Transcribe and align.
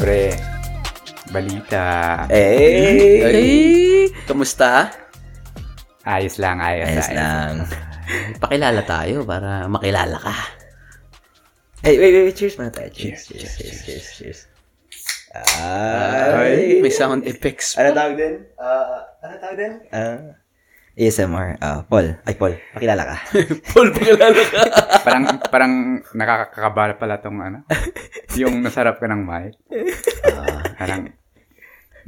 Pre, 0.00 0.32
balita. 1.28 2.24
Eh, 2.32 3.20
Ay, 3.20 3.50
kamusta? 4.24 4.88
Ayos 6.08 6.40
lang, 6.40 6.56
ayos, 6.56 6.88
ayos 6.88 7.10
lang. 7.12 7.52
Pakilala 8.42 8.80
tayo 8.88 9.28
para 9.28 9.68
makilala 9.68 10.16
ka. 10.16 10.32
Hey, 11.84 12.00
wait, 12.00 12.16
wait, 12.16 12.24
wait, 12.32 12.36
cheers 12.36 12.56
muna 12.56 12.72
tayo. 12.72 12.88
Cheers, 12.88 13.28
cheers, 13.28 13.52
cheers, 13.60 13.78
cheers, 13.84 14.06
cheers. 14.16 14.40
Ay, 15.36 16.80
may 16.80 16.88
sound 16.88 17.28
effects. 17.28 17.76
Ano 17.76 17.92
tawag 17.92 18.16
din? 18.16 18.34
Ah, 18.56 19.04
ano 19.20 19.34
tawag 19.36 19.56
din? 19.60 19.72
Ah, 19.92 20.32
ASMR. 20.98 21.56
Ah, 21.62 21.86
Paul. 21.86 22.18
Ay, 22.26 22.34
Paul. 22.34 22.58
Pakilala 22.74 23.02
ka. 23.06 23.16
Paul, 23.72 23.88
pakilala 23.94 24.26
ka. 24.34 24.62
parang, 25.06 25.24
parang 25.48 25.72
nakakakabala 26.12 26.94
pala 26.98 27.22
tong 27.22 27.38
ano. 27.40 27.58
yung 28.34 28.60
nasarap 28.60 28.98
ka 28.98 29.06
ng 29.06 29.22
mic. 29.22 29.54
Ah, 30.26 30.60
parang, 30.76 31.14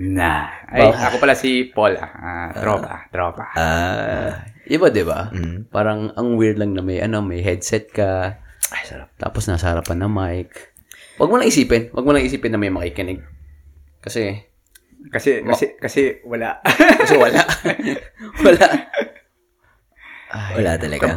na. 0.03 0.51
Ay, 0.67 0.89
ako 0.89 1.17
pala 1.23 1.39
si 1.39 1.71
Paul. 1.71 1.95
Ah, 1.97 2.51
tropa, 2.53 3.07
tropa. 3.09 3.45
Ah, 3.55 4.45
Iba, 4.67 4.91
di 4.91 5.03
ba? 5.03 5.31
mm. 5.31 5.71
Parang 5.75 6.15
ang 6.15 6.39
weird 6.39 6.59
lang 6.59 6.75
na 6.75 6.83
may, 6.83 7.03
ano, 7.03 7.23
may 7.23 7.43
headset 7.43 7.91
ka. 7.91 8.39
Ay, 8.73 8.83
sarap. 8.87 9.11
Tapos 9.19 9.47
nasa 9.47 9.73
harapan 9.75 10.07
ng 10.07 10.13
mic. 10.13 10.49
Huwag 11.19 11.29
mo 11.29 11.37
lang 11.39 11.51
isipin. 11.51 11.93
Huwag 11.93 12.07
mo 12.07 12.13
lang 12.15 12.25
isipin 12.25 12.55
na 12.55 12.61
may 12.61 12.73
makikinig. 12.73 13.21
Kasi, 14.03 14.52
Kasi, 15.11 15.43
kasi, 15.43 15.65
kasi 15.77 16.01
wala. 16.23 16.63
kasi 17.01 17.15
wala. 17.17 17.43
wala. 18.47 18.67
Ay, 20.33 20.53
Wala 20.57 20.73
talaga. 20.77 21.09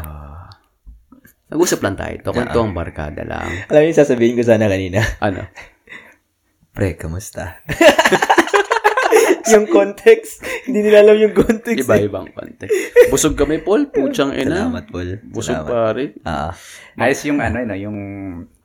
Nag-usap 1.45 1.79
lang 1.79 1.95
tayo. 1.95 2.13
Ito, 2.17 2.33
kwento 2.33 2.57
ang 2.57 2.73
barkada 2.73 3.21
lang. 3.21 3.47
Alam 3.69 3.79
mo 3.79 3.87
yung 3.87 3.95
sasabihin 3.95 4.35
ko 4.35 4.43
sana 4.43 4.65
kanina? 4.65 4.99
Ano? 5.21 5.45
Pre, 6.73 6.99
kamusta? 6.99 7.61
yung 9.53 9.69
context. 9.69 10.41
Hindi 10.65 10.83
nila 10.83 11.05
alam 11.05 11.15
yung 11.15 11.31
context. 11.31 11.79
eh. 11.79 11.85
Iba-ibang 11.85 12.33
context. 12.33 12.75
Busog 13.07 13.37
kami, 13.37 13.61
Paul. 13.61 13.87
Putsang 13.87 14.35
ina. 14.35 14.67
Salamat, 14.67 14.83
Paul. 14.89 15.09
Busog 15.23 15.63
Salamat. 15.63 15.69
pare. 15.71 16.03
Ah, 16.25 16.51
Ayos 16.99 17.21
yung 17.23 17.39
ano, 17.39 17.61
ano, 17.61 17.73
yung 17.77 17.97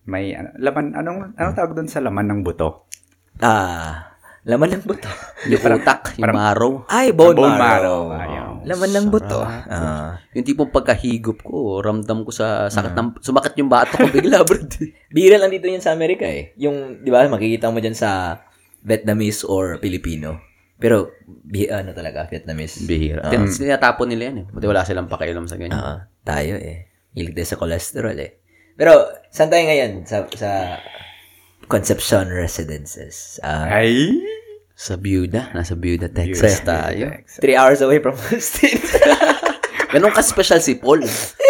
may 0.09 0.35
ano, 0.35 0.51
laman, 0.59 0.97
anong, 0.97 1.39
anong 1.39 1.55
tawag 1.55 1.77
doon 1.77 1.87
sa 1.87 2.03
laman 2.03 2.27
ng 2.27 2.41
buto? 2.43 2.91
ah, 3.39 4.10
laman 4.45 4.69
ng 4.73 4.85
buto. 4.89 5.11
Yung 5.53 5.61
utak, 5.61 6.17
yung 6.17 6.33
marrow. 6.33 6.73
Ay, 6.89 7.13
bone, 7.13 7.37
Bone 7.37 7.57
marrow. 7.61 8.09
marrow. 8.09 8.65
Laman 8.65 8.91
ng 8.93 9.07
buto. 9.13 9.41
Ah. 9.45 10.17
Yung 10.33 10.45
tipong 10.45 10.73
pagkahigop 10.73 11.45
ko, 11.45 11.81
ramdam 11.85 12.25
ko 12.25 12.33
sa 12.33 12.69
sakit 12.73 12.97
ng, 12.97 13.21
sumakit 13.21 13.57
yung 13.61 13.69
bato 13.69 14.01
ko 14.01 14.09
bigla, 14.09 14.41
bro. 14.49 14.61
Bira 15.13 15.37
lang 15.37 15.53
dito 15.53 15.69
yun 15.69 15.85
sa 15.85 15.93
Amerika 15.93 16.25
eh. 16.25 16.57
Yung, 16.57 17.05
di 17.05 17.13
ba, 17.13 17.25
makikita 17.29 17.69
mo 17.69 17.81
dyan 17.81 17.97
sa 17.97 18.41
Vietnamese 18.81 19.45
or 19.45 19.77
Filipino. 19.77 20.41
Pero, 20.81 21.13
bi, 21.29 21.69
ano 21.69 21.93
talaga, 21.93 22.25
Vietnamese. 22.25 22.89
Bihira. 22.89 23.29
Ah. 23.29 23.37
Uh, 23.37 23.45
Tinatapon 23.45 24.09
nila 24.09 24.33
yan 24.33 24.37
eh. 24.41 24.47
Buti 24.49 24.65
wala 24.65 24.89
silang 24.89 25.09
pakialam 25.13 25.45
sa 25.45 25.61
ganyan. 25.61 25.77
Ah, 25.77 26.09
tayo 26.25 26.57
eh. 26.57 26.89
Hilig 27.13 27.37
tayo 27.37 27.49
sa 27.49 27.61
cholesterol 27.61 28.17
eh. 28.17 28.41
Pero, 28.81 29.05
saan 29.29 29.53
tayo 29.53 29.69
ngayon? 29.69 30.09
Sa, 30.09 30.25
sa 30.33 30.81
Concepcion 31.71 32.27
Residences. 32.29 33.39
Ah, 33.41 33.71
Ay! 33.71 34.19
Sa 34.75 34.97
Buda. 34.97 35.53
Nasa 35.53 35.73
Buda, 35.73 36.09
Texas 36.09 36.61
tayo. 36.61 37.15
three 37.39 37.55
hours 37.55 37.79
away 37.79 38.01
from 38.01 38.17
Austin. 38.17 38.75
Ganun 39.93 40.11
ka-special 40.11 40.59
si 40.59 40.75
Paul. 40.75 41.03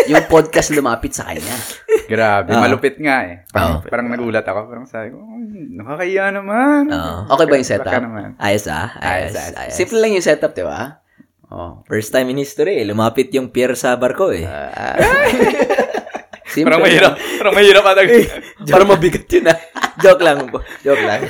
Yung 0.07 0.25
podcast 0.27 0.73
lumapit 0.73 1.13
sa 1.13 1.25
kanya. 1.25 1.57
Grabe, 2.05 2.51
Ah. 2.51 2.59
malupit 2.59 2.97
nga 2.97 3.23
eh. 3.23 3.45
Parang, 3.49 3.79
Ah. 3.79 3.87
parang 3.87 4.09
nagulat 4.09 4.43
ako. 4.43 4.61
Parang 4.67 4.85
sabi 4.85 5.09
ko, 5.09 5.21
"Ay, 5.21 5.45
nakakaya 5.71 6.25
naman. 6.33 6.89
Oo. 6.89 7.17
Okay 7.31 7.47
ba 7.47 7.55
yung 7.55 7.69
setup? 7.69 7.93
naman. 7.95 8.35
ayos 8.37 8.65
ah. 8.67 8.91
Ayos, 8.97 9.33
Ayos, 9.33 9.55
ayos. 9.55 9.73
Simple 9.73 9.99
lang 9.99 10.13
yung 10.13 10.25
setup, 10.25 10.53
di 10.53 10.65
ba? 10.65 11.01
Oh. 11.49 11.83
First 11.85 12.11
time 12.11 12.29
in 12.29 12.39
history 12.39 12.79
eh. 12.79 12.87
Lumapit 12.87 13.31
yung 13.31 13.49
pier 13.49 13.73
sa 13.75 13.95
barko 13.95 14.33
eh. 14.33 14.43
Ah. 14.43 14.97
Simple 16.51 16.67
Parang 16.67 16.83
mahirap. 16.83 17.13
Parang 17.15 17.55
mahirap 17.55 17.85
ata. 17.85 18.01
Parang 18.75 18.89
mabigat 18.89 19.25
yun 19.27 19.47
ah. 19.47 19.59
Joke 20.03 20.21
lang. 20.21 20.51
po. 20.51 20.59
Joke 20.83 21.01
lang. 21.01 21.21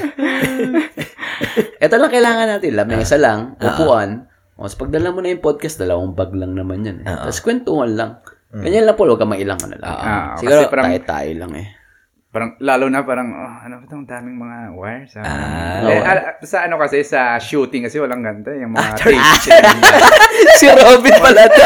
Ito 1.84 1.94
lang 1.96 2.10
kailangan 2.10 2.46
natin. 2.50 2.72
Lamesa 2.72 3.16
lang, 3.16 3.56
Ah. 3.56 3.66
upuan. 3.70 4.28
O, 4.56 4.64
so 4.64 4.76
pagdala 4.76 5.08
mo 5.08 5.20
na 5.20 5.32
yung 5.32 5.40
podcast, 5.40 5.76
dalawang 5.76 6.12
bag 6.12 6.32
lang 6.32 6.52
naman 6.52 6.80
yan. 6.80 6.96
Eh. 7.00 7.06
Ah. 7.06 7.24
Tapos 7.24 7.40
kwentuhan 7.40 7.92
lang. 7.92 8.20
Ganyan 8.50 8.82
lang 8.82 8.94
po, 8.94 9.06
huwag 9.06 9.16
ka 9.16 9.24
mailang 9.24 9.56
ano 9.58 9.76
lang. 9.76 9.88
Ah, 9.88 10.34
Siguro, 10.34 10.64
kasi 10.64 10.68
parang- 10.68 10.86
tayo-tayo 10.90 11.32
lang 11.38 11.52
eh. 11.54 11.68
Parang, 12.30 12.54
lalo 12.58 12.86
na 12.86 13.02
parang, 13.02 13.26
oh, 13.26 13.54
ano 13.58 13.74
ba 13.76 13.84
itong 13.84 14.06
daming 14.06 14.38
mga 14.38 14.56
wires? 14.72 15.10
Ah, 15.18 15.26
Ah. 15.82 15.82
eh, 15.84 15.98
ah, 15.98 16.16
sa 16.40 16.62
ano 16.62 16.78
kasi, 16.78 17.02
sa 17.02 17.34
shooting 17.36 17.82
kasi 17.84 17.98
walang 17.98 18.22
ganito. 18.22 18.50
Yung 18.50 18.70
mga 18.70 18.86
Ah, 18.86 18.94
tapes. 18.94 19.50
si 20.54 20.66
Robin 20.68 21.14
pala 21.18 21.42
to. 21.46 21.64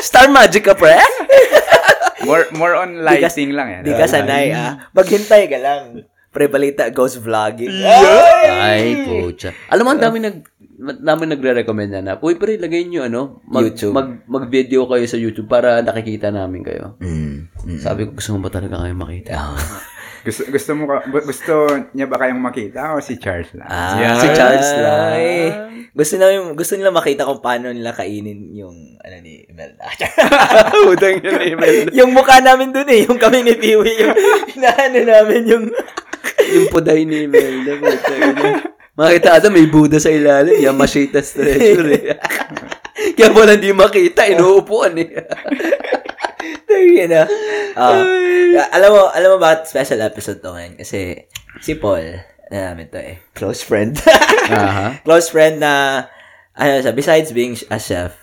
Star 0.00 0.26
Magic 0.26 0.66
ka, 0.66 0.74
pre? 0.74 0.98
More, 2.26 2.44
more 2.58 2.74
on 2.74 3.06
lighting 3.06 3.54
lang 3.54 3.68
eh. 3.70 3.80
Di 3.86 3.92
ka 3.94 4.06
sanay 4.10 4.50
ah. 4.52 4.90
Maghintay 4.92 5.46
ka 5.46 5.58
lang. 5.62 5.82
Pre 6.34 6.52
balita 6.52 6.92
goes 6.92 7.16
vlogging. 7.16 7.72
Ay, 7.80 9.08
pucha. 9.08 9.56
Alam 9.72 9.82
mo, 9.88 9.90
ang 9.96 10.02
dami 10.02 10.20
nag 10.20 10.44
dami 10.76 11.24
nagre-recommend 11.24 11.90
na 11.96 12.00
na, 12.04 12.12
uy, 12.20 12.36
pre, 12.36 12.60
lagay 12.60 12.84
nyo, 12.84 13.08
ano, 13.08 13.40
mag, 13.48 13.64
YouTube. 13.64 13.96
Mag, 13.96 14.28
mag-video 14.28 14.84
kayo 14.84 15.04
sa 15.08 15.16
YouTube 15.16 15.48
para 15.48 15.80
nakikita 15.80 16.28
namin 16.28 16.60
kayo. 16.60 17.00
Mm. 17.00 17.48
mm. 17.48 17.80
Sabi 17.80 18.04
ko, 18.04 18.12
gusto 18.12 18.36
mo 18.36 18.44
ba 18.44 18.52
talaga 18.52 18.84
kayo 18.84 18.92
makita? 18.92 19.32
Gusto, 20.26 20.42
gusto 20.50 20.70
mo 20.74 20.84
ka, 20.84 20.96
gu- 21.06 21.22
gusto 21.22 21.52
niya 21.94 22.10
ba 22.10 22.18
kayong 22.18 22.42
makita 22.42 22.92
o 22.92 23.00
si 23.00 23.14
Charles 23.14 23.46
lang? 23.54 23.70
Ah, 23.70 23.94
Yan. 23.94 24.16
Si 24.18 24.28
Charles 24.34 24.70
lang. 24.74 24.98
Ay. 25.14 25.30
Gusto 25.94 26.14
na 26.18 26.26
gusto 26.52 26.74
nila 26.74 26.90
makita 26.90 27.22
kung 27.22 27.38
paano 27.38 27.70
nila 27.70 27.94
kainin 27.94 28.50
yung 28.52 28.98
ano 28.98 29.16
ni 29.22 29.46
Imelda. 29.46 29.86
Udang 30.84 31.22
yun, 31.22 31.38
email. 31.40 31.88
yung 31.94 32.10
mukha 32.10 32.42
namin 32.42 32.74
dun 32.74 32.90
eh, 32.90 33.06
yung 33.06 33.16
kami 33.16 33.40
ni 33.40 33.54
Tiwi, 33.54 34.02
yung 34.02 34.12
hinaano 34.52 34.98
namin 35.00 35.40
yung 35.46 35.64
yung 36.58 36.66
puday 36.68 37.06
ni 37.06 37.24
Imelda. 37.24 37.78
Makita 38.92 39.38
ata 39.38 39.48
may 39.48 39.70
Buddha 39.70 39.96
sa 39.96 40.10
ilalim. 40.10 40.58
Yamashita's 40.58 41.32
treasure 41.32 41.86
eh. 41.88 42.16
Kaya 43.16 43.28
wala 43.30 43.54
hindi 43.54 43.70
makita, 43.70 44.24
inuupuan 44.26 44.96
eh. 44.96 45.20
Tangin 46.64 47.08
na. 47.08 47.24
Ah, 47.74 48.02
alam 48.72 48.90
mo, 48.90 49.02
alam 49.08 49.28
mo 49.30 49.38
bakit 49.38 49.66
special 49.66 50.00
episode 50.00 50.40
to 50.40 50.50
ngayon? 50.50 50.74
Kasi 50.76 51.28
si 51.58 51.72
Paul, 51.74 52.20
ano 52.46 52.56
namin 52.56 52.88
to 52.88 52.98
eh, 52.98 53.20
close 53.32 53.60
friend. 53.60 53.98
Aha. 54.48 55.02
close 55.02 55.28
friend 55.28 55.58
na, 55.58 56.04
ano 56.52 56.80
siya, 56.80 56.90
besides 56.90 57.30
being 57.30 57.52
a 57.68 57.76
chef, 57.76 58.16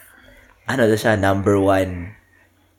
ano 0.65 0.85
to 0.85 0.95
siya, 0.95 1.13
number 1.13 1.55
one 1.55 2.15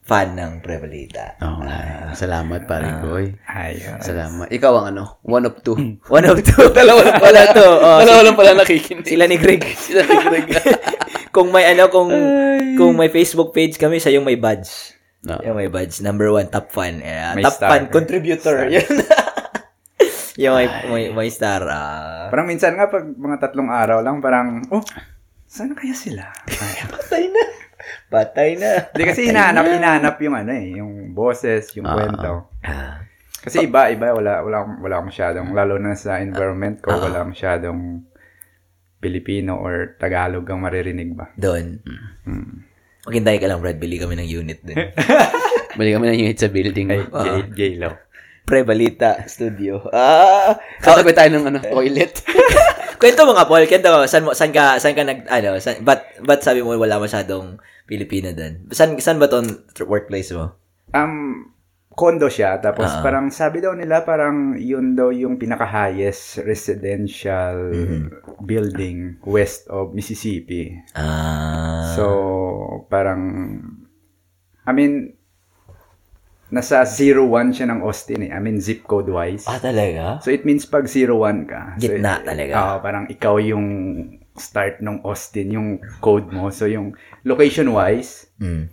fan 0.04 0.37
ng 0.37 0.60
Prevalita. 0.60 1.41
Oo 1.41 1.65
nga. 1.65 2.12
Salamat, 2.12 2.69
pare 2.69 2.93
ko. 3.00 3.16
eh. 3.16 3.33
Ayos. 3.47 4.04
Salamat. 4.04 4.53
Ikaw 4.53 4.72
ang 4.77 4.87
ano, 4.93 5.16
one 5.22 5.49
of 5.49 5.56
two. 5.62 5.77
One 6.12 6.27
of 6.27 6.37
two. 6.38 6.69
Dalawa 6.77 7.00
lang 7.03 7.16
pala 7.19 7.41
to. 7.50 7.65
Oh, 7.65 7.99
Dalawa 8.04 8.21
lang 8.21 8.37
pala 8.37 8.53
nakikinig. 8.54 9.09
sila 9.09 9.25
ni 9.25 9.41
Greg. 9.41 9.65
Sila 9.65 10.04
nakikinig. 10.04 10.60
kung 11.33 11.49
may 11.49 11.65
ano, 11.66 11.88
kung 11.88 12.12
kung 12.77 12.93
may 12.94 13.09
Facebook 13.09 13.50
page 13.50 13.81
kami, 13.81 13.97
siya 13.97 14.21
yung 14.21 14.28
may 14.28 14.37
badge. 14.37 14.93
No. 15.25 15.41
Yung 15.41 15.57
may 15.57 15.67
badge. 15.67 15.99
Number 15.99 16.29
one, 16.29 16.47
top 16.47 16.69
fan. 16.69 17.01
Yeah, 17.01 17.33
May 17.33 17.43
top 17.43 17.57
star 17.57 17.71
fan, 17.71 17.89
ka. 17.89 17.97
contributor. 17.97 18.69
Yun. 18.69 18.85
yung 20.43 20.55
may, 20.55 20.67
may, 20.85 21.05
may 21.11 21.29
star. 21.29 21.65
ah. 21.65 22.29
Parang 22.29 22.45
minsan 22.45 22.77
nga, 22.77 22.87
pag 22.87 23.09
mga 23.09 23.41
tatlong 23.41 23.71
araw 23.71 23.99
lang, 24.01 24.21
parang, 24.21 24.69
oh, 24.69 24.84
saan 25.47 25.73
na 25.73 25.77
kaya 25.77 25.95
sila? 25.95 26.29
Ay, 26.45 26.84
patay 26.93 27.25
na. 27.27 27.45
Patay 28.07 28.51
na. 28.55 28.71
Hindi 28.91 29.05
kasi 29.07 29.21
hinahanap, 29.27 29.65
hinahanap 29.65 30.17
yung 30.21 30.37
ano 30.37 30.53
eh, 30.53 30.67
yung 30.77 30.93
boses, 31.10 31.72
yung 31.72 31.87
Ah. 31.87 31.95
kwento. 31.95 32.33
Ah. 32.60 33.01
Kasi 33.41 33.65
iba, 33.65 33.89
iba, 33.89 34.09
wala, 34.10 34.41
wala, 34.41 34.57
wala 34.77 34.95
akong 34.98 35.09
masyadong, 35.09 35.47
lalo 35.53 35.77
na 35.77 35.93
sa 35.95 36.16
environment 36.19 36.81
ko, 36.81 36.93
wala 36.93 37.25
masyadong 37.25 38.01
Pilipino 38.98 39.57
or 39.57 39.97
Tagalog 39.97 40.48
ang 40.48 40.65
maririnig 40.65 41.13
ba. 41.13 41.28
Doon. 41.37 41.77
Hmm. 42.25 42.65
Maghintay 43.04 43.36
ka 43.36 43.47
lang, 43.47 43.60
Brad. 43.60 43.77
Bili 43.77 43.97
kami 43.97 44.16
ng 44.16 44.28
unit 44.28 44.60
din. 44.65 44.77
Bali 45.77 45.91
kami 45.91 46.04
na 46.06 46.16
unit 46.16 46.39
sa 46.39 46.48
building. 46.48 46.89
Ay, 46.89 47.01
Ah. 47.10 47.42
J, 47.45 47.77
J-Lo. 47.77 47.91
Pre, 48.45 48.60
balita, 48.60 49.24
studio. 49.24 49.80
Ah! 49.89 50.56
Katabi 50.78 51.12
tayo 51.12 51.33
ng 51.33 51.45
ano, 51.48 51.59
toilet. 51.60 52.21
Kwento 53.01 53.24
mo 53.24 53.33
nga, 53.33 53.48
Paul. 53.48 53.65
Kwento 53.65 53.89
mo. 53.89 54.04
Saan, 54.04 54.28
saan 54.30 54.53
ka, 54.53 54.77
saan 54.77 54.92
ka 54.92 55.01
nag, 55.03 55.24
ano, 55.27 55.56
saan, 55.59 55.80
ba't, 55.80 56.21
ba't 56.21 56.41
sabi 56.41 56.60
mo 56.60 56.77
wala 56.77 57.01
masyadong 57.01 57.56
Pilipino 57.84 58.33
doon? 58.33 58.68
Saan, 58.68 59.01
saan 59.01 59.16
ba 59.16 59.28
tong 59.28 59.65
workplace 59.84 60.33
mo? 60.33 60.53
Um, 60.92 61.53
condo 61.95 62.27
siya, 62.27 62.59
tapos 62.59 62.91
Ah. 62.91 63.01
parang 63.01 63.31
sabi 63.31 63.63
daw 63.63 63.73
nila, 63.73 64.03
parang 64.03 64.59
yun 64.59 64.93
daw 64.93 65.09
yung 65.09 65.39
pinaka-highest 65.39 66.43
residential 66.43 67.71
building 68.41 69.23
west 69.23 69.71
of 69.71 69.95
Mississippi. 69.95 70.75
Ah. 70.93 71.95
So, 71.95 72.05
parang, 72.87 73.23
I 74.63 74.73
mean, 74.75 75.15
nasa 76.51 76.83
01 76.83 77.51
siya 77.51 77.67
ng 77.69 77.81
Austin 77.83 78.27
eh. 78.27 78.31
I 78.31 78.39
mean, 78.39 78.59
zip 78.59 78.83
code 78.85 79.11
wise. 79.11 79.47
Ah, 79.47 79.59
talaga? 79.59 80.19
So, 80.19 80.31
it 80.31 80.43
means 80.43 80.67
pag 80.67 80.87
01 80.87 81.47
ka. 81.47 81.79
so, 81.79 81.91
Gitna 81.91 82.23
talaga. 82.23 82.53
Oo, 82.55 82.75
parang 82.79 83.05
ikaw 83.07 83.39
yung 83.39 83.67
start 84.35 84.83
ng 84.83 85.03
Austin, 85.03 85.47
yung 85.51 85.69
code 85.99 86.31
mo. 86.31 86.51
So, 86.51 86.67
yung 86.67 86.95
location 87.23 87.71
wise, 87.71 88.27
Mm. 88.39 88.67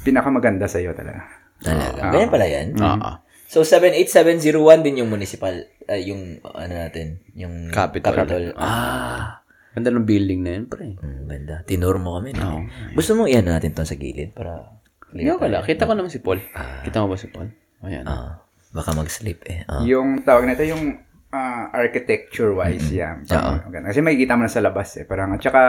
pinakamaganda 0.00 0.64
sa'yo 0.64 0.92
talaga. 0.92 1.28
Talaga. 1.64 2.00
Ah. 2.04 2.12
Ganyan 2.12 2.30
pala 2.30 2.46
yan? 2.46 2.66
Oo. 2.76 3.10
So, 3.48 3.62
78701 3.62 4.84
din 4.84 5.00
yung 5.00 5.10
municipal, 5.10 5.54
ah, 5.88 6.00
yung, 6.00 6.42
ano 6.42 6.72
natin, 6.74 7.22
yung 7.32 7.72
Capital. 7.72 8.52
Ah. 8.58 9.40
Ganda 9.74 9.90
ng 9.90 10.06
building 10.06 10.40
na 10.42 10.50
yun, 10.54 10.64
pre. 10.70 10.94
Mm, 10.94 11.22
ganda. 11.26 11.54
Tinuro 11.66 11.98
mo 11.98 12.18
kami. 12.20 12.30
No? 12.34 12.62
Oo. 12.62 12.94
Gusto 12.94 13.18
mo 13.18 13.26
iyan 13.26 13.50
natin 13.50 13.74
to 13.74 13.82
sa 13.82 13.98
gilid 13.98 14.30
para 14.30 14.78
Hindi 15.10 15.30
ko 15.30 15.38
wala. 15.38 15.62
Kita 15.62 15.86
ko 15.86 15.94
naman 15.94 16.10
si 16.10 16.18
Paul. 16.22 16.42
Kita 16.82 17.02
mo 17.02 17.14
ba 17.14 17.18
si 17.18 17.30
Paul? 17.30 17.46
Ayan. 17.86 18.06
Ah, 18.06 18.42
baka 18.74 18.90
mag-sleep 18.94 19.46
eh. 19.46 19.62
Ah. 19.66 19.82
Yung 19.86 20.26
tawag 20.26 20.46
nito, 20.46 20.66
yung 20.66 20.98
ah, 21.34 21.70
architecture-wise, 21.74 22.90
yeah. 22.94 23.18
Parang 23.26 23.66
maganda. 23.66 23.90
Kasi 23.90 24.02
makikita 24.02 24.34
mo 24.38 24.46
na 24.46 24.50
sa 24.50 24.62
labas 24.62 24.94
eh. 24.98 25.06
Parang, 25.06 25.34
at 25.34 25.42
saka, 25.42 25.62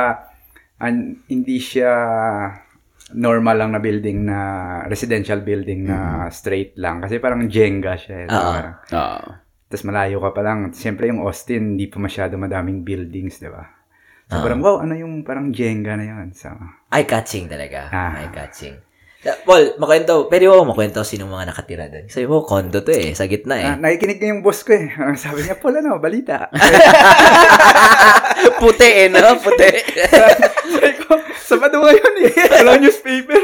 an, 0.81 1.21
hindi 1.29 1.57
siya 1.57 1.93
normal 3.13 3.55
lang 3.61 3.69
na 3.75 3.81
building 3.83 4.25
na 4.25 4.39
residential 4.89 5.45
building 5.45 5.85
na 5.85 6.25
straight 6.33 6.73
lang. 6.79 7.03
Kasi 7.05 7.21
parang 7.21 7.45
Jenga 7.45 7.93
siya. 7.99 8.25
Eh. 8.25 8.27
Ah. 8.31 8.53
Parang, 8.55 8.75
Oo. 8.95 9.19
Tapos 9.69 9.83
malayo 9.85 10.17
ka 10.21 10.29
pa 10.33 10.41
lang. 10.41 10.73
Siyempre 10.73 11.09
yung 11.09 11.21
Austin, 11.21 11.77
hindi 11.77 11.85
pa 11.89 12.01
masyado 12.01 12.37
madaming 12.37 12.81
buildings, 12.85 13.41
di 13.41 13.49
ba? 13.49 13.65
So 14.25 14.41
parang, 14.41 14.61
wow, 14.61 14.81
ano 14.81 14.97
yung 14.97 15.21
parang 15.21 15.53
Jenga 15.53 15.93
na 15.93 16.05
yun? 16.05 16.33
So, 16.33 16.49
Eye-catching 16.89 17.45
talaga. 17.45 17.93
Ah. 17.93 18.25
Eye-catching. 18.25 18.84
Paul, 19.25 19.73
makwento. 19.81 20.29
Pwede 20.29 20.45
mo 20.45 20.61
makwento 20.69 21.01
sino 21.01 21.25
mga 21.25 21.49
nakatira 21.49 21.89
doon? 21.89 22.05
Sabi 22.05 22.29
mo, 22.29 22.45
condo 22.45 22.85
to 22.85 22.93
eh. 22.93 23.17
Sa 23.17 23.25
gitna 23.25 23.57
eh. 23.57 23.65
ah, 23.65 23.77
nakikinig 23.81 24.21
ko 24.21 24.25
yung 24.29 24.43
boss 24.45 24.61
ko 24.61 24.77
eh. 24.77 24.85
Ah, 24.93 25.17
Sabi 25.17 25.41
niya, 25.41 25.57
Paul, 25.57 25.81
ano, 25.81 25.97
balita. 25.97 26.45
Puti 28.61 28.85
eh, 28.85 29.09
no? 29.09 29.41
Puti. 29.41 29.69
Sabi 30.69 30.93
ko, 31.01 31.17
Sabado 31.41 31.81
ngayon 31.81 32.13
eh. 32.25 32.33
Walang 32.61 32.81
newspaper. 32.85 33.41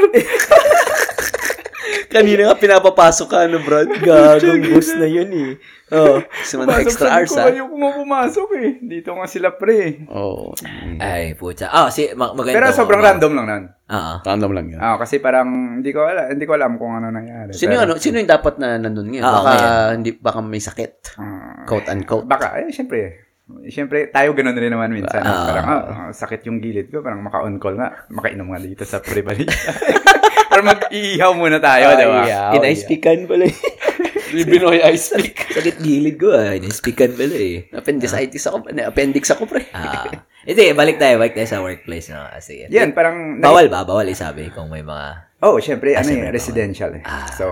Kanina 2.12 2.52
nga 2.52 2.60
pinapapasok 2.60 3.26
ka, 3.26 3.38
ano, 3.48 3.58
bro? 3.62 3.88
Gagong 4.06 4.62
bus 4.74 4.92
na 4.98 5.08
yun 5.08 5.30
eh. 5.32 5.50
Oh. 5.92 6.16
Gusto 6.40 6.54
mo 6.56 6.62
ng 6.64 6.70
Pasok 6.72 6.84
extra 6.88 7.08
hours, 7.12 7.32
ha? 7.36 7.44
Ayaw 7.46 7.64
ko 7.68 7.74
nga 7.76 7.90
pumasok 7.94 8.48
eh. 8.56 8.68
Dito 8.80 9.12
nga 9.12 9.26
sila 9.28 9.48
pre. 9.52 10.08
Oo. 10.08 10.56
Ay, 10.96 11.36
pucha. 11.36 11.68
Ah, 11.68 11.92
si, 11.92 12.08
mag 12.12 12.32
maganda. 12.32 12.56
Pero 12.56 12.66
sobrang 12.72 13.04
random 13.04 13.32
lang 13.36 13.46
nun. 13.46 13.64
Oo. 13.86 14.14
Random 14.24 14.50
lang 14.50 14.66
yun. 14.72 14.80
Ah, 14.80 14.96
kasi 14.96 15.20
parang 15.20 15.48
hindi 15.78 15.92
ko 15.92 16.02
alam, 16.02 16.32
hindi 16.32 16.44
ko 16.44 16.52
alam 16.56 16.80
kung 16.80 16.96
ano 16.96 17.12
nangyari. 17.12 17.52
Sino, 17.52 17.76
Pero, 17.76 17.84
ano, 17.84 17.92
sino 18.00 18.16
yung 18.16 18.30
dapat 18.30 18.56
na 18.56 18.80
nandun 18.80 19.12
ngayon? 19.12 19.22
Oo, 19.22 19.32
Baka, 19.38 19.52
ngayon. 19.52 19.92
hindi, 20.00 20.10
baka 20.16 20.38
may 20.40 20.62
sakit. 20.64 20.92
ah, 21.20 21.62
Quote 21.68 21.86
unquote. 21.86 22.24
baka, 22.24 22.56
eh, 22.58 22.72
syempre. 22.72 23.28
Siyempre, 23.68 24.08
tayo 24.08 24.32
ganun 24.32 24.56
rin 24.56 24.72
naman 24.72 24.88
minsan. 24.88 25.20
Ah. 25.20 25.44
parang, 25.44 25.66
ah, 25.66 25.82
ah, 25.84 26.10
sakit 26.10 26.40
yung 26.48 26.56
gilid 26.56 26.88
ko. 26.88 27.04
Parang 27.04 27.20
maka-on 27.20 27.60
call 27.60 27.76
nga. 27.76 28.08
Makainom 28.08 28.48
nga 28.48 28.56
dito 28.58 28.88
sa 28.88 28.96
pre-balita. 28.98 29.52
Parang 30.48 30.68
mag-iihaw 30.68 31.32
muna 31.32 31.56
tayo, 31.58 31.96
di 31.96 32.04
ba? 32.04 32.28
Ihaw, 32.28 32.52
In-ice-pican 32.60 33.24
pala 33.24 33.48
eh. 34.32 34.46
Binoy 34.48 34.80
ice 34.92 35.12
pick. 35.14 35.36
Sakit 35.52 35.76
gilid 35.84 36.16
ko 36.16 36.32
ah. 36.32 36.56
In-ice-pican 36.56 37.12
pala 37.12 37.36
eh. 37.36 37.68
Appendicitis 37.70 38.48
ako. 38.48 38.68
ano, 38.72 38.80
Appendix 38.88 39.24
ako, 39.30 39.44
pre. 39.46 39.68
Ah. 39.76 40.08
Hindi, 40.42 40.74
balik 40.74 40.98
tayo. 40.98 41.22
Balik 41.22 41.38
tayo 41.38 41.48
sa 41.48 41.62
workplace. 41.62 42.10
No? 42.10 42.24
Ah, 42.24 42.42
Sige. 42.42 42.66
Yan, 42.72 42.90
parang... 42.96 43.38
Bawal 43.38 43.70
ba? 43.70 43.86
Bawal 43.86 44.10
isabi 44.10 44.50
kung 44.50 44.66
may 44.72 44.82
mga... 44.82 45.30
Oh, 45.42 45.58
syempre, 45.58 45.98
ano 45.98 46.06
syempre, 46.06 46.30
eh, 46.30 46.34
residential 46.34 46.90
eh. 46.94 47.02
Ah. 47.02 47.26
So, 47.34 47.46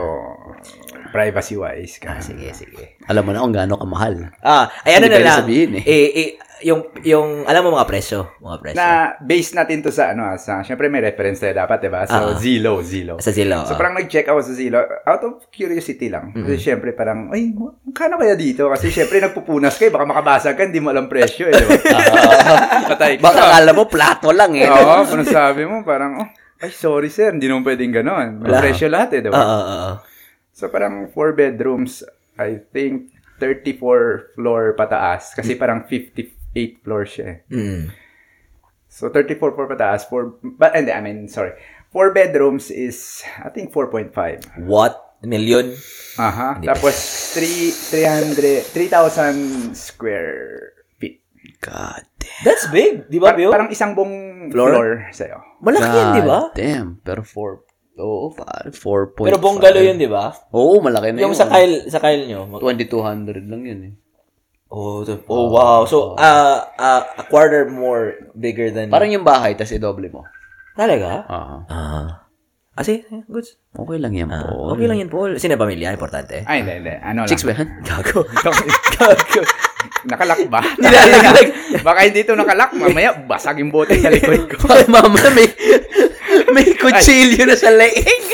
privacy-wise. 1.10 2.00
Ah, 2.06 2.18
Ka. 2.18 2.24
sige, 2.24 2.48
sige. 2.54 2.96
Alam 3.06 3.22
mo 3.26 3.30
na 3.34 3.42
kung 3.44 3.54
gaano 3.54 3.74
kamahal. 3.76 4.30
Ah, 4.40 4.70
ay 4.86 4.98
ano 4.98 5.06
na 5.10 5.18
lang. 5.18 5.38
sabihin 5.44 5.70
eh. 5.78 5.84
eh, 5.84 6.08
eh, 6.14 6.30
yung, 6.60 6.92
yung, 7.04 7.28
alam 7.48 7.64
mo 7.64 7.76
mga 7.76 7.88
presyo. 7.88 8.36
Mga 8.40 8.56
presyo. 8.60 8.78
Na 8.80 9.16
base 9.16 9.50
natin 9.56 9.80
to 9.80 9.90
sa 9.92 10.12
ano, 10.12 10.28
ah, 10.28 10.36
sa 10.36 10.60
syempre 10.60 10.92
may 10.92 11.00
reference 11.00 11.40
tayo 11.40 11.56
dapat, 11.56 11.80
'di 11.80 11.90
ba? 11.90 12.04
Ah. 12.04 12.08
So 12.08 12.36
Zillow, 12.40 12.84
Zillow. 12.84 13.16
sa 13.18 13.32
Zillow. 13.32 13.64
So 13.64 13.74
ah. 13.74 13.78
parang 13.80 13.96
nag-check 13.96 14.28
ako 14.28 14.40
sa 14.44 14.52
Zillow 14.52 14.80
out 14.80 15.22
of 15.24 15.32
curiosity 15.48 16.12
lang. 16.12 16.36
Kasi 16.36 16.60
syempre 16.60 16.92
parang 16.92 17.32
ay, 17.32 17.52
magkano 17.56 18.20
kaya 18.20 18.36
dito? 18.36 18.68
Kasi 18.68 18.92
syempre 18.92 19.24
nagpupunas 19.24 19.76
kayo, 19.80 19.90
baka 19.92 20.06
makabasag 20.08 20.54
ka, 20.56 20.68
hindi 20.68 20.80
mo 20.84 20.92
alam 20.92 21.08
presyo 21.08 21.48
eh, 21.48 21.54
'di 21.56 21.64
ba? 21.64 21.74
Patay 22.92 23.12
ka. 23.18 23.24
Baka 23.24 23.40
akala 23.50 23.72
mo 23.72 23.84
plato 23.88 24.28
lang 24.30 24.52
eh. 24.56 24.68
Oo, 24.68 25.08
kung 25.08 25.24
sabi 25.24 25.64
mo 25.64 25.80
parang 25.80 26.20
oh, 26.20 26.28
ay 26.60 26.70
sorry 26.76 27.08
sir, 27.08 27.32
hindi 27.32 27.48
naman 27.48 27.64
pwedeng 27.64 28.04
gano'n. 28.04 28.44
May 28.44 28.52
presyo 28.60 28.92
lahat 28.92 29.16
eh, 29.16 29.20
'di 29.24 29.32
Oo, 29.32 29.36
ba? 29.36 29.40
oo, 29.40 29.64
oo. 29.64 29.92
So 30.60 30.68
parang 30.68 31.08
four 31.08 31.32
bedrooms, 31.32 32.04
I 32.36 32.60
think 32.68 33.16
34 33.40 34.36
floor 34.36 34.76
pataas 34.76 35.32
kasi 35.32 35.56
parang 35.56 35.88
58 35.88 36.84
floor 36.84 37.08
siya 37.08 37.24
eh. 37.24 37.38
Mm. 37.48 37.88
So 38.92 39.08
34 39.08 39.56
floor 39.56 39.64
pataas, 39.72 40.04
four, 40.04 40.36
but 40.44 40.76
hindi, 40.76 40.92
I 40.92 41.00
mean, 41.00 41.32
sorry. 41.32 41.56
Four 41.88 42.12
bedrooms 42.12 42.68
is, 42.68 43.24
I 43.40 43.48
think 43.48 43.72
4.5. 43.72 44.12
What? 44.68 45.16
Million? 45.24 45.72
Aha. 46.20 46.60
Hindi 46.60 46.68
Tapos 46.68 46.92
3, 47.32 47.72
300, 48.36 48.68
3,000 48.68 49.72
square 49.72 50.76
feet. 51.00 51.24
God 51.64 52.04
damn. 52.20 52.44
That's 52.44 52.68
big. 52.68 53.08
Di 53.08 53.16
ba, 53.16 53.32
Pa- 53.32 53.38
Bio? 53.38 53.48
parang 53.48 53.70
isang 53.72 53.96
buong 53.96 54.48
Floor? 54.52 54.70
floor, 54.74 54.90
sa'yo. 55.12 55.38
Malaki 55.62 55.88
yun, 55.88 56.08
di 56.18 56.22
ba? 56.26 56.40
Damn. 56.52 56.88
Pero 57.00 57.22
4, 57.22 57.69
oo, 58.00 58.32
pa, 58.32 58.44
4.5. 58.66 59.22
Pero 59.22 59.36
bungalow 59.36 59.78
yun, 59.78 59.96
di 59.96 60.08
ba? 60.08 60.32
Oo, 60.50 60.80
malaki 60.80 61.12
na 61.12 61.20
Yung 61.20 61.32
yun. 61.32 61.38
sa 61.38 61.46
Kyle, 61.46 61.86
sa 61.86 61.98
Kyle 61.98 62.24
nyo. 62.24 62.48
mag- 62.48 62.60
2,200 62.60 63.44
lang 63.44 63.62
yun 63.62 63.80
eh. 63.86 63.94
Oh, 64.66 65.02
to- 65.02 65.18
oh, 65.26 65.50
wow. 65.50 65.82
So, 65.82 66.14
uh, 66.14 66.58
uh, 66.70 67.02
a 67.12 67.24
quarter 67.24 67.66
more 67.66 68.30
bigger 68.32 68.70
than... 68.70 68.86
Parang 68.86 69.10
yung 69.10 69.22
bahay, 69.22 69.52
tas 69.52 69.68
i-double 69.68 70.08
mo. 70.08 70.22
Talaga? 70.72 71.26
Ah. 71.26 71.58
Ah. 71.66 72.08
Ah, 72.70 72.84
sige. 72.86 73.02
Goods. 73.26 73.58
Okay 73.68 73.98
lang 73.98 74.14
yan 74.14 74.30
Ah, 74.30 74.46
po. 74.46 74.72
okay 74.72 74.86
lang 74.86 74.96
yun, 74.96 75.10
Paul. 75.10 75.36
Sino 75.36 75.58
pamilya? 75.58 75.90
Importante. 75.90 76.46
Ay, 76.46 76.62
hindi, 76.62 76.80
hindi. 76.80 76.94
Ano 76.96 77.22
lang. 77.22 77.28
Chicks 77.28 77.42
ba 77.42 77.52
yan? 77.52 77.66
Gago. 77.88 78.22
Gago. 78.94 79.42
Nakalak 80.06 80.40
ba? 80.48 80.62
Baka 81.86 81.98
hindi 82.06 82.22
ito 82.22 82.32
nakalak. 82.32 82.70
Mamaya, 82.72 83.12
basag 83.20 83.58
yung 83.58 83.68
bote 83.68 83.98
sa 83.98 84.08
likod 84.08 84.48
ko. 84.48 84.64
Baka 84.64 84.86
mamaya 84.86 85.28
may, 85.34 85.44
may 86.54 86.66
kutsilyo 86.74 87.46
na 87.46 87.56
sa 87.56 87.70
leeg. 87.72 88.24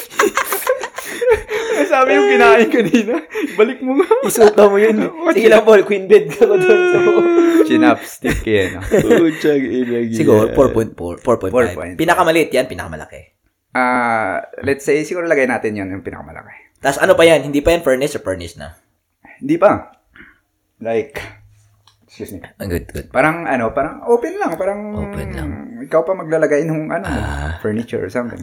Sabi 1.87 2.19
yung 2.19 2.29
kinain 2.29 2.69
kanina. 2.69 3.15
Balik 3.55 3.79
mo 3.85 3.97
nga. 4.01 4.07
Isuta 4.27 4.69
mo 4.69 4.77
yun. 4.77 4.97
Sige 5.37 5.49
lang, 5.49 5.65
Paul. 5.65 5.87
Queen 5.87 6.05
bed 6.11 6.29
ka 6.33 6.45
ko 6.45 6.57
doon. 6.59 6.81
Chinapstick 7.67 8.43
yan. 8.43 8.81
Puchag 8.81 9.61
inag 9.61 10.13
Siguro, 10.13 10.51
4.4. 10.53 11.23
4.5. 11.23 11.97
4.5. 11.97 12.01
Pinakamaliit 12.01 12.51
yan, 12.53 12.67
pinakamalaki. 12.67 13.37
Ah, 13.77 14.41
let's 14.65 14.89
say, 14.89 15.05
siguro 15.05 15.29
lagay 15.29 15.45
natin 15.45 15.77
yun 15.77 15.89
yung 15.93 16.05
pinakamalaki. 16.05 16.81
Tapos 16.81 16.97
ano 17.01 17.13
pa 17.13 17.29
yan? 17.29 17.45
Hindi 17.45 17.61
pa 17.61 17.77
yan 17.77 17.85
furnished 17.85 18.17
or 18.17 18.25
furnished 18.25 18.57
na? 18.57 18.77
Hindi 19.41 19.61
pa. 19.61 19.93
Like, 20.81 21.21
excuse 22.17 22.33
me. 22.33 22.41
Ah, 22.41 22.65
good, 22.65 22.89
good. 22.89 23.13
Parang 23.13 23.45
ano, 23.45 23.69
parang 23.71 24.01
open 24.09 24.41
lang. 24.41 24.57
Parang 24.57 24.81
Open 24.97 25.29
lang. 25.31 25.51
ikaw 25.79 26.01
pa 26.01 26.17
maglalagay 26.17 26.65
ng 26.65 26.89
ano, 26.89 27.05
Ah. 27.05 27.61
furniture 27.61 28.01
or 28.01 28.09
something. 28.09 28.41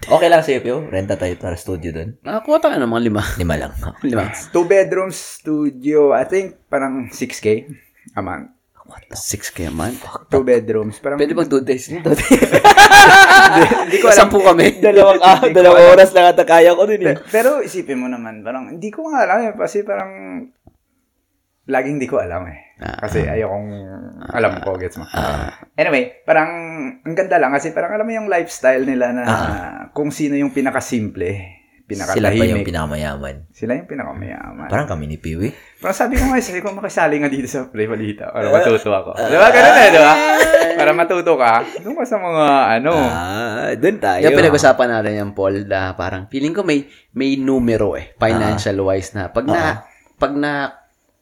Okay 0.00 0.30
lang 0.30 0.40
sa'yo, 0.40 0.62
Pio. 0.62 0.86
Renta 0.86 1.18
tayo 1.18 1.34
para 1.34 1.58
studio 1.58 1.90
doon. 1.90 2.14
Nakakuha 2.22 2.62
tayo 2.62 2.78
ng 2.78 2.86
mga 2.86 3.02
lima. 3.02 3.22
Lima 3.34 3.54
lang. 3.58 3.72
Lima. 4.06 4.30
Two 4.48 4.62
bedroom 4.62 5.10
studio, 5.10 6.14
I 6.14 6.22
think 6.22 6.54
parang 6.66 7.10
6K 7.10 7.66
a 8.14 8.22
month. 8.22 8.54
6K 9.10 9.66
a 9.66 9.74
month. 9.74 9.98
Two 10.30 10.46
bedrooms. 10.46 11.02
Parang, 11.02 11.18
Pwede 11.18 11.34
bang 11.34 11.50
2 11.50 11.58
days 11.60 11.90
dito? 11.90 12.06
hindi 13.82 13.98
ko 13.98 14.06
alam. 14.06 14.16
Sampu 14.16 14.38
kami. 14.38 14.78
dalawang, 14.86 15.18
ah, 15.18 15.42
dalawang 15.42 15.90
oras 15.90 16.14
lang 16.14 16.30
ata 16.30 16.46
kaya 16.46 16.70
ko 16.70 16.86
dun 16.86 17.02
eh. 17.02 17.18
Pe- 17.18 17.26
Pero 17.28 17.58
isipin 17.58 17.98
mo 17.98 18.06
naman, 18.06 18.46
parang 18.46 18.70
hindi 18.70 18.86
ko 18.88 19.10
nga 19.10 19.26
alam 19.26 19.38
eh. 19.42 19.52
Kasi 19.52 19.82
parang 19.82 20.10
laging 21.66 21.98
hindi 21.98 22.06
ko 22.06 22.22
alam 22.22 22.46
eh. 22.46 22.62
Ah. 22.76 23.00
Kasi 23.00 23.24
ayokong 23.24 23.68
alam 24.36 24.60
ko, 24.60 24.76
gets 24.76 25.00
mo. 25.00 25.08
Anyway, 25.80 26.20
parang 26.28 26.50
ang 27.00 27.14
ganda 27.16 27.40
lang 27.40 27.48
kasi 27.56 27.72
parang 27.72 27.96
alam 27.96 28.04
mo 28.04 28.12
yung 28.12 28.28
lifestyle 28.28 28.84
nila 28.84 29.16
na 29.16 29.24
kung 29.96 30.12
sino 30.12 30.36
yung 30.36 30.52
pinakasimple, 30.52 31.56
Sila 31.86 32.02
pa 32.02 32.18
yung 32.18 32.60
pinakatahimik. 32.60 32.66
pinakamayaman. 32.66 33.34
Sila 33.54 33.78
yung 33.78 33.86
pinakamayaman. 33.86 34.66
Parang 34.66 34.90
kami 34.90 35.06
ni 35.06 35.22
Piwi. 35.22 35.54
Parang 35.78 35.94
sabi 35.94 36.18
ko 36.18 36.26
nga, 36.26 36.42
sabi 36.42 36.58
ko 36.58 36.74
makisali 36.74 37.22
nga 37.22 37.30
dito 37.30 37.46
sa 37.46 37.70
Play 37.70 37.86
Balita 37.86 38.26
para 38.34 38.50
matuto 38.50 38.90
ako. 38.90 39.10
Di 39.14 39.36
ba? 39.38 39.48
Ganun 39.54 39.76
eh, 39.78 39.88
di 39.94 40.00
ba? 40.02 40.14
Para 40.76 40.90
matuto 40.92 41.32
ka, 41.38 41.62
doon 41.80 41.94
ka 41.94 42.04
sa 42.04 42.18
mga 42.18 42.44
ano. 42.82 42.92
Ah, 42.92 43.70
doon 43.78 43.96
tayo. 44.02 44.20
Yung 44.20 44.34
pinag-usapan 44.34 44.88
natin 44.98 45.14
yung 45.14 45.32
Paul 45.32 45.64
na 45.64 45.94
parang 45.94 46.26
feeling 46.26 46.52
ko 46.52 46.66
may 46.66 46.90
may 47.14 47.38
numero 47.38 47.94
eh 47.94 48.12
financial 48.18 48.82
wise 48.82 49.14
na 49.14 49.30
pag 49.30 49.46
na 49.46 49.86
pag 50.18 50.34
na 50.34 50.74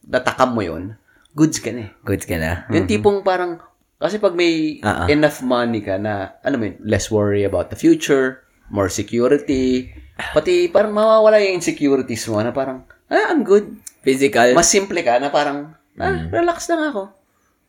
natakam 0.02 0.56
mo 0.56 0.64
yun 0.64 0.96
goods 1.34 1.58
ka 1.60 1.74
na 1.74 1.86
eh. 1.86 1.90
Goods 2.06 2.24
ka 2.24 2.38
na. 2.38 2.64
Yung 2.70 2.86
tipong 2.88 3.26
parang 3.26 3.60
kasi 3.98 4.18
pag 4.18 4.34
may 4.34 4.78
ah. 4.82 5.06
enough 5.10 5.42
money 5.42 5.82
ka 5.82 5.98
na 5.98 6.38
ano 6.42 6.58
mo 6.60 6.66
less 6.82 7.10
worry 7.10 7.42
about 7.46 7.70
the 7.70 7.78
future 7.78 8.44
more 8.72 8.88
security. 8.88 9.92
Pati 10.14 10.70
parang 10.70 10.94
mawawala 10.94 11.42
yung 11.42 11.58
insecurities 11.58 12.24
mo 12.30 12.38
na 12.40 12.54
parang, 12.54 12.86
ah, 13.10 13.34
I'm 13.34 13.42
good. 13.42 13.74
Physical. 14.04 14.54
Mas 14.54 14.70
simple 14.70 15.00
ka 15.02 15.18
na 15.18 15.28
parang, 15.28 15.74
ah, 15.98 16.28
relax 16.30 16.70
lang 16.70 16.94
ako. 16.94 17.10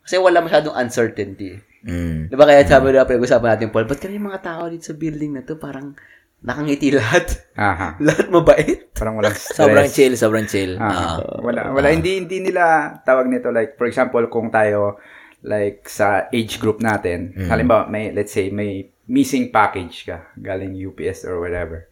Kasi 0.06 0.22
wala 0.22 0.38
masyadong 0.38 0.76
uncertainty. 0.78 1.58
Mm. 1.82 2.30
Diba 2.30 2.46
kaya 2.46 2.62
sabi 2.62 2.94
na 2.94 3.06
pinag-usapan 3.06 3.58
natin, 3.58 3.70
Paul, 3.74 3.90
ba't 3.90 3.98
kami 3.98 4.22
mga 4.22 4.42
tao 4.42 4.70
dito 4.70 4.86
sa 4.86 4.94
building 4.94 5.34
na 5.34 5.42
to 5.42 5.58
parang 5.58 5.98
nakangiti 6.44 6.92
lahat? 6.92 7.48
Aha. 7.56 7.96
lahat 8.06 8.26
mabait? 8.28 8.92
Parang 8.92 9.16
walang 9.16 9.32
stress. 9.38 9.56
Sobrang 9.56 9.88
chill, 9.88 10.14
sobrang 10.16 10.46
chill. 10.46 10.76
Ah, 10.76 11.16
Ah. 11.16 11.40
wala 11.40 11.72
wala 11.72 11.88
hindi 11.88 12.20
hindi 12.20 12.40
nila 12.40 12.96
tawag 13.00 13.28
nito 13.28 13.48
like 13.48 13.76
for 13.76 13.88
example 13.88 14.24
kung 14.28 14.52
tayo 14.52 15.00
like 15.46 15.86
sa 15.86 16.26
age 16.32 16.58
group 16.58 16.82
natin 16.82 17.30
halimbawa 17.46 17.86
may 17.86 18.10
let's 18.10 18.34
say 18.34 18.50
may 18.50 18.82
missing 19.06 19.54
package 19.54 20.02
ka 20.04 20.34
galing 20.34 20.74
UPS 20.74 21.22
or 21.22 21.38
whatever 21.38 21.86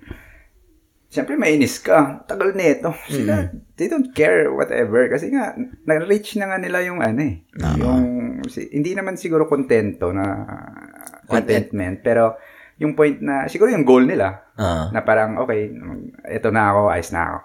Siyempre, 1.06 1.38
mainis 1.38 1.78
ka. 1.78 2.26
Tagal 2.26 2.58
nito. 2.58 2.90
Sila, 3.06 3.46
they 3.78 3.86
don't 3.86 4.10
care 4.10 4.50
whatever. 4.50 5.06
Kasi 5.06 5.30
nga, 5.30 5.54
na-reach 5.86 6.34
na 6.34 6.50
nga 6.50 6.58
nila 6.58 6.82
yung 6.82 6.98
ano 6.98 7.22
eh. 7.22 7.38
Yung, 7.78 8.02
si, 8.50 8.66
hindi 8.74 8.98
naman 8.98 9.14
siguro 9.14 9.46
kontento 9.46 10.10
na 10.10 10.42
contentment. 11.30 12.02
Pero, 12.02 12.34
yung 12.78 12.98
point 12.98 13.18
na, 13.22 13.46
siguro 13.46 13.70
yung 13.70 13.86
goal 13.86 14.04
nila. 14.06 14.50
Ah. 14.58 14.90
Na 14.90 15.02
parang, 15.06 15.38
okay, 15.42 15.70
ito 16.30 16.48
na 16.50 16.74
ako, 16.74 16.80
ayos 16.90 17.10
na 17.14 17.22
ako. 17.22 17.38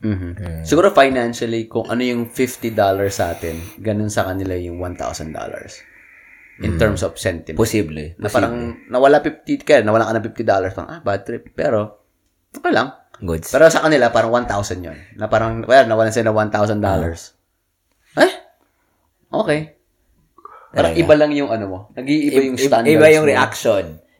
Mhm. 0.00 0.64
Siguro 0.64 0.88
financially, 0.96 1.68
kung 1.68 1.84
ano 1.84 2.00
yung 2.00 2.32
$50 2.32 3.12
sa 3.12 3.36
atin, 3.36 3.60
ganun 3.84 4.08
sa 4.08 4.24
kanila 4.24 4.56
yung 4.56 4.80
$1,000. 4.80 5.84
In 6.60 6.76
terms 6.76 7.00
of 7.00 7.16
sentiment. 7.16 7.56
Posible. 7.56 8.20
na 8.20 8.28
parang 8.28 8.76
nawala 8.92 9.24
50, 9.24 9.64
kaya 9.64 9.80
nawala 9.80 10.08
ka 10.08 10.20
ng 10.20 10.24
$50, 10.28 10.76
parang, 10.76 10.90
ah, 10.92 11.00
bad 11.00 11.24
trip. 11.24 11.52
Pero, 11.56 12.04
okay 12.52 12.72
lang. 12.72 12.92
Goods. 13.20 13.52
Pero 13.52 13.68
sa 13.68 13.84
kanila, 13.84 14.12
parang 14.12 14.32
1,000 14.32 14.80
yun. 14.80 14.96
Na 15.16 15.28
parang, 15.28 15.64
well, 15.64 15.84
nawalan 15.84 16.12
sila 16.12 16.32
ng 16.32 16.36
$1,000. 16.52 18.20
Eh? 18.20 18.32
Okay. 19.32 19.60
Parang 20.70 20.94
Talaga. 20.94 21.02
iba 21.02 21.14
lang 21.16 21.30
yung 21.36 21.50
ano 21.50 21.64
mo. 21.66 21.78
Nag-iiba 21.96 22.40
yung 22.46 22.58
standards 22.60 22.94
Iba 22.94 23.08
yung 23.10 23.26
mo. 23.26 23.32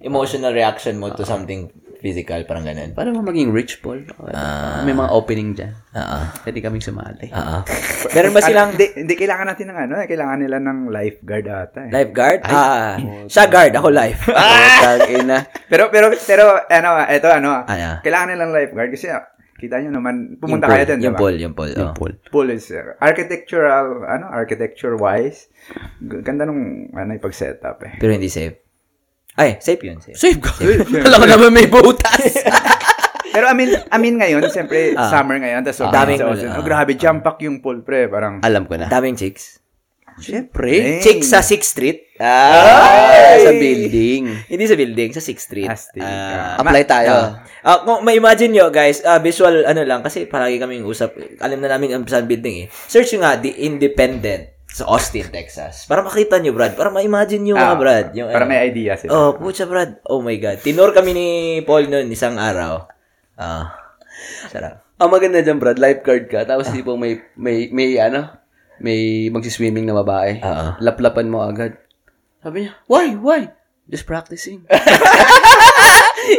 Emotional 0.01 0.53
reaction 0.53 0.97
mo 0.97 1.13
to 1.13 1.23
something 1.23 1.69
physical, 2.01 2.41
parang 2.49 2.65
ganun. 2.65 2.97
Para 2.97 3.13
mo 3.13 3.21
maging 3.21 3.53
rich, 3.53 3.85
Paul. 3.85 4.01
Ah. 4.33 4.81
May 4.83 4.97
mga 4.97 5.13
opening 5.13 5.53
dyan. 5.53 5.77
Oo. 5.93 6.19
Pwede 6.41 6.65
kaming 6.65 6.81
sumali. 6.81 7.29
Oo. 7.29 7.57
Meron 8.17 8.33
ba 8.33 8.41
silang 8.41 8.73
Hindi, 8.73 9.15
kailangan 9.15 9.47
natin 9.47 9.67
ng 9.69 9.79
ano, 9.79 9.95
eh, 10.01 10.09
kailangan 10.09 10.39
nila 10.41 10.57
ng 10.59 10.89
lifeguard 10.89 11.47
ata 11.47 11.81
eh. 11.85 11.91
lifeguard? 11.93 12.41
Ah, 12.49 12.97
siya 13.29 13.45
guard, 13.47 13.77
ako 13.77 13.89
life. 13.93 14.25
Ah! 14.33 14.97
ina. 15.13 15.45
Pero 15.69 15.93
pero 15.93 16.09
pero 16.17 16.65
ano, 16.65 16.89
ito 17.05 17.29
ano, 17.29 17.69
Ano? 17.69 18.01
kailangan 18.01 18.33
nilang 18.33 18.53
lifeguard 18.57 18.91
kasi 18.97 19.13
ah, 19.13 19.29
kita 19.61 19.77
nyo 19.85 20.01
naman 20.01 20.41
pumunta 20.41 20.65
Yung 20.65 20.73
kayo 20.73 20.81
pool, 20.81 20.89
din, 20.89 20.97
Yung 20.97 21.13
diba? 21.13 21.21
pool, 21.21 21.37
yung 21.37 21.53
pool. 21.55 21.71
oh. 21.77 21.93
Paul. 21.93 22.13
Pool 22.33 22.49
is 22.49 22.73
uh, 22.73 22.97
architectural, 22.97 24.09
ano, 24.09 24.33
architecture 24.33 24.97
wise. 24.97 25.53
Ganda 26.01 26.49
nung 26.49 26.89
ano 26.97 27.13
ipag-set 27.13 27.61
up 27.61 27.85
eh. 27.85 28.01
Pero 28.01 28.17
hindi 28.17 28.33
safe. 28.33 28.70
Ay, 29.35 29.59
safe 29.59 29.83
yun. 29.83 29.99
Safe. 29.99 30.17
Save 30.17 30.39
ka. 30.39 30.53
Alam 31.07 31.19
ko 31.19 31.27
naman 31.29 31.51
may 31.51 31.67
butas. 31.67 32.35
Pero 33.35 33.47
I 33.47 33.55
mean, 33.55 33.71
I 33.71 33.97
mean 33.97 34.19
ngayon, 34.19 34.43
siyempre 34.51 34.91
Ah. 34.93 35.07
summer 35.07 35.39
ngayon, 35.39 35.63
tapos 35.63 35.87
Ah. 35.87 35.95
daming 35.95 36.19
Daming- 36.19 36.51
oh, 36.51 36.67
grabe, 36.67 36.99
jump 36.99 37.23
pack 37.23 37.39
yung 37.41 37.63
pool 37.63 37.81
pre, 37.81 38.11
parang 38.11 38.43
Alam 38.43 38.67
ko 38.67 38.75
na. 38.75 38.91
Daming 38.91 39.15
chicks. 39.15 39.63
Siyempre. 40.21 40.69
Dang. 40.69 41.01
Chicks 41.01 41.33
sa 41.33 41.41
6th 41.41 41.73
Street. 41.73 41.99
Ay! 42.21 43.41
Sa 43.41 43.53
building. 43.55 44.23
Hindi 44.47 44.65
sa 44.67 44.77
building, 44.77 45.11
sa 45.15 45.23
6th 45.23 45.45
Street. 45.47 45.71
Astig. 45.71 46.03
Ah, 46.03 46.61
Apply 46.61 46.85
tayo. 46.85 47.41
Ah, 47.63 47.81
kung 47.81 48.05
ma-imagine 48.05 48.53
nyo, 48.53 48.69
guys, 48.69 49.01
ah, 49.01 49.17
visual, 49.17 49.65
ano 49.65 49.81
lang, 49.81 50.05
kasi 50.05 50.29
palagi 50.29 50.61
kaming 50.61 50.85
usap, 50.85 51.15
alam 51.39 51.57
na 51.57 51.73
namin 51.73 51.95
ang 51.95 52.05
sa 52.05 52.21
building 52.21 52.57
eh. 52.59 52.69
Search 52.69 53.15
nyo 53.15 53.25
nga, 53.25 53.41
The 53.41 53.65
Independent 53.65 54.60
sa 54.71 54.87
Austin, 54.87 55.27
Texas. 55.27 55.85
Para 55.85 56.01
makita 56.01 56.39
nyo, 56.39 56.53
Brad. 56.53 56.73
Para 56.73 56.89
ma-imagine 56.89 57.43
nyo, 57.43 57.55
mga 57.55 57.67
Ah, 57.67 57.75
Brad. 57.75 58.07
Yung, 58.13 58.29
para 58.29 58.45
ano. 58.45 58.51
may 58.51 58.61
idea 58.65 58.95
sila. 58.95 59.11
Oh, 59.11 59.31
pucha, 59.35 59.65
Brad. 59.65 59.99
Oh 60.05 60.21
my 60.21 60.37
God. 60.37 60.59
Tinor 60.59 60.91
kami 60.91 61.11
ni 61.11 61.27
Paul 61.61 61.87
noon, 61.87 62.07
isang 62.09 62.35
araw. 62.35 62.87
Ah, 63.35 63.75
sarap. 64.47 64.87
Ang 64.97 65.11
maganda 65.11 65.41
dyan, 65.41 65.57
Brad, 65.57 65.77
lifeguard 65.77 66.25
ka. 66.27 66.45
Tapos 66.45 66.69
di 66.69 66.81
po 66.81 66.95
may, 66.95 67.19
may, 67.35 67.67
may, 67.69 67.97
ano, 67.97 68.31
may 68.79 69.27
magsiswimming 69.29 69.85
na 69.85 69.97
babae. 69.97 70.39
Oo. 70.39 70.67
Laplapan 70.79 71.27
mo 71.27 71.41
agad. 71.41 71.75
Sabi 72.39 72.65
niya, 72.65 72.73
why, 72.87 73.13
why? 73.15 73.41
Just 73.85 74.05
practicing. 74.05 74.65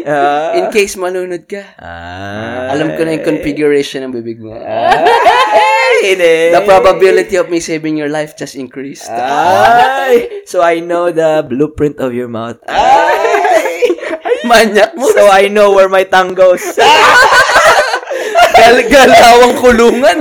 Ah, 0.07 0.55
In 0.55 0.71
case 0.71 0.95
manunod 0.95 1.43
ka. 1.43 1.75
ah, 1.75 2.71
Alam 2.71 2.95
ko 2.95 3.01
na 3.03 3.11
yung 3.11 3.27
configuration 3.27 3.99
ng 4.01 4.13
bibig 4.13 4.39
mo. 4.39 4.55
Ay, 4.55 5.03
The 6.01 6.63
probability 6.65 7.37
of 7.37 7.49
me 7.49 7.61
saving 7.61 7.95
your 7.97 8.09
life 8.09 8.33
just 8.35 8.55
increased. 8.57 9.09
Ay, 9.09 10.41
so 10.49 10.61
I 10.61 10.81
know 10.81 11.13
the 11.13 11.45
blueprint 11.45 12.01
of 12.01 12.13
your 12.13 12.27
mouth. 12.27 12.57
Ay! 12.65 13.93
Manyak 14.49 14.97
mo. 14.97 15.05
So 15.13 15.29
I 15.29 15.47
know 15.47 15.71
where 15.77 15.89
my 15.89 16.03
tongue 16.03 16.33
goes. 16.33 16.61
Gal 18.57 18.77
galawang 18.89 19.55
kulungan. 19.61 20.19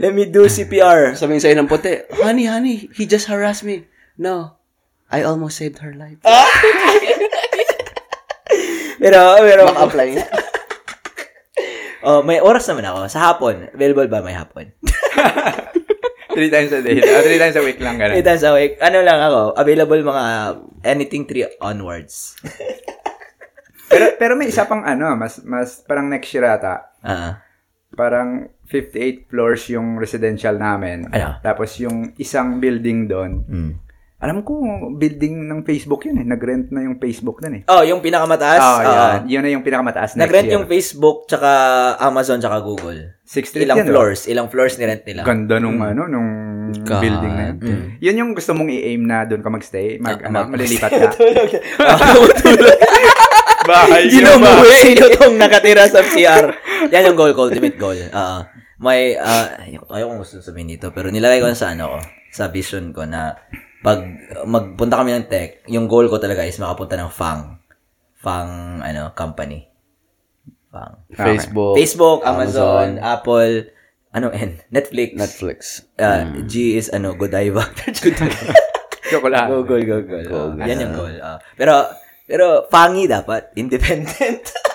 Let 0.00 0.16
me 0.16 0.24
do 0.24 0.48
CPR. 0.48 1.12
Sabihin 1.12 1.44
sa'yo 1.44 1.60
ng 1.60 1.68
puti, 1.68 2.08
Honey, 2.24 2.48
honey, 2.48 2.88
he 2.96 3.04
just 3.04 3.28
harassed 3.28 3.60
me. 3.60 3.84
No. 4.16 4.56
I 5.12 5.20
almost 5.28 5.60
saved 5.60 5.84
her 5.84 5.92
life. 5.92 6.24
Pero, 9.00 9.40
pero, 9.40 9.62
Maka-apply 9.72 10.08
nga. 10.12 10.26
oh, 12.06 12.20
may 12.20 12.38
oras 12.44 12.68
naman 12.68 12.84
ako. 12.84 13.08
Sa 13.08 13.20
hapon. 13.32 13.72
Available 13.72 14.08
ba 14.12 14.20
may 14.20 14.36
hapon? 14.36 14.76
Three 16.30 16.52
times 16.52 16.70
a 16.70 16.78
day. 16.78 17.02
Ah, 17.02 17.26
three 17.26 17.42
times 17.42 17.58
a 17.58 17.64
week 17.66 17.82
lang 17.82 17.98
ganun. 17.98 18.14
Eight 18.14 18.22
times 18.22 18.46
a 18.46 18.54
week. 18.54 18.78
Ano 18.78 19.02
lang 19.02 19.18
ako. 19.18 19.58
Available 19.58 20.00
mga 20.06 20.24
anything 20.86 21.26
three 21.26 21.42
onwards. 21.58 22.38
pero 23.90 24.14
pero 24.14 24.32
may 24.38 24.46
isa 24.46 24.62
pang 24.62 24.86
ano, 24.86 25.18
mas 25.18 25.42
mas 25.42 25.82
parang 25.82 26.06
next 26.06 26.30
year 26.30 26.46
ata. 26.46 26.94
Ah. 27.02 27.42
Parang 27.98 28.46
58 28.70 29.26
floors 29.26 29.66
yung 29.74 29.98
residential 29.98 30.54
namin. 30.54 31.10
Ano? 31.10 31.42
Tapos 31.42 31.74
yung 31.82 32.14
isang 32.14 32.62
building 32.62 33.10
doon. 33.10 33.32
Mm. 33.50 33.72
Alam 34.20 34.44
ko, 34.44 34.52
building 34.92 35.48
ng 35.48 35.64
Facebook 35.64 36.04
yun 36.04 36.20
eh. 36.20 36.26
Nag-rent 36.28 36.68
na 36.68 36.84
yung 36.84 37.00
Facebook 37.00 37.40
doon 37.40 37.54
eh. 37.56 37.62
Oh, 37.66 37.80
yung 37.80 38.04
pinakamataas. 38.04 38.60
Oh, 38.60 38.76
Oo. 38.76 38.84
yan. 38.84 39.20
Yun 39.24 39.40
na 39.40 39.50
yung 39.50 39.64
pinakamataas 39.64 40.12
next 40.12 40.20
Nag-rent 40.20 40.44
year. 40.44 40.56
yung 40.60 40.68
Facebook, 40.68 41.24
tsaka 41.24 41.48
Amazon, 41.98 42.36
tsaka 42.36 42.60
Google. 42.60 43.16
Sixth 43.24 43.56
Street 43.56 43.64
Ilang 43.64 43.80
yan, 43.80 43.86
oh. 43.86 43.90
floors. 43.90 44.28
Ilang 44.28 44.52
floors 44.52 44.76
ni-rent 44.76 45.08
nila. 45.08 45.24
Ganda 45.24 45.56
nung 45.56 45.80
ano, 45.80 46.04
nung 46.04 46.28
God. 46.78 47.00
building 47.00 47.32
na 47.32 47.42
yun. 47.46 47.56
Mm. 47.58 47.84
Yun 47.98 48.14
yung 48.18 48.30
gusto 48.36 48.52
mong 48.52 48.68
i-aim 48.70 49.00
na 49.00 49.24
doon 49.24 49.40
ka 49.40 49.48
magstay. 49.48 49.96
Mag, 49.96 50.20
Ah, 50.20 50.28
ano, 50.28 50.36
mag- 50.38 50.52
malilipat 50.52 50.90
ka. 51.00 51.08
Bahay 53.62 54.08
Ginubuhay 54.08 54.84
nyo 54.94 55.08
tong 55.14 55.36
nakatira 55.36 55.84
sa 55.86 56.00
CR. 56.02 56.44
Yan 56.88 57.08
yung 57.08 57.16
goal 57.16 57.32
ko, 57.32 57.48
ultimate 57.48 57.76
goal. 57.76 57.96
Oo. 57.96 58.38
may, 58.78 59.12
uh, 59.12 59.48
ayaw, 59.60 59.82
ayaw 59.90 60.06
kong 60.08 60.20
gusto 60.20 60.40
sabihin 60.40 60.68
dito, 60.70 60.88
pero 60.88 61.08
nilagay 61.08 61.36
ko 61.38 61.46
na 61.46 61.54
sa 61.54 61.68
ano 61.68 61.92
ko, 61.92 61.98
sa 62.30 62.48
vision 62.48 62.92
ko 62.92 63.04
na 63.04 63.36
pag 63.80 64.04
magpunta 64.44 65.00
kami 65.00 65.16
ng 65.16 65.26
tech, 65.28 65.64
yung 65.72 65.88
goal 65.88 66.08
ko 66.12 66.20
talaga 66.20 66.44
is 66.44 66.60
makapunta 66.60 67.00
ng 67.00 67.08
FANG. 67.08 67.56
FANG, 68.20 68.84
ano, 68.84 69.16
company. 69.16 69.64
FANG. 70.68 70.92
Facebook, 71.16 71.74
Facebook, 71.80 72.20
Amazon, 72.28 73.00
Apple, 73.00 73.72
ano, 74.12 74.28
N, 74.36 74.60
Netflix. 74.68 75.16
Netflix. 75.16 75.58
Uh, 75.96 76.44
G 76.44 76.76
is, 76.76 76.92
ano, 76.92 77.16
Godiva. 77.16 77.64
Chocolate. 79.10 79.48
Google, 79.48 79.82
Google. 79.82 80.24
Oh, 80.30 80.48
yan 80.60 80.84
yung 80.86 80.94
goal. 80.94 81.16
ah. 81.18 81.40
pero, 81.56 81.88
pero, 82.28 82.68
fangy 82.70 83.08
dapat. 83.08 83.50
Independent. 83.56 84.44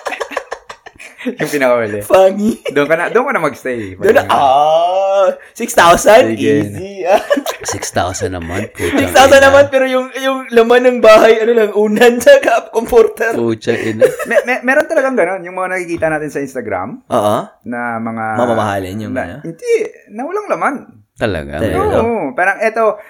yung 1.40 1.50
pinakawali. 1.50 1.98
fangy. 2.00 2.60
Doon 2.68 2.86
ka 2.86 2.94
na, 2.94 3.04
doon 3.08 3.24
ka 3.24 3.32
na 3.32 3.42
magstay. 3.42 3.96
Doon 3.96 4.14
na, 4.14 4.24
ah, 4.28 5.28
6,000? 5.52 6.36
Sige. 6.36 6.52
Easy. 6.62 7.02
ah. 7.02 7.20
6,000 7.64 8.30
naman. 8.30 8.68
6,000 8.72 9.12
naman, 9.40 9.66
pero 9.68 9.84
yung, 9.84 10.12
yung 10.14 10.46
laman 10.48 10.82
ng 10.84 10.98
bahay, 11.00 11.40
ano 11.40 11.52
lang, 11.52 11.70
unan 11.72 12.20
sa 12.20 12.36
cup 12.38 12.70
comforter. 12.76 13.32
Pucha, 13.32 13.72
ina. 13.72 14.04
Me- 14.30 14.44
me- 14.44 14.62
meron 14.62 14.86
talagang 14.86 15.16
ganon. 15.16 15.42
Yung 15.42 15.56
mga 15.56 15.72
nakikita 15.72 16.06
natin 16.06 16.30
sa 16.30 16.38
Instagram 16.38 17.02
Oo. 17.06 17.36
na 17.64 17.80
mga... 17.96 18.24
Mamamahalin 18.36 19.02
yung 19.02 19.14
na? 19.14 19.40
Hindi. 19.40 19.74
Na 20.10 20.22
walang 20.22 20.48
laman. 20.48 20.74
Talaga. 21.16 21.58
Oo. 21.58 21.64
Hello? 21.64 22.02
Parang 22.36 22.60
eto, 22.60 23.00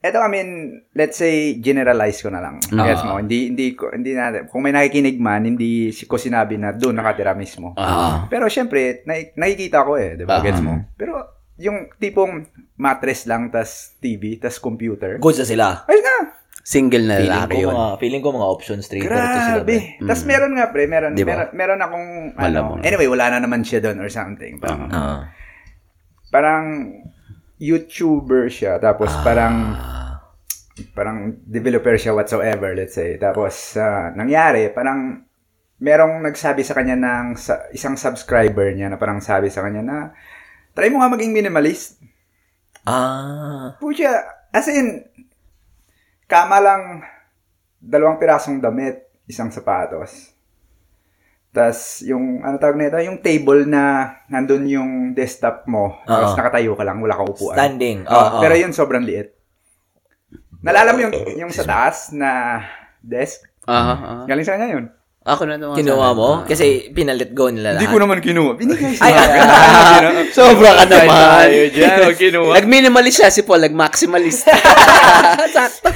eto 0.00 0.16
I 0.16 0.28
mean, 0.32 0.48
let's 0.96 1.20
say 1.20 1.60
generalize 1.60 2.24
ko 2.24 2.32
na 2.32 2.40
lang. 2.40 2.56
Ah. 2.72 2.88
Gets 2.88 3.04
mo? 3.04 3.20
Hindi 3.20 3.52
hindi 3.52 3.66
ko 3.76 3.92
hindi 3.92 4.16
natin 4.16 4.48
kung 4.48 4.64
may 4.64 4.72
nakikinig 4.72 5.20
man, 5.20 5.44
hindi 5.44 5.92
si- 5.92 6.08
ko 6.08 6.16
sinabi 6.16 6.56
na 6.56 6.72
doon 6.72 6.96
nakatira 6.96 7.36
mismo. 7.36 7.76
Ah. 7.76 8.24
Pero 8.26 8.48
syempre, 8.48 9.04
na, 9.04 9.20
nakikita 9.36 9.84
ko 9.84 10.00
eh, 10.00 10.16
'di 10.16 10.24
ba? 10.24 10.40
Ah. 10.40 10.42
Gets 10.42 10.64
mo? 10.64 10.88
Pero 10.96 11.14
yung 11.60 11.92
tipong 12.00 12.48
mattress 12.80 13.28
lang, 13.28 13.52
tas 13.52 13.92
TV, 14.00 14.40
tas 14.40 14.56
computer. 14.56 15.20
Goods 15.20 15.44
na 15.44 15.46
sila. 15.46 15.66
Ay 15.84 16.00
na! 16.00 16.16
Single 16.60 17.04
na 17.04 17.16
Feeling 17.20 17.32
lalaki 17.32 17.52
ko, 17.52 17.60
yun. 17.60 17.72
mga, 17.72 17.88
feeling 17.98 18.22
ko 18.22 18.28
mga 18.30 18.48
options 18.48 18.84
trader 18.88 19.08
to 19.08 19.16
sila. 19.16 19.60
Grabe. 19.60 19.76
pre. 19.96 20.08
Tas 20.08 20.22
meron 20.24 20.52
nga, 20.56 20.66
pre, 20.70 20.84
meron, 20.86 21.12
Di 21.12 21.24
ba? 21.24 21.32
meron, 21.34 21.48
meron 21.52 21.80
akong, 21.80 22.06
ano, 22.36 22.60
anyway, 22.80 23.08
wala 23.08 23.32
na 23.32 23.38
naman 23.42 23.60
siya 23.60 23.80
doon 23.80 23.96
or 23.98 24.08
something. 24.08 24.56
Parang, 24.56 24.88
Oo. 24.88 25.16
parang 26.30 26.64
YouTuber 27.60 28.48
siya, 28.48 28.80
tapos 28.80 29.12
parang, 29.20 29.76
Ah. 29.76 30.16
parang 30.96 31.36
developer 31.44 31.92
siya 32.00 32.16
whatsoever, 32.16 32.72
let's 32.72 32.96
say. 32.96 33.20
Tapos, 33.20 33.76
ah, 33.76 34.08
nangyari, 34.16 34.72
parang, 34.72 35.28
merong 35.80 36.24
nagsabi 36.24 36.64
sa 36.64 36.76
kanya 36.76 36.96
ng 36.96 37.36
sa, 37.36 37.68
isang 37.72 37.96
subscriber 37.96 38.72
niya 38.72 38.92
na 38.92 38.96
parang 39.00 39.20
sabi 39.20 39.48
sa 39.52 39.64
kanya 39.64 39.80
na, 39.84 39.98
try 40.72 40.88
mo 40.88 41.00
nga 41.00 41.12
maging 41.12 41.36
minimalist. 41.36 42.00
Ah. 42.88 43.76
Pucha, 43.76 44.24
as 44.56 44.68
in, 44.72 45.04
kama 46.24 46.64
lang 46.64 47.04
dalawang 47.76 48.16
pirasong 48.16 48.56
damit, 48.60 49.04
isang 49.28 49.52
sapatos. 49.52 50.32
Tapos, 51.50 52.06
yung, 52.06 52.46
ano 52.46 52.62
tawag 52.62 52.78
nito, 52.78 52.94
yung 53.02 53.18
table 53.18 53.66
na 53.66 54.14
nandun 54.30 54.70
yung 54.70 54.90
desktop 55.18 55.66
mo, 55.66 55.98
tapos 56.06 56.34
Oo. 56.34 56.38
nakatayo 56.38 56.72
ka 56.78 56.86
lang, 56.86 57.02
wala 57.02 57.18
kang 57.18 57.30
upuan. 57.34 57.56
Standing. 57.58 57.98
Oo, 58.06 58.14
Oo. 58.14 58.38
Pero 58.38 58.54
yun, 58.54 58.70
sobrang 58.70 59.02
liit. 59.02 59.34
Nalala 60.62 60.94
mo 60.94 60.98
yung, 61.02 61.14
yung 61.34 61.50
sa 61.50 61.66
taas 61.66 62.14
na 62.14 62.62
desk? 63.02 63.42
Aha, 63.66 63.94
aha. 63.98 64.14
Galing 64.30 64.46
sa 64.46 64.54
kanya 64.54 64.78
yun. 64.78 64.86
Ako 65.20 65.44
na 65.44 65.60
naman. 65.60 65.76
Kinuha 65.76 66.16
sana. 66.16 66.16
mo? 66.16 66.30
Kasi 66.48 66.88
pinalit 66.96 67.36
go 67.36 67.52
nila 67.52 67.76
lahat. 67.76 67.84
Hindi 67.84 67.92
ko 67.92 67.98
naman 68.00 68.18
kinuha. 68.24 68.52
Binigay 68.56 68.96
Ay, 69.04 69.12
ay, 69.12 70.32
Sobra 70.36 70.80
ka 70.80 70.84
naman. 70.88 71.44
O 72.08 72.16
kinuha. 72.16 72.52
Nag-minimalist 72.56 73.20
siya 73.20 73.28
si 73.28 73.44
Paul, 73.44 73.60
nag-maximalist. 73.68 74.48
Sakto. 75.54 75.92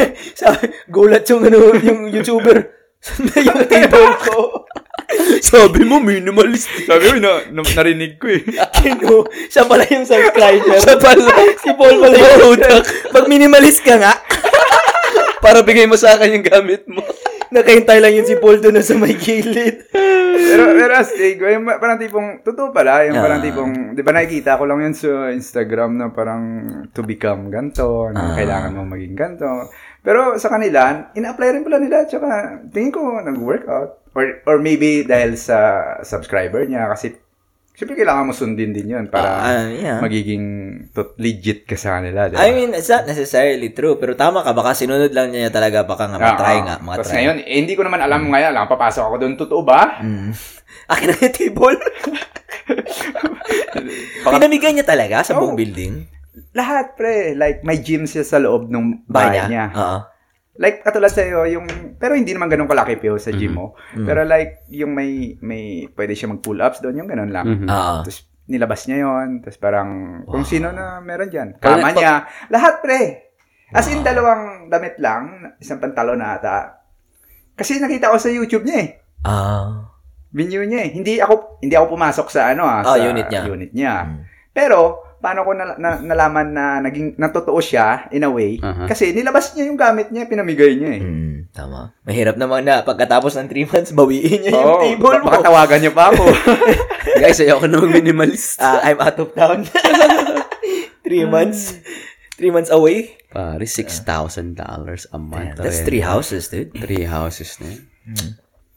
Gulat 0.92 1.24
yung, 1.32 1.40
ano, 1.40 1.72
yung 1.80 2.00
YouTuber. 2.12 2.84
Yung 3.36 3.68
table 3.68 4.16
ko? 4.24 4.64
Sabi 5.44 5.82
mo, 5.82 5.98
minimalist. 5.98 6.66
Sabi 6.84 7.04
ko, 7.06 7.14
na, 7.16 7.46
na, 7.48 7.60
narinig 7.62 8.16
ko 8.16 8.26
eh. 8.28 8.42
Kino, 8.76 9.22
siya 9.46 9.64
pala 9.64 9.84
yung 9.86 10.04
subscriber. 10.04 10.76
Siya 10.78 10.96
pala. 10.96 11.24
si 11.56 11.70
Paul 11.72 11.94
pala 11.98 12.14
yung 12.14 12.52
utak. 12.52 12.82
Pag 13.10 13.24
minimalist 13.26 13.80
ka 13.80 13.96
nga, 13.96 14.14
Para 15.44 15.60
bigay 15.60 15.84
mo 15.84 15.92
sa 15.92 16.16
akin 16.16 16.40
yung 16.40 16.46
gamit 16.46 16.88
mo. 16.88 17.04
nakahintay 17.52 18.00
lang 18.00 18.16
yun 18.16 18.24
si 18.24 18.34
Paul 18.34 18.58
doon 18.58 18.80
sa 18.80 18.96
may 18.96 19.14
gilid. 19.14 19.86
pero, 20.34 20.72
pero 20.72 20.92
astig, 20.96 21.36
yung 21.36 21.68
parang 21.68 22.00
tipong, 22.00 22.40
totoo 22.40 22.72
pala, 22.72 23.04
yung 23.04 23.20
parang 23.20 23.38
Ah. 23.38 23.44
tipong, 23.44 23.72
di 23.92 24.00
ba 24.00 24.10
nakikita 24.10 24.56
ko 24.56 24.64
lang 24.64 24.82
yun 24.82 24.96
sa 24.96 25.30
Instagram 25.30 25.94
na 25.94 26.10
parang 26.10 26.42
to 26.90 27.04
become 27.04 27.46
ganto, 27.46 28.08
na 28.08 28.32
Ah. 28.32 28.34
kailangan 28.34 28.74
mo 28.74 28.82
maging 28.88 29.14
ganto. 29.14 29.46
Pero 30.00 30.34
sa 30.34 30.48
kanila, 30.48 31.12
ina-apply 31.12 31.48
rin 31.52 31.62
pala 31.62 31.78
nila, 31.78 32.02
tsaka 32.04 32.26
tingin 32.72 32.90
ko 32.90 33.20
nag-workout. 33.20 34.03
Or, 34.14 34.24
or 34.44 34.56
maybe 34.58 35.02
dahil 35.02 35.34
sa 35.34 35.58
subscriber 36.00 36.64
niya, 36.64 36.86
kasi 36.88 37.18
Siyempre, 37.74 37.98
kailangan 37.98 38.30
mo 38.30 38.32
sundin 38.32 38.70
din 38.70 38.86
yun 38.86 39.10
para 39.10 39.26
Ah, 39.34 39.66
yeah. 39.66 39.98
magiging 39.98 40.46
legit 41.18 41.66
ka 41.66 41.74
sa 41.74 41.98
kanila. 41.98 42.30
Diba? 42.30 42.38
I 42.38 42.54
mean, 42.54 42.70
it's 42.70 42.86
not 42.86 43.02
necessarily 43.02 43.74
true. 43.74 43.98
Pero 43.98 44.14
tama 44.14 44.46
ka, 44.46 44.54
baka 44.54 44.78
sinunod 44.78 45.10
lang 45.10 45.34
niya 45.34 45.50
talaga. 45.50 45.82
Baka 45.82 46.06
nga, 46.06 46.22
matry 46.22 46.62
nga. 46.62 46.78
Tapos 46.78 46.86
Matry. 46.86 47.10
Ah, 47.10 47.14
ngayon, 47.18 47.36
eh, 47.42 47.56
hindi 47.58 47.74
ko 47.74 47.82
naman 47.82 47.98
alam 47.98 48.30
ngayon 48.30 48.54
lang, 48.54 48.70
papasok 48.70 49.02
ako 49.04 49.16
doon, 49.18 49.34
totoo 49.34 49.62
ba? 49.66 49.98
Mm. 49.98 50.30
Akin 50.94 51.06
na 51.10 51.14
yung 51.18 51.34
table. 51.34 51.78
Pinamigay 54.24 54.70
niya 54.70 54.86
talaga 54.86 55.26
sa 55.26 55.34
buong 55.34 55.54
Oh. 55.54 55.58
building. 55.58 56.06
Lahat, 56.54 56.94
pre. 56.94 57.34
Like, 57.34 57.62
may 57.62 57.78
gym 57.78 58.06
siya 58.06 58.22
sa 58.22 58.38
loob 58.38 58.70
ng 58.70 59.02
bahay 59.04 59.34
Bahay 59.34 59.34
niya. 59.34 59.46
niya. 59.50 59.66
Oo. 59.74 59.98
Like, 60.54 60.80
katulad 60.80 61.10
sa'yo, 61.10 61.50
yung, 61.50 61.66
pero 61.98 62.14
hindi 62.14 62.30
naman 62.30 62.46
ganun 62.46 62.70
kalaki 62.70 62.94
Pio 62.96 63.18
sa 63.18 63.34
gym 63.34 63.58
mo. 63.58 63.74
Pero 63.92 64.22
like, 64.22 64.62
yung 64.68 64.94
may, 64.94 65.34
may, 65.40 65.90
pwede 65.90 66.14
siya 66.14 66.30
mag-pull-ups 66.30 66.78
doon, 66.78 67.02
yung 67.02 67.10
ganun 67.10 67.30
lang. 67.30 67.42
Mhm. 67.44 67.66
Oo. 67.66 67.96
Tapos, 68.06 68.18
nilabas 68.46 68.86
niya 68.86 69.02
yon 69.02 69.42
Tapos 69.42 69.58
parang, 69.58 69.90
kung 70.24 70.44
sino 70.44 70.70
na 70.70 71.00
meron 71.00 71.26
dyan. 71.26 71.58
Kama 71.58 71.90
nagpa- 71.90 71.96
niya. 71.96 72.12
Lahat, 72.48 72.78
pre. 72.78 73.00
As 73.74 73.90
in, 73.90 74.06
dalawang 74.06 74.70
damit 74.70 74.94
lang, 74.98 75.54
isang 75.58 75.82
pantalon 75.82 76.22
na 76.22 76.38
ata. 76.38 76.86
Kasi 77.54 77.82
nakita 77.82 78.10
ko 78.10 78.18
sa 78.18 78.30
YouTube 78.30 78.62
niya 78.62 78.78
eh. 78.78 78.88
Ah. 79.26 79.90
Video 80.30 80.62
niya 80.62 80.86
eh. 80.86 80.90
Hindi 80.92 81.18
ako, 81.18 81.62
hindi 81.62 81.74
ako 81.74 81.86
pumasok 81.90 82.26
sa 82.26 82.50
ano 82.50 82.62
ah, 82.62 82.82
Ah, 82.82 82.94
sa 82.94 83.02
unit 83.02 83.26
niya. 83.26 83.42
unit 83.46 83.70
niya. 83.70 83.94
Mm. 84.06 84.18
Pero, 84.50 85.02
paano 85.24 85.40
ko 85.40 85.56
na, 85.56 85.72
na- 85.74 85.96
nalaman 85.98 86.52
na 86.52 86.64
naging 86.78 87.16
natotoo 87.16 87.56
siya 87.56 88.12
in 88.12 88.20
a 88.20 88.28
way? 88.28 88.60
Aha. 88.60 88.84
Kasi 88.84 89.16
nilabas 89.16 89.56
niya 89.56 89.64
yung 89.66 89.80
gamit 89.80 90.12
niya, 90.12 90.28
pinamigay 90.28 90.76
niya 90.76 90.90
eh. 90.92 91.02
Mm, 91.02 91.48
tama. 91.48 91.96
Mahirap 92.04 92.36
naman 92.36 92.60
na 92.62 92.84
pagkatapos 92.84 93.40
ng 93.40 93.48
3 93.48 93.64
months, 93.66 93.90
bawiin 93.90 94.44
niya 94.44 94.52
yung 94.52 94.68
Oo, 94.68 94.82
table 94.84 95.16
mo. 95.18 95.32
baka 95.32 95.40
tawagan 95.40 95.80
niya 95.80 95.92
pa 95.96 96.12
ako. 96.12 96.24
Guys, 97.24 97.40
ayoko 97.40 97.64
na 97.64 97.80
mag-minimalist. 97.80 98.60
Ah, 98.60 98.84
I'm 98.84 99.00
out 99.00 99.16
of 99.16 99.32
town. 99.32 99.64
3 101.08 101.24
months. 101.24 101.80
3 102.36 102.52
months 102.52 102.68
away. 102.68 103.16
Pare, 103.32 103.64
$6,000 103.64 104.04
a 104.60 105.18
month. 105.18 105.56
That's 105.56 105.80
Re- 105.88 106.04
3 106.04 106.04
houses, 106.04 106.52
dude. 106.52 106.70
Three 106.76 107.08
houses 107.08 107.56
na 107.58 107.72
yun. 107.72 107.82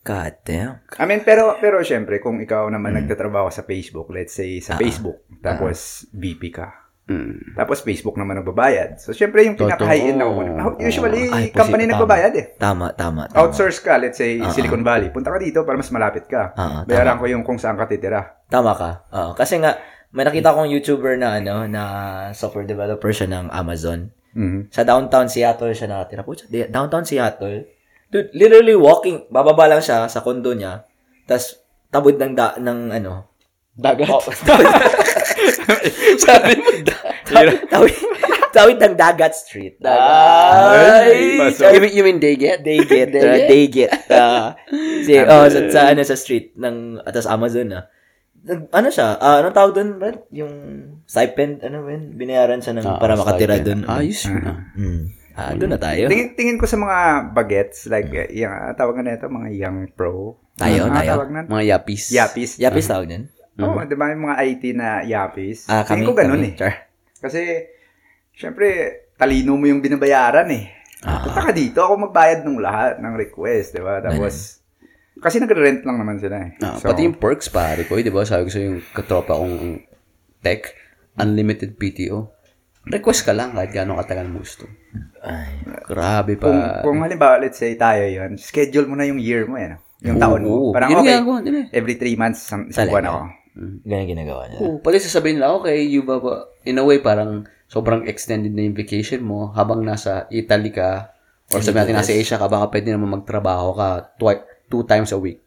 God 0.07 0.33
damn. 0.47 0.79
I 0.95 1.03
mean, 1.03 1.19
pero, 1.21 1.59
pero 1.59 1.83
syempre, 1.83 2.23
kung 2.23 2.39
ikaw 2.39 2.71
naman 2.71 2.95
nagtatrabaho 2.95 3.51
sa 3.51 3.67
Facebook, 3.67 4.07
let's 4.07 4.31
say 4.31 4.63
sa 4.63 4.75
Ah. 4.75 4.79
Facebook, 4.79 5.19
tapos 5.43 6.07
VP 6.15 6.47
ka, 6.47 6.87
Mm. 7.07 7.55
tapos 7.55 7.83
Facebook 7.83 8.15
naman 8.15 8.39
nagbabayad. 8.39 8.99
So, 8.99 9.11
syempre, 9.11 9.43
yung 9.43 9.55
pinaka-high-end 9.55 10.19
na 10.19 10.27
kukunin. 10.27 10.55
Usually, 10.79 11.27
Ay, 11.27 11.51
company 11.51 11.87
posible, 11.87 11.91
nagbabayad 11.95 12.33
eh. 12.35 12.45
Tama, 12.55 12.91
tama, 12.91 13.27
tama. 13.27 13.35
Outsource 13.35 13.79
ka, 13.79 13.95
let's 13.95 14.19
say, 14.19 14.39
Ah, 14.39 14.51
Silicon 14.51 14.83
Valley. 14.83 15.07
Punta 15.11 15.31
ka 15.31 15.39
dito 15.39 15.63
para 15.63 15.79
mas 15.79 15.87
malapit 15.87 16.27
ka. 16.27 16.51
Ah, 16.55 16.63
ah, 16.63 16.81
Bayaran 16.83 17.15
ko 17.15 17.27
yung 17.27 17.43
kung 17.43 17.55
saan 17.55 17.75
ka 17.75 17.87
titira. 17.87 18.43
Tama 18.47 18.75
ka. 18.75 18.91
Oo. 19.11 19.31
Kasi 19.35 19.55
nga, 19.59 19.79
may 20.11 20.23
nakita 20.23 20.51
kong 20.51 20.67
YouTuber 20.67 21.15
na 21.15 21.39
ano, 21.39 21.63
na 21.63 21.83
software 22.31 22.67
developer 22.67 23.11
siya 23.11 23.27
ng 23.27 23.51
Amazon. 23.51 24.11
Mhm. 24.35 24.71
Sa 24.71 24.83
downtown 24.83 25.27
Seattle 25.27 25.71
siya 25.71 25.87
nakatira. 25.87 26.23
Pucha, 26.23 26.43
downtown 26.67 27.03
Seattle. 27.03 27.67
Dude, 28.17 28.33
literally 28.33 28.73
walking, 28.73 29.29
bababa 29.29 29.69
lang 29.69 29.77
siya 29.77 30.09
sa 30.09 30.25
kondo 30.25 30.57
niya. 30.57 30.81
Tapos, 31.29 31.61
tabod 31.87 32.17
ng, 32.17 32.33
da, 32.33 32.57
ng 32.57 32.97
ano, 32.97 33.29
Dagat. 33.77 34.09
oh, 34.09 34.17
tawid, 34.49 34.65
Sabi 36.17 36.57
mo, 36.57 36.69
tawid, 37.29 37.57
tawid, 37.69 37.95
tawid 38.49 38.77
ng 38.81 38.95
Dagat 38.97 39.37
Street. 39.37 39.77
Ay, 39.85 41.37
pasok. 41.37 41.69
you, 41.69 41.79
mean, 41.79 41.93
you 41.93 42.03
mean 42.03 42.17
they 42.17 42.33
get? 42.33 42.65
They 42.65 42.81
get, 42.81 43.13
They 43.13 43.21
uh, 43.21 43.37
get? 43.37 43.45
they 43.45 43.63
get. 43.69 43.91
Uh, 44.09 44.57
si, 45.05 45.13
oh, 45.21 45.45
sa, 45.45 45.59
sa, 45.69 45.81
ano, 45.93 46.01
sa 46.01 46.17
street 46.17 46.57
ng, 46.57 47.05
atas 47.05 47.29
Amazon, 47.29 47.69
ah. 47.77 47.85
Nag- 48.41 48.71
ano 48.71 48.87
siya, 48.89 49.13
ah, 49.19 49.45
anong 49.45 49.53
tawag 49.53 49.73
doon, 49.75 49.89
Brad? 50.01 50.17
Yung 50.33 50.53
stipend, 51.05 51.61
ano 51.61 51.85
ba 51.85 51.93
yun? 51.93 52.17
Binayaran 52.17 52.63
siya 52.63 52.73
ng, 52.73 52.85
Ah, 52.87 52.97
para 52.97 53.13
makatira 53.13 53.61
doon. 53.61 53.85
Ayos 53.85 54.25
yun 54.25 54.41
ah. 54.41 54.57
Mm. 54.73 55.05
Ah, 55.37 55.53
doon 55.53 55.69
na 55.69 55.77
tayo. 55.77 56.09
Tingin, 56.09 56.33
tingin 56.33 56.57
ko 56.57 56.65
sa 56.65 56.75
mga 56.75 56.97
bagets, 57.29 57.85
like, 57.85 58.09
uh, 58.09 58.25
yung, 58.27 58.49
uh, 58.49 58.73
tawag 58.73 58.97
na 58.99 59.13
ito, 59.13 59.29
mga 59.29 59.49
young 59.53 59.85
pro. 59.93 60.33
Tayo, 60.57 60.89
Ano 60.89 60.97
tayo. 60.97 61.11
tawag 61.13 61.29
na? 61.29 61.41
Mga 61.45 61.63
yapis. 61.69 62.03
Yapis. 62.09 62.51
Yapis 62.57 62.89
tawag 62.89 63.05
niyan? 63.05 63.29
Oo, 63.57 63.77
di 63.85 63.93
ba 63.93 64.09
yung 64.09 64.25
mga 64.25 64.37
IT 64.43 64.63
na 64.73 64.87
yapis? 65.01 65.69
Ah, 65.69 65.85
kami, 65.85 66.01
Tingin 66.01 66.09
ko 66.09 66.13
ganun 66.15 66.33
kami. 66.35 66.49
eh. 66.49 66.53
Char. 66.57 66.73
Kasi, 67.21 67.41
syempre, 68.31 68.65
talino 69.13 69.53
mo 69.53 69.65
yung 69.65 69.77
binabayaran 69.77 70.49
eh. 70.49 70.73
Ah. 71.01 71.21
Punta 71.21 71.41
ka 71.43 71.51
dito, 71.53 71.79
ako 71.79 72.09
magbayad 72.09 72.41
ng 72.41 72.57
lahat 72.57 72.97
ng 72.97 73.13
request, 73.15 73.77
di 73.77 73.81
ba? 73.81 74.01
Tapos, 74.01 74.65
kasi 75.17 75.37
nagre-rent 75.37 75.85
lang 75.85 75.97
naman 75.97 76.17
sila 76.17 76.37
eh. 76.39 76.57
Ah, 76.59 76.77
So, 76.77 76.89
pati 76.89 77.05
yung 77.05 77.17
perks, 77.17 77.49
pare 77.49 77.85
ko, 77.85 77.93
di 77.95 78.09
ba? 78.09 78.25
Sabi 78.25 78.45
ko 78.45 78.51
sa 78.51 78.57
yung 78.59 78.81
katropa 78.87 79.33
kong 79.33 79.85
tech, 80.41 80.73
unlimited 81.15 81.77
PTO. 81.77 82.33
Request 82.87 83.21
ka 83.27 83.33
lang 83.35 83.51
kahit 83.53 83.71
gano'ng 83.71 83.99
katagal 83.99 84.27
mo 84.31 84.39
gusto. 84.41 84.65
Ay. 85.23 85.59
Grabe 85.87 86.39
kung, 86.39 86.55
pa. 86.55 86.81
kung 86.85 87.03
halimbawa, 87.03 87.41
let's 87.41 87.59
say 87.59 87.75
tayo 87.75 88.05
yon 88.07 88.39
schedule 88.39 88.87
mo 88.87 88.95
na 88.95 89.07
yung 89.07 89.19
year 89.19 89.43
mo, 89.43 89.59
yan. 89.59 89.75
Yung 90.05 90.17
Oo, 90.17 90.23
taon 90.23 90.41
mo. 90.45 90.49
oo. 90.49 90.69
Parang 90.71 90.93
Yun 90.93 90.97
ang 90.97 91.03
okay, 91.03 91.15
ginagawa 91.17 91.37
nila 91.41 91.57
eh. 91.65 91.67
every 91.73 91.95
three 91.97 92.15
months, 92.15 92.45
isang, 92.45 92.69
Talaga? 92.69 92.91
buwan 92.93 93.05
ako. 93.09 93.19
Ganyan 93.83 94.07
ginagawa 94.13 94.41
niya. 94.47 94.59
Oo, 94.61 94.77
pati 94.77 95.01
sasabihin 95.01 95.41
nila, 95.41 95.57
okay, 95.57 95.81
you 95.81 96.05
ba, 96.05 96.21
ba, 96.21 96.45
in 96.63 96.77
a 96.77 96.85
way, 96.85 97.01
parang 97.01 97.49
sobrang 97.65 98.05
extended 98.05 98.53
na 98.53 98.63
yung 98.63 98.77
vacation 98.77 99.19
mo 99.25 99.51
habang 99.51 99.81
nasa 99.81 100.29
Italy 100.29 100.69
ka 100.69 101.11
or 101.51 101.63
sabi 101.63 101.79
natin 101.79 101.95
nasa 101.95 102.13
Asia 102.13 102.37
ka, 102.37 102.47
baka 102.51 102.69
pwede 102.75 102.91
naman 102.93 103.09
magtrabaho 103.19 103.73
ka 103.75 103.87
twi- 104.19 104.45
two 104.67 104.83
times 104.83 105.09
a 105.15 105.19
week. 105.19 105.39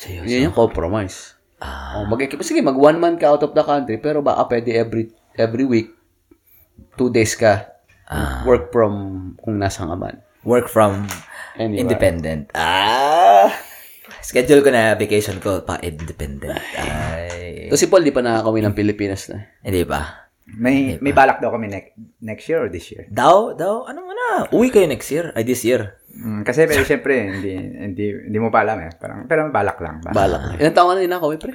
Seryoso. 0.00 0.26
Yan 0.30 0.48
yung 0.50 0.56
compromise. 0.56 1.36
Ah. 1.58 2.02
Oh, 2.02 2.04
mag 2.06 2.22
sige, 2.22 2.62
mag 2.62 2.78
one 2.78 2.98
month 3.02 3.18
ka 3.18 3.28
out 3.34 3.42
of 3.42 3.52
the 3.52 3.64
country, 3.66 3.98
pero 3.98 4.22
baka 4.22 4.46
pwede 4.46 4.70
every 4.72 5.10
every 5.34 5.66
week, 5.66 5.90
two 6.94 7.08
days 7.08 7.34
ka 7.34 7.74
Ah. 8.08 8.40
work 8.42 8.72
from 8.72 8.92
kung 9.36 9.60
nasa 9.60 9.84
ka 9.84 9.92
man. 9.92 10.24
Work 10.40 10.66
from 10.66 11.04
Anyway. 11.54 11.84
independent. 11.84 12.48
Ah! 12.54 13.52
Schedule 14.22 14.60
ko 14.60 14.70
na 14.70 14.94
vacation 14.94 15.36
ko 15.38 15.60
pa 15.60 15.76
independent. 15.78 16.56
Ay. 16.74 17.68
So 17.68 17.76
si 17.76 17.86
Paul, 17.86 18.00
di 18.00 18.10
pa 18.10 18.24
nakakawin 18.24 18.64
ng 18.64 18.76
Pilipinas 18.76 19.28
na. 19.28 19.44
Hindi 19.60 19.84
ba? 19.84 20.28
May 20.48 20.96
may 20.98 21.12
balak 21.12 21.44
daw 21.44 21.52
kami 21.52 21.68
next 21.68 21.92
next 22.18 22.48
year 22.48 22.64
or 22.64 22.72
this 22.72 22.88
year. 22.88 23.04
Daw, 23.06 23.52
daw, 23.52 23.84
ano 23.84 24.00
mo 24.00 24.12
na? 24.12 24.48
Uwi 24.48 24.72
kayo 24.72 24.88
next 24.88 25.12
year. 25.12 25.28
Ay, 25.36 25.44
this 25.44 25.60
year. 25.60 26.00
Mm, 26.08 26.40
kasi 26.40 26.64
pero 26.64 26.80
syempre 26.82 27.28
hindi 27.28 27.52
hindi 27.52 28.04
hindi 28.24 28.38
mo 28.40 28.48
pa 28.48 28.64
alam 28.64 28.80
eh. 28.80 28.96
Parang 28.96 29.28
pero 29.28 29.52
balak 29.52 29.76
lang. 29.78 30.00
Balak. 30.00 30.16
Balak. 30.16 30.40
Ilan 30.56 30.72
taon 30.72 30.88
ka 30.88 30.94
na 30.96 31.04
din 31.04 31.12
nakakawin, 31.12 31.38
pre? 31.38 31.54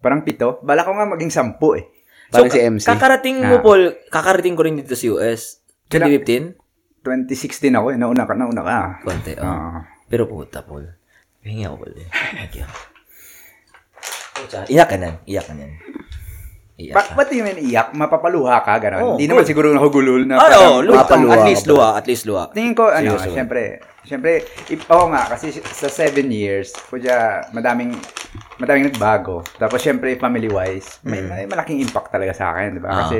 Parang 0.00 0.20
pito. 0.24 0.64
Balak 0.64 0.88
ko 0.88 0.96
nga 0.96 1.04
maging 1.06 1.28
sampu 1.28 1.76
eh. 1.76 1.84
Parang 2.28 2.48
si 2.48 2.58
MC. 2.58 2.84
Kakarating 2.86 3.36
mo, 3.40 3.56
Ah. 3.56 3.62
Paul, 3.62 3.82
kakarating 4.06 4.54
ko 4.54 4.62
rin 4.62 4.76
dito 4.76 4.92
sa 4.92 5.04
US. 5.10 5.60
Kila- 5.86 6.08
2015? 6.08 6.56
2016 7.00 7.74
ako 7.74 7.86
eh. 7.90 7.96
Nauna 7.96 8.24
ka, 8.24 8.32
nauna 8.32 8.62
ka. 8.62 8.76
Konti, 9.02 9.32
oh. 9.36 9.44
Oo. 9.44 9.78
Pero 10.06 10.24
puta, 10.24 10.60
Paul. 10.60 10.88
Hingi 11.40 11.64
ako, 11.64 11.76
Paul. 11.78 11.94
eh. 11.96 12.08
Thank 12.08 12.56
you. 12.56 12.66
Puta, 14.34 14.66
Iyak 14.66 14.88
ka 14.88 14.96
nan. 14.96 15.14
Iyak 15.24 15.46
ka 15.46 15.54
nan. 15.54 15.70
Iyak 16.74 16.90
Ba- 16.92 17.06
ka. 17.06 17.14
ba't 17.14 17.30
yung 17.30 17.46
iyak? 17.46 17.94
Mapapaluha 17.94 18.58
ka, 18.60 18.82
gano'n. 18.82 18.98
Oh, 19.00 19.14
Hindi 19.14 19.30
naman 19.30 19.46
good. 19.46 19.50
siguro 19.54 19.70
nahugulol 19.70 20.26
na. 20.26 20.34
Ah, 20.34 20.50
parang- 20.50 20.62
oh, 20.66 20.80
luha, 20.82 21.06
at 21.06 21.46
least 21.46 21.64
luha, 21.64 21.88
at 21.94 22.04
least 22.04 22.24
luha. 22.26 22.50
Tingin 22.50 22.74
ko, 22.74 22.90
ano, 22.90 23.14
Seryoso. 23.14 23.30
syempre, 23.30 23.62
syempre, 24.02 24.42
oo 24.90 25.06
nga, 25.06 25.22
kasi 25.30 25.54
sa 25.54 25.86
seven 25.86 26.26
years, 26.28 26.74
kudya, 26.84 27.46
madaming, 27.52 27.94
madaming 28.58 28.90
nagbago. 28.90 29.42
Tapos, 29.58 29.82
syempre, 29.82 30.14
family-wise, 30.18 31.02
may, 31.06 31.22
may 31.24 31.44
malaking 31.48 31.82
impact 31.82 32.14
talaga 32.14 32.32
sa 32.34 32.54
akin, 32.54 32.78
di 32.78 32.82
ba? 32.82 32.90
Mm. 32.90 32.94
Ah. 32.94 33.00
Kasi, 33.06 33.18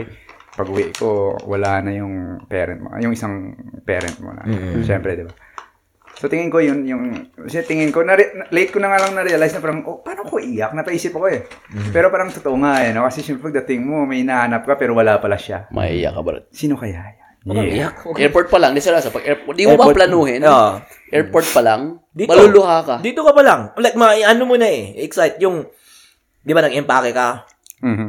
pag 0.55 0.69
uwi 0.71 0.95
ko, 0.95 1.35
wala 1.51 1.83
na 1.83 1.91
yung 1.91 2.47
parent 2.47 2.79
mo, 2.79 2.95
yung 3.03 3.15
isang 3.15 3.55
parent 3.83 4.15
mo 4.23 4.31
na. 4.31 4.47
Mm-mm. 4.47 4.87
Syempre, 4.87 5.19
di 5.19 5.27
ba? 5.27 5.35
So, 6.15 6.31
tingin 6.31 6.47
ko 6.47 6.63
yun, 6.63 6.87
yung, 6.87 7.35
kasi 7.35 7.67
tingin 7.67 7.91
ko, 7.91 8.07
na, 8.07 8.15
late 8.55 8.71
ko 8.71 8.79
na 8.79 8.95
nga 8.95 9.03
lang 9.03 9.19
na-realize 9.19 9.59
na 9.59 9.63
parang, 9.65 9.83
oh, 9.83 9.99
paano 9.99 10.23
ko 10.23 10.39
iyak? 10.39 10.71
Napaisip 10.71 11.11
ako 11.11 11.27
eh. 11.27 11.43
Mm. 11.75 11.91
Pero 11.91 12.07
parang 12.15 12.31
totoo 12.31 12.55
nga 12.63 12.87
eh, 12.87 12.95
no? 12.95 13.03
Kasi 13.03 13.27
syempre, 13.27 13.51
pagdating 13.51 13.83
mo, 13.83 14.07
may 14.07 14.23
hinahanap 14.23 14.63
ka, 14.63 14.79
pero 14.79 14.95
wala 14.95 15.19
pala 15.19 15.35
siya. 15.35 15.67
Maiiyak 15.75 16.15
ka 16.15 16.23
ba? 16.23 16.39
Sino 16.55 16.79
kaya? 16.79 17.24
Huwag 17.45 17.61
kang 17.61 17.69
iyak. 17.69 17.95
Airport 18.17 18.49
pa 18.49 18.57
lang, 18.57 18.73
di 18.73 18.81
seryoso. 18.81 19.13
Pag 19.13 19.29
airport, 19.29 19.55
di 19.55 19.69
mo 19.69 19.77
ba 19.77 19.93
planuhin? 19.93 20.41
Oo. 20.41 20.81
Airport 21.13 21.47
pa 21.53 21.61
lang, 21.61 22.01
Dito. 22.09 22.33
maluluha 22.33 22.77
ka. 22.81 22.95
Dito 23.05 23.21
ka 23.21 23.37
pa 23.37 23.43
lang. 23.45 23.61
Like, 23.77 24.01
ma, 24.01 24.17
ano 24.17 24.43
mo 24.49 24.57
na 24.57 24.65
eh. 24.65 24.97
Excite. 25.05 25.37
Yung, 25.45 25.69
di 26.41 26.53
ba, 26.57 26.65
nag-empake 26.65 27.13
ka. 27.13 27.45
Mhm. 27.85 28.09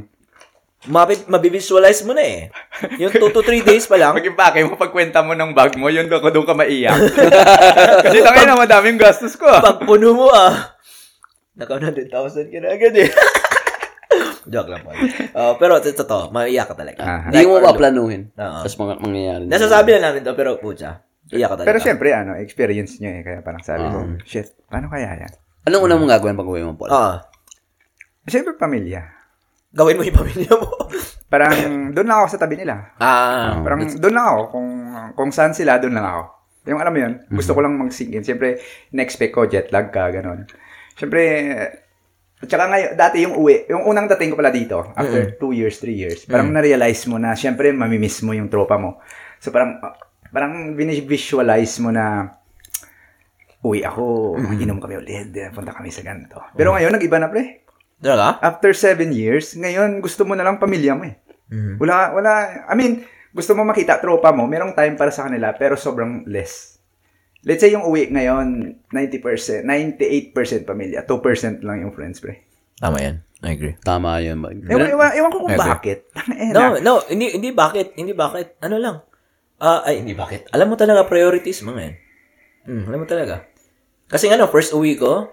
Mabi, 0.86 1.18
mabivisualize 1.26 2.06
mo 2.06 2.14
na 2.14 2.22
eh. 2.22 2.40
Yung 3.02 3.10
2 3.10 3.34
to 3.34 3.42
3 3.42 3.66
days 3.66 3.90
pa 3.90 3.98
lang. 3.98 4.14
Pag 4.18 4.30
impake 4.30 4.62
mo, 4.64 4.78
pagkwenta 4.78 5.26
mo 5.26 5.34
ng 5.34 5.52
bag 5.52 5.74
mo, 5.76 5.90
yun 5.90 6.06
ka 6.08 6.22
doon 6.22 6.46
ka 6.46 6.54
maiyak. 6.54 6.96
Kasi 8.06 8.22
tangin 8.22 8.46
na, 8.48 8.56
madaming 8.56 9.02
gastos 9.02 9.34
ko. 9.34 9.50
ah. 9.50 9.60
Pag 9.60 9.82
puno 9.84 10.14
mo 10.14 10.30
ah. 10.30 10.78
Naka 11.58 11.82
100,000 11.82 12.08
ka 12.54 12.58
na 12.62 12.70
agad 12.72 12.94
eh. 13.02 13.10
Joke 14.46 14.70
lang 14.70 14.82
po. 14.82 14.92
Uh, 15.34 15.54
pero 15.58 15.78
ito 15.78 15.90
totoo, 15.92 16.30
maiyak 16.30 16.70
ka 16.70 16.76
talaga. 16.78 17.02
Aha. 17.02 17.30
Hindi 17.30 17.46
mo 17.46 17.58
ba 17.60 17.74
planuhin? 17.74 18.30
Oo. 18.34 18.60
Tapos 18.62 18.78
mga 18.78 18.94
mangyayari. 19.00 19.44
na. 19.46 19.52
Nasasabi 19.58 19.90
na 19.96 20.10
namin 20.10 20.22
to, 20.22 20.34
pero 20.34 20.56
pucha, 20.58 21.02
iyak 21.30 21.50
ka 21.50 21.56
talaga. 21.58 21.68
Pero 21.68 21.80
syempre, 21.82 22.14
ano, 22.14 22.38
experience 22.38 23.02
nyo 23.02 23.10
eh. 23.10 23.22
Kaya 23.22 23.40
parang 23.42 23.62
sabi 23.66 23.86
ko, 23.86 23.98
shit, 24.24 24.54
paano 24.70 24.88
kaya 24.88 25.18
yan? 25.18 25.34
Anong 25.66 25.84
una 25.84 25.98
mong 25.98 26.12
gagawin 26.14 26.38
pag 26.38 26.46
uwi 26.46 26.62
mo, 26.62 26.78
Paul? 26.78 26.90
Oo. 26.94 27.16
Syempre, 28.26 28.54
pamilya. 28.54 29.02
gawin 29.74 29.98
mo 29.98 30.04
yung 30.06 30.18
pamilya 30.18 30.54
mo. 30.56 30.70
Parang, 31.34 31.58
doon 31.92 32.06
lang 32.06 32.18
ako 32.22 32.28
sa 32.32 32.40
tabi 32.40 32.56
nila. 32.56 32.96
ah, 33.02 33.60
Parang, 33.60 33.82
doon 33.98 34.14
lang 34.14 34.26
ako. 34.30 34.42
Kung, 34.54 34.70
kung 35.18 35.30
saan 35.34 35.52
sila, 35.52 35.82
doon 35.82 35.98
lang 35.98 36.06
ako. 36.06 36.22
Yung 36.66 36.80
alam 36.80 36.94
mo 36.94 37.00
yun, 37.02 37.14
gusto 37.28 37.52
ko 37.52 37.60
lang 37.66 37.76
mag-sink 37.76 38.14
in. 38.14 38.24
Syempre, 38.24 38.62
in-expect 38.90 39.34
ko, 39.34 39.44
jet 39.46 39.74
lag 39.74 39.90
ka, 39.90 40.10
ganun. 40.10 40.46
Syempre, 40.96 41.22
at 42.36 42.52
saka 42.52 42.68
ngayon, 42.68 42.92
dati 43.00 43.24
yung 43.24 43.36
uwi, 43.40 43.64
yung 43.72 43.88
unang 43.88 44.12
dating 44.12 44.36
ko 44.36 44.38
pala 44.38 44.52
dito, 44.52 44.92
after 44.92 45.40
two 45.40 45.56
years, 45.56 45.80
three 45.80 45.96
years, 45.96 46.28
parang 46.28 46.52
na-realize 46.52 47.08
mo 47.08 47.16
na, 47.16 47.32
syempre, 47.32 47.72
mamimiss 47.72 48.20
mo 48.28 48.36
yung 48.36 48.52
tropa 48.52 48.76
mo. 48.76 49.00
So, 49.40 49.56
parang, 49.56 49.80
parang 50.36 50.76
visualize 50.76 51.80
mo 51.80 51.96
na, 51.96 52.36
uwi 53.64 53.88
ako, 53.88 54.36
inom 54.62 54.84
kami 54.84 55.00
ulit, 55.00 55.32
punta 55.56 55.72
kami 55.72 55.90
sa 55.96 56.04
ganito. 56.04 56.44
Pero 56.60 56.76
ngayon, 56.76 56.92
nag-iba 57.00 57.18
na, 57.24 57.32
pre. 57.32 57.64
talaga? 58.04 58.44
After 58.44 58.76
seven 58.76 59.16
years, 59.16 59.56
ngayon, 59.56 60.04
gusto 60.04 60.28
mo 60.28 60.36
na 60.36 60.44
lang 60.44 60.60
pamilya 60.60 60.92
mo 60.92 61.08
eh. 61.08 61.16
Mhm. 61.50 61.80
Wala, 61.80 62.12
wala, 62.12 62.32
I 62.68 62.76
mean, 62.76 63.08
gusto 63.32 63.56
mo 63.56 63.64
makita 63.64 64.04
tropa 64.04 64.36
mo, 64.36 64.44
merong 64.44 64.76
time 64.76 65.00
para 65.00 65.10
sa 65.10 65.24
kanila, 65.32 65.56
pero 65.56 65.80
sobrang 65.80 66.28
less. 66.28 66.75
Let's 67.46 67.62
say 67.62 67.70
yung 67.70 67.86
uwi 67.86 68.10
ngayon, 68.10 68.82
90%, 68.90 69.70
98% 70.34 70.34
pamilya, 70.66 71.06
2% 71.06 71.62
lang 71.62 71.86
yung 71.86 71.94
friends, 71.94 72.18
pre. 72.18 72.42
Tama 72.82 72.98
yan. 72.98 73.22
I 73.46 73.54
agree. 73.54 73.78
Tama. 73.86 74.18
Ba? 74.18 74.50
Ewan, 74.50 74.90
ewan, 74.90 75.10
ewan 75.14 75.30
ko 75.30 75.40
kung 75.46 75.54
bakit. 75.54 76.10
Eh, 76.34 76.50
No, 76.50 76.82
no, 76.82 77.06
hindi, 77.06 77.38
hindi 77.38 77.54
bakit. 77.54 77.94
Hindi 77.94 78.18
bakit. 78.18 78.58
Ano 78.66 78.82
lang. 78.82 79.06
Ah, 79.62 79.86
ay, 79.86 80.02
hindi 80.02 80.18
bakit. 80.18 80.50
Alam 80.52 80.74
mo 80.74 80.76
talaga 80.76 81.06
priorities 81.06 81.62
mo 81.62 81.78
ngayon. 81.78 81.96
Hmm, 82.66 82.84
alam 82.90 83.00
mo 83.06 83.08
talaga. 83.08 83.46
Kasi 84.10 84.26
nga, 84.28 84.42
no, 84.42 84.50
first 84.50 84.74
uwi 84.74 84.98
ko, 84.98 85.30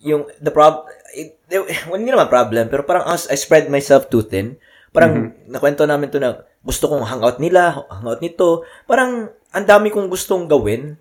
yung, 0.00 0.24
the 0.40 0.48
prob, 0.48 0.88
it, 1.12 1.36
well, 1.92 2.00
hindi 2.00 2.08
naman 2.08 2.32
problem, 2.32 2.72
pero 2.72 2.88
parang 2.88 3.04
as 3.04 3.28
I 3.28 3.36
spread 3.36 3.68
myself 3.68 4.08
too 4.08 4.24
thin, 4.24 4.56
parang 4.90 5.36
nakwento 5.46 5.84
namin 5.84 6.08
to 6.08 6.16
na 6.16 6.48
gusto 6.64 6.88
kong 6.88 7.04
hangout 7.04 7.38
nila, 7.38 7.84
hangout 7.92 8.24
nito, 8.24 8.64
parang 8.88 9.28
ang 9.52 9.64
dami 9.68 9.92
kong 9.92 10.08
gustong 10.08 10.48
gawin, 10.48 10.96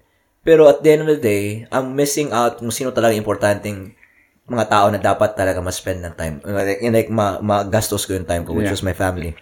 pero 0.48 0.72
at 0.72 0.80
the 0.80 0.96
end 0.96 1.04
of 1.04 1.12
the 1.12 1.20
day, 1.20 1.68
I'm 1.68 1.92
missing 1.92 2.32
out 2.32 2.64
kung 2.64 2.72
sino 2.72 2.96
talaga 2.96 3.12
importanteng 3.20 3.92
mga 4.48 4.66
tao 4.72 4.88
na 4.88 4.96
dapat 4.96 5.36
talaga 5.36 5.60
ma-spend 5.60 6.08
ng 6.08 6.16
time. 6.16 6.40
Like, 6.48 6.80
like 6.88 7.12
ma, 7.12 7.44
magastos 7.44 8.08
ko 8.08 8.16
yung 8.16 8.24
time 8.24 8.48
ko, 8.48 8.56
which 8.56 8.72
Yeah. 8.72 8.80
was 8.80 8.88
my 8.88 8.96
family. 8.96 9.36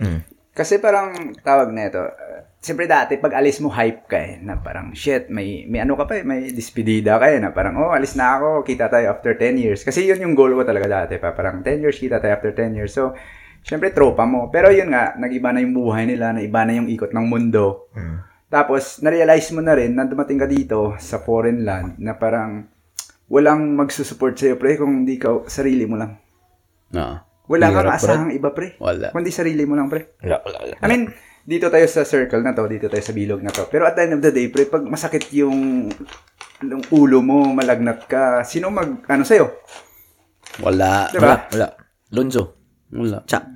Mm. 0.00 0.24
Kasi 0.56 0.80
parang 0.80 1.36
tawag 1.44 1.68
na 1.76 1.92
ito, 1.92 2.00
uh, 2.00 2.40
siyempre 2.56 2.88
dati 2.88 3.20
pag 3.20 3.36
alis 3.36 3.60
mo 3.60 3.68
hype 3.68 4.08
ka 4.08 4.16
eh, 4.16 4.40
na 4.40 4.56
parang 4.56 4.96
shit, 4.96 5.28
may, 5.28 5.68
may 5.68 5.84
ano 5.84 5.92
ka 5.92 6.08
pa 6.08 6.16
eh, 6.16 6.24
may 6.24 6.48
dispedida 6.56 7.20
ka 7.20 7.28
eh, 7.28 7.36
na 7.36 7.52
parang 7.52 7.76
oh, 7.76 7.92
alis 7.92 8.16
na 8.16 8.40
ako, 8.40 8.64
kita 8.64 8.88
tayo 8.88 9.12
after 9.12 9.36
10 9.36 9.60
years. 9.60 9.84
Kasi 9.84 10.08
yun 10.08 10.24
yung 10.24 10.32
goal 10.32 10.56
ko 10.56 10.64
talaga 10.64 11.04
dati 11.04 11.20
pa, 11.20 11.36
parang 11.36 11.60
10 11.60 11.84
years, 11.84 12.00
kita 12.00 12.16
tayo 12.16 12.32
after 12.32 12.56
10 12.56 12.80
years. 12.80 12.96
So, 12.96 13.12
siyempre 13.60 13.92
tropa 13.92 14.24
mo. 14.24 14.48
Pero 14.48 14.72
yun 14.72 14.88
nga, 14.88 15.12
nag-iba 15.20 15.52
na 15.52 15.60
yung 15.60 15.76
buhay 15.76 16.08
nila, 16.08 16.32
naiba 16.32 16.64
na 16.64 16.80
yung 16.80 16.88
ikot 16.88 17.12
ng 17.12 17.26
mundo. 17.28 17.92
Tapos, 18.50 18.98
na-realize 18.98 19.54
mo 19.54 19.62
na 19.62 19.78
rin 19.78 19.94
na 19.94 20.10
dumating 20.10 20.42
ka 20.42 20.50
dito 20.50 20.98
sa 20.98 21.22
foreign 21.22 21.62
land 21.62 22.02
na 22.02 22.18
parang 22.18 22.66
walang 23.30 23.78
magsusupport 23.78 24.34
sa'yo, 24.34 24.58
pre, 24.58 24.74
kung 24.74 25.06
hindi 25.06 25.14
ka 25.22 25.46
sarili 25.46 25.86
mo 25.86 25.94
lang. 25.94 26.18
No. 26.90 27.22
Wala 27.46 27.70
kang 27.70 27.94
asahang 27.94 28.34
iba, 28.34 28.50
pre. 28.50 28.74
Wala. 28.82 29.14
Kundi 29.14 29.30
sarili 29.30 29.62
mo 29.62 29.78
lang, 29.78 29.86
pre. 29.86 30.18
Wala, 30.18 30.42
wala, 30.42 30.58
wala. 30.66 30.74
I 30.82 30.86
mean, 30.90 31.14
dito 31.46 31.70
tayo 31.70 31.86
sa 31.86 32.02
circle 32.02 32.42
na 32.42 32.50
to, 32.50 32.66
dito 32.66 32.90
tayo 32.90 33.06
sa 33.06 33.14
bilog 33.14 33.38
na 33.38 33.54
to. 33.54 33.70
Pero 33.70 33.86
at 33.86 33.94
the 33.94 34.02
end 34.10 34.18
of 34.18 34.22
the 34.26 34.34
day, 34.34 34.50
pre, 34.50 34.66
pag 34.66 34.82
masakit 34.82 35.30
yung, 35.30 35.86
yung 36.66 36.82
ulo 36.90 37.22
mo, 37.22 37.54
malagnat 37.54 38.10
ka, 38.10 38.42
sino 38.42 38.66
mag, 38.74 39.06
ano 39.06 39.22
sa'yo? 39.22 39.46
Wala. 40.58 41.06
Diba? 41.14 41.46
Wala. 41.54 41.68
Lonzo. 42.10 42.58
Wala. 42.90 43.22
Cha. 43.30 43.46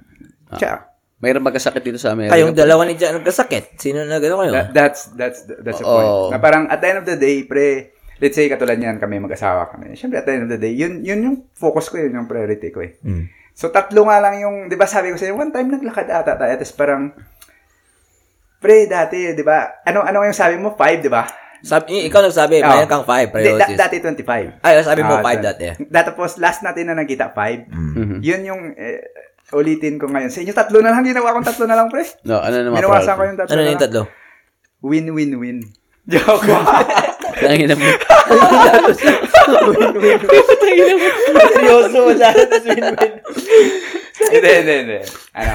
Tsaka, 0.54 0.93
Mayroon 1.24 1.40
magkasakit 1.42 1.80
dito 1.80 1.96
sa 1.96 2.12
Amerika. 2.12 2.36
Kayong 2.36 2.52
dalawa 2.52 2.84
ni 2.84 2.94
Jan 2.94 3.16
nagkasakit. 3.16 3.80
Sino 3.80 4.04
na 4.04 4.20
gano'n 4.20 4.38
kayo? 4.38 4.52
that, 4.52 4.68
that's, 4.70 5.00
that's, 5.16 5.38
that's 5.58 5.80
the 5.80 5.88
Oo. 5.88 5.96
point. 6.28 6.36
Na 6.36 6.38
parang 6.38 6.68
at 6.68 6.78
the 6.78 6.86
end 6.86 7.00
of 7.00 7.08
the 7.08 7.16
day, 7.16 7.42
pre, 7.42 7.88
let's 8.20 8.36
say 8.36 8.44
katulad 8.46 8.76
niyan, 8.76 9.00
kami 9.00 9.16
mag-asawa 9.18 9.72
kami. 9.72 9.96
Siyempre, 9.96 10.20
at 10.20 10.28
the 10.28 10.34
end 10.34 10.44
of 10.44 10.52
the 10.52 10.60
day, 10.60 10.70
yun, 10.70 11.00
yun 11.00 11.18
yung 11.18 11.36
focus 11.50 11.88
ko, 11.88 11.96
yun 11.96 12.12
yung 12.12 12.28
priority 12.28 12.68
ko 12.68 12.84
eh. 12.84 13.00
Mm. 13.00 13.32
So, 13.54 13.70
tatlo 13.70 14.04
nga 14.04 14.18
lang 14.18 14.38
yung, 14.38 14.56
di 14.66 14.74
ba 14.74 14.84
sabi 14.84 15.08
ko 15.08 15.16
sa'yo, 15.16 15.32
one 15.32 15.48
time 15.48 15.70
naglakad 15.70 16.06
ata 16.06 16.36
tayo, 16.36 16.52
tapos 16.54 16.74
parang, 16.74 17.16
pre, 18.58 18.84
dati, 18.84 19.32
di 19.32 19.44
ba, 19.44 19.80
ano, 19.82 20.02
ano 20.02 20.22
yung 20.22 20.36
sabi 20.36 20.56
mo? 20.56 20.72
Five, 20.72 21.00
di 21.00 21.08
ba? 21.08 21.24
Sabi, 21.64 22.04
ikaw 22.04 22.20
nagsabi, 22.20 22.60
Oo. 22.60 22.68
mayroon 22.68 22.90
kang 22.90 23.08
five 23.08 23.28
Hindi, 23.30 23.56
priorities. 23.56 23.76
da- 23.76 23.88
dati 23.88 23.96
25. 23.96 24.60
Ay, 24.60 24.72
sabi 24.84 25.00
mo 25.00 25.16
Ah, 25.16 25.24
five 25.24 25.40
so- 25.40 25.46
dati. 25.46 25.64
Tapos, 25.88 26.30
last 26.36 26.60
natin 26.60 26.84
na 26.86 26.94
nagkita, 26.94 27.32
5. 27.32 27.72
Mhm. 27.72 28.20
Yun 28.20 28.42
yung, 28.44 28.62
eh, 28.74 29.00
ulitin 29.52 30.00
ko 30.00 30.08
ngayon. 30.08 30.32
Sa 30.32 30.40
inyo, 30.40 30.54
tatlo 30.56 30.80
na 30.80 30.94
lang. 30.94 31.04
Ginawa 31.04 31.36
kong 31.36 31.48
tatlo 31.48 31.64
na 31.68 31.76
lang, 31.76 31.92
pre. 31.92 32.06
No, 32.24 32.40
ano 32.40 32.56
naman? 32.64 32.80
Ginawasan 32.80 33.14
ko 33.18 33.22
yung 33.28 33.38
tatlo 33.38 33.52
Ano 33.52 33.60
na 33.60 33.72
yung 33.74 33.84
tatlo? 33.84 34.02
Win-win-win. 34.80 35.58
Joke. 36.12 36.48
Tangin 37.40 37.68
na 37.68 37.76
mo. 37.76 37.84
Seryoso, 41.52 41.98
wala 42.12 42.28
na 42.32 42.44
tas 42.48 42.64
win-win. 42.64 43.12
Hindi, 44.32 44.50
hindi, 44.60 44.74
hindi. 44.84 44.98
Ano? 45.36 45.54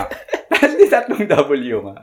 Tatlong 0.91 1.25
W 1.29 1.77
nga. 1.85 1.97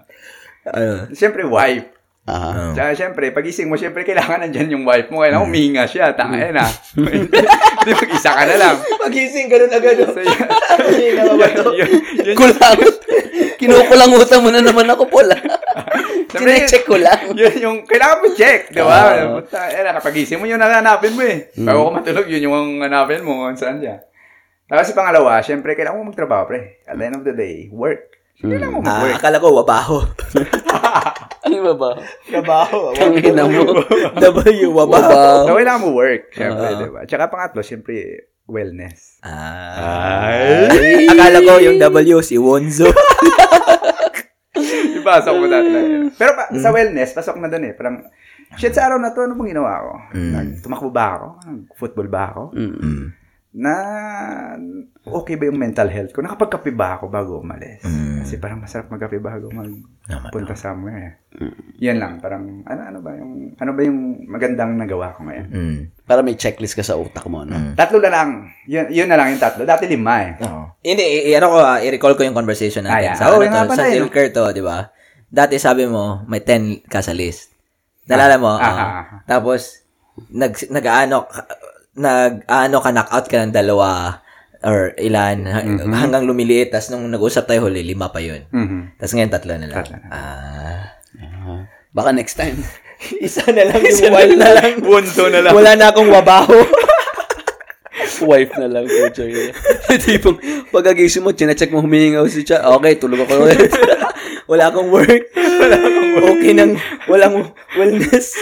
Ano? 0.71 0.93
Siyempre, 1.15 1.43
wife. 1.47 1.96
Aha. 2.27 2.75
Tsaka 2.75 2.91
siyempre, 2.99 3.31
pagising 3.31 3.71
mo, 3.71 3.79
siyempre, 3.79 4.03
kailangan 4.03 4.43
nandyan 4.43 4.75
yung 4.75 4.83
wife 4.83 5.07
mo. 5.15 5.23
Kailangan 5.23 5.47
uminga 5.47 5.87
siya. 5.87 6.11
Tanga 6.11 6.43
eh 6.43 6.51
na. 6.51 6.67
Hindi, 6.99 7.39
mag-isa 8.03 8.35
ka 8.35 8.43
na 8.43 8.57
lang. 8.59 8.77
Magising, 8.83 9.47
ganun 9.47 9.71
agad. 9.71 10.03
So, 10.11 10.19
yun, 10.19 10.35
Magising 10.43 11.15
na 11.15 11.23
ba 11.39 11.47
to? 11.55 11.71
yun, 11.71 11.87
yun, 11.87 12.27
yun, 12.27 12.35
Kulang. 12.35 12.79
Kinukulangutan 13.63 14.43
mo 14.43 14.51
na 14.51 14.59
naman 14.59 14.91
ako, 14.91 15.07
Paul. 15.07 15.31
ah. 15.31 15.41
Sinecheck 16.27 16.83
ko 16.83 16.99
lang. 16.99 17.31
yun 17.33 17.57
yung, 17.63 17.79
kailangan 17.87 18.19
mo 18.19 18.27
check, 18.35 18.75
di 18.75 18.83
ba? 18.83 19.23
Puta, 19.39 19.71
eh, 19.71 19.87
nakapagising 19.87 20.43
mo 20.43 20.51
yun 20.51 20.59
hanapin 20.59 21.15
mo 21.15 21.23
eh. 21.23 21.55
Bago 21.63 21.89
ka 21.89 22.03
matulog, 22.03 22.27
yun 22.27 22.51
yung 22.51 22.83
hanapin 22.83 23.23
mo 23.23 23.47
saan 23.55 23.79
siya. 23.79 24.03
Tapos 24.67 24.91
pangalawa, 24.99 25.39
syempre, 25.47 25.79
kailangan 25.79 26.03
mo 26.03 26.11
magtrabaho, 26.11 26.51
pre. 26.51 26.83
At 26.91 26.99
the 26.99 27.07
end 27.07 27.17
of 27.17 27.23
the 27.23 27.31
day, 27.31 27.71
work. 27.71 28.16
Kailangan 28.37 28.69
mo 28.71 28.79
Ah, 28.79 28.85
mag-work. 29.01 29.15
akala 29.17 29.37
ko 29.39 29.49
wabaho. 29.55 29.99
Ano 31.47 31.63
ba 31.63 31.75
ba? 31.79 31.91
Wabaho. 32.27 32.91
Tangina 32.93 33.47
mo. 33.47 33.63
W, 34.19 34.67
wabaho. 34.75 35.47
So, 35.47 35.55
kailangan 35.55 35.79
mo 35.81 35.95
work, 35.95 36.35
syempre, 36.35 36.67
Oo. 36.67 36.79
di 36.83 36.87
ba? 36.91 37.01
Tsaka 37.07 37.31
pangatlo, 37.31 37.63
syempre, 37.63 37.95
wellness. 38.51 39.23
Ah. 39.23 40.67
Akala 41.07 41.39
ko 41.41 41.63
yung 41.63 41.79
W 41.79 42.19
si 42.19 42.35
Wonzo. 42.35 42.91
Ipasok 44.99 45.35
mo 45.39 45.47
dati 45.47 45.69
na 45.71 45.81
yun. 45.81 46.11
Pero 46.11 46.35
pa, 46.35 46.51
sa 46.51 46.75
wellness, 46.75 47.15
pasok 47.15 47.39
na 47.39 47.47
doon 47.47 47.71
eh. 47.71 47.75
Parang, 47.79 48.03
shit, 48.59 48.75
sa 48.75 48.91
araw 48.91 48.99
na 48.99 49.15
to, 49.15 49.23
ano 49.23 49.39
bang 49.39 49.55
ginawa 49.55 49.73
ko? 49.79 49.93
Mm. 50.19 50.67
Tumakbo 50.67 50.91
ba 50.91 51.07
ako? 51.15 51.27
Nag-football 51.47 52.09
ba 52.11 52.23
ako? 52.35 52.43
Mm. 52.59 53.05
Na, 53.57 53.73
okay 55.03 55.35
ba 55.35 55.49
yung 55.49 55.57
mental 55.57 55.89
health 55.89 56.13
ko? 56.13 56.21
Nakapagkape 56.21 56.77
ba 56.77 57.01
ako 57.01 57.09
bago 57.09 57.41
umalis? 57.41 57.81
Mm. 57.81 58.21
Kasi 58.21 58.37
parang 58.37 58.61
masarap 58.61 58.93
magkape 58.93 59.17
bago 59.17 59.49
Naman. 59.49 59.81
magpunta 60.05 60.53
somewhere. 60.53 61.25
Yan 61.81 61.97
lang, 61.97 62.21
parang, 62.21 62.61
ano, 62.63 62.81
ano 62.85 62.99
ba 63.01 63.17
yung, 63.17 63.57
ano 63.57 63.71
ba 63.73 63.81
yung 63.81 63.99
magandang 64.29 64.77
nagawa 64.77 65.17
ko 65.17 65.25
ngayon? 65.25 65.49
Mm. 65.49 65.79
Para 66.05 66.21
may 66.21 66.37
checklist 66.37 66.77
ka 66.77 66.85
sa 66.85 67.01
utak 67.01 67.25
mo, 67.27 67.43
no? 67.43 67.73
Tatlo 67.73 67.97
na 67.97 68.13
lang. 68.13 68.29
Yun, 68.69 68.93
yun 68.93 69.09
na 69.09 69.17
lang 69.17 69.33
yung 69.33 69.41
tatlo. 69.41 69.65
Dati 69.65 69.89
lima 69.89 70.15
eh. 70.21 70.33
Hindi, 70.85 71.05
i- 71.25 71.35
ano 71.35 71.47
ko, 71.49 71.57
ah, 71.57 71.81
i-recall 71.81 72.13
ko 72.13 72.23
yung 72.23 72.37
conversation 72.37 72.85
natin. 72.85 72.93
Ah, 72.93 73.09
yeah. 73.09 73.17
Sa, 73.17 73.33
Oh, 73.33 73.41
ano 73.41 73.49
to, 73.65 73.73
sa 73.73 73.89
eh, 73.89 73.97
no? 73.97 74.05
Silker 74.05 74.29
to, 74.31 74.53
di 74.53 74.61
ba? 74.61 74.93
Dati 75.27 75.57
sabi 75.57 75.89
mo, 75.89 76.29
may 76.29 76.45
10 76.45 76.85
ka 76.85 77.01
sa 77.01 77.17
list. 77.17 77.57
Nalala 78.05 78.37
mo? 78.37 78.53
Ah, 78.53 78.63
Ah. 78.63 78.77
ah, 78.77 78.85
ah. 78.85 79.21
Tapos, 79.25 79.81
nag, 80.29 80.53
nag-ano, 80.69 81.25
nag-ano 81.97 82.77
ka, 82.79 82.91
knockout 82.93 83.27
ka 83.27 83.41
ng 83.41 83.53
dalawa 83.53 84.21
or 84.61 84.93
ilan, 84.97 85.47
Mm-hmm. 85.47 85.93
hanggang 85.93 86.25
lumiliit. 86.25 86.71
Tapos 86.71 86.91
nung 86.91 87.09
nag-usap 87.09 87.47
tayo 87.47 87.65
huli, 87.65 87.83
lima 87.83 88.09
pa 88.09 88.21
yun. 88.21 88.45
Mhm. 88.51 88.97
Tapos 88.97 89.13
ngayon, 89.13 89.31
tatlo 89.31 89.53
na 89.55 89.67
lang. 89.67 89.79
Tatlo 89.79 89.97
na. 89.97 90.09
Ah. 90.09 90.83
Ah. 91.17 91.63
Baka 91.91 92.13
next 92.13 92.37
time. 92.37 92.61
Isa 93.21 93.45
na 93.49 93.65
lang 93.65 93.81
yung 93.81 94.13
wife 94.13 94.37
na 94.37 94.51
lang. 94.57 94.73
Bunto 94.81 95.25
na 95.29 95.41
lang. 95.41 95.53
Wala 95.53 95.73
na 95.75 95.87
akong 95.89 96.09
wabaho. 96.09 96.57
Wife 98.17 98.57
na 98.57 98.69
lang 98.71 98.89
po, 98.89 99.13
Joy. 99.13 99.53
Tipong, 100.05 100.41
pagkagising 100.73 101.21
mo, 101.21 101.37
chinecheck 101.37 101.69
mo 101.69 101.85
humihingaw 101.85 102.25
si 102.25 102.49
Cha. 102.49 102.65
Okay, 102.77 102.97
tulog 102.97 103.21
ako 103.21 103.45
ulit. 103.45 103.69
Wala 104.47 104.71
akong 104.71 104.91
work. 104.91 105.25
Wala 105.35 105.77
akong 105.77 106.11
work. 106.15 106.15
Okay 106.27 106.57
nang, 106.57 106.81
walang 107.13 107.53
wellness. 107.77 108.35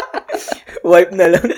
wife 0.86 1.12
na 1.12 1.34
lang. 1.34 1.48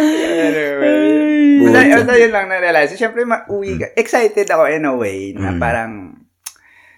Anyway. 0.00 1.70
Basta, 1.70 1.80
basta 1.86 2.14
yun 2.18 2.32
lang 2.34 2.46
na-realize. 2.50 2.92
Siyempre, 2.98 3.22
ma-uwi 3.22 3.78
ka. 3.78 3.86
Excited 3.94 4.48
ako 4.50 4.66
in 4.66 4.90
a 4.90 4.94
way 4.96 5.32
na 5.38 5.54
parang, 5.54 6.18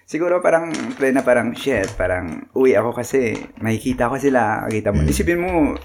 siguro 0.09 0.41
parang, 0.41 0.73
play 0.97 1.13
na 1.13 1.21
parang, 1.21 1.53
shit, 1.53 1.93
parang, 1.93 2.49
uwi 2.57 2.73
ako 2.73 2.97
kasi, 2.97 3.37
nakikita 3.61 4.09
ko 4.09 4.17
sila, 4.17 4.65
nakita 4.65 4.89
mo. 4.89 5.05
Isipin 5.05 5.39
mo, 5.39 5.77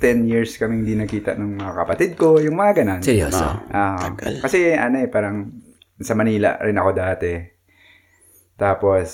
10 0.00 0.30
years 0.30 0.56
kaming 0.56 0.88
di 0.88 0.96
nakita 0.96 1.36
ng 1.36 1.60
mga 1.60 1.72
kapatid 1.84 2.10
ko, 2.16 2.40
yung 2.40 2.56
mga 2.56 2.82
ganun. 2.82 3.00
Seryoso. 3.04 3.44
Ah, 3.68 4.16
kasi 4.16 4.72
ano 4.72 4.96
eh, 5.04 5.08
parang 5.12 5.52
sa 6.00 6.16
Manila 6.16 6.56
rin 6.64 6.80
ako 6.80 6.90
dati. 6.96 7.59
Tapos, 8.60 9.08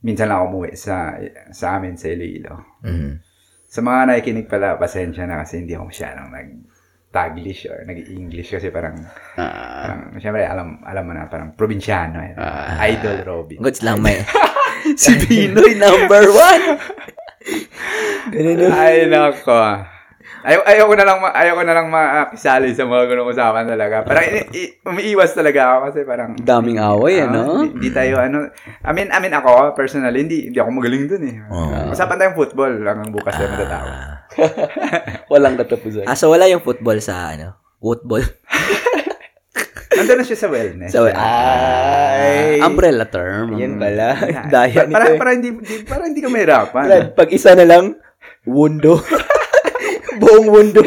minsan 0.00 0.32
lang 0.32 0.40
ako 0.40 0.46
umuwi 0.48 0.72
sa, 0.72 1.12
sa 1.52 1.76
amin 1.76 2.00
sa 2.00 2.08
Iloilo. 2.08 2.80
Mm. 2.80 3.20
Sa 3.68 3.84
mga 3.84 4.00
nakikinig 4.08 4.48
pala, 4.48 4.80
pasensya 4.80 5.28
na 5.28 5.44
kasi 5.44 5.60
hindi 5.60 5.76
ako 5.76 5.92
masyadong 5.92 6.32
nag-Taglish 6.32 7.68
or 7.68 7.84
nag-English 7.84 8.48
kasi 8.56 8.72
parang, 8.72 8.96
Ah. 9.36 9.84
parang 9.84 10.00
syempre, 10.16 10.48
alam, 10.48 10.80
alam 10.88 11.04
mo 11.04 11.12
na, 11.12 11.28
parang 11.28 11.52
probinsyano 11.52 12.16
eh. 12.24 12.32
Ah. 12.40 12.80
Idol 12.88 13.28
Robin. 13.28 13.60
Goods 13.60 13.84
lang 13.84 14.00
may. 14.00 14.24
si 15.00 15.12
Pinoy 15.20 15.76
number 15.76 16.24
one. 16.32 16.64
Ay, 18.72 19.04
nako. 19.04 19.84
Ayaw, 20.38 20.60
ayaw 20.64 20.84
ko 20.84 20.94
na 20.94 21.04
lang, 21.04 21.18
ma- 21.18 21.32
ayaw 21.32 21.54
ko 21.54 21.62
na 21.62 21.74
lang 21.74 21.86
makisali 21.88 22.70
sa 22.70 22.82
mga 22.82 23.04
ganung 23.06 23.26
usapan 23.26 23.66
talaga. 23.66 24.02
Parang 24.02 24.22
i- 24.24 24.48
i- 24.52 24.72
umiiwas 24.82 25.32
talaga 25.32 25.60
ako 25.68 25.78
kasi 25.84 25.98
parang 26.02 26.30
Daming 26.36 26.78
away, 26.78 27.18
Ah, 27.18 27.26
ano? 27.26 27.40
Hindi, 27.60 27.74
hindi 27.74 27.88
tayo 27.90 28.14
ano. 28.16 28.38
I 28.80 28.90
mean, 28.92 29.08
I 29.08 29.18
mean 29.18 29.32
ako 29.32 29.50
personally 29.72 30.20
hindi 30.20 30.46
hindi 30.46 30.56
ako 30.56 30.70
magaling 30.72 31.04
dun 31.06 31.24
eh. 31.24 31.36
Oo. 31.44 31.90
Usapan 31.90 32.16
tayong 32.16 32.38
football 32.38 32.70
hanggang 32.76 33.10
bukas 33.10 33.34
tayo 33.34 33.50
matatawa. 33.50 33.90
Ah. 33.90 34.14
Walang 35.32 35.56
katapusan. 35.56 36.06
Ah, 36.06 36.14
so 36.14 36.28
wala 36.28 36.46
yung 36.46 36.60
football 36.60 36.98
sa 36.98 37.32
ano? 37.32 37.58
Football. 37.76 38.22
Nandun 39.90 40.16
na 40.16 40.24
siya 40.24 40.38
sa 40.38 40.46
wellness. 40.46 40.94
So, 40.94 41.10
ay. 41.10 42.62
Umbrella 42.62 43.02
term. 43.04 43.58
Yan 43.58 43.74
pala. 43.76 44.14
Ah, 44.14 44.46
Daya 44.54 44.86
para, 44.86 44.86
para, 44.86 45.02
nito. 45.02 45.10
eh. 45.10 45.18
para 45.18 45.30
hindi, 45.32 45.48
hindi 45.50 45.74
para 45.82 46.02
hindi 46.06 46.20
ka 46.22 46.30
mahirapan. 46.30 46.84
Brad, 46.86 47.06
pag 47.16 47.28
isa 47.28 47.50
na 47.52 47.66
lang, 47.66 47.98
wundo. 48.46 49.02
Buong 50.18 50.46
wundo. 50.50 50.82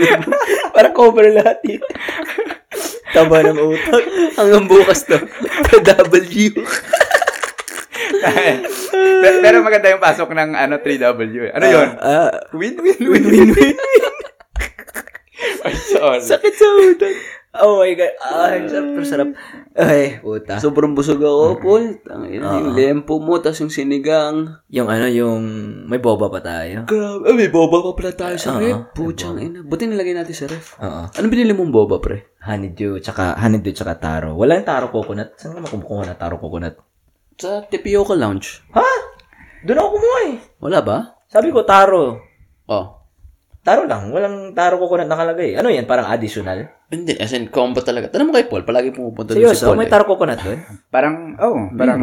para 0.74 0.90
cover 0.92 1.32
lahat 1.32 1.58
yun. 1.64 1.82
Taba 3.10 3.42
ng 3.42 3.58
utak. 3.58 4.04
Hanggang 4.38 4.66
bukas 4.68 5.02
to. 5.04 5.18
W. 5.18 6.52
pero, 9.20 9.36
pero 9.40 9.56
maganda 9.64 9.88
yung 9.90 10.02
pasok 10.02 10.30
ng 10.30 10.50
ano 10.54 10.78
3W. 10.78 11.20
eh. 11.48 11.52
Ano 11.56 11.64
yun? 11.66 11.88
Ah, 11.98 12.30
Win, 12.52 12.76
win, 12.78 13.00
win, 13.00 13.24
win, 13.24 13.48
win. 13.50 13.76
Ay, 15.64 15.74
sorry. 15.76 16.20
sakit 16.20 16.54
sa 16.54 16.66
utak. 16.78 17.14
Oh 17.50 17.82
my 17.82 17.90
God. 17.98 18.14
Ay, 18.22 18.62
sarap, 18.70 19.02
sarap. 19.02 19.28
Ay, 19.74 20.22
puta. 20.22 20.62
Sobrang 20.62 20.94
busog 20.94 21.18
ako, 21.18 21.58
Paul. 21.58 21.98
Tangina, 21.98 22.46
Ah. 22.46 22.62
yung 22.62 22.78
lempo 22.78 23.18
mo, 23.18 23.42
tas 23.42 23.58
yung 23.58 23.74
sinigang. 23.74 24.62
Yung 24.70 24.86
ano, 24.86 25.10
yung 25.10 25.42
may 25.90 25.98
boba 25.98 26.30
pa 26.30 26.38
tayo. 26.38 26.86
Grabe. 26.86 27.26
Ah, 27.26 27.34
may 27.34 27.50
boba 27.50 27.82
pa 27.82 27.90
pala 27.90 28.14
tayo 28.14 28.38
sa 28.38 28.54
Oo, 28.54 28.62
ref. 28.62 28.94
Puchang 28.94 29.42
ina. 29.42 29.66
Buti 29.66 29.90
nilagay 29.90 30.14
natin 30.14 30.30
sa 30.30 30.46
ref. 30.46 30.78
Oo. 30.78 31.10
Ano 31.10 31.26
binili 31.26 31.50
mong 31.50 31.74
boba, 31.74 31.98
pre? 31.98 32.38
Honeydew, 32.38 33.02
tsaka 33.02 33.34
honeydew, 33.34 33.74
tsaka 33.74 33.98
taro. 33.98 34.38
Wala 34.38 34.54
yung 34.54 34.68
taro 34.70 34.86
coconut. 34.94 35.34
Saan 35.34 35.58
ka 35.58 35.66
makumukuha 35.66 36.06
na 36.06 36.14
taro 36.14 36.38
coconut? 36.38 36.78
Sa 37.34 37.66
Tapioca 37.66 38.14
Lounge. 38.14 38.62
Ha? 38.78 38.86
Doon 39.66 39.74
ako 39.76 39.88
kumuha 39.98 40.18
eh. 40.30 40.34
Wala 40.62 40.78
ba? 40.86 40.96
Sabi 41.26 41.50
ko, 41.50 41.66
taro. 41.66 42.14
Oh. 42.70 42.99
Taro 43.60 43.84
lang. 43.84 44.08
Walang 44.08 44.56
taro 44.56 44.80
coconut 44.80 45.04
nakalagay. 45.04 45.52
Ano 45.60 45.68
yan? 45.68 45.84
Parang 45.84 46.08
additional? 46.08 46.72
Hindi, 46.88 47.12
as 47.20 47.36
in, 47.36 47.52
combo 47.52 47.84
talaga. 47.84 48.08
Tanong 48.08 48.32
mo 48.32 48.34
kay 48.34 48.48
Paul, 48.48 48.64
palagi 48.64 48.90
pumupunta 48.90 49.36
doon 49.36 49.52
si 49.52 49.52
Seryoso? 49.52 49.66
Paul. 49.68 49.78
May 49.78 49.88
eh. 49.88 49.92
taro 49.92 50.04
coconut 50.08 50.40
doon? 50.40 50.58
Parang, 50.94 51.36
oh, 51.38 51.68
parang 51.76 52.00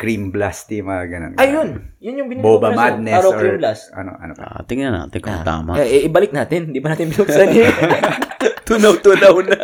cream 0.00 0.32
blasty, 0.32 0.80
mga 0.80 1.04
ganun. 1.12 1.32
Ayun. 1.36 1.68
Yun 2.00 2.24
yung 2.24 2.28
binili 2.32 2.40
Boba 2.40 2.72
ko 2.72 2.80
sa 2.80 2.80
madness 2.88 3.14
Taro 3.20 3.28
or 3.28 3.36
cream 3.36 3.60
blast. 3.60 3.84
ano, 3.92 4.16
ano 4.16 4.32
pa. 4.32 4.44
Ah, 4.48 4.64
tingnan 4.64 4.96
natin 4.96 5.20
kung 5.20 5.44
tama. 5.44 5.76
Eh, 5.76 5.84
eh, 5.84 6.00
ibalik 6.08 6.32
natin. 6.32 6.72
Di 6.72 6.80
ba 6.80 6.96
natin 6.96 7.12
binuksan 7.12 7.48
eh? 7.52 7.68
tunaw-tunaw 8.68 9.34
na. 9.44 9.56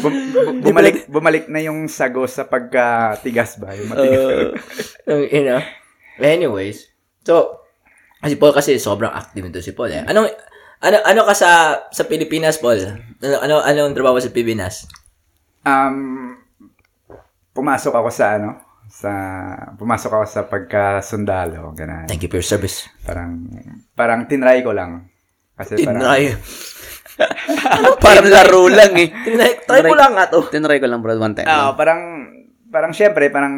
Bum- 0.00 0.32
bu- 0.32 0.64
bumalik, 0.64 1.04
bumalik 1.12 1.44
na 1.52 1.60
yung 1.60 1.92
sago 1.92 2.24
sa 2.24 2.48
pagkatigas 2.48 3.60
ba? 3.60 3.76
Yung 3.76 3.92
matigas. 3.92 4.56
Uh, 5.04 5.28
you 5.28 5.44
know. 5.44 5.60
Anyways. 6.16 6.88
So, 7.28 7.67
si 8.26 8.34
Paul 8.34 8.54
kasi 8.54 8.80
sobrang 8.82 9.14
active 9.14 9.46
nito 9.46 9.62
si 9.62 9.76
Paul 9.76 9.94
eh. 9.94 10.02
Anong, 10.02 10.26
ano, 10.82 10.96
ano 11.02 11.20
ka 11.26 11.34
sa, 11.34 11.50
sa 11.90 12.02
Pilipinas, 12.06 12.58
Paul? 12.58 12.78
Ano, 13.22 13.36
ano, 13.38 13.54
anong 13.62 13.94
trabaho 13.94 14.18
sa 14.18 14.30
Pilipinas? 14.34 14.86
Um, 15.66 16.38
pumasok 17.54 17.94
ako 17.94 18.08
sa 18.14 18.38
ano, 18.38 18.62
sa 18.88 19.12
pumasok 19.76 20.10
ako 20.10 20.24
sa 20.24 20.40
pagkasundalo, 20.46 21.74
ganun. 21.76 22.08
Thank 22.08 22.24
you 22.24 22.30
for 22.30 22.40
your 22.40 22.46
service. 22.46 22.88
Parang 23.04 23.44
parang 23.92 24.24
tinry 24.24 24.64
ko 24.64 24.72
lang. 24.72 25.10
Kasi 25.58 25.82
parang 25.82 26.02
Tinry. 26.06 26.38
Parang 27.98 28.30
laro 28.30 28.70
lang 28.70 28.94
eh. 28.94 29.10
Tinry, 29.10 29.66
try 29.66 29.82
ko 29.82 29.98
lang 29.98 30.14
nga 30.14 30.30
to. 30.30 30.46
Tinry 30.46 30.78
ko 30.78 30.86
lang, 30.86 31.02
bro, 31.02 31.18
one 31.18 31.34
time. 31.34 31.50
Ah, 31.50 31.74
parang 31.74 32.30
parang 32.68 32.92
syempre 32.92 33.32
parang 33.32 33.54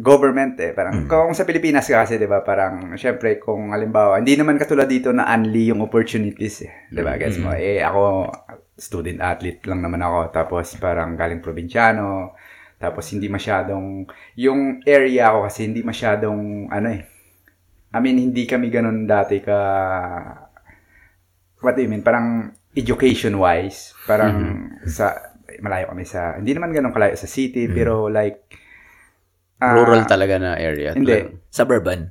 government 0.00 0.56
eh. 0.60 0.72
Parang 0.72 1.04
kung 1.04 1.36
sa 1.36 1.44
Pilipinas 1.44 1.86
ka 1.86 2.04
kasi 2.04 2.16
'di 2.16 2.26
ba 2.26 2.40
parang 2.40 2.96
syempre 2.96 3.36
kung 3.36 3.70
halimbawa 3.70 4.16
hindi 4.16 4.34
naman 4.36 4.56
katulad 4.56 4.88
dito 4.88 5.12
na 5.12 5.28
only 5.28 5.68
yung 5.68 5.84
opportunities 5.84 6.64
eh. 6.64 6.72
'di 6.88 7.00
ba 7.04 7.20
gets 7.20 7.36
mo? 7.36 7.52
Eh 7.52 7.84
ako 7.84 8.32
student 8.80 9.20
athlete 9.20 9.68
lang 9.68 9.84
naman 9.84 10.00
ako. 10.00 10.32
Tapos 10.32 10.72
parang 10.80 11.14
galing 11.14 11.44
probinsyano. 11.44 12.34
Tapos 12.80 13.04
hindi 13.12 13.28
masyadong 13.28 14.08
yung 14.40 14.80
area 14.88 15.36
ko 15.36 15.44
kasi 15.44 15.68
hindi 15.68 15.84
masyadong 15.84 16.72
ano 16.72 16.88
eh. 16.88 17.04
I 17.92 17.98
mean 18.00 18.16
hindi 18.16 18.48
kami 18.48 18.72
ganun 18.72 19.04
dati 19.04 19.44
ka 19.44 19.58
what 21.60 21.76
do 21.76 21.84
you 21.84 21.90
mean? 21.92 22.00
Parang 22.00 22.56
education 22.72 23.36
wise 23.36 23.92
parang 24.06 24.64
sa 24.86 25.29
malayo 25.58 25.90
kami 25.90 26.06
sa 26.06 26.38
hindi 26.38 26.54
naman 26.54 26.70
ganun 26.70 26.94
kalayo 26.94 27.18
sa 27.18 27.26
city 27.26 27.66
pero 27.66 28.06
like 28.06 28.46
ah, 29.60 29.74
Rural 29.74 30.06
talaga 30.06 30.40
na 30.40 30.56
area. 30.56 30.96
Hindi. 30.96 31.42
Suburban. 31.50 32.08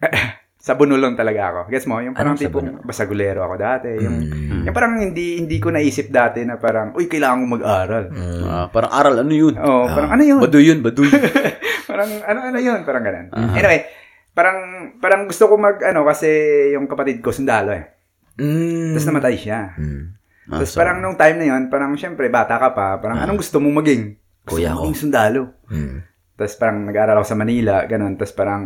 sa 0.60 0.76
bunulong 0.76 1.16
talaga 1.16 1.40
ako. 1.48 1.60
Gets 1.72 1.88
mo? 1.88 2.04
Yung 2.04 2.12
parang 2.12 2.36
Anong 2.36 2.44
tipong 2.44 2.68
basagulero 2.84 3.40
ako 3.40 3.54
dati. 3.56 3.88
Yung, 3.96 4.16
Mm. 4.28 4.62
yung 4.68 4.76
parang 4.76 5.00
hindi 5.00 5.40
hindi 5.40 5.56
ko 5.56 5.72
naisip 5.72 6.12
dati 6.12 6.44
na 6.44 6.60
parang, 6.60 6.92
uy, 6.92 7.08
kailangan 7.08 7.40
ko 7.40 7.46
mag-aral. 7.56 8.04
Mm. 8.12 8.44
Ah, 8.44 8.66
parang 8.68 8.92
aral, 8.92 9.14
ano 9.24 9.32
yun? 9.32 9.56
Oh, 9.56 9.88
parang 9.88 10.12
ano 10.12 10.22
yun? 10.22 10.40
Baduy 10.44 10.64
yun, 10.68 10.84
baduy. 10.84 11.08
parang 11.90 12.10
ano 12.28 12.38
ano 12.52 12.58
yun? 12.60 12.84
Parang 12.84 13.00
ganun. 13.00 13.26
Anyway, 13.56 13.88
parang 14.36 14.58
parang 15.00 15.24
gusto 15.24 15.48
ko 15.48 15.56
mag 15.56 15.80
ano 15.80 16.04
kasi 16.04 16.28
yung 16.76 16.84
kapatid 16.84 17.24
ko 17.24 17.32
sundalo 17.32 17.72
eh. 17.72 17.96
Mm. 18.36 18.92
Tapos 18.92 19.08
namatay 19.08 19.36
siya. 19.40 19.80
Mm. 19.80 20.19
Ah, 20.50 20.58
Tapos 20.58 20.74
so- 20.74 20.80
parang 20.82 20.98
nung 20.98 21.14
time 21.14 21.36
na 21.38 21.46
yun, 21.54 21.70
parang 21.70 21.94
syempre 21.94 22.26
bata 22.26 22.58
ka 22.58 22.74
pa, 22.74 22.98
parang 22.98 23.22
anong 23.22 23.38
gusto 23.38 23.62
mong 23.62 23.86
maging? 23.86 24.02
Gusto 24.42 24.58
Kuya 24.58 24.74
ko. 24.74 24.82
maging 24.82 24.98
sundalo. 24.98 25.42
Mm. 25.70 26.02
Tapos 26.34 26.54
parang 26.58 26.78
nag-aaral 26.82 27.16
ako 27.22 27.26
sa 27.28 27.38
Manila, 27.38 27.86
ganun. 27.86 28.18
Tapos 28.18 28.34
parang 28.34 28.62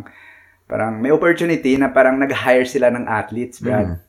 parang 0.64 0.96
may 0.96 1.12
opportunity 1.12 1.76
na 1.76 1.92
parang 1.92 2.16
nag-hire 2.16 2.64
sila 2.64 2.88
ng 2.88 3.04
athletes, 3.04 3.60
Brad. 3.60 4.00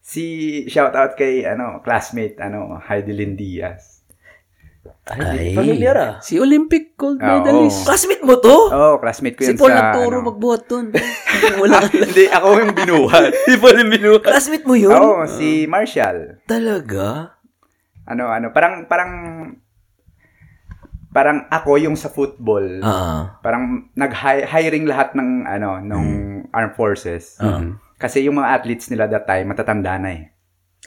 Si 0.00 0.24
shout 0.70 0.94
out 0.94 1.18
kay 1.18 1.42
ano 1.42 1.82
classmate 1.82 2.38
ano 2.38 2.78
Heidelin 2.80 3.34
Diaz. 3.34 3.95
Ay, 5.06 5.20
Ay. 5.20 5.48
familiar 5.52 5.96
ah. 5.96 6.12
Si 6.18 6.36
Olympic 6.36 6.94
gold 6.94 7.18
Ah, 7.18 7.38
medalist. 7.38 7.84
Classmate 7.84 8.22
mo 8.22 8.36
to? 8.36 8.56
Oh, 8.68 8.94
classmate 8.98 9.34
ko 9.34 9.42
Si 9.42 9.52
yun 9.52 9.56
Paul 9.56 9.70
sa 9.70 9.78
nagturo 9.80 10.16
ano. 10.16 10.26
magbuhat 10.28 10.62
dun. 10.66 10.86
Wala 11.62 11.76
ka 11.78 11.90
lang. 11.90 12.08
Hindi, 12.10 12.24
ako 12.26 12.46
yung 12.56 12.72
binuhat. 12.74 13.30
Si 13.46 13.52
Paul 13.56 13.76
yung 13.76 13.92
binuhat. 13.92 14.22
Classmate 14.22 14.64
mo 14.64 14.74
yun? 14.74 14.92
Oo, 14.92 15.24
si 15.24 15.64
Marshall. 15.64 16.42
Talaga? 16.44 17.38
Ano 18.04 18.28
ano, 18.28 18.50
parang 18.50 18.86
parang 18.86 19.12
parang 21.10 21.48
ako 21.48 21.80
yung 21.80 21.96
sa 21.96 22.06
football. 22.06 22.80
Ah. 22.80 23.40
Parang 23.40 23.88
nag-hiring 23.92 24.84
lahat 24.84 25.16
ng 25.16 25.44
ano, 25.44 25.80
nung 25.80 26.08
armed 26.50 26.76
forces. 26.76 27.40
Mhm. 27.40 27.80
Kasi 27.96 28.20
yung 28.20 28.36
mga 28.36 28.52
athletes 28.52 28.86
nila 28.86 29.08
that 29.08 29.24
time 29.24 29.48
matatanda 29.48 29.96
na 29.96 30.10
eh. 30.12 30.22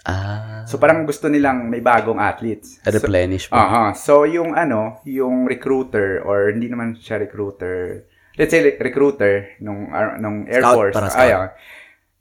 Ah. 0.08 0.64
So 0.64 0.80
parang 0.80 1.04
gusto 1.04 1.28
nilang 1.28 1.68
may 1.68 1.84
bagong 1.84 2.20
athletes. 2.20 2.80
So, 2.84 2.92
Replenish 2.94 3.52
pa. 3.52 3.56
Aha. 3.60 3.84
So 3.96 4.24
yung 4.24 4.56
ano, 4.56 5.04
yung 5.04 5.44
recruiter 5.44 6.24
or 6.24 6.52
hindi 6.52 6.72
naman 6.72 6.96
siya 6.96 7.20
recruiter. 7.20 8.08
Let's 8.40 8.56
say 8.56 8.64
recruiter 8.64 9.60
nung 9.60 9.92
ar- 9.92 10.16
nung 10.16 10.48
Air 10.48 10.64
Scout, 10.64 10.76
Force. 10.80 10.96
parang 10.96 11.12
scout. 11.12 11.28
Ayun. 11.28 11.48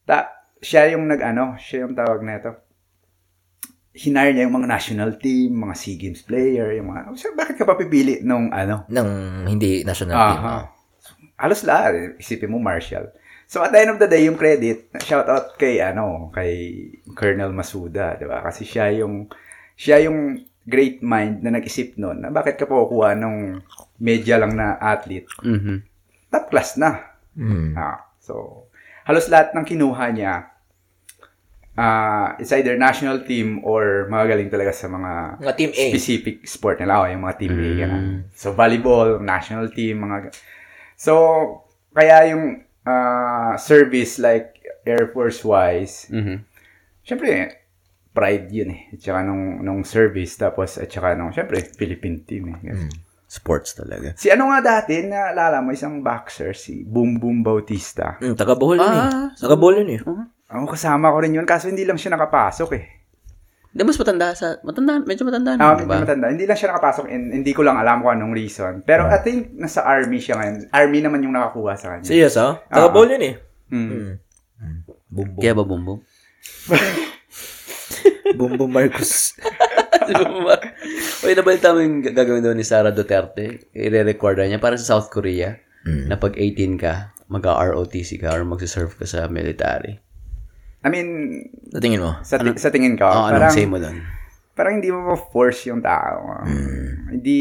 Ta 0.03 0.19
siya 0.59 0.91
yung 0.91 1.07
nag-ano, 1.07 1.55
siya 1.55 1.87
yung 1.87 1.95
tawag 1.95 2.19
nito. 2.27 2.51
Hinire 3.95 4.35
niya 4.35 4.47
yung 4.47 4.59
mga 4.59 4.71
national 4.71 5.11
team, 5.19 5.59
mga 5.59 5.75
SEA 5.75 5.95
Games 5.99 6.23
player, 6.23 6.71
yung 6.75 6.91
mga, 6.95 7.15
so, 7.19 7.35
bakit 7.35 7.59
ka 7.59 7.67
papipili 7.67 8.23
nung 8.23 8.51
ano? 8.51 8.87
Nang 8.91 9.43
hindi 9.47 9.83
national 9.83 10.15
team. 10.15 10.39
Aha. 10.43 10.57
Halos 11.39 11.63
lahat, 11.63 12.19
isipin 12.19 12.51
mo 12.51 12.59
Marshall. 12.59 13.11
So 13.49 13.65
at 13.65 13.73
the 13.73 13.81
end 13.81 13.91
of 13.91 13.99
the 13.99 14.05
day, 14.05 14.29
yung 14.29 14.37
credit, 14.37 14.93
shout 15.01 15.25
out 15.25 15.57
kay 15.57 15.81
ano, 15.81 16.29
kay 16.31 16.85
Colonel 17.17 17.49
Masuda, 17.51 18.21
'di 18.21 18.29
ba? 18.29 18.45
Kasi 18.45 18.69
siya 18.69 18.93
yung 18.93 19.25
siya 19.73 20.05
yung 20.05 20.45
great 20.69 21.01
mind 21.01 21.41
na 21.41 21.57
nag-isip 21.57 21.97
noon 21.97 22.21
na 22.21 22.29
bakit 22.29 22.61
ka 22.61 22.69
kukuha 22.69 23.17
ng 23.17 23.65
media 23.99 24.37
lang 24.37 24.53
na 24.53 24.77
athlete. 24.77 25.33
Mhm. 25.41 25.81
Top 26.29 26.53
class 26.53 26.77
na. 26.77 27.09
Mm. 27.33 27.73
Ah, 27.73 28.05
so 28.21 28.67
halos 29.09 29.33
lahat 29.33 29.57
ng 29.57 29.65
kinuha 29.65 30.07
niya 30.13 30.53
ah 31.79 32.35
it's 32.37 32.51
either 32.53 32.75
national 32.77 33.23
team 33.25 33.63
or 33.65 34.11
magaling 34.11 34.51
talaga 34.51 34.75
sa 34.75 34.91
mga 34.91 35.39
Mga 35.41 35.55
team 35.57 35.71
A. 35.73 35.85
specific 35.89 36.37
sport 36.45 36.83
nila. 36.83 37.01
Oh, 37.01 37.07
yung 37.09 37.23
mga 37.25 37.37
team 37.39 37.55
A. 37.55 37.69
ganun. 37.79 38.05
So, 38.35 38.51
volleyball, 38.51 39.23
national 39.23 39.71
team, 39.71 40.03
mga... 40.03 40.35
So, 40.99 41.15
kaya 41.95 42.35
yung 42.35 42.67
ah, 42.89 43.53
service 43.61 44.17
like 44.17 44.57
Air 44.89 45.13
Force-wise, 45.13 46.09
Mhm. 46.09 46.37
syempre, 47.05 47.29
pride 48.11 48.49
yun 48.49 48.73
eh. 48.73 48.83
At 48.97 49.01
saka 49.05 49.21
nung, 49.23 49.61
nung 49.61 49.85
service, 49.85 50.35
tapos 50.35 50.81
at 50.81 50.89
saka 50.89 51.13
nung, 51.13 51.31
syempre, 51.31 51.61
Philippine 51.61 52.25
team 52.25 52.57
eh. 52.57 52.73
Mm. 52.73 52.91
Sports 53.29 53.77
talaga. 53.77 54.17
Si 54.17 54.33
ano 54.33 54.49
nga 54.49 54.65
dati, 54.65 55.05
naalala 55.05 55.61
mo, 55.61 55.77
isang 55.77 56.01
boxer, 56.01 56.57
si 56.57 56.81
Boom 56.81 57.21
Boom 57.21 57.45
Bautista. 57.45 58.17
Mm, 58.25 58.33
taga 58.35 58.57
Bohol 58.57 58.81
yun 58.81 58.89
Ah, 58.89 59.29
eh. 59.29 59.37
Taga 59.37 59.53
Bohol 59.55 59.85
yun 59.85 59.91
eh. 59.93 60.01
Ako 60.49 60.65
kasama 60.73 61.13
ko 61.13 61.21
rin 61.21 61.37
yun, 61.37 61.45
kaso 61.45 61.69
hindi 61.69 61.85
lang 61.85 62.01
siya 62.01 62.17
nakapasok 62.17 62.71
eh. 62.73 62.85
Hindi, 63.79 63.87
mas 63.87 63.95
matanda 63.97 64.35
sa... 64.35 64.59
Matanda, 64.59 64.99
medyo 64.99 65.23
matanda 65.23 65.55
Ah, 65.55 65.57
na, 65.57 65.67
medyo 65.71 65.87
diba? 65.87 66.03
matanda. 66.03 66.27
Hindi 66.29 66.45
lang 66.45 66.59
siya 66.59 66.75
nakapasok 66.75 67.05
and 67.07 67.31
hindi 67.31 67.55
ko 67.55 67.63
lang 67.63 67.79
alam 67.79 68.03
kung 68.03 68.11
anong 68.11 68.35
reason. 68.35 68.83
Pero 68.83 69.07
I 69.07 69.23
think 69.23 69.55
nasa 69.55 69.87
army 69.87 70.19
siya 70.19 70.35
ngayon. 70.35 70.55
Army 70.75 70.99
naman 70.99 71.23
yung 71.23 71.31
nakakuha 71.31 71.79
sa 71.79 71.95
kanya. 71.95 72.03
Serious 72.03 72.35
ah? 72.35 72.59
Taga 72.67 72.87
Ah. 72.87 72.91
Bohol 72.91 73.15
yun 73.15 73.23
eh. 73.23 73.35
Mm. 73.71 73.79
Mm. 73.79 74.13
Mm. 74.59 74.79
Boom. 75.09 75.29
Kaya 75.39 75.55
ba 75.55 75.63
bumbong? 75.63 76.03
boom 78.35 78.67
Marcos. 78.67 79.39
Uy, 81.23 81.33
nabalita 81.39 81.71
mo 81.71 81.79
yung 81.79 82.03
gagawin 82.03 82.43
daw 82.43 82.53
ni 82.53 82.67
Sara 82.67 82.91
Duterte. 82.91 83.71
I-record 83.71 84.41
niya 84.41 84.59
para 84.59 84.75
sa 84.75 84.97
South 84.97 85.09
Korea 85.09 85.55
Mm. 85.79 86.11
na 86.11 86.19
pag 86.19 86.35
18 86.35 86.75
ka, 86.77 87.15
mag-ROTC 87.31 88.19
ka 88.19 88.35
or 88.35 88.43
magsiserve 88.43 88.93
ka 88.93 89.07
sa 89.07 89.31
military. 89.31 90.03
I 90.79 90.89
mean, 90.89 91.09
Sa 91.69 91.79
tingin 91.79 91.99
mo? 91.99 92.15
sa, 92.21 92.37
ti- 92.37 92.55
sa 92.57 92.71
tingin 92.71 92.95
ko, 92.95 93.05
Oo, 93.05 93.27
parang, 93.27 93.45
anong 93.45 93.57
say 93.57 93.67
mo 93.67 93.77
doon? 93.77 93.99
parang 94.53 94.75
hindi 94.75 94.91
mo 94.91 95.15
force 95.15 95.67
yung 95.67 95.79
tao. 95.79 96.43
Hindi, 97.09 97.39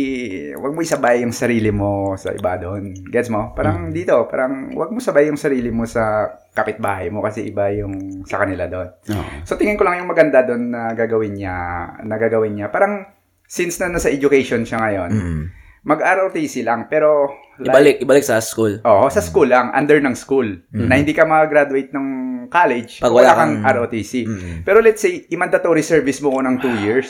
wag 0.53 0.69
mo 0.69 0.79
isabay 0.79 1.21
yung 1.21 1.33
sarili 1.33 1.69
mo 1.69 2.13
sa 2.13 2.29
iba 2.29 2.53
doon. 2.55 2.93
Gets 3.03 3.27
mo? 3.27 3.51
Parang 3.51 3.89
dito, 3.89 4.13
parang 4.25 4.69
wag 4.71 4.89
mo 4.89 4.97
sabay 4.97 5.25
yung 5.25 5.37
sarili 5.37 5.69
mo 5.69 5.83
sa 5.83 6.29
kapitbahay 6.51 7.09
mo 7.09 7.19
kasi 7.19 7.41
iba 7.43 7.69
yung 7.71 8.21
sa 8.23 8.37
kanila 8.37 8.65
doon. 8.65 8.89
Oo. 9.11 9.29
So 9.43 9.53
tingin 9.53 9.75
ko 9.75 9.83
lang 9.83 9.97
yung 9.97 10.07
maganda 10.07 10.41
doon 10.41 10.69
na 10.69 10.93
gagawin 10.93 11.33
niya, 11.33 11.57
na 12.01 12.15
gagawin 12.15 12.53
niya. 12.53 12.67
Parang 12.67 13.05
since 13.43 13.77
na 13.77 13.89
nasa 13.89 14.07
education 14.07 14.61
siya 14.61 14.77
ngayon, 14.77 15.09
Mm. 15.11 15.43
mag-ROTC 15.87 16.67
lang 16.67 16.91
pero 16.91 17.31
like, 17.63 17.71
Ibalik, 17.71 17.95
ibalik 18.03 18.25
sa 18.27 18.43
school. 18.43 18.83
Oo, 18.83 19.07
sa 19.07 19.23
school 19.23 19.47
lang, 19.47 19.71
under 19.71 20.03
ng 20.03 20.13
school. 20.13 20.59
Na 20.75 20.99
hindi 20.99 21.15
ka 21.15 21.23
mag-graduate 21.23 21.95
ng 21.95 22.07
college 22.51 22.99
Pag 22.99 23.13
wala 23.15 23.33
wala 23.33 23.39
kang 23.39 23.53
ROTC. 23.63 24.13
Mm. 24.27 24.55
Pero 24.67 24.83
let's 24.83 25.01
say, 25.01 25.25
i-mandatory 25.31 25.81
service 25.81 26.19
mo 26.19 26.35
ko 26.35 26.39
ng 26.43 26.59
2 26.59 26.85
years. 26.85 27.09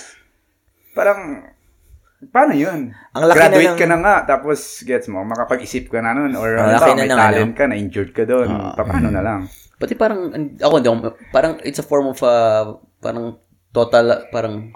Parang, 0.94 1.46
paano 2.30 2.54
yun? 2.54 2.94
Ang 3.13 3.24
laki 3.28 3.38
Graduate 3.38 3.66
na 3.66 3.74
ng- 3.74 3.82
ka 3.82 3.88
na 3.90 3.98
nga, 4.02 4.16
tapos 4.26 4.60
gets 4.86 5.10
mo, 5.10 5.26
makapag-isip 5.26 5.90
ka 5.90 6.00
na 6.02 6.13
nun. 6.13 6.34
Or 6.38 6.58
Ang 6.58 6.74
ano 6.74 6.78
laki 6.78 6.90
ba, 6.90 6.94
na 6.94 7.02
may 7.02 7.10
ng 7.10 7.20
talent 7.20 7.54
ka, 7.54 7.63
na-injured 7.70 8.12
ka 8.13 8.24
doon. 8.26 8.50
Ah, 8.50 8.74
paano 8.78 9.10
na 9.10 9.22
lang? 9.26 9.40
Pati 9.78 9.94
parang, 9.94 10.34
ako 10.58 10.74
hindi 10.82 10.90
ako, 10.90 10.98
parang 11.30 11.54
it's 11.62 11.82
a 11.82 11.86
form 11.86 12.13
of, 12.13 12.20
uh, 12.26 12.78
parang 12.98 13.38
total, 13.70 14.26
parang 14.34 14.74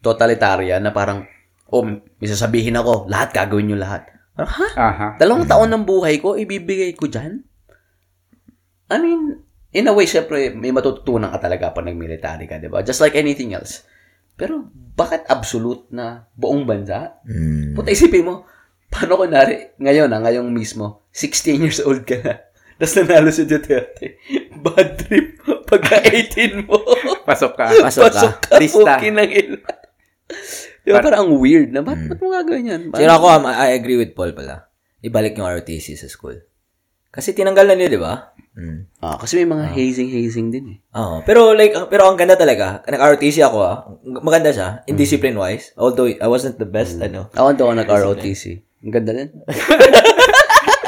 totalitarian 0.00 0.80
na 0.80 0.92
parang, 0.92 1.28
oh, 1.68 1.84
may 1.84 2.28
sasabihin 2.28 2.76
ako, 2.76 3.06
lahat 3.08 3.32
gagawin 3.32 3.72
nyo 3.72 3.78
lahat. 3.80 4.08
Parang, 4.34 4.52
ha? 4.52 4.68
Aha. 4.74 5.08
Dalawang 5.20 5.46
taon 5.48 5.70
ng 5.72 5.84
buhay 5.84 6.22
ko, 6.22 6.38
ibibigay 6.38 6.94
ko 6.94 7.10
dyan? 7.10 7.44
I 8.88 8.96
mean, 9.02 9.44
in 9.74 9.88
a 9.88 9.92
way, 9.92 10.08
syempre, 10.08 10.54
may 10.54 10.72
matututunan 10.72 11.32
ka 11.34 11.38
talaga 11.44 11.74
pag 11.74 11.84
nag-military 11.84 12.48
ka, 12.48 12.56
di 12.56 12.70
ba? 12.72 12.80
Just 12.80 13.04
like 13.04 13.18
anything 13.18 13.52
else. 13.52 13.84
Pero, 14.38 14.70
bakit 14.96 15.26
absolute 15.28 15.90
na 15.92 16.30
buong 16.38 16.64
bansa? 16.64 17.20
Mm. 17.26 17.76
Puta, 17.76 17.92
isipin 17.92 18.24
mo, 18.24 18.34
paano 18.88 19.20
kunwari, 19.20 19.76
ngayon 19.76 20.08
na, 20.08 20.22
ngayong 20.24 20.48
mismo, 20.48 21.04
16 21.12 21.64
years 21.64 21.80
old 21.84 22.06
ka 22.08 22.16
na, 22.22 22.48
tapos 22.78 22.94
nanalo 23.02 23.30
si 23.34 23.42
Duterte. 23.42 24.22
Bad 24.64 25.02
trip. 25.02 25.42
Pagka 25.66 25.98
18 25.98 26.62
mo, 26.62 26.78
Pasok 27.28 27.52
ka. 27.58 27.64
Pasok 27.86 28.02
ka. 28.08 28.08
pasok 28.08 28.34
ka, 28.40 28.56
Lista. 28.62 28.92
Pukin 30.88 30.96
ng 30.96 30.96
ila. 30.96 30.96
Di 30.96 31.04
ba, 31.04 31.04
parang 31.04 31.20
ang 31.20 31.32
weird 31.36 31.68
na, 31.70 31.80
ba't, 31.84 32.00
ba't 32.08 32.18
mo 32.18 32.28
gagawin 32.32 32.64
yan? 32.66 32.82
Pero 32.90 33.12
ako, 33.12 33.26
um, 33.28 33.44
I 33.44 33.76
agree 33.76 34.00
with 34.00 34.16
Paul 34.16 34.32
pala. 34.32 34.72
Ibalik 35.04 35.36
yung 35.36 35.46
ROTC 35.46 35.94
sa 35.94 36.08
school. 36.08 36.40
Kasi 37.08 37.32
tinanggal 37.32 37.64
na 37.64 37.76
nila, 37.76 37.88
di 37.88 38.00
ba? 38.00 38.14
Mm. 38.58 38.90
Ah, 38.98 39.16
kasi 39.16 39.38
may 39.38 39.48
mga 39.48 39.70
hazing-hazing 39.70 40.50
din 40.50 40.64
eh. 40.74 40.78
Oo. 40.92 41.22
Pero 41.22 41.54
like, 41.54 41.72
pero 41.88 42.10
ang 42.10 42.18
ganda 42.18 42.34
talaga. 42.34 42.82
Nag-ROTC 42.84 43.38
ako 43.40 43.58
ah. 43.62 43.86
Maganda 44.02 44.50
siya. 44.50 44.82
In 44.84 44.98
discipline-wise. 44.98 45.78
Although 45.78 46.10
I 46.10 46.26
wasn't 46.26 46.58
the 46.58 46.66
best, 46.66 46.98
ano. 46.98 47.30
Ako 47.32 47.54
doon 47.54 47.78
nag-ROTC. 47.78 48.60
Ang 48.82 48.92
ganda 48.92 49.14
din. 49.14 49.30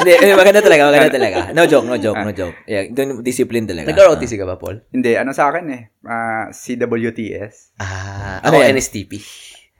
Hindi, 0.00 0.16
eh, 0.16 0.32
maganda 0.32 0.64
talaga, 0.64 0.88
maganda 0.88 1.12
talaga. 1.20 1.40
No 1.52 1.68
joke, 1.68 1.84
no 1.84 1.96
joke, 2.00 2.16
no 2.24 2.32
joke. 2.32 2.56
Yeah, 2.64 2.88
doon 2.88 3.20
discipline 3.20 3.68
talaga. 3.68 3.92
Nag-ROTC 3.92 4.32
ka 4.40 4.48
ba, 4.48 4.56
Paul? 4.56 4.80
Hindi, 4.88 5.12
ano 5.12 5.36
sa 5.36 5.52
akin 5.52 5.64
eh. 5.70 5.82
ah, 6.08 6.48
CWTS. 6.50 7.76
Ah, 7.76 8.40
Ano 8.40 8.56
ako 8.58 8.64
yan? 8.64 8.76
NSTP. 8.80 9.12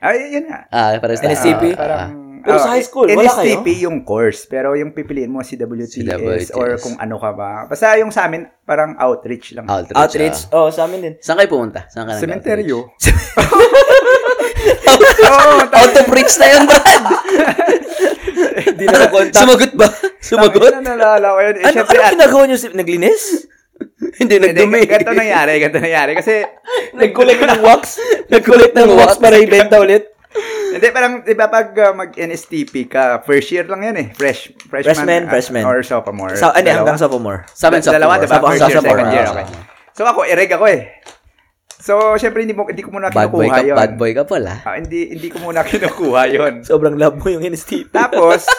Ay, 0.00 0.32
yun 0.32 0.48
nga. 0.48 0.64
Ah, 0.68 0.96
para 0.96 1.12
sa 1.12 1.24
NSTP? 1.24 1.62
Ah, 1.70 1.78
parang, 1.78 2.08
Pero 2.40 2.56
sa 2.56 2.68
ah, 2.68 2.72
high 2.72 2.80
school, 2.80 3.04
wala 3.04 3.20
kayo? 3.20 3.60
NSTP 3.60 3.84
yung 3.84 4.00
course, 4.00 4.48
pero 4.48 4.72
yung 4.72 4.90
pipiliin 4.90 5.28
mo 5.28 5.40
si 5.40 5.54
WTS, 5.54 6.00
CWTS. 6.00 6.56
or 6.56 6.80
kung 6.80 6.96
ano 6.96 7.20
ka 7.20 7.30
ba. 7.30 7.68
Basta 7.68 7.92
yung 7.94 8.08
sa 8.08 8.24
amin, 8.24 8.48
parang 8.64 8.96
outreach 8.96 9.52
lang. 9.52 9.68
Outreach. 9.68 9.92
Outreach. 9.94 10.38
ah. 10.48 10.56
Oh, 10.58 10.68
sa 10.72 10.88
amin 10.88 11.00
din. 11.02 11.14
Saan 11.20 11.36
kayo 11.36 11.52
pumunta? 11.52 11.84
Saan 11.86 12.08
ka 12.08 12.16
Cementerio. 12.16 12.88
Oo, 15.20 15.52
Out 15.62 15.94
of 15.94 16.08
reach 16.10 16.34
na 16.36 16.46
yun, 16.48 16.62
Brad. 16.64 17.02
Hindi 18.66 18.84
na 18.88 19.06
contact. 19.06 19.36
Sumagot 19.44 19.72
ba? 19.76 19.86
Sumagot? 20.18 20.72
Ano 20.72 20.80
nalala 20.82 21.28
ko 21.30 21.40
yun? 21.42 21.54
Eh, 21.56 21.64
Ano, 21.66 21.78
ano 21.82 22.02
ginagawa 22.08 22.42
niyo? 22.48 22.56
si- 22.56 22.72
Naglinis? 22.72 23.22
Hindi, 24.20 24.34
Hindi, 24.36 24.46
nagdumi. 24.50 24.80
ganito 24.92 25.12
nangyari, 25.12 25.52
ganito 25.60 25.80
nangyari. 25.80 26.12
Kasi, 26.16 26.44
Nag-collect 27.00 27.42
ng 27.42 27.60
wax? 27.62 27.82
Nag-collect 28.28 28.74
ng 28.74 28.90
wax 28.96 29.10
para 29.16 29.36
ibenta 29.36 29.78
ulit? 29.78 30.08
hindi, 30.70 30.86
parang, 30.94 31.26
di 31.26 31.34
ba 31.34 31.50
pag 31.50 31.74
uh, 31.74 31.90
mag-NSTP 31.90 32.86
ka, 32.86 33.18
first 33.26 33.50
year 33.50 33.66
lang 33.66 33.82
yan 33.82 33.96
eh. 33.98 34.06
Fresh, 34.14 34.54
freshman. 34.70 34.86
Freshman, 34.86 35.22
uh, 35.26 35.30
freshman. 35.30 35.64
Or 35.66 35.82
sophomore. 35.82 36.38
Sa, 36.38 36.54
ano, 36.54 36.62
hanggang 36.62 36.94
sophomore. 36.96 37.42
Sa 37.50 37.66
amin, 37.66 37.82
Da- 37.82 37.98
Dalawa, 37.98 38.22
sophomore. 38.22 38.22
diba? 38.22 38.36
Sa- 38.38 38.46
First 38.46 38.62
year, 38.62 38.76
sophomore, 38.78 38.98
second 39.02 39.10
year, 39.10 39.26
okay. 39.26 39.46
So 39.90 40.06
ako, 40.06 40.20
ereg 40.22 40.50
ako 40.54 40.64
eh. 40.70 40.80
So, 41.80 41.96
syempre, 42.14 42.44
hindi, 42.44 42.52
mo, 42.52 42.68
hindi 42.68 42.84
ko 42.84 42.92
muna 42.92 43.08
Bad 43.08 43.32
boy 43.32 43.48
kinukuha 43.48 43.56
ka, 43.56 43.66
yun. 43.66 43.76
bad 43.76 43.94
boy 43.96 44.10
ka 44.12 44.22
pala. 44.24 44.54
Ah, 44.62 44.76
hindi, 44.76 45.00
hindi 45.10 45.28
ko 45.28 45.40
muna 45.40 45.64
kinukuha 45.64 46.22
yun. 46.28 46.52
Sobrang 46.68 46.94
love 46.94 47.16
mo 47.16 47.26
yung 47.26 47.40
NSTP. 47.42 47.88
Tapos, 47.88 48.44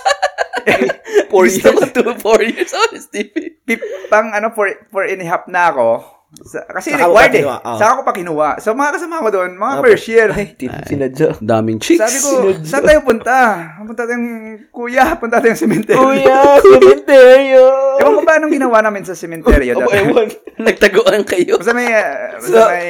Four 1.31 1.47
Gusto 1.47 1.71
years. 1.71 1.79
ko 1.79 1.85
Two, 1.95 2.11
four 2.19 2.39
years 2.43 2.69
old, 2.69 2.93
Stevie. 2.99 3.55
pip, 3.63 3.79
pang 4.09 4.35
ano, 4.35 4.51
for, 4.51 4.67
for 4.91 5.07
and 5.07 5.23
a 5.23 5.27
half 5.27 5.47
na 5.47 5.71
ako. 5.71 5.87
Sa, 6.31 6.63
kasi 6.63 6.95
Saka 6.95 7.11
required 7.11 7.35
eh. 7.35 7.43
oh. 7.43 7.59
Saka 7.75 7.99
ko 7.99 8.01
pa 8.07 8.15
kinuha. 8.15 8.49
So, 8.63 8.71
mga 8.71 8.95
kasama 8.95 9.19
ko 9.19 9.29
doon, 9.35 9.59
mga 9.59 9.73
first 9.83 10.07
year. 10.07 10.31
Ay, 10.31 10.55
tip, 10.55 10.71
sinadya. 10.87 11.35
Daming 11.43 11.83
chicks. 11.83 11.99
Sabi 11.99 12.17
ko, 12.23 12.55
saan 12.63 12.87
tayo 12.87 13.03
punta? 13.03 13.67
Punta 13.83 14.07
tayong, 14.07 14.27
kuya, 14.71 15.19
punta 15.19 15.43
tayong 15.43 15.59
sementeryo. 15.59 15.99
Kuya, 15.99 16.55
cementerio! 16.63 17.65
Ewan 17.99 18.15
ko 18.15 18.21
ba 18.23 18.39
anong 18.39 18.53
ginawa 18.55 18.79
namin 18.79 19.03
sa 19.03 19.11
sementeryo? 19.11 19.75
Aba, 19.75 19.91
ewan. 19.91 20.31
Nagtaguan 20.71 21.27
kayo. 21.27 21.59
Basta 21.59 21.75
may, 21.75 21.91
uh, 21.91 22.39
basta 22.39 22.47
Sa- 22.47 22.71
may 22.71 22.89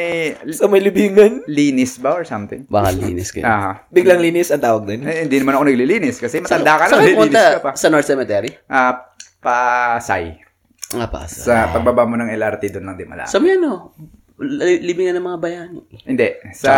Sa 0.53 0.65
may 0.69 0.81
libingan. 0.85 1.41
linis 1.49 1.97
ba 1.97 2.13
or 2.13 2.21
something? 2.21 2.69
Baka 2.69 2.93
linis 2.93 3.33
kayo. 3.33 3.49
Ah. 3.49 3.81
Biglang 3.89 4.21
linis 4.21 4.53
ang 4.53 4.61
tawag 4.61 4.85
doon. 4.85 5.01
Eh, 5.01 5.25
hindi 5.25 5.41
naman 5.41 5.57
ako 5.57 5.65
naglilinis 5.65 6.21
kasi 6.21 6.45
matanda 6.45 6.77
ka 6.77 6.93
na, 6.93 7.01
Saan 7.01 7.57
pa. 7.57 7.71
Sa 7.73 7.89
North 7.89 8.05
Cemetery? 8.05 8.53
Ah, 8.69 9.09
Pasay. 9.41 10.50
Nga 10.91 11.07
pa. 11.07 11.21
Sa, 11.25 11.41
Sa 11.41 11.55
pagbaba 11.71 12.03
mo 12.03 12.15
ng 12.15 12.29
LRT 12.29 12.71
doon 12.71 12.85
lang 12.85 12.97
din 12.97 13.07
malapit. 13.07 13.29
sa 13.29 13.39
may 13.39 13.55
ano, 13.55 13.95
li- 14.37 14.81
libingan 14.81 15.15
ng 15.15 15.25
mga 15.25 15.39
bayani. 15.39 15.79
Hindi. 16.03 16.27
Sa, 16.51 16.71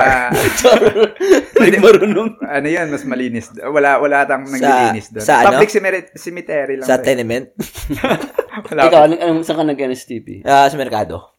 Hindi 1.63 1.79
marunong. 1.79 2.29
ano 2.39 2.67
yun, 2.67 2.87
mas 2.89 3.03
malinis. 3.03 3.49
Wala, 3.55 3.97
wala 3.97 4.23
tang 4.23 4.43
naglilinis 4.43 5.09
doon. 5.09 5.23
sa 5.23 5.41
ano? 5.41 5.55
Public 5.55 5.69
cemetery, 5.69 6.05
cemetery 6.13 6.73
lang. 6.77 6.85
Sa 6.85 6.97
to 6.97 7.01
eh. 7.01 7.05
tenement. 7.05 7.45
Wala 8.63 8.85
Ikaw, 8.85 8.93
pa. 8.95 9.05
anong, 9.07 9.19
anong, 9.19 9.41
saan 9.41 9.57
ka 9.57 9.65
nag-NSTP? 9.65 10.45
Ah, 10.45 10.69
sa 10.69 10.77
merkado. 10.77 11.33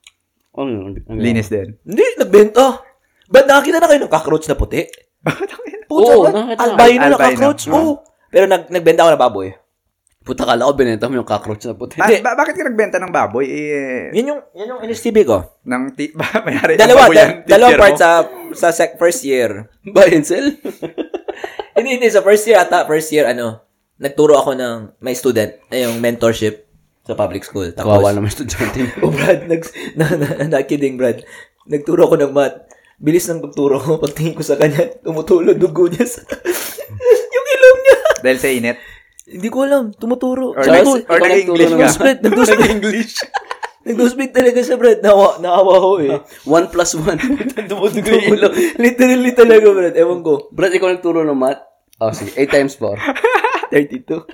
Oh, 0.50 0.62
ano, 0.62 0.90
ano, 0.92 1.14
Linis 1.14 1.46
din. 1.46 1.78
Hindi, 1.80 2.02
nagbenta. 2.16 2.82
Ba't 3.26 3.44
nakakita 3.44 3.78
na 3.78 3.86
kayo 3.86 4.00
ng 4.02 4.12
cockroach 4.12 4.46
na 4.46 4.54
puti? 4.54 4.82
Puta, 5.86 6.10
Oo, 6.10 6.26
na. 6.26 6.54
albino 6.54 7.06
na 7.06 7.18
cockroach. 7.20 7.68
Oo. 7.68 7.74
Oo. 7.74 7.92
Pero 8.28 8.44
nag 8.44 8.66
nagbenta 8.66 9.06
ako 9.06 9.10
ng 9.14 9.22
baboy. 9.22 9.48
Puta 10.24 10.42
ka 10.42 10.56
ko, 10.56 10.72
binenta 10.72 11.04
mo 11.04 11.20
yung 11.20 11.28
cockroach 11.28 11.68
na 11.68 11.76
puti. 11.76 12.00
Ba- 12.00 12.08
ba- 12.24 12.32
bakit 12.34 12.56
ka 12.56 12.64
nagbenta 12.64 12.96
ng 12.96 13.12
baboy? 13.12 13.44
Eh, 13.44 14.08
Yan 14.16 14.32
yung, 14.32 14.40
yan 14.56 14.72
yung 14.72 14.80
NSTB 14.80 15.20
ko. 15.22 15.44
ng 15.62 15.92
ti- 15.92 16.16
ba, 16.18 16.40
mayari 16.40 16.80
Dalawa, 16.80 17.06
baboy 17.06 17.14
da- 17.14 17.44
dalawang 17.44 17.70
teacher 17.70 17.82
part 17.84 17.92
mo? 17.92 18.00
sa 18.00 18.10
sa 18.54 18.68
sec 18.72 18.96
first 18.96 19.20
year. 19.20 19.68
Buy 19.84 20.08
and 20.10 20.24
sell? 20.24 20.48
hindi, 21.76 21.88
hindi. 21.92 22.08
Sa 22.08 22.24
first 22.24 22.48
year 22.48 22.56
ata, 22.56 22.88
first 22.88 23.12
year, 23.12 23.28
ano, 23.28 23.60
nagturo 23.96 24.32
ako 24.34 24.56
ng, 24.56 24.76
may 24.98 25.12
student, 25.12 25.60
yung 25.68 26.00
mentorship 26.00 26.64
sa 27.04 27.12
public 27.12 27.44
school. 27.44 27.68
Tapos, 27.68 27.92
Kawawa 27.92 28.16
naman 28.16 28.32
estudyante. 28.32 28.80
oh, 29.04 29.12
Brad, 29.14 29.44
nag, 29.44 29.60
na, 30.00 30.06
na, 30.10 30.28
na, 30.48 30.58
kidding, 30.64 30.96
Brad. 30.96 31.20
Nagturo 31.64 32.08
ako 32.08 32.16
ng 32.16 32.32
math. 32.32 32.64
Bilis 32.96 33.28
ng 33.28 33.44
pagturo 33.44 33.76
ko. 33.76 34.00
Pagtingin 34.00 34.32
ko 34.32 34.40
sa 34.40 34.56
kanya, 34.56 34.88
tumutulo 35.04 35.52
dugo 35.52 35.84
niya 35.84 36.08
sa, 36.08 36.24
yung 37.28 37.46
ilong 37.50 37.78
niya. 37.82 37.96
Dahil 38.22 38.38
sa 38.40 38.48
init. 38.48 38.78
Hindi 39.24 39.48
ko 39.48 39.64
alam, 39.64 39.90
tumuturo. 39.90 40.52
Or, 40.52 40.60
ko, 40.60 41.00
or 41.00 41.16
ikaw 41.16 41.16
nag-English 41.18 41.70
ka. 41.70 41.76
ng- 41.80 41.96
Brad, 41.96 42.18
nag-speak 42.20 42.72
English. 42.76 43.14
Nag-speak 43.84 44.32
talaga 44.32 44.60
siya, 44.60 44.76
Brad. 44.76 45.00
Nawa, 45.00 45.40
naawa 45.40 45.74
ko 45.76 45.90
eh. 45.98 46.20
One 46.44 46.68
plus 46.68 46.92
one. 46.94 47.16
Tumutugo 47.64 48.08
yung 48.10 48.36
ilong. 48.36 48.54
Literally 48.76 49.32
talaga, 49.32 49.66
Brad. 49.66 49.96
Ewan 49.96 50.20
ko. 50.20 50.48
Brad, 50.48 50.72
ikaw 50.72 50.88
nagturo 50.88 51.24
ng 51.24 51.36
math? 51.36 51.64
Oh, 51.98 52.12
sige. 52.12 52.36
8 52.36 52.48
times 52.50 52.76
4. 52.76 53.00
32. 53.72 54.28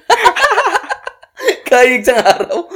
Kaya 1.64 1.96
isang 1.96 2.18
araw. 2.18 2.66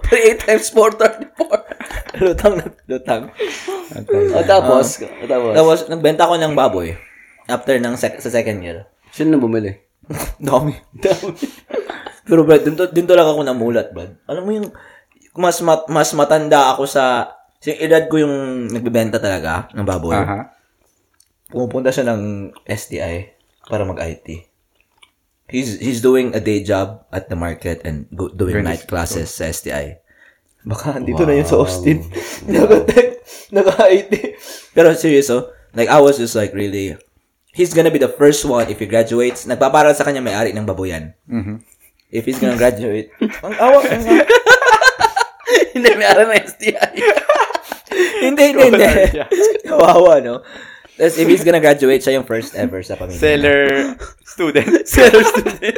Pero 0.00 0.20
8 0.30 0.46
times 0.46 0.66
4, 0.70 0.94
34. 1.34 2.22
lutang 2.24 2.54
na, 2.54 2.64
lutang. 2.86 3.22
O 4.30 4.40
tapos, 4.46 5.02
o 5.02 5.24
tapos. 5.26 5.52
Tapos, 5.52 5.78
nagbenta 5.90 6.30
ko 6.30 6.38
ng 6.38 6.54
baboy. 6.54 6.94
After 7.44 7.74
ng 7.76 7.98
sec- 7.98 8.22
sa 8.22 8.30
second 8.30 8.62
year. 8.62 8.86
Sino 9.10 9.34
na 9.34 9.42
bumili? 9.42 9.74
Dami. 10.40 10.74
Dami. 10.94 11.32
Pero 12.28 12.40
Brad, 12.48 12.64
dun, 12.64 12.76
dun 12.76 13.06
to 13.06 13.14
lang 13.16 13.28
ako 13.28 13.40
namulat, 13.44 13.92
Brad. 13.92 14.16
Alam 14.24 14.42
mo 14.44 14.50
yung, 14.56 14.68
mas, 15.36 15.60
mat, 15.60 15.84
mas 15.92 16.10
matanda 16.16 16.72
ako 16.72 16.88
sa, 16.88 17.34
yung 17.64 17.80
edad 17.80 18.04
ko 18.08 18.20
yung 18.20 18.68
nagbebenta 18.72 19.20
talaga 19.20 19.68
ng 19.72 19.84
baboy. 19.84 20.16
Aha. 20.16 20.52
Pumupunta 21.52 21.92
siya 21.92 22.12
ng 22.12 22.52
STI 22.64 23.36
para 23.68 23.84
mag-IT. 23.84 24.48
He's 25.44 25.76
he's 25.76 26.00
doing 26.00 26.32
a 26.32 26.40
day 26.40 26.64
job 26.64 27.04
at 27.12 27.28
the 27.28 27.36
market 27.36 27.84
and 27.84 28.08
go, 28.16 28.32
doing 28.32 28.64
night 28.64 28.88
classes 28.88 29.28
sa 29.28 29.52
STI. 29.52 30.00
Baka 30.64 30.96
dito 31.04 31.28
na 31.28 31.36
yun 31.36 31.44
sa 31.44 31.60
Austin. 31.60 32.00
Nag-tech, 32.48 33.20
nag-IT. 33.52 34.12
Pero 34.72 34.96
seryoso, 34.96 35.52
like 35.76 35.92
I 35.92 36.00
was 36.00 36.16
just 36.16 36.32
like 36.32 36.56
really, 36.56 36.96
he's 37.54 37.72
gonna 37.72 37.94
be 37.94 38.02
the 38.02 38.10
first 38.10 38.42
one 38.44 38.66
if 38.66 38.82
he 38.82 38.86
graduates. 38.90 39.46
Nagpaparal 39.46 39.94
sa 39.94 40.02
kanya 40.02 40.20
may-ari 40.20 40.50
ng 40.50 40.66
baboyan. 40.66 41.14
Mhm. 41.30 41.62
If 42.10 42.26
he's 42.26 42.42
gonna 42.42 42.58
graduate, 42.58 43.14
ang 43.46 43.54
awa. 43.56 43.80
Hindi, 45.74 45.90
may 45.98 46.06
aral 46.06 46.30
na 46.30 46.38
STI. 46.38 46.94
hindi, 48.26 48.42
hindi, 48.54 48.62
hindi. 48.70 48.86
Kawawa, 49.66 50.22
no? 50.22 50.42
Tapos 50.94 51.18
if 51.18 51.26
he's 51.26 51.42
gonna 51.42 51.58
graduate, 51.58 51.98
siya 51.98 52.22
yung 52.22 52.26
first 52.26 52.54
ever 52.54 52.78
sa 52.86 52.94
pamilya. 52.94 53.18
Seller 53.18 53.62
student. 54.22 54.86
Zero 54.86 55.18
student. 55.26 55.74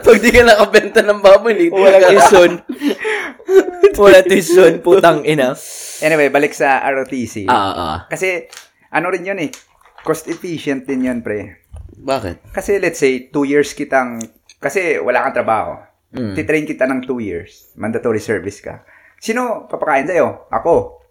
Pag 0.00 0.16
di 0.24 0.32
ka 0.32 0.40
nakabenta 0.48 1.04
ng 1.04 1.20
baboy, 1.20 1.52
late 1.52 1.72
Walang 1.76 2.00
ka. 2.00 2.08
tuition. 2.08 2.50
Walang 4.00 4.24
tuition, 4.24 4.72
putang 4.80 5.28
ina. 5.28 5.52
Anyway, 6.00 6.32
balik 6.32 6.56
sa 6.56 6.80
ROTC. 6.88 7.44
Ah, 7.44 7.76
ah. 7.76 7.96
Kasi, 8.08 8.48
ano 8.88 9.12
rin 9.12 9.28
yun 9.28 9.40
eh. 9.44 9.52
Cost 10.02 10.26
efficient 10.30 10.86
din 10.86 11.06
yun, 11.06 11.20
pre. 11.22 11.62
Bakit? 11.98 12.54
Kasi 12.54 12.78
let's 12.78 12.98
say, 12.98 13.30
two 13.30 13.46
years 13.46 13.74
kitang, 13.74 14.22
kasi 14.58 14.98
wala 14.98 15.26
kang 15.26 15.36
trabaho. 15.38 15.72
Mm. 16.14 16.34
Titrain 16.34 16.66
kita 16.66 16.88
ng 16.88 17.04
two 17.04 17.20
years. 17.20 17.70
Mandatory 17.76 18.22
service 18.22 18.64
ka. 18.64 18.82
Sino 19.20 19.66
papakain 19.68 20.08
sa'yo? 20.08 20.48
Ako. 20.48 21.02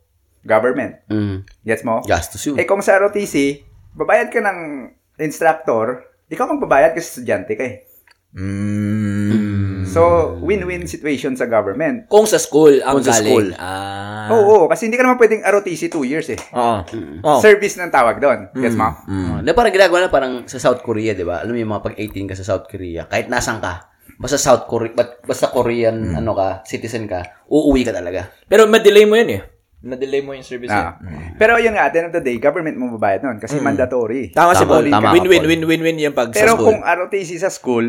Government. 0.44 1.00
Mm. 1.12 1.44
Gets 1.64 1.84
mo? 1.84 2.02
Gastos 2.04 2.44
yun. 2.48 2.56
Eh 2.58 2.66
kung 2.66 2.82
sa 2.82 2.98
ROTC, 3.00 3.64
babayad 3.96 4.32
ka 4.32 4.40
ng 4.44 4.60
instructor, 5.22 6.08
ikaw 6.28 6.48
magbabayad 6.52 6.92
kasi 6.96 7.20
estudyante 7.20 7.56
ka 7.56 7.64
eh. 7.64 7.87
Mm. 8.38 9.82
So, 9.88 10.02
win-win 10.40 10.86
situation 10.86 11.34
sa 11.34 11.46
government. 11.46 12.06
Kung 12.06 12.24
sa 12.24 12.38
school 12.38 12.80
ang 12.80 13.00
Kung 13.00 13.06
sa 13.06 13.18
galing. 13.18 13.26
school. 13.28 13.48
Ah. 13.58 14.30
Oo, 14.30 14.44
oo, 14.46 14.66
kasi 14.68 14.86
hindi 14.86 14.94
ka 14.94 15.04
naman 15.04 15.18
pwedeng 15.18 15.42
ROTC 15.42 15.90
two 15.90 16.04
years 16.04 16.30
eh. 16.30 16.38
Oo. 16.54 16.86
Oo. 17.20 17.40
Service 17.40 17.76
ng 17.76 17.90
tawag 17.90 18.20
doon. 18.20 18.54
Gets 18.54 18.78
mo? 18.78 18.94
Mm. 19.08 19.42
Na 19.42 19.52
parang 19.52 19.74
ginagawa 19.74 20.00
na 20.00 20.10
parang 20.10 20.34
sa 20.46 20.60
South 20.60 20.82
Korea, 20.82 21.12
di 21.12 21.24
ba? 21.24 21.42
Alam 21.42 21.56
mo 21.56 21.60
yung 21.60 21.72
mga 21.72 21.84
pag-18 21.88 22.30
ka 22.30 22.36
sa 22.36 22.46
South 22.46 22.68
Korea, 22.68 23.06
kahit 23.06 23.26
nasan 23.26 23.58
ka, 23.58 23.90
basta 24.16 24.38
South 24.38 24.66
Korea, 24.66 24.94
but, 24.94 25.24
basta 25.24 25.48
Korean, 25.48 26.14
ano 26.14 26.32
ka, 26.32 26.62
citizen 26.64 27.10
ka, 27.10 27.24
uuwi 27.48 27.82
ka 27.82 27.92
talaga. 27.92 28.30
Pero 28.46 28.66
ma-delay 28.66 29.04
mo 29.04 29.16
yun 29.16 29.32
eh. 29.34 29.42
Ma-delay 29.80 30.20
mo 30.20 30.34
yung 30.34 30.42
service 30.42 30.70
Ah. 30.70 30.98
eh. 31.00 31.38
Pero 31.38 31.58
yun 31.58 31.72
nga, 31.72 31.86
at 31.86 31.94
the 31.94 32.02
end 32.02 32.10
of 32.10 32.16
the 32.16 32.24
day, 32.24 32.38
government 32.38 32.76
mo 32.76 32.92
babayad 32.92 33.22
nun 33.24 33.38
kasi 33.38 33.58
mandatory. 33.58 34.30
Tama 34.30 34.52
si 34.52 34.62
Tama, 34.62 34.74
Paul. 34.74 34.86
tama 34.90 35.06
ka, 35.06 35.14
Win-win, 35.16 35.40
Paul. 35.40 35.50
win-win-win 35.54 35.98
yung 36.02 36.16
pag 36.18 36.30
Pero 36.30 36.44
sa 36.44 36.56
school. 36.56 36.68
kung 36.68 36.80
ROTC 36.82 37.30
sa 37.38 37.50
school, 37.50 37.86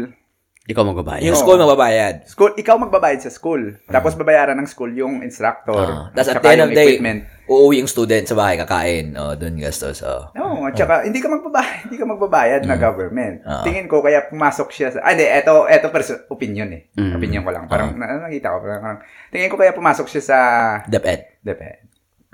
Ikaw 0.68 0.84
magbabayad. 0.84 1.24
yung 1.24 1.32
Oo. 1.32 1.40
school 1.40 1.56
magbabayad. 1.56 2.14
school, 2.28 2.52
ikaw 2.52 2.76
magbabayad 2.76 3.24
sa 3.24 3.32
school. 3.32 3.72
Tapos 3.88 4.12
babayaran 4.12 4.52
ng 4.52 4.68
school 4.68 4.92
yung 4.92 5.24
instructor. 5.24 5.80
Ah. 5.80 6.12
Tapos 6.12 6.28
at 6.28 6.38
the 6.38 6.48
end 6.50 6.60
of 6.60 6.68
the 6.68 6.76
day, 6.76 6.88
equipment. 6.94 7.24
uuwi 7.48 7.80
yung 7.80 7.88
student 7.88 8.22
sa 8.22 8.36
bahay, 8.36 8.60
kakain. 8.60 9.16
O, 9.16 9.32
dun 9.32 9.56
gastos. 9.56 10.04
O. 10.04 10.28
Oo, 10.30 10.68
at 10.68 10.76
saka 10.76 11.08
hindi 11.08 11.18
ka 11.18 11.28
magbabayad, 11.30 11.88
hindi 11.88 11.96
ka 11.96 12.04
magbabayad 12.04 12.60
na 12.62 12.76
government. 12.76 13.40
Ah. 13.42 13.64
Tingin 13.64 13.88
ko 13.88 14.04
kaya 14.04 14.28
pumasok 14.28 14.68
siya 14.68 14.92
sa 14.92 15.00
Ah, 15.00 15.16
hindi, 15.16 15.24
eto 15.24 15.64
eto 15.64 15.88
perso- 15.88 16.28
opinion 16.28 16.68
eh. 16.70 16.92
Mm. 16.92 17.16
Opinion 17.16 17.42
ko 17.42 17.50
lang. 17.50 17.64
Parang 17.64 17.96
na, 17.96 18.28
nakita 18.28 18.52
ko 18.52 18.60
parang, 18.60 18.80
parang 18.84 19.00
tingin 19.28 19.48
ko 19.48 19.56
kaya 19.56 19.72
pumasok 19.72 20.04
siya 20.06 20.22
sa 20.22 20.38
DepEd. 20.84 21.40
DepEd. 21.40 21.78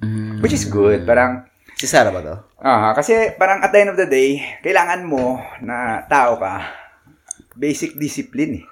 Mm. 0.02 0.42
Which 0.42 0.52
is 0.52 0.66
good. 0.66 1.06
Parang 1.06 1.46
Si 1.74 1.86
Sarah 1.86 2.10
ba 2.10 2.18
to? 2.18 2.34
ah, 2.60 2.90
kasi 2.92 3.34
parang 3.34 3.58
at 3.58 3.70
the 3.70 3.78
end 3.78 3.90
of 3.90 3.96
the 3.96 4.06
day, 4.06 4.42
kailangan 4.58 5.02
mo 5.02 5.38
na 5.60 6.02
tao 6.04 6.34
ka 6.34 6.82
basic 7.54 7.94
discipline 7.94 8.52
eh. 8.58 8.64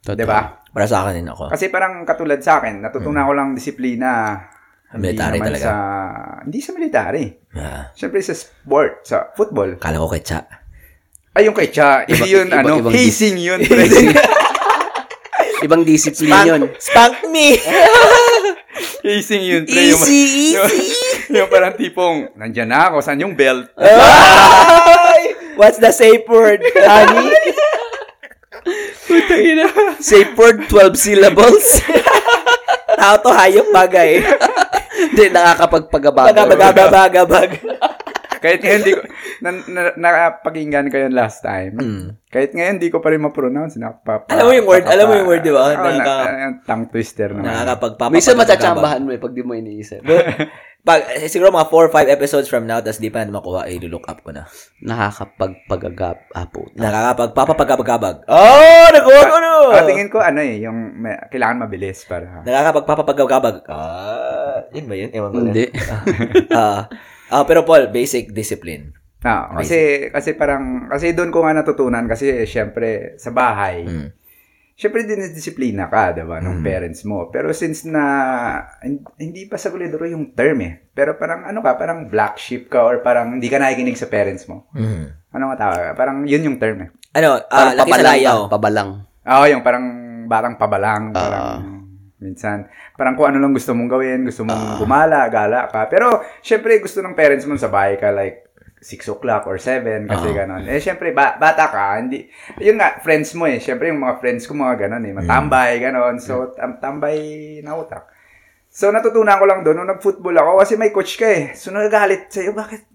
Totoo. 0.00 0.14
'Di 0.14 0.24
ba? 0.24 0.62
Para 0.68 0.86
sa 0.86 1.02
akin 1.02 1.14
din 1.16 1.28
ako. 1.28 1.50
Kasi 1.50 1.68
parang 1.68 2.02
katulad 2.02 2.38
sa 2.38 2.62
akin, 2.62 2.80
natutunan 2.80 3.26
ko 3.26 3.32
lang 3.34 3.48
disiplina 3.52 4.38
Military 4.88 5.36
talaga. 5.36 5.64
Sa, 5.68 5.74
hindi 6.48 6.64
sa 6.64 6.72
military. 6.72 7.24
Ah, 7.52 7.92
Siyempre 7.92 8.24
sa 8.24 8.32
sport, 8.32 9.04
sa 9.04 9.36
football. 9.36 9.76
kala 9.76 10.00
ko 10.00 10.08
kay 10.08 10.24
Cha. 10.24 10.40
Ay, 11.36 11.44
yung 11.44 11.52
kay 11.52 11.68
Cha, 11.68 12.08
hindi 12.08 12.24
Iba- 12.24 12.32
yun, 12.32 12.46
iba- 12.48 12.56
ano, 12.56 12.74
ibang 12.80 12.94
hazing 12.96 13.36
yun. 13.36 13.60
pre. 13.68 13.84
Ibang 15.60 15.82
discipline 15.84 16.40
yun. 16.46 16.62
Spank 16.80 17.20
me! 17.28 17.60
hazing 19.04 19.44
yun. 19.44 19.62
pre. 19.68 19.92
Yung, 19.92 20.00
easy, 20.00 20.54
yung, 20.56 20.72
easy! 20.72 21.36
yung 21.36 21.48
parang 21.52 21.76
tipong, 21.76 22.32
nandyan 22.32 22.72
na 22.72 22.88
ako, 22.88 23.04
saan 23.04 23.20
yung 23.20 23.36
belt? 23.36 23.68
Ay! 23.76 25.36
What's 25.60 25.76
the 25.76 25.92
safe 25.92 26.24
word, 26.24 26.64
honey? 26.64 27.28
Safe 30.00 30.32
word, 30.36 30.68
12 30.68 30.96
syllables. 30.96 31.66
Tao 33.00 33.14
to, 33.22 33.30
hayop 33.30 33.68
bagay. 33.70 34.20
Hindi, 34.98 35.24
nakakapagpagabago. 35.30 36.28
Bagabagabagabag. 36.34 37.50
Kahit 38.38 38.60
ngayon, 38.62 38.82
di 38.86 38.92
ko, 38.94 39.00
na, 39.42 39.50
na, 39.66 39.80
nakapakinggan 39.98 40.86
ko 40.94 40.96
yun 40.98 41.14
last 41.14 41.42
time. 41.42 41.74
Mm. 41.74 42.06
Kahit 42.30 42.54
ngayon, 42.54 42.78
di 42.78 42.88
ko 42.90 43.02
pa 43.02 43.10
rin 43.10 43.22
ma-pronounce. 43.22 43.74
Nakapa, 43.82 44.30
Alam 44.30 44.44
mo 44.46 44.52
yung 44.54 44.68
word? 44.70 44.84
Alam 44.86 45.04
mo 45.10 45.14
yung 45.18 45.28
word, 45.28 45.42
di 45.42 45.50
ba? 45.50 45.60
Oo, 45.66 45.74
Nakaka- 45.74 46.26
na, 46.30 46.38
na, 46.38 46.48
tongue 46.62 46.88
twister 46.90 47.28
naman. 47.34 47.50
Nakakapagpapagabag. 47.50 48.14
Minsan 48.14 48.38
matsatsambahan 48.38 49.02
mo 49.02 49.10
eh, 49.10 49.18
pag 49.18 49.34
di 49.34 49.42
mo 49.42 49.52
iniisip. 49.58 50.02
Pag, 50.88 51.20
eh, 51.20 51.28
siguro 51.28 51.52
mga 51.52 51.68
4 51.68 51.84
or 51.84 51.92
5 51.92 52.08
episodes 52.08 52.48
from 52.48 52.64
now, 52.64 52.80
tas 52.80 52.96
di 52.96 53.12
pa 53.12 53.20
na 53.20 53.36
makuha, 53.36 53.68
eh, 53.68 53.76
look 53.84 54.08
up 54.08 54.24
ko 54.24 54.32
na. 54.32 54.48
Nakakapagpagagap, 54.80 56.32
apo. 56.32 56.64
Nakakapagpapagabagabag. 56.72 58.24
Oh, 58.24 58.86
nakuha 58.88 59.20
ko 59.28 59.36
no! 59.36 59.54
Ah, 59.68 59.84
tingin 59.84 60.08
ko, 60.08 60.24
ano 60.24 60.40
eh, 60.40 60.64
yung 60.64 60.96
may, 60.96 61.12
kailangan 61.28 61.68
mabilis 61.68 62.08
para... 62.08 62.40
Nakakapagpapagabagabag. 62.40 63.68
Ah, 63.68 64.64
yun 64.72 64.88
ba 64.88 64.96
yun? 64.96 65.12
Ewan 65.12 65.28
ko 65.28 65.38
na. 65.44 65.52
Hindi. 65.52 65.66
Ah, 66.56 66.88
ah, 67.28 67.44
pero 67.44 67.68
Paul, 67.68 67.92
basic 67.92 68.32
discipline. 68.32 68.96
Ah, 69.20 69.50
kasi 69.52 70.08
kasi 70.14 70.38
parang 70.38 70.86
kasi 70.86 71.10
doon 71.10 71.34
ko 71.34 71.42
nga 71.42 71.50
natutunan 71.50 72.06
kasi 72.06 72.46
syempre 72.46 73.18
sa 73.18 73.34
bahay. 73.34 73.82
Mm. 73.82 74.08
Syempre 74.78 75.02
dinidisiplina 75.02 75.90
ka, 75.90 76.14
'di 76.14 76.22
ba, 76.22 76.38
ng 76.38 76.62
Mm. 76.62 76.64
parents 76.64 77.02
mo. 77.02 77.26
Pero 77.28 77.50
since 77.50 77.82
na 77.82 78.04
hin- 78.78 79.02
hindi 79.18 79.44
pa 79.44 79.58
sa 79.58 79.68
gulidoro 79.68 80.06
yung 80.06 80.30
term 80.30 80.62
eh. 80.62 80.86
Pero 80.88 81.18
parang 81.18 81.42
ano 81.42 81.58
ka, 81.58 81.74
parang 81.74 82.06
black 82.06 82.38
sheep 82.38 82.70
ka 82.70 82.86
or 82.86 83.02
parang 83.02 83.34
hindi 83.34 83.50
ka 83.50 83.58
nakikinig 83.58 83.98
sa 83.98 84.06
parents 84.06 84.46
mo. 84.46 84.70
Mm. 84.70 85.34
Ano 85.34 85.44
nga 85.50 85.56
tawag? 85.58 85.98
Parang 85.98 86.22
yun 86.22 86.46
yung 86.46 86.56
term 86.56 86.78
eh. 86.78 86.88
Ano, 87.12 87.42
ah, 87.42 87.74
Parang 87.74 87.74
laki 87.74 87.90
sa 87.90 87.96
pabalang 87.96 88.14
layaw. 88.14 88.38
ka, 88.38 88.48
pabalang. 88.48 88.90
Oo, 89.26 89.44
yung 89.44 89.62
parang 89.62 89.84
batang 90.24 90.54
pabalang, 90.54 91.02
Ah. 91.10 91.18
parang 91.18 91.46
minsan, 92.18 92.58
parang 92.94 93.14
kung 93.14 93.26
ano 93.26 93.38
lang 93.38 93.50
gusto 93.50 93.70
mong 93.72 93.90
gawin, 93.90 94.20
gusto 94.22 94.42
mong 94.42 94.78
gumala, 94.78 95.26
gala 95.26 95.66
ka. 95.66 95.86
Pero, 95.86 96.06
syempre, 96.38 96.78
gusto 96.78 96.98
ng 96.98 97.14
parents 97.14 97.44
mo 97.44 97.54
sa 97.54 97.66
bahay 97.66 97.94
ka, 97.94 98.10
like, 98.10 98.47
6 98.78 99.08
o'clock 99.08 99.44
or 99.44 99.56
7, 99.56 100.06
kasi 100.06 100.28
Ah. 100.30 100.36
ganon. 100.36 100.62
Eh, 100.62 100.78
syempre, 100.78 101.10
ba- 101.10 101.34
bata 101.34 101.66
ka, 101.66 101.98
hindi, 101.98 102.30
yun 102.56 102.76
nga, 102.76 102.98
friends 102.98 103.34
mo 103.34 103.44
eh. 103.44 103.58
Syempre, 103.58 103.90
yung 103.90 103.98
mga 103.98 104.18
friends 104.18 104.46
ko, 104.46 104.54
mga 104.54 104.86
ganon 104.86 105.02
eh, 105.02 105.12
matambay, 105.12 105.78
ganon. 105.78 106.16
So, 106.18 106.54
tam- 106.54 106.78
tambay 106.78 107.18
na 107.60 107.74
utak. 107.74 108.06
So, 108.68 108.88
natutunan 108.88 109.34
ko 109.34 109.44
lang 109.44 109.60
doon, 109.60 109.82
nung 109.82 109.90
nag-football 109.90 110.36
ako, 110.36 110.50
kasi 110.60 110.74
may 110.74 110.90
coach 110.90 111.14
ka 111.14 111.26
eh. 111.26 111.50
So, 111.52 111.70
nagagalit 111.70 112.30
sa'yo, 112.30 112.54
bakit? 112.54 112.86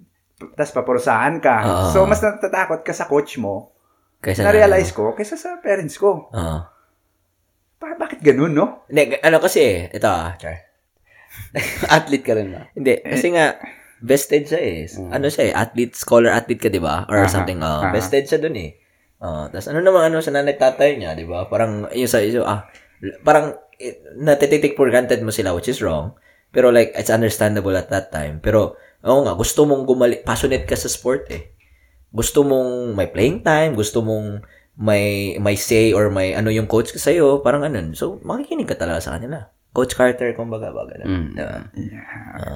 Tapos 0.55 0.71
papurusahan 0.71 1.39
ka. 1.39 1.55
Ah. 1.57 1.91
So, 1.91 2.03
mas 2.03 2.19
natatakot 2.19 2.81
ka 2.81 2.91
sa 2.91 3.05
coach 3.05 3.36
mo, 3.36 3.75
Kaysa 4.19 4.47
na-realize 4.47 4.95
ko, 4.95 5.11
kaysa 5.11 5.36
sa 5.36 5.59
parents 5.59 5.99
ko. 5.99 6.31
Oo. 6.31 6.57
Ba- 7.75 7.99
bakit 7.99 8.23
ganun, 8.23 8.55
no? 8.55 8.88
Hindi, 8.88 9.19
ano 9.19 9.43
kasi 9.43 9.59
eh, 9.59 9.79
ito 9.91 10.07
ah. 10.07 10.31
Athlete 11.91 12.23
ka 12.23 12.34
rin 12.34 12.55
ba? 12.55 12.71
Hindi, 12.71 13.03
kasi 13.03 13.36
nga, 13.36 13.59
vested 14.03 14.51
siya 14.51 14.59
eh. 14.59 14.83
Ano 15.15 15.31
siya 15.31 15.43
eh, 15.49 15.53
athlete, 15.55 15.95
scholar 15.95 16.35
athlete 16.35 16.67
ka, 16.67 16.69
di 16.69 16.83
ba? 16.83 17.07
Or 17.07 17.23
Aha, 17.23 17.31
something, 17.31 17.63
uh, 17.63 17.87
aha. 17.87 17.95
vested 17.95 18.27
siya 18.27 18.43
dun 18.43 18.59
eh. 18.59 18.75
Uh, 19.23 19.47
Tapos 19.47 19.71
ano 19.71 19.79
naman, 19.79 20.11
ano 20.11 20.19
sa 20.19 20.35
nanay 20.35 20.59
tatay 20.59 20.99
niya, 20.99 21.15
di 21.15 21.23
ba? 21.23 21.47
Parang, 21.47 21.87
yung 21.95 22.11
sa 22.11 22.19
iyo, 22.19 22.43
ah, 22.43 22.67
parang, 23.23 23.55
eh, 23.79 24.03
natititik 24.19 24.75
for 24.75 24.91
granted 24.91 25.23
mo 25.23 25.31
sila, 25.31 25.55
which 25.55 25.71
is 25.71 25.79
wrong. 25.79 26.11
Pero 26.51 26.69
like, 26.69 26.91
it's 26.99 27.09
understandable 27.09 27.73
at 27.79 27.87
that 27.87 28.11
time. 28.11 28.43
Pero, 28.43 28.75
oo 29.07 29.19
nga, 29.23 29.33
gusto 29.39 29.63
mong 29.63 29.87
gumali, 29.87 30.19
passionate 30.21 30.67
ka 30.67 30.75
sa 30.75 30.91
sport 30.91 31.31
eh. 31.31 31.55
Gusto 32.13 32.43
mong 32.45 32.93
may 32.93 33.09
playing 33.09 33.41
time, 33.41 33.73
gusto 33.73 34.03
mong 34.05 34.43
may 34.73 35.37
may 35.37 35.53
say 35.53 35.93
or 35.93 36.09
may 36.09 36.33
ano 36.33 36.49
yung 36.49 36.65
coach 36.65 36.93
sa 36.97 37.09
iyo, 37.13 37.41
parang 37.41 37.65
ano. 37.65 37.93
So, 37.97 38.21
makikinig 38.21 38.69
ka 38.69 38.77
talaga 38.77 39.01
sa 39.01 39.17
kanila. 39.17 39.49
Coach 39.74 39.97
Carter, 39.97 40.38
kumbaga, 40.38 40.69
baga. 40.69 41.01
Mm. 41.01 41.34
Diba? 41.34 41.59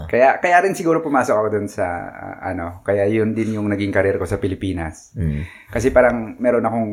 Kaya 0.06 0.38
kaya 0.38 0.62
rin 0.62 0.78
siguro 0.78 1.02
pumasok 1.02 1.34
ako 1.34 1.48
dun 1.50 1.66
sa 1.66 1.86
ah, 2.14 2.38
ano, 2.54 2.86
kaya 2.86 3.10
yun 3.10 3.34
din 3.34 3.58
yung 3.58 3.66
naging 3.74 3.90
career 3.90 4.22
ko 4.22 4.30
sa 4.30 4.38
Pilipinas. 4.38 5.18
Mm. 5.18 5.42
Kasi 5.74 5.90
parang 5.90 6.38
meron 6.38 6.70
akong 6.70 6.92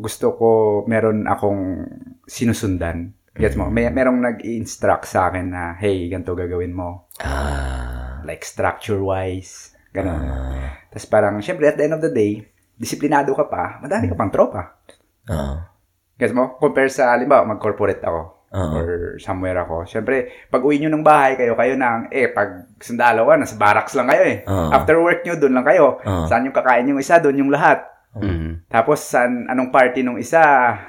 gusto 0.00 0.32
ko, 0.32 0.48
meron 0.88 1.28
akong 1.28 1.84
sinusundan. 2.24 3.12
Gets 3.36 3.60
mo? 3.60 3.68
May 3.68 3.92
merong 3.92 4.16
nag-instruct 4.16 5.04
sa 5.04 5.28
akin 5.28 5.52
na, 5.52 5.76
hey, 5.76 6.08
ganito 6.08 6.32
gagawin 6.32 6.72
mo. 6.72 7.12
Ah. 7.20 8.24
Like 8.24 8.48
structure-wise, 8.48 9.76
ganun. 9.92 10.24
Ah. 10.24 10.88
Tapos 10.88 11.04
parang, 11.04 11.36
syempre, 11.44 11.68
at 11.68 11.76
the 11.76 11.84
end 11.84 11.92
of 11.92 12.00
the 12.00 12.08
day, 12.08 12.48
disiplinado 12.80 13.36
ka 13.36 13.44
pa, 13.44 13.76
madami 13.84 14.08
ka 14.08 14.16
pang 14.16 14.32
tropa. 14.32 14.80
Ah. 15.28 15.68
Gets 16.16 16.32
mo? 16.32 16.56
Compare 16.56 16.88
sa, 16.88 17.12
halimbawa, 17.12 17.44
mag-corporate 17.44 18.00
ako. 18.00 18.35
Oo. 18.56 18.72
or 18.72 18.88
somewhere 19.20 19.60
ako. 19.60 19.84
Siyempre, 19.84 20.48
pag 20.48 20.64
uwi 20.64 20.80
nyo 20.80 20.88
ng 20.88 21.04
bahay, 21.04 21.36
kayo, 21.36 21.52
kayo 21.52 21.76
nang, 21.76 22.08
eh, 22.08 22.26
pag 22.26 22.72
sundalo 22.80 23.28
ka, 23.28 23.36
nasa 23.36 23.54
barracks 23.54 23.92
lang 23.92 24.08
kayo 24.08 24.24
eh. 24.24 24.36
Oo. 24.42 24.72
After 24.72 24.96
work 24.96 25.20
nyo, 25.22 25.36
doon 25.36 25.54
lang 25.54 25.66
kayo. 25.66 26.00
Oo. 26.00 26.24
Saan 26.24 26.42
yung 26.42 26.56
kakain 26.56 26.88
yung 26.88 26.96
isa, 26.96 27.20
doon 27.20 27.36
yung 27.38 27.52
lahat. 27.52 27.84
Mm. 28.16 28.64
Tapos, 28.66 29.04
saan, 29.04 29.44
anong 29.44 29.68
party 29.68 30.00
nung 30.00 30.16
isa, 30.16 30.40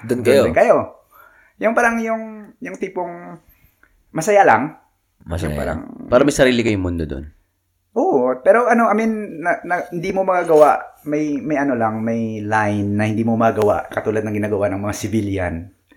Doon 0.01 0.23
kayo. 0.23 0.47
din 0.47 0.55
kayo. 0.55 0.95
Yung 1.59 1.75
parang 1.75 1.99
yung, 1.99 2.23
yung 2.57 2.79
tipong, 2.79 3.35
masaya 4.09 4.47
lang. 4.47 4.79
Masaya. 5.21 5.51
Yung 5.51 5.59
parang, 5.59 5.79
Para 6.07 6.23
may 6.23 6.31
sarili 6.31 6.63
kayong 6.63 6.79
mundo 6.81 7.03
doon. 7.03 7.27
oo. 7.91 8.31
Pero 8.39 8.63
ano, 8.65 8.87
I 8.87 8.95
mean, 8.95 9.11
na, 9.41 9.59
na- 9.61 9.89
hindi 9.89 10.13
mo 10.13 10.23
magagawa, 10.23 11.01
may, 11.03 11.35
may 11.37 11.57
ano 11.57 11.73
lang, 11.73 11.99
may 11.99 12.39
line 12.39 12.95
na 12.95 13.03
hindi 13.03 13.25
mo 13.25 13.35
magagawa, 13.35 13.89
katulad 13.89 14.21
ng 14.21 14.37
ginagawa 14.37 14.69
ng 14.69 14.79
mga 14.79 14.95
civilian. 14.95 15.55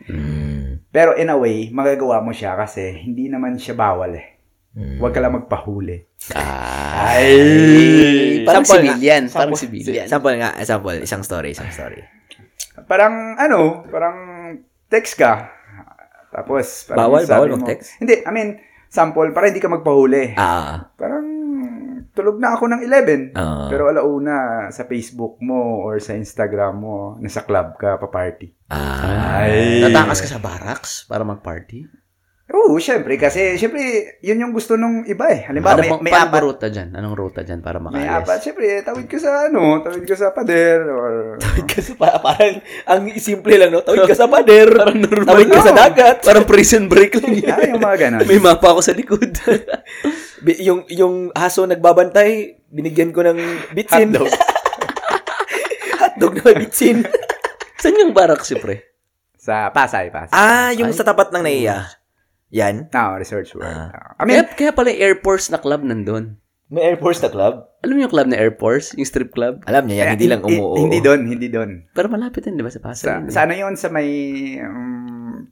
Mm. 0.08 0.59
Pero 0.88 1.14
in 1.14 1.28
a 1.28 1.34
way, 1.34 1.68
magagawa 1.70 2.20
mo 2.20 2.30
siya 2.30 2.54
kasi 2.54 3.00
hindi 3.00 3.26
naman 3.26 3.56
siya 3.56 3.74
bawal 3.74 4.14
eh. 4.14 4.26
Mm. 4.70 4.98
Huwag 4.98 5.10
ka 5.10 5.18
lang 5.18 5.34
magpahuli. 5.34 5.98
Ay! 6.34 8.42
Parang 8.46 8.62
Sample 8.62 8.80
nga. 8.80 8.94
civilian. 8.94 9.22
Parang 9.26 9.50
Sample. 9.50 9.58
civilian. 9.58 10.06
Sample 10.06 10.34
nga, 10.38 10.50
sample. 10.62 10.98
Isang 11.02 11.22
story, 11.22 11.48
isang 11.52 11.70
story. 11.70 12.00
Parang 12.86 13.34
ano, 13.36 13.84
parang 13.86 14.16
text 14.86 15.16
ka. 15.16 15.48
Tapos, 16.30 16.86
parang 16.86 17.10
Bawal, 17.10 17.22
bawal 17.26 17.48
mo- 17.50 17.54
mag-text? 17.58 17.98
Hindi, 17.98 18.22
I 18.22 18.30
mean, 18.30 18.48
sample, 18.86 19.34
para 19.34 19.50
hindi 19.50 19.58
ka 19.58 19.66
magpahuli. 19.66 20.36
Ah. 20.36 20.86
Parang, 20.94 21.26
tulog 22.20 22.36
na 22.36 22.52
ako 22.54 22.64
ng 22.68 22.80
11. 22.84 23.32
Ah. 23.34 23.66
Pero 23.72 23.88
alauna, 23.88 24.68
sa 24.68 24.84
Facebook 24.84 25.40
mo 25.40 25.80
or 25.80 25.96
sa 25.98 26.12
Instagram 26.12 26.74
mo, 26.76 26.96
nasa 27.18 27.42
club 27.42 27.80
ka, 27.80 27.96
pa-party. 27.96 28.52
Ah. 28.68 29.48
Ay. 29.48 29.80
Tatakas 29.88 30.20
ka 30.20 30.28
sa 30.36 30.40
barracks 30.40 31.08
para 31.08 31.24
mag-party? 31.24 31.99
Oo, 32.50 32.74
syempre. 32.76 33.14
Kasi, 33.14 33.54
syempre, 33.54 33.78
yun 34.18 34.40
yung 34.40 34.50
gusto 34.50 34.74
nung 34.74 35.02
iba 35.04 35.26
eh. 35.26 35.46
Halimbawa, 35.46 35.78
Paano, 35.78 35.80
may, 35.80 35.90
may, 35.92 36.02
may 36.02 36.12
paano 36.12 36.30
apat. 36.30 36.42
ruta 36.42 36.66
dyan? 36.66 36.88
Anong 36.92 37.14
ruta 37.14 37.40
dyan 37.40 37.60
para 37.60 37.78
May 37.78 37.86
makaalis? 38.02 38.10
apat. 38.20 38.38
Syempre, 38.42 38.66
tawid 38.82 39.06
ka 39.06 39.16
sa 39.16 39.30
ano, 39.46 39.60
tawid 39.78 40.02
ka 40.02 40.14
sa 40.14 40.28
pader 40.30 40.78
or... 40.84 41.12
Kasi 41.70 41.94
pa, 41.94 42.18
parang, 42.18 42.58
ang 42.84 43.00
simple 43.14 43.54
lang, 43.54 43.70
no? 43.70 43.80
Tawid 43.80 44.02
ka 44.02 44.14
sa 44.14 44.26
pader. 44.26 44.66
parang 44.82 44.98
normal. 44.98 45.30
Tawid 45.30 45.48
ka 45.48 45.60
sa 45.62 45.72
dagat. 45.72 46.16
Parang 46.20 46.42
prison 46.42 46.84
break 46.84 47.14
lang 47.16 47.32
yan. 47.38 47.48
ah, 47.48 47.66
yung 47.68 47.78
mga 47.80 47.96
ganon. 48.00 48.26
May 48.26 48.38
mapa 48.38 48.66
ako 48.68 48.80
sa 48.82 48.92
likod. 48.92 49.30
Yung, 50.58 50.90
yung 50.90 51.14
aso 51.30 51.62
nagbabantay, 51.62 52.58
binigyan 52.66 53.12
ko 53.12 53.22
ng 53.22 53.38
bitsin. 53.70 54.10
Hotdog. 54.10 54.26
Hotdog 56.00 56.32
na 56.34 56.42
may 56.44 56.56
bitsin. 56.60 57.06
Saan 57.76 57.94
yung 57.96 58.10
barracks 58.10 58.48
si 58.48 58.56
pre? 58.56 58.90
Sa 59.36 59.70
Pasay, 59.70 60.10
Pasay. 60.10 60.32
ah, 60.32 60.68
yung 60.74 60.90
sa 60.90 61.00
tapat 61.00 61.30
ng 61.30 61.40
naiya. 61.40 61.99
Yan. 62.50 62.90
No, 62.90 63.14
Research 63.16 63.54
World. 63.54 63.70
Ah. 63.70 64.18
I 64.18 64.26
mean, 64.26 64.42
Kaya, 64.42 64.54
kaya 64.58 64.72
pala 64.74 64.90
yung 64.90 65.00
Air 65.00 65.16
Force 65.22 65.50
na 65.50 65.58
club 65.62 65.86
nandun. 65.86 66.38
May 66.70 66.86
Air 66.86 66.98
Force 67.02 67.18
na 67.22 67.30
club? 67.30 67.66
Alam 67.82 67.94
mo 67.98 68.00
yung 68.06 68.14
club 68.14 68.28
na 68.30 68.38
Air 68.38 68.54
Force? 68.54 68.94
Yung 68.94 69.06
strip 69.06 69.34
club? 69.34 69.62
Alam 69.66 69.90
niya 69.90 70.06
yan, 70.06 70.08
hindi 70.14 70.28
lang 70.30 70.42
umuo. 70.46 70.78
Hindi 70.78 70.98
doon, 71.02 71.20
hindi 71.26 71.48
doon. 71.50 71.90
Pero 71.90 72.06
malapit 72.06 72.46
din, 72.46 72.54
di 72.54 72.62
ba, 72.62 72.70
sa 72.70 72.78
Pasay? 72.78 73.06
Sa, 73.06 73.10
yun 73.18 73.26
eh. 73.26 73.32
sa 73.34 73.40
ano 73.42 73.54
yun? 73.58 73.74
Sa 73.74 73.88
may... 73.90 74.10
um, 74.62 75.50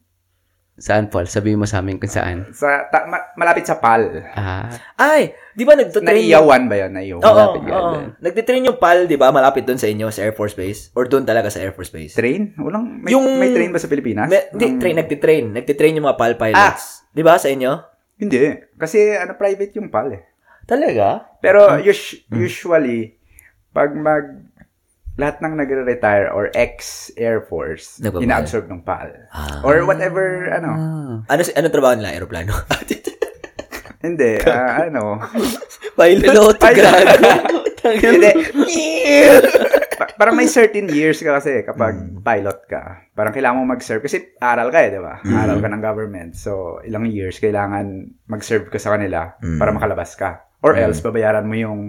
Saan, 0.78 1.10
Paul? 1.10 1.26
Sabihin 1.26 1.58
mo 1.58 1.66
sa 1.66 1.78
amin 1.78 1.98
kung 1.98 2.06
saan. 2.08 2.46
sa, 2.50 2.86
ta, 2.86 3.02
ma- 3.04 3.34
malapit 3.34 3.66
sa 3.66 3.76
PAL. 3.76 4.22
Ah, 4.30 4.70
Ay, 4.94 5.34
di 5.52 5.62
ba 5.62 5.74
nagtutrain 5.74 6.22
Naiyawan 6.22 6.64
ba 6.64 6.76
yun? 6.78 6.90
Naiyawan. 6.94 7.20
Oo, 7.20 7.34
Malapit 7.34 7.60
oo. 7.60 7.66
doon. 7.66 8.04
Nagtitrain 8.16 8.62
yung 8.62 8.78
PAL, 8.78 8.98
di 9.04 9.14
ba? 9.14 9.28
Malapit 9.28 9.62
doon 9.62 9.74
sa 9.74 9.84
inyo, 9.84 10.06
sa 10.08 10.22
Air 10.22 10.32
Force 10.32 10.54
Base? 10.54 10.94
Or 10.94 11.04
doon 11.04 11.22
talaga 11.22 11.50
sa 11.50 11.58
Air 11.58 11.74
Force 11.74 11.90
Base? 11.90 12.14
Train? 12.14 12.54
Walang, 12.56 13.02
may, 13.02 13.10
Yung- 13.10 13.26
may 13.36 13.50
train 13.50 13.68
ba 13.68 13.76
sa 13.76 13.90
Pilipinas? 13.90 14.30
May, 14.30 14.46
hindi, 14.48 14.64
Ang- 14.64 14.78
train, 14.78 14.96
nagtitrain. 14.96 15.44
Nagtitrain 15.50 15.94
yung 15.94 16.06
mga 16.06 16.16
PAL 16.16 16.34
pilots. 16.36 17.02
Di 17.10 17.22
ba 17.22 17.34
sa 17.36 17.50
inyo? 17.50 17.72
Hindi. 18.16 18.38
Kasi 18.78 19.14
ano, 19.14 19.34
private 19.34 19.74
yung 19.74 19.90
PAL 19.90 20.14
eh. 20.14 20.22
Talaga? 20.62 21.26
Pero 21.38 21.74
us- 21.76 22.22
usually, 22.28 23.18
pag 23.70 23.90
mag 23.92 24.47
lahat 25.18 25.42
ng 25.42 25.58
nagre-retire 25.58 26.30
or 26.30 26.48
ex-Air 26.54 27.42
Force, 27.42 27.98
Nagpapal. 27.98 28.22
ina-absorb 28.22 28.70
ng 28.70 28.86
PAL. 28.86 29.10
Ah. 29.34 29.66
Or 29.66 29.82
whatever, 29.82 30.46
ano. 30.46 30.70
Ano 31.26 31.40
si 31.42 31.50
ano 31.58 31.66
trabaho 31.68 31.98
nila 31.98 32.14
aeroplano? 32.14 32.54
Hindi, 34.06 34.38
ah, 34.46 34.78
ano. 34.86 35.18
Pilot. 35.98 36.58
Hindi. 37.98 38.30
Pa- 39.98 40.14
parang 40.14 40.38
may 40.38 40.46
certain 40.46 40.86
years 40.86 41.18
ka 41.18 41.34
kasi 41.34 41.66
kapag 41.66 42.22
pilot 42.22 42.58
ka. 42.70 43.10
Parang 43.10 43.34
kailangan 43.34 43.58
mo 43.58 43.74
mag-serve. 43.74 44.06
Kasi 44.06 44.38
aral 44.38 44.70
ka 44.70 44.86
eh, 44.86 44.94
di 44.94 45.02
ba? 45.02 45.18
Aral 45.18 45.58
ka 45.58 45.66
ng 45.66 45.82
government. 45.82 46.38
So, 46.38 46.78
ilang 46.86 47.10
years 47.10 47.42
kailangan 47.42 48.06
mag-serve 48.30 48.70
ka 48.70 48.78
sa 48.78 48.94
kanila 48.94 49.34
para 49.58 49.74
makalabas 49.74 50.14
ka. 50.14 50.46
Or 50.62 50.78
else, 50.78 51.02
babayaran 51.02 51.46
mo 51.46 51.54
yung 51.58 51.80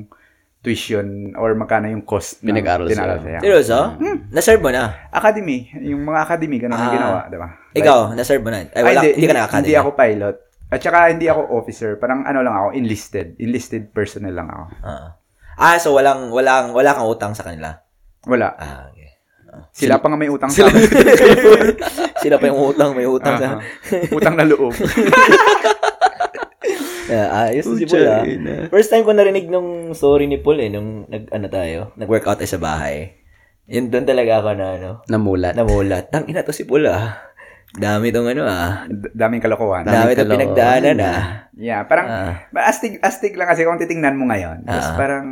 tuition 0.59 1.31
or 1.39 1.55
magkano 1.55 1.87
yung 1.87 2.03
cost 2.03 2.43
ng 2.43 2.51
Pinag-aral 2.51 2.85
sa'yo. 2.85 2.99
sa'yo. 3.17 3.39
Seryoso? 3.39 3.79
Na-serve 4.27 4.59
mo 4.59 4.69
na? 4.69 5.07
Academy. 5.07 5.71
Yung 5.79 6.03
mga 6.03 6.19
academy, 6.27 6.55
ganun 6.59 6.75
ang 6.75 6.83
Ah. 6.83 6.91
ginawa, 6.91 7.19
di 7.25 7.37
ba? 7.39 7.47
Ikaw, 7.71 7.99
na-serve 8.11 8.43
mo 8.43 8.51
na? 8.51 8.59
Ay, 8.59 8.67
Ay, 8.69 8.83
wala, 8.83 8.99
hindi, 8.99 9.09
hindi, 9.15 9.25
ka 9.25 9.33
na-academy? 9.33 9.63
Hindi 9.63 9.75
ako 9.75 9.89
pilot. 9.95 10.35
At 10.69 10.79
saka 10.83 10.97
hindi 11.09 11.25
ako 11.25 11.41
officer. 11.55 11.95
Parang 11.95 12.27
ano 12.27 12.39
lang 12.43 12.53
ako, 12.53 12.67
enlisted. 12.75 13.39
Enlisted 13.39 13.89
personnel 13.89 14.35
lang 14.35 14.51
ako. 14.51 14.63
Ah. 14.83 15.07
Ah, 15.55 15.75
so 15.79 15.95
walang, 15.95 16.27
walang, 16.29 16.75
wala 16.75 16.91
kang 16.91 17.07
utang 17.07 17.31
sa 17.31 17.47
kanila? 17.47 17.79
Wala. 18.27 18.51
Ah, 18.53 18.87
okay. 18.87 19.07
Sila 19.73 19.97
pa 19.97 20.07
nga 20.07 20.19
may 20.19 20.29
utang 20.29 20.51
sa 20.51 20.67
akin. 20.67 20.77
Sila 22.21 22.35
pa 22.37 22.45
yung 22.47 22.59
utang, 22.69 22.93
may 22.93 23.07
utang 23.07 23.35
sa... 23.35 23.47
Aha. 23.57 23.59
utang 24.13 24.35
na 24.35 24.45
loob. 24.45 24.75
Yeah, 27.09 27.27
ayos 27.49 27.65
si 27.67 27.83
Paul 27.83 28.05
ah. 28.05 28.23
First 28.67 28.89
time 28.89 29.01
ko 29.01 29.11
narinig 29.11 29.49
nung 29.49 29.91
story 29.91 30.25
ni 30.25 30.37
Paul 30.37 30.59
eh, 30.59 30.69
nung 30.69 31.03
nag, 31.05 31.27
ano 31.27 31.47
tayo, 31.47 31.79
nag-workout 31.95 32.37
tayo 32.37 32.49
sa 32.49 32.61
bahay. 32.61 33.17
Yun 33.65 33.89
doon 33.89 34.01
talaga 34.03 34.39
ako 34.39 34.49
na 34.53 34.67
ano, 34.75 34.89
Namulat. 35.05 35.53
namulat. 35.53 36.09
Tang 36.09 36.25
ina 36.25 36.41
to 36.41 36.49
si 36.49 36.63
Paul 36.63 36.85
ah. 36.85 37.21
Dami 37.69 38.09
tong 38.09 38.25
ano 38.25 38.45
ah. 38.45 38.85
D- 38.85 39.13
daming 39.13 39.37
kalokohan. 39.39 39.85
Dami 39.85 40.13
tong 40.13 40.25
kalokohan. 40.25 40.33
pinagdaanan 40.33 40.97
ah. 40.99 41.21
Yeah, 41.53 41.81
parang 41.83 42.07
Ah. 42.07 42.33
ba- 42.49 42.65
astig 42.65 42.97
astig 42.99 43.33
lang 43.33 43.45
kasi 43.45 43.61
kung 43.61 43.77
titingnan 43.77 44.17
mo 44.17 44.25
ngayon. 44.25 44.65
Ah. 44.65 44.93
parang 44.95 45.25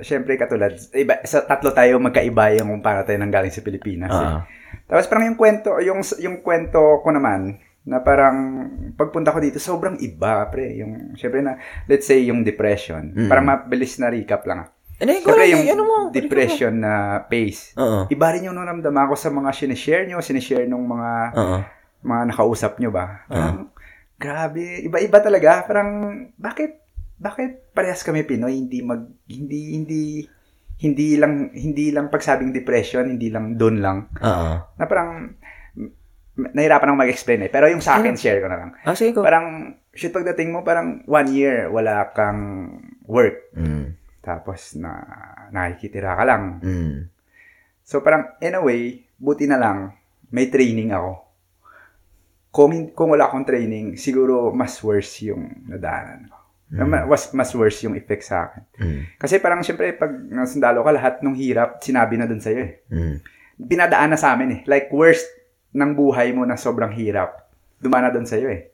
syempre 0.00 0.36
katulad 0.36 0.72
iba, 0.94 1.20
sa 1.24 1.42
tatlo 1.42 1.68
tayo 1.70 1.98
magkaiba 1.98 2.56
yung 2.56 2.68
kung 2.70 2.80
paano 2.80 3.02
tayo 3.02 3.16
nanggaling 3.16 3.50
sa 3.50 3.60
Pilipinas. 3.60 4.08
eh. 4.08 4.16
Ah. 4.16 4.40
Tapos 4.86 5.04
parang 5.04 5.28
yung 5.28 5.36
kwento, 5.36 5.76
yung 5.78 6.00
yung 6.18 6.40
kwento 6.40 6.80
ko 7.00 7.08
naman 7.08 7.60
na 7.88 7.98
parang 7.98 8.36
pagpunta 8.92 9.32
ko 9.32 9.40
dito 9.40 9.56
sobrang 9.56 9.96
iba 9.98 10.44
pre 10.46 10.76
yung 10.76 11.16
syempre 11.16 11.40
na 11.40 11.56
let's 11.86 12.04
say 12.04 12.20
yung 12.22 12.44
depression 12.44 13.16
Mm. 13.16 13.26
parang 13.26 13.46
mabilis 13.46 13.96
na 13.96 14.08
recap 14.08 14.44
lang 14.44 14.62
ah. 14.62 14.70
Ano 14.98 15.14
yung 15.14 15.22
Syempre 15.22 15.46
yung 15.46 15.64
ano 15.64 15.82
mo? 15.84 15.96
depression 16.10 16.74
na 16.74 16.92
pace 17.24 17.72
Oo. 17.74 18.04
iba 18.06 18.26
rin 18.28 18.44
yung 18.44 18.54
naramdaman 18.54 19.06
ko 19.06 19.14
sa 19.14 19.30
mga 19.30 19.50
sinishare 19.52 20.04
nyo 20.04 20.20
sinishare 20.20 20.66
nung 20.66 20.84
mga 20.84 21.10
Oo. 21.32 21.58
mga 22.02 22.22
nakausap 22.28 22.76
nyo 22.76 22.90
ba 22.90 23.24
parang 23.24 23.70
grabe 24.14 24.82
iba-iba 24.82 25.18
talaga 25.18 25.62
parang 25.62 25.90
bakit 26.34 26.82
bakit 27.14 27.70
parehas 27.70 28.02
kami 28.02 28.22
Pinoy 28.22 28.58
hindi 28.58 28.78
mag 28.80 29.06
hindi 29.24 29.60
hindi 29.72 30.02
hindi 30.78 31.14
lang 31.14 31.50
hindi 31.50 31.90
lang 31.90 32.06
pagsabing 32.06 32.50
depression 32.50 33.06
hindi 33.08 33.30
lang 33.30 33.54
doon 33.54 33.78
lang 33.78 33.98
Oo. 34.16 34.50
na 34.68 34.84
parang 34.84 35.37
nahirapan 36.38 36.94
akong 36.94 37.02
mag-explain 37.02 37.40
eh. 37.46 37.50
Pero 37.50 37.66
yung 37.66 37.82
sa 37.82 37.98
akin, 37.98 38.14
share 38.14 38.38
ko 38.38 38.46
na 38.46 38.58
lang. 38.58 38.70
Ah, 38.86 38.94
sige 38.94 39.10
ko. 39.18 39.26
Parang, 39.26 39.74
shoot 39.90 40.14
pagdating 40.14 40.54
mo, 40.54 40.62
parang 40.62 41.02
one 41.10 41.28
year, 41.34 41.66
wala 41.66 42.14
kang 42.14 42.70
work. 43.10 43.50
Mm. 43.58 43.98
Tapos, 44.22 44.78
na 44.78 45.02
nakikitira 45.50 46.14
ka 46.14 46.22
lang. 46.22 46.62
Mm. 46.62 47.10
So, 47.82 48.00
parang, 48.06 48.38
in 48.38 48.54
a 48.54 48.62
way, 48.62 49.02
buti 49.18 49.50
na 49.50 49.58
lang, 49.58 49.98
may 50.30 50.46
training 50.46 50.94
ako. 50.94 51.26
Kung, 52.54 52.94
kung 52.94 53.10
wala 53.10 53.26
akong 53.26 53.44
training, 53.44 53.98
siguro 53.98 54.54
mas 54.54 54.78
worse 54.80 55.28
yung 55.28 55.66
nadaanan 55.66 56.30
ko. 56.30 56.38
Mas, 57.08 57.32
mas 57.32 57.50
worse 57.56 57.88
yung 57.88 57.96
effect 57.96 58.28
sa 58.28 58.46
akin. 58.46 58.62
Mm. 58.78 59.00
Kasi 59.18 59.40
parang, 59.42 59.64
syempre, 59.66 59.90
pag 59.96 60.12
nasundalo 60.12 60.86
ka, 60.86 60.92
lahat 60.94 61.14
ng 61.24 61.34
hirap, 61.34 61.80
sinabi 61.82 62.14
na 62.14 62.28
dun 62.30 62.38
sa'yo 62.38 62.60
eh. 62.62 62.72
Mm. 62.92 63.16
pinadaan 63.58 64.14
na 64.14 64.18
sa 64.20 64.38
amin 64.38 64.50
eh. 64.54 64.60
Like, 64.70 64.86
worst 64.94 65.26
ng 65.74 65.92
buhay 65.92 66.32
mo 66.32 66.44
na 66.48 66.56
sobrang 66.56 66.92
hirap. 66.96 67.48
Dumana 67.78 68.08
doon 68.08 68.24
sa'yo 68.24 68.48
eh. 68.48 68.72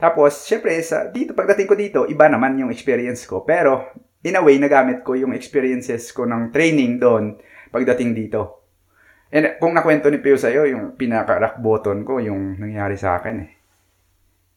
Tapos, 0.00 0.48
syempre, 0.48 0.80
sa, 0.80 1.12
dito, 1.12 1.36
pagdating 1.36 1.68
ko 1.68 1.74
dito, 1.76 2.00
iba 2.08 2.24
naman 2.26 2.56
yung 2.56 2.72
experience 2.72 3.28
ko. 3.28 3.44
Pero, 3.44 3.92
in 4.24 4.36
a 4.36 4.40
way, 4.40 4.56
nagamit 4.56 5.04
ko 5.04 5.12
yung 5.12 5.36
experiences 5.36 6.08
ko 6.16 6.24
ng 6.24 6.48
training 6.48 6.96
doon 6.96 7.36
pagdating 7.68 8.16
dito. 8.16 8.64
And 9.30 9.60
kung 9.62 9.76
nakwento 9.76 10.10
ni 10.10 10.18
Pio 10.18 10.34
sa'yo, 10.34 10.66
yung 10.66 10.98
pinaka-rock 10.98 11.62
button 11.62 12.02
ko, 12.02 12.18
yung 12.18 12.58
nangyari 12.58 12.96
sa 12.98 13.20
akin 13.20 13.36
eh. 13.44 13.50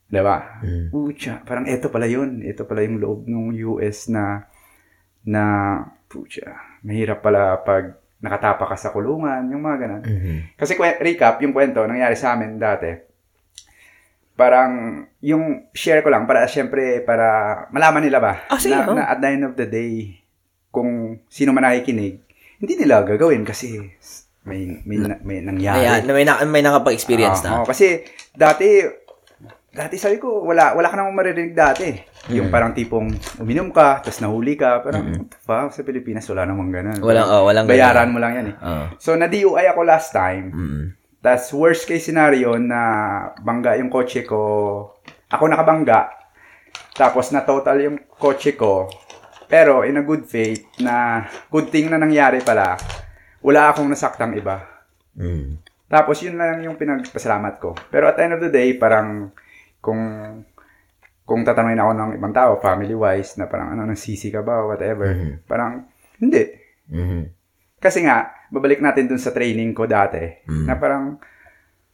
Diba? 0.09 0.61
Mm. 0.61 0.93
Pucha, 0.93 1.41
parang 1.45 1.65
eto 1.65 1.89
pala 1.89 2.09
yun. 2.09 2.41
Ito 2.41 2.65
pala 2.65 2.81
yung 2.85 2.97
loob 3.01 3.25
ng 3.29 3.53
US 3.75 4.09
na, 4.09 4.45
na, 5.25 5.43
pucha, 6.09 6.79
mahirap 6.85 7.21
pala 7.21 7.59
pag 7.61 8.02
nakatapa 8.23 8.71
ka 8.71 8.79
sa 8.79 8.89
kulungan, 8.89 9.51
yung 9.51 9.59
mga 9.59 9.77
ganun. 9.83 10.01
Mhm. 10.01 10.35
Kasi 10.55 10.79
recap, 10.79 11.43
yung 11.43 11.51
kwento, 11.51 11.83
nangyari 11.83 12.15
sa 12.15 12.33
amin 12.33 12.55
dati. 12.55 12.87
Parang, 14.33 15.03
yung 15.21 15.69
share 15.75 16.01
ko 16.01 16.09
lang, 16.09 16.25
para 16.25 16.47
syempre, 16.47 17.03
para 17.03 17.27
malaman 17.69 18.01
nila 18.01 18.17
ba, 18.17 18.33
Ah, 18.47 18.57
sige, 18.57 18.73
na, 18.73 18.87
oh. 18.87 18.95
na 18.95 19.05
at 19.05 19.19
the 19.19 19.29
end 19.29 19.45
of 19.45 19.53
the 19.53 19.67
day, 19.67 20.23
kung 20.73 21.21
sino 21.29 21.53
man 21.53 21.67
nakikinig, 21.67 22.17
hindi 22.57 22.73
nila 22.73 23.03
gagawin 23.05 23.45
kasi 23.45 23.77
may, 24.47 24.81
may, 24.87 24.97
may 25.21 25.37
nangyari. 25.43 25.85
May, 26.01 26.23
may, 26.23 26.25
na, 26.25 26.41
may 26.47 26.63
nakapag-experience 26.63 27.43
Ah, 27.43 27.45
na. 27.45 27.51
oo, 27.61 27.67
kasi 27.67 28.01
dati, 28.33 28.81
dati 29.73 29.97
sabi 29.97 30.21
ko, 30.21 30.45
wala, 30.45 30.77
wala 30.77 30.85
ka 30.85 30.95
namang 30.95 31.17
maririnig 31.17 31.57
dati. 31.57 31.89
Yung 32.29 32.47
Mm. 32.47 32.53
parang 32.53 32.71
tipong 32.77 33.09
uminom 33.41 33.73
ka, 33.73 34.05
tapos 34.05 34.21
nahuli 34.21 34.53
ka, 34.53 34.85
parang, 34.85 35.25
the 35.25 35.39
fuck, 35.41 35.73
sa 35.73 35.81
Pilipinas, 35.81 36.29
wala 36.29 36.45
namang 36.45 36.69
ganun. 36.69 37.01
Walang, 37.01 37.27
oh, 37.27 37.49
walang 37.49 37.65
Bayaran 37.65 38.13
mo 38.13 38.21
lang 38.21 38.37
yan 38.37 38.47
eh. 38.53 38.55
Oo. 38.61 38.85
So, 39.01 39.17
na-DUI 39.17 39.65
ako 39.65 39.81
last 39.81 40.13
time. 40.13 40.53
Mm. 40.53 40.83
Tapos, 41.19 41.49
worst 41.57 41.89
case 41.89 42.05
scenario 42.05 42.55
na 42.61 42.79
bangga 43.41 43.75
yung 43.81 43.89
kotse 43.89 44.21
ko. 44.23 44.39
Ako 45.33 45.43
nakabangga. 45.49 46.13
Tapos, 46.93 47.33
na-total 47.33 47.81
yung 47.81 47.97
kotse 48.07 48.53
ko. 48.53 48.87
Pero, 49.49 49.81
in 49.83 49.97
a 49.97 50.05
good 50.05 50.29
faith, 50.29 50.63
na 50.79 51.25
good 51.49 51.73
thing 51.73 51.89
na 51.89 51.97
nangyari 51.97 52.45
pala, 52.45 52.77
wala 53.41 53.73
akong 53.73 53.89
nasaktang 53.89 54.37
iba. 54.37 54.61
Mm. 55.17 55.59
Tapos, 55.89 56.21
yun 56.21 56.37
lang 56.37 56.61
yung 56.61 56.77
pinagpasalamat 56.77 57.57
ko. 57.57 57.73
Pero 57.89 58.05
at 58.05 58.15
the 58.15 58.23
end 58.23 58.37
of 58.37 58.41
the 58.45 58.53
day, 58.53 58.77
parang, 58.77 59.33
kung 59.83 59.99
kung 61.23 61.41
tatanungin 61.47 61.79
ako 61.79 61.91
ng 61.95 62.11
ibang 62.19 62.35
tao, 62.35 62.59
family-wise, 62.59 63.39
na 63.39 63.47
parang, 63.47 63.71
ano, 63.71 63.87
nagsisi 63.87 64.27
ka 64.27 64.43
ba, 64.43 64.67
whatever, 64.67 65.07
Mhm. 65.15 65.47
parang, 65.47 65.87
hindi. 66.19 66.43
Mhm. 66.91 67.21
Kasi 67.79 68.03
nga, 68.03 68.27
babalik 68.51 68.83
natin 68.83 69.07
dun 69.07 69.19
sa 69.23 69.31
training 69.31 69.71
ko 69.71 69.87
dati, 69.87 70.19
Mm. 70.19 70.65
na 70.67 70.75
parang, 70.75 71.15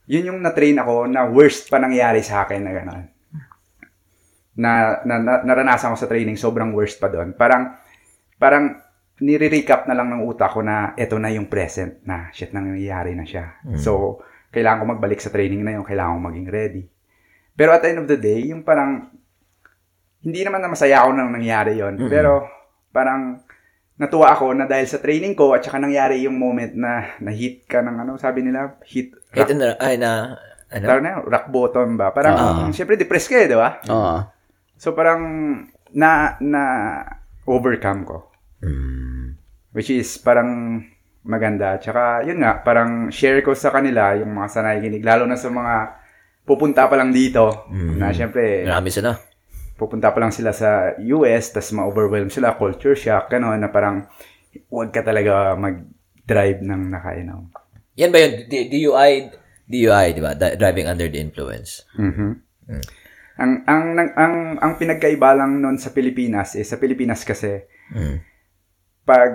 yun 0.10 0.34
yung 0.34 0.42
na-train 0.42 0.82
ako 0.82 1.06
na 1.06 1.30
worst 1.30 1.70
pa 1.70 1.78
nangyari 1.78 2.26
sa 2.26 2.42
akin 2.42 2.62
na 2.66 2.74
gano'n. 2.74 3.04
Na, 4.58 4.98
na, 5.06 5.16
na, 5.22 5.34
naranasan 5.46 5.94
ko 5.94 5.98
sa 6.02 6.10
training, 6.10 6.34
sobrang 6.34 6.74
worst 6.74 6.98
pa 6.98 7.06
doon. 7.08 7.38
Parang, 7.38 7.78
parang, 8.42 8.82
nire-recap 9.22 9.86
na 9.86 9.94
lang 9.94 10.10
ng 10.10 10.26
utak 10.26 10.58
ko 10.58 10.66
na 10.66 10.98
eto 10.98 11.22
na 11.22 11.30
yung 11.30 11.46
present 11.46 12.02
na 12.08 12.34
shit 12.34 12.50
nangyayari 12.50 13.14
na 13.14 13.28
siya. 13.30 13.62
So, 13.78 14.24
kailangan 14.50 14.82
ko 14.82 14.86
magbalik 14.96 15.22
sa 15.22 15.30
training 15.30 15.62
na 15.62 15.78
yun, 15.78 15.86
kailangan 15.86 16.18
ko 16.18 16.22
maging 16.34 16.50
ready. 16.50 16.84
Pero 17.60 17.76
at 17.76 17.84
the 17.84 17.92
end 17.92 18.00
of 18.00 18.08
the 18.08 18.16
day, 18.16 18.48
yung 18.48 18.64
parang, 18.64 19.12
hindi 20.24 20.48
naman 20.48 20.64
na 20.64 20.72
masaya 20.72 21.04
ako 21.04 21.12
nang 21.12 21.36
nangyari 21.36 21.76
yon 21.76 22.00
Pero, 22.08 22.48
parang, 22.96 23.44
natuwa 24.00 24.32
ako 24.32 24.56
na 24.56 24.64
dahil 24.64 24.88
sa 24.88 25.04
training 25.04 25.36
ko 25.36 25.52
at 25.52 25.68
saka 25.68 25.76
nangyari 25.76 26.24
yung 26.24 26.40
moment 26.40 26.72
na 26.72 27.20
na-hit 27.20 27.68
ka 27.68 27.84
ng 27.84 28.00
ano, 28.00 28.16
sabi 28.16 28.48
nila, 28.48 28.80
hit, 28.88 29.12
rock, 29.36 29.52
na, 29.52 29.76
ay 29.76 30.00
na, 30.00 30.40
ano? 30.72 30.86
tawag 30.88 31.04
na 31.04 31.12
rock 31.20 31.48
bottom 31.52 32.00
ba? 32.00 32.16
Parang, 32.16 32.36
Ah. 32.40 32.72
syempre, 32.72 32.96
depressed 32.96 33.28
ka 33.28 33.44
eh, 33.44 33.52
di 33.52 33.60
ba? 33.60 33.84
Oo. 33.92 34.24
So, 34.80 34.96
parang, 34.96 35.20
na, 35.92 36.40
na, 36.40 36.64
overcome 37.44 38.08
ko. 38.08 38.18
Mm. 38.64 39.36
Which 39.76 39.92
is, 39.92 40.16
parang, 40.16 40.80
maganda. 41.28 41.76
Tsaka, 41.76 42.24
yun 42.24 42.40
nga, 42.40 42.64
parang, 42.64 43.12
share 43.12 43.44
ko 43.44 43.52
sa 43.52 43.76
kanila, 43.76 44.16
yung 44.16 44.32
mga 44.32 44.48
sa 44.48 44.64
nakikinig, 44.64 45.04
lalo 45.04 45.28
na 45.28 45.36
sa 45.36 45.52
mga, 45.52 45.99
pupunta 46.50 46.90
pa 46.90 46.98
lang 46.98 47.14
dito, 47.14 47.70
Mhm. 47.70 47.94
na 47.96 48.10
syempre, 48.10 48.66
Marami 48.66 48.90
sila. 48.90 49.14
pupunta 49.78 50.10
pa 50.10 50.18
lang 50.18 50.34
sila 50.34 50.50
sa 50.50 50.98
US, 50.98 51.54
tas 51.54 51.70
ma-overwhelm 51.70 52.28
sila, 52.28 52.58
culture 52.58 52.98
shock, 52.98 53.30
gano'n, 53.30 53.62
na 53.62 53.70
parang, 53.70 54.10
huwag 54.68 54.90
ka 54.90 55.06
talaga 55.06 55.54
mag-drive 55.54 56.60
ng 56.60 56.90
nakainom. 56.90 57.54
Yan 57.96 58.10
ba 58.10 58.18
yun? 58.18 58.50
D- 58.50 58.66
DUI, 58.68 59.30
DUI, 59.64 60.06
di 60.12 60.20
ba? 60.20 60.34
Driving 60.34 60.88
under 60.88 61.06
the 61.06 61.22
influence. 61.22 61.86
Mhm. 61.94 62.30
Ang 63.40 63.64
ang 63.64 63.84
ang 63.96 64.10
ang, 64.14 64.34
ang 64.60 64.72
pinagkaiba 64.76 65.32
lang 65.32 65.58
noon 65.58 65.78
sa 65.78 65.90
Pilipinas 65.90 66.54
eh 66.54 66.64
sa 66.64 66.76
Pilipinas 66.76 67.24
kasi 67.24 67.64
Mm. 67.90 68.20
pag 69.02 69.32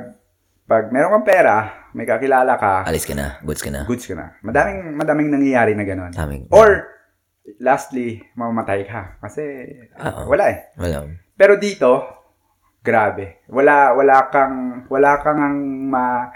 pag 0.63 0.89
meron 0.89 1.09
kang 1.11 1.27
pera, 1.27 1.57
may 1.91 2.05
kakilala 2.05 2.55
ka, 2.55 2.85
Alis 2.85 3.03
ka 3.03 3.13
na. 3.13 3.41
Goods 3.41 3.59
ka 3.59 3.73
na. 3.73 3.83
goods 3.85 4.05
ka 4.05 4.13
na. 4.13 4.37
Madaming 4.41 4.93
madaming 4.93 5.31
nangyayari 5.31 5.73
na 5.73 5.83
gano'n. 5.83 6.13
Or 6.51 6.94
lastly, 7.61 8.25
mamamatay 8.35 8.89
ka 8.89 9.21
kasi 9.21 9.43
Oo. 10.01 10.33
wala 10.33 10.45
eh. 10.51 10.59
Wala. 10.81 11.05
Pero 11.37 11.61
dito, 11.61 12.09
grabe. 12.81 13.45
Wala 13.51 13.93
wala 13.93 14.29
kang 14.33 14.89
wala 14.89 15.21
kang 15.21 15.41
ang 15.41 15.59
ma 15.89 16.33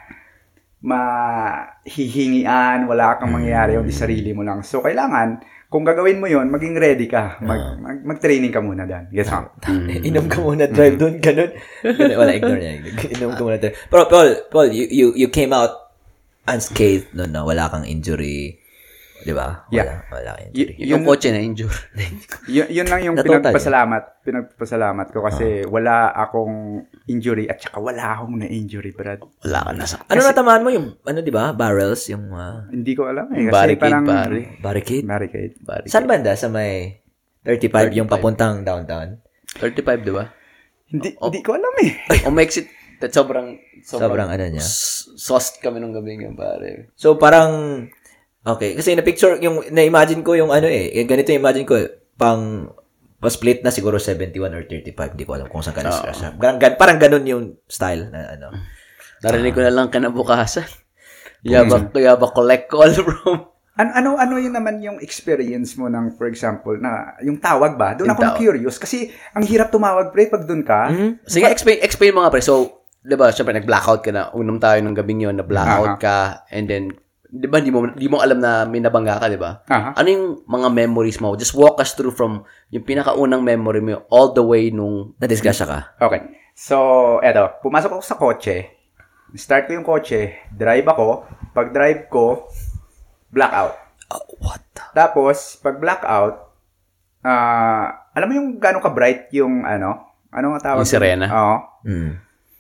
mahihingian, 0.78 2.86
wala 2.86 3.18
kang 3.18 3.34
mangyayari 3.34 3.74
yung 3.74 3.90
sarili 3.90 4.30
mo 4.30 4.46
lang. 4.46 4.62
So 4.62 4.78
kailangan 4.78 5.42
kung 5.68 5.84
gagawin 5.84 6.16
mo 6.16 6.24
'yon, 6.30 6.48
maging 6.48 6.80
ready 6.80 7.04
ka. 7.04 7.36
Mag, 7.44 7.76
mag, 7.76 8.00
mag-training 8.00 8.48
ka 8.48 8.64
muna 8.64 8.88
dan. 8.88 9.04
Yes, 9.12 9.28
ma'am. 9.28 9.52
Inom 10.00 10.24
ka 10.24 10.40
muna, 10.40 10.64
drive 10.64 10.96
doon, 10.96 11.20
ganun. 11.20 11.52
ganun. 11.84 12.16
Wala, 12.16 12.32
ignore 12.32 12.56
niya. 12.56 12.88
Inom 13.20 13.36
ka 13.36 13.42
muna, 13.44 13.61
drive. 13.61 13.76
Pero, 13.92 14.09
Paul, 14.09 14.48
Paul, 14.48 14.72
you, 14.72 14.88
you, 14.88 15.06
you 15.12 15.28
came 15.28 15.52
out 15.52 15.92
unscathed 16.48 17.12
no, 17.12 17.28
no? 17.28 17.44
Wala 17.44 17.68
kang 17.68 17.84
injury. 17.84 18.57
Di 19.28 19.36
ba? 19.36 19.68
Wala, 19.68 19.76
Yeah. 19.76 20.00
wala 20.08 20.30
kang 20.32 20.40
Y- 20.40 20.72
injury. 20.72 20.88
Yung 20.88 21.02
kotse 21.04 21.28
na 21.28 21.40
injure. 21.44 21.76
Y- 22.48 22.70
yun 22.72 22.88
lang 22.88 23.00
yung 23.04 23.16
pinagpasalamat. 23.20 24.24
Pinagpasalamat 24.24 25.06
ko 25.12 25.20
kasi 25.20 25.68
wala 25.68 26.08
akong 26.16 26.80
injury 27.04 27.44
at 27.44 27.60
saka 27.60 27.76
wala 27.76 28.16
akong 28.16 28.40
na-injury, 28.40 28.96
Brad. 28.96 29.20
Wala 29.44 29.68
ka 29.68 29.70
na 29.76 29.84
sa... 29.84 30.00
ano 30.00 30.20
natamaan 30.24 30.64
mo 30.64 30.72
yung, 30.72 30.96
ano 31.04 31.20
di 31.20 31.28
ba? 31.28 31.52
Barrels, 31.52 32.08
yung 32.08 32.32
ah, 32.32 32.64
Hindi 32.72 32.96
ko 32.96 33.04
alam 33.04 33.28
eh. 33.36 33.44
Kasi 33.44 33.52
Barricade, 33.52 33.82
parang... 33.84 34.04
pare. 34.08 34.40
barricade. 34.64 35.04
Barricade. 35.04 35.52
Barricade. 35.60 35.92
Saan 35.92 36.08
banda? 36.08 36.32
Sa 36.32 36.48
may 36.48 37.04
35, 37.44 37.92
yung 37.92 38.08
papuntang 38.08 38.64
downtown? 38.64 39.20
35, 39.60 40.08
di 40.08 40.12
ba? 40.12 40.24
Hindi, 40.88 41.12
hindi 41.12 41.40
ko 41.44 41.52
alam 41.52 41.74
eh. 41.84 41.92
O 42.24 42.32
exit, 42.40 42.68
that 43.00 43.12
sobrang, 43.12 43.60
Sobrang 43.84 44.28
ano 44.28 44.44
niya. 44.48 44.64
s- 44.64 45.12
sauced 45.16 45.60
kami 45.60 45.80
nung 45.80 45.92
gabi 45.92 46.16
ngayon, 46.16 46.36
pare. 46.36 46.92
So, 46.96 47.16
parang, 47.16 47.84
okay. 48.45 48.76
Kasi 48.78 48.95
na-picture, 48.95 49.41
yung, 49.41 49.66
na-imagine 49.72 50.22
ko 50.22 50.34
yung 50.39 50.51
ano 50.53 50.66
eh, 50.68 50.93
ganito 51.09 51.32
yung 51.32 51.43
imagine 51.43 51.66
ko, 51.66 51.74
eh, 51.78 51.89
pang, 52.18 52.70
pa-split 53.18 53.66
na 53.66 53.74
siguro 53.74 53.99
71 53.99 54.55
or 54.55 54.62
35, 54.66 55.18
hindi 55.18 55.26
ko 55.26 55.34
alam 55.34 55.51
kung 55.51 55.62
saan 55.62 55.74
ka 55.74 55.82
na 55.82 56.39
gan, 56.39 56.78
Parang 56.78 57.03
ganun 57.03 57.26
yung 57.26 57.45
style 57.66 58.14
na 58.14 58.39
ano. 58.39 58.55
Narinig 59.18 59.55
ko 59.55 59.62
na 59.66 59.74
lang 59.74 59.91
kinabukasan. 59.91 60.70
Yabak, 61.43 61.95
yabak 61.95 62.34
collect 62.34 62.66
call, 62.70 62.91
bro. 62.95 63.59
Ano, 63.78 63.91
ano, 63.95 64.11
ano 64.18 64.34
yun 64.43 64.51
naman 64.51 64.82
yung 64.82 64.99
experience 64.99 65.78
mo 65.78 65.86
ng, 65.86 66.18
for 66.18 66.26
example, 66.26 66.74
na 66.78 67.14
yung 67.22 67.39
tawag 67.39 67.78
ba? 67.78 67.95
Doon 67.95 68.11
ako 68.11 68.34
curious 68.34 68.74
kasi 68.74 69.11
ang 69.30 69.47
hirap 69.47 69.70
tumawag, 69.70 70.11
pre, 70.11 70.26
pag 70.26 70.43
doon 70.47 70.66
ka. 70.66 70.91
Hmm? 70.91 71.22
Sige, 71.22 71.47
explain, 71.47 71.78
explain 71.78 72.11
mo 72.11 72.26
nga, 72.26 72.34
pre. 72.34 72.43
So, 72.43 72.82
di 73.07 73.14
ba, 73.14 73.30
syempre, 73.30 73.55
nag-blackout 73.55 74.03
ka 74.03 74.11
na. 74.11 74.34
Unom 74.34 74.59
tayo 74.59 74.82
nung 74.82 74.99
gabing 74.99 75.22
yun, 75.22 75.39
na-blackout 75.39 75.95
Aha. 75.95 76.03
ka. 76.03 76.18
And 76.51 76.66
then, 76.66 76.84
di 77.28 77.44
ba, 77.44 77.60
di 77.60 77.68
mo, 77.68 77.84
di 77.92 78.08
mo 78.08 78.24
alam 78.24 78.40
na 78.40 78.64
may 78.64 78.80
nabangga 78.80 79.20
ka, 79.20 79.28
di 79.28 79.36
ba? 79.36 79.60
Aha. 79.68 79.92
Ano 80.00 80.08
yung 80.08 80.26
mga 80.48 80.68
memories 80.72 81.20
mo? 81.20 81.36
Just 81.36 81.52
walk 81.52 81.76
us 81.78 81.92
through 81.92 82.16
from 82.16 82.48
yung 82.72 82.88
pinakaunang 82.88 83.44
memory 83.44 83.84
mo 83.84 84.08
all 84.08 84.32
the 84.32 84.42
way 84.42 84.72
nung... 84.72 85.12
Na-disgrasya 85.20 85.66
ka. 85.68 85.78
Okay. 86.00 86.24
So, 86.56 86.76
eto, 87.20 87.60
pumasok 87.60 88.00
ako 88.00 88.02
sa 88.02 88.18
kotse. 88.18 88.56
Start 89.36 89.68
ko 89.68 89.76
yung 89.76 89.86
kotse, 89.86 90.48
drive 90.48 90.88
ako. 90.88 91.28
Pag 91.52 91.70
drive 91.76 92.08
ko, 92.08 92.48
blackout. 93.28 93.76
Oh, 94.08 94.24
what 94.40 94.64
the? 94.72 94.82
Tapos, 94.96 95.60
pag 95.60 95.76
blackout, 95.76 96.48
ah, 97.22 98.08
alam 98.16 98.26
mo 98.26 98.34
yung 98.34 98.48
gano'ng 98.56 98.82
ka-bright 98.82 99.28
yung 99.36 99.68
ano? 99.68 100.08
Ano 100.32 100.56
nga 100.56 100.72
tawag? 100.72 100.80
Yung 100.82 100.92
sirena? 100.92 101.26
Oo. 101.28 101.56
Hmm. 101.84 102.12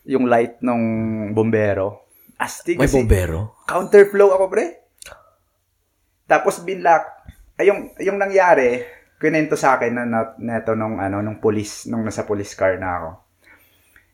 Yung 0.08 0.24
light 0.28 0.60
nung 0.60 0.84
bombero. 1.32 2.07
Astig 2.38 2.78
May 2.78 2.86
kasi 2.86 2.94
bombero? 2.96 3.58
counterflow 3.66 4.30
ako, 4.30 4.44
pre. 4.48 4.64
Tapos 6.24 6.62
binlock. 6.62 7.02
Ay, 7.58 7.68
yung, 7.68 7.90
yung 7.98 8.16
nangyari, 8.16 8.84
kinento 9.18 9.58
sa 9.58 9.74
akin 9.74 9.90
na, 9.90 10.04
na 10.04 10.20
neto 10.38 10.78
nung, 10.78 11.02
ano, 11.02 11.18
nung 11.18 11.42
police, 11.42 11.90
nung 11.90 12.06
nasa 12.06 12.22
police 12.22 12.54
car 12.54 12.78
na 12.78 12.90
ako. 12.94 13.10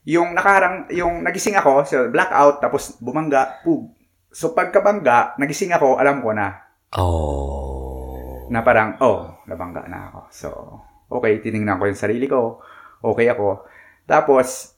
Yung 0.04 0.32
nakaharang, 0.32 0.88
yung 0.90 1.20
nagising 1.20 1.56
ako, 1.56 1.84
so 1.84 2.08
blackout, 2.08 2.60
tapos 2.60 2.96
bumangga, 2.96 3.60
pug. 3.60 3.92
So 4.28 4.52
pagkabangga, 4.52 5.36
nagising 5.36 5.72
ako, 5.72 5.96
alam 5.96 6.20
ko 6.20 6.32
na, 6.32 6.60
Oh. 6.94 8.46
na 8.48 8.62
parang, 8.62 8.96
oh, 9.00 9.34
nabangga 9.44 9.84
na 9.84 10.08
ako. 10.08 10.20
So, 10.30 10.48
okay, 11.10 11.40
tiningnan 11.40 11.76
ko 11.76 11.84
yung 11.84 11.98
sarili 11.98 12.24
ko, 12.24 12.62
okay 13.02 13.26
ako. 13.26 13.66
Tapos, 14.04 14.76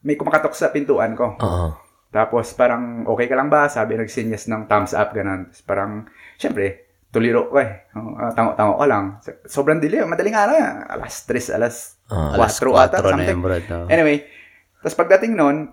may 0.00 0.14
kumakatok 0.14 0.52
sa 0.52 0.70
pintuan 0.70 1.12
ko. 1.12 1.34
Oo. 1.36 1.68
Tapos 2.10 2.50
parang 2.52 3.06
okay 3.06 3.26
ka 3.26 3.34
lang 3.34 3.46
ba? 3.46 3.66
Sabi 3.66 3.94
nagsinyas 3.94 4.46
ng 4.46 4.66
thumbs 4.66 4.92
up 4.92 5.10
ganun. 5.10 5.46
Tapos 5.46 5.62
parang 5.62 5.92
syempre 6.34 6.90
tuliro 7.08 7.46
ko 7.46 7.58
eh. 7.58 7.90
Uh, 7.92 8.30
tango-tango 8.30 8.74
ka 8.76 8.86
lang. 8.86 9.04
So- 9.18 9.38
Sobrang 9.48 9.78
dilim, 9.78 10.06
madaling 10.06 10.34
araw. 10.34 10.54
Alas 10.88 11.22
3, 11.24 11.50
alas 11.50 11.98
Ah, 12.06 12.34
4 12.34 12.70
Alas 12.72 12.90
ata 12.90 12.98
4 12.98 13.14
na 13.14 13.22
something. 13.22 13.38
brad. 13.40 13.64
no? 13.66 13.86
Anyway, 13.86 14.26
tapos 14.78 14.94
pagdating 14.96 15.32
nun, 15.32 15.70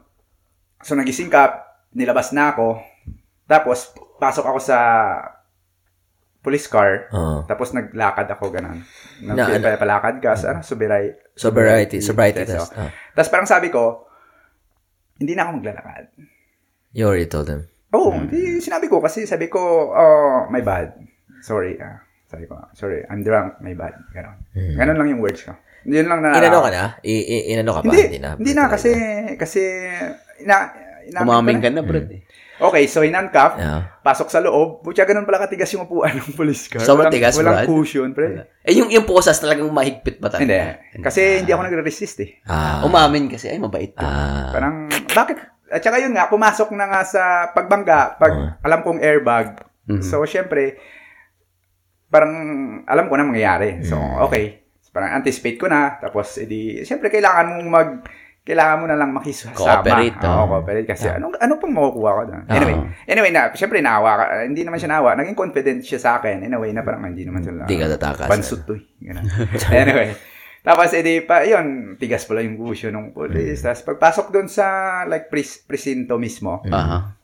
so 0.80 0.94
nagising 0.94 1.30
ka, 1.30 1.66
nilabas 1.92 2.30
na 2.30 2.54
ako. 2.54 2.78
Tapos 3.46 3.90
pasok 4.16 4.46
ako 4.46 4.60
sa 4.60 4.78
police 6.40 6.66
car. 6.66 7.12
Oo. 7.12 7.44
Tapos 7.44 7.70
naglakad 7.70 8.30
ako 8.30 8.50
ganun. 8.50 8.82
Na- 9.20 9.36
Nag 9.36 9.60
ano? 9.60 9.78
palakad 9.78 10.16
ka 10.18 10.32
sa 10.34 10.54
ano, 10.54 10.60
sobriety. 10.62 11.18
Sobriety. 11.36 11.98
Sobriety 12.00 12.46
test, 12.46 12.72
test. 12.72 12.72
Ah. 12.74 12.90
Tapos 13.12 13.30
parang 13.30 13.46
sabi 13.46 13.68
ko, 13.68 14.07
hindi 15.18 15.34
na 15.34 15.42
ako 15.44 15.52
maglalakad. 15.58 16.04
You 16.92 17.08
already 17.08 17.28
told 17.28 17.46
them. 17.46 17.68
Oo, 17.92 18.12
oh, 18.12 18.20
di 18.24 18.60
sinabi 18.60 18.86
ko 18.86 19.00
kasi 19.00 19.24
sabi 19.24 19.48
ko, 19.48 19.60
oh, 19.90 20.50
my 20.50 20.62
bad. 20.62 20.98
Sorry. 21.40 21.78
ah. 21.78 22.04
sabi 22.28 22.44
ko, 22.44 22.60
sorry, 22.74 23.08
I'm 23.08 23.24
drunk, 23.24 23.64
my 23.64 23.72
bad. 23.72 23.96
Ganon. 24.12 24.36
Ganon 24.52 24.98
lang 24.98 25.08
yung 25.08 25.24
words 25.24 25.42
ko. 25.42 25.56
Yun 25.88 26.04
lang 26.06 26.20
na. 26.20 26.36
Inano 26.36 26.60
ka 26.60 26.70
na? 26.70 26.84
I, 27.00 27.14
i, 27.16 27.36
inano 27.56 27.72
ka 27.72 27.82
pa? 27.82 27.92
Hindi, 27.96 28.20
na. 28.20 28.36
hindi 28.36 28.52
na 28.52 28.68
kasi, 28.68 28.92
kasi, 29.40 29.88
ina, 30.38 30.76
inamin 31.08 31.16
ko 31.16 31.24
Umamin 31.24 31.56
na. 31.56 31.64
ka 31.64 31.70
na, 31.72 31.82
brad. 31.82 32.10
eh. 32.12 32.22
Okay, 32.58 32.90
so 32.90 33.06
hinandcuff, 33.06 33.56
Yeah. 33.56 33.86
pasok 34.02 34.28
sa 34.28 34.42
loob, 34.42 34.82
putya 34.82 35.06
ganun 35.06 35.24
pala 35.24 35.40
katigas 35.40 35.70
yung 35.72 35.86
upuan 35.86 36.12
ng 36.12 36.34
police 36.34 36.68
car. 36.68 36.82
Sobrang 36.82 37.08
walang, 37.08 37.16
tigas, 37.16 37.38
Walang 37.38 37.64
Brad. 37.64 37.68
cushion, 37.70 38.10
pre. 38.12 38.50
Eh, 38.66 38.74
yung, 38.76 38.90
yung 38.90 39.06
posas 39.06 39.38
talagang 39.38 39.70
mahigpit 39.70 40.18
ba 40.18 40.28
talaga? 40.28 40.82
Hindi. 40.84 41.00
Kasi 41.00 41.46
hindi 41.46 41.54
ako 41.54 41.62
nagre-resist 41.64 42.18
eh. 42.20 42.30
Ah. 42.44 42.82
Umamin 42.84 43.30
kasi, 43.30 43.48
ay, 43.48 43.62
mabait 43.62 43.94
to. 43.94 44.02
Ah. 44.02 44.50
Parang, 44.52 44.90
bakit? 45.12 45.38
At 45.68 45.84
saka 45.84 46.00
yun 46.00 46.16
nga, 46.16 46.32
pumasok 46.32 46.72
na 46.76 46.88
nga 46.88 47.02
sa 47.04 47.52
pagbangga, 47.52 48.16
pag 48.16 48.60
alam 48.64 48.80
kong 48.84 49.04
airbag. 49.04 49.60
So, 50.04 50.24
syempre, 50.28 50.80
parang 52.12 52.34
alam 52.88 53.08
ko 53.08 53.16
na 53.16 53.28
mangyayari. 53.28 53.84
So, 53.84 54.00
okay. 54.24 54.68
So, 54.84 54.92
parang 54.92 55.16
anticipate 55.20 55.60
ko 55.60 55.68
na. 55.68 56.00
Tapos, 56.00 56.40
edi, 56.40 56.84
syempre, 56.84 57.12
kailangan 57.12 57.60
mong 57.60 57.68
mag, 57.68 57.90
kailangan 58.48 58.78
mo 58.80 58.86
na 58.88 58.96
lang 58.96 59.12
makisama. 59.12 59.56
Cooperate, 59.56 60.20
Oo, 60.24 60.40
oh. 60.44 60.46
cooperate. 60.56 60.88
Kasi 60.88 61.12
ano, 61.12 61.36
ano 61.36 61.54
pang 61.60 61.72
makukuha 61.76 62.12
ko 62.16 62.24
doon? 62.32 62.44
Anyway, 62.48 62.76
anyway 63.12 63.32
na, 63.32 63.52
syempre, 63.52 63.84
naawa 63.84 64.12
ka. 64.16 64.26
Hindi 64.48 64.64
naman 64.64 64.80
siya 64.80 64.92
naawa. 64.96 65.20
Naging 65.20 65.36
confident 65.36 65.84
siya 65.84 66.00
sa 66.00 66.10
akin. 66.20 66.48
In 66.48 66.56
a 66.56 66.60
way 66.60 66.72
na 66.72 66.84
parang 66.84 67.04
hindi 67.08 67.28
naman 67.28 67.44
sila. 67.44 67.68
Hindi 67.68 67.76
ka 67.80 67.88
tatakas. 67.96 68.28
Pansut 68.32 68.64
to 68.64 68.80
eh. 68.80 68.84
Anyway. 69.84 70.16
Tapos, 70.62 70.92
edi, 70.92 71.22
pa, 71.22 71.42
yun, 71.42 71.96
tigas 71.96 72.24
pala 72.24 72.42
yung 72.42 72.56
gusyo 72.56 72.90
ng 72.90 73.12
police. 73.12 73.62
Tapos, 73.62 73.84
pagpasok 73.84 74.28
doon 74.30 74.48
sa, 74.48 74.66
like, 75.04 75.28
pres- 75.28 75.64
presinto 75.64 76.16
mismo, 76.16 76.60
Aha. 76.66 77.16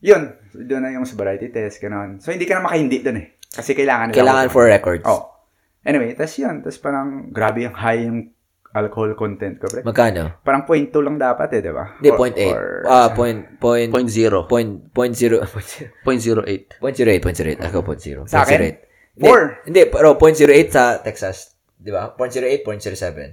yun, 0.00 0.32
doon 0.50 0.80
na 0.80 0.90
yung 0.90 1.04
sobriety 1.04 1.48
test, 1.48 1.76
ganun. 1.78 2.18
So, 2.18 2.30
hindi 2.30 2.44
ka 2.44 2.56
na 2.56 2.64
makahindi 2.64 2.98
doon 3.00 3.18
eh. 3.20 3.26
Kasi 3.50 3.74
kailangan 3.74 4.10
nila. 4.10 4.16
Kailangan 4.16 4.46
for 4.48 4.64
records. 4.64 5.04
Oh. 5.04 5.28
Anyway, 5.82 6.14
tapos 6.14 6.36
yun. 6.36 6.60
Tapos 6.60 6.78
parang, 6.78 7.08
grabe 7.28 7.64
yung 7.64 7.74
high 7.74 8.04
yung 8.04 8.30
alcohol 8.70 9.10
content 9.18 9.58
ko, 9.58 9.66
pre. 9.66 9.82
Magkano? 9.82 10.38
Parang 10.40 10.62
point 10.62 10.86
2 10.86 11.02
lang 11.02 11.18
dapat 11.18 11.50
eh, 11.52 11.60
di 11.60 11.72
ba? 11.74 11.98
Hindi, 11.98 12.10
Or- 12.12 12.16
point 12.16 12.36
eight. 12.38 12.54
or- 12.54 12.84
Ah, 12.86 13.08
point, 13.10 13.40
point, 13.58 13.90
Point 13.90 14.08
zero. 14.08 14.46
point, 14.46 14.70
point 14.96 15.12
zero, 15.12 15.42
Point 16.06 16.20
zero 16.22 16.46
eight. 16.46 16.78
point 16.78 16.94
zero 16.94 17.10
eight, 17.10 17.20
point 17.20 17.34
zero 17.34 17.50
eight. 17.50 17.60
Ako, 17.60 17.82
point 17.82 17.98
zero. 17.98 18.22
Sa 18.24 18.46
akin? 18.46 18.60
Hindi, 18.62 18.72
Four. 19.20 19.40
Hindi, 19.66 19.80
pero 19.90 20.14
point 20.16 20.38
zero 20.38 20.54
eight 20.54 20.70
sa 20.70 21.02
Texas. 21.02 21.58
Di 21.80 21.88
ba? 21.88 22.12
Point 22.12 22.28
zero 22.30 22.44
eight, 22.44 22.60
point 22.60 22.78
zero 22.78 22.92
seven. 22.92 23.32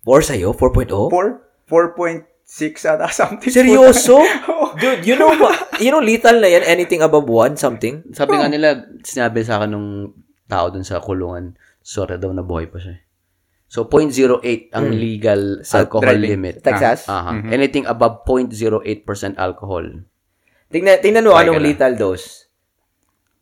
Four 0.00 0.20
sa'yo? 0.20 0.52
4.0? 0.52 0.88
4? 1.08 1.64
4.6 1.64 2.28
ata 2.84 3.08
something. 3.20 3.48
Seryoso? 3.48 4.20
Dude, 4.76 5.04
you 5.04 5.16
know, 5.16 5.32
what- 5.32 5.80
you 5.80 5.88
know, 5.88 6.00
lethal 6.00 6.40
na 6.40 6.48
yan. 6.48 6.60
Anything 6.62 7.00
above 7.00 7.24
one, 7.24 7.56
something. 7.56 8.04
Sabi 8.12 8.36
nga 8.36 8.48
nila, 8.48 8.84
sinabi 9.00 9.40
sa 9.40 9.60
akin 9.60 9.70
nung 9.72 9.88
tao 10.44 10.68
dun 10.68 10.84
sa 10.84 11.00
kulungan, 11.00 11.56
sorry 11.80 12.16
daw 12.16 12.28
na 12.30 12.44
buhay 12.44 12.68
pa 12.68 12.76
siya. 12.76 13.00
So, 13.64 13.88
0.08 13.88 14.70
ang 14.70 14.92
legal 14.92 15.64
alcohol 15.64 16.04
driving. 16.04 16.30
limit. 16.36 16.54
Texas? 16.60 17.08
Aha. 17.08 17.42
Anything 17.48 17.88
above 17.88 18.22
0.08% 18.22 18.60
alcohol. 19.34 20.04
Tingnan, 20.68 21.00
tingnan 21.00 21.24
mo 21.24 21.32
Try 21.32 21.42
anong 21.42 21.58
na. 21.58 21.64
lethal 21.64 21.92
dose 21.96 22.44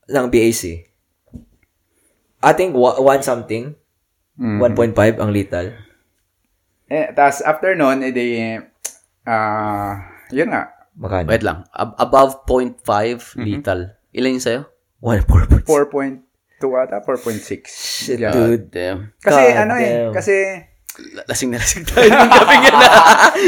ng 0.08 0.30
BAC. 0.30 0.62
I 2.38 2.52
think 2.54 2.72
one 2.78 3.20
something. 3.20 3.76
Mm. 4.34 4.58
1.5 4.60 5.20
ang 5.20 5.30
lethal. 5.30 5.66
Eh, 6.86 7.08
tapos 7.12 7.40
after 7.40 7.72
nun, 7.72 8.00
edi, 8.00 8.56
ah, 9.24 9.96
yun 10.28 10.48
nga, 10.48 10.72
Magkano? 10.92 11.24
Wait 11.24 11.40
lang. 11.40 11.64
Ab- 11.72 11.96
above 11.96 12.44
0.5 12.44 13.32
lethal. 13.38 13.96
Ilan 14.12 14.36
yun 14.36 14.44
sa'yo? 14.44 14.62
1.4. 15.00 15.64
4.2 15.64 16.20
ata, 16.76 17.00
4.6. 17.00 17.64
Shit, 17.64 18.20
Yeah. 18.20 18.28
dude. 18.30 18.68
Damn. 18.68 19.16
Kasi 19.18 19.40
God 19.42 19.56
ano 19.58 19.74
eh, 19.80 19.88
damn. 19.88 20.12
kasi, 20.12 20.34
La- 20.36 20.68
Lasing 21.24 21.48
na 21.48 21.56
lasing 21.56 21.88
tayo 21.88 22.04
yung 22.04 22.28
gabi 22.36 22.56
yun. 22.60 22.76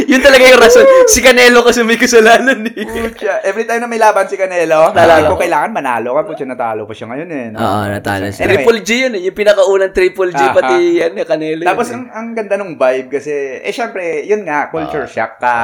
yun 0.09 0.21
talaga 0.25 0.49
yung 0.49 0.57
rason. 0.57 0.81
Si 1.05 1.21
Canelo 1.21 1.61
kasi 1.61 1.85
may 1.85 2.01
kasalanan 2.01 2.65
eh. 2.65 2.89
Pucha, 2.89 3.45
every 3.45 3.69
time 3.69 3.85
na 3.85 3.89
may 3.89 4.01
laban 4.01 4.25
si 4.25 4.41
Canelo, 4.41 4.97
Naalala 4.97 5.29
ko 5.29 5.37
kailangan 5.37 5.69
manalo 5.69 6.17
ka, 6.17 6.25
pucha, 6.25 6.49
natalo 6.49 6.89
pa 6.89 6.97
siya 6.97 7.13
ngayon 7.13 7.29
eh. 7.29 7.45
no? 7.53 7.59
Oo, 7.61 7.85
natalo 7.85 8.33
siya. 8.33 8.49
Anyway. 8.49 8.65
Triple 8.65 8.81
G 8.81 8.91
yun 8.97 9.13
eh. 9.13 9.23
Yung 9.29 9.37
pinakaunang 9.37 9.93
Triple 9.93 10.33
G 10.33 10.41
Aha. 10.41 10.57
pati 10.57 10.77
yan 10.97 11.13
eh, 11.13 11.25
Canelo. 11.29 11.61
yun 11.61 11.69
Tapos 11.69 11.87
eh. 11.89 11.95
ang, 11.95 12.05
ang 12.09 12.27
ganda 12.33 12.55
nung 12.57 12.81
vibe 12.81 13.09
kasi, 13.13 13.33
eh 13.61 13.73
syempre, 13.77 14.25
yun 14.25 14.41
nga, 14.43 14.73
culture 14.73 15.05
shock 15.05 15.37
ka. 15.37 15.57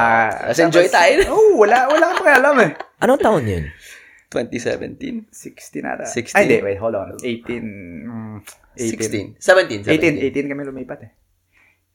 Tapos 0.53 0.61
enjoy 0.61 0.85
tayo. 0.85 1.17
Oo, 1.33 1.65
wala, 1.65 1.89
wala 1.89 2.13
kang 2.13 2.21
pakialam 2.21 2.55
eh. 2.61 2.71
Anong 3.01 3.17
taon 3.17 3.49
yun? 3.49 3.65
2017. 4.29 5.33
16 5.33 5.81
ata. 5.83 6.05
16. 6.05 6.37
Ay, 6.37 6.41
hindi, 6.45 6.57
wait, 6.61 6.77
hold 6.77 6.93
on. 6.93 7.17
18, 7.19 7.57
mm, 8.05 8.37
18. 8.77 9.41
16. 9.41 9.83
17. 9.83 9.89
18, 9.89 10.45
18 10.45 10.51
kami 10.53 10.61
lumipat 10.63 10.99
eh. 11.03 11.11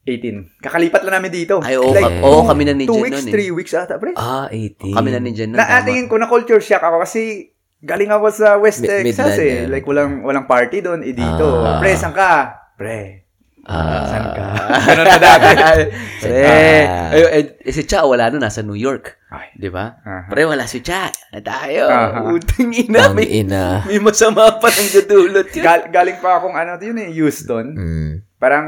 18. 0.07 0.63
Kakalipat 0.63 1.03
lang 1.03 1.19
namin 1.19 1.35
dito. 1.35 1.59
Ay, 1.61 1.75
oo, 1.75 1.91
like, 1.91 2.23
oo, 2.23 2.47
kami 2.47 2.63
na 2.63 2.73
ni 2.73 2.87
2 2.87 2.89
Jen 2.89 3.03
weeks, 3.03 3.19
nun 3.19 3.29
eh. 3.29 3.51
3 3.51 3.57
weeks 3.59 3.73
ata, 3.75 3.99
pre. 3.99 4.15
Ah, 4.15 4.47
18. 4.49 4.95
Kami 4.95 5.09
na 5.11 5.19
ni 5.19 5.31
Jen 5.31 5.51
nun. 5.51 5.59
na 5.59 5.67
tama. 5.67 5.83
atingin 5.83 6.07
ko 6.07 6.15
na 6.15 6.27
culture 6.27 6.63
shock 6.63 6.81
ako 6.81 7.03
kasi 7.03 7.51
galing 7.77 8.09
ako 8.09 8.31
sa 8.31 8.55
West 8.57 8.81
Mi- 8.81 8.89
Texas 8.89 9.35
Midland, 9.35 9.43
eh. 9.43 9.51
yeah. 9.53 9.67
Like 9.67 9.85
walang 9.85 10.23
walang 10.23 10.47
party 10.47 10.79
doon, 10.81 11.03
eh 11.03 11.11
dito. 11.11 11.61
Ah. 11.61 11.77
Pre, 11.77 11.91
saan 11.93 12.15
ka? 12.15 12.31
Pre, 12.75 13.27
Ah. 13.67 14.07
saan 14.07 14.27
ka? 14.31 14.47
Ganun 14.87 15.05
na 15.05 15.19
dati. 15.19 15.47
Pre, 16.23 16.39
Ah. 16.87 17.11
ay, 17.11 17.23
eh, 17.35 17.45
eh, 17.61 17.75
si 17.75 17.83
Cha 17.83 18.07
wala 18.07 18.31
nun, 18.31 18.39
nasa 18.39 18.63
New 18.63 18.79
York. 18.79 19.19
Ay. 19.27 19.51
Di 19.59 19.69
ba? 19.69 19.91
Aha. 19.99 20.31
Pre, 20.31 20.47
wala 20.47 20.71
si 20.71 20.81
Cha. 20.81 21.11
Na 21.35 21.43
tayo. 21.43 21.91
Aha. 21.91 22.31
Utang 22.31 22.71
ina. 22.71 23.11
Ang 23.11 23.19
May, 23.19 23.43
ina. 23.43 23.83
may 23.83 23.99
masama 23.99 24.55
pa 24.57 24.71
ng 24.71 24.91
gadulot 24.93 25.51
yun. 25.51 25.65
Gal- 25.67 25.91
galing 25.91 26.23
pa 26.23 26.39
akong 26.39 26.55
ano, 26.55 26.79
yun 26.79 26.95
eh, 26.97 27.11
Houston. 27.13 27.75
Mm. 27.75 28.11
Parang 28.39 28.67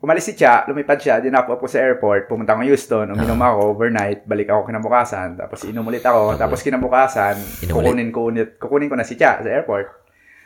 umalis 0.00 0.26
si 0.26 0.34
Cha, 0.34 0.64
lumipad 0.64 0.96
siya, 0.96 1.18
dinap 1.18 1.46
ako 1.46 1.64
sa 1.64 1.80
airport, 1.80 2.26
pumunta 2.26 2.52
ako 2.52 2.62
Houston, 2.64 3.06
uminom 3.10 3.38
Ah. 3.38 3.52
ako 3.52 3.60
overnight, 3.72 4.24
balik 4.24 4.48
ako 4.48 4.66
kinabukasan, 4.66 5.36
tapos 5.36 5.64
inom 5.64 5.84
ulit 5.84 6.02
ako, 6.02 6.34
tapos 6.34 6.60
kinabukasan, 6.60 7.36
kukunin 7.64 8.08
ko 8.10 8.28
ulit, 8.28 8.56
kukunin 8.56 8.88
ko 8.88 8.96
na 8.96 9.04
si 9.04 9.14
Cha 9.14 9.38
sa 9.38 9.48
airport. 9.48 9.88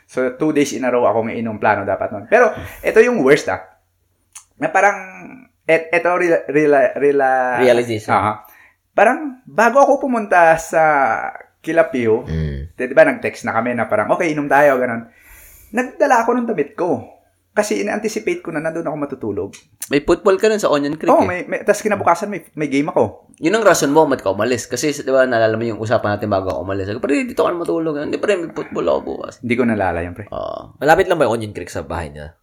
So, 0.05 0.35
two 0.35 0.51
days 0.51 0.75
in 0.75 0.83
a 0.83 0.91
row 0.91 1.07
akong 1.07 1.31
inom 1.31 1.55
plano 1.55 1.87
dapat 1.87 2.11
nun. 2.11 2.27
Pero, 2.27 2.51
ito 2.83 2.99
yung 2.99 3.23
worst 3.23 3.47
ah. 3.47 3.63
Na 4.59 4.67
parang, 4.67 4.97
et, 5.63 5.87
ito, 5.87 6.09
rela, 6.11 6.43
rela, 6.51 6.79
rela, 6.99 7.29
Realization. 7.63 8.11
Aha. 8.11 8.43
Parang, 8.91 9.39
bago 9.47 9.79
ako 9.79 10.03
pumunta 10.03 10.59
sa 10.59 10.83
Kilapio, 11.61 12.27
Mm. 12.27 12.75
di 12.75 12.91
ba, 12.91 13.07
nag-text 13.07 13.47
na 13.47 13.55
kami 13.55 13.71
na 13.71 13.87
parang, 13.87 14.11
okay, 14.11 14.35
inom 14.35 14.51
tayo, 14.51 14.75
ganun. 14.81 15.07
Nagdala 15.71 16.27
ako 16.27 16.29
ng 16.35 16.47
damit 16.49 16.75
ko. 16.75 17.20
Kasi 17.51 17.83
in-anticipate 17.83 18.39
ko 18.39 18.55
na 18.55 18.63
nandun 18.63 18.87
ako 18.87 18.95
matutulog. 18.95 19.49
May 19.91 19.99
football 19.99 20.39
ka 20.39 20.47
nun 20.47 20.63
sa 20.63 20.71
Onion 20.71 20.95
Creek 20.95 21.11
Oo, 21.11 21.23
eh. 21.23 21.27
may, 21.27 21.39
may, 21.43 21.59
tapos 21.67 21.83
kinabukasan 21.83 22.31
may, 22.31 22.47
may 22.55 22.71
game 22.71 22.87
ako. 22.87 23.27
Yun 23.43 23.59
ang 23.59 23.67
rason 23.67 23.91
mo, 23.91 24.07
mat 24.07 24.23
ka 24.23 24.31
umalis. 24.31 24.71
Kasi, 24.71 24.95
di 24.95 25.11
ba, 25.11 25.27
naalala 25.27 25.59
mo 25.59 25.67
yung 25.67 25.83
usapan 25.83 26.15
natin 26.15 26.31
bago 26.31 26.47
ako 26.47 26.63
umalis. 26.63 26.87
Pre, 26.87 27.27
dito 27.27 27.43
ka 27.43 27.51
na 27.51 27.59
matulog. 27.59 27.99
Hindi, 27.99 28.15
pre, 28.15 28.39
may 28.39 28.55
football 28.55 28.87
ako 28.87 28.99
bukas. 29.03 29.43
Hindi 29.43 29.53
ko 29.59 29.63
nalala 29.67 29.99
yun, 29.99 30.15
pre. 30.15 30.31
Oo. 30.31 30.79
Malapit 30.79 31.11
lang 31.11 31.19
ba 31.19 31.27
yung 31.27 31.35
Onion 31.35 31.51
Creek 31.51 31.67
sa 31.67 31.83
bahay 31.83 32.07
niya? 32.07 32.39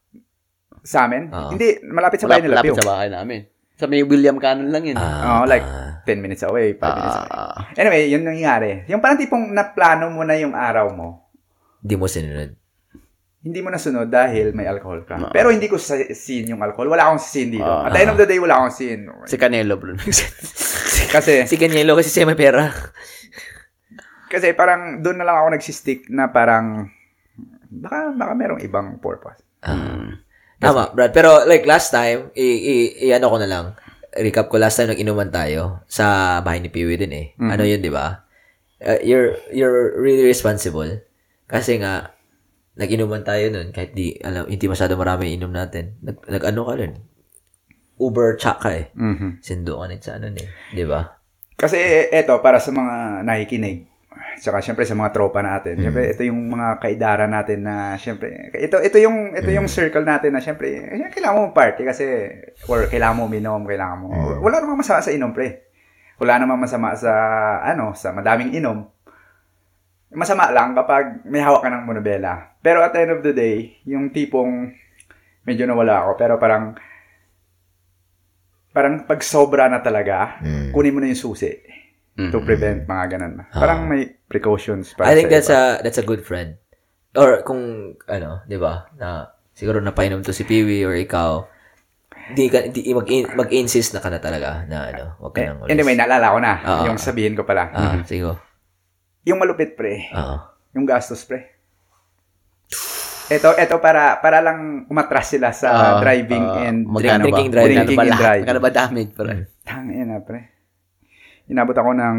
Sa 0.85 1.09
amin? 1.09 1.33
Oo. 1.33 1.57
Hindi, 1.57 1.81
malapit 1.89 2.21
sa 2.21 2.29
bahay 2.29 2.45
nila, 2.45 2.61
Lapit 2.61 2.77
Pio. 2.77 2.77
sa 2.77 2.85
bahay 2.85 3.09
namin. 3.09 3.49
Sa 3.81 3.89
may 3.89 4.05
William 4.05 4.37
Cannon 4.37 4.69
lang 4.69 4.85
yun. 4.85 5.01
Oo, 5.01 5.49
like, 5.49 5.65
ah. 5.65 6.05
10 6.05 6.21
minutes 6.21 6.45
away, 6.45 6.77
5 6.77 6.85
minutes 6.85 7.17
away. 7.17 7.33
Ah, 7.33 7.57
Anyway, 7.81 8.13
yun 8.13 8.29
nangyari. 8.29 8.85
Yung 8.93 9.01
parang 9.01 9.17
tipong 9.17 9.57
naplano 9.57 10.13
mo 10.13 10.21
na 10.21 10.37
yung 10.37 10.53
araw 10.53 10.93
mo, 10.93 11.33
Di 11.79 11.95
mo 11.95 12.11
sinunod. 12.11 12.59
Hindi 13.39 13.63
mo 13.63 13.71
nasunod 13.71 14.11
dahil 14.11 14.51
may 14.51 14.67
alcohol 14.67 15.07
ka. 15.07 15.15
Oo. 15.17 15.31
Pero 15.31 15.55
hindi 15.55 15.71
ko 15.71 15.79
sa 15.79 15.95
scene 16.11 16.51
yung 16.51 16.59
alcohol. 16.61 16.91
Wala 16.91 17.07
akong 17.07 17.23
scene 17.23 17.55
dito. 17.55 17.65
Oo. 17.65 17.87
At 17.87 17.95
the 17.95 18.01
end 18.03 18.11
of 18.11 18.19
the 18.19 18.27
day, 18.27 18.37
wala 18.37 18.59
akong 18.59 18.75
scene. 18.75 19.07
si 19.25 19.39
Canelo, 19.39 19.79
bro. 19.79 19.95
Kasi, 21.15 21.49
si 21.49 21.57
Ganyelo 21.57 21.97
kasi 21.97 22.13
siya 22.13 22.29
may 22.29 22.37
pera. 22.37 22.69
kasi 24.29 24.53
parang 24.53 25.01
doon 25.01 25.17
na 25.17 25.25
lang 25.25 25.41
ako 25.41 25.57
nagsistick 25.57 26.05
na 26.13 26.29
parang, 26.29 26.93
baka, 27.73 28.13
baka 28.13 28.33
merong 28.37 28.61
ibang 28.61 29.01
purpose. 29.01 29.41
Mm. 29.65 30.21
Tama, 30.61 30.93
Brad. 30.93 31.17
Pero 31.17 31.49
like 31.49 31.65
last 31.65 31.89
time, 31.89 32.29
i, 32.37 32.45
i, 32.45 32.75
i- 33.09 33.15
ano 33.17 33.31
ko 33.33 33.41
na 33.41 33.49
lang, 33.49 33.65
recap 34.13 34.53
ko 34.53 34.61
last 34.61 34.77
time 34.77 34.93
nag-inuman 34.93 35.33
tayo 35.33 35.81
sa 35.89 36.39
bahay 36.45 36.61
ni 36.61 36.69
Peewee 36.69 37.01
din 37.01 37.15
eh. 37.15 37.27
Mhm. 37.41 37.51
Ano 37.57 37.63
yun, 37.65 37.81
di 37.81 37.89
ba? 37.89 38.27
Uh, 38.79 39.01
you're, 39.01 39.33
you're 39.49 39.97
really 39.97 40.27
responsible. 40.27 40.93
Kasi 41.49 41.81
nga, 41.81 42.13
nag-inuman 42.79 43.27
tayo 43.27 43.51
nun, 43.51 43.75
kahit 43.75 43.93
di, 43.93 44.15
alam, 44.23 44.47
hindi 44.47 44.65
masyado 44.71 44.95
marami 44.95 45.35
inom 45.35 45.51
natin. 45.51 45.99
Nag, 46.01 46.23
nag 46.31 46.43
ano 46.47 46.63
ka 46.63 46.75
rin? 46.79 46.93
Uber 47.99 48.39
chak 48.39 48.63
ka 48.63 48.71
eh. 48.71 48.95
Mhm. 48.95 49.43
Sindo 49.43 49.83
ka 49.83 49.91
sa 49.99 50.23
ano 50.23 50.31
eh. 50.31 50.49
Di 50.71 50.87
ba? 50.87 51.19
Kasi 51.59 52.07
eto, 52.15 52.39
para 52.39 52.63
sa 52.63 52.71
mga 52.71 53.27
nakikinig, 53.27 53.91
saka 54.39 54.63
syempre 54.63 54.87
sa 54.87 54.95
mga 54.95 55.11
tropa 55.11 55.43
natin, 55.43 55.83
syempre 55.83 56.15
ito 56.15 56.23
yung 56.23 56.55
mga 56.55 56.79
kaidara 56.79 57.27
natin 57.27 57.67
na 57.67 57.99
syempre, 57.99 58.55
ito 58.55 58.79
ito 58.79 58.97
yung 59.03 59.35
ito 59.35 59.51
yung 59.51 59.67
circle 59.67 60.07
natin 60.07 60.31
na 60.31 60.39
syempre, 60.39 60.79
eh, 60.79 61.11
kailangan 61.11 61.51
mo 61.51 61.51
party 61.51 61.83
kasi 61.83 62.07
or 62.71 62.87
kailangan 62.87 63.19
mo 63.19 63.23
uminom, 63.27 63.67
kailangan 63.67 63.99
mo. 63.99 64.07
Wala 64.39 64.63
namang 64.63 64.79
masama 64.79 65.03
sa 65.03 65.11
inom, 65.11 65.35
pre. 65.35 65.67
Wala 66.23 66.39
namang 66.39 66.63
masama 66.63 66.95
sa 66.95 67.11
ano, 67.67 67.91
sa 67.99 68.15
madaming 68.15 68.55
inom. 68.55 68.87
Masama 70.09 70.49
lang 70.49 70.73
kapag 70.73 71.21
may 71.23 71.39
hawak 71.39 71.61
ka 71.61 71.69
ng 71.69 71.85
monobela. 71.85 72.57
Pero 72.59 72.81
at 72.81 72.91
the 72.91 73.01
end 73.01 73.13
of 73.13 73.21
the 73.21 73.31
day, 73.31 73.77
yung 73.85 74.09
tipong 74.09 74.73
medyo 75.45 75.65
nawala 75.65 76.01
ako, 76.03 76.11
pero 76.17 76.35
parang 76.37 76.73
parang 78.71 79.05
pag 79.05 79.21
sobra 79.21 79.67
na 79.67 79.81
talaga, 79.81 80.39
Mm. 80.41 80.71
kunin 80.71 80.93
mo 80.93 81.01
na 81.01 81.09
yung 81.09 81.19
susi 81.19 81.51
Mm. 82.15 82.31
to 82.31 82.41
prevent 82.41 82.85
mga 82.85 83.05
ganun. 83.11 83.35
Parang 83.49 83.85
may 83.85 84.17
precautions 84.25 84.93
para 84.93 85.09
I 85.09 85.15
think 85.15 85.29
sa 85.29 85.35
that's 85.35 85.51
iba. 85.51 85.59
a 85.59 85.83
that's 85.83 85.99
a 85.99 86.07
good 86.07 86.21
friend. 86.21 86.57
Or 87.13 87.41
kung 87.43 87.61
ano, 88.05 88.45
'di 88.45 88.57
ba? 88.57 88.89
Na 88.95 89.29
siguro 89.51 89.79
napainom 89.79 90.21
to 90.21 90.33
si 90.33 90.43
Peewee 90.43 90.85
or 90.85 90.95
ikaw, 90.95 91.45
di 92.31 92.47
ka 92.47 92.65
di, 92.67 92.93
mag 92.93 93.09
mag-insist 93.35 93.93
na 93.93 94.01
ka 94.01 94.09
na 94.09 94.19
talaga 94.19 94.63
na 94.65 94.89
ano, 94.89 95.05
wag 95.19 95.33
ka 95.33 95.41
nang 95.43 95.65
Eh, 95.67 95.73
Anyway, 95.73 95.95
naalala 95.95 96.33
ko 96.33 96.39
na. 96.39 96.53
Ah. 96.59 96.85
yung 96.87 96.97
sabihin 96.97 97.35
ko 97.35 97.43
pala. 97.43 97.69
Ah, 97.71 98.01
sige. 98.03 98.48
Yung 99.29 99.39
malupit, 99.39 99.77
pre. 99.77 100.09
Oo. 100.11 100.37
Yung 100.73 100.85
gastos, 100.85 101.23
pre. 101.23 101.53
Ito, 103.29 103.61
ito 103.61 103.77
para 103.77 104.17
para 104.19 104.41
lang 104.41 104.89
umatras 104.89 105.29
sila 105.29 105.53
sa 105.53 105.69
Ah, 105.69 106.01
driving 106.01 106.41
ah, 106.41 106.65
and 106.65 106.89
magkano 106.89 107.29
drinking 107.29 107.53
ba? 107.53 107.53
drive. 107.53 107.69
Magkano 107.69 107.77
Drinking 107.77 107.93
ba 107.93 108.01
and 108.01 108.09
lahat? 108.09 108.23
drive. 108.25 108.41
Magkano 108.41 108.59
ba 108.59 108.71
damage, 108.73 109.11
pre? 109.13 109.35
Tangina, 109.63 110.17
pre. 110.19 110.41
Inabot 111.47 111.77
ako 111.77 111.91
ng 111.93 112.17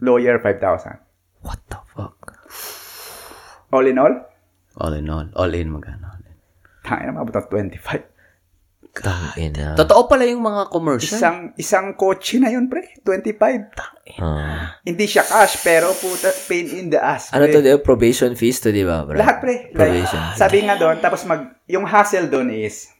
lawyer 0.00 0.38
5,000. 0.38 0.94
What 1.42 1.58
the 1.66 1.80
fuck? 1.84 2.14
All 3.68 3.82
in 3.82 3.98
all, 3.98 4.14
All 4.76 4.94
in 4.94 5.10
all. 5.10 5.26
All 5.34 5.50
in, 5.50 5.68
magkano? 5.68 6.06
all 6.06 6.22
in. 6.22 6.38
tangina, 6.80 7.10
mabot 7.10 7.34
ako 7.34 7.58
25. 7.58 8.06
Kain 8.90 9.54
na. 9.54 9.78
Totoo 9.78 10.10
pala 10.10 10.26
yung 10.26 10.42
mga 10.42 10.66
commercial. 10.66 11.14
Isang 11.14 11.38
isang 11.54 11.94
kotse 11.94 12.42
na 12.42 12.50
yun, 12.50 12.66
pre. 12.66 12.98
25. 13.06 14.18
Ah. 14.18 14.82
Hindi 14.82 15.06
siya 15.06 15.22
cash, 15.22 15.62
pero 15.62 15.94
puta, 15.94 16.34
pain 16.50 16.66
in 16.74 16.90
the 16.90 16.98
ass. 16.98 17.30
ano 17.30 17.46
pre. 17.46 17.54
to, 17.54 17.62
di 17.62 17.70
ba? 17.70 17.78
probation 17.78 18.34
fees 18.34 18.58
to, 18.58 18.74
di 18.74 18.82
ba? 18.82 19.06
bro? 19.06 19.14
Lahat 19.14 19.38
pre. 19.38 19.70
Like, 19.70 19.78
Probation. 19.78 20.20
sabi 20.34 20.66
nga 20.66 20.74
doon, 20.74 20.98
tapos 20.98 21.22
mag, 21.22 21.54
yung 21.70 21.86
hassle 21.86 22.26
doon 22.26 22.50
is, 22.50 22.90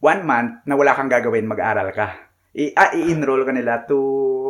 one 0.00 0.24
month 0.24 0.64
na 0.64 0.80
wala 0.80 0.96
kang 0.96 1.12
gagawin, 1.12 1.44
mag-aral 1.44 1.92
ka. 1.92 2.23
I, 2.54 2.70
ah, 2.78 2.94
i-enroll 2.94 3.42
ka 3.42 3.50
nila 3.50 3.82
to, 3.82 3.98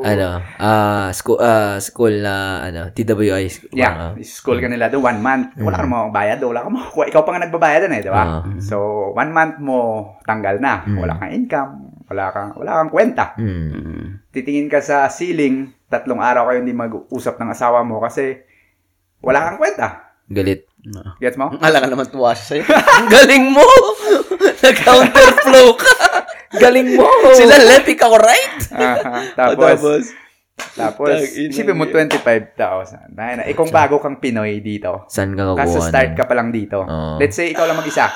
Ano, 0.05 0.37
ah, 0.61 1.09
school, 1.17 1.41
ah, 1.41 1.81
school 1.81 2.21
na, 2.21 2.61
ano, 2.61 2.93
TWI. 2.93 3.49
school, 3.49 3.73
yeah, 3.73 4.13
ah. 4.13 4.21
school 4.21 4.61
ka 4.61 4.69
nila 4.69 4.93
doon, 4.93 5.01
one 5.09 5.21
month. 5.25 5.57
Wala 5.57 5.81
kang 5.81 5.89
mga 5.89 6.13
bayad, 6.13 6.39
wala 6.45 6.69
kang 6.69 6.77
makukuha. 6.77 7.09
Ikaw 7.09 7.23
pa 7.25 7.31
nga 7.33 7.43
nagbabayad 7.49 7.81
doon 7.89 7.97
eh, 7.97 8.03
di 8.05 8.13
ba? 8.13 8.25
Ah. 8.29 8.43
So, 8.61 8.77
one 9.17 9.33
month 9.33 9.57
mo, 9.65 9.81
tanggal 10.29 10.61
na. 10.61 10.85
Mm. 10.85 11.01
Wala 11.01 11.13
kang 11.17 11.33
income, 11.33 11.73
wala 12.05 12.25
kang, 12.29 12.51
wala 12.61 12.71
kang 12.85 12.93
kwenta. 12.93 13.25
Hmm. 13.41 13.73
Mm. 13.73 14.07
Titingin 14.29 14.69
ka 14.69 14.85
sa 14.85 15.09
ceiling, 15.09 15.73
tatlong 15.89 16.21
araw 16.21 16.53
kayo 16.53 16.61
hindi 16.61 16.77
mag-usap 16.77 17.41
ng 17.41 17.57
asawa 17.57 17.81
mo 17.89 18.05
kasi 18.05 18.37
wala 19.25 19.49
kang 19.49 19.57
kwenta. 19.57 20.13
Galit. 20.29 20.69
Gets 21.17 21.41
mo? 21.41 21.49
Ang 21.57 21.65
ala 21.65 21.81
ka 21.81 21.89
naman 21.89 22.05
tuwa 22.13 22.37
siya 22.37 22.61
sa'yo. 22.61 22.65
Ang 23.01 23.09
galing 23.09 23.45
mo! 23.49 23.65
Nag-counterflow 24.65 25.69
ka! 25.81 26.24
Galing 26.55 26.89
mo! 26.95 27.09
Sila 27.39 27.57
left, 27.61 27.87
ikaw 27.87 28.13
right? 28.15 28.59
Aha. 28.71 29.35
Tapos, 29.35 29.81
tapos, 30.75 31.11
Tangina 31.11 31.51
isipin 31.51 31.75
mo 31.75 31.85
25,000. 31.87 33.11
Dahil 33.11 33.35
na, 33.37 33.43
eh, 33.45 33.55
kung 33.55 33.71
bago 33.71 33.99
kang 33.99 34.19
Pinoy 34.19 34.63
dito, 34.63 35.03
Saan 35.07 35.35
ka 35.35 35.55
kasi 35.55 35.77
kukuha? 35.77 35.89
start 35.91 36.11
ka 36.15 36.25
pa 36.25 36.35
lang 36.35 36.55
dito. 36.55 36.79
Oo. 36.81 37.19
Let's 37.19 37.35
say, 37.35 37.51
ikaw 37.51 37.67
lang 37.67 37.75
mag-isa. 37.75 38.07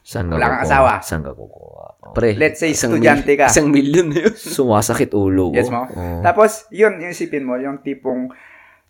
Saan 0.00 0.32
ka 0.32 0.40
Wala 0.40 0.46
kang 0.46 0.56
kukuha? 0.58 0.72
asawa. 0.72 0.92
Saan 1.04 1.20
ka 1.20 1.32
kukuha? 1.32 1.86
Oh. 2.00 2.12
Pre, 2.16 2.30
Let's 2.32 2.58
say, 2.58 2.72
isang 2.72 2.96
estudyante 2.96 3.28
mil- 3.28 3.40
ka. 3.40 3.46
Isang 3.52 3.68
million 3.68 4.06
na 4.08 4.18
yun. 4.24 4.34
Sumasakit 4.56 5.12
ulo 5.12 5.52
ko. 5.52 5.56
Yes 5.56 5.68
mo? 5.68 5.84
Oo. 5.84 6.24
Tapos, 6.24 6.64
yun, 6.70 6.96
yung 6.96 7.12
isipin 7.12 7.44
mo, 7.44 7.60
yung 7.60 7.84
tipong, 7.84 8.32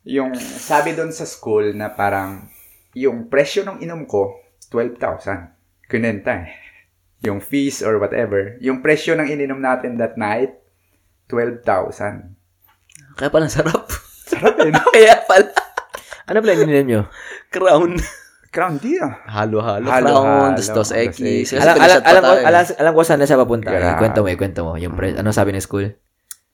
yung 0.07 0.31
sabi 0.39 0.95
doon 0.95 1.11
sa 1.11 1.27
school 1.27 1.75
na 1.75 1.91
parang, 1.91 2.47
yung 2.95 3.27
presyo 3.27 3.67
ng 3.67 3.83
inom 3.83 4.07
ko, 4.07 4.31
12,000. 4.71 5.59
Kunenta 5.87 6.39
eh. 6.39 6.51
Yung 7.23 7.41
fees 7.41 7.81
or 7.81 7.97
whatever. 7.97 8.61
Yung 8.61 8.81
presyo 8.81 9.17
ng 9.17 9.27
ininom 9.27 9.59
natin 9.59 9.97
that 9.97 10.17
night, 10.17 10.53
12,000. 11.29 12.37
Kaya 13.17 13.29
pala 13.33 13.49
sarap. 13.49 13.89
Sarap 14.31 14.59
eh, 14.59 14.69
no? 14.69 14.83
Kaya 14.97 15.23
pala. 15.23 15.49
Ano 16.27 16.37
pala 16.43 16.53
ininom 16.55 16.87
nyo? 16.87 17.03
Crown. 17.49 17.95
Crown 18.51 18.77
di 18.77 18.97
ah. 18.99 19.21
Halo-halo. 19.29 19.87
Crown, 19.87 20.57
dos 20.57 20.69
dos 20.69 20.89
dos 20.89 20.91
X. 20.91 21.21
Alam, 21.55 21.77
alam, 21.77 21.99
alam, 22.03 22.23
ko, 22.23 22.33
alam, 22.43 22.63
alam 22.67 22.93
ko 22.93 23.01
saan 23.05 23.21
na 23.21 23.29
siya 23.29 23.39
papunta. 23.39 23.69
Eh, 23.71 23.79
Grabe. 23.79 24.01
kwento 24.01 24.21
mo, 24.21 24.29
eh, 24.29 24.37
kwento 24.37 24.61
mo. 24.65 24.73
Yung 24.77 24.97
pre, 24.97 25.15
ano 25.15 25.31
sabi 25.31 25.53
ng 25.53 25.63
school? 25.63 25.93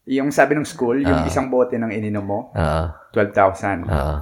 Yung 0.04 0.34
sabi 0.34 0.58
ng 0.58 0.66
school, 0.66 0.98
yung 0.98 1.22
Ah. 1.22 1.30
isang 1.30 1.46
bote 1.46 1.78
ng 1.78 1.88
ininom 1.88 2.26
mo, 2.26 2.40
Oo. 2.52 2.84
12,000. 3.14 3.86
Oo. 3.86 4.16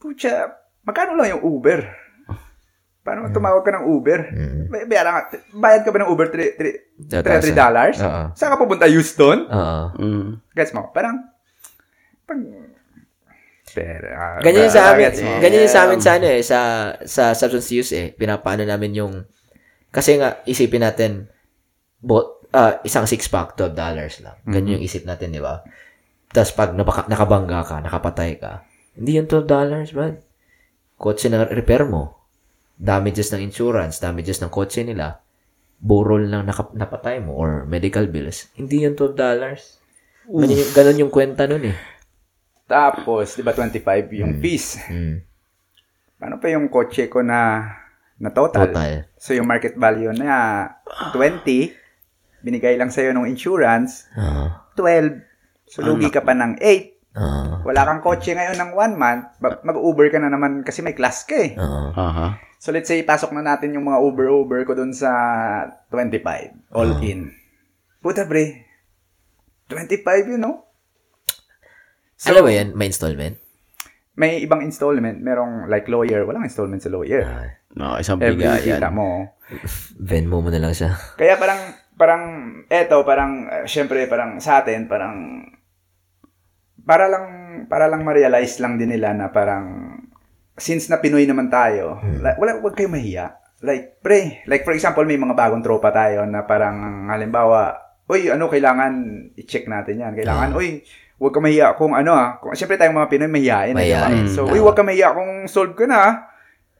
Pucha, 0.00 0.50
magkano 0.82 1.14
lang 1.14 1.36
yung 1.36 1.42
Uber? 1.44 1.84
Paano 3.02 3.26
tumawag 3.28 3.66
ka 3.66 3.74
ng 3.74 3.86
Uber? 3.88 4.20
Mm. 4.30 4.60
Bay- 4.70 4.86
Bayaran 4.86 5.12
ka, 5.20 5.22
bayad 5.50 5.82
ka 5.82 5.90
ba 5.90 5.98
ng 6.00 6.10
Uber 6.10 6.30
3 6.30 6.54
Tataas. 7.10 7.50
dollars? 7.50 7.96
Oo. 7.98 8.22
Saan 8.32 8.54
ka 8.54 8.56
pupunta? 8.56 8.86
Houston? 8.86 9.38
Oo. 9.44 9.82
Mm. 9.98 10.28
Gets 10.54 10.70
mo? 10.70 10.94
Parang, 10.94 11.18
pag, 12.22 12.38
pero, 13.72 14.06
ah, 14.12 14.38
Ganyan 14.38 14.68
yung 14.68 14.74
sa 14.74 14.92
amin, 14.92 15.10
mo? 15.10 15.40
ganyan 15.40 15.64
yung 15.64 15.74
sa 15.74 15.82
amin 15.82 15.98
sa 15.98 16.10
ano 16.14 16.26
eh, 16.28 16.42
sa, 16.44 16.58
sa 17.02 17.32
substance 17.32 17.72
use 17.72 17.92
eh. 17.92 18.06
Pinapaano 18.12 18.62
namin 18.62 18.94
yung, 18.94 19.12
kasi 19.88 20.14
nga, 20.14 20.38
isipin 20.44 20.84
natin, 20.84 21.26
bot, 21.98 22.46
ah, 22.52 22.78
isang 22.82 23.02
six-pack, 23.02 23.56
$12 23.56 23.74
lang. 24.22 24.36
Ganyan 24.44 24.78
yung 24.78 24.84
isip 24.84 25.02
natin, 25.02 25.32
di 25.32 25.40
ba? 25.40 25.64
Tapos 26.30 26.54
pag 26.54 26.70
napaka, 26.70 27.08
nakabangga 27.08 27.66
ka, 27.66 27.76
nakapatay 27.80 28.38
ka, 28.38 28.62
hindi 28.94 29.18
yung 29.18 29.26
$12, 29.26 29.48
man. 29.90 30.22
Kotse 30.94 31.26
na 31.26 31.44
repair 31.44 31.82
mo. 31.82 32.21
Damages 32.78 33.30
ng 33.32 33.42
insurance, 33.44 34.02
damages 34.02 34.42
ng 34.42 34.50
kotse 34.50 34.82
nila, 34.82 35.22
burol 35.82 36.30
lang 36.30 36.46
naka, 36.46 36.70
napatay 36.72 37.18
mo 37.18 37.34
or 37.34 37.66
medical 37.66 38.06
bills. 38.06 38.50
Hindi 38.54 38.86
yung 38.86 38.94
$12. 38.94 39.18
Ganun 40.30 40.70
ganun 40.70 41.02
yung 41.02 41.12
kwenta 41.12 41.50
nun 41.50 41.66
eh. 41.66 41.76
Tapos, 42.70 43.34
di 43.34 43.42
ba 43.42 43.52
25 43.52 43.84
yung 44.22 44.38
fees? 44.38 44.78
Mm. 44.86 45.16
Paano 46.16 46.38
pa 46.38 46.46
yung 46.48 46.70
kotse 46.70 47.10
ko 47.10 47.20
na, 47.20 47.66
na 48.22 48.30
total? 48.30 48.70
Total. 48.70 48.92
So, 49.18 49.34
yung 49.34 49.50
market 49.50 49.74
value 49.74 50.14
na 50.14 50.70
20, 51.10 51.42
binigay 52.46 52.78
lang 52.78 52.94
sa'yo 52.94 53.10
ng 53.12 53.26
insurance, 53.26 54.06
Oo. 54.14 54.46
12. 54.78 55.20
So, 55.66 55.82
lugi 55.82 56.08
ka 56.08 56.22
pa 56.22 56.32
ng 56.32 56.62
8. 56.62 56.91
Oo. 57.12 57.62
Wala 57.62 57.84
kang 57.84 58.00
kotse 58.00 58.32
ngayon 58.32 58.56
ng 58.56 58.72
one 58.72 58.94
month, 58.94 59.24
ba- 59.36 59.60
mag-Uber 59.60 60.08
ka 60.08 60.16
na 60.16 60.28
naman 60.28 60.62
kasi 60.62 60.80
may 60.80 60.92
class 60.92 61.24
ka 61.24 61.36
eh. 61.36 61.52
Aha. 61.56 62.40
So 62.56 62.70
let's 62.70 62.86
say, 62.86 63.02
pasok 63.02 63.32
na 63.32 63.42
natin 63.44 63.74
yung 63.74 63.84
mga 63.84 64.00
Uber-Uber 64.00 64.64
ko 64.64 64.72
dun 64.72 64.92
sa 64.92 65.10
25, 65.90 66.72
all 66.72 66.96
in. 67.00 67.28
Puta 67.98 68.24
bre, 68.24 68.64
25 69.68 70.02
yun, 70.28 70.40
no? 70.40 70.66
So, 72.14 72.30
Alam 72.30 72.46
mo 72.46 72.50
yan, 72.50 72.68
may 72.72 72.86
installment? 72.86 73.38
may 74.12 74.38
ibang 74.38 74.60
installment, 74.60 75.18
merong 75.18 75.66
like 75.66 75.88
lawyer, 75.88 76.22
walang 76.22 76.44
installment 76.44 76.78
sa 76.78 76.92
lawyer. 76.92 77.24
No, 77.72 77.96
isang 77.96 78.20
Every 78.20 78.36
bigayan. 78.38 78.76
kita 78.76 78.92
mo. 78.92 79.32
Venmo 79.98 80.38
mo 80.38 80.52
na 80.52 80.60
lang 80.60 80.70
siya. 80.70 80.92
Kaya 81.16 81.34
parang, 81.34 81.60
parang, 81.96 82.22
eto, 82.68 83.00
parang, 83.02 83.48
uh, 83.48 83.64
syempre, 83.64 84.04
parang 84.04 84.36
sa 84.36 84.60
atin, 84.60 84.84
parang, 84.84 85.40
para 86.82 87.06
lang, 87.06 87.26
para 87.66 87.86
lang 87.86 88.02
ma-realize 88.02 88.58
lang 88.58 88.76
din 88.76 88.92
nila 88.92 89.14
na 89.14 89.30
parang, 89.30 89.96
since 90.58 90.90
na 90.90 90.98
Pinoy 90.98 91.24
naman 91.24 91.48
tayo, 91.48 92.02
like, 92.20 92.36
wala, 92.36 92.58
huwag 92.58 92.74
kayo 92.74 92.90
mahiya. 92.90 93.38
Like, 93.62 94.02
pre, 94.02 94.42
like 94.50 94.66
for 94.66 94.74
example, 94.74 95.06
may 95.06 95.14
mga 95.14 95.38
bagong 95.38 95.62
tropa 95.62 95.94
tayo 95.94 96.26
na 96.26 96.42
parang, 96.42 97.06
halimbawa, 97.06 97.78
uy, 98.10 98.28
ano, 98.28 98.50
kailangan 98.50 98.92
i-check 99.38 99.70
natin 99.70 100.02
yan. 100.02 100.12
Kailangan, 100.18 100.58
uy, 100.58 100.82
huwag 101.22 101.32
ka 101.32 101.38
mahiya 101.38 101.78
kung 101.78 101.94
ano 101.94 102.10
ah. 102.12 102.42
Kung, 102.42 102.52
Siyempre 102.58 102.74
tayong 102.74 102.98
mga 102.98 103.10
Pinoy 103.14 103.30
mahihain. 103.30 103.72
eh, 103.72 103.78
Mahihain, 103.78 104.26
diba? 104.26 104.34
So, 104.34 104.50
uy, 104.50 104.58
huwag 104.58 104.74
ka 104.74 104.82
mahiya 104.82 105.14
kung 105.14 105.46
solve 105.46 105.78
ko 105.78 105.86
na 105.86 105.98
ah. 106.02 106.14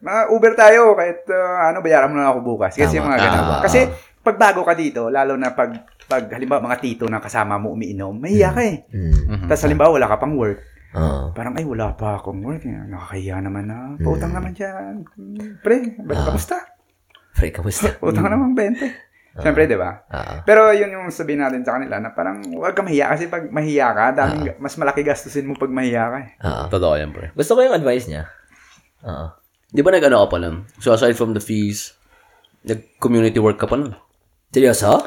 Mga 0.02 0.20
Uber 0.34 0.52
tayo, 0.58 0.98
kahit 0.98 1.22
uh, 1.30 1.70
ano, 1.70 1.78
bayaran 1.78 2.10
mo 2.10 2.18
na 2.18 2.34
ako 2.34 2.42
bukas. 2.42 2.74
Kasi 2.74 2.98
Tama, 2.98 3.14
mga 3.14 3.18
ganun. 3.22 3.62
Kasi, 3.62 3.80
pag 4.22 4.38
bago 4.38 4.62
ka 4.62 4.78
dito, 4.78 5.10
lalo 5.10 5.34
na 5.34 5.50
pag, 5.50 5.74
pag 6.06 6.30
halimbawa 6.30 6.70
mga 6.70 6.78
tito 6.78 7.04
na 7.10 7.18
kasama 7.18 7.58
mo 7.58 7.74
umiinom, 7.74 8.14
mahiya 8.14 8.54
ka 8.54 8.62
eh. 8.62 8.86
Mm. 8.94 9.50
Tapos 9.50 9.62
halimbawa 9.66 9.90
wala 9.98 10.06
ka 10.06 10.16
pang 10.22 10.38
work. 10.38 10.62
Oo. 10.92 11.32
Parang, 11.32 11.56
ay, 11.56 11.64
wala 11.64 11.96
pa 11.96 12.20
akong 12.20 12.44
work. 12.44 12.68
Eh, 12.68 12.76
Nakakahiya 12.92 13.40
naman 13.40 13.64
na. 13.64 13.96
Pautang 13.96 14.36
naman 14.36 14.52
dyan. 14.52 15.08
Pre, 15.64 15.76
ba't 16.04 16.20
kamusta? 16.28 16.56
Pre, 17.32 17.48
kamusta? 17.48 17.96
Pautang 18.00 18.28
naman 18.28 18.52
20. 18.52 19.10
Siyempre, 19.32 19.64
di 19.64 19.80
ba? 19.80 20.04
Oo. 20.12 20.44
Pero 20.44 20.68
yun 20.76 20.92
yung 20.92 21.08
sabihin 21.08 21.40
natin 21.40 21.64
sa 21.64 21.80
kanila 21.80 21.96
na 21.96 22.12
parang 22.12 22.44
huwag 22.52 22.76
ka 22.76 22.84
mahiya 22.84 23.16
kasi 23.16 23.32
pag 23.32 23.48
mahiya 23.48 23.88
ka, 23.96 24.04
daming, 24.12 24.60
mas 24.60 24.76
malaki 24.76 25.00
gastusin 25.00 25.48
mo 25.48 25.56
pag 25.56 25.72
mahiya 25.72 26.04
ka 26.12 26.18
eh. 26.20 26.28
Oo. 26.44 26.62
Totoo 26.68 26.94
yan, 27.00 27.10
pre. 27.16 27.32
Gusto 27.32 27.56
ko 27.56 27.64
yung 27.64 27.72
advice 27.72 28.12
niya. 28.12 28.28
Oo. 29.08 29.32
Di 29.72 29.80
ba 29.80 29.88
nag-ano 29.88 30.28
ka 30.28 30.36
pa 30.36 30.38
nun? 30.44 30.68
So, 30.76 30.92
aside 30.92 31.16
from 31.16 31.32
the 31.32 31.40
fees, 31.40 31.96
nag-community 32.68 33.40
work 33.40 33.56
ka 33.56 33.64
pa 33.64 33.80
nun? 33.80 33.96
Seryoso? 34.52 35.00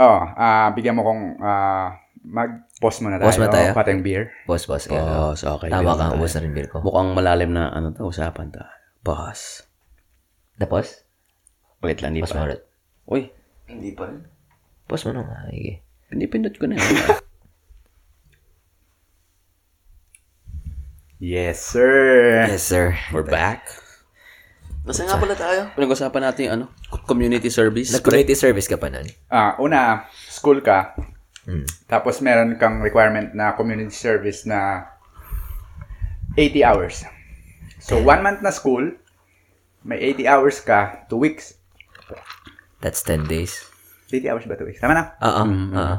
Oh, 0.00 0.20
ah 0.26 0.72
bigyan 0.74 0.96
mo 0.96 1.04
kong 1.04 1.38
ah, 1.38 1.94
mag-pause 2.20 3.00
muna 3.00 3.16
tayo. 3.16 3.28
Pause 3.28 3.38
muna 3.38 3.52
tayo? 3.52 3.70
Pateng 3.72 4.00
beer. 4.00 4.32
Boss, 4.44 4.64
boss. 4.64 4.88
kaya- 4.88 5.04
Boss, 5.04 5.44
okay. 5.44 5.68
Tama 5.68 5.94
ka, 5.94 6.16
ubos 6.16 6.34
na 6.34 6.40
rin 6.42 6.52
beer 6.52 6.66
ko. 6.66 6.80
Mukhang 6.82 7.14
malalim 7.14 7.52
na, 7.52 7.70
ano 7.70 7.92
to, 7.92 8.04
usapan 8.04 8.50
ta. 8.50 8.66
Boss. 9.00 9.62
Tapos? 10.56 11.04
Wait 11.80 12.00
lang, 12.00 12.12
di 12.12 12.20
Pause 12.20 12.34
mo 12.34 12.40
pa. 12.40 12.46
ulit. 12.50 12.60
Uy, 13.06 13.22
hindi 13.66 13.94
pa 13.94 14.08
rin. 14.08 14.24
Pause 14.84 15.04
mo 15.08 15.10
na 15.14 15.22
nga. 15.22 15.38
Sige. 15.48 15.72
Pinipindot 16.10 16.54
ko 16.56 16.64
na. 16.66 16.76
Yes, 21.20 21.60
sir. 21.60 22.48
Yes, 22.48 22.64
sir. 22.64 22.96
We're 23.12 23.22
back. 23.22 23.68
Nasa 24.90 25.06
nga 25.06 25.22
pala 25.22 25.38
tayo? 25.38 25.70
Pinag-usapan 25.78 26.22
natin 26.26 26.42
yung 26.42 26.54
ano, 26.58 26.64
community 27.06 27.46
service. 27.46 27.94
Nag-community 27.94 28.34
service 28.34 28.66
ka 28.66 28.74
pa 28.74 28.90
nun? 28.90 29.06
Ah, 29.30 29.54
una, 29.62 30.10
school 30.26 30.58
ka. 30.66 30.98
Mm. 31.46 31.62
Tapos 31.86 32.18
meron 32.18 32.58
kang 32.58 32.82
requirement 32.82 33.30
na 33.30 33.54
community 33.54 33.94
service 33.94 34.50
na 34.50 34.90
80 36.34 36.66
hours. 36.66 37.06
So, 37.78 38.02
one 38.02 38.26
month 38.26 38.42
na 38.42 38.50
school, 38.50 38.98
may 39.86 40.02
80 40.18 40.26
hours 40.26 40.58
ka, 40.58 41.06
2 41.06 41.14
weeks. 41.22 41.54
That's 42.82 43.06
10 43.06 43.30
days. 43.30 43.62
80 44.10 44.26
hours 44.26 44.44
ba 44.50 44.58
2 44.58 44.66
weeks? 44.66 44.82
Tama 44.82 44.98
na. 44.98 45.14
Oo. 45.22 45.42
Mm-hmm. 45.46 45.70
Oo. 45.78 45.96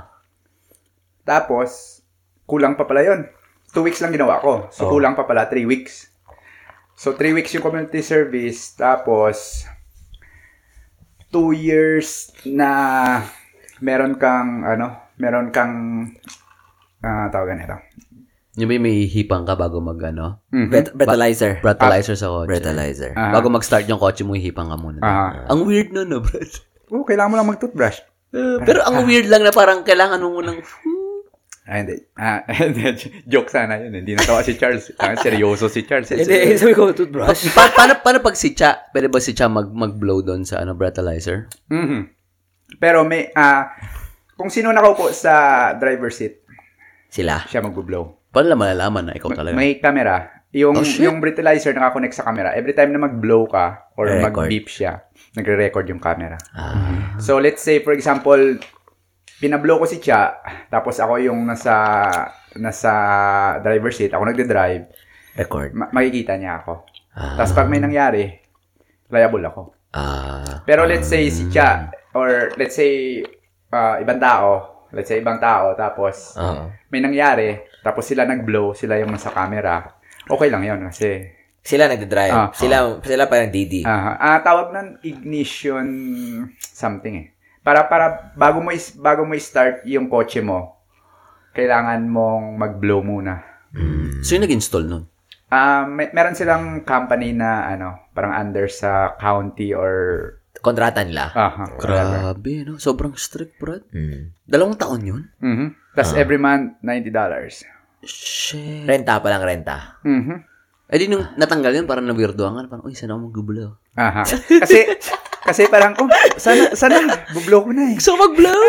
Tapos, 1.23 2.03
kulang 2.43 2.75
pa 2.75 2.83
pala 2.83 3.07
yun. 3.07 3.23
2 3.71 3.87
weeks 3.87 4.03
lang 4.03 4.11
ginawa 4.11 4.43
ko. 4.43 4.67
So, 4.67 4.91
Oh. 4.91 4.99
kulang 4.99 5.15
pa 5.15 5.23
pala 5.23 5.47
3 5.47 5.63
weeks. 5.63 6.10
So, 6.93 7.13
3 7.13 7.33
weeks 7.33 7.51
yung 7.51 7.61
community 7.61 7.99
service. 7.99 8.73
Tapos, 8.73 9.65
2 11.31 11.51
years 11.51 12.29
na 12.43 12.69
meron 13.79 14.15
kang, 14.15 14.61
ano, 14.61 15.09
meron 15.17 15.49
kang, 15.49 15.73
ah, 16.99 17.31
tawagan 17.31 17.57
nito. 17.57 17.77
Yung 18.59 18.67
may, 18.67 18.77
may 18.77 19.07
hipang 19.07 19.47
ka 19.47 19.55
bago 19.55 19.79
mag, 19.79 19.97
ano, 20.03 20.43
Mhm. 20.51 20.67
Bret- 20.69 20.93
Breathalyzer. 20.93 21.63
breathalyzer 21.63 22.15
sa 22.19 22.27
kotse. 22.27 22.51
Breathalyzer. 22.51 23.11
Ah. 23.15 23.31
Bago 23.31 23.47
mag-start 23.47 23.87
yung 23.87 23.97
kotse 23.97 24.27
mo, 24.27 24.35
hipang 24.35 24.67
ka 24.67 24.75
muna. 24.75 24.99
Ah. 25.01 25.47
Ang 25.49 25.63
weird 25.63 25.95
nun, 25.95 26.11
no, 26.11 26.19
Brad? 26.19 26.51
Oh, 26.91 27.07
kailangan 27.07 27.31
mo 27.31 27.35
lang 27.39 27.47
mag-toothbrush. 27.47 28.03
Eh, 28.31 28.59
pero 28.63 28.83
ang 28.83 29.03
weird 29.03 29.27
lang 29.27 29.43
na 29.43 29.51
parang 29.51 29.83
kailangan 29.83 30.19
mo 30.19 30.35
munang, 30.35 30.59
Ah, 31.71 31.79
hindi. 31.79 31.95
Ah, 32.19 32.43
hindi. 32.51 32.83
Joke 33.23 33.47
sana 33.47 33.79
yun. 33.79 33.95
Hindi 33.95 34.11
natawa 34.11 34.43
si 34.43 34.59
Charles. 34.59 34.91
Ah, 34.99 35.15
seryoso 35.15 35.71
si 35.71 35.87
Charles. 35.87 36.11
Hindi, 36.11 36.59
sabi 36.59 36.75
ko, 36.75 36.91
toothbrush. 36.91 37.47
pa- 37.55 37.71
paano, 37.71 37.95
paano 37.97 38.19
pag 38.19 38.35
si 38.35 38.51
Cha, 38.51 38.91
pwede 38.91 39.07
ba 39.07 39.23
si 39.23 39.31
Cha 39.31 39.47
mag, 39.47 39.71
mag-blow 39.71 40.19
doon 40.19 40.43
sa 40.43 40.59
ano, 40.59 40.75
breathalyzer? 40.75 41.47
Mhm. 41.71 42.11
Pero 42.75 43.07
may, 43.07 43.31
ah, 43.31 43.71
kung 44.35 44.51
sino 44.51 44.67
nakaupo 44.69 45.15
sa 45.15 45.31
driver 45.73 46.11
seat, 46.11 46.43
Sila. 47.07 47.47
siya 47.47 47.63
mag-blow. 47.63 48.19
Paano 48.27 48.51
lang 48.51 48.59
malalaman 48.59 49.03
na 49.07 49.13
ikaw 49.15 49.31
talaga? 49.31 49.55
May 49.55 49.79
camera. 49.79 50.43
Yung 50.51 50.75
Oh, 50.75 50.83
shit. 50.83 51.07
yung 51.07 51.23
breathalyzer 51.23 51.71
nakakonect 51.71 52.11
sa 52.11 52.27
camera. 52.27 52.51
Every 52.51 52.75
time 52.75 52.91
na 52.91 52.99
mag-blow 52.99 53.47
ka 53.47 53.87
or 53.95 54.11
Record. 54.11 54.51
mag-beep 54.51 54.67
siya, 54.67 55.07
nagre-record 55.35 55.87
yung 55.87 56.03
camera. 56.03 56.35
Ah. 56.51 57.15
So 57.15 57.39
let's 57.39 57.63
say 57.63 57.79
for 57.79 57.95
example, 57.95 58.59
pinablow 59.41 59.81
ko 59.81 59.85
si 59.89 59.97
Cha, 59.97 60.37
tapos 60.69 61.01
ako 61.01 61.17
yung 61.17 61.41
nasa 61.43 61.73
nasa 62.53 62.91
driver 63.65 63.89
seat, 63.89 64.13
ako 64.13 64.23
nagde-drive, 64.29 64.85
Record. 65.33 65.73
ma- 65.73 65.89
makikita 65.89 66.37
niya 66.37 66.61
ako. 66.61 66.85
Ah. 67.17 67.41
Tapos 67.41 67.51
pag 67.57 67.67
may 67.67 67.81
nangyari, 67.81 68.29
liable 69.09 69.43
ako. 69.49 69.73
Ah. 69.91 70.61
Pero 70.63 70.85
let's 70.85 71.09
say 71.09 71.25
si 71.33 71.49
Cha, 71.49 71.89
or 72.13 72.53
let's 72.55 72.77
say 72.77 73.25
ah, 73.73 73.97
ibang 73.97 74.21
tao, 74.21 74.85
let's 74.93 75.09
say 75.09 75.17
ibang 75.17 75.41
tao, 75.41 75.73
tapos 75.73 76.37
Oo. 76.37 76.69
may 76.93 77.01
nangyari, 77.01 77.57
tapos 77.81 78.05
sila 78.05 78.29
nag-blow, 78.29 78.77
sila 78.77 79.01
yung 79.01 79.09
nasa 79.09 79.33
camera, 79.33 79.89
okay 80.29 80.53
lang 80.53 80.61
yun 80.63 80.85
kasi 80.85 81.41
Sila 81.61 81.85
nagde-drive. 81.85 82.33
Ah. 82.33 82.49
sila, 82.57 82.97
sila 83.05 83.29
parang 83.29 83.53
DD. 83.53 83.85
Ah, 83.85 84.17
ah, 84.17 84.37
tawag 84.41 84.73
ng 84.73 84.87
ignition 85.05 85.85
something 86.57 87.15
eh. 87.21 87.27
Para 87.61 87.85
para 87.85 88.33
bago 88.33 88.57
mo 88.59 88.73
is, 88.73 88.93
bago 88.97 89.21
mo 89.21 89.37
i-start 89.37 89.85
yung 89.85 90.09
kotse 90.09 90.41
mo, 90.41 90.81
kailangan 91.53 92.01
mong 92.09 92.57
mag-blow 92.57 93.05
muna. 93.05 93.45
So, 94.25 94.35
yung 94.35 94.43
nag-install 94.43 94.85
nun? 94.89 95.05
Ah, 95.51 95.83
may, 95.83 96.09
meron 96.15 96.33
silang 96.33 96.81
company 96.87 97.35
na 97.35 97.67
ano, 97.67 98.07
parang 98.15 98.33
under 98.33 98.71
sa 98.71 99.15
county 99.19 99.75
or 99.75 99.93
Kontrata 100.61 101.01
nila. 101.01 101.33
aha. 101.33 101.73
Grabe, 101.81 102.61
no? 102.61 102.77
Sobrang 102.77 103.17
strict, 103.17 103.57
bro. 103.57 103.81
Mm. 103.89 104.35
Dalawang 104.45 104.77
taon 104.77 105.01
yun? 105.01 105.23
Mhm. 105.41 105.97
Tapos 105.97 106.13
every 106.13 106.37
month 106.37 106.77
$90. 106.85 107.65
Shit. 108.05 108.85
Renta 108.85 109.17
pa 109.17 109.27
lang 109.29 109.41
renta. 109.41 109.97
Mhm. 110.05 110.50
Eh 110.91 110.99
di 110.99 111.07
nung 111.07 111.23
natanggal 111.39 111.71
yun, 111.71 111.87
parang 111.87 112.03
na-weirdoan 112.03 112.51
ka. 112.51 112.61
Parang, 112.67 112.83
uy, 112.83 112.91
sana 112.91 113.15
ako 113.15 113.31
mag-blow. 113.31 113.79
Aha. 113.95 114.27
Kasi 114.27 114.99
kasi 115.41 115.65
parang 115.71 115.95
oh, 115.97 116.07
sana 116.35 116.75
sana 116.75 116.99
bublow 117.31 117.63
ko 117.63 117.71
na 117.71 117.91
eh. 117.91 117.95
So, 117.97 118.19
mag-blow! 118.19 118.51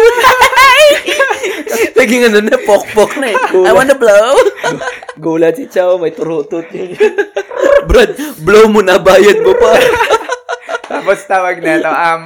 Naging 1.99 2.31
ano 2.31 2.39
na, 2.47 2.57
pok-pok 2.63 3.19
na 3.19 3.35
eh. 3.35 3.39
I 3.67 3.75
wanna 3.75 3.99
blow! 3.99 4.39
Gulat 5.19 5.59
si 5.59 5.67
Chow, 5.67 5.99
may 5.99 6.15
turutot 6.15 6.71
yun. 6.71 6.95
Brad, 7.91 8.15
blow 8.41 8.71
mo 8.71 8.81
na, 8.81 9.03
bayad 9.03 9.43
mo 9.43 9.53
pa. 9.59 9.71
Tapos 10.95 11.27
tawag 11.27 11.59
na 11.59 11.77
ito, 11.77 11.91
um, 11.91 12.23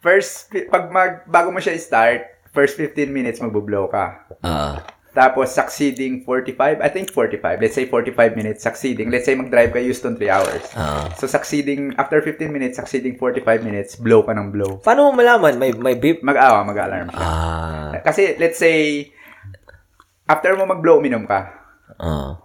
first, 0.00 0.48
fi- 0.48 0.66
pag 0.66 0.88
mag, 0.88 1.28
bago 1.28 1.52
mo 1.52 1.60
siya 1.60 1.76
start, 1.76 2.32
first 2.50 2.80
15 2.80 3.12
minutes 3.12 3.38
magbublow 3.44 3.92
ka. 3.92 4.24
Ah. 4.40 4.80
Tapos 5.12 5.52
succeeding 5.52 6.24
45, 6.24 6.80
I 6.80 6.88
think 6.88 7.12
45, 7.12 7.60
let's 7.60 7.76
say 7.76 7.84
45 7.84 8.32
minutes 8.32 8.64
succeeding. 8.64 9.12
Let's 9.12 9.28
say 9.28 9.36
mag-drive 9.36 9.76
ka 9.76 9.80
Houston 9.84 10.16
3 10.16 10.32
hours. 10.32 10.64
Ah. 10.72 11.12
So 11.20 11.28
succeeding, 11.28 11.92
after 12.00 12.24
15 12.24 12.48
minutes, 12.48 12.80
succeeding 12.80 13.20
45 13.20 13.60
minutes, 13.60 14.00
blow 14.00 14.24
ka 14.24 14.32
ng 14.32 14.48
blow. 14.48 14.80
Paano 14.80 15.12
mo 15.12 15.20
malaman? 15.20 15.60
May, 15.60 15.76
may 15.76 16.00
beep? 16.00 16.24
Mag-awa, 16.24 16.64
mag-alarm 16.64 17.12
siya. 17.12 17.28
Ah. 17.28 17.92
Kasi 18.00 18.40
let's 18.40 18.56
say, 18.56 19.12
after 20.24 20.56
mo 20.56 20.64
mag-blow, 20.64 20.96
uminom 20.96 21.28
ka. 21.28 21.60
Ah. 22.00 22.40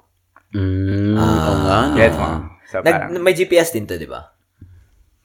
Mm, 0.52 1.16
oo 1.16 1.54
nga, 1.64 1.80
no? 1.88 1.96
Gets 1.96 2.18
mo? 2.20 2.30
So 2.68 2.84
Nag, 2.84 2.94
parang, 2.94 3.24
may 3.24 3.32
GPS 3.32 3.72
din 3.72 3.88
to, 3.88 3.96
di 3.96 4.12
ba? 4.12 4.37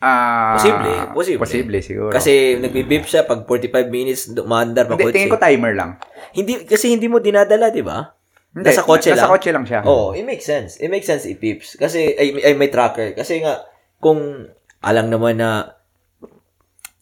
Ah, 0.02 0.58
Posible, 0.58 0.94
posible. 1.14 1.40
Posible, 1.40 1.78
siguro. 1.80 2.10
Kasi 2.10 2.58
nagbe-beep 2.58 3.06
siya 3.06 3.22
pag 3.22 3.46
45 3.46 3.86
minutes 3.88 4.26
umaandar 4.34 4.84
pa 4.84 4.94
Hindi, 4.94 5.04
kotse. 5.06 5.14
tingin 5.14 5.30
ko 5.30 5.38
timer 5.38 5.72
lang. 5.72 5.90
Hindi, 6.34 6.52
kasi 6.66 6.90
hindi 6.90 7.06
mo 7.06 7.22
dinadala, 7.22 7.70
di 7.70 7.80
ba? 7.80 8.10
Hindi, 8.50 8.68
Nasa 8.68 8.82
kotse 8.82 9.14
nasa 9.14 9.24
lang? 9.24 9.30
kotse 9.32 9.50
lang 9.54 9.64
siya. 9.64 9.80
Oo, 9.86 10.12
it 10.12 10.26
makes 10.26 10.44
sense. 10.44 10.76
It 10.76 10.90
makes 10.90 11.06
sense 11.06 11.22
i-peeps. 11.24 11.78
Kasi, 11.78 12.12
ay, 12.12 12.42
ay, 12.42 12.52
may 12.52 12.68
tracker. 12.68 13.14
Kasi 13.14 13.40
nga, 13.40 13.62
kung 13.96 14.50
alam 14.82 15.06
naman 15.08 15.38
na, 15.38 15.78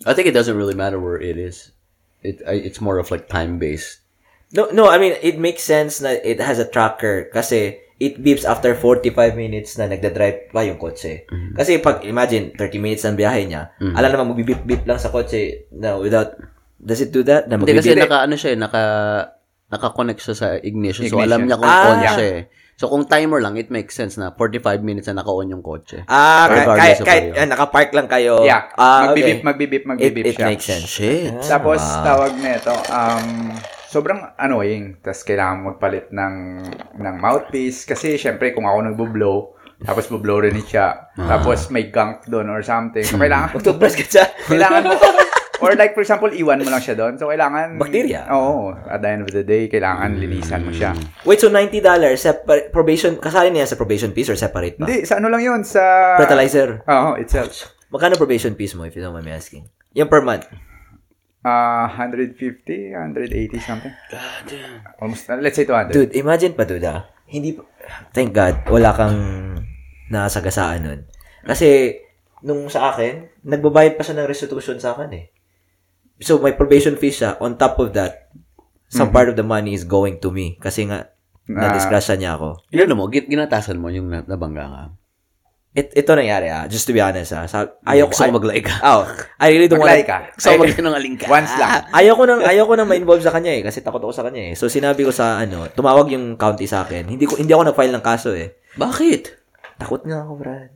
I 0.05 0.13
think 0.13 0.29
it 0.29 0.37
doesn't 0.37 0.57
really 0.57 0.77
matter 0.77 1.01
where 1.01 1.17
it 1.17 1.37
is. 1.37 1.73
It 2.21 2.41
I, 2.45 2.61
It's 2.61 2.81
more 2.81 3.01
of 3.01 3.11
like 3.11 3.27
time-based. 3.27 4.01
no, 4.53 4.69
no, 4.71 4.91
I 4.91 4.99
mean, 4.99 5.15
it 5.21 5.39
makes 5.39 5.63
sense 5.63 6.01
na 6.01 6.11
it 6.13 6.37
has 6.39 6.59
a 6.59 6.67
tracker 6.67 7.31
kasi 7.31 7.79
it 8.01 8.17
beeps 8.17 8.43
after 8.43 8.73
45 8.73 9.13
minutes 9.37 9.77
na 9.77 9.85
nagda-drive 9.85 10.49
pa 10.49 10.65
yung 10.65 10.77
kotse. 10.77 11.29
Kasi 11.53 11.79
pag, 11.79 12.01
imagine, 12.03 12.57
30 12.57 12.81
minutes 12.81 13.05
ang 13.05 13.15
biyahe 13.15 13.45
niya, 13.45 13.77
alam 13.77 14.09
naman, 14.09 14.33
magbibip-bip 14.33 14.89
lang 14.89 14.97
sa 14.97 15.09
kotse 15.09 15.69
na 15.71 15.95
without, 15.95 16.33
does 16.75 16.99
it 16.99 17.13
do 17.13 17.21
that? 17.21 17.45
Na 17.45 17.55
Hindi 17.55 17.77
kasi 17.77 17.93
magbibip- 17.93 18.09
naka, 18.09 18.19
ano 18.25 18.35
siya, 18.35 18.51
eh, 18.51 18.59
naka, 18.59 18.83
naka-connect 19.69 20.19
siya 20.19 20.35
sa 20.35 20.47
ignition. 20.57 21.05
So, 21.07 21.15
Ignition. 21.15 21.29
alam 21.29 21.41
niya 21.45 21.57
kung 21.57 21.69
Ah. 21.69 21.87
on 21.87 22.01
siya 22.03 22.29
eh. 22.35 22.43
So, 22.75 22.89
kung 22.89 23.05
timer 23.05 23.39
lang, 23.39 23.55
it 23.55 23.69
makes 23.69 23.93
sense 23.93 24.17
na 24.17 24.33
45 24.33 24.81
minutes 24.81 25.05
na 25.07 25.21
naka-on 25.21 25.53
yung 25.53 25.61
kotse. 25.61 26.01
Ah, 26.09 26.49
kahit, 26.49 26.65
Regardless 26.65 26.99
kahit, 27.05 27.25
ah, 27.37 27.45
nakapark 27.47 27.93
lang 27.93 28.09
kayo. 28.09 28.41
Yeah. 28.41 28.73
Ah, 28.75 29.13
magbibip, 29.13 29.37
okay. 29.37 29.45
magbibip, 29.45 29.83
It, 29.85 29.87
magbibip 29.87 30.25
it 30.25 30.35
siya. 30.35 30.47
makes 30.49 30.65
sense. 30.65 30.89
Shit. 30.89 31.37
Tapos, 31.45 31.85
tawag 32.01 32.33
nito, 32.35 32.73
um, 32.89 33.53
sobrang 33.91 34.39
annoying. 34.39 35.03
Tapos, 35.03 35.27
kailangan 35.27 35.67
magpalit 35.67 36.15
ng, 36.15 36.35
ng 36.95 37.15
mouthpiece. 37.19 37.83
Kasi, 37.83 38.15
syempre, 38.15 38.55
kung 38.55 38.65
ako 38.65 38.79
nagbo-blow, 38.87 39.39
tapos 39.81 40.07
bublow 40.07 40.45
rin 40.45 40.55
siya. 40.63 41.11
Tapos, 41.19 41.73
may 41.75 41.91
gunk 41.91 42.29
doon 42.31 42.47
or 42.47 42.63
something. 42.63 43.03
So, 43.03 43.19
kailangan, 43.19 43.51
Magtoothbrush 43.59 43.97
ka 43.99 44.05
siya. 44.07 44.25
kailangan 44.53 44.83
mo, 44.87 44.95
or 45.61 45.77
like, 45.77 45.93
for 45.93 46.01
example, 46.01 46.31
iwan 46.31 46.63
mo 46.63 46.71
lang 46.71 46.85
siya 46.85 46.95
doon. 46.95 47.19
So, 47.19 47.29
kailangan, 47.29 47.81
Bacteria. 47.83 48.31
Oo. 48.31 48.77
at 48.77 49.03
the 49.03 49.09
end 49.11 49.23
of 49.27 49.33
the 49.35 49.43
day, 49.43 49.67
kailangan 49.67 50.21
linisan 50.21 50.63
mo 50.63 50.73
siya. 50.73 50.95
Wait, 51.27 51.43
so 51.43 51.51
$90, 51.51 51.83
separ- 52.15 52.71
probation, 52.71 53.19
kasali 53.19 53.51
niya 53.51 53.67
sa 53.67 53.75
probation 53.75 54.15
fees 54.15 54.31
or 54.31 54.39
separate 54.39 54.79
pa? 54.79 54.87
Hindi, 54.87 55.03
sa 55.03 55.19
ano 55.19 55.27
lang 55.33 55.43
yun, 55.43 55.61
sa... 55.67 56.15
Fertilizer. 56.21 56.85
Oo, 56.87 57.19
itself. 57.19 57.75
Magkano 57.91 58.15
probation 58.15 58.55
fees 58.55 58.79
mo 58.79 58.87
if 58.87 58.95
you 58.95 59.03
don't 59.03 59.17
mind 59.17 59.27
me 59.27 59.35
asking? 59.35 59.67
Yung 59.99 60.07
per 60.07 60.23
month. 60.23 60.47
Ah, 61.41 61.89
150, 61.89 62.37
180 62.93 63.33
something. 63.59 63.95
Almost, 65.01 65.25
let's 65.41 65.57
say 65.57 65.65
200. 65.65 65.89
Dude, 65.91 66.13
imagine 66.13 66.53
pa, 66.53 66.69
dude, 66.69 66.85
ah. 66.85 67.09
Hindi, 67.25 67.57
pa- 67.57 67.65
thank 68.13 68.31
God, 68.31 68.69
wala 68.69 68.93
kang 68.93 69.17
nasagasaan 70.09 70.81
nun. 70.83 71.01
Kasi, 71.41 71.97
nung 72.43 72.69
sa 72.69 72.93
akin, 72.93 73.41
nagbabayad 73.41 73.97
pa 73.97 74.05
siya 74.05 74.21
ng 74.21 74.29
restitution 74.29 74.77
sa 74.77 74.93
akin 74.93 75.11
eh. 75.13 75.25
So, 76.21 76.37
may 76.37 76.53
probation 76.53 77.01
fee 77.01 77.15
siya. 77.15 77.41
On 77.41 77.57
top 77.57 77.81
of 77.81 77.97
that, 77.97 78.29
some 78.87 79.09
part 79.09 79.33
of 79.33 79.37
the 79.37 79.47
money 79.47 79.73
is 79.73 79.89
going 79.89 80.21
to 80.21 80.29
me. 80.29 80.61
Kasi 80.61 80.85
nga, 80.85 81.09
na-disgrasya 81.49 82.15
niya 82.15 82.37
ako. 82.37 82.69
Yun 82.69 82.93
mo, 82.93 83.09
gin- 83.09 83.27
ginatasan 83.27 83.81
mo 83.81 83.89
yung 83.89 84.07
na- 84.07 84.23
nabangga 84.23 84.67
ka. 84.67 84.83
It, 85.71 85.95
ito 85.95 86.11
nangyari 86.11 86.51
ah. 86.51 86.67
Just 86.67 86.83
to 86.87 86.93
be 86.93 86.99
honest 86.99 87.31
ah. 87.31 87.47
Sa, 87.47 87.79
ayaw 87.87 88.11
ko, 88.11 88.19
ko 88.19 88.35
mag-like. 88.35 88.67
Oh, 88.83 89.07
I 89.39 89.55
really 89.55 89.71
don't 89.71 89.79
wanna, 89.79 90.03
ka. 90.03 90.35
Gusto 90.35 90.51
ko 90.51 90.67
magsinungaling 90.67 91.15
ka. 91.15 91.27
Once 91.31 91.55
lang. 91.55 91.87
ayaw 92.03 92.19
ko 92.19 92.23
nang 92.27 92.43
ayaw 92.43 92.65
ko 92.67 92.75
nang 92.75 92.91
ma-involve 92.91 93.23
sa 93.23 93.31
kanya 93.31 93.55
eh 93.55 93.63
kasi 93.63 93.79
takot 93.79 94.03
ako 94.03 94.11
sa 94.11 94.27
kanya 94.27 94.51
eh. 94.51 94.55
So 94.59 94.67
sinabi 94.67 95.07
ko 95.07 95.15
sa 95.15 95.39
ano, 95.39 95.71
tumawag 95.71 96.11
yung 96.11 96.35
county 96.35 96.67
sa 96.67 96.83
akin. 96.83 97.07
Hindi 97.07 97.23
ko 97.23 97.39
hindi 97.39 97.55
ako 97.55 97.71
nag-file 97.71 97.95
ng 97.95 98.03
kaso 98.03 98.35
eh. 98.35 98.59
Bakit? 98.75 99.23
Takot 99.79 100.03
nga 100.03 100.27
ako, 100.27 100.33
Brad. 100.37 100.71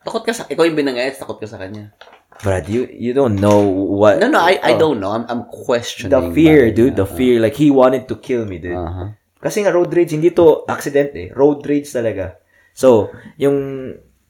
Takot 0.00 0.22
ka 0.26 0.32
sa... 0.34 0.42
Ikaw 0.44 0.64
yung 0.66 0.76
binangayat, 0.76 1.14
takot 1.16 1.38
ka 1.38 1.46
sa 1.46 1.62
kanya. 1.62 1.94
Brad, 2.40 2.66
you 2.66 2.88
you 2.88 3.12
don't 3.12 3.36
know 3.36 3.60
what 3.62 4.16
No, 4.16 4.26
no, 4.26 4.40
I, 4.40 4.56
I 4.58 4.72
Oh. 4.74 4.80
don't 4.80 4.98
know. 4.98 5.12
I'm, 5.12 5.28
I'm 5.28 5.44
questioning. 5.46 6.10
the 6.10 6.32
fear, 6.32 6.72
dude, 6.72 6.96
the 6.96 7.04
fear 7.04 7.36
like 7.36 7.54
he 7.54 7.68
wanted 7.70 8.08
to 8.08 8.16
kill 8.16 8.42
me, 8.42 8.58
dude. 8.58 8.74
Aha. 8.74 9.12
Kasi 9.38 9.62
nga 9.62 9.70
road 9.70 9.92
rage 9.92 10.12
hindi 10.12 10.32
to 10.32 10.64
accident 10.66 11.14
eh. 11.14 11.28
Road 11.30 11.62
rage 11.62 11.86
talaga. 11.88 12.40
So, 12.80 13.12
yung 13.36 13.56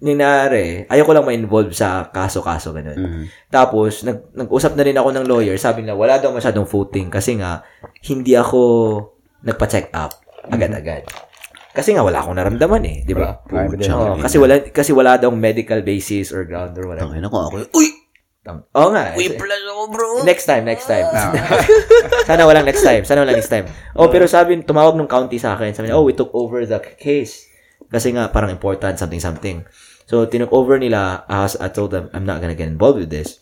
ninari, 0.03 0.91
ayoko 0.91 1.15
lang 1.15 1.29
ma-involve 1.29 1.71
sa 1.71 2.11
kaso-kaso 2.11 2.75
ganun. 2.75 2.99
Mhm. 2.99 3.23
Tapos, 3.47 4.03
nag, 4.03 4.35
nag-usap 4.35 4.75
na 4.75 4.83
rin 4.83 4.97
ako 4.99 5.09
ng 5.15 5.29
lawyer. 5.29 5.55
Sabi 5.61 5.87
nila, 5.87 5.95
wala 5.95 6.19
daw 6.19 6.35
masyadong 6.35 6.67
footing 6.67 7.13
kasi 7.13 7.39
nga, 7.39 7.63
hindi 8.11 8.35
ako 8.35 8.59
nagpa-check 9.47 9.95
up 9.95 10.19
agad-agad. 10.51 11.07
Kasi 11.71 11.95
nga, 11.95 12.03
wala 12.03 12.19
akong 12.19 12.35
naramdaman 12.35 12.83
eh. 12.83 12.97
Di 13.07 13.15
ba? 13.15 13.39
Oo, 13.47 14.19
kasi 14.19 14.43
wala 14.43 14.59
kasi 14.75 14.91
wala 14.91 15.15
daw 15.21 15.31
medical 15.31 15.87
basis 15.87 16.35
or 16.35 16.43
ground 16.43 16.75
or 16.75 16.91
whatever. 16.91 17.15
Tangina 17.15 17.31
ko 17.31 17.47
ako. 17.47 17.57
Uy! 17.79 17.89
Oo 18.51 18.89
nga. 18.91 19.15
Uy, 19.15 19.31
eh. 19.31 19.37
plus 19.37 19.63
ako, 19.69 19.83
bro! 19.93 20.09
Next 20.27 20.49
time, 20.49 20.65
next 20.67 20.89
time. 20.89 21.07
Ah. 21.13 21.31
Sana 22.29 22.49
walang 22.49 22.67
next 22.67 22.83
time. 22.83 23.05
Sana 23.07 23.23
walang 23.23 23.39
next 23.39 23.53
time. 23.53 23.69
Oh, 23.95 24.09
pero 24.09 24.25
sabi, 24.27 24.59
tumawag 24.65 24.97
nung 24.97 25.07
county 25.07 25.37
sa 25.39 25.55
akin. 25.55 25.77
Sabi 25.77 25.93
niya, 25.93 26.01
oh, 26.01 26.09
we 26.09 26.17
took 26.17 26.33
over 26.33 26.65
the 26.65 26.81
case. 26.99 27.50
Kasi 27.91 28.15
nga, 28.15 28.31
parang 28.31 28.51
important, 28.51 28.97
something, 28.97 29.19
something. 29.19 29.67
So, 30.07 30.27
tinook 30.27 30.51
over 30.51 30.79
nila. 30.79 31.27
I, 31.27 31.43
was- 31.45 31.59
I 31.59 31.69
told 31.69 31.91
them, 31.91 32.07
I'm 32.15 32.25
not 32.25 32.39
gonna 32.41 32.55
get 32.55 32.67
involved 32.67 32.99
with 32.99 33.11
this. 33.11 33.39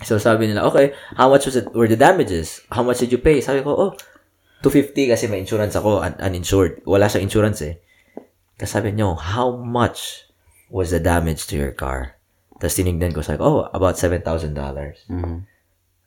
So, 0.00 0.16
sabi 0.16 0.46
nila, 0.46 0.62
okay, 0.68 0.94
how 1.16 1.28
much 1.28 1.44
was 1.44 1.56
it, 1.56 1.72
were 1.74 1.88
the 1.88 1.98
damages? 1.98 2.62
How 2.70 2.84
much 2.84 3.00
did 3.00 3.10
you 3.10 3.18
pay? 3.18 3.40
Sabi 3.40 3.64
ko, 3.64 3.72
oh, 3.74 3.90
250 4.62 5.10
kasi 5.10 5.24
may 5.26 5.40
insurance 5.40 5.74
ako, 5.74 6.02
un- 6.02 6.18
uninsured. 6.20 6.82
Wala 6.84 7.06
siyang 7.06 7.26
insurance 7.26 7.60
eh. 7.62 7.74
Kasi 8.54 8.70
sabi 8.78 8.90
niyo, 8.90 9.14
how 9.14 9.54
much 9.54 10.26
was 10.68 10.90
the 10.90 11.00
damage 11.00 11.46
to 11.46 11.56
your 11.56 11.72
car? 11.72 12.18
Tapos 12.58 12.74
tinignan 12.74 13.14
ko, 13.14 13.22
sabi 13.22 13.38
ko, 13.38 13.44
oh, 13.46 13.60
about 13.70 13.94
$7,000. 13.94 14.52
Mhm. 15.08 15.46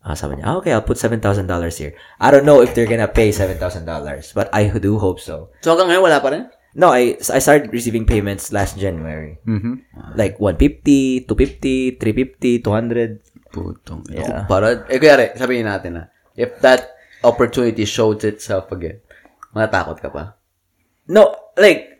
Ah, 0.01 0.17
sabi 0.17 0.35
niya, 0.35 0.45
ah, 0.49 0.55
okay, 0.57 0.73
I'll 0.73 0.83
put 0.83 0.97
$7,000 0.97 1.45
here. 1.77 1.93
I 2.17 2.27
don't 2.33 2.43
know 2.43 2.59
if 2.59 2.73
they're 2.73 2.89
gonna 2.89 3.07
pay 3.07 3.29
$7,000, 3.31 3.85
but 4.33 4.49
I 4.51 4.67
do 4.67 4.97
hope 4.97 5.21
so. 5.21 5.53
So 5.61 5.71
hanggang 5.71 5.93
ngayon, 5.95 6.03
wala 6.03 6.19
pa 6.19 6.29
rin? 6.31 6.43
No, 6.72 6.88
I 6.89 7.19
I 7.19 7.39
started 7.43 7.72
receiving 7.76 8.07
payments 8.07 8.56
last 8.56 8.80
January. 8.80 9.38
Mhm. 9.43 9.84
Like 10.15 10.39
150, 10.39 11.27
250, 11.27 11.99
350, 11.99 12.64
200. 12.64 13.19
Putong. 13.52 14.07
Yeah. 14.07 14.48
Para, 14.48 14.88
eh, 14.88 14.95
kaya 14.95 15.35
sabihin 15.35 15.68
natin 15.68 15.99
na, 15.99 16.03
if 16.39 16.56
that 16.64 16.95
opportunity 17.27 17.84
shows 17.84 18.23
itself 18.23 18.72
again, 18.72 19.03
matatakot 19.52 19.99
ka 19.99 20.10
pa? 20.10 20.23
No, 21.07 21.35
like, 21.60 21.91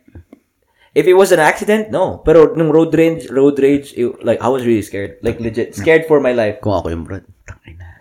If 0.92 1.08
it 1.08 1.16
was 1.16 1.32
an 1.32 1.40
accident, 1.40 1.88
no. 1.88 2.20
Pero 2.20 2.52
nung 2.52 2.68
road 2.68 2.92
rage, 2.92 3.32
road 3.32 3.56
rage, 3.64 3.96
it- 3.96 4.12
like, 4.28 4.44
I 4.44 4.52
was 4.52 4.68
really 4.68 4.84
scared. 4.84 5.24
Like, 5.24 5.40
legit, 5.40 5.72
scared 5.72 6.04
for 6.04 6.20
my 6.20 6.36
life. 6.36 6.60
Kung 6.60 6.76
ako 6.76 6.92
yung 6.92 7.08
bro. 7.08 7.24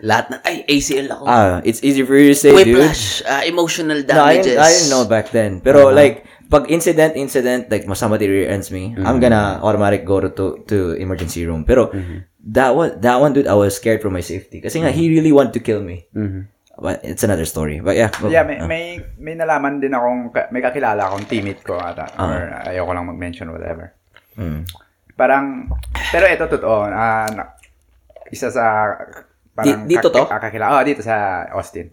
Lahat 0.03 0.27
na, 0.27 0.37
ay, 0.43 0.67
ACL 0.67 1.07
ako. 1.07 1.23
Ah, 1.23 1.63
it's 1.63 1.87
easy 1.87 2.03
for 2.03 2.19
you 2.19 2.35
to 2.35 2.35
say, 2.35 2.51
dude. 2.51 2.75
Whiplash, 2.83 3.23
ah, 3.31 3.47
emotional 3.47 4.03
No, 4.03 4.27
I 4.27 4.43
damages. 4.43 4.59
didn't, 4.59 4.67
I 4.67 4.71
didn't 4.75 4.91
know 4.91 5.05
back 5.07 5.31
then. 5.31 5.63
Pero 5.63 5.95
like, 5.95 6.27
pag 6.51 6.67
incident, 6.67 7.15
incident, 7.15 7.71
like, 7.71 7.87
mas 7.87 7.97
somebody 7.97 8.27
rear 8.27 8.51
ends 8.51 8.69
me, 8.69 8.91
I'm 8.99 9.23
gonna 9.23 9.63
automatic 9.63 10.03
go 10.03 10.19
to, 10.19 10.29
to, 10.35 10.67
to 10.67 10.77
emergency 10.99 11.47
room. 11.47 11.63
Pero, 11.63 11.95
that 12.51 12.75
one, 12.75 12.99
that 12.99 13.17
one, 13.17 13.31
dude, 13.31 13.47
I 13.47 13.55
was 13.55 13.79
scared 13.79 14.03
for 14.03 14.11
my 14.11 14.21
safety. 14.21 14.59
Kasi 14.59 14.83
nga, 14.83 14.91
he 14.91 15.07
really 15.09 15.31
wanted 15.31 15.55
to 15.55 15.63
kill 15.63 15.79
me. 15.81 16.11
Mhm. 16.11 16.51
But 16.75 17.05
it's 17.05 17.21
another 17.23 17.45
story. 17.45 17.79
But 17.79 17.95
yeah. 17.95 18.09
go. 18.11 18.27
Yeah, 18.27 18.43
may, 18.43 18.57
Ah. 18.57 18.65
may, 18.65 18.85
may 19.15 19.37
nalaman 19.37 19.79
din 19.79 19.93
akong, 19.93 20.33
may 20.51 20.59
kakilala 20.59 21.07
akong 21.07 21.29
teammate 21.29 21.61
ko 21.61 21.77
ata, 21.77 22.09
or 22.17 22.41
ayoko 22.67 22.91
lang 22.91 23.05
mag-mention 23.05 23.53
whatever. 23.53 23.93
Mm. 24.35 24.65
Parang, 25.13 25.69
pero 26.09 26.25
ito 26.25 26.49
totoo, 26.49 26.89
ah, 26.89 27.29
na- 27.29 27.53
isa 28.27 28.49
sa, 28.49 28.97
parang, 29.53 29.85
Di- 29.85 29.93
dito 29.93 30.09
to? 30.09 30.25
kak- 30.25 30.41
kakilala, 30.41 30.73
oh, 30.73 30.83
dito 30.83 31.05
sa 31.05 31.45
Austin. 31.53 31.93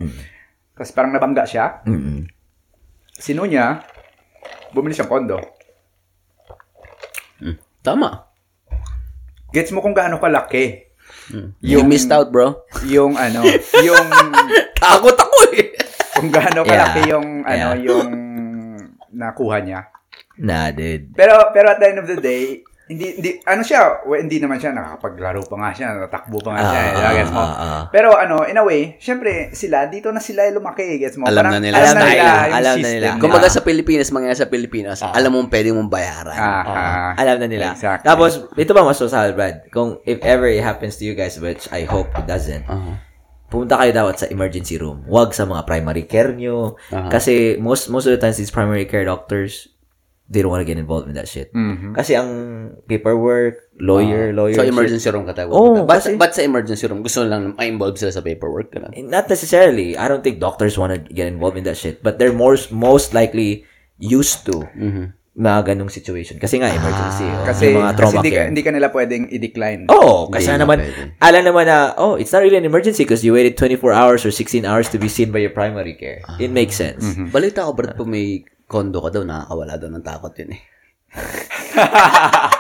Tapos 0.72 0.96
parang 0.96 1.12
nabangga 1.12 1.44
siya, 1.44 1.84
Mm-mm. 1.84 2.24
sino 3.12 3.44
niya, 3.44 3.84
bumili 4.78 4.94
siyang 4.94 5.10
kondo. 5.10 5.42
Tama. 7.82 8.28
Gets 9.50 9.72
mo 9.72 9.80
kung 9.80 9.96
gaano 9.96 10.20
kalaki 10.20 10.84
You 11.60 11.84
missed 11.84 12.12
out, 12.12 12.30
bro. 12.30 12.64
yung 12.84 13.16
ano, 13.16 13.44
yung 13.88 14.08
Takot 14.78 15.16
ako 15.16 15.38
eh. 15.56 15.72
kung 16.14 16.30
gaano 16.30 16.62
Yeah. 16.62 16.70
kalaki 16.70 17.02
yung 17.10 17.28
ano, 17.44 17.68
Yeah. 17.74 17.84
yung 17.84 18.08
nakuha 19.12 19.58
niya. 19.60 19.82
Nah, 20.38 20.70
dude. 20.70 21.12
Pero 21.16 21.34
pero 21.50 21.72
at 21.72 21.80
the 21.80 21.88
end 21.90 22.00
of 22.00 22.08
the 22.08 22.20
day, 22.20 22.62
hindi 22.88 23.06
hindi 23.14 23.30
ano 23.44 23.62
siya, 23.62 23.80
well, 24.04 24.18
hindi 24.18 24.40
naman 24.40 24.56
siya 24.56 24.72
nakakapaglaro 24.72 25.44
pa 25.44 25.56
nga 25.58 25.72
siya, 25.72 25.88
natakbo 25.94 26.40
pa 26.40 26.56
nga 26.56 26.62
siya, 26.66 26.80
Ah, 26.80 26.88
eh, 26.88 27.16
gets 27.16 27.32
mo. 27.32 27.40
ah, 27.40 27.54
ah. 27.54 27.82
Pero 27.88 28.16
ano, 28.16 28.44
in 28.44 28.56
a 28.56 28.64
way, 28.64 28.96
syempre 28.98 29.52
sila 29.52 29.86
dito 29.86 30.08
na 30.10 30.18
sila 30.18 30.48
lumaki, 30.48 30.96
gets 30.96 31.16
mo. 31.16 31.28
Alam 31.28 31.44
Parang 31.44 31.54
na 31.54 31.62
nila 31.62 31.76
Alam 31.78 31.94
na 31.94 32.06
nila 32.06 32.24
yung 32.24 32.56
Alam 32.56 32.64
na 32.64 32.80
system. 32.80 32.94
nila. 32.96 33.08
Kumbaga 33.20 33.48
Ah. 33.48 33.54
sa 33.54 33.62
Pilipinas, 33.62 34.08
mangyayari 34.10 34.40
sa 34.40 34.48
Pilipinas, 34.48 34.98
alam 35.04 35.30
mo 35.30 35.44
pwede 35.46 35.70
mong 35.70 35.90
bayaran. 35.90 36.34
Ah, 36.34 36.64
ah. 36.64 37.12
Alam 37.16 37.38
na 37.38 37.48
nila. 37.48 37.66
Exactly. 37.72 38.08
Tapos, 38.08 38.32
ito 38.52 38.72
ba 38.72 38.82
mas 38.82 38.96
masahal, 38.98 39.32
Brad? 39.32 39.68
Kung 39.68 40.00
if 40.02 40.24
ever 40.24 40.48
it 40.48 40.62
happens 40.62 40.96
to 40.96 41.04
you 41.04 41.12
guys, 41.12 41.36
which 41.38 41.68
I 41.70 41.84
hope 41.84 42.08
it 42.14 42.24
doesn't, 42.24 42.64
Uh-huh. 42.66 42.96
pumunta 43.48 43.80
kayo 43.80 43.92
dapat 43.92 44.16
sa 44.18 44.28
emergency 44.28 44.76
room. 44.76 45.04
Huwag 45.04 45.32
sa 45.32 45.44
mga 45.44 45.64
primary 45.64 46.04
care 46.04 46.32
nyo. 46.32 46.76
Aha. 46.88 47.08
Kasi 47.08 47.56
most 47.58 47.88
most 47.88 48.04
of 48.04 48.12
the 48.12 48.20
times, 48.20 48.36
these 48.36 48.52
primary 48.52 48.84
care 48.84 49.04
doctors, 49.04 49.72
they 50.28 50.44
don't 50.44 50.52
want 50.52 50.60
to 50.60 50.68
get 50.68 50.76
involved 50.76 51.08
in 51.08 51.16
that 51.16 51.26
shit. 51.26 51.48
Mhm. 51.56 51.96
Kasi 51.96 52.12
ang 52.12 52.30
paperwork, 52.84 53.72
lawyer, 53.80 54.36
lawyer. 54.36 54.60
So, 54.60 54.68
shit. 54.68 54.76
emergency 54.76 55.08
room 55.08 55.24
ka 55.24 55.32
tayo. 55.32 55.56
Oo, 55.56 55.88
but, 55.88 56.04
kasi- 56.04 56.20
but 56.20 56.36
sa 56.36 56.44
emergency 56.44 56.84
room, 56.86 57.00
gusto 57.00 57.24
lang 57.24 57.56
ma-involve 57.56 57.96
sila 57.96 58.12
sa 58.12 58.20
paperwork. 58.20 58.76
Ganun. 58.76 58.92
Not 59.08 59.32
necessarily. 59.32 59.96
I 59.96 60.12
don't 60.12 60.22
think 60.22 60.44
doctors 60.44 60.76
want 60.76 60.92
to 60.92 61.00
get 61.08 61.32
involved 61.32 61.56
in 61.56 61.64
that 61.64 61.80
shit. 61.80 62.04
But 62.04 62.20
they're 62.20 62.36
more, 62.36 62.60
most 62.70 63.16
likely 63.16 63.64
used 63.96 64.44
to 64.46 64.68
Mhm. 64.76 65.16
mga 65.38 65.72
ganong 65.72 65.94
situation. 65.94 66.42
Kasi 66.42 66.58
nga, 66.60 66.74
emergency. 66.74 67.24
oh, 67.24 67.46
Kasi, 67.46 67.66
mga 67.72 67.94
kasi 67.94 67.98
trauma 68.02 68.16
hindi, 68.20 68.32
ka, 68.34 68.36
care. 68.36 68.48
hindi 68.52 68.64
ka 68.66 68.72
nila 68.74 68.88
pwedeng 68.90 69.24
i-decline. 69.30 69.86
Oh, 69.88 70.28
kasi 70.28 70.50
Hindi 70.50 70.66
naman, 70.66 70.78
na 70.82 70.84
pwede. 70.84 71.02
alam 71.22 71.42
naman 71.46 71.66
na, 71.70 71.78
oh, 71.96 72.18
it's 72.18 72.34
not 72.34 72.42
really 72.42 72.58
an 72.58 72.66
emergency 72.66 73.06
because 73.06 73.22
you 73.24 73.32
waited 73.32 73.54
24 73.56 73.94
hours 73.94 74.26
or 74.26 74.34
16 74.34 74.66
hours 74.66 74.90
to 74.90 74.98
be 74.98 75.08
seen 75.08 75.30
by 75.30 75.40
your 75.40 75.54
primary 75.54 75.94
care. 75.94 76.20
It 76.36 76.50
makes 76.50 76.74
sense. 76.74 77.06
Balita 77.30 77.64
ko, 77.64 77.72
Brad, 77.72 77.96
pag 77.96 78.10
may 78.10 78.44
kondo 78.68 79.00
ka 79.00 79.10
daw, 79.10 79.24
nakakawala 79.24 79.80
daw 79.80 79.90
ng 79.90 80.04
takot 80.04 80.34
yun 80.38 80.52
eh. 80.54 80.62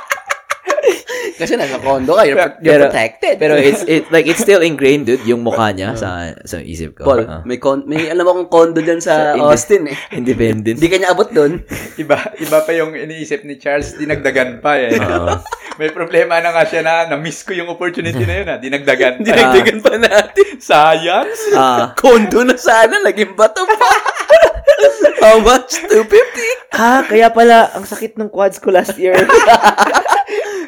Kasi 1.37 1.53
nasa 1.53 1.77
kondo 1.77 2.11
ka, 2.11 2.23
you're, 2.23 2.41
you're 2.59 2.75
Pero- 2.75 2.89
protected. 2.89 3.35
Pero 3.37 3.53
it's 3.55 3.85
it 3.89 4.09
like 4.09 4.25
it's 4.25 4.39
still 4.39 4.59
ingrained, 4.59 5.05
dude, 5.05 5.21
yung 5.23 5.39
mukha 5.39 5.69
niya 5.69 5.93
sa 5.93 6.33
sa 6.39 6.57
isip 6.57 6.97
ko. 6.97 7.05
Paul, 7.05 7.21
Ah. 7.23 7.41
may, 7.43 7.57
kon- 7.57 7.85
may 7.85 8.07
alam 8.07 8.25
akong 8.25 8.49
kondo 8.49 8.79
dyan 8.79 8.97
sa 8.97 9.13
Sa 9.37 9.45
Austin 9.45 9.85
eh. 9.85 9.97
independent. 10.11 10.75
Hindi 10.75 10.89
kanya 10.89 11.11
abot 11.11 11.27
doon. 11.27 11.61
Iba, 12.01 12.17
iba 12.35 12.57
pa 12.59 12.71
yung 12.71 12.91
iniisip 12.91 13.41
ni 13.43 13.55
Charles, 13.55 13.93
dinagdagan 13.93 14.59
pa 14.59 14.77
eh. 14.77 14.93
Oo. 14.93 15.37
May 15.77 15.89
problema 15.89 16.37
na 16.37 16.49
nga 16.51 16.63
siya 16.63 16.81
na 16.81 17.05
na-miss 17.07 17.41
ko 17.41 17.53
yung 17.53 17.69
opportunity 17.69 18.17
na 18.19 18.35
yun 18.35 18.47
ah. 18.47 18.57
Dinagdagan 18.57 19.13
pa. 19.15 19.23
Dinagdagan 19.23 19.77
pa 19.79 19.93
natin. 19.95 20.57
Sayang. 20.57 21.29
Ah, 21.53 21.93
Kondo 21.93 22.41
na 22.41 22.57
sana, 22.57 22.97
naging 22.99 23.33
bato 23.33 23.61
pa. 23.61 23.89
How 25.19 25.37
much? 25.37 25.77
250? 25.83 26.73
ah, 26.73 27.01
kaya 27.03 27.29
pala 27.29 27.69
ang 27.71 27.83
sakit 27.83 28.15
ng 28.15 28.29
quads 28.29 28.57
ko 28.57 28.69
last 28.69 28.93
year. 28.95 29.17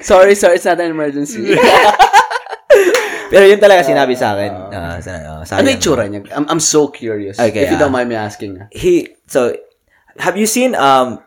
Sorry, 0.10 0.36
sorry, 0.36 0.56
it's 0.56 0.66
not 0.66 0.80
an 0.80 0.92
emergency. 0.92 1.56
Pero 3.30 3.46
yun 3.46 3.62
talaga 3.62 3.86
sinabi 3.86 4.18
sa 4.18 4.34
akin. 4.34 4.52
Ah, 4.74 4.98
sa, 5.04 5.12
ah, 5.22 5.42
sa 5.46 5.62
ano 5.62 5.70
akin. 5.70 5.78
yung 5.78 5.82
tsura 5.84 6.04
niya? 6.10 6.22
I'm, 6.34 6.46
I'm 6.50 6.64
so 6.64 6.90
curious. 6.90 7.38
Okay, 7.38 7.62
If 7.68 7.70
you 7.70 7.78
ah. 7.78 7.82
don't 7.86 7.94
mind 7.94 8.10
me 8.10 8.18
asking. 8.18 8.58
ah. 8.58 8.68
He 8.74 9.14
so 9.30 9.54
have 10.18 10.34
you 10.34 10.50
seen 10.50 10.74
um 10.74 11.22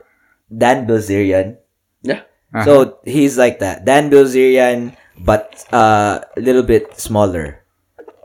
Dan 0.51 0.85
Bilzerian? 0.85 1.63
Yeah. 2.03 2.27
So 2.67 2.99
he's 3.07 3.39
like 3.39 3.63
that. 3.63 3.87
Dan 3.87 4.11
Bilzerian 4.11 4.99
but 5.17 5.65
uh, 5.73 6.21
a 6.37 6.41
little 6.43 6.67
bit 6.67 6.99
smaller. 6.99 7.63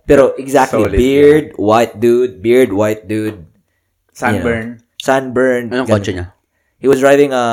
Pero 0.07 0.33
exactly 0.39 0.87
Solid, 0.87 0.97
beard, 0.97 1.45
white 1.59 1.99
dude, 1.99 2.41
beard, 2.41 2.71
white 2.71 3.07
dude, 3.07 3.45
Sunburn. 4.15 4.81
sunburn. 4.97 5.69
Anong 5.69 5.87
kotse 5.87 6.15
niya? 6.15 6.31
He 6.79 6.87
was 6.87 6.99
driving 7.03 7.31
a 7.35 7.45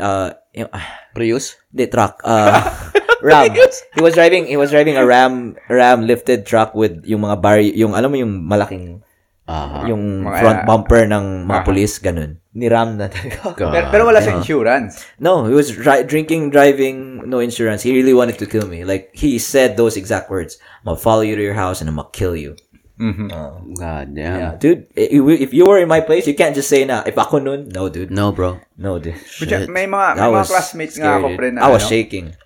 uh, 0.00 0.28
yung- 0.56 0.72
ah, 0.72 0.88
Prius? 1.12 1.56
the 1.74 1.86
truck 1.86 2.18
uh 2.24 2.60
Ram. 3.22 3.52
he 3.52 4.00
was 4.00 4.14
driving 4.16 4.48
he 4.48 4.56
was 4.56 4.70
driving 4.72 4.96
a 4.96 5.04
Ram 5.04 5.52
Ram 5.68 6.08
lifted 6.08 6.48
truck 6.48 6.72
with 6.72 7.04
yung 7.04 7.20
mga 7.20 7.36
bar 7.38 7.60
yung 7.60 7.92
alam 7.92 8.08
mo 8.10 8.16
yung 8.16 8.44
malaking 8.44 9.04
Ah. 9.50 9.82
yung 9.82 10.22
Mga- 10.22 10.38
front 10.38 10.60
bumper 10.62 11.02
ng 11.10 11.42
mga 11.50 11.58
Aha. 11.58 11.66
police 11.66 11.98
ganun. 11.98 12.38
Ni 12.54 12.70
Ram 12.70 12.94
na 12.94 13.10
talaga. 13.10 13.50
Pero, 13.58 13.86
pero 13.90 14.02
wala 14.06 14.22
siyang 14.22 14.46
insurance. 14.46 15.02
No, 15.18 15.50
he 15.50 15.54
was 15.54 15.74
dri- 15.74 16.06
drinking, 16.06 16.54
driving, 16.54 17.26
no 17.26 17.42
insurance. 17.42 17.82
He 17.82 17.90
really 17.90 18.14
wanted 18.14 18.38
to 18.38 18.46
kill 18.46 18.70
me. 18.70 18.86
Like 18.86 19.10
he 19.10 19.42
said 19.42 19.74
those 19.74 19.98
exact 19.98 20.30
words. 20.30 20.54
I'm 20.86 20.94
gonna 20.94 21.02
follow 21.02 21.26
you 21.26 21.34
to 21.34 21.42
your 21.42 21.58
house 21.58 21.82
and 21.82 21.90
I'm 21.90 21.98
gonna 21.98 22.14
kill 22.14 22.38
you. 22.38 22.54
Mhm. 23.00 23.32
God 23.80 24.06
damn. 24.12 24.36
Yeah, 24.36 24.52
dude. 24.60 24.84
If 24.92 25.56
you 25.56 25.64
were 25.64 25.80
in 25.80 25.88
my 25.88 26.04
place, 26.04 26.28
you 26.28 26.36
can't 26.36 26.52
just 26.52 26.68
say 26.68 26.84
na. 26.84 27.00
If 27.08 27.16
ako 27.16 27.40
nun, 27.40 27.72
no, 27.72 27.88
dude. 27.88 28.12
No, 28.12 28.28
bro. 28.28 28.60
No, 28.76 29.00
dude. 29.00 29.16
But 29.40 29.48
yeah, 29.48 29.64
may 29.64 29.88
mga, 29.88 30.20
may 30.20 30.28
mga 30.28 30.36
was 30.36 30.52
classmates 30.52 31.00
nga 31.00 31.16
ako, 31.16 31.32
pre, 31.32 31.48
na 31.48 31.64
I 31.64 31.72
was 31.72 31.80
ano. 31.80 31.90
shaking. 31.90 32.36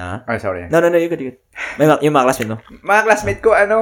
Ha? 0.00 0.24
Oh, 0.24 0.38
sorry. 0.40 0.64
No, 0.72 0.80
no, 0.80 0.88
no. 0.88 0.96
You 0.96 1.12
good, 1.12 1.20
you 1.20 1.28
good. 1.36 1.40
May 1.76 1.84
mga, 1.84 2.00
yung 2.08 2.14
mga 2.16 2.24
classmate 2.24 2.50
mo. 2.54 2.56
Mga 2.80 3.02
classmate 3.04 3.40
ko, 3.44 3.50
ano, 3.52 3.78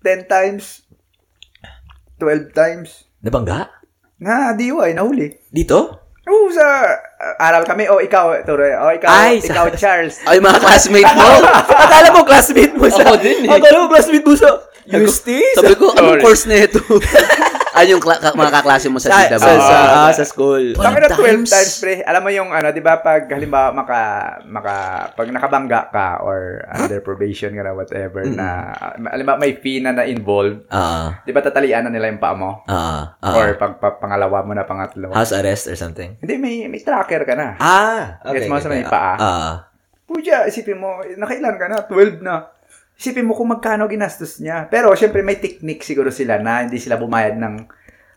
10 0.00 0.24
times, 0.24 0.88
12 2.16 2.54
times, 2.56 3.10
Nabangga? 3.20 3.68
na 4.22 4.54
DUI, 4.54 4.94
nahuli. 4.94 5.34
Dito? 5.50 5.98
Oo, 6.22 6.46
sa 6.54 6.86
uh, 6.86 7.34
aral 7.42 7.66
kami. 7.66 7.90
O, 7.90 7.98
ikaw, 7.98 8.46
Tore. 8.46 8.70
O, 8.78 8.94
ikaw, 8.94 9.10
Ay, 9.10 9.42
sa- 9.42 9.50
ikaw, 9.50 9.66
Charles. 9.74 10.22
Ay, 10.22 10.38
mga 10.38 10.62
classmate 10.62 11.10
mo. 11.18 11.26
Akala 11.82 12.08
mo 12.14 12.22
classmate 12.22 12.74
mo 12.78 12.86
sa... 12.86 13.02
Ako 13.02 13.18
din 13.18 13.50
eh. 13.50 13.50
Akala 13.50 13.82
mo 13.82 13.86
classmate 13.90 14.22
mo 14.22 14.34
sa... 14.38 14.48
Justice? 14.84 15.54
Sabi 15.54 15.74
ko, 15.74 15.90
anong 15.90 16.18
Sorry. 16.18 16.22
course 16.22 16.44
na 16.44 16.56
ito? 16.60 16.80
Ay, 17.72 17.88
yung 17.88 18.04
kla- 18.04 18.20
ka- 18.20 18.36
mga 18.36 18.52
kaklase 18.52 18.92
mo 18.92 19.00
sa 19.00 19.08
sa, 19.08 19.32
DW. 19.32 19.40
sa, 19.40 19.48
sa, 19.56 19.76
ah, 20.04 20.12
sa 20.12 20.24
school. 20.28 20.76
Bakit 20.76 21.00
na 21.00 21.08
12 21.08 21.16
times? 21.16 21.48
times, 21.48 21.74
pre? 21.80 21.94
Alam 22.04 22.20
mo 22.20 22.28
yung, 22.28 22.52
ano, 22.52 22.68
di 22.68 22.84
ba, 22.84 23.00
pag, 23.00 23.24
halimbawa, 23.24 23.72
maka, 23.72 24.00
maka, 24.44 24.74
pag 25.16 25.32
nakabangga 25.32 25.88
ka, 25.88 26.20
or 26.20 26.60
under 26.68 27.00
probation 27.00 27.48
ka 27.48 27.64
na, 27.64 27.72
whatever, 27.72 28.28
na, 28.28 28.76
halimbawa, 29.08 29.40
may 29.40 29.56
fee 29.56 29.80
na 29.80 29.96
na-involved, 29.96 30.68
Ah, 30.68 31.24
di 31.24 31.32
ba, 31.32 31.40
tatalian 31.40 31.88
na 31.88 31.96
nila 31.96 32.12
yung 32.12 32.20
paa 32.20 32.36
mo? 32.36 32.60
ah, 32.68 33.16
ah. 33.16 33.32
Or 33.32 33.56
pag, 33.56 33.80
pag 33.80 33.96
pangalawa 33.96 34.44
mo 34.44 34.52
na, 34.52 34.68
pangatlo. 34.68 35.08
House 35.08 35.32
arrest 35.32 35.64
or 35.64 35.74
something. 35.74 36.20
Hindi, 36.20 36.36
may, 36.36 36.68
may 36.68 36.84
tracker 36.84 37.24
ka 37.24 37.32
na. 37.32 37.56
Ah, 37.56 38.20
okay. 38.20 38.36
Gets 38.36 38.52
mo 38.52 38.60
sa 38.60 38.68
okay. 38.68 38.74
may 38.74 38.84
paa? 38.84 39.16
Ah, 39.16 39.52
Puja, 40.04 40.44
isipin 40.44 40.76
mo, 40.76 41.00
nakailan 41.16 41.56
ka 41.56 41.72
na? 41.72 41.88
12 41.88 42.20
na. 42.20 42.51
Isipin 43.02 43.26
mo 43.26 43.34
kung 43.34 43.50
magkano 43.50 43.90
ginastos 43.90 44.38
niya. 44.38 44.70
Pero, 44.70 44.94
syempre, 44.94 45.26
may 45.26 45.42
technique 45.42 45.82
siguro 45.82 46.14
sila 46.14 46.38
na 46.38 46.62
hindi 46.62 46.78
sila 46.78 46.94
bumayad 46.94 47.34
ng 47.34 47.54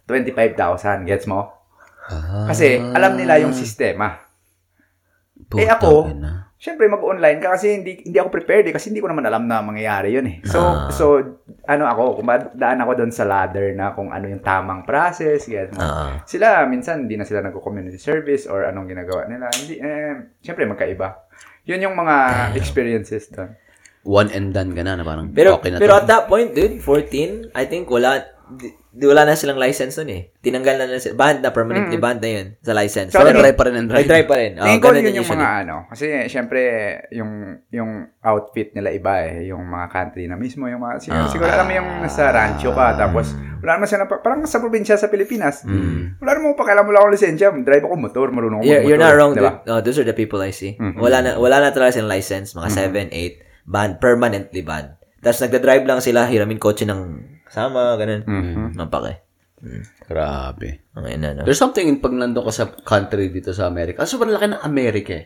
25,000. 0.06 1.10
Gets 1.10 1.26
mo? 1.26 1.49
Kasi, 2.45 2.78
alam 2.94 3.18
nila 3.18 3.41
yung 3.41 3.49
sistema. 3.57 4.22
eh 5.57 5.66
ako, 5.66 6.06
syempre, 6.56 6.86
mag-online 6.86 7.41
ka 7.41 7.57
kasi 7.57 7.82
hindi, 7.82 8.06
hindi 8.06 8.18
ako 8.18 8.30
prepared 8.30 8.70
eh, 8.70 8.74
kasi 8.74 8.94
hindi 8.94 9.02
ko 9.02 9.10
naman 9.10 9.26
alam 9.26 9.49
na 9.49 9.66
mangyayari 9.66 10.14
yun 10.14 10.26
eh. 10.30 10.38
So, 10.45 10.62
Ah. 10.62 10.90
so 10.94 11.18
ano 11.66 11.90
ako, 11.90 12.22
kung 12.22 12.30
daan 12.53 12.78
ako 12.78 12.91
doon 12.94 13.12
sa 13.12 13.26
ladder 13.26 13.74
na 13.74 13.90
kung 13.98 14.14
ano 14.14 14.30
yung 14.30 14.45
tamang 14.45 14.86
process, 14.86 15.49
gets 15.49 15.74
mo? 15.74 15.82
ah. 15.82 16.22
sila, 16.30 16.62
minsan, 16.70 17.10
hindi 17.10 17.18
na 17.18 17.26
sila 17.26 17.41
nag-community 17.41 17.98
service 17.98 18.45
or 18.45 18.70
anong 18.70 18.86
ginagawa 18.86 19.26
nila. 19.26 19.49
Hindi, 19.49 19.82
eh, 19.82 20.38
syempre, 20.45 20.70
magkaiba. 20.70 21.26
Yun 21.66 21.90
yung 21.90 21.98
mga 21.98 22.16
experiences 22.53 23.34
doon. 23.34 23.49
One 24.07 24.30
and 24.30 24.53
done 24.53 24.72
ka 24.72 24.82
na, 24.82 24.94
na 24.94 25.02
parang 25.02 25.34
Pero, 25.34 25.57
okay 25.57 25.69
na 25.69 25.77
pero 25.77 25.98
to. 25.98 25.99
at 25.99 26.07
that 26.07 26.23
point, 26.26 26.53
dude, 26.53 26.77
14, 26.77 27.49
I 27.52 27.65
think 27.65 27.90
wala, 27.90 28.22
di, 28.48 28.69
di 28.88 29.02
wala 29.03 29.26
na 29.26 29.34
silang 29.34 29.57
license 29.57 29.98
nun 29.98 30.07
eh. 30.07 30.30
Tinanggal 30.38 30.77
na 30.77 30.86
na 30.86 31.02
sila. 31.02 31.18
Banned 31.18 31.41
na, 31.41 31.49
permanently 31.49 31.98
banned 31.98 32.22
na 32.22 32.30
yun 32.32 32.48
sa 32.60 32.72
license. 32.72 33.10
So, 33.10 33.19
tingin- 33.19 33.41
drive 33.41 33.57
pa 33.57 33.65
rin 33.65 33.76
and 33.76 33.90
May 33.90 34.06
drive. 34.06 34.07
drive 34.07 34.27
pa 34.30 34.36
rin. 34.38 34.52
Oh, 34.56 34.64
Tingin 34.64 34.77
ko 34.80 34.88
yun 34.94 35.06
yung 35.11 35.18
usually. 35.19 35.41
mga 35.41 35.57
ano. 35.60 35.76
Kasi, 35.90 36.06
syempre, 36.27 36.60
yung 37.10 37.32
yung 37.68 37.91
outfit 38.22 38.72
nila 38.72 38.94
iba 38.94 39.26
eh. 39.26 39.49
Yung 39.49 39.65
mga 39.65 39.86
country 39.90 40.23
na 40.26 40.38
mismo. 40.38 40.69
Yung 40.69 40.80
mga, 40.80 41.02
siguro, 41.02 41.19
Ah. 41.19 41.32
siguro 41.34 41.49
alam 41.49 41.65
mo 41.65 41.73
yung 41.73 41.90
nasa 41.99 42.30
rancho 42.30 42.69
ka. 42.72 42.88
Tapos, 42.95 43.34
wala 43.60 43.72
naman 43.76 43.88
siya 43.90 43.99
na, 43.99 44.07
parang 44.07 44.45
sa 44.45 44.61
probinsya 44.61 44.95
sa 44.95 45.10
Pilipinas. 45.10 45.65
Wala 46.15 46.30
naman 46.32 46.53
pakialam 46.53 46.86
mo 46.86 46.94
lang 46.94 47.02
ako 47.02 47.10
lisensya. 47.11 47.49
Drive 47.57 47.84
ako 47.84 47.95
motor. 47.98 48.30
Marunong 48.30 48.61
ako 48.61 48.64
You're, 48.64 48.80
motor. 48.80 48.88
you're 48.88 49.02
not 49.02 49.14
wrong. 49.18 49.34
Diba? 49.34 49.52
dude. 49.60 49.73
Oh, 49.73 49.82
those 49.82 49.98
are 49.98 50.06
the 50.06 50.14
people 50.14 50.38
I 50.40 50.53
see. 50.53 50.77
Mhm. 50.77 50.95
Wala 50.95 51.18
na 51.19 51.30
wala 51.36 51.57
na 51.60 51.73
talaga 51.73 51.98
silang 51.98 52.14
license, 52.14 52.53
mga 52.53 52.69
7, 52.69 53.10
8, 53.10 53.41
banned, 53.66 53.98
permanently 54.00 54.62
banned. 54.62 54.94
Tapos 55.20 55.42
nagda-drive 55.42 55.84
lang 55.84 56.00
sila, 56.00 56.30
hiramin 56.30 56.58
kotse 56.58 56.86
ng 56.86 57.02
kasama, 57.44 57.98
ganun. 57.98 58.22
Mhm. 58.24 58.78
Mapake. 58.78 59.26
Grabe. 60.06 60.86
Ang 60.94 61.06
ina, 61.10 61.34
no? 61.34 61.44
There's 61.44 61.58
something 61.58 61.90
in 61.90 61.98
pag 61.98 62.14
nandun 62.14 62.46
ka 62.46 62.54
sa 62.54 62.66
country 62.70 63.34
dito 63.34 63.50
sa 63.50 63.66
Amerika. 63.66 64.06
Ah, 64.06 64.10
sobrang 64.10 64.30
laki 64.30 64.54
ng 64.54 64.62
Amerika 64.62 65.18
eh. 65.18 65.26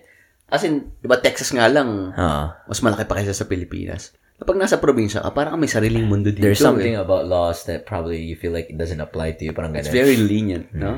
As 0.49 0.63
in, 0.63 0.95
di 0.97 1.05
ba 1.05 1.19
Texas 1.19 1.51
nga 1.51 1.67
lang, 1.69 2.09
Oo. 2.09 2.43
mas 2.65 2.79
malaki 2.81 3.05
pa 3.05 3.19
kaysa 3.19 3.35
sa 3.35 3.45
Pilipinas. 3.45 4.15
Kapag 4.39 4.55
nasa 4.55 4.79
probinsya 4.79 5.19
ka, 5.19 5.35
parang 5.35 5.59
may 5.59 5.67
sariling 5.67 6.07
mundo 6.07 6.31
dito. 6.31 6.41
There's 6.41 6.63
something 6.63 6.95
Eh. 6.95 7.01
about 7.03 7.27
laws 7.27 7.67
that 7.67 7.83
probably 7.83 8.23
you 8.23 8.39
feel 8.39 8.55
like 8.55 8.71
it 8.71 8.79
doesn't 8.79 9.03
apply 9.03 9.35
to 9.35 9.43
you, 9.43 9.51
parang 9.51 9.75
It's 9.75 9.91
ganun. 9.91 9.99
very 9.99 10.15
lenient, 10.15 10.71
no? 10.71 10.95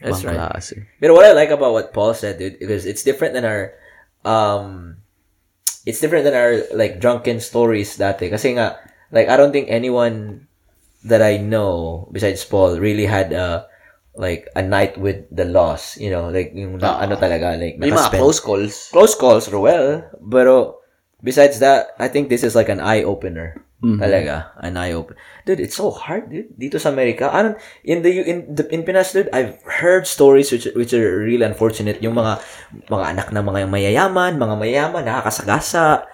That's 0.00 0.24
Ibang 0.24 0.32
right. 0.32 0.40
klase. 0.56 0.88
But 0.96 1.12
what 1.12 1.28
I 1.28 1.36
like 1.36 1.52
about 1.52 1.76
what 1.76 1.92
Paul 1.92 2.16
said, 2.16 2.40
dude, 2.40 2.56
because 2.56 2.88
it's 2.88 3.04
different 3.04 3.36
than 3.36 3.44
our, 3.44 3.76
um, 4.24 4.96
it's 5.86 6.00
different 6.00 6.24
than 6.24 6.34
our 6.34 6.62
like 6.74 7.00
drunken 7.00 7.40
stories 7.40 7.96
dati. 7.96 8.28
Kasi 8.28 8.56
nga, 8.56 8.78
like 9.12 9.28
I 9.28 9.36
don't 9.36 9.52
think 9.52 9.68
anyone 9.70 10.46
that 11.04 11.22
I 11.22 11.38
know 11.38 12.06
besides 12.12 12.44
Paul 12.44 12.78
really 12.78 13.06
had 13.06 13.32
a 13.32 13.66
like 14.18 14.50
a 14.58 14.62
night 14.62 14.98
with 14.98 15.24
the 15.30 15.46
loss. 15.46 15.96
You 15.96 16.10
know, 16.10 16.28
like 16.28 16.52
yung 16.52 16.78
na, 16.82 16.98
ano 16.98 17.16
talaga, 17.16 17.54
like 17.56 17.78
May 17.78 17.94
mga 17.94 18.18
close 18.18 18.40
calls. 18.40 18.90
close 18.90 19.14
calls, 19.14 19.48
well, 19.48 20.04
pero 20.18 20.82
besides 21.22 21.62
that, 21.62 21.94
I 21.98 22.08
think 22.08 22.28
this 22.28 22.42
is 22.42 22.58
like 22.58 22.68
an 22.68 22.82
eye 22.82 23.06
opener. 23.06 23.64
Talaga, 23.78 24.50
an 24.58 24.74
eye 24.74 24.90
opener. 24.90 25.14
Dude, 25.46 25.62
it's 25.62 25.78
so 25.78 25.94
hard, 25.94 26.34
dude. 26.34 26.50
Dito 26.58 26.82
sa 26.82 26.90
Amerika, 26.90 27.30
I 27.30 27.46
don't, 27.46 27.58
in 27.86 28.02
the 28.02 28.10
in 28.10 28.50
the 28.50 28.66
in 28.74 28.82
Pinas, 28.82 29.14
dude, 29.14 29.30
I've 29.30 29.62
heard 29.62 30.02
stories 30.02 30.50
which 30.50 30.66
which 30.74 30.90
are 30.90 31.22
really 31.22 31.46
unfortunate. 31.46 32.02
Yung 32.02 32.18
mga 32.18 32.42
mga 32.90 33.04
anak 33.14 33.26
ng 33.30 33.38
mga 33.38 33.70
mayayaman, 33.70 34.34
mga 34.34 34.54
mayayaman 34.58 35.06
nakakasagasa, 35.06 36.10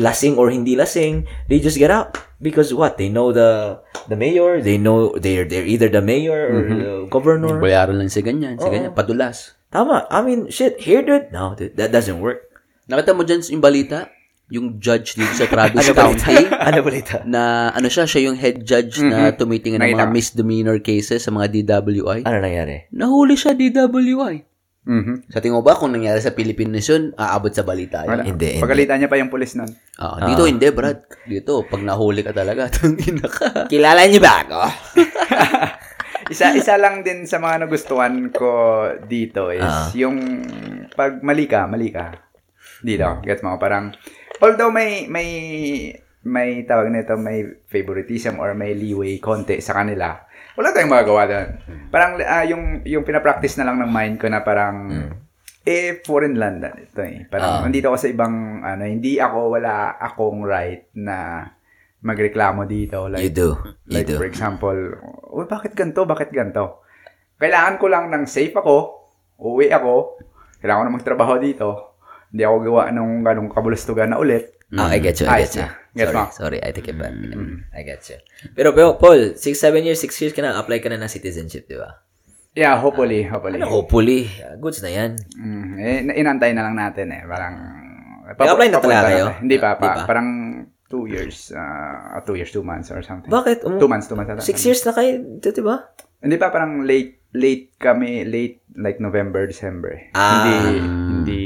lasing 0.00 0.40
or 0.40 0.48
hindi 0.48 0.72
lasing, 0.72 1.28
they 1.52 1.60
just 1.60 1.76
get 1.76 1.92
out 1.92 2.16
because 2.40 2.72
what? 2.72 2.96
They 2.96 3.12
know 3.12 3.28
the 3.28 3.76
the 4.08 4.16
mayor, 4.16 4.64
they 4.64 4.80
know 4.80 5.12
they're 5.12 5.44
they're 5.44 5.68
either 5.68 5.92
the 5.92 6.00
mayor 6.00 6.48
or 6.48 6.60
the 6.64 6.80
governor. 7.12 7.60
Bayaran 7.60 8.00
lang 8.00 8.08
si 8.08 8.24
ganyan, 8.24 8.56
si 8.56 8.72
ganyan, 8.72 8.96
padulas. 8.96 9.52
Tama. 9.68 10.08
I 10.08 10.24
mean, 10.24 10.48
shit, 10.48 10.80
here, 10.80 11.04
dude. 11.04 11.28
No, 11.28 11.52
dude, 11.52 11.76
that 11.76 11.92
doesn't 11.92 12.24
work. 12.24 12.48
Nakita 12.88 13.12
mo 13.12 13.24
dyan 13.24 13.44
yung 13.52 13.60
balita? 13.60 14.08
Yung 14.52 14.76
judge 14.76 15.16
dito 15.16 15.32
sa 15.32 15.48
Travis 15.48 15.80
Ano? 15.82 15.96
County? 15.96 16.36
ano 16.68 16.76
balita? 16.80 17.24
na 17.24 17.42
ano 17.70 17.88
siya, 17.88 18.04
siya 18.04 18.28
yung 18.28 18.36
head 18.36 18.60
judge 18.60 19.00
na 19.00 19.32
tumitingin 19.32 19.80
ng 19.80 19.96
mga 19.96 20.12
misdemeanor 20.12 20.76
cases 20.78 21.20
sa 21.20 21.32
mga 21.32 21.48
DWI. 21.50 22.20
Ano 22.22 22.36
nangyari? 22.38 22.84
Nahuli 22.92 23.32
siya 23.32 23.52
DWI. 23.52 24.44
Mhm. 24.82 25.30
Sa 25.30 25.38
tingin 25.38 25.54
mo 25.54 25.62
ba 25.62 25.72
kung 25.72 25.88
nangyari 25.88 26.18
sa 26.18 26.30
Pilipinas 26.30 26.84
yun, 26.84 27.14
aabot 27.14 27.48
sa 27.48 27.62
balita 27.62 28.02
Wala. 28.02 28.20
yun? 28.20 28.34
Hindi, 28.34 28.58
hindi. 28.58 28.60
Pagalitan 28.60 28.98
niya 28.98 29.06
pa 29.06 29.14
yung 29.14 29.30
pulis 29.30 29.54
nun. 29.54 29.70
Ah, 29.94 30.26
dito 30.26 30.42
hindi, 30.42 30.66
Brad. 30.68 31.06
Dito, 31.22 31.62
pag 31.62 31.80
nahuli 31.80 32.20
ka 32.20 32.34
talaga, 32.34 32.66
tangina 32.74 33.24
ka. 33.24 33.70
Kilala 33.70 34.02
niyo 34.04 34.18
ba 34.18 34.42
ako? 34.42 34.60
isa 36.28 36.50
isa 36.50 36.74
lang 36.76 37.02
din 37.02 37.24
sa 37.24 37.38
mga 37.38 37.62
nagustuhan 37.62 38.30
ko 38.30 38.50
dito 39.02 39.48
is 39.48 39.62
Ah. 39.62 39.86
yung 39.92 40.18
pag 40.90 41.20
mali 41.20 41.46
ka, 41.46 41.64
mali 41.64 41.88
ka. 41.88 42.12
Dito, 42.80 43.22
gets 43.22 43.42
mo 43.42 43.54
parang 43.56 43.94
although 44.42 44.68
may 44.68 45.06
may 45.06 45.28
may 46.22 46.62
tawag 46.62 46.90
nito 46.90 47.14
may 47.14 47.42
favoritism 47.64 48.38
or 48.38 48.52
may 48.52 48.74
leeway 48.74 49.18
konti 49.18 49.58
sa 49.58 49.74
kanila. 49.74 50.18
Wala 50.52 50.70
tayong 50.70 50.92
magagawa 50.92 51.22
doon. 51.24 51.48
Parang 51.88 52.20
ah, 52.20 52.44
yung 52.44 52.84
yung 52.84 53.02
pinapractice 53.02 53.56
na 53.56 53.66
lang 53.66 53.78
ng 53.78 53.88
mind 53.88 54.18
ko 54.18 54.26
na 54.26 54.42
parang 54.42 54.90
eh 55.62 56.02
foreign 56.02 56.34
land 56.34 56.58
na 56.58 56.70
ito 56.74 57.00
eh. 57.00 57.24
Parang 57.24 57.50
Ah. 57.52 57.60
nandito 57.62 57.86
ako 57.86 57.96
sa 57.96 58.10
ibang 58.10 58.34
ano, 58.60 58.82
hindi 58.82 59.16
ako 59.16 59.38
wala 59.52 59.94
akong 59.96 60.42
right 60.42 60.90
na 60.92 61.46
magreklamo 62.00 62.66
dito 62.66 63.06
like 63.06 63.22
You 63.22 63.32
do. 63.32 63.50
You 63.86 63.94
Like, 63.94 64.06
do. 64.06 64.18
for 64.18 64.26
example, 64.26 64.74
oh, 65.24 65.46
bakit 65.46 65.72
ganito? 65.72 66.02
Bakit 66.02 66.34
ganito? 66.34 66.82
Kailangan 67.38 67.78
ko 67.78 67.86
lang 67.86 68.10
ng 68.10 68.26
safe 68.26 68.50
ako, 68.52 69.06
uwi 69.38 69.70
ako, 69.70 70.18
kailangan 70.58 70.82
ko 70.82 70.84
na 70.84 70.96
magtrabaho 70.96 71.34
dito, 71.38 71.91
hindi 72.32 72.42
ako 72.48 72.56
gawa 72.64 72.82
ng 72.88 73.08
ganong 73.20 73.50
kabulustugan 73.52 74.08
na 74.08 74.16
ulit. 74.16 74.56
Ah, 74.72 74.88
I 74.88 75.04
get 75.04 75.20
you, 75.20 75.28
I 75.28 75.44
get 75.44 75.52
you. 75.52 75.68
na. 75.68 75.76
Gets 75.92 76.08
sorry, 76.08 76.16
mo? 76.16 76.32
sorry, 76.32 76.58
I 76.64 76.72
take 76.72 76.88
it 76.88 76.96
back. 76.96 77.12
I 77.76 77.84
get 77.84 78.00
you. 78.08 78.16
Pero, 78.56 78.72
pero 78.72 78.96
Paul, 78.96 79.36
6, 79.36 79.44
7 79.52 79.84
years, 79.84 80.00
6 80.00 80.16
years 80.24 80.32
ka 80.32 80.40
na, 80.40 80.56
apply 80.56 80.80
ka 80.80 80.88
na 80.88 80.96
ng 80.96 81.12
citizenship, 81.12 81.68
di 81.68 81.76
ba? 81.76 82.00
Yeah, 82.56 82.80
hopefully, 82.80 83.28
hopefully. 83.28 83.60
Ano, 83.60 83.68
hopefully, 83.68 84.32
goods 84.56 84.80
na 84.80 84.88
yan. 84.88 85.20
Mm, 85.36 85.72
eh, 85.76 86.00
na- 86.08 86.16
inantay 86.16 86.56
na 86.56 86.64
lang 86.64 86.76
natin 86.80 87.12
eh. 87.12 87.20
Parang... 87.28 87.54
Nag-apply 88.32 88.68
na 88.72 88.80
talaga 88.80 89.02
kayo? 89.12 89.24
Hindi 89.44 89.56
pa, 89.60 89.76
pa. 89.76 89.92
pa? 89.92 90.08
Parang 90.08 90.28
two 90.88 91.04
years, 91.04 91.52
uh, 91.52 92.20
two 92.24 92.40
years, 92.40 92.48
two 92.48 92.64
months 92.64 92.88
or 92.88 93.04
something. 93.04 93.28
Bakit? 93.28 93.68
Um, 93.68 93.76
Two 93.76 93.88
months, 93.92 94.08
two 94.08 94.16
months. 94.16 94.48
6 94.48 94.48
years 94.64 94.80
na 94.88 94.96
kayo, 94.96 95.20
di 95.20 95.48
di 95.52 95.60
ba? 95.60 95.76
Hindi 96.24 96.36
pa, 96.40 96.48
parang 96.48 96.80
late, 96.88 97.21
late 97.32 97.72
kami, 97.80 98.28
late, 98.28 98.60
like 98.76 99.00
November, 99.00 99.48
December. 99.48 100.12
Ah. 100.12 100.44
Hindi, 100.44 100.54
hindi 100.84 101.42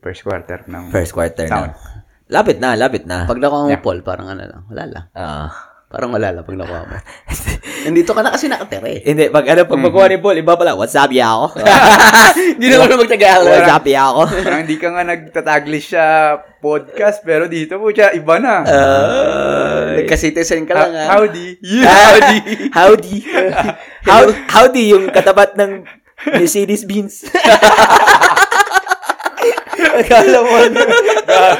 first 0.00 0.24
quarter 0.24 0.64
ng... 0.64 0.92
First 0.92 1.12
quarter 1.12 1.46
Sound. 1.48 1.72
na. 1.72 2.04
Lapit 2.26 2.58
na, 2.58 2.74
lapit 2.74 3.04
na. 3.06 3.28
Pag 3.28 3.38
nakuha 3.38 3.70
mo, 3.70 3.76
Paul, 3.78 4.02
parang 4.02 4.32
ano 4.32 4.42
lang, 4.42 4.62
wala 4.66 4.84
lang. 4.88 5.04
Ah. 5.14 5.75
Parang 5.86 6.10
wala 6.10 6.34
lang 6.34 6.42
pag 6.42 6.58
nakuha 6.58 6.82
mo. 6.82 6.98
Nandito 7.86 8.10
ka 8.10 8.18
na 8.18 8.34
kasi 8.34 8.50
nakatira 8.50 8.90
eh. 8.90 9.06
Hindi, 9.06 9.30
pag 9.30 9.46
ano, 9.46 9.70
pag 9.70 9.78
makuha 9.78 10.10
ni 10.10 10.18
Paul, 10.18 10.34
iba 10.34 10.58
pala, 10.58 10.74
what's 10.74 10.98
up, 10.98 11.14
yako? 11.14 11.54
Hindi 12.58 12.66
naman 12.74 12.90
na 12.90 12.98
magtagalog. 12.98 13.54
what's 13.54 13.70
up, 13.70 13.86
yako? 13.86 14.22
Parang 14.42 14.60
hindi 14.66 14.76
ka 14.82 14.88
nga 14.90 15.04
nagtataglish 15.06 15.94
sa 15.94 16.02
podcast, 16.58 17.22
pero 17.22 17.46
dito 17.46 17.78
po 17.78 17.94
siya, 17.94 18.10
iba 18.18 18.42
na. 18.42 18.66
Nagka-citizen 19.94 20.66
ka 20.66 20.74
lang 20.74 20.90
Ha- 20.90 21.02
ah. 21.06 21.08
howdy. 21.14 21.48
Howdy. 21.86 22.38
Howdy. 22.74 23.16
How, 24.02 24.22
howdy 24.50 24.84
yung 24.90 25.06
katapat 25.14 25.54
ng 25.54 25.86
Mercedes 26.34 26.82
Benz. 26.82 27.30
Akala 29.96 30.38
mo, 30.44 30.56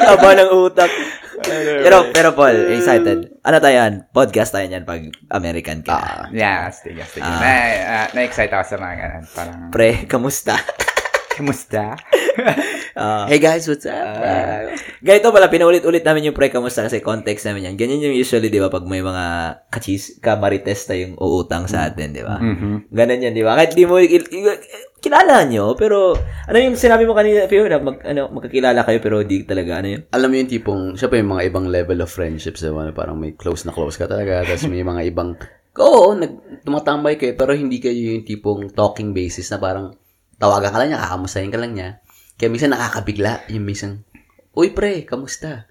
haba 0.04 0.30
ng 0.36 0.50
utak. 0.52 0.92
Pero, 1.46 2.10
pero 2.10 2.32
Paul, 2.32 2.74
excited. 2.74 3.38
Ano 3.44 3.56
tayo 3.60 3.76
yan? 3.76 3.92
Podcast 4.10 4.56
tayo 4.56 4.66
yan 4.66 4.82
pag 4.88 5.04
American 5.30 5.84
ka. 5.84 6.28
na. 6.28 6.32
Yeah, 6.32 6.68
astig, 6.68 6.96
astig. 6.98 7.22
Ah. 7.22 7.38
Na, 7.38 7.52
ah, 7.84 8.06
na-excite 8.16 8.50
ako 8.50 8.64
sa 8.64 8.76
mga 8.80 8.94
ganun. 8.98 9.24
Parang, 9.30 9.60
Pre, 9.70 9.90
kamusta? 10.08 10.56
Kamusta? 11.36 11.82
Ah, 12.96 13.28
Hey 13.28 13.36
guys, 13.36 13.68
what's 13.68 13.84
up? 13.84 13.92
Ah. 13.92 14.72
ganito 15.04 15.28
pala, 15.28 15.52
pinaulit-ulit 15.52 16.00
namin 16.00 16.28
yung 16.28 16.36
pre, 16.36 16.48
kamusta 16.48 16.80
kasi 16.80 17.04
context 17.04 17.44
namin 17.44 17.68
yan. 17.68 17.76
Ganyan 17.76 18.08
yung 18.08 18.16
usually, 18.16 18.48
di 18.48 18.56
ba, 18.56 18.72
pag 18.72 18.88
may 18.88 19.04
mga 19.04 19.24
kachis, 19.68 20.16
kamarites 20.16 20.88
na 20.88 20.96
yung 20.96 21.12
uutang 21.16 21.68
sa 21.68 21.84
atin, 21.84 22.16
di 22.16 22.24
ba? 22.24 22.40
Mhm. 22.40 22.88
Ganon 22.88 23.20
yan, 23.20 23.36
di 23.36 23.44
ba? 23.44 23.52
Kahit 23.52 23.76
di 23.76 23.84
mo, 23.84 24.00
il- 24.00 24.24
il- 24.32 24.60
kilala 24.96 25.44
nyo, 25.44 25.76
pero, 25.76 26.16
ano 26.48 26.56
yung 26.56 26.72
sinabi 26.72 27.04
mo 27.04 27.12
kanina, 27.12 27.44
Pio, 27.44 27.68
na 27.68 27.76
mag, 27.76 28.00
ano, 28.00 28.32
magkakilala 28.32 28.80
kayo, 28.80 28.98
pero 28.98 29.20
di 29.20 29.44
talaga, 29.44 29.76
ano 29.76 29.88
yun? 29.92 30.02
Alam 30.08 30.28
mo 30.32 30.36
yung 30.40 30.50
tipong, 30.50 30.82
siya 30.96 31.08
pa 31.08 31.20
yung 31.20 31.32
mga 31.32 31.44
ibang 31.52 31.66
level 31.68 32.00
of 32.00 32.08
friendships, 32.08 32.64
diba? 32.64 32.80
Na 32.80 32.96
parang 32.96 33.16
may 33.16 33.36
close 33.36 33.68
na 33.68 33.76
close 33.76 34.00
ka 34.00 34.08
talaga, 34.08 34.40
tapos 34.42 34.68
may 34.68 34.80
mga 34.80 35.04
ibang, 35.06 35.36
oo, 35.84 36.16
nag, 36.16 36.64
tumatambay 36.64 37.20
kayo, 37.20 37.36
pero 37.36 37.52
hindi 37.52 37.76
kayo 37.76 38.16
yung 38.16 38.24
tipong 38.24 38.72
talking 38.72 39.12
basis 39.12 39.52
na 39.52 39.60
parang, 39.60 39.92
tawagan 40.36 40.72
ka 40.72 40.78
lang 40.80 40.88
niya, 40.92 41.02
kakamustahin 41.02 41.52
ka 41.52 41.58
lang 41.60 41.72
niya. 41.76 41.88
Kaya 42.36 42.48
minsan 42.52 42.72
nakakabigla, 42.72 43.48
yung 43.48 43.64
minsan, 43.64 44.04
Uy 44.56 44.72
pre, 44.72 45.04
kamusta? 45.04 45.68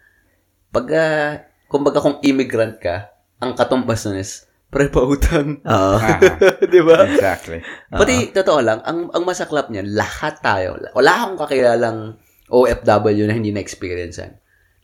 Pag, 0.70 0.86
ah, 0.94 1.42
kumbaga 1.66 2.02
kung 2.02 2.22
immigrant 2.22 2.78
ka, 2.78 3.10
ang 3.42 3.58
katumbas 3.58 4.06
nun 4.06 4.22
is, 4.22 4.46
pre, 4.70 4.94
pautang. 4.94 5.58
Oo. 5.66 5.96
Ah, 5.98 6.22
Di 6.74 6.82
ba? 6.86 7.06
exactly. 7.10 7.66
Pati, 7.90 8.30
totoo 8.30 8.62
lang, 8.62 8.86
ang, 8.86 9.10
ang 9.10 9.24
masaklap 9.26 9.74
niyan, 9.74 9.94
lahat 9.98 10.38
tayo, 10.42 10.78
wala 10.94 11.12
akong 11.26 11.40
kakilalang 11.46 12.18
OFW 12.50 13.26
na 13.26 13.34
hindi 13.34 13.50
na-experience 13.50 14.22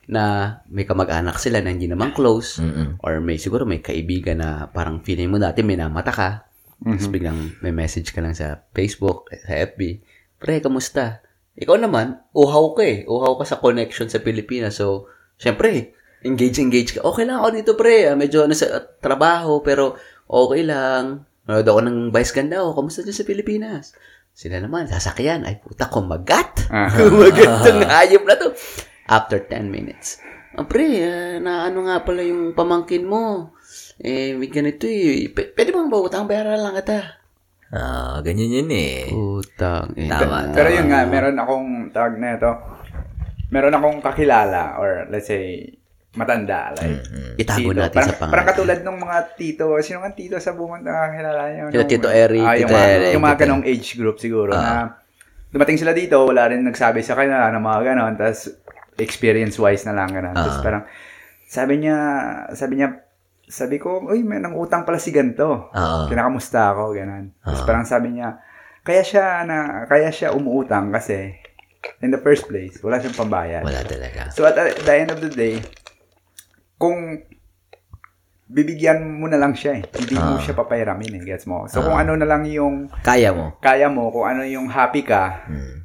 na 0.10 0.58
may 0.66 0.84
kamag-anak 0.90 1.38
sila 1.38 1.62
na 1.62 1.70
hindi 1.70 1.86
naman 1.86 2.10
close, 2.12 2.58
Mm-mm. 2.58 2.98
or 3.06 3.22
may 3.22 3.38
siguro 3.38 3.70
may 3.70 3.86
kaibigan 3.86 4.42
na 4.42 4.66
parang 4.66 5.06
feeling 5.06 5.30
mo 5.30 5.38
dati 5.38 5.62
may 5.62 5.78
namata 5.78 6.10
ka, 6.82 6.98
tapos 6.98 7.10
biglang 7.14 7.40
may 7.62 7.74
message 7.74 8.10
ka 8.12 8.20
lang 8.20 8.34
sa 8.34 8.66
Facebook, 8.74 9.30
sa 9.30 9.54
FB, 9.72 10.02
pre, 10.42 10.60
kamusta? 10.60 11.22
Ikaw 11.54 11.78
naman, 11.78 12.18
uhaw 12.34 12.74
ka 12.74 12.84
eh. 12.84 13.06
Uhaw 13.06 13.38
ka 13.38 13.46
sa 13.46 13.62
connection 13.62 14.10
sa 14.10 14.24
Pilipinas. 14.24 14.82
So, 14.82 15.12
syempre, 15.38 15.94
engage, 16.26 16.58
engage 16.58 16.98
ka. 16.98 17.06
Okay 17.06 17.28
lang 17.28 17.44
ako 17.44 17.50
dito, 17.54 17.72
pre. 17.78 18.10
Ah, 18.10 18.18
Medyo 18.18 18.50
nasa 18.50 18.82
trabaho, 18.98 19.62
pero 19.62 20.00
Okay 20.32 20.64
lang. 20.64 21.28
Manood 21.44 21.68
ako 21.68 21.80
ng 21.84 21.98
Vice 22.16 22.32
Ganda. 22.32 22.64
O, 22.64 22.72
kamusta 22.72 23.04
dyan 23.04 23.18
sa 23.20 23.28
Pilipinas? 23.28 23.92
Sila 24.32 24.64
naman, 24.64 24.88
sasakyan. 24.88 25.44
Ay, 25.44 25.60
puta, 25.60 25.92
kumagat. 25.92 26.72
Ah. 26.72 26.88
kumagat 26.96 27.68
ng 27.68 27.84
hayop 27.84 28.24
na 28.24 28.40
to. 28.40 28.56
After 29.12 29.44
10 29.44 29.68
minutes. 29.68 30.24
Ah, 30.56 30.64
pre, 30.64 31.04
ah, 31.04 31.36
na 31.44 31.68
ano 31.68 31.84
nga 31.84 32.00
pala 32.08 32.24
yung 32.24 32.56
pamangkin 32.56 33.04
mo? 33.04 33.52
Eh, 34.02 34.34
may 34.34 34.50
ganito 34.50 34.84
eh. 34.84 35.30
P- 35.30 35.54
pwede 35.54 35.70
bang 35.70 35.88
bautang 35.88 36.26
bayaran 36.26 36.58
lang 36.58 36.74
kita? 36.74 37.22
Ah, 37.70 38.20
ganyan 38.20 38.52
yun 38.52 38.70
eh. 38.70 39.08
Utang. 39.08 39.94
Eh. 39.96 40.10
Tama. 40.10 40.52
Pero 40.52 40.70
yun 40.70 40.90
nga, 40.90 41.06
meron 41.06 41.38
akong 41.38 41.68
tawag 41.90 42.18
na 42.18 42.36
ito. 42.36 42.52
Meron 43.48 43.72
akong 43.72 44.02
kakilala 44.02 44.76
or 44.76 45.06
let's 45.08 45.28
say 45.28 45.70
matanda 46.12 46.76
like 46.76 47.00
Itago 47.38 47.72
tito. 47.72 47.78
natin 47.78 47.96
parang, 47.96 48.10
sa 48.10 48.16
pangalan. 48.18 48.32
Parang 48.34 48.48
katulad 48.48 48.80
ng 48.82 48.98
mga 48.98 49.18
tito. 49.34 49.66
Sino 49.80 49.98
nga 50.00 50.12
tito 50.12 50.36
sa 50.38 50.52
buong 50.52 50.82
na 50.82 50.92
kakilala 51.08 51.42
niyo? 51.48 51.64
Sila 51.70 51.78
Nung- 51.78 51.92
Tito 51.92 52.10
Eric, 52.10 52.42
Ah, 52.42 52.54
yung, 52.54 52.68
Tito 52.68 52.76
Eric, 52.76 53.10
yung 53.14 53.24
mga 53.24 53.38
ganong 53.40 53.64
age 53.64 53.90
group 53.96 54.18
siguro 54.18 54.52
Ah. 54.52 54.60
na 54.60 54.74
dumating 55.48 55.78
sila 55.78 55.92
dito, 55.92 56.20
wala 56.22 56.48
rin 56.48 56.60
nagsabi 56.62 57.00
sa 57.00 57.14
kanila 57.14 57.48
ng 57.50 57.62
mga 57.62 57.80
ganon. 57.86 58.14
Tapos 58.16 58.52
experience-wise 58.98 59.86
na 59.86 59.94
lang 59.94 60.10
ganon. 60.10 60.34
Tapos 60.34 60.58
Ah. 60.58 60.64
parang 60.64 60.84
sabi 61.46 61.74
niya, 61.78 61.98
sabi 62.52 62.74
niya, 62.76 62.90
sabi 63.52 63.76
ko, 63.78 64.00
uy, 64.02 64.24
may 64.24 64.40
nang 64.40 64.56
utang 64.56 64.82
pala 64.82 64.96
si 64.96 65.12
ganito. 65.12 65.68
Oo. 65.68 66.00
Kinakamusta 66.08 66.72
ako, 66.72 66.96
ganun. 66.96 67.36
Tapos 67.38 67.62
Ah. 67.62 67.68
parang 67.68 67.84
sabi 67.84 68.16
niya, 68.16 68.40
kaya 68.82 69.04
siya 69.04 69.44
na 69.44 69.58
kaya 69.86 70.08
siya 70.08 70.32
umuutang 70.32 70.90
kasi 70.90 71.36
in 72.00 72.10
the 72.10 72.18
first 72.18 72.48
place, 72.48 72.80
wala 72.80 72.98
siyang 72.98 73.20
pambayad. 73.20 73.62
Wala 73.62 73.84
talaga. 73.84 74.32
So 74.32 74.48
at 74.48 74.56
the 74.56 74.94
end 74.96 75.12
of 75.12 75.20
the 75.20 75.30
day, 75.30 75.60
kung 76.76 77.22
bibigyan 78.48 79.00
mo 79.06 79.28
na 79.28 79.36
lang 79.36 79.52
siya 79.52 79.80
eh. 79.80 79.84
Hindi 79.92 80.16
mo 80.16 80.36
Ah. 80.36 80.42
siya 80.42 80.52
papayaramin 80.54 81.20
eh. 81.20 81.26
Gets 81.26 81.46
mo? 81.46 81.68
So 81.68 81.80
kung 81.82 81.96
ano 81.96 82.16
na 82.16 82.26
lang 82.26 82.44
yung 82.46 82.92
Kaya 83.00 83.32
mo. 83.32 83.56
kaya 83.60 83.88
mo, 83.88 84.12
kung 84.12 84.28
ano 84.28 84.44
yung 84.44 84.68
happy 84.68 85.04
ka, 85.04 85.48
Hmm. 85.48 85.81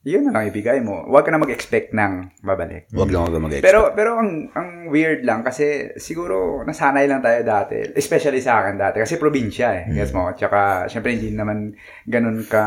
Yun 0.00 0.24
na 0.24 0.32
lang 0.32 0.48
ibigay 0.48 0.80
mo. 0.80 1.04
Huwag 1.04 1.28
ka 1.28 1.30
na 1.32 1.36
mag-expect 1.36 1.92
ng 1.92 2.40
babalik. 2.40 2.88
Huwag 2.88 3.12
lang 3.12 3.28
ako 3.28 3.36
mag 3.36 3.52
Pero 3.60 3.92
pero 3.92 4.16
ang 4.16 4.48
ang 4.56 4.88
weird 4.88 5.28
lang 5.28 5.44
kasi 5.44 5.92
siguro 6.00 6.64
nasanay 6.64 7.04
lang 7.04 7.20
tayo 7.20 7.44
dati, 7.44 7.92
especially 7.92 8.40
sa 8.40 8.64
akin 8.64 8.80
dati 8.80 9.04
kasi 9.04 9.20
probinsya 9.20 9.68
eh. 9.76 9.82
Gets 9.92 10.16
mo? 10.16 10.32
Tsaka 10.32 10.88
syempre 10.88 11.12
hindi 11.12 11.36
naman 11.36 11.76
ganun 12.08 12.48
ka 12.48 12.64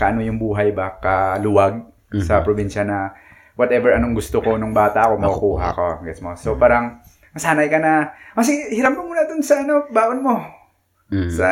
kaano 0.00 0.24
yung 0.24 0.40
buhay 0.40 0.72
ba 0.72 0.96
kaluwag 0.96 1.84
sa 2.24 2.40
probinsya 2.40 2.80
na 2.80 3.12
whatever 3.52 3.92
anong 3.92 4.16
gusto 4.16 4.40
ko 4.40 4.56
nung 4.56 4.72
bata 4.72 5.04
ako 5.04 5.20
makukuha 5.20 5.68
ko. 5.76 5.86
Gets 6.00 6.24
mo? 6.24 6.32
So 6.32 6.56
parang 6.56 7.04
nasanay 7.36 7.68
ka 7.68 7.76
na 7.76 8.16
kasi 8.32 8.72
hiram 8.72 8.96
mo 8.96 9.12
muna 9.12 9.28
dun 9.28 9.44
sa 9.44 9.60
ano 9.60 9.84
baon 9.92 10.24
mo 10.24 10.57
Mm. 11.08 11.32
sa 11.32 11.48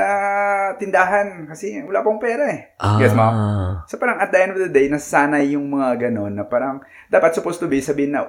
tindahan 0.77 1.49
kasi 1.49 1.81
wala 1.81 2.05
pong 2.05 2.21
pera 2.21 2.45
eh. 2.53 2.77
Gets 2.77 3.17
mo? 3.17 3.25
Ah. 3.25 3.73
So 3.89 3.97
parang 3.97 4.21
at 4.21 4.29
the 4.29 4.39
end 4.45 4.53
of 4.53 4.61
the 4.61 4.69
day, 4.69 4.85
nasanay 4.93 5.57
yung 5.57 5.73
mga 5.73 6.09
ganon 6.09 6.37
na 6.37 6.45
parang 6.45 6.85
dapat 7.09 7.33
supposed 7.33 7.57
to 7.65 7.69
be 7.69 7.81
sabihin 7.81 8.13
na 8.13 8.29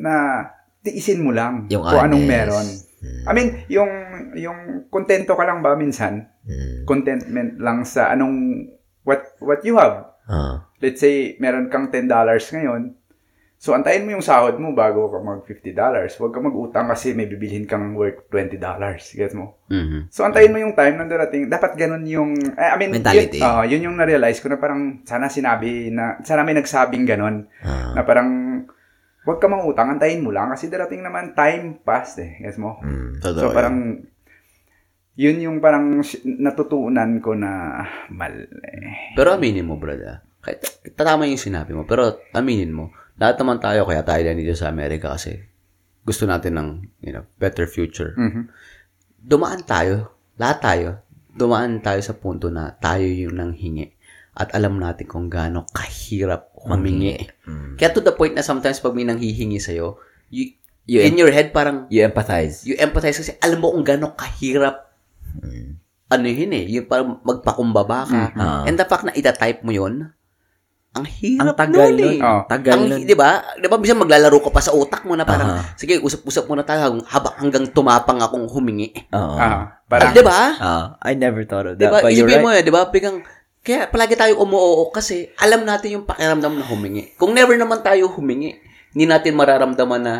na 0.00 0.14
tiisin 0.80 1.20
mo 1.20 1.30
lang 1.30 1.68
Yung 1.68 1.84
kung 1.84 2.02
anong 2.08 2.24
meron. 2.24 2.66
Hmm. 3.04 3.24
I 3.28 3.32
mean, 3.36 3.48
yung 3.68 3.90
yung 4.32 4.58
kontento 4.88 5.36
ka 5.36 5.44
lang 5.44 5.60
ba 5.60 5.76
minsan? 5.76 6.24
Hmm. 6.48 6.88
Contentment 6.88 7.60
lang 7.60 7.84
sa 7.84 8.08
anong 8.08 8.66
what 9.04 9.36
what 9.44 9.60
you 9.68 9.76
have. 9.76 10.08
Ah. 10.24 10.72
Let's 10.80 11.04
say 11.04 11.36
meron 11.36 11.68
kang 11.68 11.92
$10 11.92 12.08
ngayon. 12.08 12.96
So 13.62 13.78
antayin 13.78 14.02
mo 14.02 14.18
yung 14.18 14.26
sahod 14.26 14.58
mo 14.58 14.74
bago 14.74 15.06
ka 15.06 15.22
mag 15.22 15.46
$50. 15.46 15.78
Huwag 16.18 16.34
ka 16.34 16.40
mag-utang 16.42 16.90
kasi 16.90 17.14
may 17.14 17.30
bibilhin 17.30 17.62
kang 17.62 17.94
worth 17.94 18.26
$20. 18.26 18.58
Gets 18.58 19.38
mo? 19.38 19.62
Mhm. 19.70 20.10
So, 20.10 20.26
antayin 20.26 20.50
mo 20.50 20.58
yung 20.58 20.74
time 20.74 20.98
na 20.98 21.06
darating. 21.06 21.46
Dapat 21.46 21.78
ganun 21.78 22.02
yung, 22.02 22.34
eh, 22.58 22.74
I 22.74 22.74
mean, 22.74 22.90
Mentality. 22.90 23.38
Yun, 23.38 23.46
ah, 23.46 23.62
yun 23.62 23.86
yung 23.86 23.94
na-realize 23.94 24.42
ko 24.42 24.50
na 24.50 24.58
parang 24.58 25.06
sana 25.06 25.30
sinabi 25.30 25.94
na, 25.94 26.18
sana 26.26 26.42
may 26.42 26.58
nagsabing 26.58 27.06
ganun. 27.06 27.46
Ah. 27.62 27.94
Na 27.94 28.02
parang, 28.02 28.28
huwag 29.22 29.38
ka 29.38 29.46
mangutang, 29.46 29.94
antayin 29.94 30.26
mo 30.26 30.34
lang. 30.34 30.50
Kasi 30.50 30.66
darating 30.66 31.06
naman 31.06 31.38
time 31.38 31.78
past 31.86 32.18
eh. 32.18 32.42
Guess 32.42 32.58
mo? 32.58 32.82
Hmm. 32.82 33.22
Totoo 33.22 33.46
So, 33.46 33.54
parang, 33.54 34.02
yun 35.14 35.38
yung 35.38 35.62
parang 35.62 36.02
natutunan 36.26 37.22
ko 37.22 37.38
na 37.38 37.78
mali. 38.10 38.42
Pero 39.14 39.38
aminin 39.38 39.70
mo, 39.70 39.78
brother. 39.78 40.18
Kahit 40.42 40.66
tatama 40.98 41.30
yung 41.30 41.38
sinabi 41.38 41.78
mo, 41.78 41.86
pero 41.86 42.18
aminin 42.34 42.74
mo. 42.74 42.90
Lahat 43.16 43.36
naman 43.38 43.58
tayo, 43.58 43.84
kaya 43.84 44.02
tayo 44.02 44.24
dito 44.32 44.54
sa 44.54 44.68
Amerika 44.68 45.12
kasi 45.12 45.40
gusto 46.02 46.26
natin 46.26 46.58
ng, 46.58 46.68
you 47.00 47.12
know, 47.12 47.22
better 47.36 47.64
future. 47.64 48.16
Mhm. 48.16 48.50
Dumaan 49.22 49.62
tayo, 49.62 50.10
lahat 50.34 50.58
tayo, 50.60 50.88
dumaan 51.30 51.78
tayo 51.78 52.00
sa 52.02 52.12
punto 52.12 52.50
na 52.50 52.74
tayo 52.74 53.06
yung 53.06 53.38
nanghingi. 53.38 53.94
At 54.32 54.56
alam 54.56 54.80
natin 54.80 55.06
kung 55.06 55.28
gaano 55.28 55.68
kahirap 55.70 56.56
humingi. 56.56 57.20
Hmm. 57.44 57.76
Kaya 57.76 57.92
to 57.92 58.00
the 58.00 58.16
point 58.16 58.32
na 58.32 58.40
sometimes 58.40 58.80
pag 58.80 58.96
may 58.96 59.04
nanghihingi 59.04 59.60
sa'yo, 59.60 60.00
you, 60.32 60.56
You 60.82 60.98
in 60.98 61.14
your 61.14 61.30
head 61.30 61.54
parang 61.54 61.86
You 61.94 62.02
empathize. 62.02 62.66
you 62.66 62.74
empathize 62.74 63.14
kasi 63.14 63.32
alam 63.38 63.62
mo 63.62 63.70
kung 63.70 63.86
gaano 63.86 64.18
kahirap 64.18 64.90
Hmm. 65.38 65.78
ano 66.10 66.26
yun 66.26 66.52
eh, 66.52 66.64
yung 66.66 66.84
parang 66.84 67.22
magpakumbaba 67.22 68.04
ka. 68.04 68.22
Ah. 68.34 68.62
And 68.66 68.76
the 68.76 68.84
fact 68.84 69.06
na 69.06 69.14
ita-type 69.14 69.62
mo 69.62 69.70
yun, 69.70 70.10
ang 70.92 71.08
hirap 71.08 71.40
Ang 71.40 71.50
tagal 71.56 71.88
nun 71.90 72.04
eh. 72.04 72.18
Oh. 72.20 72.42
Tagal 72.44 72.72
Ang, 72.74 72.82
nun. 72.86 73.00
di 73.02 73.16
ba? 73.16 73.30
Di 73.54 73.64
ba, 73.64 73.76
bisa 73.76 73.96
maglalaro 73.96 74.36
ka 74.38 74.52
pa 74.52 74.60
sa 74.60 74.72
utak 74.72 75.02
mo 75.02 75.16
na 75.16 75.24
parang, 75.24 75.56
Aha. 75.56 75.72
sige, 75.72 75.96
usap-usap 75.98 76.44
muna 76.44 76.62
tayo 76.62 77.00
habang 77.02 77.34
hanggang 77.38 77.64
tumapang 77.66 78.20
akong 78.20 78.44
humingi. 78.46 78.92
Oo. 79.08 79.34
Ah, 79.34 79.40
Ah, 79.40 79.62
parang, 79.88 80.12
di 80.12 80.20
ba? 80.20 80.40
Ah, 80.54 80.84
I 81.00 81.16
never 81.16 81.42
thought 81.42 81.64
of 81.66 81.74
Di 81.74 81.82
that. 81.82 81.92
ba? 81.92 81.98
But 81.98 82.12
you're 82.12 82.28
Isipin 82.28 82.40
mo 82.40 82.48
right. 82.48 82.60
eh, 82.60 82.64
di 82.64 82.70
ba? 82.70 82.84
Bigang, 82.86 83.24
kaya 83.60 83.88
palagi 83.88 84.14
tayo 84.14 84.36
umuoo 84.38 84.90
kasi 84.90 85.32
alam 85.36 85.64
natin 85.64 85.96
yung 85.96 86.04
pakiramdam 86.04 86.52
na 86.52 86.64
humingi. 86.66 87.16
Kung 87.16 87.32
never 87.32 87.56
naman 87.56 87.80
tayo 87.80 88.12
humingi, 88.12 88.52
hindi 88.92 89.04
natin 89.06 89.32
mararamdaman 89.32 90.02
na, 90.02 90.14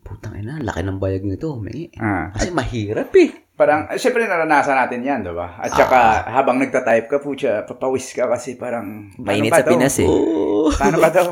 putang 0.00 0.38
ina, 0.38 0.62
laki 0.62 0.80
ng 0.80 0.96
bayag 0.96 1.26
nito, 1.26 1.50
humingi. 1.50 1.90
ah, 1.98 2.30
Kasi 2.30 2.48
mahirap 2.48 3.10
eh. 3.18 3.47
Parang, 3.58 3.90
eh, 3.90 3.98
syempre 3.98 4.22
naranasan 4.22 4.78
natin 4.78 5.02
yan, 5.02 5.20
di 5.26 5.34
ba? 5.34 5.58
At 5.58 5.74
saka, 5.74 6.22
habang 6.30 6.62
nagta-type 6.62 7.10
ka, 7.10 7.18
pucha, 7.18 7.66
papawis 7.66 8.14
ka 8.14 8.30
kasi 8.30 8.54
parang, 8.54 9.10
Mainit 9.18 9.50
paano 9.50 9.58
sa 9.58 9.58
ba 9.58 9.66
to? 9.66 9.72
Pinas 9.74 9.96
eh. 9.98 10.06
Oh. 10.06 10.70
Paano 10.70 10.96
ba 11.02 11.10
to? 11.10 11.24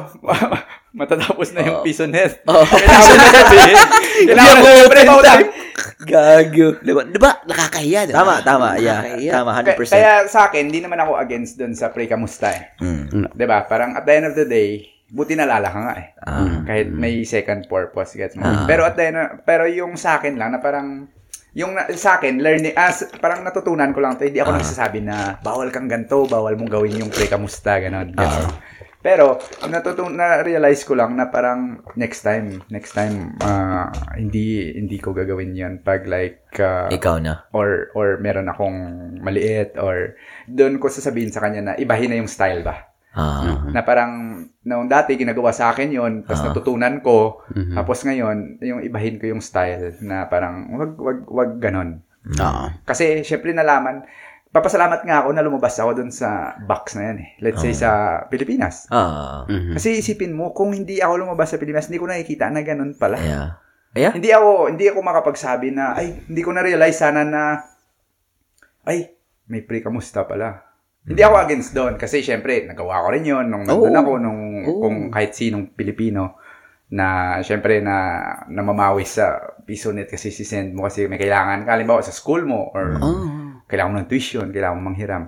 Matatapos 0.98 1.54
na 1.54 1.60
yung 1.62 1.78
piso 1.86 2.02
net. 2.10 2.42
Oh. 2.50 2.66
Kailangan 2.66 3.14
na 3.22 3.30
sabihin. 3.30 3.76
Kailangan 4.28 4.54
na 4.58 4.70
sabihin. 4.74 5.22
time. 5.22 5.48
Gago. 6.02 6.66
Di 6.82 6.92
ba? 6.92 7.02
Di 7.06 7.18
ba? 7.20 7.30
Nakakahiya, 7.46 8.00
di 8.08 8.12
ba? 8.12 8.18
Tama, 8.24 8.34
tama. 8.42 8.68
Yeah. 8.80 9.00
Nakakahiya. 9.04 9.32
Tama, 9.32 9.50
Kaya, 9.54 9.74
100%. 9.76 9.94
kaya 9.94 10.12
sa 10.26 10.40
akin, 10.50 10.62
hindi 10.66 10.80
naman 10.82 10.98
ako 10.98 11.12
against 11.20 11.54
dun 11.60 11.78
sa 11.78 11.94
pre 11.94 12.08
kamusta 12.10 12.48
eh. 12.50 12.74
Mm. 12.80 13.28
'Di 13.32 13.46
ba? 13.46 13.68
Parang 13.68 13.92
at 13.94 14.08
the 14.08 14.12
end 14.16 14.26
of 14.26 14.34
the 14.34 14.48
day, 14.48 14.82
buti 15.12 15.36
nalala 15.36 15.68
ka 15.68 15.78
nga 15.84 15.94
eh. 16.00 16.06
Ah. 16.24 16.64
Kahit 16.64 16.88
may 16.90 17.22
second 17.28 17.68
purpose, 17.68 18.16
gets 18.16 18.34
mo. 18.34 18.48
Ah. 18.48 18.64
Pero 18.64 18.82
at 18.88 18.96
the 18.96 19.04
end, 19.04 19.18
pero 19.44 19.68
yung 19.68 19.94
sa 20.00 20.16
akin 20.18 20.34
lang 20.40 20.56
na 20.56 20.64
parang 20.64 21.06
yung 21.56 21.72
na, 21.72 21.88
sa 21.96 22.20
akin, 22.20 22.36
learning, 22.36 22.76
as, 22.76 23.08
parang 23.16 23.40
natutunan 23.40 23.88
ko 23.96 24.04
lang 24.04 24.20
to, 24.20 24.28
hindi 24.28 24.44
ako 24.44 24.52
Ah. 24.52 24.58
nagsasabi 24.60 25.00
na 25.00 25.40
bawal 25.40 25.72
kang 25.72 25.88
ganto, 25.88 26.28
bawal 26.28 26.52
mong 26.52 26.68
gawin 26.68 27.00
yung 27.00 27.08
pre 27.08 27.24
kamusta, 27.24 27.80
ganon. 27.80 28.12
gets 28.12 28.44
Ah. 28.44 28.52
Pero, 29.00 29.38
natutun 29.64 30.18
na-realize 30.18 30.82
ko 30.82 30.98
lang 30.98 31.14
na 31.14 31.30
parang 31.30 31.78
next 31.94 32.26
time, 32.26 32.58
next 32.68 32.90
time, 32.90 33.38
ah, 33.38 33.86
hindi 34.18 34.74
hindi 34.74 34.98
ko 34.98 35.14
gagawin 35.14 35.54
yon 35.54 35.74
pag 35.78 36.04
like, 36.04 36.42
ah, 36.58 36.90
Ikaw 36.90 37.16
na. 37.22 37.46
or 37.54 37.94
or 37.94 38.18
meron 38.18 38.50
akong 38.50 38.76
maliit 39.22 39.78
or 39.78 40.18
doon 40.50 40.82
ko 40.82 40.90
sasabihin 40.90 41.30
sa 41.30 41.38
kanya 41.38 41.62
na 41.62 41.72
ibahin 41.78 42.10
na 42.10 42.18
yung 42.18 42.26
style 42.26 42.66
ba. 42.66 42.90
Ah. 43.16 43.64
Na 43.72 43.80
parang 43.80 44.44
noong 44.60 44.86
dati 44.86 45.16
ginagawa 45.16 45.48
sa 45.50 45.72
akin 45.72 45.88
yon 45.88 46.12
tapos 46.22 46.44
Ah. 46.44 46.46
natutunan 46.52 47.00
ko, 47.00 47.40
Mhm. 47.48 47.72
tapos 47.72 48.04
ngayon 48.04 48.60
yung 48.60 48.80
ibahin 48.84 49.16
ko 49.16 49.24
yung 49.26 49.40
style 49.40 49.96
na 50.04 50.28
parang 50.28 50.68
wag 50.76 50.92
wag 51.00 51.18
wag 51.24 51.50
ganon. 51.56 52.04
Oo. 52.28 52.64
Kasi 52.84 53.24
syempre 53.24 53.56
nalaman 53.56 54.04
papasalamat 54.52 55.04
nga 55.04 55.20
ako 55.20 55.28
na 55.32 55.44
lumabas 55.44 55.76
ako 55.76 56.00
doon 56.00 56.08
sa 56.08 56.56
box 56.60 56.96
na 56.96 57.12
yan 57.12 57.18
eh. 57.20 57.28
Let's 57.40 57.60
say 57.60 57.72
sa 57.72 58.20
Pilipinas. 58.28 58.84
Ah. 58.88 59.44
Mhm. 59.44 59.76
Kasi 59.76 60.00
isipin 60.00 60.32
mo 60.32 60.52
kung 60.52 60.72
hindi 60.72 61.00
ako 61.00 61.24
lumabas 61.24 61.52
sa 61.52 61.60
Pilipinas, 61.60 61.88
hindi 61.88 62.00
ko 62.00 62.08
nakikita 62.08 62.48
na 62.48 62.60
ganon 62.60 62.96
pala. 62.96 63.16
Yeah. 63.16 63.48
Yeah? 63.96 64.12
Hindi 64.12 64.28
ako 64.28 64.68
hindi 64.68 64.84
ako 64.88 65.00
makapagsabi 65.00 65.72
na 65.72 65.96
ay 65.96 66.28
hindi 66.28 66.44
ko 66.44 66.52
na 66.52 66.60
realize 66.60 67.00
sana 67.00 67.24
na 67.24 67.64
ay 68.84 69.08
may 69.46 69.62
pre 69.62 69.80
kamusta 69.80 70.26
pala. 70.26 70.65
Hindi 71.06 71.22
ako 71.22 71.34
against 71.38 71.70
doon 71.70 71.94
kasi 71.94 72.18
syempre 72.18 72.66
nagawa 72.66 73.06
ko 73.06 73.08
rin 73.14 73.22
'yon 73.22 73.46
nung 73.46 73.62
nandun 73.62 73.94
Oo. 73.94 74.00
ako 74.02 74.10
nung 74.18 74.40
Oo. 74.66 74.80
kung 74.82 74.96
kahit 75.14 75.38
sinong 75.38 75.70
Pilipino 75.70 76.42
na 76.90 77.38
syempre 77.46 77.78
na 77.78 78.22
namamawis 78.50 79.18
sa 79.22 79.38
piso 79.62 79.94
net 79.94 80.10
kasi 80.10 80.34
si 80.34 80.42
send 80.42 80.74
mo 80.74 80.86
kasi 80.86 81.06
may 81.06 81.18
kailangan 81.18 81.62
ka 81.62 81.78
halimbawa 81.78 82.02
sa 82.02 82.10
school 82.14 82.42
mo 82.42 82.70
or 82.74 82.98
Oh. 82.98 83.62
kailangan 83.70 83.90
mo 83.94 83.96
ng 84.02 84.10
tuition, 84.10 84.50
kailangan 84.50 84.78
mo 84.78 84.90
manghiram. 84.90 85.26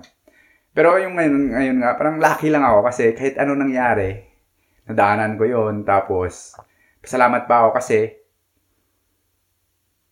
Pero 0.71 0.95
yung 0.95 1.19
ngayon, 1.19 1.35
ngayon 1.51 1.77
nga, 1.83 1.91
parang 1.99 2.15
lucky 2.23 2.47
lang 2.47 2.63
ako 2.63 2.87
kasi 2.87 3.11
kahit 3.11 3.35
ano 3.35 3.51
nangyari, 3.51 4.15
nadaanan 4.87 5.35
ko 5.35 5.43
yon 5.43 5.83
Tapos, 5.83 6.55
pasalamat 7.03 7.51
pa 7.51 7.67
ako 7.67 7.69
kasi 7.75 8.15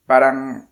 parang 0.03 0.67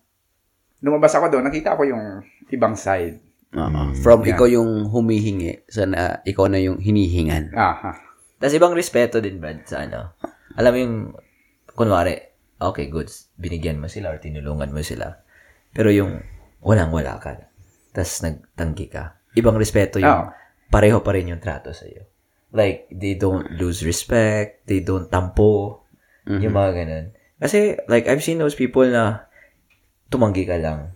lumabas 0.80 1.16
ako 1.16 1.32
doon, 1.32 1.48
nakita 1.48 1.76
ko 1.80 1.88
yung 1.88 2.20
ibang 2.52 2.76
side. 2.76 3.20
Oo. 3.56 3.80
From 4.04 4.20
Yeah. 4.22 4.36
ikaw 4.36 4.46
yung 4.52 4.92
humihingi, 4.92 5.64
sa 5.66 5.88
na, 5.88 6.20
ikaw 6.22 6.46
na 6.46 6.60
yung 6.60 6.76
hinihingan. 6.78 7.56
Aha. 7.56 7.96
Tapos 8.36 8.52
ibang 8.52 8.76
respeto 8.76 9.18
din, 9.24 9.40
Brad, 9.40 9.64
sa 9.64 9.88
ano. 9.88 10.12
Alam 10.60 10.70
mo 10.72 10.78
yung, 10.78 10.96
kunwari, 11.72 12.20
okay, 12.60 12.92
goods, 12.92 13.32
binigyan 13.40 13.80
mo 13.80 13.88
sila 13.88 14.12
or 14.12 14.20
tinulungan 14.20 14.72
mo 14.72 14.84
sila. 14.84 15.24
Pero 15.72 15.88
yung 15.88 16.20
walang-wala 16.60 17.16
ka. 17.16 17.48
Tapos 17.96 18.20
nagtanggi 18.20 18.86
ka. 18.92 19.20
Ibang 19.36 19.56
respeto 19.56 20.00
yung 20.00 20.28
Oo. 20.28 20.32
pareho 20.68 21.00
pa 21.00 21.16
rin 21.16 21.32
yung 21.32 21.40
trato 21.40 21.72
sa 21.72 21.88
iyo. 21.88 22.04
Like, 22.56 22.88
they 22.92 23.16
don't 23.20 23.52
lose 23.60 23.84
respect, 23.84 24.64
they 24.64 24.80
don't 24.80 25.12
tampo, 25.12 25.84
yung 26.24 26.56
mga 26.56 26.70
ganun. 26.72 27.06
Kasi, 27.36 27.76
like, 27.84 28.08
I've 28.08 28.24
seen 28.24 28.40
those 28.40 28.56
people 28.56 28.88
na 28.88 29.28
tumanggi 30.08 30.48
ka 30.48 30.56
lang. 30.56 30.95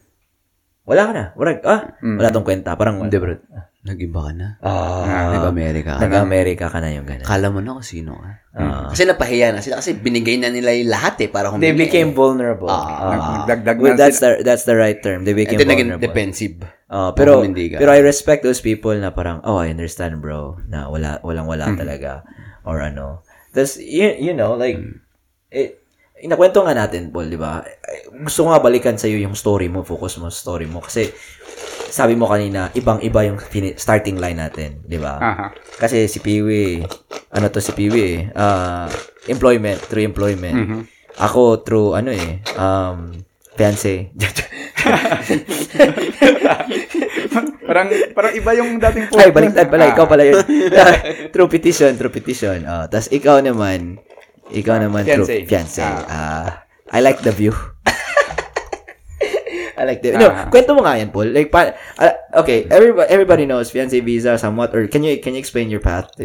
Wala 0.90 1.02
ka 1.06 1.12
na. 1.14 1.24
Wala, 1.38 1.50
ah, 1.62 1.80
wala 2.02 2.28
tong 2.34 2.42
kwenta. 2.42 2.74
Parang, 2.74 2.98
Hindi, 3.06 3.14
bro. 3.22 3.38
Nag-iba 3.80 4.20
ka 4.28 4.32
na. 4.36 4.46
ah, 4.60 5.32
Nag-Amerika 5.32 5.96
ka 5.96 5.98
na. 5.98 6.02
nag-America 6.04 6.66
ka 6.68 6.78
na 6.84 6.92
yung 6.92 7.06
ganun. 7.08 7.24
Kala 7.24 7.48
mo 7.48 7.64
na 7.64 7.78
kung 7.78 7.86
sino 7.86 8.12
ka. 8.18 8.30
Ah. 8.52 8.92
Kasi 8.92 9.08
napahiya 9.08 9.56
na 9.56 9.64
sila. 9.64 9.80
Kasi 9.80 9.96
binigay 9.96 10.36
na 10.36 10.52
nila 10.52 10.76
yung 10.76 10.92
lahat 10.92 11.16
eh. 11.24 11.28
Para 11.32 11.48
They 11.56 11.72
humingi. 11.72 11.88
became 11.88 12.10
vulnerable. 12.12 12.68
Ah. 12.68 13.46
Nagdagdag 13.48 13.78
Well, 13.80 13.94
na 13.94 14.04
that's 14.04 14.20
the 14.20 14.44
that's 14.44 14.68
the 14.68 14.76
right 14.76 15.00
term. 15.00 15.24
They 15.24 15.32
became 15.32 15.56
then 15.56 15.72
naging 15.72 15.96
vulnerable. 15.96 16.04
defensive. 16.12 16.60
Ah, 16.92 17.14
pero 17.16 17.40
ka. 17.40 17.78
pero 17.80 17.94
I 17.94 18.04
respect 18.04 18.44
those 18.44 18.60
people 18.60 18.92
na 18.98 19.14
parang 19.14 19.40
oh, 19.48 19.56
I 19.62 19.72
understand, 19.72 20.20
bro, 20.20 20.60
na 20.68 20.90
wala 20.92 21.22
walang 21.24 21.48
wala 21.48 21.72
talaga 21.72 22.26
or 22.68 22.84
ano. 22.84 23.24
Tapos 23.56 23.80
you, 23.80 24.12
you 24.20 24.34
know, 24.36 24.60
like 24.60 24.76
eh, 25.48 25.79
inakwento 26.20 26.62
nga 26.62 26.76
natin, 26.76 27.08
Paul, 27.08 27.32
di 27.32 27.38
ba? 27.40 27.64
Gusto 28.12 28.46
ko 28.46 28.48
nga 28.52 28.60
balikan 28.62 28.96
sa 29.00 29.08
yung 29.08 29.34
story 29.34 29.72
mo, 29.72 29.82
focus 29.82 30.20
mo 30.20 30.28
sa 30.28 30.40
story 30.40 30.68
mo 30.68 30.84
kasi 30.84 31.08
sabi 31.90 32.14
mo 32.14 32.30
kanina, 32.30 32.70
ibang-iba 32.76 33.26
yung 33.26 33.38
starting 33.74 34.22
line 34.22 34.38
natin, 34.38 34.78
di 34.86 34.96
ba? 35.00 35.18
Aha. 35.18 35.46
Kasi 35.80 36.06
si 36.06 36.22
Piwi, 36.22 36.84
ano 37.34 37.46
to 37.50 37.58
si 37.58 37.74
Piwi, 37.74 38.30
ah 38.38 38.86
employment, 39.26 39.80
through 39.90 40.06
employment. 40.06 40.86
Ako 41.20 41.66
through 41.66 41.98
ano 41.98 42.14
eh, 42.14 42.40
um, 42.56 43.12
fiancé. 43.58 44.14
parang 47.68 47.86
parang 48.16 48.32
iba 48.34 48.50
yung 48.56 48.80
dating 48.80 49.06
po. 49.12 49.20
Ay, 49.20 49.30
baliktad 49.30 49.68
pala, 49.68 49.92
ikaw 49.92 50.06
pala 50.08 50.24
yun. 50.24 50.40
through 51.34 51.50
petition, 51.50 51.94
through 52.00 52.14
petition. 52.14 52.64
Oh, 52.64 52.88
Tapos 52.88 53.12
ikaw 53.12 53.44
naman, 53.44 54.00
ikaw 54.52 54.78
naman 54.78 55.02
Fiancé. 55.02 55.42
through 55.42 55.48
fiancé. 55.48 55.82
Ah. 55.82 56.04
Ah, 56.06 56.48
I 56.90 57.00
like 57.00 57.20
the 57.20 57.30
view. 57.30 57.54
I 59.80 59.88
like 59.88 60.04
the 60.04 60.12
No, 60.12 60.28
Ah. 60.28 60.44
kwento 60.52 60.76
mo 60.76 60.84
nga 60.84 61.00
yan, 61.00 61.08
Paul. 61.08 61.32
Like, 61.32 61.48
pa, 61.48 61.72
ah, 61.96 62.12
okay, 62.36 62.68
everybody, 62.68 63.08
everybody 63.08 63.44
knows 63.48 63.72
fiancé 63.72 64.04
visa 64.04 64.36
somewhat, 64.36 64.76
or 64.76 64.84
can 64.92 65.00
you 65.00 65.16
can 65.24 65.32
you 65.32 65.40
explain 65.40 65.72
your 65.72 65.80
path 65.80 66.12
to 66.20 66.24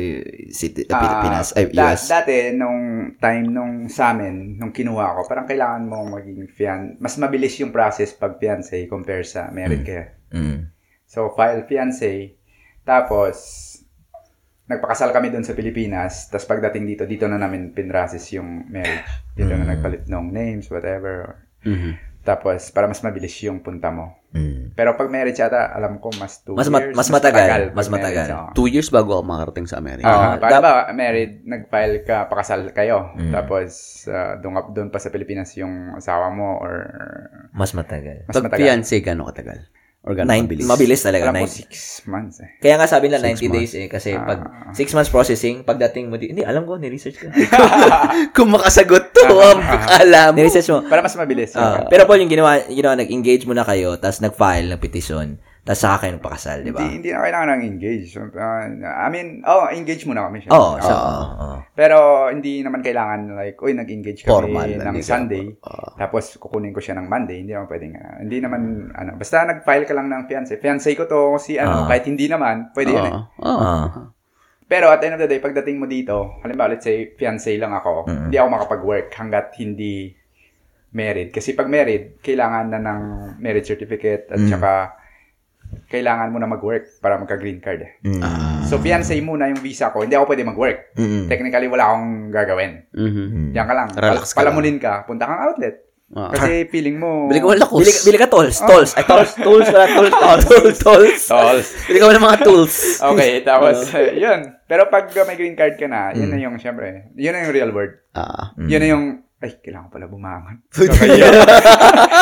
city, 0.52 0.84
uh, 0.84 0.92
Ah, 0.92 1.00
Pilipinas, 1.00 1.56
ay, 1.56 1.72
da- 1.72 1.96
US? 1.96 2.04
dati, 2.06 2.52
nung 2.52 3.16
time 3.16 3.48
nung 3.48 3.88
sa 3.88 4.12
amin, 4.12 4.60
nung 4.60 4.76
kinuha 4.76 5.16
ko, 5.16 5.20
parang 5.24 5.48
kailangan 5.48 5.88
mo 5.88 6.04
maging 6.04 6.52
fian. 6.52 7.00
Mas 7.00 7.16
mabilis 7.16 7.56
yung 7.56 7.72
process 7.72 8.12
pag 8.12 8.36
fiancé 8.36 8.92
compare 8.92 9.24
sa 9.24 9.48
married 9.56 9.88
ka. 9.88 10.12
Mm. 10.36 10.68
So, 11.08 11.32
file 11.32 11.64
fiancé. 11.64 12.36
Tapos, 12.84 13.40
nagpakasal 14.66 15.10
kami 15.10 15.30
doon 15.30 15.44
sa 15.44 15.54
Pilipinas. 15.54 16.28
Tapos 16.28 16.46
pagdating 16.46 16.86
dito, 16.86 17.04
dito 17.04 17.26
na 17.26 17.38
namin 17.38 17.70
pinrasis 17.70 18.34
yung 18.34 18.66
marriage. 18.68 19.06
Dito 19.32 19.52
na 19.52 19.66
nagpalit 19.68 20.06
ng 20.06 20.26
names, 20.28 20.68
whatever. 20.68 21.46
Mhm. 21.62 22.18
Tapos, 22.26 22.74
para 22.74 22.90
mas 22.90 23.06
mabilis 23.06 23.38
yung 23.40 23.62
punta 23.62 23.94
mo. 23.94 24.18
Mm. 24.34 24.74
Pero 24.74 24.98
pag 24.98 25.14
marriage 25.14 25.38
ata, 25.38 25.70
alam 25.70 26.02
ko, 26.02 26.10
mas 26.18 26.42
two 26.42 26.58
Mas 26.58 26.74
ma- 26.74 26.82
years. 26.82 26.98
mas 26.98 27.14
matagal. 27.14 27.70
Mas 27.70 27.86
marriage, 27.86 28.18
matagal. 28.18 28.28
oo. 28.34 28.50
Two 28.52 28.66
years 28.66 28.90
bago 28.90 29.14
ako 29.14 29.24
makarating 29.24 29.70
sa 29.70 29.78
Amerika. 29.78 30.10
Para 30.36 30.50
dap- 30.52 30.66
ba, 30.66 30.74
married, 30.90 31.46
nag-file 31.46 32.02
ka, 32.02 32.26
pakasal 32.26 32.74
kayo. 32.74 33.14
Mm. 33.14 33.30
Tapos, 33.30 33.70
uh, 34.10 34.42
doon, 34.42 34.58
doon 34.74 34.90
pa 34.90 34.98
sa 34.98 35.14
Pilipinas 35.14 35.54
yung 35.54 35.94
asawa 35.94 36.34
mo 36.34 36.58
or 36.58 36.74
Mas 37.54 37.78
matagal. 37.78 38.26
mas 38.26 38.34
Pag 38.34 38.50
matagal. 38.50 38.58
fiancé, 38.58 38.96
gano'ng 39.00 39.30
katagal? 39.30 39.60
Or 40.06 40.14
gano'ng 40.14 40.30
Nine, 40.30 40.46
kabilis? 40.46 40.66
mabilis 40.66 41.02
talaga. 41.02 41.24
Alam 41.26 41.34
ko, 41.36 41.40
Nine, 41.42 41.50
six 41.52 41.72
months 42.06 42.38
eh. 42.38 42.50
Kaya 42.58 42.78
nga 42.78 42.86
sabi 42.86 43.10
nila 43.10 43.18
Six 43.20 43.42
90 43.42 43.50
days 43.50 43.72
eh. 43.74 43.88
Kasi 43.88 44.14
Ah. 44.14 44.22
pag 44.22 44.40
6 44.72 44.94
months 44.94 45.10
processing, 45.10 45.66
pagdating 45.66 46.06
mo 46.08 46.16
di, 46.16 46.30
hindi, 46.30 46.46
alam 46.46 46.62
ko, 46.64 46.78
ni-research 46.78 47.18
ko. 47.18 47.26
Kung 48.36 48.54
makasagot 48.54 49.10
to, 49.12 49.26
Ah, 49.28 49.50
ang 49.50 49.62
akala 49.66 50.22
mo. 50.30 50.36
ni-research 50.38 50.70
mo. 50.70 50.86
Para 50.86 51.02
mas 51.02 51.16
mabilis. 51.16 51.52
Ah, 51.54 51.90
pero 51.90 52.06
Paul, 52.06 52.22
yung 52.22 52.30
ginawa, 52.30 52.62
yung 52.64 52.78
ginawa, 52.78 52.94
nag-engage 52.96 53.44
muna 53.44 53.66
kayo, 53.66 53.98
tapos 53.98 54.22
nag-file 54.22 54.70
ng 54.70 54.80
petition, 54.80 55.42
tapos 55.66 55.82
saka 55.82 55.96
kayo 55.98 56.22
nagpakasal, 56.22 56.58
di 56.62 56.70
ba? 56.70 56.78
Hindi, 56.78 56.94
hindi 56.96 57.10
na 57.10 57.26
kailangan 57.26 57.48
ng 57.50 57.64
engage. 57.66 58.08
Uh, 58.14 58.64
I 58.86 59.10
mean, 59.10 59.42
oh, 59.42 59.66
engage 59.68 60.06
muna 60.06 60.30
kami. 60.30 60.46
Oo, 60.46 60.54
oh, 60.54 60.74
so, 60.78 60.94
oo, 60.94 61.22
oo. 61.26 61.58
Pero 61.74 61.98
hindi 62.30 62.62
naman 62.62 62.86
kailangan 62.86 63.34
like, 63.34 63.58
uy, 63.58 63.74
nag-engage 63.74 64.22
kami 64.22 64.30
Formal, 64.30 64.70
ng 64.70 64.96
ka- 64.96 65.10
Sunday. 65.10 65.50
Oo. 65.50 65.88
tapos 65.98 66.38
kukunin 66.38 66.70
ko 66.70 66.78
siya 66.78 66.94
ng 66.96 67.10
Monday. 67.10 67.42
Hindi 67.42 67.58
naman 67.58 67.66
pwedeng, 67.66 67.94
ah, 67.98 68.22
hindi 68.22 68.38
naman, 68.38 68.62
ano, 68.94 69.18
basta 69.18 69.42
nag-file 69.42 69.90
ka 69.90 69.98
lang 69.98 70.06
ng 70.06 70.24
fiancé. 70.30 70.62
Fiancé 70.62 70.94
ko 70.94 71.10
to, 71.10 71.42
si 71.42 71.58
ano, 71.58 71.84
Ah. 71.84 71.88
kahit 71.90 72.06
hindi 72.06 72.30
naman, 72.30 72.70
pwede 72.72 72.92
yan 72.94 73.06
eh. 73.10 73.16
Oo. 73.42 73.58
Ah. 73.58 74.14
Pero 74.66 74.90
at 74.90 74.98
the 74.98 75.10
end 75.10 75.18
of 75.18 75.22
the 75.22 75.30
day, 75.30 75.38
pagdating 75.38 75.78
mo 75.78 75.86
dito, 75.86 76.42
halimbawa, 76.42 76.74
let's 76.74 76.86
say, 76.86 77.10
fiancé 77.12 77.58
lang 77.58 77.74
ako, 77.74 78.06
Mm. 78.06 78.22
hindi 78.30 78.38
ako 78.38 78.48
makapag-work 78.50 79.10
hanggat 79.14 79.58
hindi 79.58 80.14
married. 80.90 81.30
Kasi 81.30 81.54
pag 81.54 81.68
married, 81.68 82.22
kailangan 82.22 82.70
na 82.70 82.80
ng 82.80 83.02
marriage 83.38 83.66
certificate 83.66 84.30
at 84.30 84.40
Mm. 84.40 84.50
saka 84.50 84.72
kailangan 85.86 86.30
mo 86.30 86.38
na 86.38 86.48
mag-work 86.48 87.00
para 87.00 87.16
magka-green 87.16 87.60
card. 87.60 87.82
eh. 87.82 87.92
Mm. 88.04 88.22
So, 88.66 88.78
fiancé 88.78 89.18
muna 89.20 89.48
yung 89.48 89.60
visa 89.60 89.90
ko. 89.90 90.02
Hindi 90.02 90.16
ako 90.16 90.26
pwede 90.28 90.44
mag-work. 90.44 90.80
Mm. 90.96 91.28
Technically, 91.28 91.68
wala 91.68 91.84
akong 91.90 92.08
gagawin. 92.30 92.72
Mhm. 92.92 93.26
Mm. 93.26 93.50
Diyan 93.52 93.66
ka 93.66 93.74
lang. 93.74 93.88
Relax 93.92 94.32
ka 94.32 94.40
Palamunin 94.42 94.78
ka. 94.78 95.04
Punta 95.04 95.26
kang 95.26 95.42
outlet. 95.46 95.76
Ah. 96.14 96.30
Kasi 96.30 96.70
feeling 96.70 97.02
mo... 97.02 97.26
Bili 97.26 97.42
ka 97.42 97.50
mo 97.50 97.58
lakos. 97.58 97.82
Bili, 97.82 97.92
bili 98.06 98.18
ka 98.22 98.30
tools, 98.30 98.62
tools. 98.62 98.94
Ay, 98.94 99.04
tools, 99.04 99.34
tools 99.36 99.68
pala, 99.68 99.90
tools, 99.90 100.14
tools, 100.46 100.78
tools. 100.78 101.22
Tolls. 101.26 101.68
Bili 101.90 101.98
ka 101.98 102.14
ng 102.14 102.22
mga 102.24 102.40
tools. 102.46 102.74
Okay, 103.02 103.32
tapos, 103.50 103.90
yun. 104.14 104.54
Pero 104.70 104.86
pag 104.88 105.10
uh, 105.10 105.26
may 105.26 105.34
green 105.34 105.58
card 105.58 105.76
ka 105.76 105.90
na, 105.90 106.14
yun 106.14 106.30
Mm. 106.30 106.32
na 106.32 106.38
yung, 106.38 106.56
syempre, 106.62 107.10
yun 107.18 107.34
na 107.34 107.42
yung 107.42 107.54
real 107.58 107.72
world. 107.74 107.98
Ah. 108.14 108.54
Yun 108.56 108.80
na 108.80 108.88
yung, 108.88 109.06
ay, 109.44 109.52
kailangan 109.60 109.92
pala 109.92 110.08
bumangon. 110.08 110.64
Kakaya. 110.74 111.28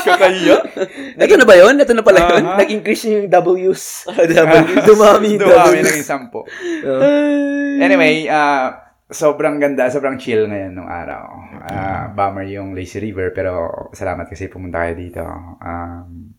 Kakaya. 0.02 0.57
Ito 1.23 1.34
na 1.38 1.45
ba 1.45 1.56
yun? 1.56 1.77
Ito 1.77 1.94
na 1.94 2.03
pala 2.03 2.19
yun? 2.26 2.44
Aha. 2.44 2.57
Nag-increase 2.65 3.06
yung 3.06 3.27
W's. 3.30 4.10
W. 4.18 4.73
Dumami, 4.81 5.38
Dumami 5.38 5.77
W's. 5.80 5.85
naging 5.88 6.07
sampo. 6.10 6.49
Anyway, 7.77 8.26
uh, 8.26 8.73
sobrang 9.14 9.61
ganda, 9.61 9.94
sobrang 9.94 10.18
chill 10.18 10.49
ngayon 10.49 10.73
nung 10.73 10.90
araw. 10.90 11.23
Uh, 11.64 12.06
bummer 12.18 12.49
yung 12.49 12.73
Lazy 12.73 12.98
River, 12.98 13.30
pero 13.31 13.88
salamat 13.94 14.26
kasi 14.27 14.49
pumunta 14.49 14.81
kayo 14.81 14.98
dito. 14.98 15.23
Um, 15.61 16.34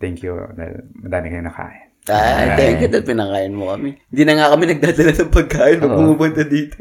thank 0.00 0.24
you 0.24 0.34
dahil 0.56 0.88
madami 0.98 1.26
kayong 1.30 1.48
nakain. 1.52 1.84
Ay, 2.08 2.56
thank 2.56 2.80
you 2.80 2.88
dahil 2.88 3.04
pinakain 3.04 3.52
mo 3.52 3.76
kami. 3.76 4.00
Hindi 4.08 4.22
na 4.24 4.32
nga 4.40 4.50
kami 4.56 4.64
nagdadala 4.72 5.12
ng 5.12 5.32
pagkain 5.36 5.76
pag 5.84 5.92
Oo. 5.92 5.98
pumupunta 6.00 6.42
dito. 6.48 6.80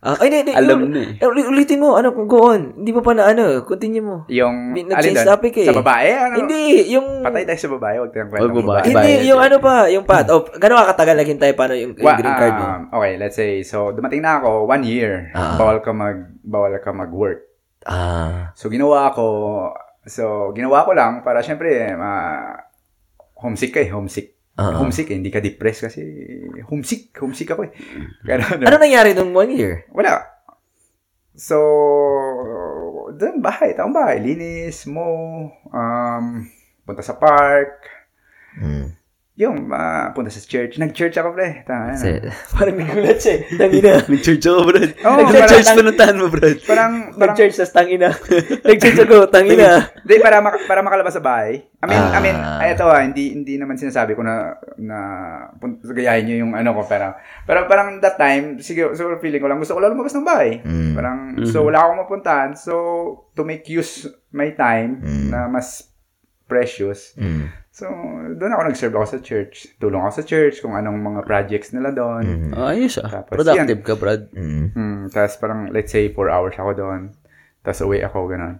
Ah, 0.00 0.16
ay, 0.16 0.32
hindi, 0.32 0.48
hindi. 0.48 0.54
Alam 0.56 0.88
na 0.88 1.00
eh. 1.04 1.20
eh, 1.20 1.28
uli- 1.28 1.44
ulitin 1.44 1.76
mo, 1.76 1.92
ano, 1.92 2.08
go 2.24 2.56
on. 2.56 2.72
Hindi 2.72 2.88
mo 2.88 3.04
pa 3.04 3.12
na, 3.12 3.28
ano, 3.28 3.60
continue 3.68 4.00
mo. 4.00 4.24
Yung, 4.32 4.72
alin 4.72 4.88
nag-change 4.88 5.20
doon? 5.20 5.28
topic 5.28 5.54
eh. 5.60 5.68
Sa 5.68 5.76
babae? 5.76 6.08
Ano? 6.16 6.34
Hindi, 6.40 6.60
yung... 6.88 7.20
Patay 7.20 7.44
tayo 7.44 7.60
sa 7.60 7.70
babae, 7.76 7.94
huwag 8.00 8.12
tayong 8.16 8.30
kwentong 8.32 8.56
babae. 8.64 8.80
babae. 8.80 8.88
Hindi, 8.88 9.12
yung 9.28 9.40
ano 9.44 9.56
pa, 9.60 9.92
yung 9.92 10.08
path. 10.08 10.32
Oh, 10.32 10.40
gano'n 10.48 10.80
ka 10.80 10.96
katagal 10.96 11.16
naghintay 11.20 11.52
paano 11.52 11.76
yung, 11.76 11.92
yung 11.92 12.16
green 12.16 12.32
card 12.32 12.54
mo? 12.56 12.64
um, 12.64 12.82
okay, 12.96 13.12
let's 13.20 13.36
say, 13.36 13.60
so 13.60 13.92
dumating 13.92 14.24
na 14.24 14.40
ako, 14.40 14.64
one 14.64 14.88
year, 14.88 15.28
Ah. 15.36 15.60
bawal 15.60 15.84
ka 15.84 15.92
mag, 15.92 16.32
bawal 16.40 16.72
ka 16.80 16.90
mag-work. 16.96 17.44
Ah, 17.84 18.56
So, 18.56 18.72
ginawa 18.72 19.12
ko, 19.12 19.24
so, 20.08 20.48
ginawa 20.56 20.88
ko 20.88 20.96
lang 20.96 21.20
para, 21.20 21.44
syempre, 21.44 21.92
ma, 21.92 22.40
homesick 23.36 23.76
ka 23.76 23.84
eh, 23.84 23.92
homesick. 23.92 24.32
Ah. 24.58 24.76
Homesick 24.82 25.08
eh, 25.10 25.16
hindi 25.16 25.32
ka 25.32 25.40
depressed 25.40 25.88
kasi 25.88 26.02
homesick, 26.68 27.14
homesick 27.16 27.48
ako 27.50 27.70
eh. 27.70 27.72
Kaya, 28.26 28.60
ano 28.60 28.76
nangyari 28.76 29.14
nung 29.16 29.32
one 29.32 29.56
year? 29.56 29.88
Wala. 29.94 30.20
So, 31.32 31.56
doon 33.16 33.40
bahay, 33.40 33.72
taong 33.72 33.94
bahay, 33.94 34.20
linis 34.20 34.84
mo, 34.84 35.06
um, 35.72 36.44
punta 36.84 37.00
sa 37.00 37.16
park, 37.16 38.00
Hmm. 38.50 38.98
Yung 39.40 39.72
ah, 39.72 40.12
punta 40.12 40.28
sa 40.28 40.36
church. 40.38 40.76
Nag-church 40.76 41.16
ako, 41.16 41.32
pre. 41.32 41.64
Tama, 41.64 41.96
Kasi, 41.96 42.20
parang 42.52 42.76
nagulat 42.76 43.16
siya. 43.16 43.34
eh. 43.34 43.56
Tangina. 43.56 43.92
Nag-church 44.12 44.44
ako, 44.44 44.60
Brad. 44.68 44.90
Oo, 45.00 45.16
Nag-church 45.16 45.48
parang- 45.64 45.78
pinuntahan 45.80 46.16
mo, 46.16 46.26
Brad. 46.28 46.58
Parang, 46.62 46.92
parang, 47.08 47.20
Nag-church 47.32 47.54
sa 47.56 47.64
tangina. 47.66 48.08
Nag-church 48.68 49.00
ako, 49.00 49.16
tangina. 49.26 49.88
Hindi, 49.96 50.14
para, 50.20 50.36
maka, 50.38 50.60
para 50.68 50.80
makalabas 50.80 51.16
sa 51.16 51.24
bahay. 51.24 51.64
I 51.80 51.86
mean, 51.86 52.04
I 52.04 52.20
mean, 52.20 52.36
Ah. 52.36 52.60
ay, 52.60 52.76
ito 52.76 52.84
ah, 52.84 53.00
hindi, 53.00 53.32
hindi 53.32 53.56
naman 53.56 53.74
sinasabi 53.74 54.12
ko 54.12 54.20
na, 54.20 54.52
na, 54.76 54.98
pun- 55.56 55.80
gayahin 55.80 56.28
nyo 56.28 56.36
yung 56.38 56.52
ano 56.52 56.76
ko, 56.76 56.84
pero, 56.84 57.16
pero 57.42 57.64
parang 57.64 57.96
that 57.98 58.14
time, 58.14 58.60
siguro, 58.60 58.92
siguro 58.92 59.16
feeling 59.16 59.40
ko 59.40 59.48
lang, 59.48 59.56
gusto 59.56 59.72
ko 59.72 59.80
lang 59.80 59.90
lumabas 59.90 60.12
ng 60.12 60.28
bahay. 60.28 60.60
Mm. 60.60 60.92
Parang, 60.92 61.18
so 61.44 61.64
wala 61.64 61.80
akong 61.80 61.98
mapuntahan, 61.98 62.52
so, 62.52 62.74
to 63.32 63.40
make 63.40 63.64
use 63.66 64.04
my 64.30 64.52
time, 64.52 65.00
Mm. 65.00 65.26
na 65.30 65.48
mas 65.48 65.88
precious. 66.50 67.14
Mm. 67.14 67.46
So, 67.70 67.86
doon 68.34 68.50
ako 68.50 68.62
nag-serve 68.66 68.94
ako 68.98 69.06
sa 69.06 69.20
church. 69.22 69.78
Tulong 69.78 70.02
ako 70.02 70.12
sa 70.18 70.24
church 70.26 70.58
kung 70.58 70.74
anong 70.74 70.98
mga 70.98 71.20
projects 71.22 71.70
nila 71.70 71.94
doon. 71.94 72.50
Ah, 72.50 72.74
ayos 72.74 72.98
ah. 72.98 73.22
Tapos 73.22 73.38
Productive 73.40 73.80
ka, 73.86 73.94
Brad. 73.94 74.26
Mm. 74.34 74.66
Hmm, 74.74 75.00
tapos 75.06 75.38
parang, 75.38 75.70
let's 75.70 75.94
say, 75.94 76.10
4 76.10 76.34
hours 76.34 76.58
ako 76.58 76.70
doon. 76.74 77.00
Tapos 77.62 77.80
uwi 77.86 78.02
ako, 78.02 78.26
ganun. 78.26 78.58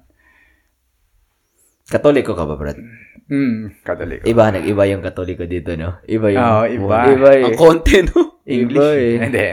Katoliko 1.90 2.38
ka 2.38 2.46
ba, 2.46 2.54
Brad? 2.54 2.78
Hmm, 3.26 3.74
katoliko. 3.82 4.22
Iba, 4.30 4.54
nag-iba 4.54 4.82
yung 4.86 5.02
katoliko 5.02 5.42
dito, 5.42 5.74
no? 5.74 5.98
Iba 6.06 6.30
yung... 6.30 6.42
Oo, 6.46 6.64
iba. 6.70 6.98
Iba 7.10 7.30
eh. 7.34 7.44
Ang 7.50 7.58
konti, 7.58 8.06
no? 8.06 8.38
English. 8.46 8.78
Iba 8.78 8.88
eh. 8.94 9.14
Hindi. 9.26 9.46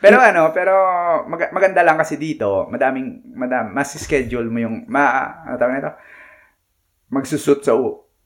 Pero 0.00 0.16
ano, 0.16 0.50
pero 0.50 0.74
mag- 1.28 1.52
maganda 1.52 1.84
lang 1.86 2.00
kasi 2.00 2.16
dito, 2.18 2.66
madaming, 2.72 3.36
madam, 3.36 3.70
mas 3.70 3.94
schedule 3.94 4.48
mo 4.50 4.58
yung, 4.58 4.88
ma, 4.88 5.30
ano 5.46 5.54
tawag 5.60 5.78
nito? 5.78 5.92
Magsusut 7.10 7.60
sa 7.60 7.74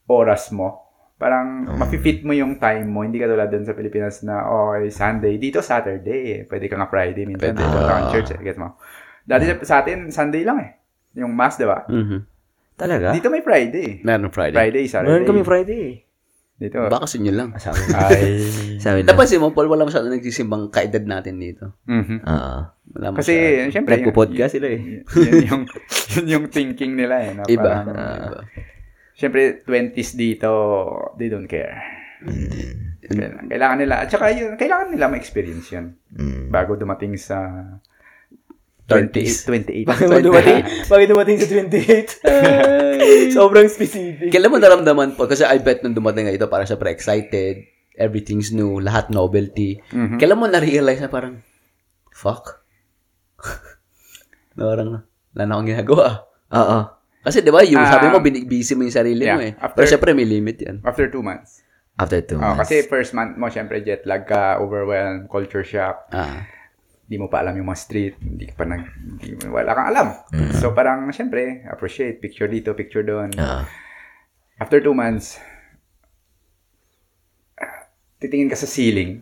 oras 0.07 0.53
mo. 0.53 0.85
Parang 1.15 1.65
mapi-fit 1.75 2.21
mo 2.21 2.31
yung 2.31 2.59
time 2.59 2.85
mo. 2.85 3.01
Hindi 3.01 3.17
ka 3.17 3.25
tulad 3.25 3.49
dun 3.49 3.65
sa 3.65 3.73
Pilipinas 3.73 4.21
na, 4.23 4.45
oh, 4.45 4.77
Sunday. 4.91 5.41
Dito, 5.41 5.65
Saturday. 5.65 6.21
Eh. 6.31 6.41
Pwede 6.45 6.69
ka 6.69 6.77
nga 6.77 6.87
Friday. 6.87 7.25
Minsan, 7.25 7.55
Pwede. 7.55 7.65
punta 7.65 7.89
kang 7.89 8.13
church. 8.13 8.31
Eh. 8.35 8.41
Get 8.43 8.59
mo? 8.59 8.77
Dati 9.25 9.49
sa 9.65 9.81
atin, 9.81 10.13
Sunday 10.13 10.45
lang 10.45 10.61
eh. 10.61 10.71
Yung 11.17 11.33
mass, 11.33 11.57
di 11.57 11.65
ba? 11.65 11.87
Mhm. 11.89 12.19
Talaga? 12.75 13.15
Dito 13.15 13.31
may 13.31 13.41
Friday. 13.41 14.03
Meron 14.03 14.29
Friday. 14.29 14.59
Friday, 14.59 14.85
Saturday. 14.85 15.11
Meron 15.15 15.25
kami 15.25 15.41
Friday. 15.47 15.85
Dito. 16.55 16.87
Baka 16.87 17.07
sa 17.07 17.17
inyo 17.17 17.33
lang. 17.33 17.51
Sabi 17.57 17.79
Ay. 17.99 18.31
Sabi 18.79 18.99
na. 19.03 19.15
Napansin 19.15 19.39
mo, 19.39 19.51
Paul, 19.51 19.71
wala 19.71 19.87
masyado 19.87 20.07
nagsisimbang 20.07 20.69
kaedad 20.69 21.03
natin 21.03 21.39
dito. 21.39 21.79
Mhm. 21.87 22.27
Oo. 22.27 22.59
Wala 22.95 23.07
Kasi, 23.15 23.33
masyado. 23.33 23.73
syempre, 23.73 23.93
yun, 23.95 24.03
Nagpo-podcast 24.05 24.53
sila 24.53 24.67
eh. 24.69 24.81
yun, 25.07 25.35
yung, 25.47 25.63
yun 26.19 26.27
yung 26.29 26.45
thinking 26.51 26.99
nila 26.99 27.15
eh. 27.17 27.31
Na 27.33 27.43
Iba. 27.47 27.63
parang, 27.63 27.87
Iba. 27.95 28.39
Siyempre, 29.15 29.63
20s 29.63 30.19
dito, 30.19 30.51
they 31.15 31.31
don't 31.31 31.47
care. 31.47 31.79
Kailangan, 33.05 33.45
kailangan 33.47 33.79
nila. 33.79 33.95
At 34.03 34.09
saka 34.11 34.33
yun, 34.33 34.57
kailangan 34.59 34.91
nila 34.91 35.07
ma-experience 35.13 35.71
yun. 35.71 35.95
Mm. 36.11 36.49
Bago 36.51 36.75
dumating 36.75 37.15
sa 37.21 37.39
30s. 38.89 39.49
28. 39.49 39.87
28. 39.87 39.89
Bakit 39.89 40.07
mo 40.09 40.21
dumating? 40.21 40.63
Bakit 40.93 41.07
dumating 41.09 41.37
sa 41.41 41.47
28? 41.47 42.25
Sobrang 43.37 43.69
specific. 43.69 44.29
Kailan 44.33 44.53
mo 44.53 44.59
naramdaman 44.61 45.17
po? 45.17 45.29
Kasi 45.29 45.45
I 45.45 45.61
bet 45.61 45.85
nung 45.85 45.97
dumating 45.97 46.29
ka 46.29 46.33
ito, 46.33 46.49
parang 46.49 46.69
syempre 46.69 46.93
excited, 46.93 47.65
everything's 47.97 48.53
new, 48.53 48.81
lahat 48.81 49.09
novelty. 49.13 49.81
Mhm. 49.93 50.17
Kailan 50.21 50.41
mo 50.41 50.47
na-realize 50.49 51.01
na 51.01 51.09
parang, 51.13 51.41
fuck? 52.13 52.65
na 54.57 54.63
parang, 54.65 54.91
wala 55.33 55.43
na 55.45 55.53
akong 55.55 55.71
ginagawa. 55.71 56.29
Oo. 56.53 56.79
Kasi 57.25 57.41
di 57.41 57.49
ba, 57.49 57.65
yung 57.65 57.81
Ah, 57.81 57.89
sabi 57.91 58.07
mo, 58.07 58.21
binibisi 58.21 58.73
mo 58.73 58.85
yung 58.85 58.93
sarili 58.93 59.25
mo 59.25 59.41
yeah, 59.41 59.49
eh. 59.49 59.53
after- 59.57 59.75
Pero 59.75 59.87
syempre, 59.89 60.13
may 60.13 60.25
limit 60.25 60.61
yan. 60.61 60.77
After 60.83 61.09
two 61.09 61.21
months. 61.21 61.65
After 61.95 62.21
two 62.21 62.37
Oh, 62.37 62.53
months. 62.53 62.61
kasi 62.61 62.85
first 62.85 63.13
month 63.13 63.35
mo, 63.35 63.49
syempre 63.49 63.81
jet 63.81 64.05
lag 64.05 64.23
ka, 64.23 64.59
overwhelmed, 64.59 65.27
culture 65.27 65.63
shock. 65.63 66.05
Ah. 66.11 66.45
Hindi 67.05 67.17
mo 67.17 67.29
pa 67.29 67.41
alam 67.41 67.55
yung 67.55 67.65
mga 67.67 67.81
street. 67.81 68.15
Hindi 68.19 68.49
pa 68.51 68.65
nag... 68.65 68.81
Hindi, 69.21 69.45
wala 69.47 69.73
kang 69.73 69.89
alam. 69.89 70.09
So, 70.55 70.73
parang, 70.73 71.05
syempre, 71.11 71.65
appreciate. 71.67 72.17
Picture 72.19 72.47
dito, 72.47 72.73
picture 72.73 73.03
doon. 73.03 73.29
Oo. 73.31 73.61
After 74.57 74.79
two 74.79 74.93
months, 74.93 75.37
ah, 77.57 77.89
titingin 78.19 78.49
ka 78.49 78.57
sa 78.57 78.65
ceiling. 78.65 79.21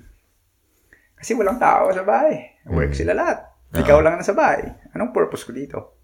Kasi 1.15 1.35
walang 1.35 1.59
tao 1.59 1.91
sa 1.91 2.03
bahay. 2.03 2.55
Work 2.67 2.95
sila 2.95 3.15
lahat. 3.15 3.51
Ikaw 3.73 3.99
lang 3.99 4.15
na 4.15 4.23
sa 4.23 4.35
bahay. 4.35 4.63
Anong 4.91 5.11
purpose 5.11 5.43
ko 5.43 5.51
dito? 5.51 6.02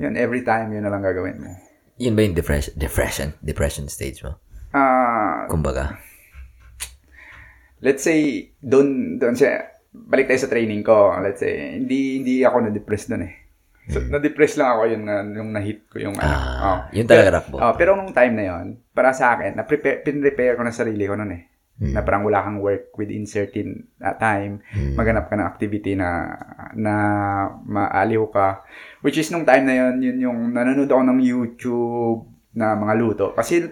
Yun, 0.00 0.16
every 0.16 0.40
time, 0.40 0.72
yun 0.72 0.80
na 0.80 0.88
lang 0.88 1.04
gagawin 1.04 1.36
mo. 1.36 1.52
Yun 1.94 2.16
ba 2.16 2.24
yung 2.24 2.32
depression, 2.32 2.72
depression, 2.74 3.28
depression 3.38 3.84
stage 3.86 4.24
mo? 4.24 4.40
Ah, 4.72 5.44
Kumbaga. 5.46 6.00
let's 7.80 8.00
say, 8.00 8.48
doon, 8.58 9.16
doon 9.16 9.34
siya, 9.34 9.68
balik 9.90 10.24
tayo 10.26 10.40
sa 10.40 10.48
training 10.48 10.80
ko. 10.80 11.12
Let's 11.18 11.40
say, 11.40 11.76
hindi, 11.76 12.16
hindi 12.18 12.34
ako 12.40 12.56
na-depress 12.62 13.08
doon 13.08 13.24
eh. 13.24 13.34
So, 13.90 14.00
na-depress 14.02 14.54
lang 14.54 14.68
ako 14.70 14.82
yun 14.86 15.02
na, 15.02 15.14
yung 15.26 15.50
na-hit 15.50 15.84
ko 15.84 15.98
yung 15.98 16.14
ano. 16.14 16.24
Hmm. 16.24 16.40
Ah, 16.40 16.60
Oh. 16.62 16.78
yun 16.92 17.04
talaga 17.04 17.26
Pero- 17.26 17.36
rock 17.36 17.46
bottom. 17.50 17.62
oh, 17.62 17.74
pero 17.74 17.90
nung 17.92 18.12
time 18.12 18.34
na 18.34 18.44
yon 18.46 18.66
para 18.90 19.10
sa 19.10 19.34
akin, 19.34 19.52
na-prepare, 19.54 20.00
pin-prepare 20.00 20.54
ko 20.54 20.62
na 20.62 20.70
sarili 20.70 21.04
ko 21.04 21.12
noon 21.12 21.32
eh. 21.34 21.42
Hmm. 21.80 21.96
Na 21.96 22.04
parang 22.04 22.28
wala 22.28 22.44
kang 22.44 22.60
work 22.60 22.92
within 23.00 23.24
certain 23.24 23.88
uh, 24.04 24.12
time. 24.20 24.60
Hmm. 24.68 25.00
Maghanap 25.00 25.32
ka 25.32 25.34
ng 25.34 25.48
activity 25.48 25.96
na 25.96 26.36
na 26.76 26.94
maaliw 27.64 28.28
ka. 28.28 28.62
Which 29.00 29.16
is 29.16 29.32
nung 29.32 29.48
time 29.48 29.64
na 29.64 29.74
yon 29.74 30.04
yun 30.04 30.18
yung 30.20 30.38
nanonood 30.52 30.92
ako 30.92 31.02
ng 31.08 31.20
YouTube 31.24 32.28
na 32.52 32.76
mga 32.76 32.94
luto. 33.00 33.26
Kasi 33.32 33.64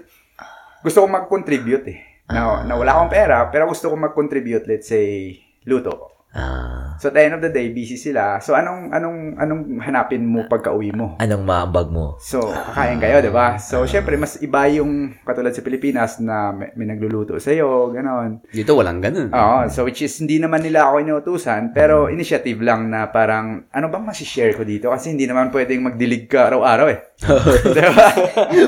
gusto 0.80 1.04
ko 1.04 1.06
mag-contribute 1.06 1.86
eh. 1.92 2.00
Na, 2.28 2.64
na 2.64 2.76
wala 2.76 2.96
akong 2.96 3.12
pera, 3.12 3.48
pero 3.48 3.68
gusto 3.68 3.88
ko 3.88 3.96
mag-contribute, 3.96 4.68
let's 4.68 4.88
say, 4.88 5.40
luto. 5.64 6.17
Ah. 6.38 6.94
So 7.02 7.10
at 7.10 7.18
the 7.18 7.22
end 7.26 7.34
of 7.34 7.42
the 7.42 7.50
day, 7.50 7.70
busy 7.74 7.98
sila. 7.98 8.38
So 8.38 8.54
anong 8.54 8.94
anong 8.94 9.18
anong 9.38 9.62
hanapin 9.82 10.22
mo 10.22 10.46
pagka-uwi 10.46 10.94
mo? 10.94 11.18
anong 11.18 11.44
maambag 11.44 11.88
mo? 11.90 12.14
So, 12.22 12.40
kakain 12.52 13.02
kayo, 13.02 13.18
di 13.18 13.32
ba? 13.32 13.58
So, 13.58 13.82
syempre, 13.84 14.14
mas 14.14 14.38
iba 14.38 14.66
yung 14.70 15.18
katulad 15.26 15.50
sa 15.50 15.64
Pilipinas 15.64 16.22
na 16.22 16.54
may, 16.54 16.70
may 16.78 16.86
nagluluto 16.86 17.36
sa'yo, 17.40 17.90
ganon. 17.90 18.44
Dito, 18.48 18.78
walang 18.78 19.02
ganun. 19.02 19.34
Oo, 19.34 19.66
so 19.66 19.82
which 19.82 20.04
is, 20.06 20.14
hindi 20.22 20.38
naman 20.38 20.62
nila 20.62 20.88
ako 20.88 20.94
inuutusan, 21.02 21.74
pero 21.74 22.06
initiative 22.12 22.62
lang 22.62 22.86
na 22.88 23.10
parang, 23.10 23.66
ano 23.74 23.86
bang 23.90 24.04
masishare 24.06 24.54
ko 24.54 24.62
dito? 24.62 24.92
Kasi 24.92 25.10
hindi 25.10 25.26
naman 25.26 25.50
pwedeng 25.50 25.82
magdilig 25.84 26.30
ka 26.30 26.52
araw-araw 26.52 26.86
eh. 26.92 26.98
di 27.76 27.82
ba? 27.82 28.08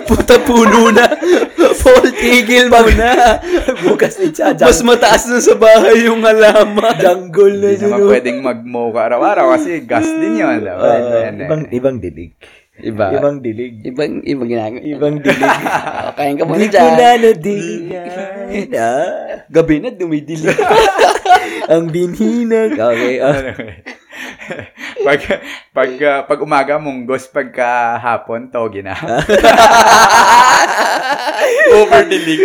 Puta 0.04 0.42
puno 0.42 0.90
na. 0.90 1.06
Paul, 1.90 2.06
tigil 2.14 2.66
mo 2.70 2.86
na. 2.94 3.40
Bukas 3.84 4.16
ni 4.22 4.30
Cha. 4.30 4.54
Mas 4.54 4.80
mataas 4.86 5.26
na 5.26 5.38
sa 5.42 5.54
bahay 5.58 6.06
yung 6.06 6.22
halaman. 6.22 6.96
jungle 7.02 7.59
Hindi 7.60 7.84
naman 7.84 8.00
pwedeng 8.08 8.38
mag-mow 8.40 8.88
ka 8.90 9.00
araw-araw 9.06 9.46
kasi 9.54 9.84
gas 9.84 10.08
din 10.08 10.40
yun. 10.40 10.58
Di 10.58 10.66
ba? 10.66 10.74
Ah, 10.74 10.96
And 10.96 11.06
then, 11.06 11.34
ibang, 11.44 11.62
ibang 11.70 11.96
dilig. 12.00 12.32
Iba. 12.80 13.12
Ibang 13.12 13.44
dilig. 13.44 13.84
Ibang, 13.84 14.24
ibang 14.24 14.48
ginagawa. 14.48 14.80
Ibang 14.80 15.14
dilig. 15.20 15.52
Kain 16.16 16.34
ka 16.40 16.44
muna 16.48 16.56
Hindi 16.56 16.66
ko 16.66 16.72
dyan. 16.72 16.92
na 18.72 18.88
Gabi 19.50 19.74
na, 19.84 19.88
dumidilig. 19.92 20.56
ang 21.68 21.92
binhinag. 21.92 22.72
Okay. 22.74 23.14
ah. 23.20 23.36
pag, 25.06 25.20
pag, 25.72 25.90
ah, 26.04 26.20
pag 26.26 26.40
umaga, 26.42 26.76
munggos. 26.76 27.28
Pagka 27.30 27.98
hapon, 28.00 28.50
togi 28.52 28.84
na. 28.84 28.94
Overdilig. 31.70 32.40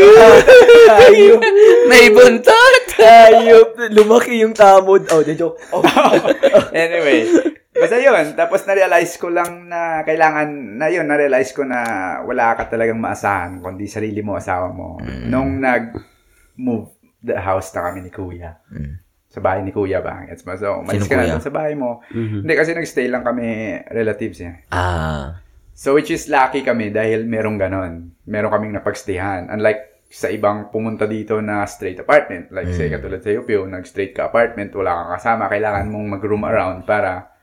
Ayop. 0.90 1.42
May 1.90 2.10
buntot. 2.14 2.84
Ayop. 3.02 3.76
Lumaki 3.92 4.40
yung 4.42 4.54
tamod. 4.54 5.10
Oh, 5.12 5.26
the 5.26 5.36
joke. 5.36 5.58
Oh. 5.74 5.82
anyway, 6.76 7.26
basta 7.74 7.98
yun. 8.00 8.38
Tapos 8.38 8.64
na-realize 8.70 9.18
ko 9.18 9.34
lang 9.34 9.68
na 9.70 10.06
kailangan, 10.06 10.80
na 10.80 10.88
yun, 10.90 11.10
na-realize 11.10 11.52
ko 11.52 11.66
na 11.66 11.82
wala 12.24 12.56
ka 12.56 12.70
talagang 12.70 13.02
maasahan 13.02 13.60
kundi 13.62 13.90
sarili 13.90 14.22
mo, 14.22 14.38
asawa 14.38 14.70
mo. 14.72 15.02
Nung 15.02 15.60
nag-move 15.60 16.96
the 17.26 17.38
house 17.42 17.74
na 17.74 17.90
kami 17.90 18.06
ni 18.06 18.12
Kuya. 18.14 18.62
Mm. 18.70 19.05
Sa 19.36 19.44
bahay 19.44 19.68
ni 19.68 19.76
Kuya 19.76 20.00
ba? 20.00 20.24
Gets 20.24 20.48
mo? 20.48 20.56
So, 20.56 20.80
umalis 20.80 21.04
Sino 21.04 21.12
ka 21.12 21.28
na 21.28 21.44
sa 21.44 21.52
bahay 21.52 21.76
mo. 21.76 22.00
Hindi, 22.08 22.54
kasi 22.56 22.72
nag-stay 22.72 23.12
lang 23.12 23.28
kami 23.28 23.76
relatives 23.92 24.40
eh. 24.40 24.64
Ah. 24.72 25.44
So, 25.76 25.92
which 25.92 26.08
is 26.08 26.32
lucky 26.32 26.64
kami 26.64 26.96
dahil 26.96 27.28
merong 27.28 27.60
ganon. 27.60 28.16
Meron 28.24 28.48
kaming 28.48 28.80
napagstayhan. 28.80 29.52
Unlike 29.52 30.08
sa 30.08 30.32
ibang 30.32 30.72
pumunta 30.72 31.04
dito 31.04 31.44
na 31.44 31.68
straight 31.68 32.00
apartment. 32.00 32.48
Like, 32.56 32.72
say, 32.72 32.88
katulad 32.88 33.20
sa 33.20 33.36
UPO, 33.36 33.68
nag-straight 33.68 34.16
ka 34.16 34.32
apartment, 34.32 34.72
wala 34.72 34.96
kang 34.96 35.12
kasama, 35.20 35.52
kailangan 35.52 35.92
mong 35.92 36.08
mag-room 36.16 36.48
around 36.48 36.88
para 36.88 37.36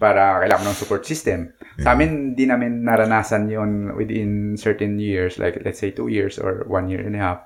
para 0.00 0.40
kailangan 0.40 0.72
ng 0.72 0.80
support 0.80 1.04
system. 1.04 1.52
Sa 1.80 1.92
amin, 1.92 2.32
di 2.32 2.48
namin 2.48 2.84
naranasan 2.84 3.48
yon 3.52 3.96
within 3.96 4.56
certain 4.56 4.96
years, 4.96 5.36
like 5.36 5.60
let's 5.64 5.80
say 5.80 5.92
two 5.92 6.08
years 6.08 6.40
or 6.40 6.64
one 6.68 6.88
year 6.88 7.04
and 7.04 7.16
a 7.16 7.20
half, 7.20 7.40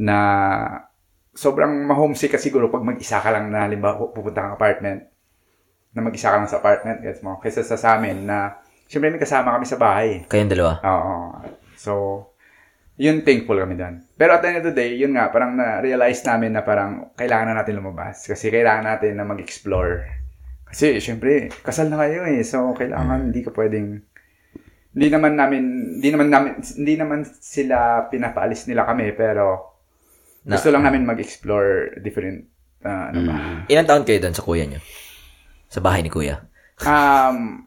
na 0.00 0.18
sobrang 1.36 1.84
ma-homesick 1.84 2.32
ka 2.32 2.40
siguro 2.40 2.72
pag 2.72 2.80
mag-isa 2.80 3.20
ka 3.20 3.28
lang 3.28 3.52
na, 3.52 3.68
halimbawa, 3.68 4.08
pupunta 4.10 4.40
kang 4.40 4.56
apartment, 4.56 5.04
na 5.92 6.00
mag-isa 6.00 6.32
ka 6.32 6.36
lang 6.40 6.48
sa 6.48 6.58
apartment, 6.64 7.04
gets 7.04 7.20
mo? 7.20 7.36
Kaysa 7.36 7.60
sa, 7.60 7.76
sa 7.76 8.00
amin 8.00 8.24
na, 8.24 8.56
syempre 8.88 9.12
may 9.12 9.20
kasama 9.20 9.52
kami 9.52 9.68
sa 9.68 9.76
bahay. 9.76 10.24
Kayong 10.24 10.52
dalawa. 10.56 10.72
Oo. 10.80 11.14
So, 11.76 11.92
yun 12.96 13.20
thankful 13.20 13.60
kami 13.60 13.76
doon. 13.76 14.08
Pero 14.16 14.32
at 14.32 14.40
the 14.40 14.48
end 14.48 14.58
of 14.64 14.66
the 14.72 14.74
day, 14.74 14.96
yun 14.96 15.12
nga, 15.12 15.28
parang 15.28 15.52
na-realize 15.52 16.24
namin 16.24 16.56
na 16.56 16.64
parang 16.64 17.12
kailangan 17.12 17.52
na 17.52 17.60
natin 17.60 17.76
lumabas. 17.76 18.24
Kasi 18.24 18.48
kailangan 18.48 18.96
natin 18.96 19.20
na 19.20 19.28
mag-explore. 19.28 20.08
Kasi, 20.66 20.96
syempre, 21.04 21.52
kasal 21.60 21.92
na 21.92 22.00
kayo 22.00 22.24
eh. 22.24 22.40
So, 22.40 22.72
kailangan, 22.72 23.28
hindi 23.28 23.44
ka 23.44 23.52
pwedeng, 23.52 24.00
hindi 24.96 25.08
naman 25.12 25.36
namin, 25.36 25.64
hindi 26.00 26.08
naman 26.08 26.28
namin, 26.32 26.52
hindi 26.64 26.94
naman 26.96 27.20
sila 27.28 28.08
pinapaalis 28.08 28.64
nila 28.64 28.88
kami, 28.88 29.12
pero 29.12 29.75
Na- 30.46 30.54
gusto 30.54 30.70
lang 30.70 30.86
namin 30.86 31.02
mag-explore 31.02 31.98
different, 32.06 32.46
ah, 32.86 33.10
ano 33.10 33.26
ba. 33.26 33.34
Ilan 33.66 33.86
taon 33.86 34.06
kayo 34.06 34.22
doon 34.22 34.34
sa 34.34 34.46
kuya 34.46 34.62
nyo? 34.70 34.78
Sa 35.66 35.82
bahay 35.82 36.06
ni 36.06 36.10
kuya? 36.10 36.46
Um, 36.86 37.66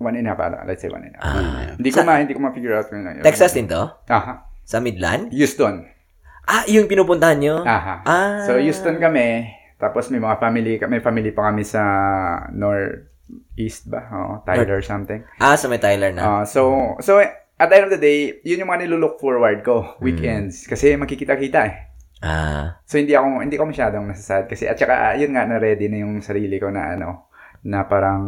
one 0.00 0.16
and 0.16 0.24
a 0.24 0.32
half, 0.32 0.40
ata. 0.40 0.64
let's 0.64 0.80
say 0.80 0.88
one 0.88 1.04
and 1.04 1.12
a 1.12 1.18
half. 1.20 1.36
Ah. 1.36 1.76
Hindi 1.76 1.90
ko 1.92 2.00
ma, 2.00 2.12
hindi 2.16 2.32
ko 2.32 2.40
ma-figure 2.40 2.74
out 2.80 2.88
kung 2.88 3.04
ano. 3.04 3.20
Texas 3.20 3.52
din 3.52 3.68
to? 3.68 3.92
Aha. 4.08 4.48
Sa 4.64 4.80
Midland? 4.80 5.28
Houston. 5.36 5.84
Ah, 6.48 6.64
yung 6.64 6.88
pinupuntahan 6.88 7.36
nyo? 7.36 7.60
Aha. 7.60 7.94
Ah. 8.08 8.40
So, 8.48 8.56
Houston 8.56 8.96
kami. 8.96 9.52
Tapos 9.76 10.08
may 10.08 10.18
mga 10.18 10.36
family, 10.40 10.72
may 10.88 11.04
family 11.04 11.30
pa 11.30 11.52
kami 11.52 11.62
sa 11.62 11.82
Northeast 12.50 13.86
ba? 13.92 14.00
Oh, 14.10 14.34
Tyler 14.48 14.80
something. 14.80 15.22
Ah, 15.36 15.60
sa 15.60 15.68
may 15.68 15.78
Tyler 15.78 16.10
na. 16.10 16.22
Ah, 16.24 16.44
so, 16.48 16.96
so 17.04 17.20
at 17.58 17.66
the 17.66 17.74
end 17.74 17.86
of 17.90 17.92
the 17.92 18.00
day, 18.00 18.38
yun 18.46 18.62
yung 18.62 18.70
mga 18.70 18.86
nilulook 18.86 19.18
forward 19.18 19.66
ko, 19.66 19.98
weekends. 19.98 20.64
Kasi 20.70 20.94
makikita-kita 20.94 21.60
eh. 21.66 21.74
Ah. 22.22 22.78
So, 22.86 22.98
hindi 22.98 23.14
ako, 23.18 23.42
hindi 23.42 23.58
ko 23.58 23.66
masyadong 23.66 24.06
nasasad. 24.06 24.46
Kasi, 24.46 24.70
at 24.70 24.78
saka, 24.78 25.18
yun 25.18 25.34
nga, 25.34 25.46
na-ready 25.46 25.90
na 25.90 26.06
yung 26.06 26.22
sarili 26.22 26.58
ko 26.62 26.70
na 26.70 26.94
ano, 26.94 27.30
na 27.66 27.82
parang, 27.86 28.22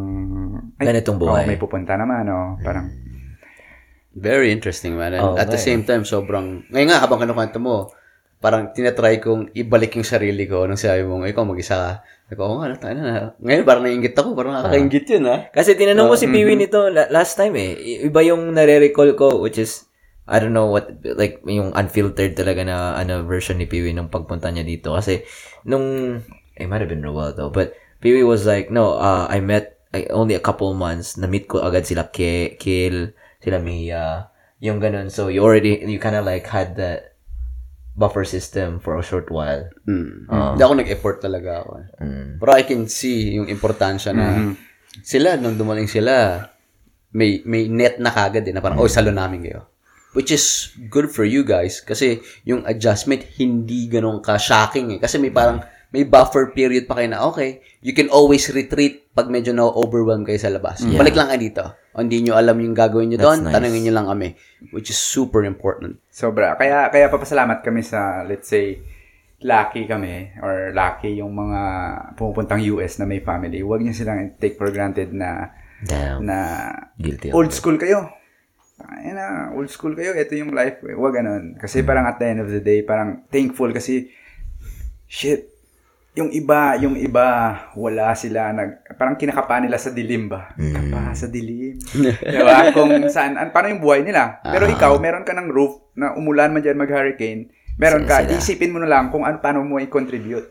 Ganitong 0.79 1.19
buhay. 1.19 1.47
oh, 1.47 1.49
may 1.49 1.59
pupunta 1.59 1.95
naman, 1.95 2.27
oh, 2.31 2.59
parang, 2.63 2.91
Very 4.11 4.51
interesting, 4.51 4.99
man. 4.99 5.15
And 5.15 5.23
Oh, 5.23 5.35
at 5.39 5.47
the 5.47 5.59
same 5.59 5.87
time, 5.87 6.03
sobrang... 6.03 6.67
Ngayon 6.75 6.89
nga, 6.91 6.99
habang 6.99 7.23
kinukwento 7.23 7.63
mo, 7.63 7.95
parang 8.43 8.75
tinatry 8.75 9.23
kong 9.23 9.55
ibalik 9.55 9.95
yung 9.95 10.07
sarili 10.07 10.51
ko 10.51 10.67
nung 10.67 10.75
sinabi 10.81 11.07
mo, 11.07 11.23
ikaw 11.23 11.47
mag-isa 11.47 11.79
ka. 11.79 11.93
Sabi 12.31 12.39
ko, 12.39 12.47
oh, 12.47 12.63
ano, 12.63 12.79
tayo 12.79 12.95
na. 12.95 13.35
Ngayon, 13.43 13.67
parang 13.67 13.83
nainggit 13.83 14.15
ako. 14.15 14.39
Parang 14.39 14.55
nakakaingit 14.55 15.03
yun, 15.11 15.27
ha? 15.27 15.51
Kasi 15.51 15.75
tinanong 15.75 16.07
ko 16.07 16.15
si 16.15 16.31
Piwi 16.31 16.55
nito 16.55 16.87
la- 16.87 17.11
last 17.11 17.35
time 17.35 17.59
eh. 17.59 18.07
Iba 18.07 18.23
yung 18.23 18.55
nare-recall 18.55 19.19
ko, 19.19 19.43
which 19.43 19.59
is, 19.59 19.91
I 20.31 20.39
don't 20.39 20.55
know 20.55 20.71
what, 20.71 20.95
like, 21.03 21.43
yung 21.43 21.75
unfiltered 21.75 22.39
talaga 22.39 22.63
na 22.63 22.95
ano, 22.95 23.27
version 23.27 23.59
ni 23.59 23.67
Piwi 23.67 23.91
nung 23.91 24.15
pagpunta 24.15 24.47
niya 24.47 24.63
dito. 24.63 24.95
Kasi, 24.95 25.27
nung, 25.67 26.23
it 26.55 26.71
might 26.71 26.79
have 26.79 26.87
been 26.87 27.03
Roel 27.03 27.35
though, 27.35 27.51
but 27.51 27.75
Piwi 27.99 28.23
was 28.23 28.47
like, 28.47 28.71
no, 28.71 28.95
uh, 28.95 29.27
I 29.27 29.43
met, 29.43 29.83
I, 29.91 30.07
only 30.15 30.39
a 30.39 30.45
couple 30.47 30.71
months, 30.79 31.19
na-meet 31.19 31.51
ko 31.51 31.67
agad 31.67 31.83
sila 31.83 32.15
Ke, 32.15 32.55
Kil, 32.63 33.11
sila 33.43 33.59
Mia, 33.59 34.31
yung 34.63 34.79
ganun. 34.79 35.11
So, 35.11 35.35
you 35.35 35.43
already, 35.43 35.83
you 35.83 35.99
kind 35.99 36.15
of 36.15 36.23
like 36.23 36.47
had 36.47 36.79
that 36.79 37.10
buffer 37.95 38.25
system 38.25 38.79
for 38.81 38.97
a 38.97 39.05
short 39.05 39.29
while. 39.29 39.67
Hmm. 39.85 40.25
Hindi 40.31 40.63
ako 40.63 40.75
nag-effort 40.79 41.19
talaga 41.21 41.67
ako. 41.67 41.71
eh. 41.83 41.87
Mm. 42.01 42.29
Pero 42.41 42.51
I 42.55 42.63
can 42.65 42.83
see 42.87 43.37
yung 43.37 43.51
importansya 43.51 44.15
na 44.15 44.57
sila, 45.03 45.37
nung 45.37 45.59
dumaling 45.59 45.91
sila, 45.91 46.47
may 47.11 47.43
may 47.43 47.67
net 47.67 47.99
na 47.99 48.15
kagad 48.15 48.47
din 48.47 48.55
na 48.55 48.63
parang, 48.63 48.79
oh, 48.79 48.89
salo 48.91 49.11
namin 49.11 49.43
kayo. 49.43 49.67
Which 50.11 50.35
is 50.35 50.75
good 50.91 51.07
for 51.07 51.23
you 51.23 51.47
guys 51.47 51.79
kasi 51.79 52.19
yung 52.43 52.67
adjustment 52.67 53.23
hindi 53.39 53.87
ganun 53.87 54.19
ka-shocking 54.19 54.97
eh. 54.97 54.99
Kasi 54.99 55.23
may 55.23 55.31
parang, 55.31 55.63
may 55.91 56.03
buffer 56.03 56.51
period 56.51 56.87
pa 56.87 56.99
kayo 56.99 57.11
na, 57.11 57.23
okay, 57.27 57.63
you 57.83 57.95
can 57.95 58.11
always 58.11 58.47
retreat 58.51 59.11
pag 59.15 59.31
medyo 59.31 59.51
na-overwhelm 59.51 60.23
kayo 60.23 60.39
sa 60.39 60.51
labas. 60.51 60.83
Balik 60.99 61.15
lang 61.15 61.31
kayo 61.31 61.41
dito. 61.43 61.65
O 61.91 62.07
hindi 62.07 62.23
nyo 62.23 62.39
alam 62.39 62.55
yung 62.63 62.77
gagawin 62.77 63.11
nyo 63.11 63.19
doon, 63.19 63.51
nice. 63.51 63.55
tanongin 63.55 63.83
nyo 63.89 63.95
lang 63.99 64.07
kami. 64.07 64.29
Which 64.71 64.95
is 64.95 65.01
super 65.01 65.43
important. 65.43 65.99
sobra. 66.11 66.55
Kaya, 66.55 66.87
kaya 66.91 67.11
papasalamat 67.11 67.67
kami 67.67 67.83
sa, 67.83 68.23
let's 68.23 68.47
say, 68.47 68.79
lucky 69.43 69.89
kami, 69.89 70.37
or 70.45 70.71
lucky 70.71 71.19
yung 71.19 71.33
mga 71.33 71.61
pumupuntang 72.15 72.61
US 72.77 73.01
na 73.01 73.09
may 73.09 73.25
family. 73.25 73.65
Huwag 73.65 73.83
niyo 73.83 73.97
silang 73.97 74.37
take 74.37 74.55
for 74.55 74.69
granted 74.71 75.11
na, 75.11 75.51
Damn. 75.81 76.29
na 76.29 76.39
Guilty 77.01 77.33
old 77.33 77.51
school 77.57 77.81
kayo. 77.81 78.05
Ay 78.81 79.13
na, 79.13 79.53
old 79.57 79.69
school 79.73 79.97
kayo, 79.97 80.13
ito 80.13 80.37
yung 80.37 80.53
life. 80.53 80.81
Huwag 80.85 81.17
ganun. 81.17 81.57
Kasi 81.57 81.83
parang 81.83 82.07
at 82.09 82.21
the 82.21 82.27
end 82.29 82.41
of 82.45 82.53
the 82.53 82.61
day, 82.61 82.85
parang 82.85 83.25
thankful 83.33 83.73
kasi, 83.73 84.13
shit, 85.09 85.60
yung 86.11 86.35
iba, 86.35 86.75
yung 86.77 86.99
iba, 86.99 87.27
wala 87.79 88.11
sila 88.19 88.51
nag, 88.51 88.83
parang 88.99 89.15
kinakapa 89.15 89.63
nila 89.63 89.79
sa 89.79 89.95
dilim 89.95 90.27
ba? 90.27 90.51
Kapa 90.59 91.15
sa 91.15 91.31
dilim. 91.31 91.79
diba? 92.35 92.75
Kung 92.75 92.91
saan, 93.07 93.39
an, 93.39 93.55
paano 93.55 93.71
yung 93.71 93.83
buhay 93.83 94.03
nila. 94.03 94.43
Pero 94.43 94.67
ikaw, 94.67 94.99
meron 94.99 95.23
ka 95.23 95.31
ng 95.39 95.47
roof 95.49 95.95
na 95.95 96.19
umulan 96.19 96.51
man 96.51 96.67
dyan 96.67 96.75
mag-hurricane, 96.75 97.55
meron 97.79 98.11
ka, 98.11 98.27
Sila. 98.27 98.35
isipin 98.37 98.75
mo 98.75 98.83
na 98.83 98.91
lang 98.91 99.15
kung 99.15 99.23
ano, 99.23 99.39
paano 99.39 99.63
mo 99.63 99.79
i-contribute. 99.79 100.51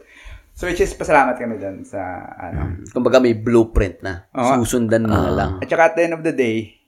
So, 0.55 0.67
which 0.67 0.79
is, 0.79 0.95
pasalamat 0.95 1.35
kami 1.35 1.59
dyan 1.59 1.83
sa, 1.83 1.99
ano, 2.35 2.79
Kumbaga 2.91 3.19
may 3.19 3.35
blueprint 3.35 3.99
na. 3.99 4.27
Oo. 4.35 4.63
Susundan 4.63 5.07
mo 5.07 5.15
na 5.15 5.31
lang. 5.31 5.51
At 5.59 5.67
saka 5.67 5.91
at 5.91 5.95
the 5.95 6.03
end 6.07 6.15
of 6.15 6.23
the 6.23 6.35
day, 6.35 6.79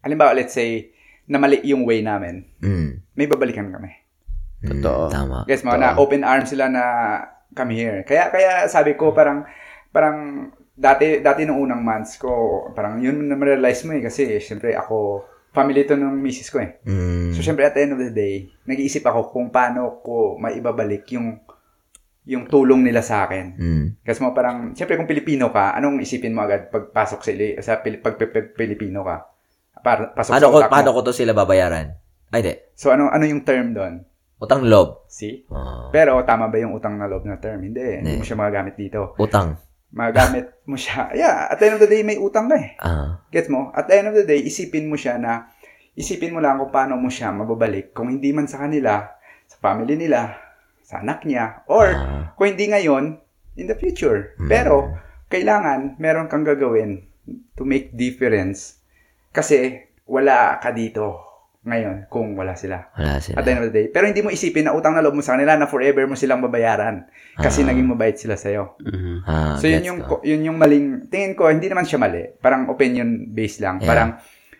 halimbawa, 0.00 0.36
let's 0.36 0.52
say, 0.52 0.92
na 1.24 1.40
mali 1.40 1.64
yung 1.64 1.84
way 1.84 2.04
namin, 2.04 2.44
Mm. 2.60 3.04
may 3.16 3.24
babalikan 3.24 3.72
kami. 3.72 3.92
Totoo. 4.60 5.08
Tama. 5.08 5.48
Guys, 5.48 5.64
mga 5.64 5.80
na 5.80 5.88
open 5.96 6.20
arms 6.20 6.52
sila 6.52 6.68
na 6.68 6.84
come 7.54 7.72
here. 7.74 8.02
Kaya 8.06 8.30
kaya 8.30 8.52
sabi 8.66 8.94
ko 8.94 9.10
parang 9.10 9.46
parang 9.90 10.50
dati 10.74 11.20
dati 11.20 11.44
nung 11.44 11.60
unang 11.60 11.82
months 11.82 12.16
ko, 12.16 12.64
parang 12.72 13.02
yun 13.02 13.28
na 13.28 13.36
realize 13.36 13.84
mo 13.84 13.92
eh 13.94 14.02
kasi 14.02 14.40
syempre 14.40 14.72
ako 14.74 15.26
family 15.50 15.82
to 15.82 15.98
ng 15.98 16.22
misis 16.22 16.48
ko 16.48 16.62
eh. 16.62 16.78
Mm. 16.86 17.34
So 17.34 17.42
syempre 17.42 17.66
at 17.66 17.74
the 17.74 17.82
end 17.82 17.94
of 17.94 18.00
the 18.00 18.14
day, 18.14 18.48
nag-iisip 18.64 19.02
ako 19.02 19.34
kung 19.34 19.50
paano 19.50 19.98
ko 20.00 20.38
maibabalik 20.38 21.10
yung 21.14 21.42
yung 22.30 22.46
tulong 22.46 22.86
nila 22.86 23.02
sa 23.02 23.26
akin. 23.26 23.46
Mm. 23.58 23.84
Kasi 24.06 24.22
mo 24.22 24.30
parang, 24.30 24.76
siyempre 24.76 24.94
kung 24.94 25.08
Pilipino 25.08 25.50
ka, 25.50 25.74
anong 25.74 25.98
isipin 26.04 26.36
mo 26.36 26.46
agad 26.46 26.70
pagpasok 26.70 27.20
sa, 27.26 27.30
ili- 27.34 27.58
sa 27.58 27.80
pag, 27.80 27.98
pag, 27.98 28.14
pag 28.14 28.46
Pilipino 28.54 29.02
ka? 29.02 29.26
Para, 29.80 30.14
pasok 30.14 30.36
Paano 30.36 30.46
sa 30.46 30.52
ko, 30.52 30.58
paano 30.68 30.90
ko 30.94 31.00
to 31.00 31.12
sila 31.16 31.32
babayaran? 31.32 31.96
Ay, 32.30 32.46
di. 32.46 32.54
So 32.78 32.94
ano 32.94 33.10
ano 33.10 33.26
yung 33.26 33.42
term 33.42 33.74
doon? 33.74 34.06
Utang 34.40 34.64
loob. 34.64 35.04
See? 35.06 35.44
Oh. 35.52 35.92
Pero 35.92 36.16
tama 36.24 36.48
ba 36.48 36.56
yung 36.56 36.72
utang 36.72 36.96
na 36.96 37.04
loob 37.04 37.28
na 37.28 37.36
term? 37.36 37.60
Hindi. 37.60 38.00
Hindi 38.00 38.16
mo 38.16 38.24
siya 38.24 38.40
magagamit 38.40 38.74
dito. 38.74 39.12
Utang. 39.20 39.60
Magagamit 39.92 40.58
mo 40.70 40.80
siya. 40.80 41.12
Yeah, 41.12 41.52
at 41.52 41.60
the 41.60 41.68
end 41.68 41.76
of 41.76 41.82
the 41.84 41.90
day, 41.90 42.00
may 42.00 42.16
utang 42.16 42.48
ka 42.48 42.56
eh. 42.56 42.72
Ah. 42.80 43.20
Gets 43.28 43.52
mo? 43.52 43.68
At 43.76 43.86
the 43.86 44.00
end 44.00 44.08
of 44.08 44.16
the 44.16 44.24
day, 44.24 44.40
isipin 44.40 44.88
mo 44.88 44.96
siya 44.96 45.20
na, 45.20 45.52
isipin 45.92 46.32
mo 46.32 46.40
lang 46.40 46.56
kung 46.56 46.72
paano 46.72 46.96
mo 46.96 47.12
siya 47.12 47.30
mababalik. 47.30 47.92
Kung 47.92 48.08
hindi 48.08 48.32
man 48.32 48.48
sa 48.48 48.64
kanila, 48.64 49.04
sa 49.44 49.56
family 49.60 50.00
nila, 50.00 50.34
sa 50.80 51.04
anak 51.04 51.22
niya, 51.28 51.62
or 51.68 51.86
Ah. 51.92 52.32
kung 52.34 52.48
hindi 52.48 52.66
ngayon, 52.66 53.20
in 53.60 53.68
the 53.68 53.76
future. 53.76 54.32
Pero, 54.48 54.88
kailangan 55.28 56.00
meron 56.00 56.26
kang 56.26 56.42
gagawin 56.42 57.06
to 57.54 57.62
make 57.62 57.94
difference 57.94 58.82
kasi 59.30 59.78
wala 60.02 60.58
ka 60.58 60.74
dito 60.74 61.29
ngayon 61.60 62.08
kung 62.08 62.32
wala 62.32 62.56
sila. 62.56 62.88
Wala 62.94 63.20
sila. 63.20 63.36
At 63.36 63.44
the 63.44 63.50
end 63.50 63.60
of 63.60 63.68
the 63.68 63.74
day. 63.74 63.86
Pero 63.86 64.08
hindi 64.08 64.20
mo 64.20 64.28
isipin 64.28 64.64
na 64.64 64.72
utang 64.72 64.96
na 64.96 65.04
loob 65.04 65.12
mo 65.12 65.20
sa 65.20 65.36
kanila 65.36 65.54
na 65.54 65.68
forever 65.68 66.08
mo 66.08 66.16
silang 66.16 66.40
babayaran 66.40 67.04
kasi 67.36 67.60
naging 67.62 67.84
mabait 67.86 68.16
sila 68.16 68.32
sa'yo. 68.34 68.80
Mhm. 68.80 69.14
Ah, 69.22 69.56
So 69.56 69.68
yun 69.68 69.84
yung 69.84 70.00
ko. 70.00 70.24
yun 70.24 70.40
yung 70.42 70.56
maling 70.56 71.06
tingin 71.06 71.36
ko 71.36 71.46
hindi 71.46 71.68
naman 71.68 71.84
siya 71.84 72.00
mali. 72.00 72.32
Parang 72.34 72.64
opinion 72.66 73.06
based 73.28 73.60
lang. 73.60 73.76
Yeah. 73.76 73.86
Parang 73.86 74.10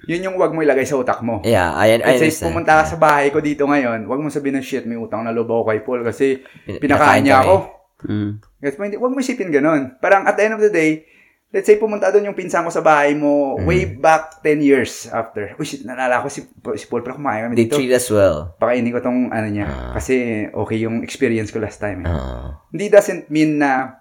yun 0.03 0.21
yung 0.23 0.37
wag 0.37 0.53
mo 0.53 0.61
ilagay 0.61 0.85
sa 0.85 0.97
utak 0.97 1.21
mo. 1.21 1.41
Yeah, 1.41 1.73
I, 1.73 1.97
I 1.97 2.17
Kasi 2.17 2.29
understand. 2.29 2.47
pumunta 2.47 2.73
ka 2.75 2.85
sa 2.87 2.97
bahay 2.97 3.29
ko 3.29 3.41
dito 3.41 3.65
ngayon, 3.65 4.05
wag 4.05 4.17
mo 4.19 4.29
sabihin 4.29 4.57
na 4.57 4.65
shit, 4.65 4.85
may 4.85 4.97
utang 4.97 5.21
na 5.21 5.33
loob 5.33 5.49
ako 5.49 5.63
kay 5.67 5.81
Paul 5.81 6.01
kasi 6.03 6.41
Pin- 6.65 6.81
pinakain 6.81 7.21
niya 7.23 7.41
ako. 7.41 7.57
Mm. 8.01 8.41
Gets 8.59 8.77
mo? 8.77 8.83
Hindi, 8.85 8.97
wag 8.97 9.13
mo 9.13 9.19
isipin 9.19 9.49
ganun. 9.51 9.97
Parang 9.97 10.25
at 10.25 10.37
the 10.37 10.43
end 10.43 10.57
of 10.57 10.61
the 10.61 10.69
day, 10.69 11.05
let's 11.51 11.67
say 11.67 11.75
pumunta 11.75 12.11
doon 12.11 12.31
yung 12.31 12.39
pinsan 12.39 12.63
ko 12.63 12.71
sa 12.71 12.79
bahay 12.79 13.11
mo 13.13 13.59
Mm. 13.59 13.67
way 13.67 13.83
back 13.85 14.39
10 14.39 14.63
years 14.63 15.11
after. 15.11 15.51
Uy, 15.59 15.67
shit, 15.67 15.83
naalala 15.83 16.23
ko 16.23 16.31
si, 16.31 16.47
si 16.79 16.87
Paul, 16.87 17.03
pero 17.03 17.19
kumain 17.19 17.43
kami 17.45 17.59
They 17.59 17.67
dito. 17.67 17.75
treat 17.75 17.91
us 17.91 18.07
well. 18.09 18.55
Pakainin 18.57 18.95
ko 18.95 19.03
tong 19.03 19.29
ano 19.29 19.49
niya. 19.51 19.67
Ah. 19.67 19.93
Kasi 19.99 20.47
okay 20.47 20.79
yung 20.79 21.03
experience 21.03 21.51
ko 21.51 21.59
last 21.59 21.83
time. 21.83 22.03
Eh. 22.03 22.09
Ah. 22.09 22.63
Hindi 22.71 22.87
doesn't 22.87 23.27
mean 23.29 23.59
na 23.59 23.99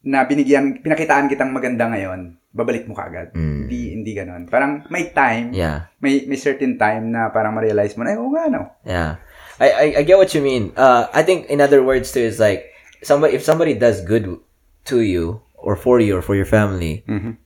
na 0.00 0.24
binigyan, 0.24 0.78
pinakitaan 0.80 1.26
kitang 1.28 1.50
maganda 1.50 1.86
ngayon, 1.86 2.38
babalik 2.50 2.86
mo 2.86 2.94
kaagad. 2.94 3.34
Mm. 3.34 3.58
Hindi, 3.66 3.80
hindi 3.92 4.12
ganun. 4.14 4.42
Parang 4.46 4.86
may 4.88 5.10
time, 5.10 5.52
Yeah. 5.52 5.90
may 6.00 6.24
may 6.24 6.38
certain 6.38 6.74
time 6.74 7.12
na 7.12 7.28
parang 7.28 7.52
ma-realize 7.52 7.94
mo 7.94 8.02
na, 8.02 8.14
eh, 8.14 8.18
oo 8.18 8.30
nga, 8.32 8.46
no? 8.48 8.62
Yeah. 8.82 9.20
I, 9.58 9.68
I, 9.68 9.86
I 10.00 10.02
get 10.02 10.16
what 10.16 10.30
you 10.32 10.40
mean. 10.40 10.70
Uh, 10.74 11.10
I 11.10 11.22
think 11.22 11.50
in 11.50 11.58
other 11.58 11.82
words 11.82 12.10
too 12.10 12.22
is 12.22 12.38
like 12.38 12.70
somebody 13.02 13.34
if 13.34 13.42
somebody 13.42 13.74
does 13.74 14.00
good 14.00 14.38
to 14.86 15.02
you 15.02 15.42
or 15.58 15.76
for 15.76 16.00
you 16.00 16.16
or 16.16 16.22
for 16.22 16.34
your 16.34 16.48
family, 16.48 17.04
mm-hmm. 17.08 17.38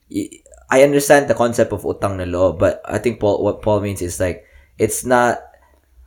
I 0.70 0.82
understand 0.82 1.28
the 1.28 1.34
concept 1.34 1.72
of 1.72 1.82
utang 1.82 2.16
na 2.16 2.24
loob, 2.24 2.58
but 2.58 2.80
I 2.84 2.98
think 2.98 3.20
Paul 3.20 3.42
what 3.42 3.62
Paul 3.62 3.80
means 3.80 4.00
is 4.00 4.20
like 4.20 4.44
it's 4.78 5.04
not 5.04 5.40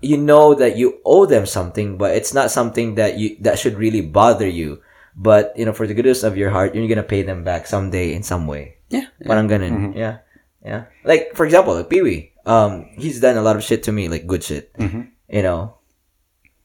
you 0.02 0.18
know 0.18 0.54
that 0.54 0.78
you 0.78 1.02
owe 1.06 1.26
them 1.26 1.46
something, 1.46 1.98
but 1.98 2.16
it's 2.16 2.34
not 2.34 2.52
something 2.52 2.96
that 2.96 3.18
you 3.18 3.38
that 3.42 3.60
should 3.60 3.78
really 3.78 4.02
bother 4.02 4.48
you. 4.48 4.82
But 5.16 5.56
you 5.56 5.64
know, 5.64 5.74
for 5.74 5.88
the 5.88 5.94
goodness 5.94 6.24
of 6.24 6.36
your 6.36 6.52
heart, 6.52 6.76
you're 6.76 6.88
gonna 6.88 7.06
pay 7.06 7.24
them 7.24 7.44
back 7.44 7.68
someday 7.68 8.14
in 8.14 8.24
some 8.24 8.48
way. 8.48 8.78
Yeah. 8.90 9.08
Parang 9.24 9.50
ganun. 9.50 9.72
Mm-hmm. 9.72 9.98
Yeah. 9.98 10.26
Yeah. 10.66 10.86
Like, 11.04 11.36
for 11.36 11.46
example, 11.46 11.76
like 11.76 11.90
Pee-wee, 11.90 12.34
um, 12.46 12.90
he's 12.98 13.22
done 13.22 13.38
a 13.38 13.42
lot 13.42 13.56
of 13.56 13.64
shit 13.64 13.84
to 13.84 13.92
me, 13.92 14.10
like 14.10 14.26
good 14.26 14.44
shit. 14.44 14.74
Mm-hmm. 14.74 15.14
You 15.30 15.44
know, 15.44 15.78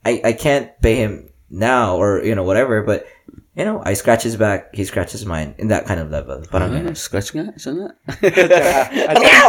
I, 0.05 0.21
I 0.25 0.33
can't 0.33 0.73
pay 0.81 0.97
him 0.97 1.29
now 1.51 1.97
or, 1.97 2.25
you 2.25 2.35
know, 2.35 2.43
whatever, 2.45 2.83
but, 2.83 3.07
you 3.51 3.64
know, 3.64 3.82
I 3.82 3.94
scratch 3.94 4.22
his 4.22 4.36
back, 4.36 4.70
he 4.70 4.85
scratches 4.85 5.27
mine 5.27 5.55
in 5.59 5.68
that 5.68 5.85
kind 5.85 5.98
of 5.98 6.10
level. 6.10 6.39
Parang 6.47 6.70
Ah, 6.70 6.94
scratch 6.94 7.35
nga, 7.35 7.51
isa 7.52 7.74
nga. 7.74 7.89
At 8.06 9.16
saka, 9.18 9.47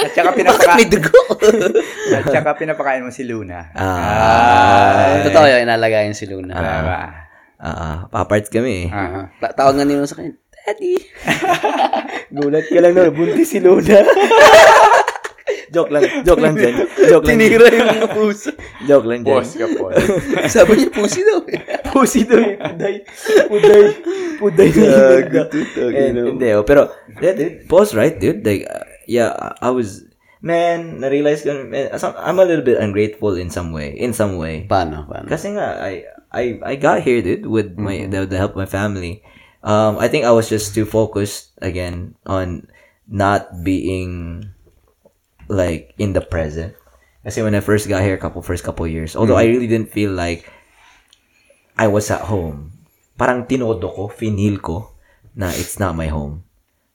at 0.00 0.12
saka, 0.16 0.30
pinapaka, 0.38 0.72
May 0.76 0.88
dugo. 0.88 1.12
at 2.16 2.24
saka 2.24 2.50
pinapakain 2.56 3.04
mo 3.04 3.12
si 3.12 3.28
Luna. 3.28 3.68
Ah. 3.76 5.20
Totoo 5.22 5.46
yun, 5.46 5.68
inalagayan 5.68 6.16
si 6.16 6.24
Luna. 6.24 6.56
Diba? 6.56 6.96
Ah, 7.62 7.68
ah, 7.68 7.96
paparts 8.10 8.50
kami 8.50 8.88
eh. 8.88 8.90
Ah. 8.90 9.30
Ta- 9.38 9.54
tawag 9.54 9.78
nga 9.78 9.86
nila 9.86 10.08
sa 10.08 10.18
kanya, 10.18 10.34
Daddy. 10.62 10.98
Gulat 12.34 12.66
ka 12.66 12.80
lang 12.80 12.94
na, 12.96 13.12
buntis 13.12 13.52
si 13.52 13.60
Luna. 13.60 14.00
Joke 15.72 15.90
lang, 15.90 16.04
joke 16.22 16.38
lang 16.44 16.54
dyan. 16.54 16.74
Joke 17.08 17.24
lang. 17.24 17.40
Tinira 17.40 17.66
yung 17.72 18.12
puso. 18.12 18.52
Joke 18.84 19.06
lang 19.08 19.24
dyan. 19.24 19.40
Boss 19.40 19.56
ka 19.56 19.66
po. 19.72 19.88
Sabi 20.54 20.72
niya, 20.76 20.88
pusi 20.92 21.20
daw. 21.24 21.40
eh. 21.48 21.60
Pusi 21.92 22.20
daw 22.28 22.38
eh. 22.40 22.56
Puday. 22.56 22.96
Puday. 23.48 23.84
Puday 24.38 24.68
na 26.12 26.18
yung 26.24 26.36
hindi, 26.36 26.48
oh, 26.56 26.64
pero, 26.64 26.92
yeah, 27.20 27.34
dude, 27.36 27.64
Paul's 27.68 27.92
right, 27.92 28.16
dude. 28.16 28.44
Like, 28.44 28.64
uh, 28.68 28.84
yeah, 29.08 29.32
I 29.60 29.70
was, 29.72 30.04
man, 30.40 31.00
na-realize 31.00 31.44
ko, 31.44 31.52
man, 31.64 31.92
I'm 31.92 32.38
a 32.38 32.46
little 32.48 32.64
bit 32.64 32.80
ungrateful 32.80 33.36
in 33.36 33.48
some 33.48 33.72
way. 33.72 33.92
In 33.92 34.12
some 34.12 34.36
way. 34.40 34.64
Paano? 34.68 35.04
Paano? 35.08 35.28
Kasi 35.28 35.52
nga, 35.56 35.80
I, 35.80 36.04
I, 36.32 36.58
I 36.64 36.74
got 36.76 37.04
here, 37.04 37.20
dude, 37.20 37.46
with 37.46 37.76
my, 37.76 38.08
the, 38.08 38.24
the 38.24 38.38
help 38.40 38.52
of 38.52 38.60
my 38.60 38.68
family. 38.68 39.22
Um, 39.62 39.96
I 40.00 40.08
think 40.08 40.24
I 40.24 40.32
was 40.32 40.48
just 40.48 40.74
too 40.74 40.84
focused, 40.84 41.52
again, 41.62 42.16
on 42.26 42.66
not 43.06 43.62
being, 43.62 44.48
like, 45.48 45.94
in 45.98 46.12
the 46.12 46.20
present. 46.20 46.74
Kasi 47.22 47.42
when 47.42 47.54
I 47.54 47.60
first 47.60 47.88
got 47.88 48.02
here, 48.02 48.14
a 48.14 48.22
couple, 48.22 48.42
first 48.42 48.64
couple 48.64 48.86
years, 48.86 49.14
although 49.14 49.36
I 49.36 49.46
mm-hmm. 49.46 49.52
really 49.54 49.70
didn't 49.70 49.94
feel 49.94 50.10
like 50.10 50.50
I 51.78 51.86
was 51.86 52.10
at 52.10 52.26
home, 52.26 52.72
parang 53.16 53.46
tinodo 53.46 53.94
ko, 53.94 54.10
finil 54.10 54.60
ko, 54.60 54.90
na 55.36 55.48
it's 55.54 55.78
not 55.78 55.94
my 55.94 56.10
home. 56.10 56.44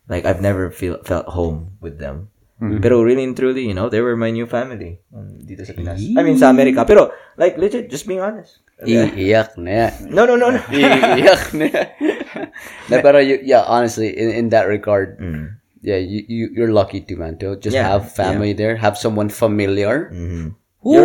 Like, 0.07 0.25
I've 0.25 0.41
never 0.41 0.71
feel, 0.71 0.99
felt 1.03 1.27
home 1.27 1.79
with 1.79 1.99
them. 1.99 2.29
Mm-hmm. 2.57 2.81
Pero 2.81 3.03
really 3.05 3.23
and 3.23 3.37
truly, 3.37 3.67
you 3.67 3.73
know, 3.73 3.87
they 3.87 4.01
were 4.01 4.17
my 4.17 4.31
new 4.31 4.49
family. 4.49 4.97
um, 5.13 5.37
Dito 5.45 5.61
sa 5.61 5.77
Pinas. 5.77 6.01
I 6.01 6.25
mean, 6.25 6.41
sa 6.41 6.49
America. 6.49 6.81
Pero, 6.89 7.13
like, 7.37 7.53
legit, 7.57 7.85
just 7.89 8.09
being 8.09 8.19
honest. 8.19 8.65
Iiyak 8.81 9.57
na 9.61 9.71
yan. 9.71 9.93
No, 10.09 10.25
no, 10.25 10.33
no, 10.35 10.49
no. 10.49 10.61
Iiyak 10.73 11.53
na 11.53 11.65
yan. 12.89 12.99
Pero, 13.05 13.21
you, 13.21 13.37
yeah, 13.45 13.61
honestly, 13.61 14.09
in, 14.09 14.33
in 14.33 14.45
that 14.49 14.65
regard, 14.65 15.21
mm. 15.21 15.53
Yeah, 15.81 15.97
you, 15.97 16.23
you, 16.27 16.45
you're 16.53 16.73
lucky 16.73 17.01
too, 17.01 17.17
man, 17.17 17.37
to 17.39 17.55
just. 17.57 17.73
Yeah, 17.75 17.87
have 17.89 18.11
family 18.11 18.53
there, 18.53 18.75
have 18.77 18.97
someone 18.97 19.29
familiar. 19.29 20.11
Mhm. 20.13 20.55
Ooh, 20.87 20.95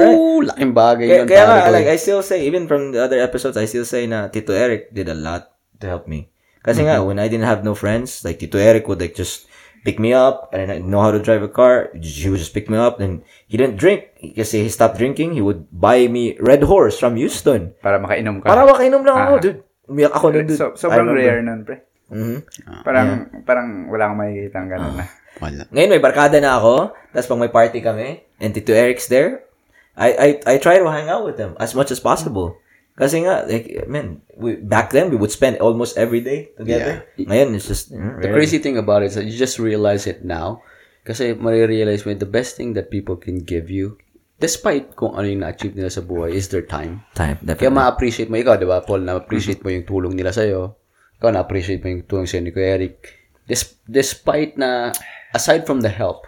right. 0.45 0.55
laking 0.55 0.73
bagay 0.77 1.07
Kaya, 1.11 1.19
yun. 1.25 1.27
kaya 1.27 1.43
nga, 1.49 1.71
like. 1.75 1.89
I 1.91 1.97
still 1.97 2.23
say, 2.23 2.47
even 2.47 2.69
from 2.71 2.93
the 2.93 3.03
other 3.03 3.19
episodes, 3.19 3.57
I 3.57 3.65
still 3.67 3.89
say 3.89 4.07
na 4.07 4.29
Tito 4.29 4.53
Eric 4.55 4.95
did 4.95 5.09
a 5.09 5.17
lot 5.17 5.51
to 5.83 5.87
help 5.91 6.07
me. 6.07 6.31
Kasi 6.63 6.87
nga, 6.87 7.03
when 7.03 7.19
I 7.19 7.27
didn't 7.27 7.51
have 7.51 7.67
no 7.67 7.75
friends, 7.75 8.23
like, 8.23 8.39
Tito 8.39 8.55
Eric 8.63 8.87
would, 8.87 9.03
like, 9.03 9.19
just 9.19 9.51
pick 9.83 9.99
me 9.99 10.15
up, 10.15 10.55
and 10.55 10.63
I 10.63 10.79
didn't 10.79 10.87
know 10.87 11.03
how 11.03 11.11
to 11.11 11.19
drive 11.19 11.43
a 11.43 11.51
car, 11.51 11.91
he 11.99 12.31
would 12.31 12.39
just 12.39 12.55
pick 12.55 12.71
me 12.71 12.79
up, 12.79 13.03
and 13.03 13.27
he 13.51 13.59
didn't 13.59 13.83
drink. 13.83 14.15
Kasi 14.39 14.63
he 14.63 14.71
stopped 14.71 14.95
drinking, 15.03 15.35
he 15.35 15.43
would 15.43 15.67
buy 15.75 16.07
me 16.07 16.39
Red 16.39 16.63
Horse 16.63 16.95
from 17.03 17.19
Houston. 17.19 17.75
Para 17.83 17.99
makainom 17.99 18.39
ka. 18.39 18.47
Para 18.55 18.63
makainom 18.63 19.03
lang 19.03 19.19
ako, 19.19 19.35
Ah. 19.35 19.43
dude. 19.43 19.61
Umiyak 19.91 20.15
ako 20.15 20.27
nun, 20.31 20.47
dude. 20.47 20.55
So, 20.63 20.71
I 20.71 20.79
sobrang 20.79 21.11
rare 21.11 21.43
nun, 21.43 21.67
pre. 21.67 21.83
Mhm. 22.13 22.39
Parang, 22.85 23.09
parang 23.43 23.69
wala 23.89 24.03
akong 24.07 24.21
makikita 24.21 24.57
ang 24.61 24.69
ganun 24.69 24.95
na. 25.01 25.07
Wala. 25.41 25.63
Ngayon 25.73 25.91
may 25.91 26.03
barkada 26.03 26.37
na 26.39 26.61
ako, 26.61 26.93
tapos 27.11 27.27
pag 27.27 27.41
may 27.41 27.49
party 27.51 27.81
kami, 27.81 28.09
and 28.37 28.53
Tito 28.53 28.71
Eric's 28.71 29.09
there, 29.09 29.49
I 29.97 30.13
I 30.13 30.29
I 30.45 30.55
try 30.61 30.77
to 30.77 30.89
hang 30.89 31.09
out 31.09 31.25
with 31.25 31.37
them 31.37 31.57
as 31.57 31.73
much 31.73 31.89
as 31.89 31.99
possible. 31.99 32.57
Kasi 32.93 33.25
nga, 33.25 33.49
like, 33.49 33.89
man, 33.89 34.21
we, 34.37 34.61
back 34.61 34.93
then 34.93 35.09
we 35.09 35.17
would 35.17 35.33
spend 35.33 35.57
almost 35.59 35.97
every 35.97 36.21
day 36.21 36.53
together. 36.61 37.09
Ngayon, 37.17 37.57
it's 37.57 37.65
just, 37.65 37.89
mm, 37.89 38.21
The 38.21 38.29
rare. 38.29 38.37
crazy 38.37 38.61
thing 38.61 38.77
about 38.77 39.01
it 39.01 39.09
is 39.09 39.17
that 39.17 39.25
you 39.25 39.33
just 39.33 39.57
realize 39.57 40.05
it 40.05 40.21
now. 40.21 40.61
Kasi 41.01 41.33
marirealize 41.33 42.05
mo, 42.05 42.13
the 42.13 42.29
best 42.29 42.61
thing 42.61 42.77
that 42.77 42.93
people 42.93 43.17
can 43.17 43.41
give 43.41 43.73
you, 43.73 43.97
despite 44.37 44.93
kung 44.93 45.17
ano 45.17 45.25
yung 45.25 45.41
na-achieve 45.41 45.73
nila 45.73 45.89
sa 45.89 46.05
buhay, 46.05 46.37
is 46.37 46.53
their 46.53 46.63
time. 46.63 47.01
time, 47.17 47.41
Kaya 47.41 47.57
definitely. 47.57 47.73
ma-appreciate 47.73 48.29
mo, 48.29 48.37
ikaw, 48.37 48.61
di 48.61 48.69
ba, 48.69 48.85
Paul, 48.85 49.09
na-appreciate 49.09 49.65
mo 49.65 49.73
yung 49.73 49.89
tulong 49.89 50.13
nila 50.13 50.29
sa'yo. 50.29 50.77
Ikaw, 51.23 51.31
na-appreciate 51.31 51.79
mo 51.79 51.95
yung 51.95 52.03
tulong 52.03 52.27
sa'yo 52.27 52.43
ni 52.43 52.51
Kuya 52.51 52.75
Eric. 52.75 52.99
Des- 53.47 53.79
despite 53.87 54.59
na, 54.59 54.91
aside 55.31 55.63
from 55.63 55.79
the 55.79 55.89
help, 55.89 56.27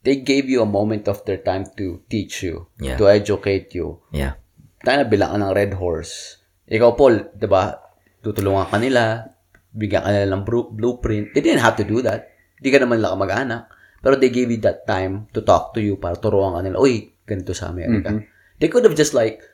they 0.00 0.16
gave 0.16 0.48
you 0.48 0.64
a 0.64 0.68
moment 0.68 1.04
of 1.04 1.20
their 1.28 1.36
time 1.36 1.68
to 1.76 2.00
teach 2.08 2.40
you, 2.40 2.64
Yeah. 2.80 2.96
to 2.96 3.04
educate 3.04 3.76
you. 3.76 4.00
yeah. 4.08 4.40
Tayo 4.80 5.00
na 5.00 5.08
bilang 5.08 5.36
ng 5.36 5.52
Red 5.52 5.76
Horse. 5.76 6.40
Ikaw, 6.64 6.92
Paul, 6.92 7.36
di 7.36 7.44
ba, 7.44 7.72
tutulungan 8.20 8.68
ka 8.68 8.80
nila, 8.80 9.28
bigyan 9.72 10.00
ka 10.00 10.08
nila 10.08 10.28
ng 10.32 10.44
blueprint. 10.72 11.32
They 11.32 11.40
didn't 11.40 11.60
have 11.60 11.76
to 11.76 11.84
do 11.84 12.00
that. 12.00 12.32
Hindi 12.60 12.68
ka 12.72 12.80
naman 12.80 13.00
nila 13.00 13.12
mag-anak. 13.12 13.68
Pero 14.00 14.16
they 14.16 14.28
gave 14.28 14.48
you 14.48 14.60
that 14.60 14.84
time 14.84 15.28
to 15.32 15.40
talk 15.40 15.72
to 15.72 15.80
you 15.80 15.96
para 15.96 16.16
turuan 16.16 16.56
ka 16.56 16.64
nila, 16.64 16.76
uy, 16.76 17.12
ganito 17.24 17.52
sa 17.52 17.68
Amerika. 17.68 18.08
They 18.56 18.68
could 18.68 18.84
have 18.84 18.96
just 18.96 19.12
like, 19.12 19.44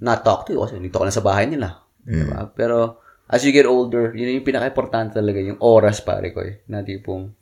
not 0.00 0.24
talk 0.24 0.48
to 0.48 0.56
you 0.56 0.60
kasi 0.64 0.80
dito 0.80 0.96
ka 0.96 1.04
lang 1.04 1.12
sa 1.12 1.20
bahay 1.20 1.44
nila. 1.44 1.84
Diba? 2.04 2.52
Pero, 2.52 3.01
as 3.32 3.40
you 3.48 3.50
get 3.50 3.64
older, 3.64 4.12
yun 4.12 4.36
yung 4.36 4.44
pinaka-importante 4.44 5.16
talaga, 5.16 5.40
yung 5.40 5.56
oras, 5.64 6.04
pare 6.04 6.36
ko 6.36 6.44
eh. 6.44 6.60
Na 6.68 6.84
tipong, 6.84 7.32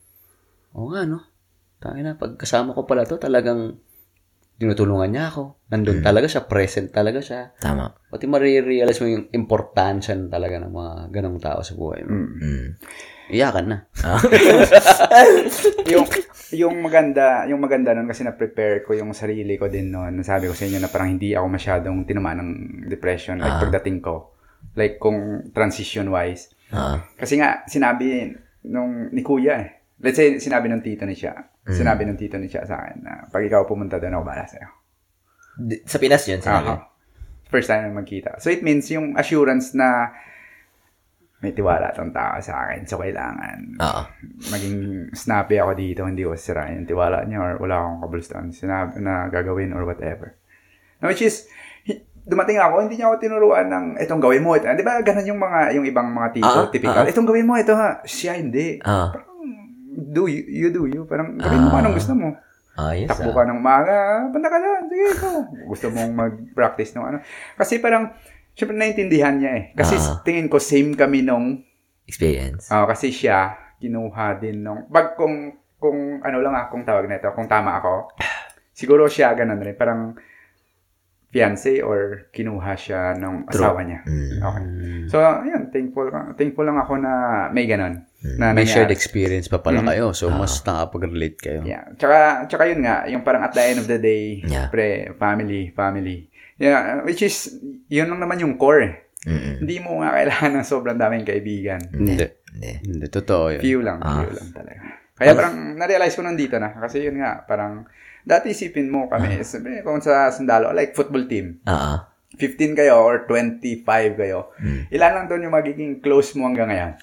oo 0.79 0.87
nga, 0.95 1.03
no? 1.03 1.27
Tangin 1.83 2.07
na, 2.07 2.15
pag 2.15 2.39
kasama 2.39 2.71
ko 2.79 2.87
pala 2.87 3.03
to, 3.03 3.19
talagang 3.19 3.83
tinutulungan 4.61 5.11
niya 5.11 5.33
ako. 5.35 5.67
Nandun 5.73 6.05
talaga 6.05 6.29
siya, 6.29 6.45
present 6.47 6.93
talaga 6.93 7.19
siya. 7.25 7.57
Tama. 7.59 7.91
Pati 8.13 8.29
marirealize 8.29 9.01
mo 9.01 9.09
yung 9.09 9.27
importansya 9.33 10.15
na 10.15 10.29
talaga 10.29 10.61
ng 10.61 10.71
mga 10.71 10.93
ganong 11.11 11.41
tao 11.41 11.65
sa 11.65 11.73
buhay 11.75 12.05
mo. 12.05 12.13
Mm. 12.39 12.77
Iyakan 13.33 13.67
na. 13.67 13.79
yung 15.95 16.07
yung 16.51 16.75
maganda, 16.83 17.47
yung 17.49 17.63
maganda 17.63 17.95
nun 17.97 18.11
kasi 18.11 18.27
na-prepare 18.27 18.85
ko 18.85 18.93
yung 18.93 19.17
sarili 19.17 19.57
ko 19.57 19.71
din 19.73 19.89
noon. 19.89 20.21
Sabi 20.21 20.51
ko 20.51 20.55
sa 20.55 20.69
inyo 20.69 20.83
na 20.83 20.93
parang 20.93 21.17
hindi 21.17 21.33
ako 21.33 21.47
masyadong 21.47 22.05
tinamaan 22.05 22.39
ng 22.45 22.51
depression 22.91 23.41
like 23.41 23.65
pagdating 23.65 24.05
ko. 24.05 24.35
Like 24.79 25.03
kung 25.03 25.51
transition 25.51 26.11
wise. 26.11 26.51
Ah. 26.71 27.03
Kasi 27.19 27.39
nga 27.39 27.67
sinabi 27.67 28.31
nung 28.67 29.11
ni 29.11 29.23
Kuya 29.25 29.55
eh. 29.59 29.71
Let's 30.01 30.17
say 30.17 30.41
sinabi 30.41 30.73
ng 30.73 30.81
tito 30.81 31.05
ni 31.05 31.13
siya. 31.13 31.37
Sinabi 31.71 32.09
ng 32.09 32.17
tito 32.17 32.41
ni 32.41 32.49
siya 32.49 32.65
sa 32.65 32.83
akin 32.83 32.99
na 33.05 33.13
pag 33.29 33.45
ikaw 33.45 33.69
pumunta 33.69 34.01
doon 34.01 34.17
ako 34.17 34.25
bala 34.25 34.45
sa'yo. 34.49 34.69
Di- 35.61 35.85
sa 35.85 36.01
Pinas 36.01 36.25
yun, 36.25 36.41
sinabi. 36.41 36.73
Aha. 36.73 36.89
First 37.53 37.69
time 37.69 37.91
na 37.91 38.01
magkita. 38.01 38.41
So 38.41 38.49
it 38.49 38.65
means 38.65 38.89
yung 38.89 39.15
assurance 39.15 39.77
na 39.77 40.15
may 41.41 41.57
tiwala 41.57 41.93
tong 41.97 42.13
tao 42.13 42.37
sa 42.41 42.69
akin. 42.69 42.85
So 42.85 43.01
kailangan 43.01 43.81
Oo. 43.81 44.03
maging 44.53 45.09
snappy 45.17 45.57
ako 45.57 45.73
dito, 45.77 46.01
hindi 46.05 46.25
ko 46.25 46.37
sirain 46.37 46.85
yung 46.85 46.89
tiwala 46.89 47.25
niya 47.25 47.41
or 47.41 47.53
wala 47.61 47.81
akong 47.81 48.01
kabulustuhan 48.05 48.47
sinabi 48.53 49.01
na 49.01 49.29
gagawin 49.33 49.73
or 49.73 49.89
whatever. 49.89 50.37
Now, 51.01 51.09
which 51.09 51.25
is, 51.25 51.49
dumating 52.31 52.63
ako, 52.63 52.75
hindi 52.81 52.95
niya 52.95 53.11
ako 53.11 53.17
tinuruan 53.19 53.67
ng 53.67 53.85
itong 53.99 54.23
gawin 54.23 54.41
mo. 54.41 54.55
Ito. 54.55 54.71
Di 54.71 54.87
ba, 54.87 55.03
ganun 55.03 55.27
yung 55.27 55.41
mga, 55.41 55.59
yung 55.75 55.85
ibang 55.85 56.09
mga 56.09 56.29
tito, 56.31 56.47
Ah, 56.47 56.71
typical. 56.71 57.03
ah. 57.03 57.11
Itong 57.11 57.27
gawin 57.27 57.43
mo, 57.45 57.59
ito 57.59 57.75
ha. 57.75 57.99
Siya, 58.03 58.39
hindi. 58.39 58.79
Ah. 58.81 59.11
Do 59.91 60.31
you, 60.31 60.47
you 60.47 60.69
do 60.71 60.87
you. 60.87 61.03
Parang 61.05 61.35
gawin 61.35 61.67
mo 61.67 61.75
Ah. 61.75 61.83
anong 61.83 61.99
gusto 61.99 62.15
mo. 62.15 62.39
Ah, 62.73 62.95
yes. 62.95 63.11
Takbo 63.11 63.35
ka 63.35 63.43
ng 63.45 63.59
umaga, 63.59 63.99
punta 64.31 64.47
ka 64.47 64.57
doon, 64.57 64.83
sige 64.87 65.05
ikaw. 65.11 65.37
Gusto 65.67 65.87
mong 65.91 66.13
mag-practice 66.15 66.95
ng 66.95 67.05
ano. 67.05 67.19
Kasi 67.53 67.77
parang, 67.77 68.15
syempre 68.55 68.73
naintindihan 68.73 69.35
niya 69.35 69.53
eh. 69.53 69.65
Kasi 69.75 69.99
Ah. 69.99 70.23
tingin 70.23 70.47
ko 70.47 70.57
same 70.57 70.95
kami 70.95 71.21
nung 71.21 71.67
Experience. 72.07 72.67
Ah, 72.69 72.87
kasi 72.87 73.11
siya, 73.11 73.53
kinuha 73.79 74.35
din 74.37 74.63
nung, 74.63 74.87
pag 74.87 75.15
kung, 75.15 75.51
kung 75.79 76.19
ano 76.21 76.39
lang 76.39 76.59
kung 76.67 76.83
tawag 76.83 77.07
nito, 77.07 77.31
kung 77.33 77.47
tama 77.47 77.79
ako, 77.79 78.11
siguro 78.73 79.07
siya 79.07 79.31
ganun 79.33 79.59
rin, 79.59 79.75
parang 79.75 80.15
fiancé 81.31 81.79
or 81.79 82.27
kinuha 82.35 82.75
siya 82.75 83.15
nung 83.15 83.47
asawa 83.47 83.87
niya. 83.87 84.03
Mm. 84.03 84.39
Okay. 84.43 84.65
So, 85.07 85.23
ayun, 85.23 85.71
thankful, 85.71 86.11
thankful 86.35 86.67
lang 86.67 86.79
ako 86.83 86.99
na 86.99 87.13
may 87.55 87.71
ganun. 87.71 88.03
Na 88.37 88.53
May 88.53 88.67
shared 88.69 88.91
experience 88.93 89.49
pa 89.49 89.63
pala 89.63 89.81
kayo. 89.81 90.13
So, 90.13 90.29
mas 90.29 90.59
nakapag-relate 90.61 91.39
kayo. 91.41 91.61
Yeah. 91.65 91.89
Tsaka, 91.97 92.51
tsaka 92.51 92.63
yun 92.69 92.85
nga, 92.85 93.07
yung 93.09 93.23
parang 93.23 93.47
at 93.47 93.55
the 93.55 93.63
end 93.65 93.79
of 93.81 93.87
the 93.89 93.97
day, 93.97 94.43
Yeah. 94.45 94.69
pre, 94.69 95.15
family, 95.17 95.71
family. 95.73 96.29
Yeah, 96.61 97.01
which 97.07 97.25
is, 97.25 97.57
yun 97.89 98.13
lang 98.13 98.21
naman 98.21 98.43
yung 98.43 98.61
core. 98.61 99.09
Mm-mm. 99.25 99.65
Hindi 99.65 99.77
mo 99.81 100.05
nga 100.05 100.13
kailangan 100.13 100.53
ng 100.61 100.67
sobrang 100.67 100.99
daming 101.01 101.25
kaibigan. 101.25 101.81
Hindi. 101.89 102.29
Hindi. 102.53 102.73
Hindi. 102.85 103.07
Totoo 103.09 103.57
yun. 103.57 103.61
Few 103.65 103.81
lang, 103.81 104.03
Ah. 104.05 104.21
few 104.27 104.33
lang 104.37 104.51
talaga. 104.53 104.81
Kaya 105.17 105.31
parang 105.37 105.57
na-realize 105.77 106.17
ko 106.17 106.25
nandito 106.25 106.57
na. 106.57 106.73
Kasi 106.77 107.05
yun 107.05 107.21
nga, 107.21 107.45
parang 107.45 107.85
dati 108.31 108.55
isipin 108.55 108.87
mo 108.87 109.11
kami, 109.11 109.43
sabi, 109.43 109.83
kung 109.83 109.99
sa 109.99 110.31
sundalo, 110.31 110.71
like 110.71 110.95
football 110.95 111.27
team, 111.27 111.59
Ah, 111.67 111.75
ah. 111.75 111.99
15 112.39 112.79
kayo 112.79 113.03
or 113.03 113.27
25 113.27 113.83
kayo, 114.15 114.55
ilan 114.89 115.13
lang 115.13 115.27
doon 115.27 115.51
yung 115.51 115.55
magiging 115.55 115.99
close 115.99 116.39
mo 116.39 116.47
hanggang 116.47 116.71
ngayon? 116.71 116.95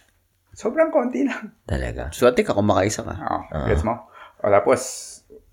Sobrang 0.56 0.90
konti 0.90 1.22
lang. 1.22 1.54
Talaga. 1.68 2.10
Swerte 2.10 2.42
ka 2.42 2.56
kung 2.56 2.66
makaisa 2.66 3.04
ka. 3.04 3.14
Oo, 3.14 3.68
gets 3.68 3.84
mo? 3.84 4.08
O 4.42 4.50
tapos, 4.50 4.82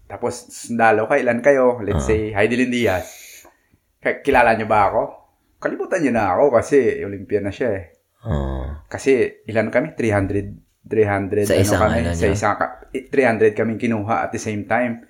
tapos 0.07 0.33
sundalo 0.49 1.05
ka, 1.05 1.19
ilan 1.19 1.43
kayo? 1.43 1.83
Let's 1.83 2.07
say, 2.07 2.31
Heidelin 2.31 2.71
Diaz. 2.71 3.11
Kilala 4.01 4.55
niyo 4.55 4.65
ba 4.65 4.89
ako? 4.89 5.03
Kalimutan 5.61 6.01
niyo 6.01 6.13
na 6.13 6.33
ako 6.33 6.55
kasi 6.55 7.03
Olympian 7.03 7.45
na 7.45 7.53
siya 7.53 7.69
eh. 7.75 7.85
Oh. 8.25 8.65
Kasi 8.89 9.45
ilan 9.45 9.69
kami? 9.69 9.93
300 9.93 10.65
300 10.85 11.49
Sa 11.49 11.57
ano 11.57 11.65
isang 11.65 11.81
kami 11.81 11.99
ano 12.05 12.13
sa 12.13 12.27
isang 12.29 12.55
ka- 12.61 12.77
300 12.93 13.57
kaming 13.57 13.81
kinuha 13.81 14.29
at 14.29 14.31
the 14.33 14.41
same 14.41 14.69
time 14.69 15.01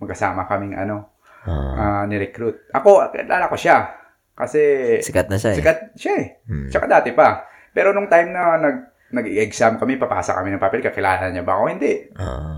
magkasama 0.00 0.44
kaming 0.44 0.74
ano 0.74 1.12
Ah. 1.40 1.72
ah, 1.72 2.04
ni-recruit. 2.04 2.68
Ako, 2.68 3.08
kilala 3.08 3.48
ko 3.48 3.56
siya. 3.56 3.96
Kasi 4.36 4.60
Sikat 5.00 5.28
na 5.28 5.36
siya 5.36 5.52
eh. 5.52 5.56
sikat 5.56 5.78
siya 5.96 6.14
eh. 6.16 6.26
Hmm. 6.44 6.68
Tsaka 6.68 6.84
dati 6.86 7.12
pa. 7.12 7.48
Pero 7.70 7.92
nung 7.92 8.08
time 8.08 8.28
na 8.28 8.56
nag 8.56 8.76
nag-exam 9.10 9.74
kami, 9.74 9.96
papasa 9.96 10.32
kami 10.32 10.50
ng 10.50 10.60
papel, 10.60 10.80
kakilala 10.80 11.28
niya 11.28 11.40
ba 11.40 11.56
ako? 11.56 11.64
Hindi. 11.66 12.12
Oo. 12.12 12.54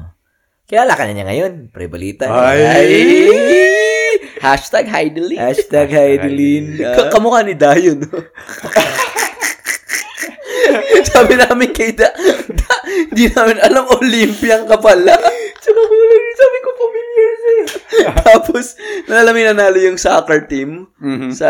Kilala 0.62 0.92
ka 0.92 1.04
na 1.04 1.12
niya 1.12 1.26
ngayon. 1.26 1.52
Pre 1.70 1.86
balita. 1.86 2.26
Ay! 2.26 3.06
Hashtag 4.38 4.86
Heidelin. 4.86 5.38
Hashtag 5.38 5.88
Heidelin. 5.88 6.74
Ka- 6.76 7.08
kamukha 7.08 7.40
ni 7.40 7.54
Dayon. 7.54 8.02
no? 8.02 8.18
Sabi 11.04 11.34
namin 11.36 11.70
kay 11.70 11.92
Da, 11.92 12.08
da 12.92 13.14
di 13.16 13.24
namin 13.28 13.58
alam 13.60 13.84
Olympian 13.98 14.68
ka 14.68 14.76
pala. 14.78 15.16
Tsaka 15.62 15.78
ko 15.78 15.94
lang, 15.94 16.24
sabi 16.34 16.58
ko 16.58 16.70
familiar 16.74 17.32
sa'yo. 17.38 17.64
Tapos, 18.34 18.66
nalalamin 19.06 19.54
nanalo 19.54 19.78
yung 19.78 19.94
soccer 19.94 20.50
team 20.50 20.90
sa, 21.30 21.48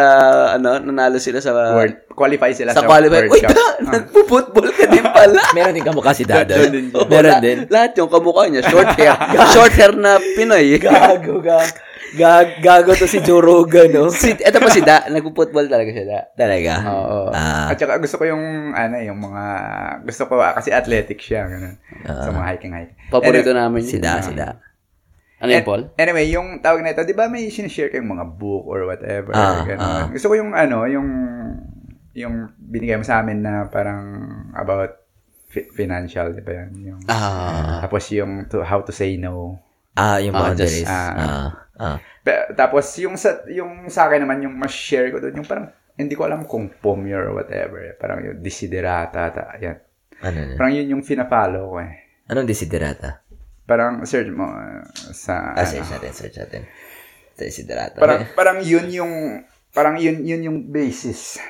ano, 0.53 0.77
nanalo 0.85 1.17
sila 1.17 1.41
sa, 1.41 1.57
World, 1.73 2.13
qualify 2.13 2.53
sila 2.53 2.77
sa 2.77 2.85
sa, 2.85 2.89
qualify. 2.89 3.25
World 3.25 3.33
Uy, 3.33 3.41
Cup. 3.41 3.57
da, 3.57 3.69
nagpo-football 3.81 4.69
ka 4.79 4.85
din 4.93 5.07
pala. 5.09 5.41
Meron 5.57 5.73
din 5.73 5.87
kamukha 5.87 6.13
si 6.13 6.29
Dada. 6.29 6.61
Meron 7.09 7.41
din 7.41 7.65
siya. 7.65 7.73
Lahat 7.73 7.91
yung 7.97 8.13
kamukha 8.13 8.43
niya. 8.53 8.63
Short 8.69 8.93
hair. 9.01 9.17
Short 9.57 9.73
hair 9.73 9.93
na 9.97 10.21
Pinoy. 10.21 10.77
Gago 10.77 11.41
ka. 11.41 11.57
Gag 12.13 12.61
gago 12.61 12.93
to 12.93 13.07
si 13.07 13.19
Joe 13.19 13.41
Rogan, 13.41 13.89
no? 13.89 14.13
si, 14.13 14.33
eto 14.35 14.59
pa 14.59 14.69
si 14.69 14.81
Da. 14.81 15.09
Nagpo-football 15.09 15.65
talaga 15.67 15.89
siya, 15.89 16.05
Da. 16.05 16.21
Talaga? 16.35 16.73
Oo. 16.87 17.19
Ah, 17.31 17.73
At 17.73 17.77
saka 17.77 17.97
gusto 17.97 18.17
ko 18.17 18.29
yung, 18.29 18.45
ano, 18.71 18.97
yung 18.99 19.17
mga, 19.17 19.45
gusto 20.05 20.29
ko, 20.29 20.37
ah, 20.37 20.53
kasi 20.53 20.69
athletic 20.69 21.17
siya, 21.17 21.47
ganun. 21.47 21.81
sa 22.05 22.29
mga 22.31 22.47
hiking-hiking. 22.51 22.99
Paborito 23.09 23.51
namin 23.51 23.81
si 23.81 23.97
yun. 23.97 24.05
Da, 24.05 24.21
si 24.21 24.33
Da. 24.33 24.61
Ano 25.41 25.51
yun, 25.51 25.65
Paul? 25.65 25.83
Anyway, 25.97 26.29
yung 26.29 26.61
tawag 26.61 26.85
na 26.85 26.93
ito, 26.93 27.03
di 27.03 27.13
ba 27.13 27.27
may 27.27 27.49
sinishare 27.49 27.89
kayong 27.89 28.13
mga 28.13 28.27
book 28.31 28.63
or 28.65 28.85
whatever, 28.85 29.33
Ah, 29.33 29.65
ganun. 29.65 29.81
ah. 29.81 30.07
Gusto 30.07 30.29
ko 30.29 30.35
yung, 30.37 30.53
ano, 30.53 30.85
yung, 30.85 31.09
yung 32.13 32.35
binigay 32.61 32.95
mo 32.95 33.03
sa 33.03 33.19
amin 33.19 33.41
na 33.41 33.67
parang 33.67 34.05
about 34.53 35.01
fi- 35.49 35.67
financial, 35.73 36.31
di 36.31 36.41
ba 36.41 36.53
yan? 36.55 36.71
Yung, 36.85 37.01
Ah. 37.07 37.81
tapos 37.81 38.05
yung 38.11 38.47
to, 38.47 38.61
how 38.61 38.79
to 38.79 38.93
say 38.93 39.17
no. 39.17 39.57
Ah, 39.93 40.17
yung 40.17 40.33
Ah, 40.33 40.41
boundaries. 40.47 40.85
ah, 40.85 41.13
Ah, 41.13 41.49
ah. 41.83 41.99
Pe- 42.23 42.55
tapos 42.55 42.87
yung 42.97 43.19
sa 43.19 43.43
yung 43.51 43.91
sa 43.91 44.07
akin 44.07 44.23
naman 44.23 44.39
yung 44.41 44.55
mas 44.55 44.71
share 44.71 45.11
ko 45.11 45.19
doon 45.19 45.43
yung 45.43 45.49
parang 45.49 45.67
hindi 45.93 46.15
ko 46.15 46.23
alam 46.25 46.47
kung 46.47 46.71
pom 46.71 47.03
or 47.05 47.35
whatever. 47.35 47.83
eh. 47.83 47.93
Parang 47.93 48.23
yung 48.23 48.39
desiderata. 48.39 49.29
Ta, 49.29 49.59
yan. 49.59 49.77
Ano 50.23 50.39
na? 50.39 50.55
Parang 50.55 50.73
yun 50.73 50.89
yung 50.89 51.03
fina-follow 51.03 51.65
ko 51.69 51.77
eh. 51.83 51.93
Anong 52.31 52.47
desiderata? 52.47 53.21
Parang 53.67 54.07
search 54.07 54.31
mo 54.31 54.47
uh, 54.47 54.87
sa 55.13 55.53
Ah, 55.53 55.61
ano. 55.61 55.69
search 55.69 55.91
natin, 55.91 56.11
search 56.15 56.39
natin. 56.39 56.63
Desiderata. 57.35 57.99
Parang 57.99 58.23
parang 58.33 58.59
yun 58.63 58.87
yung 58.89 59.13
parang 59.75 59.99
yun 59.99 60.23
yun 60.23 60.43
yung 60.47 60.59
basis. 60.71 61.43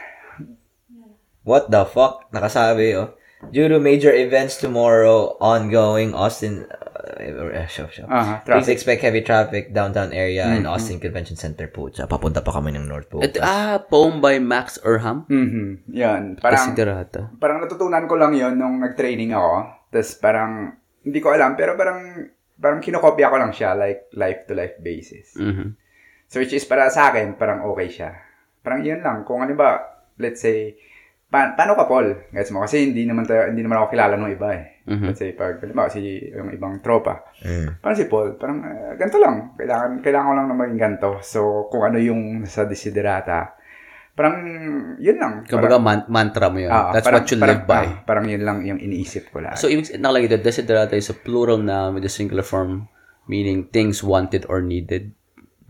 What 1.42 1.68
the 1.68 1.82
fuck? 1.84 2.30
Nakasabi, 2.30 2.94
oh. 2.94 3.14
Due 3.50 3.66
to 3.66 3.82
major 3.82 4.14
events 4.14 4.54
tomorrow, 4.56 5.34
ongoing 5.42 6.14
Austin, 6.14 6.62
uh, 7.02 7.50
uh, 7.52 7.66
shop, 7.66 7.90
shop. 7.90 8.06
Aha, 8.06 8.40
Please 8.40 8.64
traffic. 8.64 8.72
expect 8.72 9.00
heavy 9.02 9.20
traffic 9.20 9.64
downtown 9.70 10.10
area 10.10 10.54
in 10.54 10.64
Austin 10.64 10.96
Convention 10.96 11.34
Center 11.34 11.66
po. 11.66 11.90
Sa 11.90 12.06
papunta 12.06 12.40
pa 12.40 12.50
kami 12.50 12.70
ng 12.70 12.86
North 12.86 13.06
Pole. 13.06 13.26
Ito, 13.26 13.38
ah, 13.38 13.82
poem 13.82 14.18
by 14.18 14.38
Max 14.38 14.78
Urham. 14.80 15.26
Mhm. 15.26 15.90
Yan. 15.92 16.22
Parang 16.38 16.72
Desiderata. 16.72 17.28
parang 17.36 17.60
natutunan 17.60 18.06
ko 18.06 18.14
lang 18.14 18.32
yon 18.32 18.54
nung 18.54 18.78
nag-training 18.78 19.30
ako. 19.30 19.54
Tapos 19.90 20.10
parang 20.16 20.72
hindi 21.02 21.18
ko 21.18 21.30
alam 21.30 21.52
pero 21.52 21.74
parang 21.74 22.30
parang 22.54 22.78
kinokopya 22.78 23.26
ko 23.26 23.36
lang 23.36 23.50
siya 23.50 23.74
like 23.74 24.06
life 24.14 24.46
to 24.46 24.54
life 24.54 24.78
basis. 24.78 25.34
Mhm. 25.34 25.74
So 26.26 26.40
which 26.40 26.54
is 26.54 26.64
para 26.64 26.88
sa 26.88 27.10
akin, 27.10 27.36
parang 27.36 27.66
okay 27.66 27.90
siya. 27.90 28.10
Parang 28.62 28.80
yun 28.80 29.02
lang. 29.02 29.20
Kung 29.22 29.42
ano 29.42 29.52
ba, 29.52 29.82
let's 30.16 30.40
say, 30.40 30.78
pa- 31.26 31.52
paano 31.52 31.74
ka, 31.74 31.84
Paul? 31.84 32.30
Gets 32.30 32.54
mo? 32.54 32.62
Kasi 32.62 32.88
hindi 32.88 33.04
naman 33.04 33.26
tayo, 33.26 33.50
hindi 33.50 33.60
naman 33.60 33.76
ako 33.76 33.86
kilala 33.90 34.16
ng 34.16 34.32
iba 34.32 34.48
eh. 34.54 34.71
Mhm. 34.82 35.06
Let's 35.06 35.18
say, 35.18 35.30
pag, 35.30 35.58
halimbawa, 35.58 35.86
si, 35.86 36.02
yung 36.26 36.50
ibang 36.50 36.82
tropa. 36.82 37.22
Mm. 37.38 37.78
Parang 37.78 37.94
si 37.94 38.06
Paul, 38.06 38.34
parang 38.34 38.58
uh, 38.60 38.92
ganito 38.94 39.16
lang. 39.16 39.54
Kailangan, 39.54 40.02
kailangan 40.02 40.26
ko 40.26 40.34
lang 40.34 40.46
na 40.46 40.56
maging 40.56 40.80
ganito. 40.80 41.10
So, 41.22 41.40
kung 41.68 41.86
ano 41.86 41.96
yung 41.96 42.42
sa 42.44 42.66
desiderata, 42.66 43.54
parang 44.12 44.42
yun 44.98 45.16
lang. 45.16 45.46
Kumbaga 45.46 45.78
man- 45.78 46.04
mantra 46.06 46.50
mo 46.50 46.58
yun. 46.58 46.68
ah, 46.68 46.90
That's 46.90 47.06
parang- 47.06 47.22
what 47.22 47.30
you 47.30 47.38
parang- 47.38 47.54
live 47.54 47.64
by. 47.64 47.84
ah, 47.84 48.02
parang 48.02 48.26
yun 48.26 48.42
lang 48.42 48.58
yung 48.62 48.76
iniisip 48.76 49.30
ko 49.30 49.38
lang. 49.38 49.54
So, 49.54 49.66
ibig 49.66 49.86
nakalagay 49.92 50.26
dito, 50.28 50.42
desiderata 50.42 50.92
is 50.92 51.08
a 51.08 51.16
plural 51.16 51.56
noun 51.56 51.94
with 51.94 52.04
a 52.04 52.10
singular 52.10 52.42
form 52.42 52.90
meaning 53.24 53.64
things 53.64 54.02
wanted 54.02 54.42
or 54.46 54.58
needed. 54.58 55.14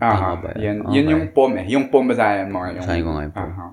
Aha, 0.01 0.35
ba 0.35 0.57
yan? 0.57 0.83
yun 0.89 1.05
Okay. 1.05 1.13
yung 1.13 1.25
pom 1.31 1.51
eh. 1.53 1.65
Yung 1.69 1.85
pom 1.87 2.03
basahin 2.03 2.49
mo. 2.49 2.65
Yung, 2.65 2.81
Basahin 2.81 3.05
ko 3.05 3.11
nga 3.13 3.23
yung 3.23 3.35
pom. 3.37 3.45
Aha. 3.47 3.67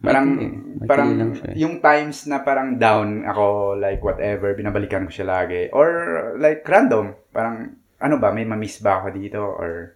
Parang, 0.00 0.26
Maikli. 0.32 0.88
parang 0.88 1.08
Maikli 1.12 1.20
lang 1.20 1.32
siya 1.36 1.48
eh. 1.52 1.56
yung 1.60 1.74
times 1.84 2.18
na 2.24 2.40
parang 2.40 2.80
down 2.80 3.28
ako, 3.28 3.76
like 3.76 4.00
whatever, 4.00 4.56
binabalikan 4.56 5.04
ko 5.04 5.12
siya 5.12 5.28
lagi. 5.28 5.68
Or 5.76 5.88
like 6.40 6.64
random, 6.64 7.12
parang 7.30 7.76
ano 8.00 8.16
ba, 8.16 8.32
may 8.32 8.48
mamiss 8.48 8.80
ba 8.80 9.04
ako 9.04 9.12
dito? 9.12 9.40
Or 9.44 9.92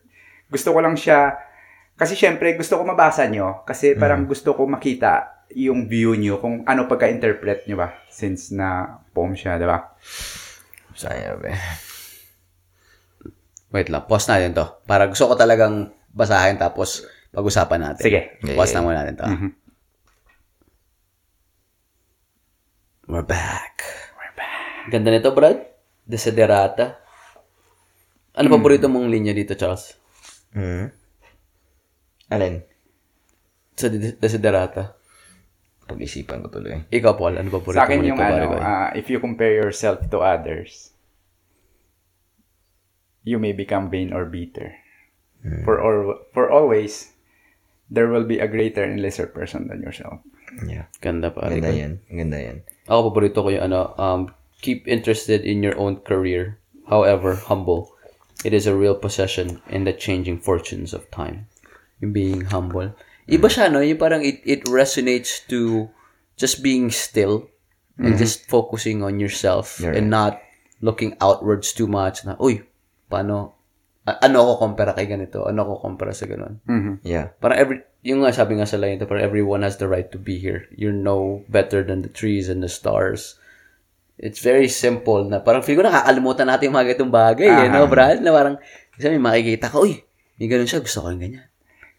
gusto 0.52 0.76
ko 0.76 0.85
lang 0.85 0.93
siya, 0.93 1.40
kasi 1.97 2.12
syempre 2.12 2.52
gusto 2.52 2.76
ko 2.76 2.85
mabasa 2.85 3.24
nyo, 3.32 3.64
kasi 3.64 3.97
parang 3.97 4.28
gusto 4.28 4.52
ko 4.52 4.68
makita 4.68 5.47
yung 5.56 5.89
view 5.89 6.12
nyo, 6.18 6.36
kung 6.36 6.68
ano 6.68 6.85
pagka-interpret 6.85 7.64
nyo 7.64 7.81
ba, 7.81 7.97
since 8.12 8.52
na 8.52 9.01
poem 9.16 9.32
siya, 9.32 9.56
di 9.56 9.64
ba? 9.64 9.94
Sayang, 10.93 11.40
be. 11.40 11.51
Wait 13.72 13.89
lang, 13.90 14.05
pause 14.06 14.28
natin 14.31 14.55
to. 14.55 14.66
Para 14.86 15.09
gusto 15.10 15.26
ko 15.26 15.35
talagang 15.35 15.90
basahin 16.14 16.60
tapos 16.60 17.09
pag-usapan 17.35 17.81
natin. 17.90 18.05
Sige. 18.06 18.20
Pause 18.55 18.72
na 18.78 18.85
muna 18.85 19.01
natin 19.02 19.16
to. 19.18 19.26
Mhm. 19.26 19.63
We're 23.05 23.26
back. 23.26 23.85
We're 24.16 24.32
back. 24.32 24.89
Ganda 24.89 25.12
nito, 25.12 25.28
Brad. 25.36 25.60
Desiderata. 26.09 26.97
Ano 28.35 28.48
paborito 28.48 28.89
mong 28.89 29.12
linya 29.12 29.36
dito, 29.36 29.52
Charles? 29.55 29.93
Mm. 30.56 30.89
Alin? 32.32 32.64
Sa 33.76 33.93
de- 33.93 34.16
Desiderata. 34.16 34.97
Pag-isipan 35.85 36.40
ko 36.40 36.48
tuloy. 36.48 36.81
Ikaw, 36.89 37.12
Paul, 37.12 37.36
ano 37.36 37.48
paborito 37.52 37.76
Sa 37.76 37.85
akin 37.85 38.01
mo 38.01 38.09
yung 38.09 38.16
dito, 38.16 38.40
ano, 38.40 38.56
ah, 38.56 38.89
if 38.97 39.12
you 39.12 39.20
compare 39.20 39.52
yourself 39.52 40.09
to 40.09 40.24
others, 40.24 40.97
you 43.20 43.36
may 43.36 43.52
become 43.52 43.93
vain 43.93 44.16
or 44.16 44.24
bitter. 44.24 44.81
For 45.68 45.76
or 45.76 46.24
for 46.32 46.48
always, 46.48 47.12
there 47.93 48.09
will 48.09 48.24
be 48.24 48.40
a 48.40 48.48
greater 48.48 48.81
and 48.81 48.97
lesser 48.97 49.28
person 49.28 49.68
than 49.68 49.85
yourself. 49.85 50.24
Yeah. 50.64 50.89
Ganda, 51.05 51.28
pare 51.28 51.52
Ganda 51.52 51.68
yan. 51.68 52.01
Ganda 52.09 52.40
yan. 52.40 52.59
Ako, 52.89 53.11
paborito 53.11 53.40
ko 53.40 53.48
yung 53.48 53.73
ano, 53.73 53.93
um, 53.97 54.20
keep 54.61 54.85
interested 54.89 55.44
in 55.44 55.65
your 55.65 55.77
own 55.81 56.01
career, 56.05 56.61
however 56.89 57.36
humble. 57.36 57.93
It 58.44 58.52
is 58.52 58.69
a 58.69 58.77
real 58.77 58.93
possession 58.94 59.61
in 59.73 59.89
the 59.89 59.93
changing 59.97 60.44
fortunes 60.44 60.93
of 60.93 61.09
time. 61.09 61.48
Yung 62.05 62.12
being 62.12 62.40
humble. 62.52 62.93
Iba 63.24 63.48
siya, 63.48 63.73
no? 63.73 63.81
Yung 63.81 63.97
parang 63.97 64.20
it, 64.20 64.44
it 64.44 64.69
resonates 64.69 65.40
to 65.48 65.89
just 66.36 66.61
being 66.61 66.93
still 66.93 67.48
and 67.97 68.19
just 68.19 68.44
focusing 68.51 69.01
on 69.06 69.23
yourself 69.23 69.78
You're 69.78 69.94
and 69.94 70.11
not 70.11 70.43
looking 70.82 71.16
outwards 71.23 71.73
too 71.73 71.86
much 71.86 72.27
na, 72.27 72.36
uy, 72.36 72.66
paano, 73.09 73.55
ano 74.05 74.36
ako 74.44 74.52
kumpara 74.61 74.93
kay 74.93 75.09
ganito? 75.09 75.48
Ano 75.48 75.65
ako 75.65 75.73
kumpara 75.89 76.12
sa 76.12 76.28
ganun? 76.28 76.61
Mhm. 76.69 77.01
Yeah. 77.06 77.32
Parang 77.40 77.56
every, 77.56 77.81
yung 78.05 78.20
nga 78.20 78.36
sabi 78.36 78.60
nga 78.60 78.68
sa 78.68 78.76
line 78.76 79.01
ito, 79.01 79.09
parang 79.09 79.24
everyone 79.24 79.64
has 79.64 79.81
the 79.81 79.89
right 79.89 80.12
to 80.12 80.20
be 80.20 80.36
here. 80.36 80.68
You're 80.76 80.94
no 80.94 81.40
better 81.48 81.81
than 81.81 82.05
the 82.05 82.12
trees 82.12 82.52
and 82.52 82.60
the 82.60 82.68
stars. 82.68 83.40
It's 84.20 84.44
very 84.44 84.68
simple 84.68 85.24
na 85.24 85.40
parang 85.40 85.64
feel 85.64 85.81
ko 85.81 85.89
nakakalimutan 85.89 86.47
natin 86.47 86.68
yung 86.68 86.76
mga 86.76 86.86
ganitong 86.93 87.10
bagay, 87.16 87.48
eh, 87.48 87.68
no, 87.72 87.89
Brad? 87.89 88.20
Na 88.20 88.31
parang, 88.31 88.60
kasi 88.93 89.09
may 89.09 89.18
makikita 89.18 89.72
ko, 89.72 89.89
uy, 89.89 90.05
may 90.36 90.47
ganun 90.47 90.68
siya, 90.68 90.85
gusto 90.85 91.01
ko 91.01 91.10
yung 91.10 91.24
ganyan. 91.24 91.48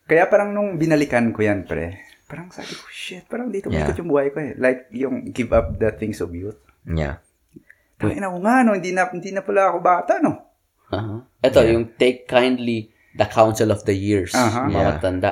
Kaya 0.06 0.30
parang 0.30 0.54
nung 0.54 0.78
binalikan 0.78 1.34
ko 1.34 1.42
yan, 1.42 1.66
pre, 1.66 2.00
parang 2.30 2.54
sabi 2.54 2.72
ko, 2.78 2.86
shit, 2.94 3.26
parang 3.26 3.50
dito 3.50 3.74
Yeah. 3.74 3.90
yeah. 3.90 3.98
yung 3.98 4.08
buhay 4.14 4.30
ko 4.30 4.38
eh. 4.46 4.54
Like, 4.56 4.88
yung 4.94 5.34
give 5.34 5.50
up 5.52 5.76
the 5.82 5.90
things 5.98 6.22
of 6.22 6.30
youth. 6.32 6.62
Yeah. 6.86 7.20
Tangin 7.98 8.22
ako 8.22 8.38
nga, 8.46 8.56
no, 8.62 8.78
hindi 8.78 8.94
na, 8.94 9.10
hindi 9.10 9.34
na 9.34 9.42
pala 9.42 9.74
ako 9.74 9.78
bata, 9.82 10.22
no? 10.22 10.54
Aha. 10.94 11.26
Ito, 11.42 11.66
yung 11.66 11.98
take 11.98 12.30
kindly 12.30 12.94
the 13.18 13.26
counsel 13.26 13.74
of 13.74 13.82
the 13.90 13.98
years, 13.98 14.32
Aha. 14.38 14.70
mga 14.70 14.72
Yeah. 14.72 14.88
matanda. 14.94 15.32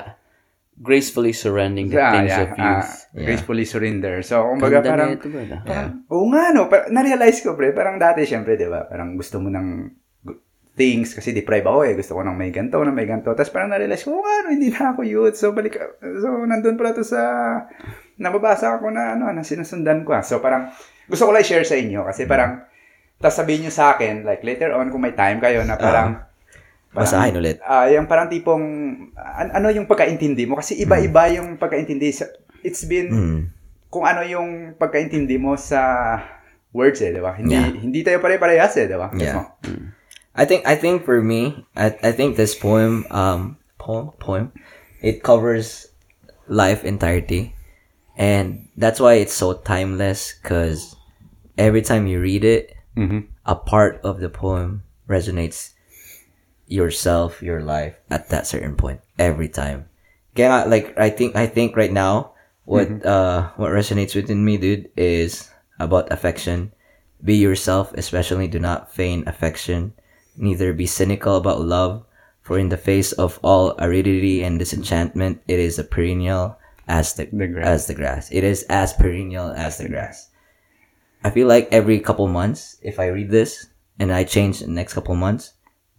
Gracefully 0.74 1.32
surrendering 1.32 1.88
the 1.88 2.02
Ah, 2.02 2.12
things 2.12 2.34
yeah, 2.34 2.44
of 2.44 2.50
ah, 2.58 2.82
youth. 2.82 2.92
gracefully 3.14 3.62
surrender. 3.64 4.26
So, 4.26 4.42
kumbaga 4.42 4.82
Ganda 4.82 4.90
parang, 4.90 5.10
ito, 5.14 5.28
ah. 5.30 5.62
Yeah. 5.64 5.88
Oo 6.10 6.26
nga, 6.34 6.50
no. 6.50 6.66
Pa- 6.66 6.90
na-realize 6.90 7.46
ko, 7.46 7.54
pre. 7.54 7.70
Parang 7.72 8.02
dati, 8.02 8.26
syempre, 8.26 8.58
di 8.58 8.66
ba? 8.66 8.90
Parang 8.90 9.14
gusto 9.14 9.38
mo 9.38 9.48
ng 9.48 9.94
things 10.74 11.14
kasi 11.14 11.30
deprive 11.30 11.70
ako 11.70 11.86
eh. 11.86 11.94
Gusto 11.94 12.18
ko 12.18 12.26
ng 12.26 12.34
may 12.34 12.50
ganito, 12.50 12.82
ng 12.82 12.90
may 12.90 13.06
ganito. 13.06 13.30
Tapos 13.32 13.54
parang 13.54 13.70
na-realize 13.70 14.02
ko, 14.02 14.18
oo 14.18 14.26
nga, 14.26 14.36
no, 14.42 14.50
hindi 14.50 14.74
na 14.74 14.98
ako 14.98 15.02
youth. 15.06 15.38
So, 15.38 15.54
balik, 15.54 15.78
so, 16.02 16.28
nandun 16.44 16.74
pala 16.74 16.98
to 16.98 17.06
sa, 17.06 17.22
nababasa 18.18 18.74
ako 18.74 18.90
na, 18.90 19.14
ano, 19.14 19.30
na 19.30 19.46
sinusundan 19.46 20.02
ko. 20.02 20.18
ah. 20.18 20.26
So, 20.26 20.42
parang, 20.42 20.74
gusto 21.06 21.30
ko 21.30 21.32
lang 21.32 21.46
share 21.46 21.64
sa 21.64 21.78
inyo 21.78 22.02
kasi 22.04 22.26
parang, 22.26 22.66
tapos 23.22 23.38
sabihin 23.38 23.70
nyo 23.70 23.72
sa 23.72 23.94
akin, 23.94 24.26
like, 24.26 24.42
later 24.42 24.74
on, 24.74 24.90
kung 24.90 25.00
may 25.00 25.14
time 25.14 25.38
kayo 25.38 25.62
na 25.62 25.78
parang, 25.78 26.18
Basahin 26.94 27.34
ulit. 27.36 27.58
Ah, 27.60 27.90
yung 27.90 28.06
parang 28.06 28.30
tipong, 28.30 28.64
an- 29.18 29.54
ano 29.54 29.68
yung 29.70 29.90
pagkaintindi 29.90 30.46
mo? 30.46 30.56
Kasi 30.56 30.78
iba-iba 30.78 31.26
yung 31.34 31.58
pagkaintindi. 31.58 32.10
Sa- 32.14 32.30
It's 32.64 32.86
been, 32.86 33.10
Mm. 33.12 33.40
kung 33.90 34.06
ano 34.06 34.24
yung 34.24 34.78
pagkaintindi 34.78 35.36
mo 35.36 35.60
sa 35.60 35.82
words 36.72 37.04
eh, 37.04 37.12
di 37.12 37.20
ba? 37.20 37.36
Hindi, 37.36 37.54
Yeah. 37.54 37.76
hindi 37.76 38.00
tayo 38.02 38.24
pare-parehas 38.24 38.78
eh, 38.80 38.88
di 38.88 38.96
ba? 38.96 39.12
Yeah. 39.14 39.36
mo? 39.36 39.44
I 40.34 40.46
think 40.50 40.66
I 40.66 40.74
think 40.74 41.06
for 41.06 41.22
me, 41.22 41.62
I 41.78 41.94
I 42.02 42.10
think 42.10 42.42
this 42.42 42.58
poem 42.58 43.06
um 43.14 43.62
poem 43.78 44.10
poem 44.18 44.50
it 44.98 45.22
covers 45.22 45.94
life 46.50 46.82
entirety, 46.82 47.54
and 48.18 48.66
that's 48.74 48.98
why 48.98 49.22
it's 49.22 49.36
so 49.38 49.54
timeless. 49.54 50.34
Cause 50.42 50.98
every 51.54 51.86
time 51.86 52.10
you 52.10 52.18
read 52.18 52.42
it, 52.42 52.74
Mhm. 52.98 53.30
a 53.46 53.54
part 53.54 54.02
of 54.02 54.26
the 54.26 54.30
poem 54.32 54.82
resonates 55.06 55.73
yourself, 56.68 57.42
your 57.42 57.62
life 57.62 58.00
at 58.10 58.30
that 58.30 58.48
certain 58.48 58.76
point 58.76 59.02
every 59.20 59.50
time. 59.50 59.90
Kaya 60.36 60.66
like 60.68 60.98
I 60.98 61.10
think 61.10 61.36
I 61.36 61.46
think 61.48 61.76
right 61.76 61.92
now 61.92 62.34
what 62.66 62.88
uh 63.06 63.52
what 63.56 63.72
resonates 63.72 64.16
within 64.16 64.44
me, 64.44 64.58
dude, 64.58 64.90
is 64.98 65.52
about 65.80 66.12
affection. 66.12 66.72
Be 67.24 67.36
yourself, 67.36 67.94
especially 67.94 68.48
do 68.48 68.60
not 68.60 68.92
feign 68.92 69.24
affection. 69.28 69.94
Neither 70.36 70.74
be 70.74 70.88
cynical 70.88 71.38
about 71.38 71.62
love, 71.62 72.04
for 72.42 72.60
in 72.60 72.70
the 72.70 72.78
face 72.78 73.12
of 73.14 73.40
all 73.44 73.76
aridity 73.80 74.44
and 74.44 74.60
disenchantment, 74.60 75.42
it 75.48 75.60
is 75.60 75.80
a 75.80 75.84
perennial 75.84 76.58
as 76.88 77.14
the, 77.14 77.30
The 77.32 77.48
grass. 77.48 77.68
as 77.68 77.88
the 77.88 77.94
grass. 77.94 78.32
It 78.32 78.44
is 78.44 78.64
as 78.68 78.92
perennial 78.94 79.52
as 79.52 79.78
the 79.78 79.88
grass. 79.88 80.30
I 81.24 81.30
feel 81.30 81.48
like 81.48 81.70
every 81.72 82.00
couple 82.02 82.28
months, 82.28 82.78
if 82.82 83.00
I 83.00 83.08
read 83.08 83.32
this 83.32 83.68
and 84.00 84.12
I 84.12 84.26
change 84.26 84.60
the 84.60 84.68
next 84.68 84.94
couple 84.94 85.16
months, 85.16 85.53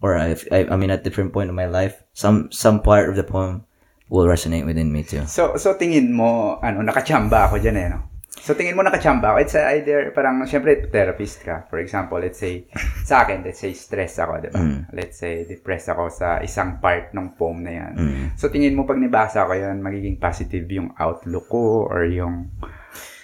or 0.05 0.13
I, 0.13 0.37
I'm 0.53 0.85
in 0.85 0.93
a 0.93 1.01
different 1.01 1.33
point 1.33 1.49
of 1.49 1.57
my 1.57 1.65
life, 1.65 2.05
some 2.13 2.53
some 2.53 2.85
part 2.85 3.09
of 3.09 3.17
the 3.17 3.25
poem 3.25 3.65
will 4.05 4.29
resonate 4.29 4.69
within 4.69 4.93
me 4.93 5.01
too. 5.01 5.25
So, 5.25 5.57
so 5.57 5.73
tingin 5.73 6.13
mo, 6.13 6.61
ano, 6.61 6.85
nakachamba 6.85 7.49
ako 7.49 7.57
dyan 7.57 7.77
eh, 7.81 7.89
no? 7.89 8.13
So, 8.45 8.53
tingin 8.53 8.77
mo 8.77 8.85
nakachamba 8.85 9.33
ako. 9.33 9.37
It's 9.41 9.57
either, 9.57 10.13
parang, 10.13 10.45
syempre, 10.45 10.85
therapist 10.93 11.41
ka. 11.41 11.65
For 11.65 11.81
example, 11.81 12.21
let's 12.21 12.37
say, 12.37 12.69
sa 13.01 13.25
akin, 13.25 13.41
let's 13.41 13.57
say, 13.57 13.73
stress 13.73 14.21
ako, 14.21 14.45
di 14.45 14.53
ba? 14.53 14.61
Let's 14.93 15.17
say, 15.17 15.49
depressed 15.49 15.89
ako 15.89 16.13
sa 16.13 16.43
isang 16.45 16.77
part 16.77 17.09
ng 17.17 17.33
poem 17.33 17.65
na 17.65 17.73
yan. 17.73 17.91
So, 18.37 18.53
tingin 18.53 18.77
mo 18.77 18.85
pag 18.85 19.01
nibasa 19.01 19.49
ko 19.49 19.57
yan, 19.57 19.81
magiging 19.81 20.21
positive 20.21 20.69
yung 20.69 20.93
outlook 21.01 21.49
ko 21.49 21.89
or 21.89 22.05
yung... 22.05 22.53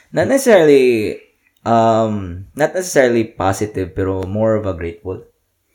Not 0.10 0.26
necessarily, 0.26 1.22
um, 1.70 2.50
not 2.58 2.74
necessarily 2.74 3.30
positive, 3.30 3.94
pero 3.94 4.26
more 4.26 4.58
of 4.58 4.66
a 4.66 4.74
grateful 4.74 5.22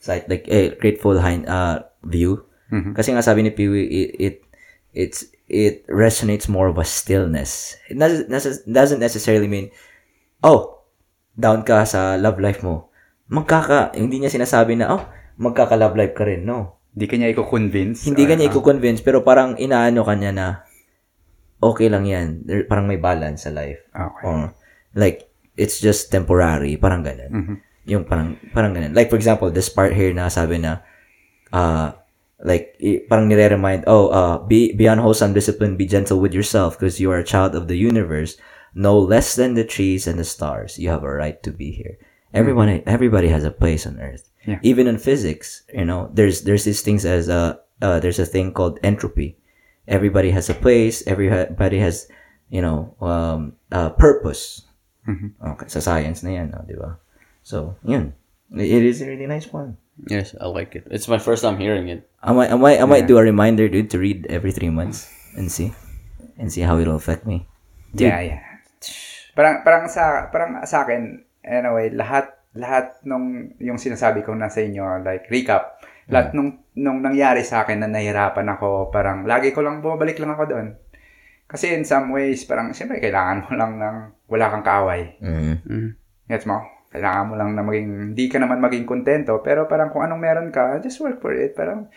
side, 0.07 0.31
like 0.31 0.47
a 0.47 0.71
grateful 0.79 1.19
hind, 1.19 1.51
uh, 1.51 1.83
view. 2.07 2.47
Kasi 2.95 3.15
nga 3.15 3.23
sabi 3.23 3.43
ni 3.43 3.51
Peewee, 3.51 3.87
it, 3.87 4.11
it, 4.19 4.37
it's, 4.95 5.27
it 5.47 5.87
resonates 5.87 6.47
more 6.47 6.67
of 6.71 6.79
a 6.79 6.87
stillness. 6.87 7.79
It 7.91 7.99
doesn't, 7.99 8.31
doesn't 8.67 9.03
necessarily 9.03 9.47
mean, 9.47 9.71
oh, 10.43 10.83
down 11.35 11.63
ka 11.63 11.87
sa 11.87 12.19
love 12.19 12.39
life 12.43 12.63
mo. 12.63 12.91
Magkaka, 13.31 13.95
hindi 13.99 14.23
niya 14.23 14.31
sinasabi 14.31 14.79
na, 14.79 14.95
oh, 14.95 15.03
magkaka-love 15.39 15.99
life 15.99 16.15
ka 16.15 16.27
rin. 16.27 16.47
No. 16.47 16.79
Hindi 16.95 17.07
ka 17.07 17.15
niya 17.19 17.31
i-convince. 17.35 18.07
Hindi 18.07 18.25
or, 18.25 18.29
ka 18.31 18.35
niya 18.35 18.49
ah, 18.51 18.57
i-convince, 18.57 19.01
pero 19.03 19.21
parang 19.21 19.59
inaano 19.59 20.01
ka 20.07 20.15
niya 20.17 20.33
na, 20.33 20.47
okay 21.61 21.91
lang 21.91 22.07
yan. 22.07 22.47
Parang 22.67 22.87
may 22.87 22.99
balance 22.99 23.47
sa 23.47 23.53
life. 23.53 23.83
Okay. 23.91 24.25
Or, 24.27 24.55
like, 24.97 25.29
it's 25.55 25.79
just 25.79 26.09
temporary. 26.09 26.79
Parang 26.81 27.05
ganun. 27.05 27.31
Mm-hmm. 27.31 27.57
Yung 27.87 28.05
parang, 28.05 28.37
parang 28.53 28.75
ganun. 28.75 28.95
Like, 28.95 29.11
for 29.11 29.17
example, 29.17 29.51
this 29.51 29.71
part 29.71 29.95
here 29.95 30.13
na 30.13 30.29
sabi 30.29 30.59
na, 30.59 30.83
uh, 31.53 31.93
like, 32.43 32.77
parang 33.09 33.31
nire-remind, 33.31 33.85
oh, 33.87 34.09
uh, 34.11 34.39
be, 34.39 34.75
be 34.75 34.87
unwholesome, 34.87 35.33
discipline, 35.33 35.77
be 35.77 35.87
gentle 35.87 36.21
with 36.21 36.35
yourself 36.35 36.79
because 36.79 37.01
you 37.01 37.11
are 37.11 37.19
a 37.19 37.25
child 37.25 37.55
of 37.55 37.69
the 37.69 37.79
universe, 37.79 38.37
no 38.75 38.99
less 38.99 39.37
than 39.37 39.55
the 39.55 39.65
trees 39.65 40.07
and 40.07 40.19
the 40.19 40.25
stars. 40.25 40.79
You 40.79 40.91
have 40.91 41.05
a 41.05 41.11
right 41.11 41.43
to 41.45 41.51
be 41.51 41.71
here. 41.71 41.97
Everyone, 42.35 42.83
everybody 42.85 43.29
has 43.29 43.45
a 43.45 43.51
place 43.51 43.87
on 43.87 43.99
earth. 44.01 44.29
Yeah. 44.45 44.59
Even 44.63 44.87
in 44.87 44.99
physics, 44.99 45.63
you 45.73 45.87
know, 45.87 46.11
there's, 46.13 46.43
there's 46.43 46.65
these 46.65 46.83
things 46.83 47.07
as, 47.07 47.31
uh, 47.31 47.57
uh, 47.81 48.01
there's 48.01 48.19
a 48.19 48.27
thing 48.27 48.53
called 48.53 48.79
entropy. 48.83 49.39
Everybody 49.89 50.31
has 50.33 50.51
a 50.51 50.55
place. 50.55 51.07
Everybody 51.07 51.79
has, 51.79 52.11
you 52.51 52.61
know, 52.61 52.95
um, 53.01 53.55
uh, 53.73 53.91
purpose. 53.91 54.67
Okay, 55.07 55.71
sa 55.71 55.79
science 55.79 56.27
na 56.27 56.31
yan, 56.31 56.51
no, 56.51 56.67
di 56.67 56.75
ba? 56.75 56.99
So, 57.47 57.79
yun. 57.87 58.11
It 58.51 58.83
is 58.83 58.99
a 58.99 59.07
really 59.07 59.31
nice 59.31 59.47
one. 59.55 59.79
Yes, 60.11 60.35
I 60.35 60.51
like 60.51 60.75
it. 60.75 60.91
It's 60.91 61.07
my 61.07 61.23
first 61.23 61.47
time 61.47 61.63
hearing 61.63 61.87
it. 61.87 62.03
I 62.19 62.35
might, 62.35 62.51
I 62.51 62.59
might, 62.59 62.83
I 62.83 62.87
might 62.91 63.07
do 63.07 63.23
a 63.23 63.23
reminder, 63.23 63.71
dude, 63.71 63.87
to 63.95 64.03
read 64.03 64.27
every 64.27 64.51
three 64.51 64.69
months 64.69 65.07
and 65.39 65.47
see, 65.47 65.71
and 66.43 66.51
see 66.51 66.67
how 66.67 66.83
it'll 66.83 66.99
affect 66.99 67.23
me. 67.23 67.47
Dude. 67.95 68.11
Yeah, 68.11 68.21
yeah. 68.35 68.43
Parang, 69.39 69.63
parang 69.63 69.87
sa, 69.87 70.27
parang 70.35 70.59
sa 70.67 70.83
akin, 70.83 71.23
anyway, 71.47 71.95
lahat, 71.95 72.35
lahat 72.59 72.99
nung, 73.07 73.55
yung 73.63 73.79
sinasabi 73.79 74.27
ko 74.27 74.35
na 74.35 74.51
sa 74.51 74.67
inyo, 74.67 75.07
like, 75.07 75.31
recap, 75.31 75.79
lahat 76.11 76.35
nung, 76.35 76.67
nung 76.75 76.99
nangyari 76.99 77.47
sa 77.47 77.63
akin 77.63 77.79
na 77.79 77.87
nahirapan 77.87 78.59
ako, 78.59 78.91
parang, 78.91 79.23
lagi 79.23 79.55
ko 79.55 79.63
lang, 79.63 79.79
bumabalik 79.87 80.19
lang 80.19 80.35
ako 80.35 80.51
doon. 80.51 80.75
Kasi 81.47 81.79
in 81.79 81.87
some 81.87 82.11
ways, 82.11 82.43
parang, 82.43 82.75
siyempre, 82.75 82.99
kailangan 82.99 83.47
mo 83.47 83.51
lang 83.55 83.79
ng, 83.79 83.97
wala 84.27 84.51
kang 84.51 84.67
kaaway. 84.67 85.15
Mm. 85.23 85.63
Mm. 85.63 85.91
Gets 86.27 86.51
mo? 86.51 86.75
Kailangan 86.97 87.25
mo 87.29 87.35
lang 87.37 87.53
na 87.53 87.61
maging, 87.61 88.17
hindi 88.17 88.25
ka 88.33 88.41
naman 88.41 88.57
maging 88.65 88.89
kontento, 88.89 89.45
pero 89.45 89.69
parang 89.69 89.93
kung 89.93 90.01
anong 90.01 90.17
meron 90.17 90.49
ka, 90.49 90.81
just 90.81 90.97
work 91.05 91.21
for 91.21 91.37
it. 91.37 91.53
Parang, 91.53 91.93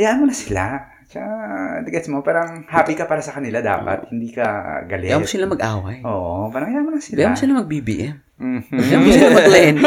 hayaan 0.00 0.24
mo 0.24 0.32
na 0.32 0.36
sila. 0.36 0.64
Tsaka, 1.04 1.84
gets 1.90 2.08
mo, 2.08 2.24
parang 2.24 2.64
happy 2.70 2.96
ka 2.96 3.04
para 3.04 3.20
sa 3.20 3.36
kanila 3.36 3.60
dapat. 3.60 4.08
Hindi 4.08 4.32
ka 4.32 4.80
galit. 4.88 5.12
Kaya 5.12 5.20
mo 5.20 5.28
sila 5.28 5.44
mag-away. 5.44 6.00
Oo, 6.06 6.48
parang 6.48 6.72
hayaan 6.72 6.86
mo 6.88 6.92
na 6.96 7.02
sila. 7.04 7.18
Kaya 7.20 7.34
mo 7.34 7.36
sila 7.36 7.52
mag-BBM. 7.60 8.16
Mhm. 8.40 8.78
Kaya 8.80 8.96
mo 8.96 9.06
sila 9.12 9.30
mag-Lenny. 9.36 9.82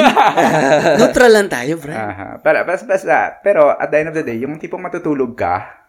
Neutral 1.01 1.31
lang 1.33 1.49
tayo, 1.49 1.73
bro. 1.81 1.95
Aha. 1.95 2.27
Para, 2.43 2.61
basta, 2.61 2.85
basta, 2.85 3.41
pero 3.41 3.73
at 3.73 3.89
the 3.89 3.97
end 3.97 4.13
of 4.13 4.15
the 4.19 4.21
day, 4.21 4.37
yung 4.37 4.61
tipong 4.61 4.83
matutulog 4.83 5.33
ka, 5.33 5.81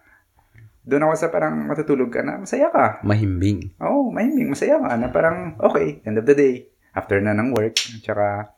doon 0.87 1.05
ako 1.09 1.13
sa 1.19 1.27
parang 1.29 1.67
matutulog 1.67 2.09
ka 2.09 2.23
na 2.23 2.39
masaya 2.39 2.71
ka. 2.71 3.03
Mahimbing. 3.03 3.75
Oo, 3.83 4.07
oh, 4.07 4.13
mahimbing, 4.15 4.55
masaya 4.55 4.79
ka 4.79 4.95
na 4.95 5.11
parang, 5.11 5.59
okay, 5.59 5.99
end 6.07 6.15
of 6.15 6.25
the 6.25 6.37
day, 6.37 6.71
after 6.95 7.19
na 7.19 7.35
ng 7.35 7.51
work, 7.51 7.75
tsaka 7.75 8.54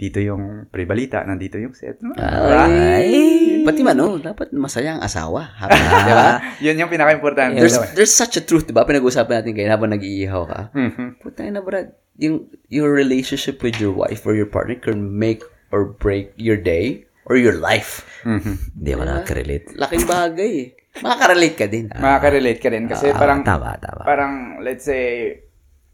dito 0.00 0.16
yung 0.16 0.64
pre-balita, 0.72 1.20
nandito 1.22 1.60
yung 1.60 1.76
set. 1.76 2.00
Ay. 2.16 3.60
Pati 3.60 3.84
man, 3.84 4.00
no, 4.00 4.16
dapat 4.16 4.48
masaya 4.56 4.96
ang 4.96 5.04
asawa. 5.04 5.52
Happy, 5.60 5.76
di 6.08 6.14
ba? 6.16 6.40
Yun 6.64 6.80
yung 6.80 6.88
pinaka-importante. 6.88 7.60
There's, 7.60 7.76
there's 7.92 8.14
such 8.14 8.40
a 8.40 8.42
truth, 8.42 8.64
di 8.64 8.72
ba? 8.72 8.88
Pinag-uusapan 8.88 9.44
natin 9.44 9.52
kayo 9.52 9.68
habang 9.68 9.92
nag-iihaw 9.92 10.42
ka. 10.48 10.60
Mhm. 10.72 11.20
Puta 11.20 11.44
na, 11.44 11.60
Brad. 11.60 11.92
Yung, 12.16 12.48
your 12.72 12.88
relationship 12.88 13.60
with 13.60 13.76
your 13.76 13.92
wife 13.92 14.24
or 14.24 14.32
your 14.32 14.48
partner 14.48 14.80
can 14.80 15.04
make 15.12 15.44
or 15.68 15.84
break 15.84 16.32
your 16.40 16.56
day 16.56 17.04
or 17.28 17.36
your 17.36 17.60
life. 17.60 18.08
Mhm. 18.24 18.80
Hindi 18.80 18.90
ako 18.96 19.02
nakaka-relate. 19.04 19.64
Laking 19.76 20.04
bagay 20.08 20.50
eh. 20.56 20.68
Makaka-relate 21.04 21.56
ka 21.60 21.66
din. 21.68 21.86
Makaka-relate 21.92 22.60
ka 22.60 22.68
rin 22.72 22.84
kasi 22.88 23.12
Ah, 23.12 23.20
parang, 23.20 23.44
tama, 23.44 23.76
tama. 23.76 24.02
parang, 24.02 24.32
let's 24.64 24.88
say, 24.88 25.36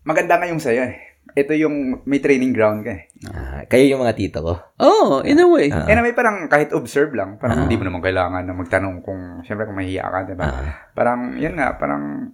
maganda 0.07 0.39
nga 0.39 0.47
yung 0.47 0.63
sa'yo 0.63 0.95
eh. 0.95 1.06
Ito 1.37 1.53
yung 1.53 2.01
may 2.03 2.17
training 2.17 2.51
ground 2.51 2.81
ka 2.81 2.97
eh. 2.97 3.13
Ah, 3.29 3.61
kayo 3.69 3.85
yung 3.87 4.01
mga 4.01 4.17
tito 4.17 4.41
ko. 4.41 4.57
Oh, 4.81 5.21
in 5.21 5.37
a 5.37 5.45
way. 5.45 5.69
Ah. 5.69 5.85
Anyway, 5.85 6.11
parang 6.11 6.49
kahit 6.49 6.73
observe 6.73 7.13
lang, 7.13 7.37
parang 7.37 7.69
hindi 7.69 7.77
mo 7.77 7.85
naman 7.85 8.01
kailangan 8.01 8.41
na 8.41 8.57
magtanong 8.57 9.05
kung, 9.05 9.45
syempre 9.45 9.69
kung 9.69 9.77
mahihiya 9.77 10.01
ka, 10.03 10.19
di 10.25 10.33
ba? 10.33 10.49
Parang, 10.91 11.37
yun 11.37 11.53
nga, 11.53 11.77
parang 11.77 12.33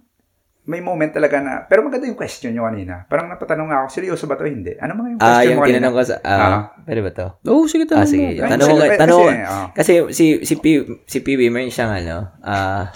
may 0.63 0.79
moment 0.79 1.11
talaga 1.11 1.43
na, 1.43 1.67
pero 1.67 1.83
maganda 1.83 2.07
yung 2.07 2.15
question 2.15 2.55
nyo 2.55 2.63
kanina. 2.63 3.03
Parang 3.03 3.27
napatanong 3.27 3.67
nga 3.67 3.77
ako, 3.83 3.87
seryoso 3.91 4.23
ba 4.23 4.39
to? 4.39 4.47
Hindi. 4.47 4.71
Ano 4.79 4.95
mga 4.95 5.09
yung 5.09 5.19
question 5.19 5.43
yung 5.43 5.51
mo 5.51 5.61
kanina? 5.61 5.75
tinanong 5.75 5.93
ko 5.93 6.01
sa, 6.01 6.15
ah, 6.23 6.39
Ah. 6.39 6.61
pwede 6.81 7.01
ba 7.03 7.11
to? 7.11 7.27
Oo, 7.43 7.67
sige, 7.67 7.83
tanong 7.83 7.99
Ah, 7.99 8.07
sige. 8.07 8.27
mo. 8.33 8.47
Tanong 8.47 8.67
ko, 8.71 8.83
tanong 8.95 9.19
ko. 9.19 9.27
ah. 9.43 9.67
Kasi 9.75 9.91
si, 10.09 10.25
si, 10.39 10.53
P, 10.55 10.65
si 11.03 11.17
PB, 11.19 11.51
meron 11.51 11.67
siyang 11.67 11.91
ano, 11.93 12.31
ah, 12.39 12.87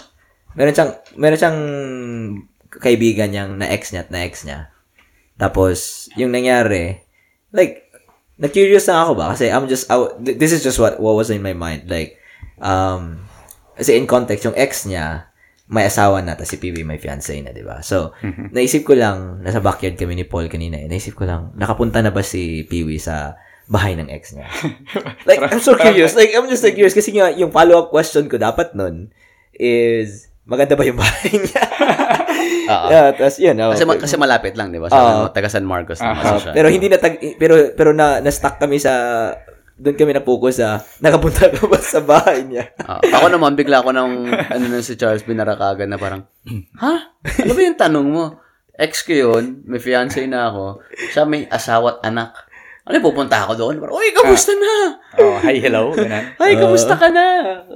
meron 0.55 0.71
siyang, 0.71 0.91
meron 1.19 1.35
siyang 1.35 1.59
kaibigan 2.69 3.27
niyang 3.27 3.59
na 3.59 3.67
ex 3.67 3.91
niya 3.91 4.07
at 4.07 4.09
na 4.09 4.23
ex 4.23 4.47
niya. 4.47 4.71
Tapos, 5.37 6.09
yung 6.17 6.33
nangyari, 6.33 7.05
like, 7.53 7.87
na-curious 8.37 8.89
na 8.89 9.05
ako 9.05 9.11
ba? 9.17 9.25
Kasi 9.33 9.49
I'm 9.49 9.69
just, 9.69 9.89
I, 9.89 9.97
this 10.17 10.53
is 10.53 10.61
just 10.65 10.81
what, 10.81 10.97
what 11.01 11.17
was 11.17 11.29
in 11.29 11.45
my 11.45 11.53
mind. 11.53 11.89
Like, 11.89 12.17
um, 12.61 13.25
kasi 13.77 13.97
in 13.97 14.09
context, 14.09 14.45
yung 14.45 14.57
ex 14.57 14.89
niya, 14.89 15.29
may 15.67 15.83
asawa 15.83 16.23
na, 16.23 16.33
tapos 16.33 16.55
si 16.55 16.57
PB 16.57 16.87
may 16.87 16.97
fiancé 16.97 17.43
na, 17.43 17.51
di 17.51 17.61
ba? 17.61 17.83
So, 17.83 18.15
naisip 18.55 18.87
ko 18.87 18.95
lang, 18.95 19.43
nasa 19.43 19.59
backyard 19.59 19.99
kami 19.99 20.15
ni 20.15 20.23
Paul 20.23 20.47
kanina, 20.47 20.79
eh, 20.79 20.87
naisip 20.87 21.19
ko 21.19 21.27
lang, 21.27 21.51
nakapunta 21.59 21.99
na 21.99 22.15
ba 22.15 22.23
si 22.23 22.63
Peewee 22.63 23.03
sa 23.03 23.35
bahay 23.67 23.99
ng 23.99 24.07
ex 24.07 24.31
niya? 24.31 24.47
like, 25.29 25.43
I'm 25.43 25.59
so 25.59 25.75
curious. 25.75 26.15
Like, 26.15 26.31
I'm 26.31 26.47
just 26.47 26.63
so 26.63 26.71
curious 26.71 26.95
kasi 26.95 27.11
nga, 27.11 27.35
yung 27.35 27.51
follow-up 27.51 27.91
question 27.91 28.31
ko 28.31 28.39
dapat 28.39 28.79
nun 28.79 29.11
is, 29.51 30.31
maganda 30.47 30.79
ba 30.79 30.87
yung 30.87 30.97
bahay 30.97 31.35
niya? 31.35 31.63
Oo. 32.67 32.87
yeah, 32.87 33.09
tapos 33.11 33.37
yun. 33.37 33.55
oh, 33.57 33.71
Kasi, 33.71 33.83
ma- 33.83 33.97
kasi 33.97 34.15
malapit 34.15 34.53
lang, 34.53 34.69
di 34.69 34.77
ba? 34.77 34.87
Sa 34.87 34.95
Ah. 34.95 35.07
ano, 35.17 35.29
taga 35.29 35.47
San 35.47 35.63
Marcos 35.63 35.97
naman 35.97 36.19
Ah, 36.19 36.37
siya. 36.37 36.51
pero 36.51 36.67
hindi 36.67 36.87
na 36.87 36.97
tag, 36.97 37.15
pero 37.35 37.53
pero 37.71 37.91
na 37.91 38.19
na-stuck 38.19 38.57
kami 38.57 38.77
sa 38.77 38.93
doon 39.73 39.93
kami 39.93 40.09
na-focus 40.11 40.57
sa 40.57 40.69
nakapunta 40.99 41.47
ka 41.53 41.63
ba 41.63 41.77
sa 41.77 41.99
bahay 41.99 42.41
niya. 42.43 42.73
Ah, 42.79 42.97
ako 42.99 43.29
naman, 43.29 43.53
bigla 43.53 43.79
ako 43.79 43.91
ng, 43.91 44.11
ano 44.27 44.63
nun 44.65 44.81
si 44.81 44.93
Charles, 44.93 45.21
binara 45.21 45.53
ka 45.53 45.69
agad 45.69 45.85
na 45.85 45.95
parang, 45.95 46.25
ha? 46.75 46.93
Ano 47.37 47.51
ba 47.51 47.61
yung 47.61 47.77
tanong 47.77 48.07
mo? 48.07 48.25
Ex 48.73 49.01
ko 49.01 49.09
yun, 49.11 49.65
may 49.65 49.77
fiancé 49.77 50.25
na 50.25 50.49
ako. 50.49 50.81
Siya 51.09 51.23
may 51.23 51.45
asawa 51.47 51.97
at 51.97 52.05
anak. 52.05 52.29
Ano, 52.87 53.03
pupunta 53.03 53.43
ako 53.43 53.53
doon. 53.53 53.75
Parang, 53.77 53.99
Uy, 53.99 54.15
kamusta 54.15 54.55
na? 54.55 54.95
Oh, 55.19 55.35
hi, 55.43 55.59
hello. 55.59 55.91
Ganun. 55.91 56.23
Ay, 56.39 56.55
kamusta 56.55 56.95
ka 56.95 57.11
na? 57.11 57.25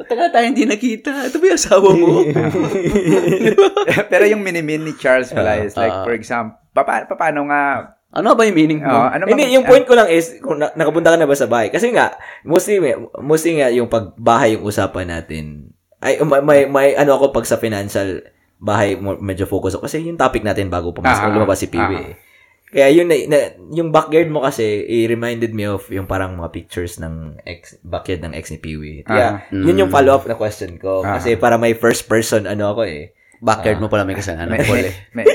Taga 0.07 0.31
tayo 0.31 0.47
hindi 0.47 0.63
nakita. 0.63 1.27
Ito 1.27 1.35
ba 1.35 1.45
yung 1.51 1.59
asawa 1.59 1.89
mo? 1.91 2.07
Pero 4.11 4.23
yung 4.23 4.39
minimin 4.39 4.87
ni 4.87 4.95
Charles 4.95 5.35
pala 5.35 5.59
is 5.59 5.75
like, 5.75 5.91
Ah. 5.91 6.07
for 6.07 6.15
example, 6.15 6.55
papa, 6.71 7.03
paano 7.11 7.51
nga, 7.51 7.91
ano 8.11 8.35
ba 8.35 8.43
yung 8.43 8.55
meaning 8.55 8.79
oh, 8.83 8.87
mo? 8.87 9.07
ano 9.07 9.23
Hindi, 9.27 9.51
yung 9.51 9.63
point 9.63 9.83
ko 9.83 9.95
lang 9.95 10.07
is, 10.07 10.39
kung 10.39 10.59
na, 10.59 10.71
nakapunta 10.75 11.11
ka 11.11 11.17
na 11.19 11.27
ba 11.27 11.35
sa 11.35 11.47
bahay? 11.47 11.71
Kasi 11.71 11.91
nga, 11.91 12.15
mostly, 12.43 12.79
mostly 13.19 13.59
nga 13.59 13.67
yung 13.67 13.87
pagbahay 13.87 14.55
yung 14.55 14.63
usapan 14.63 15.11
natin. 15.11 15.71
Ay, 15.99 16.19
may, 16.23 16.39
may, 16.39 16.59
may 16.67 16.87
ano 16.95 17.15
ako 17.15 17.31
pag 17.31 17.47
sa 17.47 17.55
financial 17.55 18.19
bahay, 18.59 18.95
medyo 18.99 19.43
focus 19.43 19.75
ako. 19.75 19.87
Kasi 19.87 20.03
yung 20.03 20.19
topic 20.19 20.43
natin 20.43 20.67
bago 20.67 20.91
pumasok, 20.91 21.23
Ah, 21.23 21.31
lumabas 21.31 21.59
si 21.59 21.67
Piwi. 21.67 21.99
ah. 21.99 22.30
Kaya 22.71 22.87
yun, 22.89 23.05
na, 23.05 23.15
na- 23.27 23.51
yung 23.69 23.91
backyard 23.91 24.27
mo 24.27 24.41
kasi, 24.41 24.63
it 24.81 25.05
reminded 25.05 25.51
me 25.51 25.67
of 25.67 25.83
yung 25.87 26.07
parang 26.07 26.33
mga 26.33 26.49
pictures 26.51 26.97
ng 26.97 27.35
ex, 27.43 27.75
backyard 27.81 28.21
ng 28.21 28.31
ex 28.31 28.47
ni 28.47 28.57
Piwi. 28.57 29.03
Kaya, 29.03 29.43
Ah. 29.43 29.51
yun 29.51 29.75
yung 29.77 29.91
follow-up 29.91 30.23
na 30.23 30.33
question 30.33 30.75
ko. 30.77 31.01
Ah. 31.01 31.19
Kasi 31.19 31.35
para 31.35 31.55
may 31.55 31.73
first 31.73 32.07
person, 32.07 32.47
ano 32.47 32.71
ako 32.71 32.87
eh. 32.87 33.11
Backyard 33.37 33.77
mo 33.77 33.87
pala 33.87 34.01
may 34.01 34.15
kasalanan. 34.15 34.47
may, 34.49 34.63
may, 34.71 34.83
eh. 34.85 34.95
may. 35.11 35.25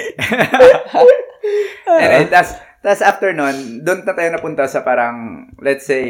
Anyway, 1.87 2.27
tas, 2.29 2.55
tas 2.81 3.01
after 3.01 3.31
nun, 3.31 3.81
doon 3.81 4.01
na 4.01 4.13
tayo 4.13 4.29
napunta 4.31 4.65
sa 4.65 4.81
parang, 4.81 5.17
let's 5.59 5.85
say, 5.85 6.05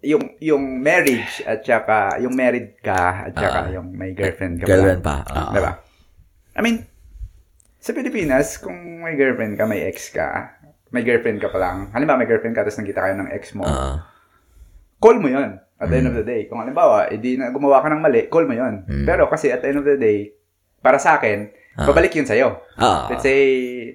yung 0.00 0.32
yung 0.40 0.80
marriage 0.80 1.44
at 1.44 1.60
saka 1.60 2.16
yung 2.18 2.32
married 2.32 2.72
ka 2.80 3.28
at 3.28 3.36
saka 3.36 3.68
yung 3.70 3.92
may 3.92 4.16
girlfriend 4.16 4.56
ka 4.56 4.64
Girlfriend 4.64 5.04
pa. 5.04 5.20
pa. 5.22 5.32
Ah. 5.38 5.52
Diba? 5.52 5.72
I 6.56 6.60
mean, 6.60 6.88
sa 7.80 7.90
Pilipinas, 7.90 8.60
kung 8.60 8.76
may 9.00 9.16
girlfriend 9.16 9.56
ka, 9.56 9.64
may 9.64 9.88
ex 9.88 10.12
ka, 10.12 10.52
may 10.92 11.00
girlfriend 11.00 11.40
ka 11.40 11.48
pa 11.48 11.56
lang, 11.56 11.88
halimbawa 11.90 12.20
may 12.20 12.28
girlfriend 12.28 12.52
ka, 12.52 12.62
tapos 12.62 12.76
nagkita 12.76 13.00
kayo 13.00 13.14
ng 13.16 13.30
ex 13.32 13.56
mo, 13.56 13.64
Ah. 13.64 14.04
call 15.00 15.16
mo 15.16 15.26
yon 15.26 15.56
at 15.80 15.88
the 15.88 15.96
end 15.96 16.06
of 16.06 16.14
the 16.14 16.20
day. 16.22 16.44
Kung 16.44 16.60
halimbawa, 16.60 17.08
edi 17.08 17.40
na 17.40 17.48
gumawa 17.48 17.80
ka 17.80 17.88
ng 17.88 17.98
mali, 17.98 18.28
call 18.28 18.44
mo 18.44 18.52
yon 18.52 18.84
Mm. 18.84 19.06
Pero 19.08 19.26
kasi 19.26 19.48
at 19.48 19.64
the 19.64 19.72
end 19.72 19.80
of 19.80 19.88
the 19.88 19.96
day, 19.96 20.28
para 20.78 21.00
sa 21.00 21.16
akin, 21.16 21.48
Ah. 21.72 21.88
babalik 21.88 22.12
yun 22.12 22.28
sa'yo. 22.28 22.60
Ah. 22.76 23.08
Let's 23.08 23.24
say, 23.24 23.40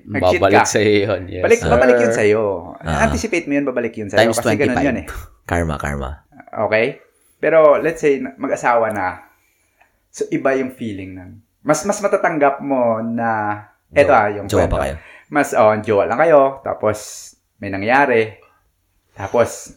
nag-cheat 0.01 0.41
Babalik 0.41 0.65
ka. 0.65 0.65
sa 0.65 0.79
yun. 0.81 1.21
Yes. 1.29 1.43
Balik, 1.45 1.59
sir. 1.61 1.69
babalik 1.69 1.97
yun 2.01 2.13
sa'yo. 2.15 2.43
Ah. 2.81 3.05
Anticipate 3.05 3.45
mo 3.45 3.53
yun, 3.53 3.65
babalik 3.67 3.93
yun 3.93 4.09
sa'yo. 4.09 4.21
Times 4.25 4.39
kasi 4.39 4.55
ganun 4.57 4.73
25. 4.73 4.87
yun 4.87 4.97
eh. 4.97 5.05
Karma, 5.45 5.75
karma. 5.77 6.09
Okay? 6.65 6.97
Pero 7.37 7.77
let's 7.77 8.01
say, 8.01 8.17
mag-asawa 8.17 8.89
na. 8.89 9.29
So, 10.09 10.25
iba 10.31 10.55
yung 10.55 10.73
feeling 10.73 11.13
nun. 11.13 11.31
Mas 11.61 11.83
mas 11.83 11.99
matatanggap 11.99 12.63
mo 12.63 13.03
na, 13.03 13.59
eto 13.93 14.11
ah, 14.13 14.27
yung 14.31 14.47
Jowa 14.47 14.65
kwento. 14.65 14.75
pa 14.75 14.83
kayo. 14.85 14.95
Mas, 15.25 15.49
oh, 15.57 15.73
jowa 15.81 16.05
lang 16.05 16.21
kayo, 16.21 16.61
tapos 16.61 16.97
may 17.57 17.73
nangyari, 17.73 18.37
tapos, 19.17 19.73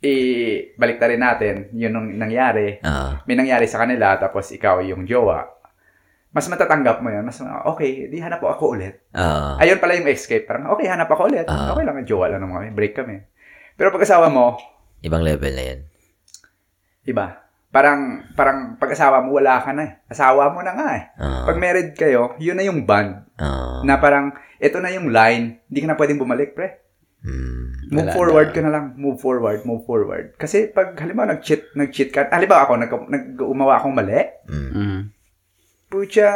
i 0.00 0.14
balik 0.78 1.02
rin 1.02 1.18
natin 1.20 1.54
yun 1.74 1.92
nung 1.92 2.08
nangyari. 2.14 2.78
Ah. 2.80 3.20
May 3.26 3.36
nangyari 3.36 3.66
sa 3.66 3.82
kanila, 3.82 4.16
tapos 4.16 4.52
ikaw 4.54 4.80
yung 4.80 5.04
jowa. 5.04 5.44
Mas 6.30 6.52
matatanggap 6.52 7.00
mo 7.00 7.08
yun. 7.08 7.24
Mas, 7.24 7.40
okay, 7.40 8.12
di 8.12 8.20
hanap 8.20 8.44
po 8.44 8.52
ako 8.52 8.76
ulit. 8.76 9.08
Ah. 9.16 9.56
Ayun 9.56 9.80
pala 9.80 9.96
yung 9.96 10.08
escape. 10.12 10.44
Parang, 10.44 10.68
okay, 10.72 10.84
hanap 10.84 11.08
ako 11.08 11.32
ulit. 11.32 11.48
Ah. 11.48 11.72
Okay 11.72 11.84
lang, 11.84 11.96
jowa 12.04 12.28
lang 12.28 12.44
naman 12.44 12.60
kami. 12.60 12.68
Break 12.76 12.92
kami. 12.92 13.24
Pero 13.76 13.88
pag 13.88 14.04
asawa 14.04 14.28
mo, 14.28 14.56
Ibang 15.00 15.24
level 15.24 15.52
na 15.52 15.64
yan. 15.64 15.80
iba. 17.06 17.45
Parang, 17.76 18.24
parang 18.32 18.80
pag-asawa 18.80 19.20
mo, 19.20 19.36
wala 19.36 19.60
ka 19.60 19.76
na 19.76 19.84
eh. 19.84 19.92
Asawa 20.08 20.48
mo 20.48 20.64
na 20.64 20.72
nga 20.72 20.88
eh. 20.96 21.04
Ah. 21.20 21.44
Pag 21.44 21.60
married 21.60 21.92
kayo, 21.92 22.32
yun 22.40 22.56
na 22.56 22.64
yung 22.64 22.88
bond. 22.88 23.20
Ah. 23.36 23.84
Na 23.84 24.00
parang, 24.00 24.32
ito 24.56 24.80
na 24.80 24.88
yung 24.96 25.12
line. 25.12 25.60
Hindi 25.68 25.84
ka 25.84 25.88
na 25.92 25.98
pwedeng 26.00 26.16
bumalik, 26.16 26.56
pre. 26.56 26.80
Hmm. 27.20 27.92
Move 27.92 28.16
forward 28.16 28.48
na. 28.48 28.54
ka 28.56 28.60
na 28.64 28.72
lang. 28.72 28.84
Move 28.96 29.20
forward, 29.20 29.60
move 29.68 29.84
forward. 29.84 30.32
Kasi 30.40 30.72
pag, 30.72 30.96
halimbawa, 30.96 31.36
nag-cheat, 31.36 31.76
nag-cheat 31.76 32.16
ka. 32.16 32.32
Halimbawa 32.32 32.64
ako, 32.64 32.72
nag, 32.80 32.92
nag 33.12 33.24
umawa 33.44 33.76
akong 33.76 33.92
mali. 33.92 34.24
Mm. 34.48 35.12
Pucha, 35.92 36.32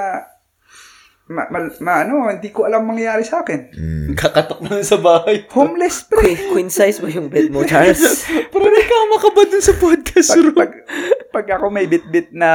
ma, 1.31 1.47
ma, 1.47 1.59
ma- 1.78 2.01
ano, 2.02 2.27
hindi 2.27 2.51
ko 2.51 2.66
alam 2.66 2.82
mangyayari 2.85 3.23
sa 3.23 3.40
akin. 3.40 3.61
Hmm. 3.70 4.09
Kakatok 4.12 4.61
na 4.61 4.82
sa 4.82 4.98
bahay. 4.98 5.47
Homeless, 5.48 6.02
pre. 6.05 6.35
Queen, 6.35 6.39
queen 6.51 6.69
size 6.69 6.98
ba 6.98 7.07
yung 7.07 7.31
bed 7.31 7.55
mo, 7.55 7.62
Charles? 7.62 8.27
Parang 8.52 8.66
may 8.66 8.82
kama 8.82 9.16
ka 9.16 9.28
ba 9.31 9.43
dun 9.47 9.62
sa 9.62 9.74
podcast, 9.74 10.28
pag, 10.35 10.51
pag, 10.52 10.73
pag 11.31 11.47
ako 11.55 11.70
may 11.70 11.86
bit-bit 11.86 12.35
na 12.35 12.51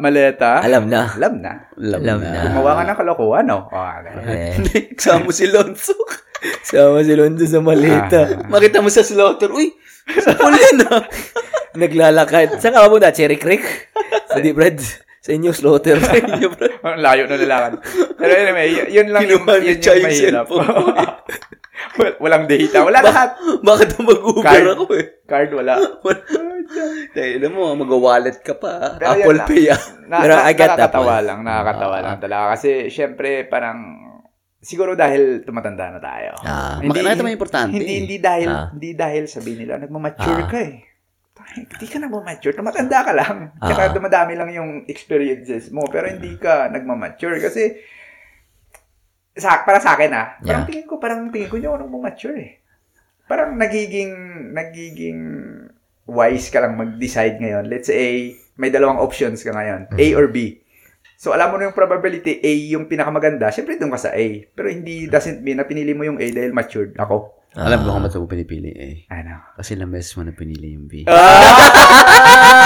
maleta, 0.00 0.64
Alam 0.64 0.88
na. 0.88 1.12
alam 1.12 1.36
na. 1.36 1.68
Alam 1.76 2.00
na. 2.18 2.40
Gumawa 2.48 2.70
ka 2.74 2.82
ng 2.82 2.98
kalokohan, 2.98 3.44
no? 3.44 3.68
Oh, 3.68 3.92
okay. 4.16 4.56
Kasama 4.96 5.28
mo 5.28 5.30
si 5.30 5.44
Lonzo. 5.46 5.92
sama 6.64 7.02
si 7.02 7.12
Londo 7.12 7.44
sa 7.44 7.60
malita. 7.60 8.46
Makita 8.48 8.80
mo 8.80 8.88
sa 8.88 9.02
slaughter. 9.02 9.52
Uy, 9.52 9.74
sa 10.16 10.32
pulin 10.32 10.80
na. 10.80 11.04
Naglalakad. 11.82 12.56
Saan 12.58 12.72
ka 12.72 12.86
mapunta? 12.86 13.12
Cherry 13.12 13.36
Creek? 13.36 13.62
Hindi, 14.32 14.50
Brad. 14.50 14.80
Sa 15.28 15.36
inyo, 15.36 15.52
slaughter. 15.52 16.00
Ang 16.88 17.04
layo 17.04 17.28
na 17.28 17.36
nilakan. 17.36 17.84
Pero 18.16 18.32
anyway, 18.32 18.72
y- 18.72 18.96
yun 18.96 19.12
lang 19.12 19.28
yung, 19.28 19.44
yun 19.44 19.76
Chai 19.76 20.00
yung 20.00 20.08
mahirap. 20.08 20.48
Wal- 22.00 22.16
Walang 22.18 22.48
data. 22.48 22.80
Wala 22.80 22.98
lahat. 22.98 23.36
Bakit 23.60 23.88
mag-Uber 24.00 24.40
Card. 24.40 24.64
ako 24.72 24.84
eh? 24.94 25.06
Card, 25.22 25.50
wala. 25.52 25.76
Dahil 27.10 27.32
alam 27.38 27.52
mo, 27.52 27.76
mag-wallet 27.76 28.40
ka 28.40 28.56
pa. 28.56 28.96
Pero 28.96 29.20
Apple. 29.20 29.40
Pay 29.44 29.68
ah. 29.68 29.80
Na, 30.06 30.16
Pero 30.18 30.32
na, 30.32 30.40
that 30.40 30.56
nakakatawa 30.56 31.14
one. 31.14 31.24
lang. 31.24 31.38
Nakakatawa 31.42 31.94
Ah. 31.94 32.02
lang 32.02 32.16
talaga. 32.18 32.44
Kasi, 32.54 32.70
syempre, 32.88 33.28
parang, 33.44 33.78
siguro 34.58 34.92
dahil 34.94 35.44
tumatanda 35.44 35.90
na 35.90 36.00
tayo. 36.00 36.32
Ah. 36.40 36.80
Makita 36.80 37.20
mo 37.20 37.28
yung 37.28 37.36
importante. 37.36 37.72
Hindi, 37.74 37.94
hindi 38.00 38.16
dahil, 38.16 38.48
Ah. 38.48 38.68
hindi 38.70 38.90
dahil 38.92 39.24
sabihin 39.26 39.58
nila, 39.60 39.76
nagmamature 39.78 40.40
Ah. 40.40 40.48
ka 40.48 40.58
eh. 40.58 40.76
Hindi 41.56 41.86
ka 41.86 41.98
nagmamature. 41.98 42.54
Tumatanda 42.54 42.98
ka 43.02 43.12
lang. 43.14 43.36
Ah. 43.58 43.66
Tsaka 43.70 43.94
dumadami 43.94 44.34
lang 44.36 44.50
yung 44.52 44.70
experiences 44.86 45.72
mo. 45.72 45.86
Pero 45.88 46.10
hindi 46.10 46.36
ka 46.36 46.68
nagmamature. 46.68 47.38
Kasi, 47.40 47.78
sa, 49.38 49.62
para 49.62 49.78
sa 49.78 49.94
akin 49.94 50.10
ah, 50.12 50.34
parang 50.42 50.66
Yeah. 50.66 50.68
tingin 50.68 50.86
ko, 50.86 50.98
parang 50.98 51.30
tingin 51.30 51.46
ko 51.46 51.54
hindi 51.56 51.70
ako 51.70 51.78
nagmamature 51.86 52.36
eh. 52.36 52.50
Parang 53.30 53.54
nagiging, 53.54 54.12
nagiging 54.50 55.20
wise 56.08 56.48
ka 56.48 56.64
lang 56.64 56.74
mag-decide 56.74 57.38
ngayon. 57.38 57.68
Let's 57.68 57.86
say, 57.86 58.34
may 58.56 58.72
dalawang 58.72 58.98
options 58.98 59.44
ka 59.44 59.52
ngayon. 59.52 59.92
A 59.94 60.06
or 60.16 60.26
B. 60.32 60.64
So, 61.18 61.34
alam 61.34 61.50
mo 61.50 61.58
na 61.58 61.70
yung 61.70 61.76
probability 61.76 62.38
A 62.42 62.52
yung 62.70 62.86
pinakamaganda. 62.86 63.50
Siyempre, 63.50 63.74
doon 63.74 63.90
ka 63.90 64.00
sa 64.00 64.14
A. 64.14 64.26
Pero 64.54 64.70
hindi 64.70 65.06
doesn't 65.06 65.42
mean 65.42 65.58
na 65.58 65.66
pinili 65.66 65.90
mo 65.90 66.02
yung 66.02 66.18
A 66.18 66.26
dahil 66.30 66.54
matured 66.54 66.94
ako. 66.94 67.37
Alam 67.56 67.80
ko 67.80 67.96
kung 67.96 68.04
ba't 68.04 68.16
mo 68.20 68.28
pinipili 68.28 68.70
eh. 68.76 69.08
Ano? 69.08 69.40
Kasi 69.56 69.72
ilang 69.72 69.88
beses 69.88 70.12
mo 70.18 70.26
na 70.26 70.36
pinili 70.36 70.76
yung 70.76 70.84
B. 70.84 71.08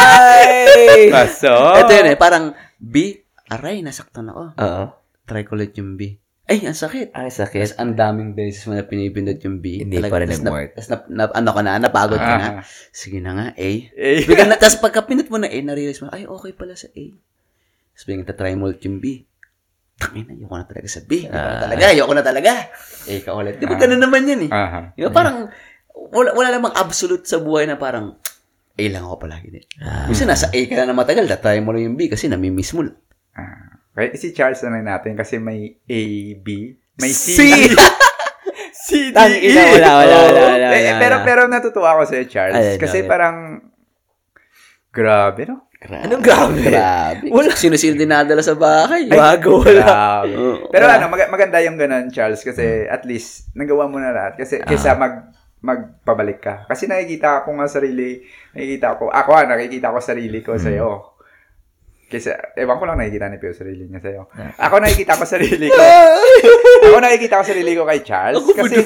Ay! 0.03 1.07
Kaso? 1.15 1.55
Ito 1.79 1.93
yun 1.95 2.09
eh, 2.11 2.19
parang 2.19 2.57
B, 2.83 3.23
aray, 3.47 3.85
nasaktan 3.87 4.35
ako. 4.35 4.59
Oo. 4.59 4.85
Try 5.23 5.47
ko 5.47 5.55
ulit 5.55 5.79
yung 5.79 5.95
B. 5.95 6.19
Ay, 6.51 6.67
ang 6.67 6.75
sakit. 6.75 7.15
Ay, 7.15 7.31
sakit. 7.31 7.63
Tapos 7.63 7.79
ang 7.79 7.95
daming 7.95 8.35
beses 8.35 8.67
mo 8.67 8.75
na 8.75 8.83
pinipindot 8.83 9.39
yung 9.47 9.63
B. 9.63 9.87
Hindi 9.87 10.03
pa 10.03 10.19
rin 10.19 10.29
nag-work. 10.35 10.75
Na, 10.75 10.77
tas 10.77 10.91
na, 10.91 10.97
na, 11.07 11.25
ano 11.31 11.51
ka 11.55 11.63
na, 11.63 11.79
napagod 11.79 12.19
ka 12.19 12.35
na. 12.37 12.49
Ah. 12.61 12.67
Sige 12.91 13.23
na 13.23 13.33
nga, 13.33 13.47
A. 13.55 13.69
Bigyan 14.27 14.51
na, 14.51 14.59
tapos 14.59 14.83
pagka 14.83 15.07
pinot 15.07 15.31
mo 15.31 15.39
na 15.39 15.47
A, 15.47 15.59
na-realize 15.63 16.03
mo, 16.03 16.11
ay, 16.11 16.27
okay 16.27 16.53
pala 16.53 16.75
sa 16.75 16.91
A. 16.91 17.05
Tapos 17.95 18.05
bigyan 18.05 18.27
try 18.27 18.59
mo 18.59 18.67
ulit 18.69 18.83
yung 18.83 18.99
B. 18.99 19.23
Tangin 20.03 20.25
na, 20.25 20.35
ayoko 20.35 20.55
na 20.55 20.67
talaga 20.67 20.89
sa 20.89 21.01
B. 21.01 21.11
Ayoko 21.23 21.33
na 21.33 21.55
Ah. 21.55 21.63
talaga, 21.63 21.83
ayoko 21.87 22.13
na 22.13 22.25
talaga. 22.25 22.51
A 23.03 23.13
ka 23.19 23.31
ulit. 23.33 23.55
Di 23.57 23.65
ba 23.65 23.75
ganun 23.77 24.01
naman 24.01 24.23
yan 24.25 24.41
eh. 24.47 24.51
Aha. 24.51 24.81
Di 24.93 25.03
ba 25.03 25.11
parang, 25.11 25.37
wala, 26.11 26.31
wala 26.33 26.49
namang 26.51 26.75
absolute 26.75 27.25
sa 27.25 27.39
buhay 27.39 27.65
na 27.65 27.77
parang, 27.77 28.19
A 28.73 28.85
lang 28.89 29.05
ako 29.05 29.17
palagi 29.21 29.49
din. 29.51 29.65
Ah. 29.79 30.09
Kasi 30.09 30.25
nasa 30.25 30.49
A 30.49 30.61
ka 30.65 30.75
na 30.75 30.89
na 30.89 30.97
matagal, 30.97 31.29
tatry 31.29 31.61
mo 31.61 31.71
lang 31.71 31.87
yung 31.87 31.97
B 31.97 32.09
kasi 32.09 32.27
namimiss 32.27 32.73
mo. 32.73 32.83
lang. 32.83 32.97
Ah. 33.33 33.79
Okay, 33.93 34.17
si 34.17 34.33
Charles 34.33 34.59
na 34.63 34.81
natin 34.81 35.13
kasi 35.13 35.37
may 35.37 35.77
A, 35.85 36.01
B, 36.37 36.73
may 36.97 37.13
C. 37.13 37.37
C! 37.37 37.41
C, 38.83 39.09
D, 39.09 39.17
E. 39.17 39.53
wala, 39.53 39.91
wala, 39.95 40.17
wala, 40.27 40.41
wala, 40.49 40.67
Eh, 40.75 40.91
wala. 40.91 40.99
pero, 40.99 41.17
pero 41.23 41.41
natutuwa 41.47 41.95
ako 41.95 42.03
sa'yo, 42.09 42.25
Charles. 42.27 42.57
Ayun, 42.57 42.81
kasi 42.81 42.99
bakit? 42.99 43.09
parang, 43.09 43.37
grabe, 44.91 45.45
no? 45.47 45.69
Grabe. 45.83 46.03
Anong 46.07 46.23
grabe? 46.23 46.63
Grabe. 46.63 47.27
Wala. 47.27 47.59
Sino-sino 47.59 47.99
dinadala 47.99 48.39
sa 48.39 48.55
bahay. 48.55 49.11
Bago, 49.11 49.67
wala. 49.67 49.83
Grabe. 49.83 50.35
Pero 50.71 50.85
Wala. 50.87 50.95
ano, 50.95 51.05
mag- 51.11 51.33
maganda 51.33 51.59
yung 51.59 51.75
ganun, 51.75 52.07
Charles, 52.15 52.47
kasi 52.47 52.87
at 52.87 53.03
least, 53.03 53.51
nagawa 53.59 53.91
mo 53.91 53.99
na 53.99 54.15
lahat. 54.15 54.39
Kasi, 54.39 54.63
kaysa 54.63 54.95
mag, 54.95 55.35
magpabalik 55.59 56.39
ka. 56.39 56.55
Kasi 56.71 56.87
nakikita 56.87 57.43
ko 57.43 57.59
nga 57.59 57.67
sarili, 57.67 58.23
nakikita 58.55 58.99
ko, 58.99 59.11
ako 59.11 59.31
ah, 59.35 59.47
nakikita 59.47 59.91
ko 59.91 59.99
sarili 59.99 60.39
ko 60.43 60.55
sa'yo. 60.55 61.19
Kaysa, 62.13 62.55
ewan 62.61 62.77
ko 62.77 62.85
lang 62.85 63.01
nakikita 63.01 63.27
ni 63.33 63.41
Pio 63.41 63.57
sarili 63.57 63.89
niya 63.89 64.05
sa'yo. 64.05 64.29
Ako 64.61 64.75
nakikita 64.85 65.17
ko 65.17 65.25
sarili 65.25 65.67
ko. 65.73 65.81
ako 66.93 66.99
nakikita 67.01 67.41
ko 67.41 67.45
sarili 67.47 67.73
ko 67.73 67.89
kay 67.89 68.05
Charles. 68.05 68.45
Kasi, 68.53 68.77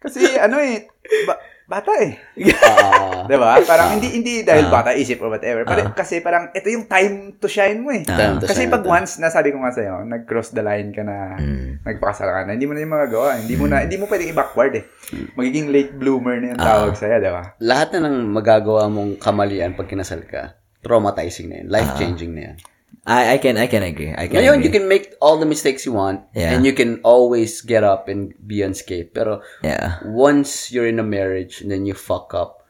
kasi 0.00 0.20
ano 0.40 0.56
eh, 0.56 0.88
ba, 1.28 1.36
bata 1.68 1.92
eh. 2.00 2.16
Ah, 2.56 3.22
'Di 3.28 3.36
ba? 3.36 3.60
Parang 3.62 3.92
hindi 3.92 4.08
hindi 4.10 4.40
dahil 4.40 4.66
Ah. 4.66 4.72
bata 4.72 4.90
isip 4.92 5.20
or 5.20 5.28
whatever. 5.28 5.62
Pero 5.62 5.92
kasi 5.92 6.18
parang 6.18 6.48
ito 6.50 6.64
yung 6.66 6.88
time 6.88 7.36
to 7.36 7.44
shine 7.44 7.78
mo 7.78 7.92
eh. 7.92 8.08
to 8.08 8.40
Kasi 8.42 8.64
shine 8.64 8.72
pag 8.72 8.80
ito. 8.80 8.88
once 8.88 9.20
nasabi 9.20 9.52
ko 9.52 9.60
nga 9.60 9.70
sa'yo, 9.70 10.00
nag-cross 10.02 10.50
the 10.50 10.60
line 10.60 10.90
ka 10.90 11.04
na, 11.04 11.36
Mm. 11.36 11.84
nagpakasal 11.84 12.24
ka 12.24 12.40
na, 12.42 12.56
hindi 12.56 12.64
mo 12.64 12.72
na 12.72 12.80
yung 12.80 12.94
magagawa. 12.94 13.36
Hindi 13.36 13.54
mo 13.54 13.68
na, 13.68 13.84
hindi 13.84 13.94
mo 13.94 14.08
pwedeng 14.08 14.32
i-backward 14.32 14.72
eh. 14.74 14.84
Magiging 15.34 15.68
late 15.68 15.92
bloomer 15.92 16.36
na 16.36 16.46
yung 16.50 16.58
tawag 16.58 16.96
sa'yo, 16.96 17.16
di 17.18 17.28
ba? 17.28 17.52
lahat 17.58 17.88
na 17.92 18.08
ng 18.08 18.32
magagawa 18.32 18.88
mong 18.88 19.16
kamalian 19.18 19.72
pag 19.72 19.86
kinasal 19.86 20.24
ka, 20.24 20.56
traumatizing 20.80 21.48
na 21.48 21.60
yan. 21.60 21.68
Life-changing 21.68 22.32
na 22.32 22.42
yan. 22.42 22.56
I, 23.08 23.34
I 23.34 23.38
can, 23.40 23.56
I 23.56 23.66
can 23.72 23.80
agree. 23.82 24.12
I 24.12 24.28
can 24.28 24.44
Ngayon, 24.44 24.60
you 24.60 24.68
can 24.68 24.84
make 24.84 25.16
all 25.24 25.40
the 25.40 25.48
mistakes 25.48 25.88
you 25.88 25.96
want 25.96 26.28
Yeah. 26.36 26.52
and 26.52 26.68
you 26.68 26.76
can 26.76 27.00
always 27.08 27.64
get 27.64 27.80
up 27.80 28.04
and 28.06 28.36
be 28.44 28.60
unscathed. 28.60 29.16
Pero 29.16 29.40
Yeah. 29.64 29.96
once 30.04 30.68
you're 30.68 30.84
in 30.86 31.00
a 31.00 31.06
marriage 31.08 31.64
and 31.64 31.72
then 31.72 31.88
you 31.88 31.96
fuck 31.96 32.36
up, 32.36 32.60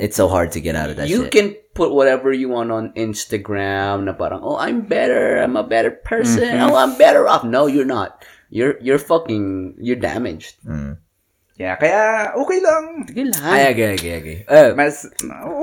It's 0.00 0.16
so 0.16 0.26
hard 0.32 0.56
to 0.56 0.60
get 0.64 0.72
out 0.72 0.88
of 0.88 0.96
that 0.96 1.12
you 1.12 1.28
shit. 1.28 1.36
can 1.36 1.46
put 1.76 1.92
whatever 1.92 2.32
you 2.32 2.48
want 2.48 2.72
on 2.72 2.96
Instagram 2.96 4.08
na 4.08 4.16
parang, 4.16 4.40
oh, 4.40 4.56
I'm 4.56 4.88
better. 4.88 5.36
I'm 5.36 5.54
a 5.54 5.62
better 5.62 5.92
person. 5.92 6.48
Oh, 6.64 6.72
I'm 6.74 6.96
better 6.96 7.28
off. 7.28 7.44
No, 7.44 7.68
you're 7.68 7.84
not. 7.86 8.24
You're 8.48 8.80
you're 8.80 8.98
fucking, 9.00 9.76
you're 9.80 10.00
damaged. 10.00 10.56
Mm. 10.64 10.96
Yeah, 11.60 11.76
kaya 11.76 12.32
okay 12.40 12.58
lang. 12.64 13.04
Sige 13.04 13.22
lang. 13.28 13.44
I 13.44 13.68
agree, 13.68 13.88
I 13.92 13.94
agree, 14.00 14.12
I 14.12 14.18
agree. 14.24 14.40
Uh, 14.48 14.72
Mas, 14.72 15.04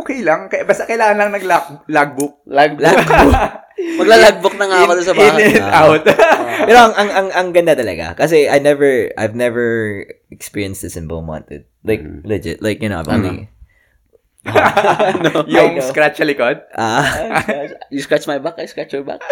okay 0.06 0.22
lang. 0.22 0.46
Kaya, 0.48 0.64
basta 0.64 0.86
kailangan 0.86 1.18
lang 1.18 1.30
nag-logbook. 1.34 2.46
Lagbook. 2.46 2.86
Maglalagbook 3.80 4.56
na 4.56 4.66
nga 4.68 4.78
ako 4.84 4.92
doon 4.94 5.08
sa 5.08 5.16
In 5.16 5.20
bahay. 5.20 5.44
and 5.50 5.64
out. 5.66 6.04
Pero 6.60 6.80
ang, 6.82 6.94
ang, 6.94 7.10
ang, 7.10 7.28
ang 7.32 7.48
ganda 7.52 7.74
talaga. 7.74 8.12
Kasi 8.14 8.46
I 8.46 8.60
never, 8.60 9.08
I've 9.16 9.34
never 9.34 10.04
experienced 10.30 10.84
this 10.84 10.96
in 10.96 11.08
Beaumont. 11.08 11.48
It- 11.50 11.68
Like, 11.80 12.04
legit. 12.28 12.60
Like, 12.60 12.84
you 12.84 12.92
know, 12.92 13.00
I've 13.00 13.08
only, 13.08 13.48
yung 15.48 15.80
scratch 15.80 16.20
sa 16.20 16.28
likod. 16.28 16.60
ah, 16.76 17.08
you 17.94 18.04
scratch 18.04 18.28
my 18.28 18.36
back, 18.36 18.60
I 18.60 18.68
scratch 18.68 18.92
your 18.92 19.04
back. 19.04 19.24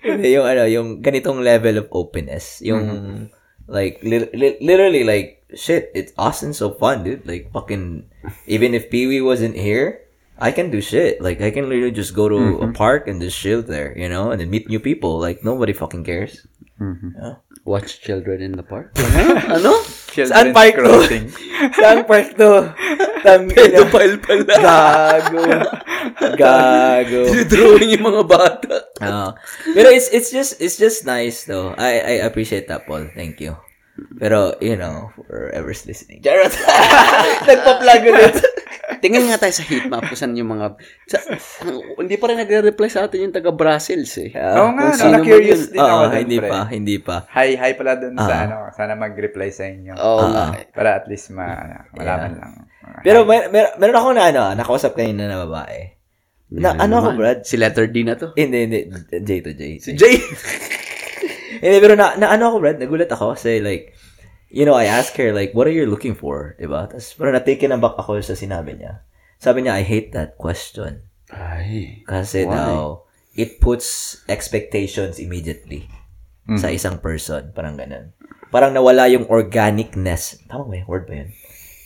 Hindi, 0.00 0.32
yung 0.32 0.46
ano, 0.46 0.64
yung 0.64 0.88
ganitong 1.02 1.42
level 1.42 1.76
of 1.76 1.92
openness. 1.92 2.64
Yung, 2.64 3.28
like, 3.68 4.00
li- 4.00 4.32
li- 4.32 4.60
literally, 4.60 5.04
like, 5.04 5.44
shit, 5.52 5.90
it's 5.92 6.12
awesome, 6.16 6.52
so 6.52 6.72
fun, 6.72 7.04
dude. 7.04 7.26
Like, 7.26 7.52
fucking, 7.52 8.06
even 8.46 8.72
if 8.72 8.88
Pee-wee 8.88 9.20
wasn't 9.20 9.56
here, 9.58 10.05
I 10.38 10.52
can 10.52 10.70
do 10.70 10.80
shit. 10.80 11.20
Like, 11.20 11.40
I 11.40 11.50
can 11.50 11.68
literally 11.68 11.92
just 11.92 12.14
go 12.14 12.28
to 12.28 12.60
a 12.60 12.72
park 12.72 13.08
and 13.08 13.20
just 13.20 13.38
chill 13.38 13.62
there, 13.62 13.96
you 13.96 14.08
know, 14.08 14.30
and 14.30 14.40
then 14.40 14.50
meet 14.50 14.68
new 14.68 14.80
people. 14.80 15.18
Like, 15.18 15.44
nobody 15.44 15.72
fucking 15.72 16.04
cares. 16.04 16.46
Watch 17.64 18.00
children 18.00 18.42
in 18.42 18.52
the 18.52 18.62
park. 18.62 18.92
ano? 19.48 19.80
Children's 20.12 20.52
park 20.52 20.76
to? 20.76 20.80
crossing. 20.84 21.26
Saan 21.74 22.06
park 22.10 22.36
to? 22.36 22.70
Tangina. 23.24 23.56
Pedophile 23.58 24.16
pala. 24.22 24.44
Gago. 24.54 25.42
Gago. 26.40 27.20
Drawing 27.48 27.90
yung 27.96 28.04
mga 28.06 28.22
bata. 28.28 28.76
Ah. 29.02 29.34
pero 29.74 29.90
it's 29.90 30.06
it's 30.14 30.30
just 30.30 30.62
it's 30.62 30.78
just 30.78 31.02
nice 31.08 31.42
though. 31.48 31.74
I 31.74 32.22
I 32.22 32.28
appreciate 32.28 32.68
that, 32.70 32.86
Paul. 32.86 33.10
Thank 33.16 33.42
you. 33.42 33.58
Pero, 34.20 34.54
you 34.60 34.76
know, 34.76 35.10
whoever's 35.26 35.88
listening. 35.88 36.20
Jarrett. 36.20 36.52
Nagpa-plug 37.48 38.02
ulit. 38.04 38.36
Tingnan 39.06 39.30
nga 39.30 39.38
tayo 39.38 39.54
sa 39.54 39.62
heat 39.62 39.86
map 39.86 40.02
kung 40.02 40.18
saan 40.18 40.34
yung 40.34 40.50
mga... 40.50 40.66
Sa, 41.06 41.18
hindi 41.96 42.18
pa 42.18 42.26
rin 42.26 42.42
nagre-reply 42.42 42.88
sa 42.90 43.06
atin 43.06 43.22
yung 43.22 43.30
taga 43.30 43.54
Brussels 43.54 44.10
eh. 44.18 44.34
Oo 44.34 44.74
nga, 44.74 44.90
no, 44.90 45.14
na-curious 45.14 45.62
man 45.62 45.70
din 45.70 45.78
ako 45.78 45.86
Oo, 45.86 46.02
dun, 46.02 46.18
hindi 46.18 46.36
pre. 46.36 46.50
pa, 46.50 46.60
hindi 46.66 46.96
pa. 46.98 47.16
Hi, 47.30 47.48
hi 47.54 47.72
pala 47.72 47.94
dun 47.94 48.18
sa 48.18 48.26
Ah. 48.26 48.42
ano. 48.42 48.56
Sana 48.74 48.98
mag-reply 48.98 49.48
sa 49.48 49.64
inyo. 49.64 49.94
Oo 49.94 50.26
nga. 50.26 50.44
Para 50.74 50.98
at 50.98 51.06
least 51.06 51.30
ma, 51.30 51.46
malaman 51.94 52.32
lang. 52.34 52.52
Pero 53.00 53.22
mer- 53.22 53.46
mer- 53.48 53.78
meron 53.78 53.94
ako 53.96 54.08
na 54.10 54.22
ano, 54.26 54.42
nakausap 54.52 54.92
kanina 54.92 55.24
na 55.24 55.38
babae. 55.40 55.94
Na, 56.48 56.74
ano 56.74 56.98
ako. 56.98 57.08
Brad? 57.14 57.38
Si 57.42 57.54
letter 57.54 57.86
D 57.86 58.02
na 58.02 58.14
to. 58.14 58.34
Hindi, 58.34 58.58
hindi. 58.66 58.80
J 59.12 59.30
to 59.40 59.50
J. 59.52 59.62
Si 59.78 59.90
Jay. 59.94 60.18
Hindi, 61.56 61.78
pero 61.80 61.96
na, 61.96 62.12
na 62.14 62.28
ano 62.28 62.52
ako, 62.52 62.56
Brad? 62.60 62.76
Nagulat 62.76 63.08
ako 63.08 63.32
kasi 63.32 63.64
like, 63.64 63.96
you 64.48 64.64
know, 64.64 64.74
I 64.74 64.86
asked 64.86 65.16
her 65.16 65.32
like, 65.32 65.52
what 65.52 65.66
are 65.66 65.74
you 65.74 65.86
looking 65.86 66.14
for? 66.14 66.56
Diba? 66.60 66.86
Tapos 66.86 67.14
parang 67.14 67.34
na-taken 67.34 67.74
aback 67.74 67.98
ako 67.98 68.20
sa 68.22 68.38
sinabi 68.38 68.78
niya. 68.78 69.02
Sabi 69.36 69.64
niya, 69.66 69.76
I 69.76 69.84
hate 69.84 70.10
that 70.16 70.38
question. 70.40 71.06
Ay. 71.28 72.02
Kasi 72.06 72.46
Why? 72.46 72.54
daw, 72.54 73.04
it 73.36 73.58
puts 73.60 74.18
expectations 74.30 75.18
immediately 75.20 75.90
sa 76.54 76.70
isang 76.70 77.02
person. 77.02 77.50
Parang 77.50 77.74
ganun. 77.74 78.14
Parang 78.54 78.70
nawala 78.70 79.10
yung 79.10 79.26
organicness. 79.26 80.38
Tama 80.46 80.70
ba 80.70 80.74
yung 80.78 80.86
word 80.86 81.10
ba 81.10 81.14
yun? 81.26 81.30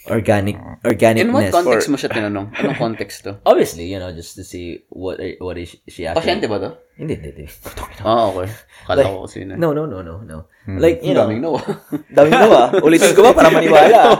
Organic, 0.09 0.57
In 0.57 0.65
what 0.65 0.81
organicness. 0.89 1.53
context 1.53 1.89
mo 1.93 1.97
siya 2.01 2.09
tinanong? 2.09 2.57
Anong 2.57 2.79
context 2.89 3.21
to? 3.29 3.37
Obviously, 3.45 3.85
you 3.93 4.01
know, 4.01 4.09
just 4.17 4.33
to 4.33 4.41
see 4.41 4.81
what 4.89 5.21
what 5.45 5.61
is 5.61 5.77
she 5.93 6.09
actually. 6.09 6.25
Pasyente 6.25 6.49
ba 6.49 6.57
to? 6.57 6.71
Hindi, 6.97 7.21
hindi, 7.21 7.29
hindi. 7.37 7.47
Ah, 8.05 8.33
okay. 8.33 8.49
Kala 8.89 9.05
ko 9.05 9.29
kasi 9.29 9.45
na. 9.45 9.61
No, 9.61 9.77
no, 9.77 9.85
no, 9.85 10.01
no, 10.01 10.25
no. 10.25 10.49
Like, 10.65 11.05
you 11.05 11.13
know, 11.13 11.29
Daming 11.29 11.45
no. 11.45 11.61
daming 12.17 12.33
nawa. 12.33 12.73
Ulitin 12.81 13.13
ko 13.13 13.29
ba 13.29 13.33
para 13.37 13.53
maniwala? 13.53 14.17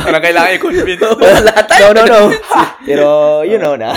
Parang 0.00 0.24
kailangan 0.24 0.56
i-convince. 0.56 1.04
Wala 1.04 1.60
tayo. 1.64 1.92
no, 1.92 2.04
no, 2.04 2.04
no. 2.08 2.20
Pero, 2.88 3.06
you 3.44 3.60
know 3.60 3.76
na. 3.76 3.92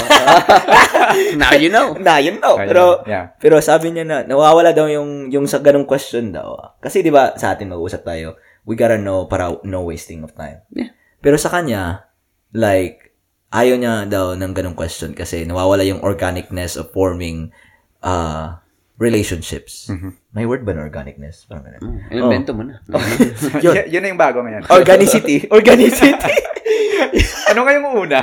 Now 1.39 1.55
you 1.55 1.71
know. 1.71 1.95
na, 1.95 2.19
yun 2.19 2.43
know. 2.43 2.59
Pero, 2.59 3.03
yeah. 3.07 3.35
pero 3.39 3.63
sabi 3.63 3.95
niya 3.95 4.03
na, 4.03 4.17
nawawala 4.27 4.75
daw 4.75 4.87
yung, 4.91 5.31
yung 5.31 5.47
sa 5.47 5.63
ganong 5.63 5.87
question 5.87 6.35
daw. 6.35 6.75
Kasi 6.83 6.99
di 7.03 7.11
ba 7.11 7.35
sa 7.39 7.55
atin 7.55 7.71
mag-usap 7.71 8.03
tayo, 8.03 8.35
we 8.67 8.75
gotta 8.75 8.99
know 8.99 9.27
para 9.31 9.55
no 9.63 9.87
wasting 9.87 10.23
of 10.23 10.35
time. 10.35 10.59
Yeah. 10.75 10.91
Pero 11.25 11.41
sa 11.41 11.49
kanya, 11.49 12.05
like, 12.53 13.17
ayaw 13.49 13.81
niya 13.81 14.05
daw 14.05 14.37
ng 14.37 14.53
ganong 14.53 14.77
question 14.77 15.17
kasi 15.17 15.41
nawawala 15.41 15.81
yung 15.81 16.05
organicness 16.05 16.77
of 16.77 16.93
forming 16.93 17.49
uh, 18.05 18.61
relationships. 19.01 19.89
May 20.37 20.45
word 20.45 20.61
ba 20.61 20.77
na 20.77 20.85
organicness? 20.85 21.49
Parang 21.49 21.65
ganun. 21.65 22.05
Invento 22.13 22.53
mo 22.53 22.61
na. 22.61 22.77
Y- 23.65 23.89
yun 23.89 24.05
na 24.05 24.09
yung 24.13 24.21
bago 24.21 24.45
ngayon. 24.45 24.69
Organicity. 24.69 25.47
Organicity. 25.57 26.35
ano 27.49 27.59
nga 27.65 27.71
yung 27.73 27.87
una? 28.05 28.21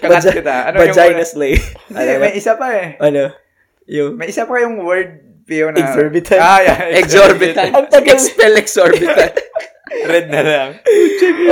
Kakat 0.00 0.32
kita. 0.32 0.72
Ano 0.72 0.76
yung 0.80 0.96
Vagina 0.96 1.24
slay. 1.28 1.60
Hindi, 1.92 2.12
may 2.16 2.32
isa 2.40 2.56
pa 2.56 2.72
eh. 2.72 2.96
Ano? 3.04 3.36
Yung, 3.84 4.16
May 4.16 4.32
isa 4.32 4.48
pa 4.48 4.56
yung 4.64 4.80
word, 4.80 5.44
Pio, 5.44 5.68
na... 5.74 5.82
Exorbitant. 5.82 6.40
Ah, 6.40 6.62
yeah. 6.62 6.78
Exorbitant. 7.02 7.72
Ang 7.74 7.86
tagal. 7.90 8.14
Expel 8.14 8.54
exorbitant. 8.56 9.34
Red 10.08 10.26
na 10.32 10.42
lang. 10.42 10.68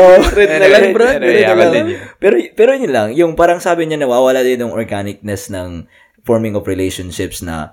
oh, 0.00 0.18
Red 0.32 0.50
na 0.58 0.66
lang, 0.68 0.84
bro. 0.96 1.06
Red 1.06 1.20
na 1.20 1.30
yeah, 1.30 1.52
lang. 1.54 1.58
continue. 1.70 1.98
Pero, 2.18 2.34
pero 2.56 2.70
yun 2.74 2.92
lang, 2.92 3.08
yung 3.14 3.32
parang 3.36 3.60
sabi 3.60 3.86
niya 3.86 4.00
nawawala 4.00 4.42
din 4.42 4.64
yung 4.64 4.74
organicness 4.74 5.52
ng 5.52 5.84
forming 6.24 6.56
of 6.56 6.64
relationships 6.68 7.40
na, 7.40 7.72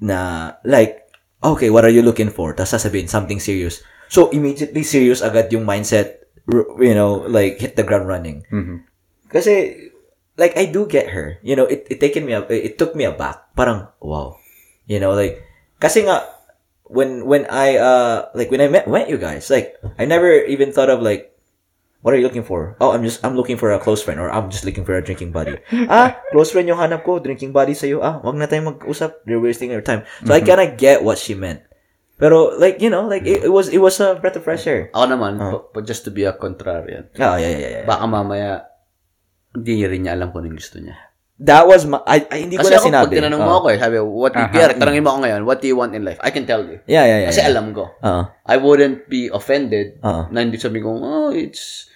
na, 0.00 0.52
like, 0.64 1.04
okay, 1.44 1.68
what 1.68 1.84
are 1.84 1.92
you 1.92 2.00
looking 2.04 2.32
for? 2.32 2.52
Tapos 2.56 2.72
sasabihin, 2.76 3.08
something 3.08 3.40
serious. 3.40 3.84
So, 4.08 4.28
immediately 4.30 4.84
serious 4.84 5.20
agad 5.20 5.52
yung 5.52 5.64
mindset, 5.64 6.24
you 6.80 6.94
know, 6.94 7.24
like, 7.28 7.60
hit 7.60 7.76
the 7.76 7.84
ground 7.84 8.08
running. 8.08 8.44
Mhm. 8.52 8.84
Kasi, 9.28 9.76
like, 10.36 10.54
I 10.56 10.66
do 10.68 10.86
get 10.86 11.10
her. 11.12 11.38
You 11.42 11.56
know, 11.56 11.66
it, 11.66 11.86
it 11.90 11.98
taken 11.98 12.24
me, 12.24 12.34
ab- 12.34 12.50
it 12.50 12.76
took 12.78 12.94
me 12.94 13.04
aback. 13.04 13.54
Parang, 13.56 13.88
wow. 14.00 14.36
You 14.86 15.00
know, 15.00 15.12
like, 15.16 15.40
kasi 15.80 16.04
nga, 16.04 16.22
when, 16.84 17.26
when 17.26 17.46
I, 17.48 17.76
uh, 17.76 18.28
like, 18.34 18.50
when 18.50 18.60
I 18.60 18.68
met, 18.68 18.88
met 18.88 19.08
you 19.08 19.18
guys, 19.18 19.50
like, 19.50 19.76
I 19.98 20.04
never 20.04 20.30
even 20.44 20.72
thought 20.72 20.90
of, 20.90 21.00
like, 21.02 21.32
what 22.04 22.12
are 22.12 22.20
you 22.20 22.24
looking 22.24 22.44
for? 22.44 22.76
Oh, 22.80 22.92
I'm 22.92 23.02
just, 23.02 23.24
I'm 23.24 23.34
looking 23.34 23.56
for 23.56 23.72
a 23.72 23.80
close 23.80 24.02
friend 24.04 24.20
or 24.20 24.28
I'm 24.28 24.50
just 24.52 24.64
looking 24.64 24.84
for 24.84 24.92
a 24.92 25.00
drinking 25.02 25.32
buddy. 25.32 25.56
ah, 25.88 26.20
close 26.30 26.52
friend 26.52 26.68
yung 26.68 26.76
hanap 26.76 27.00
ko, 27.04 27.16
drinking 27.18 27.52
buddy 27.56 27.72
sa'yo. 27.72 28.04
Ah, 28.04 28.20
wag 28.20 28.36
na 28.36 28.44
tayong 28.44 28.76
mag-usap. 28.76 29.24
You're 29.24 29.40
wasting 29.40 29.72
your 29.72 29.80
time. 29.80 30.04
So, 30.24 30.36
I 30.36 30.44
kinda 30.44 30.68
get 30.76 31.00
what 31.00 31.16
she 31.16 31.32
meant. 31.32 31.64
Pero, 32.20 32.54
like, 32.60 32.78
you 32.84 32.92
know, 32.92 33.08
like, 33.08 33.24
it, 33.24 33.48
it 33.48 33.52
was, 33.52 33.72
it 33.72 33.80
was 33.80 33.98
a 33.98 34.14
breath 34.20 34.36
of 34.36 34.44
fresh 34.44 34.68
air. 34.68 34.92
Ako 34.92 35.16
naman, 35.16 35.40
pa- 35.40 35.64
pa- 35.72 35.82
just 35.82 36.04
to 36.04 36.12
be 36.12 36.22
a 36.28 36.36
contrarian. 36.36 37.08
Oh, 37.18 37.34
yeah, 37.34 37.48
yeah, 37.48 37.58
yeah, 37.58 37.72
yeah. 37.82 37.84
Baka 37.88 38.04
mamaya, 38.06 38.68
hindi 39.56 39.82
rin 39.82 40.04
niya 40.04 40.14
alam 40.14 40.30
kung 40.30 40.44
anong 40.44 40.60
gusto 40.60 40.78
niya. 40.78 40.94
That 41.42 41.66
was 41.66 41.82
my, 41.82 41.98
I, 42.06 42.22
I 42.30 42.36
hindi 42.46 42.54
ko 42.54 42.62
Kasi 42.62 42.70
na 42.70 42.78
ako, 42.78 42.86
sinabi. 42.86 43.10
pag 43.10 43.18
tinanong 43.18 43.42
mo 43.42 43.50
Oh. 43.50 43.58
ako 43.58 43.66
eh, 43.74 43.78
sabi, 43.82 43.98
what 43.98 44.30
do 44.30 44.38
you, 44.38 44.46
Aha. 44.46 44.54
Pierre, 44.54 44.74
tanongin 44.78 45.02
mo 45.02 45.10
ako 45.10 45.20
ngayon, 45.26 45.40
what 45.42 45.58
do 45.58 45.66
you 45.66 45.74
want 45.74 45.90
in 45.90 46.06
life? 46.06 46.20
I 46.22 46.30
can 46.30 46.46
tell 46.46 46.62
you. 46.62 46.78
Yeah, 46.86 47.02
yeah, 47.02 47.26
yeah. 47.26 47.28
Kasi 47.34 47.42
yeah. 47.42 47.50
alam 47.50 47.74
ko. 47.74 47.90
Oo. 47.90 48.22
I 48.46 48.56
wouldn't 48.62 49.10
be 49.10 49.26
offended 49.34 49.98
Oo. 50.06 50.30
na 50.30 50.38
hindi 50.46 50.62
sabi 50.62 50.78
ko, 50.78 50.94
oh, 50.94 51.34
it's, 51.34 51.90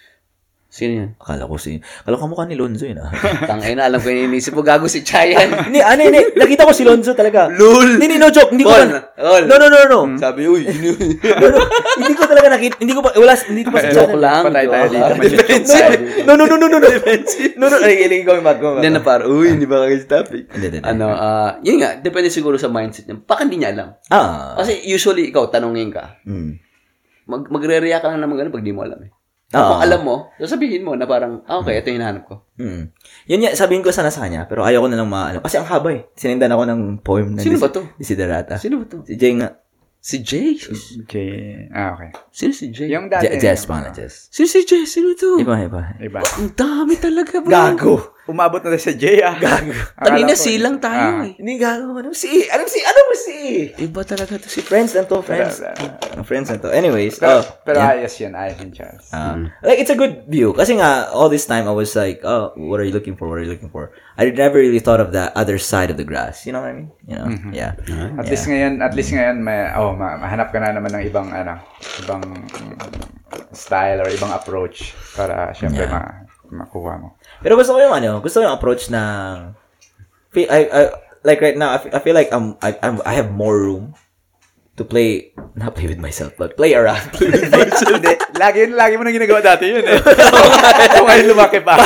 sino 0.79 0.93
yan? 0.95 1.11
Akala 1.19 1.51
ko 1.51 1.59
si, 1.59 1.83
akala 1.83 2.15
ko 2.15 2.31
mukha 2.31 2.47
ni 2.47 2.55
Lonzo 2.55 2.87
yun 2.87 3.03
ah. 3.03 3.11
Tangay 3.51 3.75
na, 3.75 3.91
alam 3.91 3.99
ko 3.99 4.07
yung 4.07 4.31
inisip 4.31 4.55
mo, 4.55 4.63
gago 4.63 4.87
si 4.87 5.03
Chayan. 5.03 5.51
Hindi, 5.67 5.83
ano, 5.83 6.01
hindi. 6.07 6.23
Nakita 6.39 6.63
ko 6.63 6.71
si 6.71 6.87
Lonzo 6.87 7.19
talaga. 7.19 7.51
Lul! 7.51 7.99
Hindi, 7.99 8.15
no 8.15 8.31
joke. 8.31 8.55
Hindi 8.55 8.63
ko 8.63 8.71
pa. 8.71 8.87
No, 9.19 9.59
no, 9.59 9.67
no, 9.67 9.79
no. 9.91 10.01
Sabi, 10.15 10.47
uy, 10.47 10.63
yun 10.63 10.95
yun. 10.95 10.99
No, 11.43 11.47
no. 11.51 11.59
Hindi 11.99 12.15
ko 12.15 12.25
talaga 12.31 12.49
nakita. 12.55 12.75
Hindi 12.79 12.95
ko 12.95 13.01
pa, 13.03 13.11
wala, 13.19 13.35
hindi 13.35 13.63
ko 13.67 13.71
pa 13.75 13.79
si 13.83 13.91
Joke 13.91 14.15
lang. 14.15 14.43
Patay 14.47 14.67
tayo 14.71 14.87
dito. 14.87 15.13
Defensive. 15.35 15.91
No, 16.23 16.33
no, 16.39 16.45
no, 16.47 16.57
no, 16.57 16.67
no, 16.71 16.79
no. 16.79 16.89
No, 17.59 17.65
no, 17.67 17.77
ay, 17.83 17.95
ay, 18.07 18.23
ikaw 18.23 18.39
yung 18.39 18.47
mag 18.47 18.61
Hindi 18.63 18.89
na 18.95 19.03
parang, 19.03 19.29
uy, 19.35 19.51
hindi 19.51 19.67
ba 19.67 19.83
kayo 19.83 19.99
topic? 20.07 20.47
Hindi, 20.55 20.67
hindi, 20.71 20.79
hindi. 20.79 20.87
Ano, 20.87 21.11
ah, 21.11 21.59
yun 21.67 21.83
nga, 21.83 21.99
depende 21.99 22.31
siguro 22.31 22.55
sa 22.55 22.71
mindset 22.71 23.11
niya. 23.11 23.19
Baka 23.19 23.43
hindi 23.43 23.59
niya 23.59 23.75
alam. 23.75 23.89
Ah. 24.15 24.55
Kasi 24.63 24.87
usually, 24.87 25.35
ikaw, 25.35 25.51
tanongin 25.51 25.91
ka. 25.91 26.23
Mm. 26.23 26.69
Mag 27.29 27.45
magre-react 27.53 28.03
ka 28.07 28.09
lang 28.09 28.25
naman 28.25 28.41
ganun 28.41 28.55
pag 28.55 28.65
di 28.65 28.73
mo 28.73 28.87
alam 28.87 28.99
eh. 29.05 29.11
Tapos 29.49 29.81
Oo. 29.81 29.85
alam 29.85 30.01
mo, 30.05 30.17
sasabihin 30.37 30.85
mo 30.85 30.93
na 30.93 31.09
parang, 31.09 31.41
ah, 31.49 31.65
okay, 31.65 31.81
ito 31.81 31.89
yung 31.89 32.05
hinahanap 32.05 32.29
ko. 32.29 32.45
Mm. 32.61 32.93
Yun 33.33 33.41
nga, 33.41 33.57
sabihin 33.57 33.81
ko 33.81 33.89
sana 33.89 34.13
sa 34.13 34.29
kanya, 34.29 34.45
pero 34.45 34.61
ayaw 34.61 34.85
ko 34.85 34.89
na 34.93 35.01
lang 35.01 35.09
maano. 35.09 35.41
Kasi 35.41 35.57
ang 35.57 35.65
haba 35.65 35.89
eh. 35.97 36.05
Sinindan 36.13 36.53
ako 36.53 36.63
ng 36.69 36.81
poem 37.01 37.33
na 37.33 37.41
Sino 37.41 37.57
ba 37.57 37.73
to? 37.73 37.81
Desiderata. 37.97 38.61
Sino 38.61 38.85
ba 38.85 38.85
to? 38.85 39.09
Si 39.09 39.17
Jay 39.17 39.33
nga. 39.41 39.57
Si 40.05 40.21
Jay? 40.21 40.53
Jay, 41.09 41.65
ah, 41.73 41.97
okay. 41.97 42.13
Sino 42.29 42.53
si 42.53 42.69
Jay? 42.69 42.93
Yung 42.93 43.09
dati. 43.09 43.25
Je- 43.25 43.41
Jess, 43.41 43.65
pangalan, 43.65 43.97
Jess. 43.97 44.29
Sino 44.29 44.47
si 44.53 44.69
Jay? 44.69 44.85
Sino 44.85 45.17
to? 45.17 45.41
Iba, 45.41 45.65
iba. 45.65 45.97
Iba. 45.97 46.21
Ang 46.37 46.53
dami 46.53 47.01
talaga, 47.01 47.41
bro. 47.41 47.49
Umabot 48.29 48.61
na 48.61 48.77
tayo 48.77 48.85
sa 48.85 48.93
Jay, 48.93 49.25
ah. 49.25 49.33
Gago. 49.41 49.73
Kanina 49.97 50.37
silang 50.37 50.77
tayo 50.77 51.25
eh. 51.25 51.33
Hindi 51.41 51.57
gago. 51.57 51.97
Anong 51.97 52.13
si? 52.13 52.45
Anong 52.45 52.69
si? 52.69 52.81
Anong 52.85 53.13
si? 53.17 53.39
Iba 53.81 54.05
talaga 54.05 54.37
to 54.37 54.53
si 54.53 54.61
Friends 54.61 54.93
na 54.93 55.09
to, 55.09 55.25
friends. 55.25 55.65
Wala. 55.65 55.97
Ah, 56.13 56.23
Friends 56.23 56.53
na 56.53 56.61
to. 56.61 56.69
Anyways, 56.69 57.17
Pero, 57.17 57.41
oh, 57.41 57.45
pero 57.65 57.81
yeah. 57.81 57.97
ayos 57.97 58.13
yun, 58.21 58.37
ayos 58.37 58.61
yun, 58.61 58.71
Charles. 58.77 59.09
Ah, 59.11 59.33
Like, 59.65 59.81
it's 59.81 59.89
a 59.89 59.97
good 59.97 60.29
view. 60.29 60.53
Kasi 60.53 60.77
nga, 60.77 61.09
all 61.09 61.33
this 61.33 61.49
time, 61.49 61.65
I 61.65 61.73
was 61.73 61.97
like, 61.97 62.21
oh, 62.21 62.53
what 62.61 62.77
are 62.77 62.85
you 62.85 62.93
looking 62.93 63.17
for? 63.17 63.33
What 63.33 63.41
are 63.41 63.47
you 63.49 63.53
looking 63.53 63.73
for? 63.73 63.97
I 64.21 64.29
never 64.29 64.61
really 64.61 64.83
thought 64.85 65.01
of 65.01 65.17
that 65.17 65.33
other 65.33 65.57
side 65.57 65.89
of 65.89 65.97
the 65.97 66.05
grass. 66.05 66.45
You 66.45 66.53
know 66.53 66.61
what 66.61 66.71
I 66.71 66.77
mean? 66.77 66.93
You 67.09 67.17
know? 67.17 67.29
Yeah. 67.49 67.81
At 68.21 68.29
least 68.29 68.45
ngayon, 68.45 68.85
at 68.85 68.93
least 68.93 69.11
ngayon 69.17 69.41
may 69.41 69.73
oh, 69.73 69.97
ma- 69.97 70.21
mahanap 70.21 70.53
ka 70.53 70.61
na 70.61 70.77
naman 70.77 70.93
ng 70.93 71.05
ibang 71.09 71.33
ano, 71.33 71.65
ibang 72.05 72.21
mm, 72.21 72.77
style 73.57 74.05
or 74.05 74.09
ibang 74.11 74.35
approach 74.35 74.93
para 75.17 75.55
syempre 75.55 75.87
ma 75.89 76.27
makuha 76.49 76.97
mo. 76.97 77.15
Pero 77.43 77.55
gusto 77.55 77.75
ko 77.75 77.79
yung 77.79 77.95
ano, 77.95 78.19
gusto 78.19 78.41
ko 78.41 78.51
yung 78.51 78.57
approach 78.57 78.91
feel, 80.35 80.49
I, 80.51 80.61
I, 80.67 80.81
like 81.23 81.41
right 81.41 81.57
now, 81.57 81.75
I 81.75 81.79
feel, 81.79 81.93
I 81.95 82.01
feel 82.03 82.17
like 82.17 82.31
I'm, 82.33 82.57
I, 82.63 82.79
I'm, 82.83 83.01
I 83.07 83.15
have 83.15 83.31
more 83.31 83.59
room 83.59 83.95
to 84.79 84.85
play, 84.85 85.35
not 85.55 85.75
play 85.75 85.87
with 85.91 85.99
myself, 85.99 86.35
but 86.39 86.57
play 86.57 86.75
around. 86.75 87.03
Play 87.19 87.35
with 87.35 87.51
myself. 87.51 87.99
Lagi 88.39 88.71
lagi 88.71 88.95
mo 88.95 89.03
nang 89.03 89.15
ginagawa 89.15 89.43
dati 89.43 89.67
yun 89.67 89.83
eh. 89.83 89.99
So 90.95 91.03
ngayon 91.03 91.27
lumaki 91.35 91.59
pa. 91.67 91.75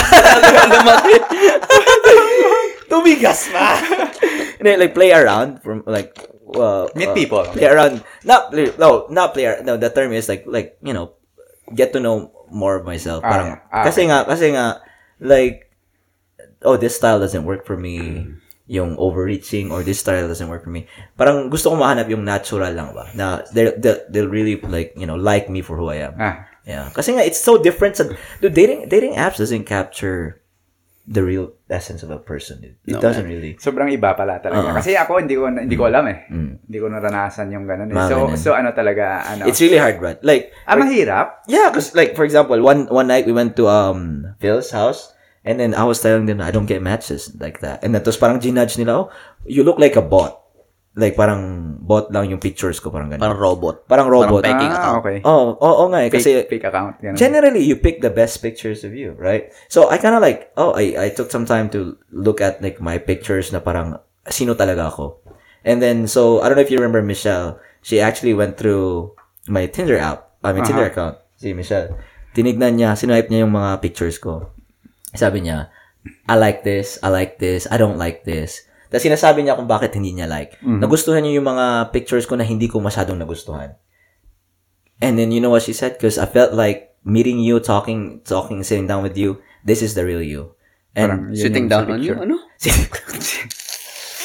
Tumigas 2.92 3.48
pa. 3.48 3.80
Hindi, 4.60 4.70
like 4.76 4.92
play 4.92 5.16
around 5.16 5.64
from 5.64 5.80
like 5.88 6.12
uh, 6.52 6.92
Meet 6.92 7.08
uh, 7.08 7.16
people. 7.16 7.44
Play 7.48 7.64
around. 7.64 8.04
Not 8.28 8.52
play, 8.52 8.68
no, 8.76 9.08
not 9.08 9.32
play 9.32 9.48
No, 9.64 9.80
the 9.80 9.88
term 9.88 10.12
is 10.12 10.28
like 10.28 10.44
like, 10.44 10.76
you 10.84 10.92
know, 10.92 11.16
get 11.72 11.96
to 11.96 12.00
know 12.00 12.28
more 12.52 12.76
of 12.76 12.84
myself. 12.84 13.24
Ah, 13.24 13.30
Parang 13.32 13.48
ah, 13.72 13.84
kasi 13.88 14.04
nga 14.04 14.28
kasi 14.28 14.52
nga 14.52 14.84
like 15.22 15.70
oh, 16.66 16.76
this 16.76 16.96
style 16.98 17.18
doesn't 17.18 17.46
work 17.46 17.66
for 17.66 17.76
me. 17.76 18.26
Yung 18.70 18.96
overreaching 18.96 19.70
or 19.70 19.82
this 19.82 20.00
style 20.00 20.26
doesn't 20.26 20.48
work 20.48 20.64
for 20.64 20.70
me. 20.70 20.86
Parang 21.18 21.50
gusto 21.50 21.70
ko 21.70 21.76
mahanap 21.76 22.08
yung 22.08 22.24
natural 22.24 22.72
lang 22.72 22.94
ba. 22.94 23.10
Na 23.14 23.42
they 23.54 23.74
they'll, 23.78 24.00
they'll 24.10 24.30
really 24.30 24.56
like, 24.62 24.94
you 24.96 25.04
know, 25.04 25.18
like 25.18 25.50
me 25.50 25.60
for 25.62 25.76
who 25.76 25.90
I 25.90 26.08
am. 26.08 26.14
Ah, 26.18 26.46
Yeah. 26.62 26.94
Kasi 26.94 27.18
nga, 27.18 27.26
it's 27.26 27.42
so 27.42 27.58
different 27.58 27.98
sa, 27.98 28.06
dude, 28.38 28.54
dating, 28.54 28.86
dating 28.86 29.18
apps 29.18 29.42
doesn't 29.42 29.66
capture 29.66 30.41
the 31.02 31.18
real 31.18 31.50
essence 31.66 32.06
of 32.06 32.10
a 32.14 32.18
person. 32.18 32.62
It, 32.62 32.78
it 32.86 32.94
No, 32.94 33.02
doesn't 33.02 33.26
really. 33.26 33.58
sobrang 33.58 33.90
iba 33.90 34.14
pala 34.14 34.38
talaga. 34.38 34.70
Oo. 34.70 34.76
Kasi 34.78 34.94
ako 34.94 35.18
hindi 35.18 35.34
ko 35.34 35.50
hindi 35.50 35.74
ko 35.74 35.90
alam 35.90 36.06
eh. 36.06 36.30
Mm. 36.30 36.62
Hindi 36.62 36.78
ko 36.78 36.86
naranasan 36.86 37.50
yung 37.50 37.66
ganun 37.66 37.90
eh. 37.90 37.98
So 38.06 38.16
ganun. 38.30 38.38
so 38.38 38.48
ano 38.54 38.70
talaga 38.70 39.26
ano. 39.26 39.50
It's 39.50 39.58
really 39.58 39.82
hard, 39.82 39.98
Brad. 39.98 40.22
Like, 40.22 40.54
ah, 40.66 40.78
mahirap. 40.78 41.42
yeah, 41.50 41.74
because 41.74 41.94
like, 41.98 42.14
for 42.14 42.22
example, 42.22 42.54
one, 42.62 42.86
one 42.86 43.10
night 43.10 43.26
we 43.26 43.34
went 43.34 43.58
to, 43.58 43.66
um, 43.66 44.30
Phil's 44.38 44.70
house, 44.70 45.10
and 45.42 45.58
then 45.58 45.74
I 45.74 45.82
was 45.82 45.98
telling 45.98 46.26
them, 46.30 46.38
I 46.38 46.50
don't 46.54 46.70
get 46.70 46.82
matches 46.82 47.34
like 47.34 47.58
that. 47.66 47.82
And 47.82 47.90
then, 47.94 48.06
tapos 48.06 48.22
parang 48.22 48.38
ginudge 48.38 48.78
nila, 48.78 48.94
oh, 48.94 49.10
you 49.42 49.66
look 49.66 49.82
like 49.82 49.98
a 49.98 50.02
bot. 50.02 50.38
Like, 50.92 51.16
parang 51.16 51.74
bot 51.80 52.12
lang 52.12 52.28
yung 52.28 52.42
pictures 52.42 52.76
ko, 52.76 52.92
parang 52.92 53.08
ganun. 53.08 53.24
Parang 53.24 53.40
robot. 53.40 53.76
Parang 53.88 54.08
robot. 54.12 54.44
Parang 54.44 54.60
Peking 54.60 54.72
ah, 54.72 54.76
account. 54.76 54.98
okay. 55.00 55.16
Oh, 55.24 55.56
oo 55.56 55.72
oh, 55.84 55.86
nga 55.88 56.04
eh. 56.04 56.12
Fake, 56.12 56.20
Kasi, 56.20 56.30
fake 56.44 56.68
account. 56.68 57.00
Ganun. 57.00 57.16
generally 57.16 57.64
you 57.64 57.80
pick 57.80 58.04
the 58.04 58.12
best 58.12 58.44
pictures 58.44 58.84
of 58.84 58.92
you, 58.92 59.16
right? 59.16 59.48
So 59.72 59.88
I 59.88 59.96
kind 59.96 60.12
of 60.12 60.20
like, 60.20 60.52
oh, 60.60 60.76
I 60.76 61.08
I 61.08 61.08
took 61.08 61.32
some 61.32 61.48
time 61.48 61.72
to 61.72 61.96
look 62.12 62.44
at 62.44 62.60
like 62.60 62.76
my 62.84 63.00
pictures 63.00 63.56
na 63.56 63.64
parang 63.64 63.96
sino 64.28 64.52
talaga 64.52 64.92
ako. 64.92 65.16
And 65.64 65.80
then 65.80 66.04
so 66.06 66.44
I 66.44 66.52
don't 66.52 66.60
know 66.60 66.66
if 66.66 66.70
you 66.70 66.76
remember 66.76 67.00
Michelle, 67.00 67.56
she 67.80 67.96
actually 67.96 68.36
went 68.36 68.60
through 68.60 69.16
my 69.48 69.66
Tinder 69.66 69.96
app, 69.96 70.36
I 70.44 70.52
mean 70.52 70.64
Tinder 70.64 70.92
account, 70.92 71.18
si 71.40 71.56
Michelle. 71.56 71.96
Tinignan 72.36 72.76
niya, 72.76 72.96
sinipe 72.96 73.28
niya 73.28 73.44
yung 73.44 73.54
mga 73.54 73.80
pictures 73.80 74.16
ko. 74.16 74.52
Sabi 75.12 75.44
niya, 75.44 75.68
I 76.28 76.36
like 76.40 76.64
this, 76.64 76.96
I 77.04 77.12
like 77.12 77.36
this, 77.38 77.68
I 77.68 77.76
don't 77.76 78.00
like 78.00 78.24
this. 78.24 78.64
Tapos 78.92 79.08
sinasabi 79.08 79.40
niya 79.40 79.56
kung 79.56 79.64
bakit 79.64 79.96
hindi 79.96 80.12
niya 80.12 80.28
like. 80.28 80.60
Nagustuhan 80.60 81.24
niya 81.24 81.40
yung 81.40 81.48
mga 81.48 81.88
pictures 81.96 82.28
ko 82.28 82.36
na 82.36 82.44
hindi 82.44 82.68
ko 82.68 82.76
masyadong 82.76 83.16
nagustuhan. 83.16 83.72
And 85.00 85.16
then 85.16 85.32
you 85.32 85.40
know 85.40 85.48
what 85.48 85.64
she 85.64 85.72
said? 85.72 85.96
Because 85.96 86.20
I 86.20 86.28
felt 86.28 86.52
like 86.52 86.92
meeting 87.02 87.40
you, 87.40 87.58
talking, 87.58 88.20
talking, 88.22 88.60
sitting 88.62 88.86
down 88.86 89.02
with 89.02 89.16
you. 89.16 89.40
This 89.64 89.80
is 89.80 89.96
the 89.96 90.04
real 90.04 90.20
you. 90.22 90.54
Parang 90.92 91.32
And 91.32 91.34
yun 91.34 91.42
Sitting 91.48 91.66
down 91.72 91.88
on 91.88 92.04
you? 92.04 92.14
Ano? 92.14 92.36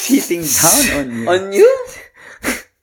Sitting 0.07 0.43
down 0.43 0.83
on 0.99 1.07
you. 1.15 1.25
On 1.31 1.41
you? 1.55 1.71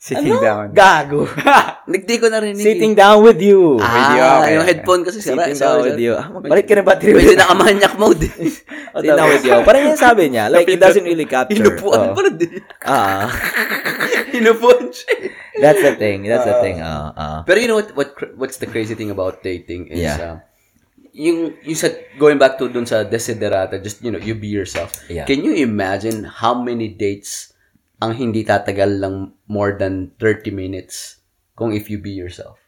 Sitting 0.05 0.37
down. 0.37 0.69
gago. 0.71 1.25
Nagdi 1.89 2.21
ko 2.21 2.29
narinig. 2.29 2.61
sitting 2.61 2.93
down 2.93 3.25
with 3.25 3.41
you. 3.41 3.81
Ah, 3.81 3.89
With 3.89 4.11
you, 4.13 4.25
okay, 4.37 4.53
yung 4.53 4.67
headphone 4.69 5.01
kasi 5.01 5.19
sira. 5.19 5.49
sitting 5.49 5.57
Sorry, 5.57 5.73
down 5.73 5.85
with 5.89 5.97
you. 5.99 6.13
Ah, 6.13 6.27
magbalik 6.29 6.65
ka 6.65 6.75
ng 6.75 6.85
battery. 6.85 7.13
Pwede 7.17 7.33
nakamanyak 7.35 7.95
mode. 7.97 8.21
eh. 8.21 8.53
sitting 9.01 9.17
down 9.17 9.29
with 9.31 9.45
you. 9.45 9.57
Parang 9.65 9.83
yun 9.83 9.97
sabi 9.97 10.29
niya. 10.29 10.53
Like, 10.53 10.69
it 10.69 10.77
doesn't 10.77 11.03
really 11.03 11.25
capture. 11.25 11.57
Inupuan 11.57 11.99
Oh. 12.05 12.13
pala 12.13 12.29
din. 12.31 12.61
Ah, 12.85 13.33
Inupuan 14.37 14.93
siya. 14.93 15.33
that's 15.57 15.81
the 15.81 15.97
thing. 15.97 16.27
That's 16.27 16.45
the 16.45 16.61
thing. 16.61 16.85
Ah, 16.85 17.09
ah. 17.17 17.39
Pero 17.43 17.57
you 17.57 17.69
know 17.71 17.79
what, 17.79 17.89
what 17.97 18.11
what's 18.37 18.59
the 18.59 18.69
crazy 18.69 18.93
thing 18.93 19.09
about 19.09 19.41
dating 19.41 19.89
is 19.89 20.05
Yeah. 20.05 20.21
uh, 20.21 20.37
yung 21.15 21.55
you 21.63 21.73
said 21.73 21.97
going 22.19 22.37
back 22.37 22.59
to 22.59 22.67
dun 22.67 22.85
sa 22.85 23.07
desiderata 23.07 23.79
just 23.79 24.03
you 24.03 24.11
know 24.11 24.19
you 24.19 24.35
be 24.35 24.51
yourself. 24.51 24.93
Yeah. 25.07 25.25
Can 25.25 25.41
you 25.41 25.55
imagine 25.55 26.27
how 26.27 26.53
many 26.53 26.91
dates 26.91 27.54
ang 28.05 28.13
hindi 28.13 28.45
tatagal 28.45 29.01
lang 29.01 29.17
more 29.47 29.73
than 29.73 30.13
30 30.21 30.53
minutes 30.53 31.25
kung 31.53 31.73
if 31.73 31.89
you 31.89 31.97
be 31.97 32.13
yourself? 32.13 32.61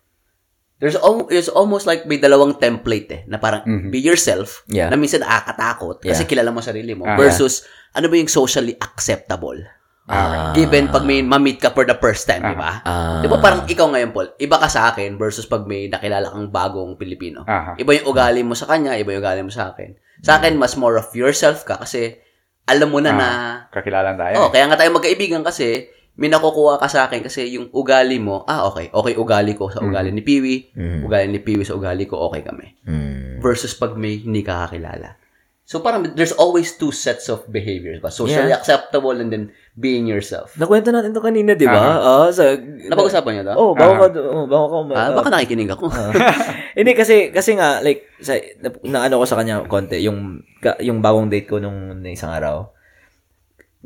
There's 0.76 0.92
al- 0.94 1.24
there's 1.26 1.48
almost 1.48 1.84
like 1.84 2.04
may 2.04 2.16
dalawang 2.16 2.56
template 2.56 3.08
eh 3.10 3.22
na 3.24 3.36
parang 3.36 3.64
be 3.88 3.96
yourself 3.98 4.60
Mm-hmm. 4.64 4.76
Yeah. 4.76 4.88
na 4.88 4.96
minsan 4.96 5.20
nakakatakot 5.20 6.00
kasi 6.02 6.24
Yeah. 6.24 6.28
kilala 6.28 6.50
mo 6.50 6.60
sarili 6.60 6.92
mo 6.92 7.04
Ah. 7.04 7.16
versus 7.16 7.64
ano 7.92 8.06
ba 8.06 8.14
yung 8.14 8.28
socially 8.28 8.76
acceptable. 8.76 9.56
Ah. 10.04 10.52
Given 10.52 10.86
pag 10.86 11.02
may 11.02 11.18
ma-meet 11.18 11.58
ka 11.58 11.72
for 11.72 11.82
the 11.82 11.96
first 11.96 12.24
time, 12.24 12.38
di 12.40 12.54
ba? 12.54 12.78
Ah. 12.84 13.18
Di 13.18 13.26
ba 13.26 13.40
parang 13.40 13.64
ikaw 13.64 13.88
ngayon, 13.88 14.12
Paul, 14.12 14.36
iba 14.36 14.54
ka 14.54 14.68
sa 14.68 14.92
akin 14.92 15.16
versus 15.16 15.44
pag 15.44 15.64
may 15.64 15.88
nakilala 15.88 16.28
kang 16.28 16.46
bagong 16.46 16.94
Pilipino. 16.94 17.42
Aha. 17.42 17.74
Iba 17.74 17.96
yung 17.96 18.06
ugali 18.06 18.40
mo 18.40 18.52
sa 18.52 18.68
kanya, 18.68 18.94
iba 18.94 19.10
yung 19.10 19.18
ugali 19.18 19.42
mo 19.42 19.50
sa 19.50 19.72
akin. 19.72 19.96
Sa 20.20 20.38
akin, 20.38 20.54
mas 20.54 20.76
more 20.76 20.94
of 20.94 21.08
yourself 21.10 21.64
ka 21.64 21.76
kasi 21.78 22.20
alam 22.66 22.88
mo 22.90 22.98
na 22.98 23.10
Ah. 23.10 23.16
na, 23.16 23.28
Kakilala 23.70 24.12
tayo. 24.14 24.34
oh, 24.38 24.50
kaya 24.50 24.66
nga 24.66 24.76
tayo 24.76 24.90
magkaibigan 24.90 25.40
kasi 25.40 25.86
may 26.16 26.26
nakukuha 26.26 26.76
ka 26.76 26.88
sa 26.88 27.06
akin 27.06 27.20
kasi 27.20 27.46
yung 27.52 27.68
ugali 27.70 28.16
mo, 28.16 28.42
ah, 28.44 28.66
okay, 28.66 28.88
okay 28.90 29.14
ugali 29.14 29.52
ko 29.52 29.68
sa 29.68 29.80
ugali 29.80 30.10
ni 30.10 30.20
Piwi, 30.20 30.72
ugali 31.04 31.28
ni 31.28 31.38
Piwi 31.38 31.62
sa 31.62 31.76
ugali 31.76 32.04
ko, 32.04 32.16
okay 32.26 32.40
kami. 32.40 32.72
Mm. 32.82 33.38
Versus 33.38 33.72
pag 33.72 33.94
may 33.94 34.18
hindi 34.18 34.40
ka 34.40 34.64
kakilala. 34.64 35.20
So 35.62 35.82
parang 35.82 36.14
there's 36.14 36.32
always 36.32 36.74
two 36.74 36.88
sets 36.88 37.26
of 37.26 37.44
behaviors 37.46 37.98
ba? 37.98 38.08
Socially 38.08 38.48
Yeah. 38.48 38.58
acceptable 38.58 39.12
and 39.12 39.28
then 39.28 39.44
being 39.76 40.08
yourself. 40.08 40.56
Nakwento 40.56 40.88
natin 40.88 41.12
to 41.12 41.20
kanina, 41.20 41.52
di 41.52 41.68
ba? 41.68 42.00
Ah, 42.00 42.28
sa... 42.32 42.56
Napag-usapan 42.56 43.30
niyo 43.36 43.42
to? 43.44 43.54
Oh, 43.60 43.70
bago 43.76 43.92
ka, 44.00 44.06
oh, 44.24 44.48
bago 44.48 44.66
ka, 44.72 44.76
Ah, 44.96 45.10
baka 45.12 45.28
nakikinig 45.28 45.68
ako. 45.68 45.92
Hindi 46.80 46.92
kasi 46.96 47.28
kasi 47.28 47.60
nga 47.60 47.84
like 47.84 48.08
sa 48.20 48.40
na, 48.64 48.68
na 48.88 48.98
ano 49.04 49.20
ko 49.20 49.24
sa 49.28 49.36
kanya 49.36 49.68
konti 49.68 50.00
yung 50.00 50.40
ka, 50.64 50.80
yung 50.80 51.04
bagong 51.04 51.28
date 51.28 51.48
ko 51.48 51.60
nung, 51.60 52.00
nung 52.00 52.12
isang 52.12 52.32
araw. 52.32 52.72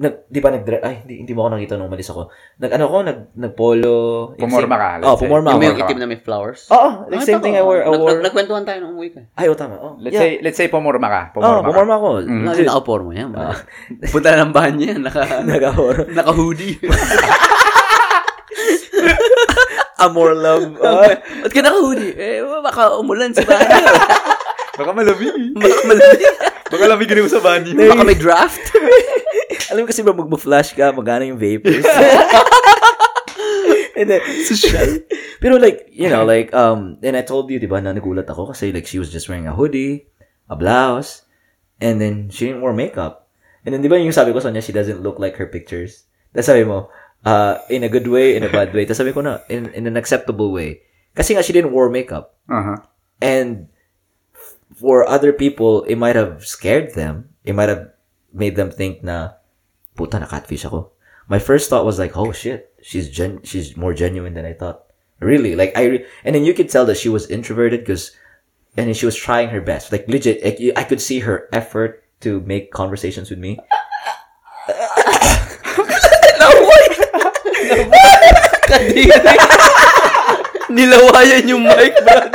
Nag, 0.00 0.32
di 0.32 0.40
ba 0.40 0.48
nag 0.48 0.64
ay 0.64 1.04
hindi, 1.04 1.20
hindi 1.20 1.32
mo 1.36 1.44
ako 1.44 1.50
nakita 1.52 1.76
nung 1.76 1.92
umalis 1.92 2.08
ako. 2.08 2.32
Nag 2.56 2.72
ano 2.72 2.84
ko 2.88 2.96
nag 3.04 3.18
nagpolo. 3.36 3.94
yung 4.32 4.48
Pumorma 4.48 4.76
ka, 4.80 4.88
Oh, 5.04 5.20
pumorma 5.20 5.52
yung 5.52 5.60
ako. 5.60 5.76
may 5.76 5.84
itim 5.84 5.98
na 6.00 6.08
may 6.08 6.16
flowers. 6.16 6.72
Oo, 6.72 7.04
like 7.12 7.20
Ah, 7.20 7.28
same 7.28 7.44
thing 7.44 7.52
I 7.52 7.60
wore. 7.60 7.84
I 7.84 7.86
Nag- 7.86 8.00
wore. 8.00 8.16
nag- 8.16 8.24
Nagkwentuhan 8.24 8.64
tayo 8.64 8.80
nung 8.80 8.96
umuwi 8.96 9.12
ka. 9.12 9.20
Ay, 9.36 9.52
oh, 9.52 9.56
tama. 9.60 9.76
Oh. 9.76 10.00
Let's 10.00 10.16
yeah. 10.16 10.24
say 10.24 10.30
let's 10.40 10.56
say 10.56 10.72
pumorma 10.72 11.04
ka. 11.04 11.22
Oh, 11.36 11.44
Pumorma, 11.44 11.68
pumorma 11.68 11.94
ako. 12.00 12.08
Mm. 12.24 12.44
Lagi 12.48 12.62
naka-por 12.64 13.00
mo 13.04 13.12
yan. 13.12 13.28
Punta 14.16 14.32
na 14.32 14.48
ng 14.48 14.54
banyo 14.56 14.84
yan. 14.88 15.00
Naka, 15.04 15.44
Nagahoro. 15.44 16.08
naka-hoodie. 16.16 16.80
Amor 20.00 20.32
love. 20.32 20.80
Ah. 20.80 21.12
Ba't 21.44 21.52
ka 21.52 21.60
naka-hoodie? 21.60 22.16
Eh, 22.16 22.40
baka 22.64 22.96
umulan 22.96 23.36
sa 23.36 23.44
banyo. 23.44 23.84
Baka 24.80 24.90
malamig. 24.96 25.52
baka 25.52 25.80
malamig. 25.84 26.24
Baka 26.70 26.84
lamigin 26.86 27.20
mo 27.20 27.28
sa 27.28 27.42
banyo. 27.42 27.74
Baka 27.74 28.06
may 28.06 28.14
draft. 28.14 28.62
Alam 29.74 29.84
mo 29.84 29.88
kasi 29.90 30.06
ba 30.06 30.14
magbo-flash 30.14 30.78
ka, 30.78 30.94
magana 30.94 31.26
yung 31.26 31.38
vapors. 31.38 31.82
and 33.98 34.06
then, 34.10 34.22
social. 34.46 35.02
Pero 35.42 35.58
like, 35.58 35.90
you 35.90 36.06
know, 36.06 36.22
like, 36.22 36.54
um, 36.54 36.98
and 37.02 37.18
I 37.18 37.22
told 37.22 37.50
you, 37.50 37.58
di 37.58 37.66
ba, 37.66 37.82
na 37.82 37.90
nagulat 37.90 38.30
ako 38.30 38.54
kasi 38.54 38.70
like, 38.70 38.86
she 38.86 38.98
was 38.98 39.10
just 39.10 39.26
wearing 39.26 39.50
a 39.50 39.54
hoodie, 39.54 40.06
a 40.46 40.54
blouse, 40.54 41.26
and 41.82 41.98
then 41.98 42.30
she 42.30 42.46
didn't 42.46 42.62
wear 42.62 42.74
makeup. 42.74 43.30
And 43.66 43.74
then, 43.74 43.82
di 43.82 43.90
ba 43.90 43.98
yung 43.98 44.14
sabi 44.14 44.32
ko 44.32 44.40
sa 44.40 44.54
niya, 44.54 44.62
she 44.62 44.72
doesn't 44.72 45.02
look 45.02 45.18
like 45.18 45.36
her 45.36 45.50
pictures. 45.50 46.06
Tapos 46.32 46.46
sabi 46.48 46.64
mo, 46.64 46.88
uh, 47.26 47.58
in 47.68 47.82
a 47.82 47.90
good 47.90 48.06
way, 48.06 48.38
in 48.38 48.46
a 48.46 48.52
bad 48.52 48.70
way. 48.72 48.86
Tapos 48.86 49.02
sabi 49.02 49.12
ko 49.12 49.20
na, 49.20 49.42
in, 49.50 49.68
in 49.74 49.90
an 49.90 49.98
acceptable 49.98 50.54
way. 50.54 50.80
Kasi 51.14 51.34
nga, 51.34 51.42
she 51.42 51.52
didn't 51.52 51.74
wear 51.74 51.90
makeup. 51.90 52.38
Aha. 52.46 52.86
And 53.20 53.68
for 54.80 55.06
other 55.06 55.32
people, 55.32 55.84
it 55.84 55.96
might 55.96 56.16
have 56.16 56.46
scared 56.46 56.94
them. 56.94 57.28
It 57.44 57.54
might 57.54 57.68
have 57.68 57.92
made 58.32 58.56
them 58.56 58.72
think 58.72 59.04
na, 59.04 59.36
puta, 59.94 60.18
na-catfish 60.18 60.64
ako. 60.64 60.90
My 61.28 61.38
first 61.38 61.68
thought 61.68 61.84
was 61.84 61.98
like, 61.98 62.16
oh 62.16 62.32
shit, 62.32 62.72
she's 62.80 63.12
gen- 63.12 63.44
she's 63.44 63.76
more 63.76 63.92
genuine 63.92 64.32
than 64.32 64.48
I 64.48 64.54
thought. 64.54 64.88
Really, 65.20 65.54
like 65.54 65.76
I, 65.76 65.84
re- 65.84 66.06
and 66.24 66.34
then 66.34 66.48
you 66.48 66.54
could 66.54 66.72
tell 66.72 66.86
that 66.86 66.96
she 66.96 67.12
was 67.12 67.28
introverted 67.28 67.80
because, 67.80 68.16
and 68.76 68.88
then 68.88 68.96
she 68.96 69.04
was 69.04 69.14
trying 69.14 69.50
her 69.50 69.60
best. 69.60 69.92
Like 69.92 70.08
legit, 70.08 70.42
like, 70.42 70.58
I 70.74 70.84
could 70.84 71.00
see 71.00 71.20
her 71.20 71.46
effort 71.52 72.02
to 72.24 72.40
make 72.40 72.72
conversations 72.72 73.28
with 73.28 73.38
me. 73.38 73.60
Nilawayan 80.70 81.50
yung 81.50 81.66
mic, 81.68 81.92
bro. 82.06 82.30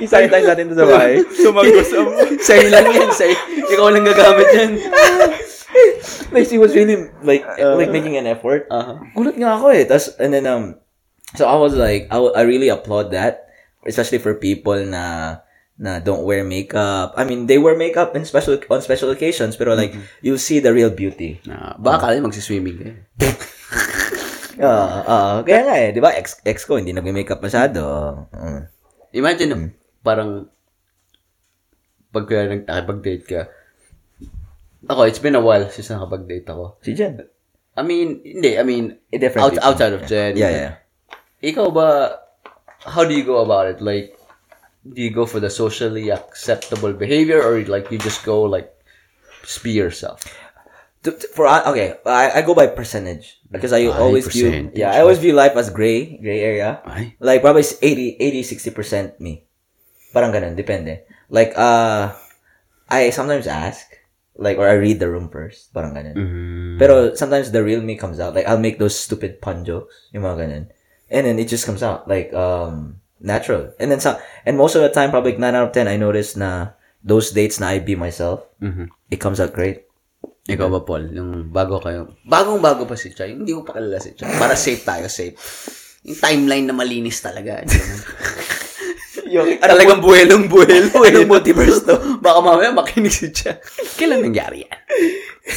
Isa-isa 0.00 0.38
natin 0.42 0.76
sa 0.76 0.84
bahay. 0.84 1.24
Sumagos 1.42 1.90
ang... 1.96 2.08
Sa'yo 2.40 2.68
lang 2.68 2.86
yan. 2.88 3.10
Sa'yo. 3.12 3.36
Ikaw 3.72 3.86
lang 3.92 4.04
gagamit 4.04 4.48
yan. 4.52 4.70
like 6.34 6.48
she 6.48 6.60
was 6.60 6.72
really 6.72 7.08
like 7.24 7.44
like 7.58 7.92
making 7.92 8.16
an 8.16 8.28
effort. 8.28 8.68
Uh-huh. 8.68 9.00
Gulat 9.16 9.36
nga 9.36 9.56
ako 9.56 9.66
eh. 9.72 9.84
Tas, 9.84 10.12
and 10.20 10.32
then 10.32 10.44
um 10.48 10.76
so 11.36 11.48
I 11.48 11.56
was 11.56 11.76
like 11.76 12.08
I, 12.08 12.18
I 12.18 12.42
really 12.44 12.68
applaud 12.68 13.12
that 13.12 13.48
especially 13.84 14.20
for 14.20 14.36
people 14.36 14.76
na 14.84 15.38
na 15.76 16.00
don't 16.00 16.24
wear 16.24 16.44
makeup. 16.44 17.12
I 17.16 17.28
mean, 17.28 17.44
they 17.44 17.60
wear 17.60 17.76
makeup 17.76 18.16
in 18.16 18.24
special 18.24 18.56
on 18.72 18.80
special 18.80 19.12
occasions 19.12 19.56
pero 19.56 19.76
like 19.76 19.92
you 20.24 20.40
see 20.40 20.60
the 20.60 20.72
real 20.72 20.92
beauty. 20.92 21.40
Ah, 21.48 21.76
baka 21.76 22.08
kala 22.08 22.24
magsiswimming 22.24 22.76
kayo. 22.80 22.94
Ah, 24.56 25.04
ah, 25.04 25.34
kaya 25.44 25.60
nga 25.68 25.76
eh, 25.76 25.88
'di 25.92 26.00
ba? 26.00 26.16
Ex 26.16 26.40
ex 26.40 26.64
ko 26.64 26.80
hindi 26.80 26.96
nagme-makeup 26.96 27.44
masyado. 27.44 27.84
Mm. 28.32 28.60
Imagine, 29.16 29.76
parang, 30.06 30.46
pag 32.14 32.24
kaya 32.30 32.46
nagtakipag-date 32.54 33.24
ka, 33.26 33.40
ako, 34.86 35.02
it's 35.10 35.18
been 35.18 35.34
a 35.34 35.42
while 35.42 35.66
since 35.74 35.90
nakapag-date 35.90 36.46
ako. 36.46 36.78
Si 36.78 36.94
Jen. 36.94 37.18
I 37.74 37.82
mean, 37.82 38.22
hindi, 38.22 38.54
I 38.54 38.62
mean, 38.62 38.94
Eh, 39.10 39.18
different 39.18 39.42
out, 39.42 39.52
people. 39.58 39.66
outside 39.66 39.92
of 39.98 40.06
Jen. 40.06 40.38
Yeah, 40.38 40.54
yeah. 40.54 40.72
Ikaw 41.42 41.74
ba, 41.74 42.22
how 42.86 43.02
do 43.02 43.12
you 43.12 43.26
go 43.26 43.42
about 43.42 43.66
it? 43.66 43.82
Like, 43.82 44.14
do 44.86 45.02
you 45.02 45.10
go 45.10 45.26
for 45.26 45.42
the 45.42 45.50
socially 45.50 46.14
acceptable 46.14 46.94
behavior 46.94 47.42
or 47.42 47.58
like 47.66 47.90
you 47.90 47.98
just 47.98 48.22
go 48.22 48.46
like, 48.46 48.70
be 49.66 49.74
yourself? 49.74 50.22
For 51.34 51.46
uh, 51.46 51.70
okay, 51.70 51.98
I, 52.02 52.38
I 52.38 52.42
go 52.42 52.50
by 52.54 52.66
percentage 52.66 53.38
because 53.46 53.70
I 53.70 53.86
Ay, 53.86 53.94
always 53.94 54.26
view 54.26 54.74
yeah 54.74 54.90
I 54.90 55.06
always 55.06 55.22
view 55.22 55.38
life 55.38 55.54
as 55.54 55.70
gray 55.70 56.18
gray 56.18 56.42
area. 56.42 56.82
Ay. 56.82 57.14
Like 57.22 57.46
probably 57.46 57.62
80 57.62 58.18
80 58.18 58.42
60 58.42 58.70
percent 58.74 59.08
me. 59.22 59.45
Parang 60.10 60.30
ganun, 60.30 60.54
depende. 60.54 61.06
Like 61.28 61.54
uh 61.56 62.14
I 62.86 63.10
sometimes 63.10 63.46
ask 63.46 63.82
like 64.36 64.60
or 64.60 64.68
I 64.68 64.76
read 64.78 65.00
the 65.00 65.08
room 65.10 65.32
first, 65.32 65.72
parang 65.72 65.96
ganun. 65.96 66.14
Pero 66.76 67.16
sometimes 67.16 67.50
the 67.50 67.64
real 67.64 67.80
me 67.80 67.96
comes 67.96 68.20
out. 68.20 68.36
Like 68.36 68.46
I'll 68.46 68.60
make 68.60 68.78
those 68.78 68.94
stupid 68.94 69.40
pun 69.40 69.64
jokes, 69.64 70.12
yung 70.12 70.22
mga 70.22 70.36
ganun. 70.46 70.64
And 71.10 71.22
then 71.24 71.38
it 71.38 71.48
just 71.48 71.64
comes 71.66 71.82
out 71.82 72.06
like 72.06 72.30
um 72.36 73.00
natural. 73.18 73.72
And 73.80 73.90
then 73.90 73.98
some 73.98 74.20
and 74.44 74.54
most 74.54 74.76
of 74.76 74.84
the 74.84 74.92
time 74.92 75.10
probably 75.10 75.34
9 75.34 75.42
out 75.54 75.70
of 75.70 75.74
10 75.74 75.88
I 75.88 75.96
notice 75.96 76.36
na 76.36 76.76
those 77.06 77.30
dates 77.30 77.62
na 77.62 77.70
I 77.74 77.78
be 77.80 77.94
myself, 77.94 78.42
Mhm. 78.58 78.90
it 79.08 79.22
comes 79.22 79.38
out 79.38 79.54
great. 79.54 79.86
Ikaw 80.46 80.70
ba, 80.70 80.78
Paul? 80.82 81.10
Yung 81.10 81.50
bago 81.50 81.82
kayo. 81.82 82.14
Bagong-bago 82.22 82.86
pa 82.86 82.94
si 82.94 83.10
Chay. 83.10 83.34
Hindi 83.34 83.50
ko 83.50 83.66
pa 83.66 83.74
kilala 83.74 83.98
si 83.98 84.14
Chay. 84.14 84.30
Para 84.38 84.54
safe 84.54 84.78
tayo, 84.86 85.10
safe. 85.10 85.34
Yung 86.06 86.18
timeline 86.22 86.66
na 86.70 86.74
malinis 86.74 87.18
talaga. 87.18 87.62
Yung 89.26 89.58
Talagang 89.62 90.00
buwelong-buwelo. 90.00 90.90
Buwelong 90.90 91.26
multiverse 91.32 91.82
to. 91.82 91.94
Baka 92.18 92.38
mamaya 92.38 92.70
makinig 92.70 93.10
si 93.10 93.30
Chay. 93.30 93.58
Kailan 93.96 94.22
nangyari 94.22 94.62
yan? 94.62 94.78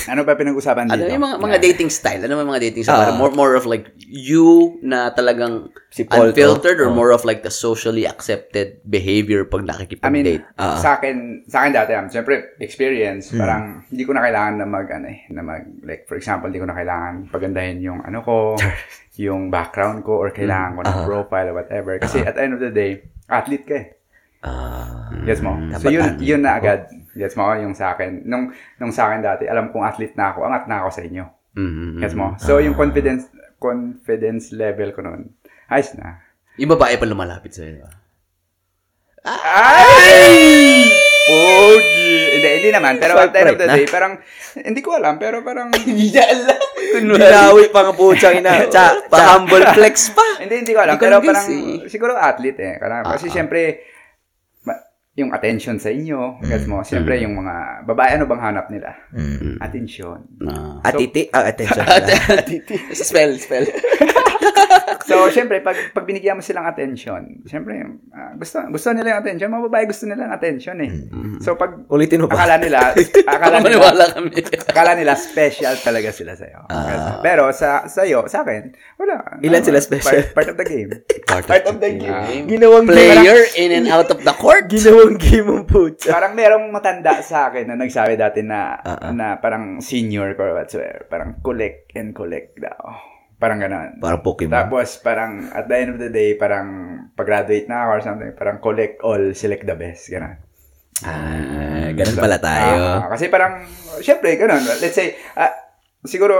Ano 0.05 0.21
ba 0.21 0.33
pinag-usapan 0.33 0.85
dito? 0.85 1.01
Ano 1.01 1.09
yung 1.09 1.23
mga, 1.23 1.37
mga 1.39 1.57
dating 1.63 1.89
style? 1.89 2.21
Ano 2.21 2.37
yung 2.37 2.45
mga 2.47 2.61
dating 2.63 2.83
style? 2.85 3.09
Parang 3.09 3.17
more, 3.17 3.33
more 3.33 3.53
of 3.53 3.65
like 3.65 3.89
you 3.99 4.77
na 4.81 5.09
talagang 5.09 5.73
Si 5.89 6.05
Paul 6.05 6.29
to. 6.29 6.37
unfiltered 6.37 6.77
or 6.77 6.89
Oh. 6.89 6.93
more 6.93 7.09
of 7.09 7.25
like 7.25 7.41
the 7.41 7.49
socially 7.49 8.05
accepted 8.05 8.77
behavior 8.85 9.41
pag 9.43 9.61
I 9.61 9.65
mean, 9.65 9.69
nakikipag-date? 9.73 10.43
Ah. 10.55 10.77
sa 10.77 10.89
akin, 10.95 11.41
sa 11.45 11.65
akin 11.65 11.71
dati, 11.73 11.91
um, 11.93 12.05
siyempre, 12.05 12.53
experience, 12.59 13.29
Hmm. 13.29 13.41
parang 13.41 13.63
hindi 13.89 14.03
ko 14.03 14.13
na 14.13 14.21
kailangan 14.21 14.53
na 14.55 14.65
mag, 14.65 14.85
ano 14.87 15.07
eh, 15.09 15.25
na 15.29 15.41
mag, 15.41 15.65
like, 15.81 16.05
for 16.05 16.13
example, 16.15 16.45
hindi 16.45 16.61
ko 16.61 16.69
na 16.69 16.77
kailangan 16.77 17.13
pagandahin 17.27 17.81
yung, 17.81 17.99
ano 17.99 18.21
ko, 18.21 18.53
yung 19.17 19.49
background 19.49 20.05
ko, 20.05 20.15
or 20.15 20.29
kailangan 20.29 20.77
ko 20.77 20.81
ng 20.85 20.95
Ah. 20.95 21.05
profile 21.05 21.49
or 21.49 21.55
whatever. 21.57 21.97
Kasi 21.97 22.21
at 22.21 22.37
the 22.37 22.45
end 22.45 22.53
of 22.53 22.61
the 22.61 22.69
day, 22.69 23.01
athlete 23.29 23.65
ka 23.65 23.75
eh. 23.77 23.87
Ah. 24.41 25.11
Gets 25.27 25.41
mo? 25.43 25.55
So, 25.77 25.91
yun, 25.91 26.03
athlete 26.15 26.23
yun 26.25 26.41
na 26.41 26.57
agad. 26.57 26.89
Gets 27.13 27.35
mo? 27.35 27.51
Yung 27.53 27.75
sa 27.75 27.93
akin. 27.93 28.23
Nung, 28.25 28.55
nung 28.79 28.93
sa 28.95 29.11
akin 29.11 29.21
dati, 29.21 29.43
alam 29.45 29.69
kong 29.69 29.85
athlete 29.85 30.15
na 30.15 30.33
ako, 30.33 30.47
angat 30.47 30.65
na 30.65 30.77
ako 30.83 30.89
sa 30.95 31.01
inyo. 31.03 31.25
Mm-hmm. 31.59 31.91
Gets 31.99 32.15
mo? 32.15 32.27
So, 32.39 32.63
yung 32.63 32.73
confidence, 32.73 33.27
confidence 33.59 34.55
level 34.55 34.95
ko 34.95 35.03
noon, 35.03 35.27
ayos 35.67 35.91
na. 35.99 36.23
Yung 36.55 36.71
babae 36.71 36.95
pa 36.95 37.05
lumalapit 37.07 37.51
sa'yo, 37.51 37.83
ba? 37.83 37.98
Ay! 39.21 40.87
Pogi! 41.21 42.09
Hindi, 42.33 42.49
hindi 42.57 42.69
naman. 42.71 42.97
Pero 42.97 43.13
at 43.15 43.29
the 43.29 43.39
end 43.39 43.49
of 43.51 43.57
the 43.57 43.67
day, 43.67 43.85
parang, 43.85 44.17
hindi 44.55 44.79
ko 44.79 44.95
alam, 44.95 45.15
pero 45.15 45.41
parang, 45.41 45.69
Hindi 45.77 46.09
niya 46.09 46.25
alam. 46.25 46.59
Binawi 46.89 47.69
pa 47.69 47.85
nga 47.85 47.93
putsang 47.93 48.39
ina. 48.39 48.65
Cha, 48.73 48.97
Pa-humble 49.05 49.61
flex 49.71 50.09
pa. 50.09 50.25
hindi, 50.39 50.63
hindi 50.63 50.73
ko 50.73 50.79
alam. 50.79 50.95
Hindi 50.95 51.01
ko 51.01 51.05
Pero 51.05 51.17
parang, 51.21 51.45
eh. 51.47 51.85
siguro 51.85 52.11
athlete 52.13 52.59
eh. 52.59 52.75
Karang, 52.75 53.03
kasi 53.07 53.29
Ah. 53.29 53.33
syempre, 53.35 53.61
ma- 54.63 54.81
yung 55.13 55.29
attention 55.29 55.77
sa 55.77 55.91
inyo, 55.91 56.41
gets 56.41 56.65
mo? 56.65 56.81
Mm. 56.81 56.87
Syempre, 56.87 57.13
yung 57.19 57.35
mga 57.35 57.55
babae, 57.85 58.09
ano 58.15 58.25
bang 58.25 58.41
hanap 58.41 58.65
nila? 58.69 58.89
Mm. 59.11 59.59
Attention. 59.59 60.17
Na. 60.39 60.81
Atiti, 60.81 61.29
ah, 61.29 61.45
attention 61.45 61.83
pala. 61.83 62.07
spell, 62.97 63.37
spell. 63.37 63.67
So, 65.09 65.27
syempre, 65.27 65.59
pag, 65.59 65.73
pag 65.89 66.05
binigyan 66.05 66.37
mo 66.37 66.41
silang 66.41 66.63
attention, 66.63 67.41
syempre, 67.43 67.81
ah, 68.09 68.31
gusto, 68.33 68.61
gusto 68.69 68.93
nila 68.93 69.17
yung 69.17 69.19
attention. 69.19 69.49
Mga 69.49 69.65
babae 69.65 69.83
gusto 69.85 70.05
nila 70.05 70.21
yung 70.23 70.35
attention 70.35 70.77
eh. 70.79 70.91
So, 71.41 71.55
pag 71.55 71.89
Ulitin 71.89 72.21
mo 72.21 72.27
pa. 72.29 72.37
akala 72.37 72.55
nila, 72.57 72.93
akala 73.33 73.57
nila, 73.59 74.05
kami. 74.13 74.29
akala 74.63 74.91
nila 74.93 75.13
special 75.15 75.73
talaga 75.79 76.09
sila 76.09 76.33
sa'yo. 76.33 76.69
Pero 77.19 77.49
sa 77.49 77.85
sa'yo, 77.85 78.29
sa 78.29 78.45
akin, 78.45 78.69
wala. 78.95 79.41
Ilan 79.41 79.61
sila 79.61 79.77
Ah, 79.77 79.85
special? 79.85 80.21
Part, 80.29 80.35
part 80.35 80.49
of 80.49 80.55
the 80.55 80.67
game. 80.67 80.89
Part, 81.25 81.65
of 81.65 81.77
the 81.79 81.91
game. 81.91 82.43
Ginawang 82.45 82.85
Player 82.85 83.39
in 83.55 83.71
and 83.71 83.87
out 83.87 84.07
of 84.07 84.19
the 84.19 84.35
court. 84.35 84.67
Ginawang 84.67 85.15
game 85.15 85.47
ang 85.47 85.65
putsa. 85.65 86.11
parang 86.11 86.33
merong 86.33 86.69
matanda 86.69 87.17
sa 87.19 87.47
akin 87.47 87.65
na 87.65 87.75
nagsabi 87.75 88.13
dati 88.13 88.41
na 88.41 88.77
Ah, 88.79 88.99
ah. 88.99 89.11
na 89.11 89.37
parang 89.37 89.79
senior 89.79 90.35
ko 90.35 90.43
or 90.43 90.53
whatsoever. 90.53 91.07
Parang 91.07 91.39
collect 91.39 91.89
and 91.93 92.11
collect 92.11 92.53
daw. 92.55 92.77
Parang 93.39 93.55
ganun. 93.57 93.95
Parang 93.97 94.19
Pokemon. 94.19 94.51
Tapos 94.51 94.99
parang 94.99 95.47
at 95.49 95.65
the 95.65 95.75
end 95.75 95.95
of 95.95 95.97
the 95.97 96.11
day, 96.11 96.35
parang 96.35 96.67
pag-graduate 97.15 97.65
na 97.65 97.87
ako 97.87 97.89
or 97.89 98.01
something, 98.03 98.31
parang 98.35 98.59
collect 98.59 98.99
all, 98.99 99.31
select 99.31 99.63
the 99.63 99.73
best. 99.73 100.11
Ganun. 100.11 100.35
Ah, 100.99 101.87
ganun 101.95 102.19
pala 102.19 102.35
tayo. 102.37 102.83
Ah, 102.99 103.07
kasi 103.07 103.31
parang, 103.31 103.63
syempre, 104.03 104.35
ganun. 104.35 104.59
Let's 104.59 104.91
say, 104.91 105.15
ah, 105.33 105.55
siguro, 106.03 106.35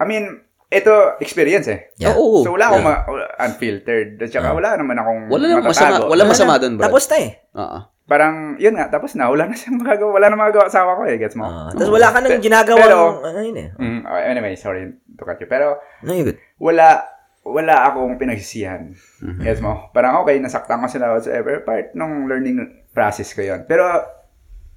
I 0.00 0.08
mean, 0.08 0.24
ito, 0.70 1.20
experience 1.20 1.68
eh. 1.68 1.92
Yeah. 2.00 2.16
Oo. 2.16 2.40
So, 2.40 2.56
wala 2.56 2.72
akong 2.72 2.86
ma- 2.86 3.04
unfiltered. 3.42 4.16
At 4.16 4.32
saka, 4.32 4.56
wala 4.56 4.80
naman 4.80 4.96
akong 4.96 5.28
Wala 5.28 5.44
namang 5.44 5.68
masama, 5.68 6.00
matatago. 6.00 6.08
wala 6.08 6.22
masama 6.24 6.52
doon, 6.56 6.72
bro. 6.80 6.84
Tapos 6.88 7.04
na 7.04 7.16
eh. 7.20 7.30
Oo. 7.52 7.78
Parang, 8.10 8.58
yun 8.58 8.74
nga, 8.74 8.90
tapos 8.90 9.14
na, 9.14 9.30
wala 9.30 9.46
na 9.46 9.54
siyang 9.54 9.78
magagawa, 9.78 10.18
wala 10.18 10.26
na 10.26 10.34
magagawa 10.34 10.66
asawa 10.66 10.98
ko 10.98 11.06
eh, 11.06 11.14
gets 11.14 11.38
mo? 11.38 11.46
Ah, 11.46 11.70
tapos 11.70 11.94
wala 11.94 12.10
ka 12.10 12.18
nang 12.18 12.42
ginagawa 12.42 12.82
pero- 12.82 13.22
ano 13.22 13.38
yun 13.38 13.54
eh. 13.54 13.68
Mm, 13.78 14.02
anyway, 14.26 14.58
sorry 14.58 14.90
to 15.14 15.22
cut 15.22 15.38
you. 15.38 15.46
Pero, 15.46 15.78
No, 16.02 16.18
good. 16.18 16.34
wala, 16.58 17.06
wala 17.46 17.86
akong 17.86 18.18
pinagsisihan. 18.18 18.90
Mhm. 19.22 19.40
Gets 19.40 19.62
mo? 19.62 19.94
Parang, 19.94 20.18
okay, 20.20 20.42
nasaktan 20.42 20.82
ko 20.82 20.90
sila 20.90 21.14
whatsoever, 21.14 21.62
part 21.62 21.94
nung 21.94 22.26
learning 22.26 22.58
process 22.90 23.30
ko 23.30 23.46
yon 23.46 23.62
Pero, 23.70 23.86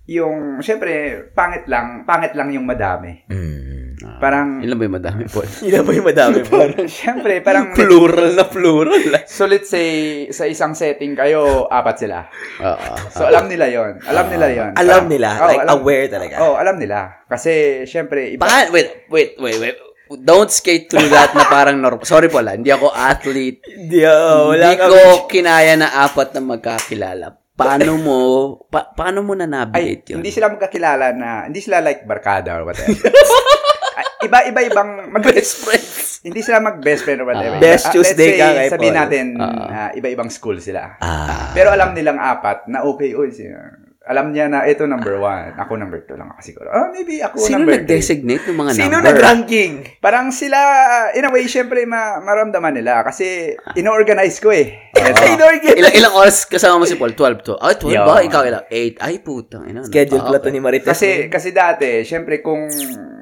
yung, 0.04 0.60
syempre, 0.60 0.92
pangit 1.32 1.64
lang, 1.66 2.04
pangit 2.04 2.36
lang 2.36 2.52
yung 2.52 2.68
madami. 2.68 3.24
Mm. 3.32 3.96
Parang, 4.20 4.60
Ilan 4.60 4.76
ba 4.76 4.84
yung 4.84 4.98
madami 5.00 5.24
po? 5.32 5.40
Ilan 5.68 5.84
ba 5.84 5.92
yung 5.94 6.08
madami 6.08 6.40
po? 6.44 6.60
syempre, 6.92 7.40
parang, 7.40 7.72
plural 7.78 8.36
na 8.36 8.44
plural. 8.44 9.00
so 9.24 9.48
let's 9.48 9.72
say, 9.72 9.88
sa 10.28 10.44
isang 10.44 10.76
setting 10.76 11.16
kayo, 11.16 11.72
apat 11.72 12.04
sila. 12.04 12.28
Oo. 12.60 12.88
So, 13.10 13.24
alam 13.24 13.48
nila 13.48 13.72
yon 13.72 14.04
Alam 14.04 14.26
nila 14.28 14.48
yon 14.52 14.72
Alam 14.76 15.08
nila, 15.08 15.30
Oh, 15.40 15.48
like 15.48 15.64
alam- 15.64 15.76
aware 15.80 16.06
talaga. 16.12 16.36
Oh, 16.42 16.56
alam 16.60 16.76
nila. 16.76 17.24
Kasi, 17.24 17.84
syempre, 17.88 18.36
iba. 18.36 18.44
Pa- 18.44 18.68
wait, 18.70 19.08
wait, 19.08 19.40
wait, 19.40 19.58
wait. 19.58 19.78
Don't 20.14 20.52
skate 20.52 20.92
through 20.92 21.10
that 21.10 21.32
na 21.34 21.48
parang 21.48 21.80
normal. 21.80 22.04
Sorry 22.06 22.28
po 22.28 22.38
lang, 22.38 22.60
hindi 22.62 22.70
ako 22.70 22.92
athlete. 22.92 23.64
Hindi, 23.66 24.04
oh, 24.04 24.52
wala 24.52 24.68
Hindi 24.68 24.78
ka. 24.78 24.86
ko 24.86 24.98
kinaya 25.26 25.74
na 25.74 25.90
apat 26.04 26.36
na 26.36 26.42
magkakilala. 26.44 27.28
Paano 27.54 27.94
mo, 27.96 28.20
pa- 28.66 28.90
paano 28.92 29.22
mo 29.22 29.34
na 29.34 29.46
Ay, 29.46 29.54
navigate 29.96 30.06
yun? 30.10 30.18
hindi 30.20 30.32
sila 30.32 30.50
magkakilala 30.50 31.14
na, 31.14 31.30
hindi 31.46 31.62
sila 31.62 31.80
like 31.80 32.02
barkada 32.02 32.58
or 32.58 32.66
whatever. 32.66 32.90
Ay, 33.94 34.06
Iba-iba-ibang, 34.24 34.90
mag- 35.12 35.22
Best 35.24 35.62
friends. 35.62 36.18
hindi 36.24 36.40
sila 36.40 36.58
mag-best 36.58 37.04
friend 37.04 37.20
or 37.20 37.28
whatever. 37.28 37.54
Ah. 37.54 37.62
Best 37.62 37.86
Ah, 37.86 37.94
Tuesday 37.94 38.30
say, 38.32 38.40
ka 38.40 38.48
kay 38.50 38.68
sabihin 38.70 38.96
natin, 38.96 39.26
Ah. 39.38 39.68
ah, 39.70 39.92
iba-ibang 39.94 40.32
school 40.32 40.58
sila. 40.58 40.98
Ah. 40.98 41.54
Pero 41.54 41.70
alam 41.70 41.94
nilang 41.94 42.18
apat 42.18 42.66
na 42.66 42.82
okay, 42.82 43.14
oy, 43.14 43.30
si, 43.30 43.46
alam 44.04 44.32
niya 44.32 44.48
na 44.48 44.64
ito 44.64 44.84
number 44.84 45.16
one. 45.16 45.54
Ako 45.54 45.76
number 45.76 46.02
two 46.02 46.16
lang 46.16 46.28
ako 46.28 46.42
siguro. 46.42 46.68
Oh, 46.68 46.90
maybe 46.90 47.20
ako 47.20 47.38
Sino 47.38 47.62
number 47.62 47.78
three. 47.78 47.86
nag-designate 47.86 48.44
ng 48.46 48.58
mga 48.58 48.72
Sino 48.74 48.88
number? 48.94 49.08
nag-ranking? 49.12 49.72
Parang 50.00 50.28
sila, 50.30 50.58
in 51.12 51.24
a 51.24 51.30
way, 51.30 51.46
syempre, 51.46 51.84
ma 51.84 52.18
maramdaman 52.18 52.74
nila. 52.74 53.00
Kasi, 53.00 53.52
ino-organize 53.76 54.40
ko 54.40 54.50
eh. 54.50 54.93
Ilang, 55.76 55.96
ilang 55.96 56.14
oras 56.16 56.46
kasama 56.46 56.80
mo 56.80 56.86
si 56.86 56.96
Paul? 56.96 57.12
12 57.12 57.44
to. 57.44 57.54
Ay, 57.60 57.76
12 57.76 57.92
Yo. 57.92 58.04
ba? 58.06 58.22
Ikaw 58.22 58.42
ilang? 58.46 58.66
8. 58.70 58.98
Ay, 59.00 59.16
putang 59.20 59.64
ina. 59.68 59.84
Schedule 59.84 60.22
Ah, 60.22 60.26
pala 60.30 60.40
to 60.40 60.50
ni 60.50 60.64
Marites. 60.64 60.88
Kasi, 60.88 61.28
kasi 61.28 61.52
dati, 61.52 62.04
syempre, 62.04 62.40
kung, 62.40 62.70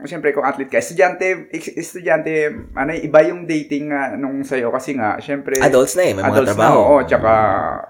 syempre, 0.04 0.32
kung 0.32 0.46
athlete 0.46 0.70
ka, 0.70 0.78
estudyante, 0.78 1.50
estudyante, 1.52 2.52
ano, 2.76 2.92
iba 2.94 3.20
yung 3.26 3.46
dating 3.46 3.90
nga 3.90 4.14
nung 4.14 4.44
sa'yo. 4.44 4.70
Kasi 4.70 4.94
nga, 4.94 5.18
syempre, 5.18 5.58
Adults 5.58 5.98
na 5.98 6.04
eh, 6.04 6.14
may 6.14 6.22
mga 6.22 6.34
adults 6.36 6.50
trabaho. 6.54 6.78
Na, 6.78 6.86
oo, 6.86 6.98
tsaka, 7.08 7.34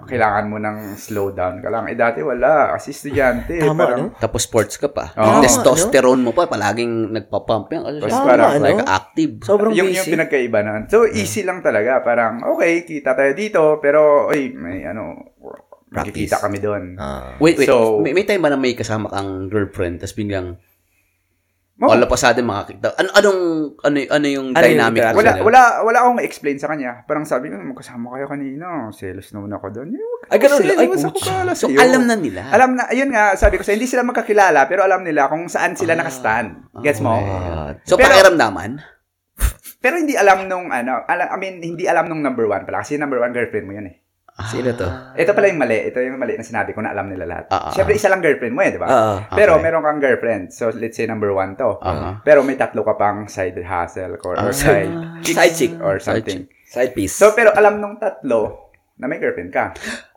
kailangan 0.08 0.46
mo 0.48 0.58
ng 0.58 0.78
slow 0.96 1.34
down 1.34 1.60
ka 1.60 1.68
lang. 1.68 1.90
Eh, 1.90 1.96
dati 1.98 2.22
wala. 2.22 2.78
Kasi 2.78 2.94
estudyante, 2.94 3.60
Tama, 3.60 3.76
parang, 3.76 4.00
no? 4.00 4.16
Tapos 4.16 4.46
sports 4.46 4.76
ka 4.78 4.88
pa. 4.88 5.12
Oo. 5.18 5.42
Testosterone 5.42 6.22
mo 6.22 6.32
pa, 6.32 6.48
palaging 6.48 7.12
nagpapump 7.12 7.68
yan. 7.74 8.00
Kasi 8.00 8.14
siya, 8.14 8.24
parang, 8.24 8.50
ano? 8.56 8.64
like 8.64 8.84
active. 8.86 9.32
Sobrang 9.44 9.72
yung, 9.74 9.90
busy. 9.90 9.98
yung 9.98 10.10
pinagkaiba 10.14 10.60
nun. 10.62 10.82
So, 10.88 11.10
easy 11.10 11.42
lang 11.42 11.60
talaga. 11.60 12.00
Parang, 12.02 12.46
okay, 12.46 12.86
kita 12.86 13.18
tayo 13.18 13.32
dito, 13.34 13.81
pero, 13.82 14.30
oy, 14.30 14.54
may 14.54 14.86
ano, 14.86 15.34
makikita 15.90 16.40
kami 16.40 16.58
doon. 16.58 16.96
Ah. 16.96 17.36
Wait, 17.38 17.58
wait. 17.58 17.68
So- 17.68 18.00
may, 18.00 18.14
may 18.14 18.24
time 18.24 18.40
ba 18.40 18.48
na 18.48 18.56
may 18.56 18.72
kasama 18.72 19.12
kang 19.12 19.50
girlfriend, 19.50 20.00
tapos 20.00 20.16
biglang, 20.16 20.56
Oh. 21.82 21.90
all 21.90 21.98
of 21.98 22.14
a 22.14 22.16
sudden 22.16 22.46
makakita. 22.46 22.94
Ano, 22.94 23.10
anong, 23.12 23.42
ano, 23.82 23.98
ano 24.14 24.26
yung 24.30 24.48
Ano 24.54 24.62
yung 24.62 24.78
dynamic? 24.78 25.02
interaction? 25.02 25.18
Wala, 25.18 25.32
wala, 25.42 25.62
wala 25.82 25.98
akong 26.00 26.22
explain 26.22 26.62
sa 26.62 26.70
kanya. 26.70 27.02
Parang 27.10 27.26
sabi 27.26 27.50
ko, 27.50 27.58
magkasama 27.58 28.14
kayo 28.14 28.30
kanina. 28.30 28.94
Selos 28.94 29.34
naman 29.34 29.50
ako 29.50 29.66
doon. 29.74 29.98
Ay, 30.30 30.38
ganun. 30.38 30.62
Ay, 30.62 30.86
ako 30.86 31.18
pala 31.18 31.58
So, 31.58 31.74
alam 31.74 32.06
na 32.06 32.14
nila. 32.14 32.54
Alam 32.54 32.78
na, 32.78 32.86
ayun 32.86 33.10
nga, 33.10 33.34
sabi 33.34 33.58
ko 33.58 33.66
sa 33.66 33.74
hindi 33.74 33.90
sila 33.90 34.06
magkakilala, 34.06 34.70
pero 34.70 34.86
alam 34.86 35.02
nila 35.02 35.26
kung 35.26 35.50
saan 35.50 35.74
sila 35.74 35.98
nakastand. 35.98 36.70
Gets 36.86 37.02
mo? 37.02 37.18
Ah, 37.18 37.74
So, 37.82 37.98
Pero- 37.98 38.14
pakiramdaman? 38.14 39.01
Pero 39.82 39.98
hindi 39.98 40.14
alam 40.14 40.46
nung, 40.46 40.70
ano, 40.70 41.02
I 41.10 41.38
mean, 41.42 41.58
hindi 41.58 41.90
alam 41.90 42.06
nung 42.06 42.22
number 42.22 42.46
one 42.46 42.64
pala. 42.64 42.86
Kasi 42.86 43.02
number 43.02 43.18
one 43.18 43.34
girlfriend 43.34 43.66
mo 43.66 43.74
yun 43.74 43.90
eh. 43.90 43.98
Sino 44.48 44.72
to? 44.74 44.88
Ito 45.18 45.36
pala 45.36 45.52
yung 45.52 45.60
mali. 45.60 45.92
Ito 45.92 46.00
yung 46.02 46.18
mali 46.18 46.40
na 46.40 46.46
sinabi 46.46 46.72
ko 46.72 46.82
na 46.82 46.96
alam 46.96 47.10
nila 47.12 47.28
lahat. 47.28 47.46
Ah, 47.52 47.70
ah, 47.70 47.72
Siyempre, 47.76 47.98
isa 47.98 48.08
lang 48.08 48.24
girlfriend 48.24 48.54
mo 48.56 48.62
eh, 48.64 48.72
di 48.74 48.80
ba? 48.80 48.88
Ah, 48.88 49.18
Pero 49.34 49.58
okay. 49.60 49.64
meron 49.68 49.84
kang 49.84 50.00
girlfriend. 50.00 50.54
So, 50.56 50.72
let's 50.72 50.96
say 50.98 51.06
number 51.06 51.30
one 51.36 51.54
to. 51.60 51.78
Aha. 51.82 52.22
Pero 52.24 52.42
may 52.42 52.56
tatlo 52.56 52.82
ka 52.86 52.96
pang 52.96 53.28
side 53.28 53.58
hustle 53.62 54.18
or, 54.24 54.34
or 54.40 54.54
side, 54.56 54.90
Side 55.26 55.54
chick. 55.58 55.74
or 55.82 56.00
Side 56.00 56.24
something. 56.26 56.48
Side 56.64 56.94
piece. 56.96 57.12
So, 57.14 57.36
pero 57.36 57.52
alam 57.52 57.84
nung 57.84 58.00
tatlo 58.00 58.72
na 58.98 59.10
may 59.10 59.18
girlfriend 59.18 59.52
ka. 59.52 59.74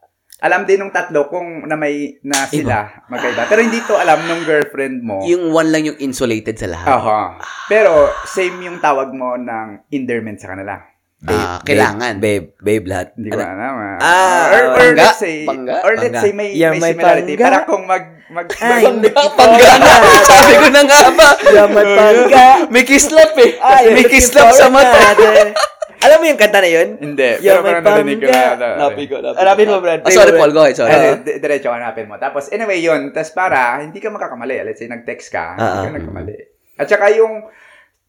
Alam 0.45 0.69
din 0.69 0.77
nung 0.77 0.93
tatlo 0.93 1.25
kung 1.27 1.65
na 1.65 1.73
may 1.73 2.21
na 2.21 2.45
sila 2.45 3.01
magkaiba. 3.09 3.49
Pero 3.49 3.65
hindi 3.65 3.81
to 3.81 3.97
alam 3.97 4.29
nung 4.29 4.45
girlfriend 4.45 5.01
mo. 5.01 5.25
Yung 5.25 5.49
one 5.51 5.73
lang 5.73 5.89
yung 5.89 5.97
insulated 5.97 6.55
sa 6.55 6.69
lahat. 6.69 6.85
Aha. 6.87 7.21
Pero 7.65 7.91
same 8.25 8.61
yung 8.63 8.77
tawag 8.77 9.09
mo 9.11 9.35
ng 9.35 9.89
endearment 9.89 10.37
sa 10.37 10.53
kanila. 10.53 10.85
Ah, 11.25 11.57
kailangan. 11.65 12.21
Babe, 12.21 12.53
babe 12.61 12.85
lahat. 12.85 13.17
Hindi 13.17 13.33
ko 13.33 13.41
Ano? 13.41 13.49
alam. 13.49 13.75
ah. 13.75 13.97
Ah, 13.97 14.45
or, 14.45 14.63
or 14.69 14.77
pangga? 14.77 15.01
let's 15.01 15.17
say, 15.17 15.49
Pangga? 15.49 15.75
or 15.81 15.93
let's 15.97 16.05
Pangga. 16.05 16.21
say 16.21 16.33
may, 16.37 16.49
Yeah, 16.53 16.71
may 16.71 16.81
may 16.83 16.93
similarity. 16.93 17.33
pangga. 17.33 17.45
Para 17.47 17.59
kung 17.65 17.85
mag, 17.89 18.05
mag, 18.29 18.47
Ay, 18.61 18.83
mag- 18.85 19.33
Pangga 19.33 19.71
na. 19.81 19.93
Sabi 20.29 20.53
ko 20.55 20.67
na 20.69 20.83
nga 20.85 21.01
ba? 21.09 21.29
Yaman 21.41 21.87
pangga. 21.97 22.47
May 22.69 22.85
kislap 22.85 23.33
eh. 23.41 23.57
Ay, 23.57 23.85
may 23.91 24.05
kislap 24.05 24.53
sa 24.53 24.69
mata. 24.69 25.01
Alam 26.05 26.17
mo 26.21 26.25
yung 26.29 26.41
kanta 26.41 26.61
na 26.61 26.69
yun? 26.69 26.89
hindi. 27.01 27.31
Yeah, 27.41 27.65
pero 27.65 27.81
parang 27.81 28.05
narinig 28.05 28.21
ko 28.21 28.29
na. 28.29 28.77
Napin 28.77 29.07
ko, 29.09 29.17
napin 29.25 29.41
Hanapin 29.41 29.67
mo, 29.73 29.77
Brad. 29.81 30.01
Ah, 30.05 30.13
sorry, 30.13 30.33
Paul. 30.37 30.53
Go 30.53 30.61
ahead. 30.69 30.77
Sorry. 30.77 30.93
Di- 31.25 31.41
diretso 31.41 31.73
hanapin 31.73 32.07
mo. 32.07 32.21
Tapos, 32.21 32.53
anyway, 32.53 32.85
yun. 32.85 33.09
Tapos 33.17 33.33
para, 33.33 33.81
hindi 33.81 33.99
ka 34.05 34.13
makakamali. 34.13 34.61
Let's 34.69 34.85
say, 34.85 34.89
nag-text 34.93 35.33
ka. 35.33 35.57
Ah, 35.57 35.81
hindi 35.81 35.89
ka 35.89 35.93
nagkamali. 36.05 36.37
At 36.77 36.87
saka 36.93 37.09
yung, 37.17 37.49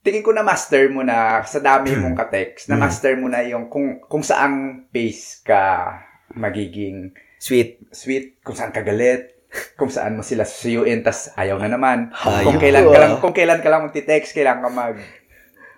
tingin 0.03 0.21
ko 0.21 0.35
na 0.35 0.43
master 0.43 0.91
mo 0.91 1.01
na 1.01 1.41
sa 1.47 1.63
dami 1.63 1.95
mong 1.97 2.13
ka-text, 2.19 2.69
na 2.69 2.77
master 2.77 3.17
mo 3.17 3.25
na 3.25 3.41
yung 3.41 3.71
kung, 3.71 4.03
kung 4.05 4.21
saang 4.21 4.85
pace 4.93 5.41
ka 5.41 5.97
magiging 6.35 7.15
Sweet. 7.41 7.89
sweet, 7.93 8.41
kung 8.41 8.57
saan 8.57 8.73
ka 8.73 8.81
galit, 8.81 9.35
kung 9.79 9.89
saan 9.89 10.17
mo 10.17 10.23
sila 10.25 10.43
susuyuin, 10.43 11.01
tas 11.01 11.31
ayaw 11.37 11.57
na 11.61 11.69
naman. 11.69 12.11
Ayaw. 12.11 12.45
Kung 12.47 12.59
kailan 12.59 12.85
ka 12.85 12.97
lang, 12.99 13.13
kung 13.21 13.35
kailan 13.35 13.61
ka 13.61 13.69
lang 13.69 13.81
magti-text, 13.87 14.33
kailan 14.35 14.59
ka 14.61 14.69
mag... 14.69 14.95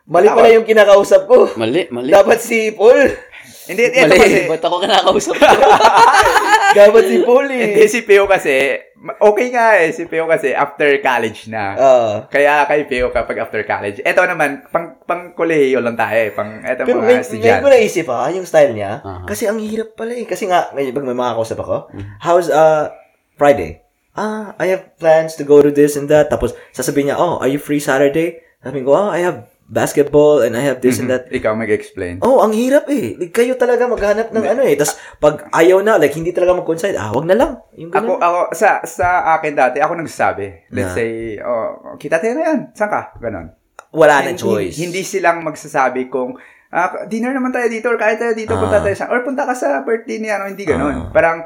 Mali 0.08 0.28
pala 0.32 0.48
yung 0.56 0.64
kinakausap 0.64 1.28
ko. 1.28 1.52
Mali, 1.60 1.92
mali. 1.92 2.16
Dapat 2.16 2.40
si 2.40 2.72
Paul. 2.72 3.12
Hindi, 3.68 3.84
ito 3.92 4.08
Mali. 4.08 4.16
kasi, 4.16 4.40
Ba't 4.48 4.64
ako 4.64 4.76
kinakausap? 4.80 5.36
Dapat 6.80 7.04
si 7.04 7.16
Paul 7.28 7.48
hindi 7.52 7.84
eh. 7.84 7.92
si 7.92 8.00
Pio 8.08 8.24
kasi, 8.24 8.80
okay 9.20 9.48
nga 9.52 9.76
eh, 9.76 9.92
si 9.92 10.08
Pio 10.08 10.24
kasi 10.24 10.56
after 10.56 10.88
college 11.04 11.52
na. 11.52 11.76
Ah. 11.76 12.14
Kaya 12.32 12.64
kay 12.64 12.88
Pio 12.88 13.12
kapag 13.12 13.44
after 13.44 13.60
college. 13.68 14.00
Ito 14.00 14.24
naman, 14.24 14.64
pang, 14.72 14.96
pang 15.04 15.36
kolehiyo 15.36 15.84
lang 15.84 16.00
tayo 16.00 16.16
eh. 16.16 16.32
Pang, 16.32 16.64
eto 16.64 16.88
Pero 16.88 17.04
mga 17.04 17.08
may, 17.08 17.20
may 17.20 17.24
estudyante. 17.28 17.64
ko 17.64 17.68
naisip 17.68 18.08
ha, 18.08 18.32
yung 18.32 18.48
style 18.48 18.72
niya. 18.72 19.04
Aha. 19.04 19.28
Kasi 19.28 19.44
ang 19.52 19.60
hirap 19.60 20.00
pala 20.00 20.16
eh. 20.16 20.24
Kasi 20.24 20.48
nga, 20.48 20.72
ngayon 20.72 20.96
pag 20.96 21.08
may 21.08 21.18
makakausap 21.20 21.60
ako, 21.60 21.92
how's 22.24 22.48
uh, 22.48 22.96
Friday? 23.36 23.84
Ah, 24.16 24.56
I 24.56 24.72
have 24.72 24.96
plans 24.96 25.36
to 25.36 25.44
go 25.44 25.60
to 25.60 25.70
this 25.70 26.00
and 26.00 26.08
that. 26.08 26.32
Tapos, 26.32 26.56
sasabihin 26.72 27.12
niya, 27.12 27.20
oh, 27.20 27.44
are 27.44 27.52
you 27.52 27.60
free 27.60 27.84
Saturday? 27.84 28.40
Sabi 28.64 28.82
ko, 28.82 28.96
oh, 28.96 29.12
I 29.12 29.22
have 29.28 29.46
basketball 29.68 30.40
and 30.42 30.56
I 30.56 30.64
have 30.64 30.80
this 30.80 30.98
and 30.98 31.12
that. 31.12 31.28
Ikaw 31.28 31.52
mag-explain. 31.54 32.24
Oh, 32.24 32.40
ang 32.40 32.56
hirap 32.56 32.88
eh. 32.88 33.20
Kayo 33.30 33.60
talaga 33.60 33.84
maghanap 33.86 34.32
ng 34.32 34.46
ano 34.48 34.64
eh. 34.64 34.80
Tapos, 34.80 34.96
pag 35.20 35.52
ayaw 35.52 35.84
na, 35.84 36.00
like, 36.00 36.16
hindi 36.16 36.32
talaga 36.32 36.56
mag-coincide, 36.56 36.96
ah, 36.96 37.12
wag 37.12 37.28
na 37.28 37.36
lang. 37.36 37.52
Yung 37.76 37.92
Ako, 37.92 38.16
ganun. 38.16 38.20
ako, 38.24 38.40
sa, 38.56 38.80
sa 38.82 39.08
akin 39.36 39.54
dati, 39.54 39.78
ako 39.78 40.00
nagsasabi. 40.00 40.72
Let's 40.72 40.92
Na. 40.92 40.98
say, 40.98 41.10
oh, 41.38 41.70
kita 41.96 42.18
tayo 42.18 42.34
na 42.34 42.44
yan. 42.48 42.60
Saan 42.72 42.88
ka? 42.90 43.12
Ganon. 43.20 43.52
Wala 43.92 44.16
na 44.22 44.32
Hindi- 44.32 44.40
choice. 44.40 44.76
Hindi 44.80 45.04
silang 45.04 45.44
magsasabi 45.44 46.08
kung, 46.08 46.40
ah, 46.70 47.04
dinner 47.04 47.36
naman 47.36 47.52
tayo 47.52 47.68
dito 47.68 47.92
or 47.92 48.00
kahit 48.00 48.18
tayo 48.18 48.32
dito, 48.32 48.56
Ah. 48.56 48.62
punta 48.62 48.80
tayo 48.80 48.96
sa, 48.96 49.12
or 49.12 49.20
punta 49.22 49.44
ka 49.44 49.52
sa 49.52 49.84
birthday 49.84 50.18
ni 50.18 50.32
ano, 50.32 50.48
hindi 50.48 50.64
ganon. 50.64 51.12
Parang, 51.12 51.44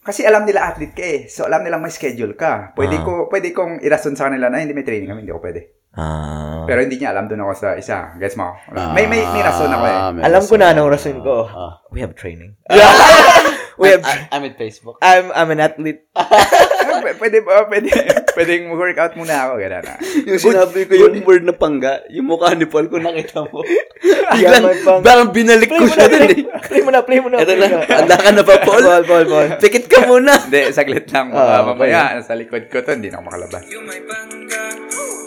kasi 0.00 0.22
alam 0.22 0.46
nila 0.46 0.70
athlete 0.70 0.94
ka 0.94 1.02
eh. 1.04 1.20
So, 1.26 1.44
alam 1.44 1.60
nilang 1.60 1.82
may 1.82 1.90
schedule 1.90 2.32
ka. 2.32 2.72
Pwede 2.72 2.96
Ah. 2.96 3.02
ko, 3.02 3.26
pwede 3.26 3.50
kong 3.50 3.82
irason 3.82 4.14
sa 4.14 4.30
kanila 4.30 4.46
na 4.46 4.62
hindi 4.62 4.70
may 4.70 4.86
training 4.86 5.10
kami, 5.10 5.26
hindi 5.26 5.34
ko 5.34 5.42
pwede. 5.42 5.79
Ah. 5.90 6.62
Pero 6.70 6.86
hindi 6.86 7.02
niya 7.02 7.10
alam 7.10 7.26
doon 7.26 7.42
ako 7.50 7.52
sa 7.58 7.68
isa. 7.74 8.14
Gets 8.14 8.38
mo? 8.38 8.54
May, 8.94 9.10
may, 9.10 9.26
may 9.26 9.42
rason 9.42 9.66
ako 9.66 9.84
eh. 9.90 9.96
Ah, 9.98 10.10
may 10.14 10.22
Alam 10.22 10.42
ko 10.46 10.54
na 10.54 10.66
anong 10.70 10.90
rason 10.94 11.18
ko. 11.18 11.50
Ah. 11.50 11.82
We 11.90 11.98
have 11.98 12.14
training. 12.14 12.54
we 13.80 13.88
have 13.88 14.04
I- 14.04 14.28
I'm 14.30 14.44
at 14.44 14.54
Facebook. 14.54 15.00
I'm 15.00 15.32
I'm 15.32 15.48
an 15.48 15.60
athlete. 15.60 16.04
Pwede 17.00 17.40
ba? 17.40 17.64
Pwede, 17.64 17.88
pwedeng 18.36 18.68
mag-workout 18.68 19.16
muna 19.16 19.48
ako. 19.48 19.52
Ganun 19.56 19.88
ah. 19.88 19.96
Yung 20.20 20.36
sinabi 20.38 20.84
ko 20.84 20.92
yung 20.94 21.24
word 21.24 21.42
na 21.42 21.56
pangga, 21.56 22.04
yung 22.12 22.28
mukha 22.28 22.52
ni 22.52 22.68
Paul 22.68 22.92
kung 22.92 23.00
nakita 23.00 23.48
mo. 23.48 23.64
Yeah, 24.04 24.28
Biglang, 24.36 24.64
may 24.68 24.78
pang- 24.84 25.00
parang 25.00 25.32
binalik 25.32 25.72
ko 25.72 25.80
siya 25.80 25.96
na, 25.96 26.12
dun 26.12 26.20
play, 26.20 26.44
eh. 26.44 26.44
play 26.60 26.80
mo 26.84 26.90
na, 26.92 27.00
play 27.00 27.18
mo 27.18 27.28
na. 27.32 27.40
Ito 27.40 27.56
na, 27.56 27.66
handa 27.88 28.16
ka 28.20 28.30
na 28.30 28.42
ba, 28.44 28.54
Paul? 28.60 28.84
Ball, 28.84 29.04
ball, 29.08 29.24
ball. 29.24 29.48
Pikit 29.56 29.88
ka 29.88 30.04
muna. 30.04 30.36
Hindi, 30.36 30.70
saglit 30.70 31.08
lang. 31.08 31.32
Baka 31.32 31.48
Ah, 31.50 31.62
mamaya, 31.64 32.20
sa 32.20 32.36
likod 32.36 32.68
ko 32.68 32.84
to, 32.84 32.92
hindi 32.92 33.08
na 33.08 33.18
ako 33.18 33.24
makalabas. 33.32 33.64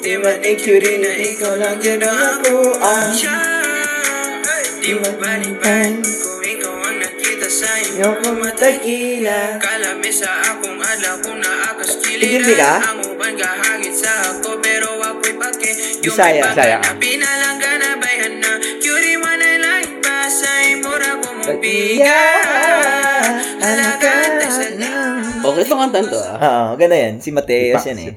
Di 0.04 0.14
man 0.20 0.44
cutie 0.60 1.00
na 1.00 1.12
ikaw 1.16 1.54
lang 1.58 1.80
yun 1.80 2.04
ang 2.04 2.20
ako 2.38 2.54
ah. 2.78 3.73
Di 4.84 4.92
mo 5.00 5.16
balikan 5.16 6.04
Kung 6.04 6.44
ikaw 6.44 6.76
ang 6.76 6.98
nakita 7.00 7.48
sa 7.48 7.72
inyo 7.80 8.04
Yung 8.04 8.18
kumatagila. 8.20 9.56
Kalamesa 9.64 10.28
akong 10.44 10.76
adlaw 10.76 11.16
kung 11.24 11.40
naakas 11.40 12.04
ka? 12.60 12.84
Ang 12.92 13.00
uban 13.08 13.32
kahagit 13.40 13.96
sa 13.96 14.12
ako 14.28 14.60
Pero 14.60 15.00
ako'y 15.00 15.40
pake 15.40 15.72
Yung 16.04 16.12
Bisaya. 16.12 16.44
may 16.44 16.52
Bisaya. 16.52 16.78
ka 17.56 17.72
na 17.80 17.90
bayan 17.96 18.34
na 18.44 18.52
Curie 18.84 19.16
man 19.16 19.40
ay 19.40 19.56
lain 19.64 20.04
pa 20.04 20.28
Sa 20.28 20.52
imura 20.68 21.12
ko 21.24 21.28
mong 21.32 21.58
piga 21.64 22.20
Halakan 23.64 24.32
tayo 24.36 24.52
sa 24.52 24.68
Okay, 25.44 25.64
itong 25.64 25.80
kantan 25.88 26.06
to 26.12 26.20
ah. 26.20 26.36
Oo, 26.40 26.76
ganda 26.76 26.96
yan. 26.96 27.24
Si 27.24 27.32
Mateos 27.32 27.84
yan 27.88 28.00
Si 28.00 28.12
eh. 28.12 28.16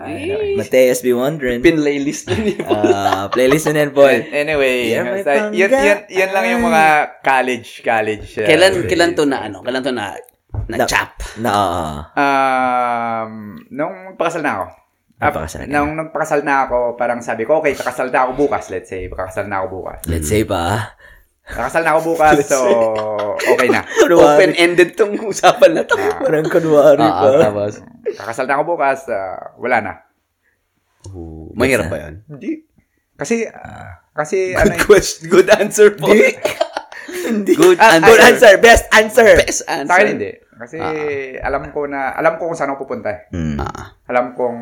Pangga. 0.00 0.36
Mateos 0.56 1.00
be 1.00 1.12
wondering. 1.12 1.60
Pinlaylist 1.60 2.24
na 2.26 2.36
niya. 2.36 2.64
Ah, 2.64 3.24
playlist 3.28 3.68
na 3.68 3.78
yan, 3.78 3.92
Paul. 3.92 4.16
Anyway, 4.34 4.88
Yeah, 4.88 5.04
yun, 5.04 5.68
pangga. 5.68 5.78
yun, 5.78 5.98
yun 6.08 6.30
lang 6.30 6.44
yung 6.48 6.64
mga 6.64 6.84
college, 7.20 7.70
college. 7.80 8.26
uh, 8.34 8.48
Kailan, 8.48 8.72
days. 8.74 8.88
kailan 8.88 9.12
to 9.12 9.24
na 9.24 9.38
ano? 9.42 9.60
Kailan 9.60 9.82
to 9.82 9.92
na, 9.92 10.16
na 10.66 10.76
Na- 10.76 10.88
chap? 10.88 11.20
Na, 11.36 11.50
ah, 11.52 11.96
Um, 13.20 13.60
nung 13.68 13.94
magpakasal 14.10 14.40
na 14.40 14.52
ako. 14.56 14.66
Ap- 15.20 15.36
Nagpakasal 15.36 15.58
ka 15.58 15.66
na. 15.66 15.72
Nung 15.74 15.92
nagpakasal 15.94 16.40
na 16.40 16.54
ako, 16.64 16.78
parang 16.96 17.20
sabi 17.20 17.44
ko, 17.44 17.60
okay, 17.60 17.76
kakasal 17.76 18.08
na 18.08 18.24
ako 18.24 18.30
bukas, 18.40 18.72
let's 18.72 18.88
say. 18.88 19.04
Kakasal 19.04 19.46
na 19.46 19.60
ako 19.60 19.66
bukas. 19.78 20.00
let's 20.08 20.26
say 20.26 20.42
pa. 20.42 20.96
Kakasal 21.50 21.82
na 21.82 21.90
ako 21.92 22.14
bukas, 22.14 22.46
so 22.46 22.58
okay 23.52 23.68
na. 23.68 23.82
Open-ended 24.06 24.94
tong 24.94 25.18
usapan 25.20 25.74
na 25.74 25.82
to. 25.82 25.98
Parang 25.98 26.46
kunwari 26.46 27.02
Ah, 27.02 27.10
pa. 27.10 27.26
ah, 27.26 27.40
tapos. 27.42 27.72
Kakasal 28.06 28.46
na 28.46 28.54
ako 28.54 28.64
bukas, 28.74 29.10
ah, 29.10 29.54
wala 29.58 29.78
na. 29.82 29.92
Mahirap 31.58 31.90
pa 31.90 31.98
yun. 32.06 32.14
Hindi. 32.26 32.64
Kasi, 33.18 33.44
ah, 33.50 34.00
kasi, 34.14 34.54
ano, 34.54 34.72
Good 34.72 34.86
question. 34.86 35.22
Good 35.28 35.48
answer 35.50 35.88
po. 35.92 36.08
Hindi. 37.10 37.52
Good 37.60 37.78
answer. 37.78 38.06
Good 38.06 38.22
answer. 38.22 38.52
Best 38.58 38.84
answer. 38.90 39.28
Best 39.36 39.62
answer. 39.66 39.90
sa 39.90 39.94
akin 39.98 40.08
hindi. 40.08 40.32
Kasi 40.60 40.76
alam 41.40 41.72
ko 41.72 41.88
na, 41.88 42.12
alam 42.12 42.36
ko 42.36 42.52
kung 42.52 42.56
saan 42.56 42.68
ako 42.70 42.84
pupunta 42.84 43.08
eh. 43.10 43.20
Mm. 43.32 43.56
Ah. 43.58 43.96
Alam 44.12 44.36
kong, 44.36 44.60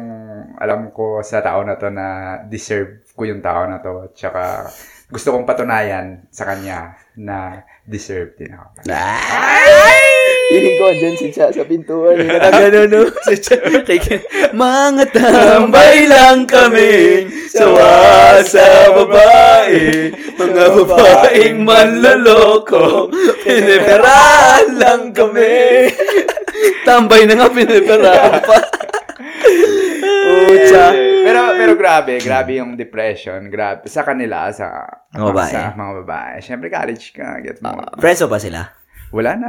alam 0.56 0.94
ko 0.94 1.18
sa 1.20 1.42
tao 1.42 1.66
na 1.66 1.74
to 1.74 1.90
na 1.90 2.06
deserve 2.46 3.02
ko 3.12 3.26
yung 3.26 3.42
tao 3.42 3.66
na 3.66 3.82
to. 3.82 4.14
Tsaka 4.14 4.70
gusto 5.08 5.32
kong 5.32 5.48
patunayan 5.48 6.20
sa 6.28 6.44
kanya 6.44 6.92
na 7.16 7.64
deserve 7.88 8.36
din 8.36 8.52
ako. 8.52 8.84
Piling 10.48 10.76
ko, 10.80 10.86
dyan 10.96 11.14
si 11.16 11.28
Cha 11.32 11.48
sa 11.48 11.64
pintuan. 11.64 12.20
Nakagano, 12.28 12.80
no? 12.88 13.02
Mga 14.64 15.04
tambay 15.12 16.08
lang 16.08 16.48
kami 16.48 17.24
Sawa 17.52 18.40
sa 18.40 18.88
babae 18.96 20.08
Mga 20.40 20.64
babaeng 20.88 21.60
manloloko 21.68 23.12
Piniperahan 23.44 24.72
lang 24.72 25.12
kami 25.12 25.92
Tambay 26.88 27.28
na 27.28 27.44
nga 27.44 27.48
piniperahan 27.52 28.40
pa 28.40 28.58
Pucha. 29.98 30.86
pero 31.26 31.40
pero 31.58 31.72
grabe, 31.74 32.18
grabe 32.22 32.58
yung 32.58 32.74
depression. 32.78 33.50
Grabe 33.50 33.86
sa 33.90 34.02
kanila 34.06 34.48
sa 34.54 34.86
Mga 35.12 35.24
babae. 35.32 35.52
Sa 35.52 35.60
mga 35.74 35.92
babae. 36.04 36.34
Syempre 36.40 36.66
college 36.70 37.12
ka, 37.12 37.40
get 37.42 37.58
mo. 37.60 37.78
Friends 37.98 38.20
mo 38.24 38.28
ba 38.30 38.38
sila? 38.40 38.60
Wala 39.08 39.40
na. 39.40 39.48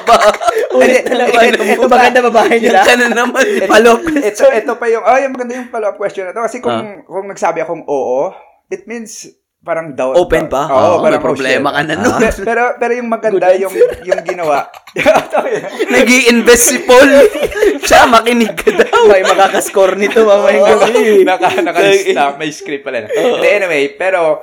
Ulit 0.80 1.04
na 1.04 1.28
naman. 1.28 1.60
Ito 1.60 1.86
maganda 1.92 2.20
babae 2.24 2.56
nila. 2.56 2.80
Yan 2.80 2.88
ka 2.88 2.94
na 2.96 3.08
naman 3.12 3.44
Palok 3.68 4.00
ito 4.16 4.44
ito 4.48 4.72
pa 4.80 4.86
yung 4.88 5.04
oh, 5.04 5.18
yung 5.20 5.32
maganda 5.36 5.52
yung 5.60 5.68
follow-up 5.68 6.00
question 6.00 6.24
na 6.24 6.32
to 6.32 6.40
kasi 6.40 6.64
kung 6.64 7.04
kung 7.04 7.28
nagsabi 7.28 7.60
akong 7.60 7.84
oo, 7.84 8.32
it 8.72 8.88
means 8.88 9.28
parang 9.62 9.94
doubt. 9.94 10.18
Open 10.18 10.50
pa? 10.50 10.66
Oo, 10.66 10.74
Oo, 10.74 10.94
may 10.98 11.02
parang, 11.08 11.22
oh, 11.22 11.24
problema 11.24 11.68
shit. 11.70 11.74
ka 11.74 11.82
na 11.82 11.94
nun. 11.96 12.18
Pe- 12.18 12.42
pero 12.50 12.62
pero 12.76 12.92
yung 12.92 13.08
maganda 13.08 13.46
yung 13.54 13.74
yung 14.02 14.22
ginawa. 14.22 14.58
nag 15.94 16.08
invest 16.28 16.64
si 16.68 16.78
Paul 16.84 17.08
Siya 17.86 18.06
makinig 18.06 18.52
ka 18.52 18.70
daw 18.74 19.08
May 19.08 19.24
makakascore 19.24 19.96
nito 19.96 20.22
mamayang 20.22 20.78
gabi. 20.78 21.24
naka 21.24 21.48
nakalista, 21.58 22.36
may 22.36 22.50
script 22.50 22.82
pala. 22.82 23.06
Hindi, 23.06 23.48
anyway, 23.48 23.94
pero 23.94 24.42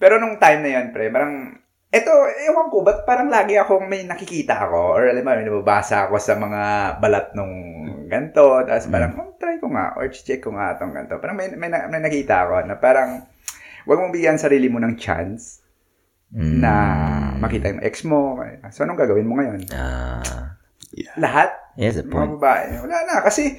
pero 0.00 0.16
nung 0.16 0.40
time 0.40 0.64
na 0.64 0.70
yun, 0.80 0.86
pre, 0.90 1.12
parang 1.12 1.60
eto, 1.90 2.08
ewan 2.48 2.70
ko, 2.70 2.80
ba't 2.80 3.04
parang 3.04 3.28
lagi 3.28 3.58
akong 3.58 3.84
may 3.84 4.06
nakikita 4.06 4.56
ako 4.56 4.96
or 4.96 5.02
alam 5.10 5.20
mo, 5.20 5.34
may 5.34 5.44
nababasa 5.44 6.08
ako 6.08 6.16
sa 6.16 6.38
mga 6.38 6.62
balat 6.96 7.34
nung 7.34 7.52
ganto, 8.08 8.62
tapos 8.64 8.86
parang, 8.88 9.12
oh, 9.20 9.34
try 9.36 9.58
ko 9.58 9.68
nga, 9.68 9.92
or 9.98 10.08
check 10.08 10.40
ko 10.40 10.54
nga 10.54 10.72
itong 10.72 10.94
ganto. 10.94 11.18
Parang 11.18 11.36
may, 11.36 11.52
may, 11.52 11.68
na- 11.68 11.84
may 11.86 12.00
nakita 12.00 12.48
ako 12.48 12.64
na 12.64 12.80
parang, 12.80 13.28
wag 13.84 13.98
mong 13.98 14.10
bigyan 14.10 14.36
sarili 14.36 14.66
mo 14.66 14.76
ng 14.76 14.96
chance 14.96 15.60
Mm. 16.30 16.62
na 16.62 16.72
makita 17.36 17.74
yung 17.74 17.82
ex 17.82 18.06
mo. 18.06 18.38
So, 18.70 18.86
anong 18.86 19.02
gagawin 19.02 19.26
mo 19.26 19.34
ngayon? 19.34 19.66
Ah. 19.74 20.22
Lahat? 21.18 21.50
yes, 21.74 21.98
Mga 21.98 22.06
point. 22.06 22.38
babae. 22.38 22.86
Wala 22.86 23.02
na. 23.02 23.18
Kasi, 23.18 23.58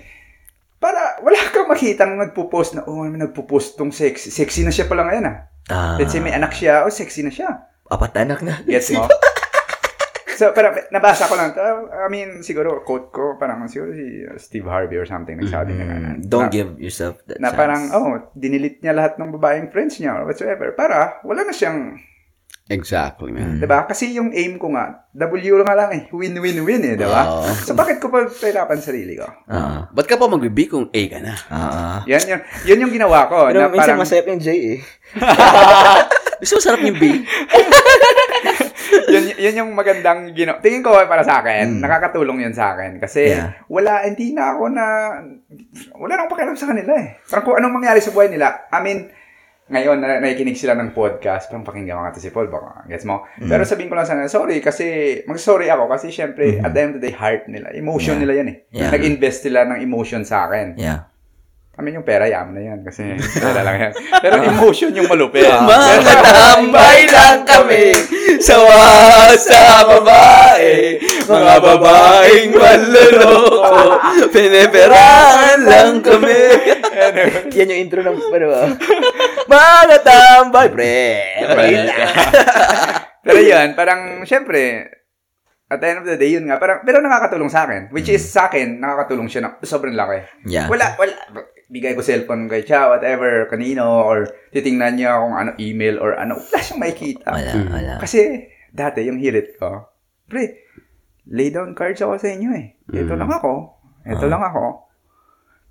para, 0.80 1.20
wala 1.20 1.36
kang 1.52 1.68
makitang 1.68 2.16
nagpo-post 2.16 2.80
na, 2.80 2.88
oh, 2.88 3.04
nagpo-post 3.04 3.76
tong 3.76 3.92
sexy. 3.92 4.32
Sexy 4.32 4.64
na 4.64 4.72
siya 4.72 4.88
pala 4.88 5.04
ngayon, 5.04 5.28
ah. 5.28 5.38
Ah. 5.68 5.96
Let's 6.00 6.16
say 6.16 6.24
may 6.24 6.32
anak 6.32 6.56
siya, 6.56 6.88
oh, 6.88 6.92
sexy 6.92 7.22
na 7.22 7.30
siya. 7.30 7.60
Apat 7.86 8.16
anak 8.18 8.40
na. 8.40 8.64
Gets 8.64 8.96
mo? 8.96 9.04
so, 10.42 10.50
parang, 10.58 10.74
nabasa 10.90 11.30
ko 11.30 11.38
lang. 11.38 11.54
I 11.54 12.10
mean, 12.10 12.42
siguro, 12.42 12.82
quote 12.82 13.14
ko, 13.14 13.38
parang, 13.38 13.62
siguro 13.70 13.94
si 13.94 14.26
Steve 14.42 14.66
Harvey 14.66 14.98
or 14.98 15.06
something, 15.06 15.38
nagsabi 15.38 15.78
niya 15.78 15.86
Mm, 15.86 16.02
na, 16.02 16.12
don't 16.18 16.50
na, 16.50 16.56
give 16.58 16.82
yourself 16.82 17.22
that 17.30 17.38
na 17.38 17.54
chance. 17.54 17.60
parang, 17.62 17.82
oh, 17.94 18.34
dinilit 18.34 18.82
niya 18.82 18.98
lahat 18.98 19.22
ng 19.22 19.30
babaeng 19.38 19.70
friends 19.70 20.02
niya 20.02 20.18
or 20.18 20.26
whatsoever. 20.26 20.74
Para, 20.74 21.22
wala 21.22 21.46
na 21.46 21.54
siyang, 21.54 22.02
Exactly 22.72 23.36
man 23.36 23.60
diba? 23.60 23.84
Kasi 23.84 24.16
yung 24.16 24.32
aim 24.32 24.56
ko 24.56 24.72
nga, 24.72 25.04
W 25.12 25.60
nga 25.60 25.76
lang 25.76 25.92
eh. 25.92 26.04
Win-win-win 26.08 26.82
eh, 26.88 26.96
diba? 26.96 27.28
Oo. 27.28 27.44
So, 27.68 27.76
bakit 27.76 28.00
ko 28.00 28.08
pa 28.08 28.24
pahirapan 28.32 28.80
sarili 28.80 29.20
ko? 29.20 29.28
Ah. 29.52 29.92
Ba't 29.92 30.08
ka 30.08 30.16
pa 30.16 30.32
magbibi 30.32 30.72
kung 30.72 30.88
A 30.88 31.02
ka 31.12 31.20
na? 31.20 31.36
Ah. 31.52 32.00
Yan, 32.08 32.24
yun, 32.24 32.42
yun 32.64 32.82
yung 32.88 32.94
ginawa 32.96 33.28
ko. 33.28 33.52
Pero 33.52 33.60
na 33.60 33.68
minsan 33.68 34.00
parang, 34.00 34.08
masayap 34.08 34.32
yung 34.32 34.40
J 34.40 34.50
eh. 34.56 34.80
Gusto 36.42 36.58
mo 36.58 36.62
sarap 36.64 36.82
yung 36.88 36.96
B? 36.96 37.04
yun, 39.14 39.26
yun 39.36 39.60
yung 39.60 39.72
magandang 39.72 40.32
ginawa. 40.32 40.60
Tingin 40.60 40.82
ko 40.82 40.92
para 41.06 41.24
sa 41.24 41.40
akin, 41.40 41.80
nakakatulong 41.80 42.44
yun 42.44 42.54
sa 42.54 42.74
akin. 42.74 42.98
Kasi 42.98 43.22
Yeah. 43.32 43.56
wala, 43.68 44.04
hindi 44.04 44.34
na 44.34 44.54
ako 44.54 44.64
na, 44.70 44.86
wala 45.96 46.12
na 46.14 46.20
akong 46.24 46.34
pakialam 46.34 46.58
sa 46.58 46.70
kanila 46.70 46.92
eh. 46.98 47.20
Parang 47.28 47.46
kung 47.46 47.58
anong 47.58 47.76
mangyari 47.76 48.00
sa 48.00 48.12
buhay 48.12 48.28
nila. 48.28 48.68
I 48.70 48.80
mean, 48.82 49.00
ngayon, 49.72 50.04
na, 50.04 50.20
nakikinig 50.20 50.60
sila 50.60 50.76
ng 50.76 50.92
podcast, 50.92 51.48
parang 51.48 51.64
pakinggan 51.64 51.96
ko 51.96 52.04
nga 52.04 52.20
si 52.20 52.28
Paul, 52.28 52.52
baka, 52.52 52.84
gets 52.92 53.08
mo? 53.08 53.24
Pero 53.40 53.64
sabihin 53.64 53.88
ko 53.88 53.96
lang 53.96 54.04
sana, 54.04 54.28
sorry, 54.28 54.60
kasi, 54.60 55.24
mag-sorry 55.24 55.72
ako, 55.72 55.88
kasi 55.88 56.12
syempre, 56.12 56.60
at 56.60 56.76
the 56.76 56.80
end 56.84 56.92
of 56.92 57.00
the 57.00 57.08
day, 57.08 57.16
heart 57.16 57.48
nila, 57.48 57.72
emotion 57.72 58.20
Yeah. 58.20 58.22
nila 58.28 58.34
yan 58.36 58.48
eh. 58.52 58.58
Yeah. 58.68 58.92
Nag-invest 58.92 59.48
sila 59.48 59.64
ng 59.64 59.80
emotion 59.80 60.28
sa 60.28 60.52
akin. 60.52 60.76
Yeah. 60.76 61.08
I 61.72 61.80
mean, 61.80 61.96
yung 61.96 62.04
pera, 62.04 62.28
yaman 62.28 62.52
na 62.52 62.62
yan, 62.68 62.80
kasi 62.84 63.16
pera 63.40 63.64
lang 63.64 63.78
yan. 63.80 63.94
Pero 64.20 64.44
emotion 64.44 64.92
yung 64.92 65.08
malupit. 65.08 65.48
Mga 65.72 66.04
tambay 66.04 67.08
lang 67.08 67.48
kami 67.48 67.96
Sawa 68.44 69.32
sa 69.40 69.86
babae 69.88 71.00
Mga 71.24 71.56
babaeng 71.64 72.52
manloloko 72.52 73.96
Piniperahan 74.36 75.64
lang 75.64 76.04
kami 76.04 76.40
Yan 77.56 77.72
yung 77.72 77.82
intro 77.88 78.04
ng, 78.04 78.20
ano 78.20 78.46
ba? 78.52 78.62
Mga 79.48 79.98
tambay, 80.04 80.68
pre. 80.76 81.00
Pero 83.24 83.40
yun, 83.40 83.68
parang, 83.80 84.28
syempre, 84.28 84.92
at 85.72 85.80
the 85.80 85.88
end 85.88 86.00
of 86.04 86.08
the 86.08 86.20
day, 86.20 86.36
yun 86.36 86.52
nga, 86.52 86.60
parang, 86.60 86.84
pero 86.84 87.00
nakakatulong 87.00 87.48
sa 87.48 87.64
akin. 87.64 87.88
Which 87.96 88.12
is, 88.12 88.28
sa 88.28 88.52
akin, 88.52 88.84
nakakatulong 88.84 89.32
siya 89.32 89.42
na 89.48 89.50
sobrang 89.64 89.96
laki. 89.96 90.20
Yeah. 90.52 90.68
Wala, 90.68 91.00
wala, 91.00 91.16
bigay 91.72 91.96
ko 91.96 92.04
cellphone 92.04 92.52
kay 92.52 92.68
Cha, 92.68 92.92
whatever, 92.92 93.48
kanino, 93.48 94.04
or 94.04 94.28
titingnan 94.52 95.00
niya 95.00 95.16
kung 95.16 95.36
ano, 95.40 95.52
email, 95.56 96.04
or 96.04 96.20
ano, 96.20 96.36
wala 96.36 96.60
siyang 96.60 96.82
makikita. 96.84 97.32
Wala, 97.32 97.54
wala. 97.72 97.94
Kasi, 98.04 98.52
dati, 98.76 99.08
yung 99.08 99.24
hirit 99.24 99.56
ko, 99.56 99.88
pre, 100.28 100.68
lay 101.32 101.48
down 101.48 101.72
cards 101.72 102.04
ako 102.04 102.20
sa 102.20 102.28
inyo 102.28 102.52
eh. 102.60 102.76
Ito 102.92 103.16
lang 103.16 103.32
ako. 103.32 103.52
Ito 104.04 104.26
lang 104.28 104.44
ako. 104.44 104.91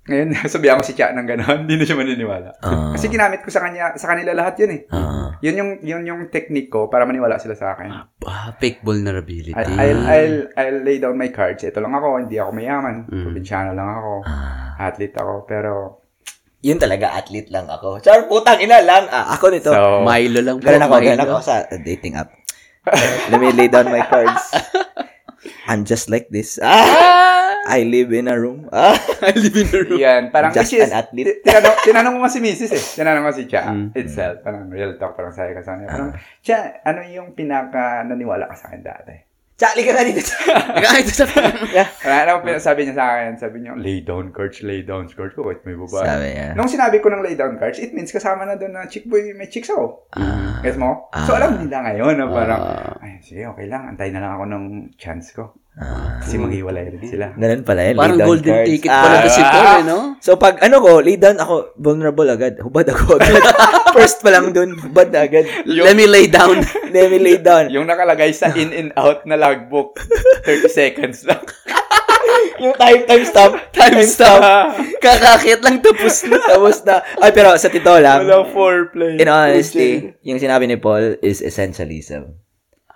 Ngayon, 0.01 0.33
sabihan 0.49 0.81
ko 0.81 0.85
si 0.85 0.97
Cha 0.97 1.13
ng 1.13 1.27
gano'n, 1.29 1.61
hindi 1.65 1.77
na 1.77 1.85
siya 1.85 1.97
maniniwala. 1.99 2.49
Ah. 2.65 2.89
Kasi 2.97 3.05
ginamit 3.05 3.45
ko 3.45 3.53
sa 3.53 3.61
kanya, 3.61 3.93
sa 3.93 4.09
kanila 4.09 4.33
lahat 4.33 4.57
yun 4.65 4.71
eh. 4.73 4.81
Ah. 4.89 5.37
Yun 5.45 5.55
yung 5.57 5.71
yun 5.85 6.03
yung 6.05 6.21
technique 6.33 6.73
ko 6.73 6.89
para 6.89 7.05
maniwala 7.05 7.37
sila 7.37 7.53
sa 7.53 7.77
akin. 7.77 7.89
ah, 8.25 8.49
Fake 8.57 8.81
vulnerability 8.81 9.53
I, 9.53 9.65
I'll, 9.65 10.01
I'll, 10.05 10.37
I'll 10.57 10.79
lay 10.81 10.97
down 10.97 11.17
my 11.17 11.29
cards. 11.29 11.61
Ito 11.61 11.81
lang 11.81 11.93
ako, 11.93 12.25
hindi 12.25 12.41
ako 12.41 12.49
mayaman. 12.49 12.95
Mm. 13.09 13.25
Probinsyano 13.29 13.71
lang 13.77 13.89
ako. 13.89 14.11
Ah. 14.25 14.73
Athlete 14.81 15.17
ako, 15.17 15.33
pero 15.45 15.71
Yun 16.61 16.77
talaga, 16.77 17.17
athlete 17.17 17.49
lang 17.49 17.65
ako. 17.65 18.05
Char, 18.05 18.29
putang 18.29 18.61
ina 18.61 18.85
lang. 18.85 19.09
Ah, 19.09 19.33
ako 19.33 19.49
nito. 19.49 19.73
so, 19.73 20.05
Milo 20.05 20.45
lang 20.45 20.61
po 20.61 20.69
Ganun 20.69 20.85
ako, 20.85 20.95
ganun 21.01 21.25
ako 21.25 21.37
sa 21.41 21.65
dating 21.81 22.13
app. 22.17 22.29
Let 23.29 23.37
me 23.37 23.49
lay 23.53 23.69
down 23.69 23.89
my 23.89 24.01
cards. 24.05 24.45
I'm 25.65 25.83
just 25.83 26.07
like 26.07 26.29
this. 26.29 26.59
Ah! 26.63 27.61
I 27.61 27.85
live 27.85 28.09
in 28.09 28.25
a 28.25 28.33
room. 28.33 28.65
Ah! 28.73 28.97
I 29.21 29.37
live 29.37 29.53
in 29.53 29.69
a 29.69 29.79
room 29.85 29.99
yan, 29.99 30.23
parang 30.33 30.49
Just 30.49 30.73
is, 30.73 30.81
an 30.81 30.97
athlete. 30.97 31.29
ti- 31.29 31.39
tinanong, 31.45 31.77
tinanong 31.85 32.13
ko 32.17 32.19
nga 32.25 32.33
si 32.33 32.39
Mrs. 32.41 32.71
eh. 32.73 32.83
Tinanong 32.97 33.23
ko 33.23 33.31
si 33.37 33.45
Cha 33.45 33.61
Mm. 33.69 33.93
itself. 33.93 34.35
Parang 34.41 34.65
real 34.67 34.97
talk, 34.97 35.13
parang 35.13 35.29
sabi 35.29 35.53
ko 35.53 35.61
sa 35.61 35.77
kanya. 35.77 35.87
Parang, 35.87 36.11
Cha, 36.41 36.57
ano 36.81 37.05
yung 37.05 37.37
pinaka 37.37 38.01
naniwala 38.01 38.49
ka 38.49 38.57
sa 38.57 38.73
akin 38.73 38.81
dati? 38.81 39.13
Chali 39.61 39.85
ka 39.85 39.93
nga 39.93 40.01
dito. 40.01 40.25
Kahit 40.89 41.05
sa 41.05 41.29
Ano, 42.25 42.41
ano 42.41 42.57
sabi 42.57 42.89
niya 42.89 42.97
sa 42.97 43.05
akin? 43.13 43.37
Sabi 43.37 43.61
niya, 43.61 43.77
lay 43.77 44.01
down 44.01 44.33
cards, 44.33 44.65
lay 44.65 44.81
down 44.81 45.05
cards 45.05 45.37
ko. 45.37 45.45
Kahit 45.45 45.61
may 45.69 45.77
babae. 45.77 46.01
Sabi 46.01 46.27
niya. 46.33 46.57
Nung 46.57 46.65
sinabi 46.65 46.97
ko 46.97 47.13
ng 47.13 47.21
lay 47.21 47.37
down 47.37 47.61
cards, 47.61 47.77
it 47.77 47.93
means 47.93 48.09
kasama 48.09 48.49
na 48.49 48.57
doon 48.57 48.73
na 48.73 48.89
chick 48.89 49.05
boy, 49.05 49.21
may 49.37 49.45
chicks 49.53 49.69
ako. 49.69 50.09
Ah. 50.17 50.57
Gets 50.65 50.81
mo? 50.81 51.13
Ah. 51.13 51.29
So, 51.29 51.37
alam 51.37 51.61
nila 51.61 51.85
ngayon 51.85 52.17
na 52.17 52.25
parang, 52.25 52.57
Ah. 52.57 53.05
ay, 53.05 53.21
sige, 53.21 53.45
okay 53.45 53.69
lang. 53.69 53.85
Antay 53.85 54.09
na 54.09 54.25
lang 54.25 54.33
ako 54.33 54.43
ng 54.49 54.63
chance 54.97 55.29
ko. 55.29 55.53
Ah. 55.71 56.19
Kasi 56.19 56.35
maghiwalay 56.35 56.91
rin 56.91 56.99
sila. 57.01 57.31
Ganun 57.33 57.63
pala 57.63 57.87
yun. 57.87 57.95
Parang 57.95 58.19
golden 58.19 58.53
cards. 58.53 58.67
ticket 58.67 58.91
Ah. 58.91 59.01
pala 59.01 59.15
to 59.17 59.29
si 59.29 59.41
Paul 59.41 59.67
eh, 59.71 59.83
no? 59.83 59.99
So, 60.19 60.35
pag 60.35 60.59
ano 60.59 60.77
ko, 60.77 60.99
lay 60.99 61.15
down 61.15 61.39
ako, 61.39 61.73
vulnerable 61.75 62.27
agad. 62.27 62.59
Hubad 62.59 62.85
ako 62.85 63.15
agad. 63.17 63.39
First 63.95 64.19
pa 64.19 64.29
lang 64.29 64.51
dun, 64.51 64.75
hubad 64.77 65.09
na 65.09 65.23
agad. 65.23 65.47
Let 65.63 65.95
me 65.95 66.05
lay 66.05 66.27
down. 66.27 66.59
Let 66.93 67.07
me 67.07 67.17
lay 67.17 67.39
down. 67.39 67.71
Yung 67.71 67.87
nakalagay 67.87 68.29
sa 68.31 68.51
in 68.51 68.69
and 68.69 68.91
out 68.93 69.23
na 69.23 69.39
logbook, 69.39 69.95
30 70.43 70.67
seconds 70.67 71.23
lang. 71.23 71.39
Yung 72.61 72.75
time, 72.75 73.07
time 73.07 73.25
stop. 73.25 73.51
Time 73.71 74.05
stop. 74.05 74.37
Kakakit 75.01 75.65
lang 75.65 75.81
tapos 75.81 76.21
na. 76.23 76.37
Tapos 76.37 76.77
na. 76.85 77.01
Ay, 77.17 77.31
pero 77.31 77.57
sa 77.57 77.71
tito 77.71 77.89
lang, 77.97 78.21
Walang 78.21 78.53
foreplay. 78.53 79.17
in 79.17 79.25
honesty, 79.25 80.13
yung 80.21 80.37
sinabi 80.37 80.69
ni 80.69 80.77
Paul 80.77 81.17
is 81.21 81.41
essentialism. 81.41 82.37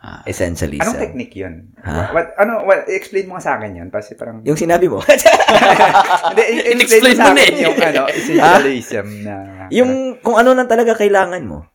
Ah. 0.06 0.22
Essentialism. 0.22 0.86
Anong 0.86 1.02
technique 1.02 1.34
yun? 1.34 1.74
Ha? 1.82 2.14
What, 2.14 2.38
ano, 2.38 2.62
what, 2.62 2.86
explain 2.86 3.26
mo 3.26 3.34
nga 3.34 3.44
sa 3.44 3.54
akin 3.58 3.74
yun. 3.74 3.90
Kasi 3.90 4.14
parang, 4.14 4.46
Yung 4.46 4.54
sinabi 4.54 4.86
mo. 4.86 5.02
hindi, 6.30 6.44
In-explain 6.78 7.18
sa 7.18 7.26
mo 7.26 7.34
na 7.34 7.42
akin 7.42 7.54
eh. 7.58 7.64
yung 7.66 7.78
ano, 7.82 8.02
essentialism 8.14 9.06
na, 9.26 9.36
yung 9.74 9.90
kung 10.22 10.38
ano 10.38 10.54
nang 10.54 10.70
talaga 10.70 10.94
kailangan 10.94 11.42
mo. 11.42 11.66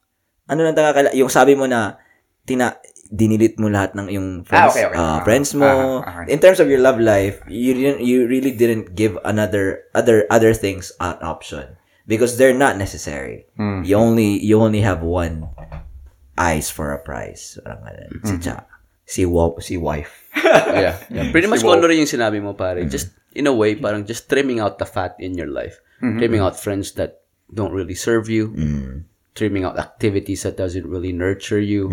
Ano 0.46 0.62
nang 0.62 0.78
talaga 0.78 1.02
kailangan. 1.02 1.18
Yung 1.18 1.26
sabi 1.26 1.58
mo 1.58 1.66
na, 1.66 1.98
tina, 2.46 2.78
dinilit 3.10 3.58
mo 3.58 3.66
lahat 3.66 3.98
ng 3.98 4.06
yung 4.14 4.28
Ah, 4.40 4.70
friends, 4.70 4.72
okay, 4.78 4.84
okay. 4.86 4.94
ah, 4.94 5.02
Ah, 5.02 5.18
friends 5.26 5.50
mo. 5.58 5.66
ah, 5.98 6.22
okay. 6.22 6.30
In 6.30 6.38
terms 6.38 6.62
of 6.62 6.70
your 6.70 6.78
love 6.78 7.02
life, 7.02 7.42
you 7.50 7.74
didn't, 7.74 7.98
you 7.98 8.30
really 8.30 8.54
didn't 8.54 8.94
give 8.94 9.18
another 9.26 9.90
other 9.90 10.30
other 10.30 10.54
things 10.54 10.94
an 11.02 11.18
option 11.18 11.74
because 12.06 12.38
they're 12.38 12.54
not 12.54 12.78
necessary. 12.78 13.50
Hmm. 13.58 13.82
You 13.82 13.98
only 13.98 14.38
you 14.38 14.62
only 14.62 14.86
have 14.86 15.02
one 15.02 15.50
eyes 16.40 16.72
for 16.72 16.96
a 16.96 16.98
prize. 16.98 17.60
Parang 17.60 17.84
ganun. 17.84 18.10
Si 18.24 18.32
Hmm. 18.32 18.40
Cha. 18.40 18.56
Si, 19.04 19.22
wa- 19.26 19.58
si 19.60 19.76
wife. 19.76 20.24
yeah. 20.40 20.96
yeah. 21.12 21.28
Pretty 21.28 21.44
much 21.46 21.60
kung 21.60 21.76
ano 21.76 21.84
rin 21.84 22.00
yung 22.00 22.08
sinabi 22.08 22.40
mo, 22.40 22.56
pare. 22.56 22.80
Just, 22.88 23.12
in 23.34 23.44
a 23.44 23.52
way, 23.52 23.76
parang 23.76 24.06
just 24.06 24.24
trimming 24.26 24.56
out 24.58 24.80
the 24.80 24.86
fat 24.86 25.18
in 25.20 25.36
your 25.36 25.50
life. 25.50 25.76
Trimming 26.00 26.40
out 26.40 26.56
friends 26.56 26.96
that 26.96 27.20
don't 27.52 27.74
really 27.76 27.98
serve 27.98 28.32
you. 28.32 28.54
Trimming 29.36 29.62
out 29.62 29.76
activities 29.76 30.42
that 30.42 30.56
doesn't 30.56 30.86
really 30.86 31.12
nurture 31.12 31.60
you. 31.60 31.90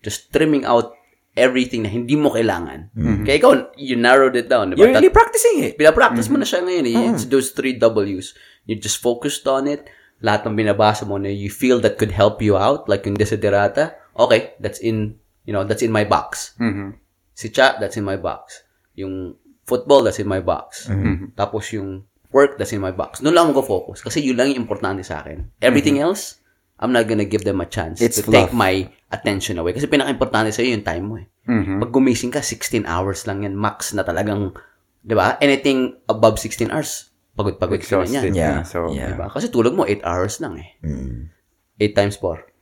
Just 0.00 0.30
trimming 0.30 0.62
out 0.62 0.94
everything 1.32 1.82
na 1.82 1.90
hindi 1.90 2.12
mo 2.14 2.28
kailangan. 2.28 2.92
Kaya 3.24 3.36
ikaw, 3.40 3.52
you 3.80 3.96
narrowed 3.96 4.36
it 4.36 4.52
down. 4.52 4.70
Diba? 4.70 4.84
You're 4.84 4.92
really 4.94 5.08
practicing 5.10 5.64
it. 5.64 5.80
Pinapractice 5.80 6.28
mo 6.28 6.36
na 6.36 6.44
siya 6.44 6.60
ngayon. 6.60 6.84
Eh. 6.84 7.16
It's 7.16 7.24
those 7.26 7.56
three 7.56 7.80
W's. 7.80 8.36
You 8.68 8.76
just 8.76 9.00
focused 9.00 9.48
on 9.48 9.64
it. 9.66 9.88
Lahat 10.22 10.46
ng 10.46 10.54
binabasa 10.54 11.02
mo 11.04 11.18
na 11.18 11.28
you 11.28 11.50
feel 11.50 11.82
that 11.82 11.98
could 11.98 12.14
help 12.14 12.38
you 12.38 12.54
out, 12.54 12.86
like 12.86 13.02
yung 13.04 13.18
desiderata, 13.18 13.92
okay, 14.14 14.54
that's 14.62 14.78
in, 14.78 15.18
you 15.44 15.52
know, 15.52 15.66
that's 15.66 15.82
in 15.82 15.90
my 15.90 16.06
box. 16.06 16.54
Mhm. 16.62 16.94
Si 17.34 17.50
Cha, 17.50 17.76
that's 17.82 17.98
in 17.98 18.06
my 18.06 18.14
box. 18.14 18.62
Yung 18.94 19.34
football, 19.66 20.06
that's 20.06 20.22
in 20.22 20.30
my 20.30 20.38
box. 20.38 20.86
Tapos 21.34 21.74
yung 21.74 22.06
work, 22.30 22.56
that's 22.56 22.72
in 22.72 22.80
my 22.80 22.94
box. 22.94 23.18
Doon 23.20 23.34
lang 23.34 23.50
ako 23.50 23.60
focus. 23.62 24.00
Kasi 24.00 24.22
yun 24.22 24.38
lang 24.38 24.54
yung 24.54 24.64
importante 24.64 25.02
sa 25.02 25.20
akin. 25.20 25.50
Everything 25.58 25.98
else, 25.98 26.38
I'm 26.78 26.90
not 26.90 27.06
gonna 27.06 27.26
give 27.26 27.46
them 27.46 27.62
a 27.62 27.68
chance 27.68 28.02
It's 28.02 28.18
to 28.18 28.26
take 28.26 28.50
fluff. 28.50 28.58
my 28.58 28.86
attention 29.10 29.58
away. 29.58 29.70
Kasi 29.70 29.86
pinaka-importante 29.86 30.50
sa'yo 30.50 30.72
yung 30.74 30.82
time 30.86 31.04
mo 31.04 31.14
eh. 31.20 31.26
Mhm. 31.46 31.78
Pag 31.78 31.90
gumising 31.90 32.30
ka, 32.30 32.42
16 32.42 32.86
hours 32.86 33.22
lang 33.26 33.42
yan. 33.42 33.54
Max 33.54 33.92
na 33.94 34.02
talagang, 34.02 34.50
di 34.98 35.14
ba? 35.14 35.38
Anything 35.38 35.98
above 36.08 36.38
16 36.42 36.70
hours, 36.70 37.11
pagod-pagod 37.32 37.80
ka 37.80 38.04
na 38.04 38.08
yan. 38.08 38.34
Yeah. 38.36 38.62
So, 38.62 38.92
Yeah. 38.92 39.16
Diba? 39.16 39.32
Kasi 39.32 39.48
tulog 39.48 39.72
mo, 39.72 39.88
8 39.88 40.04
hours 40.04 40.40
lang 40.40 40.60
eh. 40.60 40.68
Mm. 40.84 41.32
8 41.80 41.96
times 41.96 42.16
4. 42.20 42.52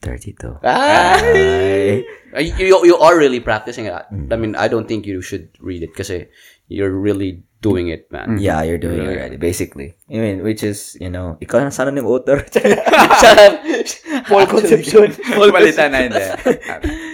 32. 0.00 0.62
Ay! 0.62 2.06
You, 2.38 2.86
you 2.86 2.96
are 3.02 3.18
really 3.18 3.40
practicing 3.42 3.90
it. 3.90 3.94
I 4.30 4.36
mean, 4.38 4.54
I 4.54 4.70
don't 4.70 4.86
think 4.86 5.06
you 5.06 5.18
should 5.18 5.50
read 5.58 5.82
it 5.82 5.90
kasi 5.90 6.30
you're 6.70 6.94
really 6.94 7.42
doing 7.60 7.88
it, 7.90 8.06
man. 8.12 8.38
Yeah, 8.38 8.62
you're 8.62 8.78
doing 8.78 9.02
it 9.02 9.10
already, 9.10 9.36
basically. 9.36 9.98
I 10.06 10.22
mean, 10.22 10.46
which 10.46 10.62
is, 10.62 10.94
you 11.00 11.10
know, 11.10 11.34
ikaw 11.42 11.66
na 11.66 11.74
sana 11.74 11.90
ng 11.90 12.06
author. 12.06 12.38
Paul 14.30 14.46
Concepcion. 14.46 15.10
Paul 15.34 15.50
Balita 15.50 15.90
na 15.90 16.06
hindi. 16.06 16.22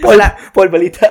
Paul, 0.05 0.21
Paul 0.53 0.69
Balita. 0.69 1.09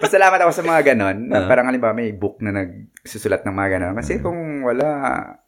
Pasalamat 0.00 0.40
ako 0.40 0.52
sa 0.56 0.64
mga 0.64 0.80
ganon. 0.92 1.28
Na 1.28 1.44
parang 1.44 1.68
halimbawa 1.68 1.92
may 1.92 2.16
book 2.16 2.40
na 2.40 2.56
nagsusulat 2.56 3.44
ng 3.44 3.52
mga 3.52 3.68
ganon. 3.76 3.94
Kasi 3.94 4.16
Mm. 4.16 4.22
kung 4.24 4.40
wala, 4.64 4.88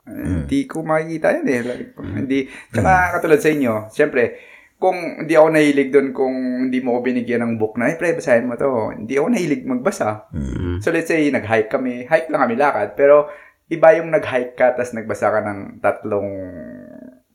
hindi 0.05 0.69
ko 0.69 0.85
makikita 0.85 1.41
yan 1.41 1.47
eh. 1.49 1.61
Like, 1.65 1.87
kung 1.97 2.13
hindi. 2.13 2.47
Tsaka 2.69 3.17
katulad 3.17 3.41
sa 3.41 3.49
inyo, 3.49 3.73
siyempre, 3.89 4.37
kung 4.77 5.25
hindi 5.25 5.33
ako 5.33 5.49
nahilig 5.49 5.89
doon 5.89 6.09
kung 6.13 6.35
hindi 6.69 6.83
mo 6.83 6.99
ako 6.99 7.01
binigyan 7.07 7.41
ng 7.47 7.55
book 7.57 7.79
na, 7.79 7.89
eh, 7.89 7.97
pre, 7.97 8.13
basahin 8.13 8.45
mo 8.45 8.59
to. 8.59 8.93
Hindi 8.93 9.17
ako 9.17 9.27
nahilig 9.33 9.63
magbasa. 9.65 10.29
Mm. 10.37 10.85
So 10.85 10.93
let's 10.93 11.09
say, 11.09 11.25
nag-hike 11.33 11.73
kami. 11.73 12.05
Hike 12.05 12.29
lang 12.29 12.45
kami 12.45 12.55
lakad. 12.61 12.93
Pero 12.93 13.33
iba 13.73 13.89
yung 13.97 14.13
nag-hike 14.13 14.53
ka 14.53 14.77
tapos 14.77 14.93
nagbasa 14.93 15.33
ka 15.33 15.41
ng 15.41 15.81
tatlong 15.81 16.29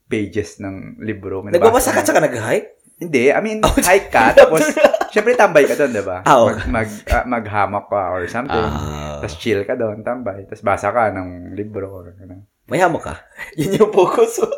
pages 0.06 0.62
ng 0.62 1.02
libro. 1.02 1.42
Nagbabasa 1.42 1.92
ka 1.92 2.06
tsaka 2.06 2.22
nag-hike? 2.22 2.77
Hindi, 2.98 3.30
I 3.30 3.40
mean, 3.46 3.62
hike 3.90 4.10
ka, 4.10 4.34
tapos, 4.42 4.66
syempre 5.14 5.38
tambay 5.38 5.70
ka 5.70 5.78
doon, 5.78 5.94
di 5.94 6.02
ba? 6.02 6.26
Ah, 6.26 6.42
Mag, 6.42 6.66
mag, 6.66 6.90
ah, 7.14 7.26
maghamak 7.30 7.86
ka 7.86 8.04
or 8.10 8.26
something. 8.26 8.58
Ah. 8.58 9.22
tapos 9.22 9.38
chill 9.38 9.62
ka 9.70 9.78
doon, 9.78 10.02
tambay. 10.02 10.50
Tapos 10.50 10.66
basa 10.66 10.90
ka 10.90 11.14
ng 11.14 11.54
libro 11.54 11.94
or 11.94 12.18
ano. 12.18 12.42
May 12.68 12.84
hamok 12.84 13.08
ka? 13.08 13.16
Yun 13.60 13.80
yung 13.80 13.94
focus 13.94 14.44
mo. 14.44 14.50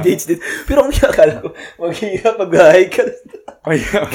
Din. 0.00 0.40
Pero 0.64 0.88
ang 0.88 0.92
akala 0.94 1.44
ko, 1.44 1.52
maghihirap 1.80 2.38
mag-hike 2.40 2.92
ka. 2.96 3.04
Ay, 3.66 3.82
ang 3.82 4.08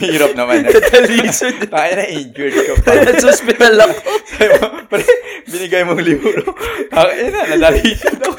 hirap 0.00 0.32
naman. 0.32 0.64
Katalisod. 0.64 1.70
Tayo 1.70 1.92
na 1.92 2.04
injured 2.08 2.56
ka 2.56 2.72
pa. 2.82 2.98
Sa 3.20 3.30
hospital 3.30 3.74
ako. 3.84 3.94
Pare, 4.88 5.06
binigay 5.44 5.84
mong 5.84 6.00
libro. 6.00 6.40
Ang 6.88 7.10
ina, 7.20 7.40
nadalisod 7.52 8.16
ako. 8.16 8.32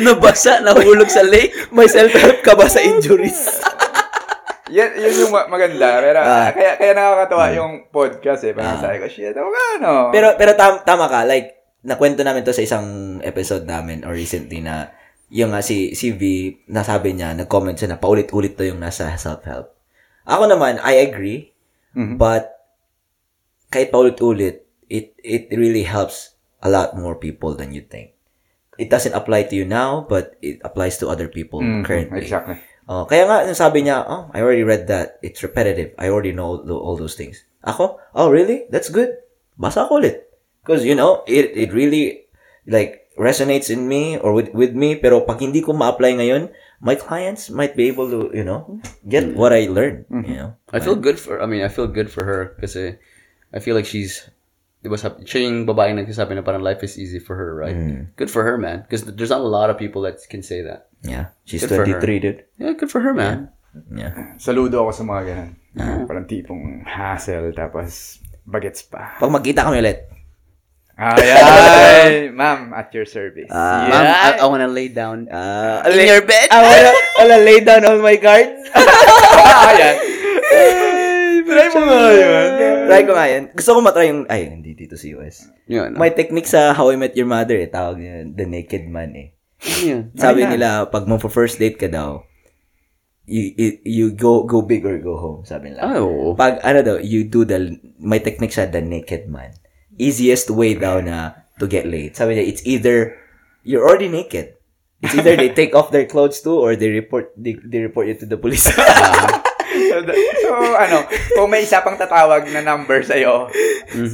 Nabasa, 0.00 0.64
nahulog 0.64 1.12
sa 1.12 1.20
lake. 1.20 1.68
May 1.70 1.86
self-help 1.86 2.40
ka 2.40 2.56
ba 2.56 2.64
sa 2.64 2.80
injuries? 2.80 3.60
Yan, 4.70 4.90
yun 4.94 5.14
yung 5.20 5.32
ma- 5.32 5.46
maganda. 5.46 5.98
Pero, 5.98 6.18
Ah. 6.18 6.48
kaya, 6.50 6.72
kaya 6.74 6.92
nakakatawa 6.94 7.44
yung 7.52 7.72
podcast 7.88 8.42
eh. 8.42 8.54
Parang 8.54 8.78
sabi 8.78 8.96
ko, 8.96 9.06
shit, 9.06 9.34
ako 9.34 9.48
nga, 9.48 9.66
no? 9.78 9.92
Pero, 10.08 10.32
pero 10.34 10.54
tam- 10.54 10.80
tama 10.80 11.06
ka. 11.06 11.22
Like, 11.24 11.58
nakwento 11.82 12.22
namin 12.22 12.40
to 12.40 12.52
sa 12.52 12.62
isang 12.62 12.86
episode 13.20 13.64
namin 13.64 14.02
or 14.02 14.12
recently 14.12 14.60
na 14.60 14.94
yung 15.28 15.50
nga 15.50 15.60
si, 15.60 15.92
si 15.92 16.10
V, 16.10 16.22
nasabi 16.66 17.12
niya, 17.12 17.34
nag-comment 17.34 17.74
siya 17.74 17.90
na 17.90 17.98
paulit-ulit 17.98 18.54
to 18.54 18.64
yung 18.64 18.78
nasa 18.78 19.10
self-help. 19.12 19.74
Ako 20.24 20.46
naman, 20.46 20.78
I 20.78 21.00
agree. 21.00 21.50
Mhm. 21.92 22.16
But, 22.16 22.50
kahit 23.68 23.90
paulit-ulit, 23.90 24.66
it, 24.86 25.14
it 25.16 25.50
really 25.50 25.82
helps 25.82 26.34
a 26.58 26.68
lot 26.68 26.92
more 26.92 27.14
people 27.14 27.54
than 27.54 27.70
you 27.70 27.80
think. 27.80 28.14
It 28.74 28.88
doesn't 28.88 29.12
apply 29.12 29.44
to 29.44 29.54
you 29.54 29.64
now, 29.64 30.02
but 30.02 30.34
it 30.40 30.58
applies 30.60 30.96
to 30.98 31.06
other 31.06 31.28
people 31.28 31.60
Mhm, 31.60 31.84
currently. 31.84 32.24
Exactly. 32.24 32.58
Oh, 32.90 33.06
kaya 33.06 33.22
nga, 33.30 33.46
sabi 33.54 33.86
niya, 33.86 34.02
oh, 34.02 34.26
I 34.34 34.42
already 34.42 34.66
read 34.66 34.90
that. 34.90 35.22
It's 35.22 35.46
repetitive. 35.46 35.94
I 35.94 36.10
already 36.10 36.34
know 36.34 36.58
all, 36.58 36.66
all 36.74 36.96
those 36.98 37.14
things. 37.14 37.46
Ako, 37.62 38.02
oh, 38.18 38.28
really? 38.34 38.66
That's 38.66 38.90
good. 38.90 39.14
Basa 39.54 39.86
ko 39.86 40.02
ulit. 40.02 40.26
Because, 40.66 40.82
you 40.82 40.98
know, 40.98 41.22
it, 41.30 41.54
it 41.54 41.70
really, 41.70 42.26
like, 42.66 43.06
resonates 43.14 43.70
in 43.70 43.86
me 43.86 44.18
or 44.18 44.34
with, 44.34 44.50
with 44.50 44.74
me. 44.74 44.98
Pero 44.98 45.22
pag 45.22 45.38
hindi 45.38 45.62
ko 45.62 45.70
ma-apply 45.70 46.18
ngayon, 46.18 46.50
my 46.82 46.98
clients 46.98 47.46
might 47.46 47.78
be 47.78 47.86
able 47.86 48.10
to, 48.10 48.34
you 48.34 48.42
know, 48.42 48.66
get 49.06 49.22
mm-hmm. 49.22 49.38
what 49.38 49.52
I 49.54 49.70
learned, 49.70 50.10
you 50.10 50.16
mm-hmm. 50.16 50.34
know. 50.34 50.56
I 50.74 50.80
feel 50.80 50.96
good 50.96 51.20
for, 51.20 51.38
I 51.38 51.46
mean, 51.46 51.62
I 51.62 51.68
feel 51.68 51.86
good 51.86 52.10
for 52.10 52.24
her 52.24 52.58
kasi 52.58 52.80
eh, 52.80 52.92
I 53.54 53.62
feel 53.62 53.76
like 53.76 53.86
she's, 53.86 54.26
ba 54.82 54.98
sabi, 54.98 55.28
siya 55.28 55.46
yung 55.46 55.62
babae 55.62 55.94
nagsasabi 55.94 56.34
na 56.34 56.42
parang 56.42 56.66
life 56.66 56.82
is 56.82 56.98
easy 56.98 57.22
for 57.22 57.36
her, 57.36 57.54
right? 57.54 57.76
Mm. 57.76 58.16
Good 58.16 58.32
for 58.34 58.42
her, 58.42 58.58
man. 58.58 58.82
Because 58.82 59.04
there's 59.04 59.30
not 59.30 59.44
a 59.44 59.46
lot 59.46 59.70
of 59.70 59.78
people 59.78 60.02
that 60.02 60.18
can 60.26 60.42
say 60.42 60.64
that. 60.66 60.89
Yeah. 61.02 61.32
She's 61.48 61.64
Good 61.64 61.72
for 61.72 61.84
23, 61.84 61.96
her. 61.96 62.20
dude. 62.20 62.40
Yeah, 62.60 62.72
good 62.76 62.90
for 62.92 63.00
her, 63.00 63.14
man. 63.16 63.50
Yeah. 63.88 64.36
Saludo 64.36 64.84
ako 64.84 64.90
sa 64.92 65.04
mga 65.06 65.22
ganun. 65.26 65.50
Parang 66.04 66.26
tipong 66.26 66.84
hassle, 66.84 67.54
tapos 67.54 68.18
bagets 68.44 68.84
pa. 68.84 69.16
Pag 69.16 69.30
magkita 69.32 69.64
kami 69.64 69.80
ulit, 69.80 70.10
Ay, 71.00 71.32
ay, 71.32 72.12
ma'am, 72.36 72.76
at 72.76 72.92
your 72.92 73.08
service. 73.08 73.48
Ah. 73.48 73.88
Ma'am, 73.88 74.04
I, 74.04 74.30
I 74.36 74.44
wanna 74.44 74.68
lay 74.68 74.92
down 74.92 75.32
ah, 75.32 75.80
in 75.88 75.96
your 75.96 76.20
bed. 76.20 76.52
I 76.52 76.60
wanna, 76.60 76.92
wanna 77.16 77.40
lay 77.40 77.58
down 77.64 77.88
all 77.88 78.04
my 78.04 78.20
cards. 78.20 78.52
Ayan. 79.72 79.96
Try 81.48 81.66
mo 81.72 81.80
nga 81.88 82.12
yun. 82.12 82.76
try 82.84 83.02
ko 83.08 83.12
nga 83.16 83.26
yan. 83.32 83.42
Gusto 83.56 83.70
ko 83.72 83.78
matry 83.80 84.12
yung, 84.12 84.28
ay, 84.28 84.52
hindi 84.52 84.76
dito 84.76 85.00
sa 85.00 85.08
US. 85.16 85.48
Yun. 85.72 85.96
May 85.96 86.12
technique 86.12 86.44
sa 86.44 86.76
How 86.76 86.92
I 86.92 87.00
Met 87.00 87.16
Your 87.16 87.32
Mother 87.32 87.56
eh. 87.56 87.72
Tawag 87.72 87.96
niya, 87.96 88.28
The 88.28 88.44
Naked 88.44 88.84
Man 88.84 89.16
eh. 89.16 89.32
Yun. 89.60 90.12
Sabi 90.16 90.46
nila, 90.48 90.88
pag 90.88 91.04
mo 91.04 91.20
first 91.20 91.60
date 91.60 91.76
ka 91.76 91.88
daw, 91.88 92.24
you, 93.28 93.54
you, 93.56 93.70
you 93.84 94.06
go 94.12 94.42
go 94.44 94.62
big 94.62 94.82
or 94.84 94.98
go 94.98 95.20
home, 95.20 95.44
sabi 95.44 95.70
nila. 95.70 95.84
Ay, 95.84 95.98
oo. 96.00 96.34
Pag 96.34 96.64
ano 96.64 96.80
daw, 96.82 96.96
you 96.98 97.28
do 97.28 97.44
the, 97.44 97.76
may 98.00 98.18
technique 98.18 98.50
siya, 98.50 98.72
The 98.72 98.80
Naked 98.80 99.28
Man. 99.28 99.52
Easiest 100.00 100.50
way 100.50 100.74
daw 100.74 100.98
na 101.04 101.36
to 101.60 101.68
get 101.68 101.84
laid. 101.84 102.16
Sabi 102.16 102.34
niya, 102.34 102.48
it's 102.48 102.64
either, 102.64 103.20
you're 103.62 103.84
already 103.84 104.08
naked. 104.08 104.56
It's 105.00 105.14
either 105.14 105.36
they 105.36 105.52
take 105.60 105.76
off 105.76 105.92
their 105.92 106.04
clothes 106.08 106.40
too 106.40 106.56
or 106.56 106.76
they 106.76 106.88
report 106.88 107.32
they, 107.36 107.56
they 107.56 107.80
report 107.80 108.08
you 108.08 108.16
to 108.20 108.26
the 108.26 108.36
police. 108.36 108.68
So, 109.90 110.06
so, 110.46 110.52
ano, 110.78 111.02
kung 111.34 111.50
may 111.50 111.66
isa 111.66 111.82
pang 111.82 111.98
tatawag 111.98 112.46
na 112.54 112.62
number 112.62 113.02
sa'yo 113.02 113.50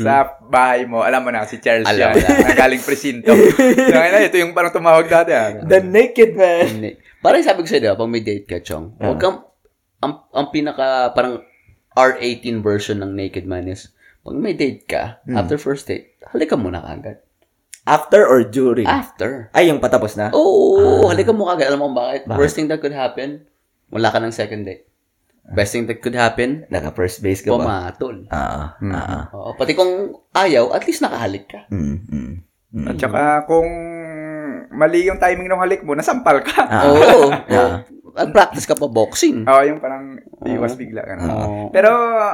sa 0.00 0.40
bahay 0.48 0.88
mo, 0.88 1.04
alam 1.04 1.20
mo 1.20 1.28
na, 1.28 1.44
si 1.44 1.60
Charles 1.60 1.84
Alam 1.84 2.16
yan, 2.16 2.24
na. 2.24 2.48
na 2.48 2.54
galing 2.56 2.80
presinto. 2.80 3.36
so, 3.92 3.92
na, 3.92 4.24
ito 4.24 4.40
yung 4.40 4.56
parang 4.56 4.72
tumawag 4.72 5.04
dati. 5.04 5.36
Ah. 5.36 5.60
The 5.60 5.84
naked 5.84 6.32
man. 6.32 6.64
Hindi. 6.64 6.90
Parang 7.20 7.44
sabi 7.44 7.60
ko 7.60 7.68
sa'yo, 7.68 7.82
diba, 7.84 7.96
pag 8.00 8.08
may 8.08 8.24
date 8.24 8.46
ka, 8.48 8.58
Chong, 8.64 8.96
huwag 8.96 9.20
kang, 9.20 9.44
ang, 10.00 10.24
ang 10.32 10.46
pinaka, 10.48 11.12
parang 11.12 11.44
R18 11.96 12.60
version 12.60 13.00
ng 13.00 13.12
Naked 13.16 13.48
Man 13.48 13.68
is, 13.68 13.92
pag 14.20 14.36
may 14.36 14.52
date 14.52 14.84
ka, 14.84 15.24
after 15.32 15.56
first 15.56 15.88
date, 15.88 16.16
halika 16.28 16.56
muna 16.56 16.84
kagad. 16.84 17.24
After 17.86 18.26
or 18.26 18.42
during? 18.42 18.84
After. 18.84 19.48
Ay, 19.54 19.70
yung 19.70 19.78
patapos 19.78 20.18
na? 20.18 20.34
Oo, 20.34 21.06
halika 21.06 21.30
mo 21.30 21.46
kagad. 21.46 21.70
Alam 21.70 21.78
mo 21.78 21.84
kung 21.90 21.98
bakit? 22.02 22.26
Worst 22.26 22.58
thing 22.58 22.66
that 22.66 22.82
could 22.82 22.92
happen, 22.94 23.46
wala 23.94 24.10
ka 24.10 24.18
ng 24.18 24.34
second 24.34 24.66
date. 24.66 24.90
Best 25.46 25.70
thing 25.70 25.86
that 25.86 26.02
could 26.02 26.14
happen, 26.14 26.66
Naka 26.66 26.90
first 26.90 27.22
base 27.22 27.38
ka 27.38 27.54
ba? 27.54 27.62
pumatol. 27.62 28.26
Ah, 28.28 28.74
ah, 28.74 28.98
ah. 28.98 29.22
Oo, 29.30 29.54
pati 29.54 29.78
kung 29.78 30.10
ayaw, 30.32 30.74
at 30.74 30.82
least 30.82 31.00
nakahalik 31.00 31.46
ka. 31.46 31.70
Mm, 31.70 31.96
mm, 32.02 32.32
mm. 32.74 32.86
At 32.90 32.96
saka, 32.98 33.22
kung 33.46 33.68
mali 34.72 35.06
yung 35.06 35.16
timing 35.16 35.46
ng 35.46 35.62
halik 35.62 35.86
mo, 35.86 35.94
nasampal 35.94 36.42
ka. 36.42 36.66
Oo. 36.90 37.30
Yeah. 37.46 37.86
Nag-practice 38.16 38.64
ka 38.64 38.74
pa 38.74 38.88
boxing. 38.88 39.44
Oo, 39.44 39.62
yung 39.62 39.78
parang 39.78 40.16
iwas 40.42 40.74
bigla 40.74 41.04
ka 41.04 41.14
na. 41.14 41.24
Oo. 41.28 41.68
Pero 41.70 41.92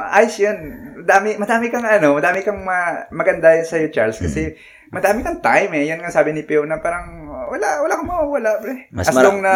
ayos 0.09 0.39
yun. 0.39 0.57
Dami, 1.03 1.35
madami 1.35 1.67
kang 1.67 1.83
ano, 1.83 2.15
madami 2.15 2.39
kang 2.41 2.63
ma- 2.63 3.05
maganda 3.11 3.53
yun 3.53 3.67
sa'yo, 3.67 3.91
Charles. 3.91 4.17
Kasi 4.17 4.55
madami 4.89 5.21
kang 5.21 5.43
time 5.43 5.71
eh. 5.75 5.91
Yan 5.91 5.99
nga 5.99 6.09
sabi 6.09 6.31
ni 6.31 6.41
Pio 6.41 6.63
na 6.63 6.79
parang 6.79 7.27
wala, 7.27 7.83
wala 7.83 7.93
kang 7.93 8.07
mawawala, 8.07 8.51
pre. 8.57 8.87
Mas 8.89 9.11
as 9.11 9.13
mara- 9.13 9.27
long 9.27 9.43
na 9.43 9.53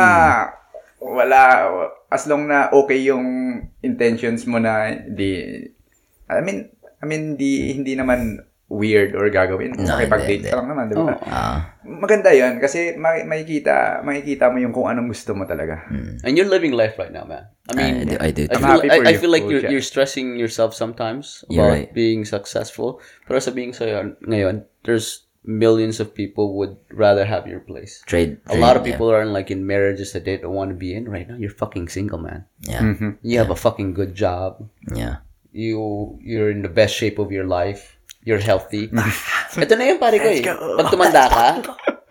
wala, 0.98 1.42
as 2.10 2.26
long 2.26 2.50
na 2.50 2.70
okay 2.74 3.00
yung 3.06 3.26
intentions 3.82 4.46
mo 4.50 4.58
na 4.58 4.90
hindi, 4.92 5.64
I 6.28 6.42
mean, 6.42 6.70
I 6.98 7.06
mean, 7.06 7.38
hindi, 7.38 7.74
hindi 7.78 7.94
naman 7.94 8.42
weird 8.68 9.16
or 9.16 9.32
gagawin. 9.32 9.80
No, 9.80 9.96
ka 9.96 10.60
lang 10.60 10.68
naman, 10.68 10.92
di 10.92 10.96
ba? 11.00 11.16
Ah. 11.24 11.60
Maganda 11.88 12.36
yun 12.36 12.60
kasi 12.60 13.00
may, 13.00 13.24
makikita, 13.24 14.04
makikita 14.04 14.52
mo 14.52 14.60
yung 14.60 14.76
kung 14.76 14.92
anong 14.92 15.08
gusto 15.08 15.32
mo 15.32 15.48
talaga. 15.48 15.88
And 16.24 16.36
you're 16.36 16.52
living 16.52 16.76
life 16.76 17.00
right 17.00 17.12
now, 17.12 17.24
man. 17.24 17.48
I 17.72 17.74
mean, 17.76 17.96
I 17.96 18.04
do, 18.04 18.18
I 18.20 18.30
do. 18.32 18.44
I 18.52 18.56
feel, 18.60 18.68
happy 18.68 18.90
I, 18.92 18.98
for 19.00 19.08
I 19.08 19.12
you, 19.16 19.20
feel 19.20 19.32
like 19.32 19.48
you're, 19.48 19.64
Kuya. 19.64 19.72
you're 19.72 19.86
stressing 19.86 20.36
yourself 20.36 20.76
sometimes 20.76 21.44
You're 21.48 21.64
about 21.64 21.88
right. 21.88 21.94
being 21.96 22.28
successful. 22.28 23.00
Pero 23.28 23.40
sabihin 23.40 23.72
sa'yo 23.72 24.20
ngayon, 24.28 24.68
there's 24.84 25.27
millions 25.44 26.00
of 26.00 26.14
people 26.14 26.58
would 26.58 26.76
rather 26.92 27.26
have 27.26 27.48
your 27.48 27.60
place. 27.60 28.04
Trade. 28.06 28.38
A 28.46 28.54
trade, 28.54 28.62
lot 28.62 28.76
of 28.78 28.86
yeah. 28.86 28.94
people 28.94 29.12
are 29.12 29.22
in 29.22 29.34
like 29.34 29.50
in 29.50 29.66
marriages 29.66 30.14
that 30.14 30.26
they 30.26 30.38
don't 30.38 30.54
want 30.54 30.70
to 30.70 30.78
be 30.78 30.94
in 30.94 31.08
right 31.08 31.28
now. 31.28 31.36
You're 31.40 31.56
fucking 31.56 31.90
single, 31.90 32.20
man. 32.20 32.46
Yeah. 32.62 32.82
Mhm. 32.82 33.18
You 33.24 33.40
have 33.40 33.50
a 33.50 33.60
fucking 33.60 33.94
good 33.94 34.14
job. 34.14 34.68
Yeah. 34.92 35.24
You 35.56 36.20
you're 36.22 36.52
in 36.52 36.62
the 36.62 36.72
best 36.72 36.94
shape 36.94 37.18
of 37.18 37.32
your 37.32 37.48
life. 37.48 37.98
You're 38.28 38.44
healthy. 38.44 38.92
Ito 39.64 39.74
na 39.80 39.84
yun, 39.88 40.04
pare 40.04 40.20
ko 40.20 40.28
eh. 40.28 40.44
Pag 40.44 40.92
tumanda 40.92 41.32
ka, 41.32 41.48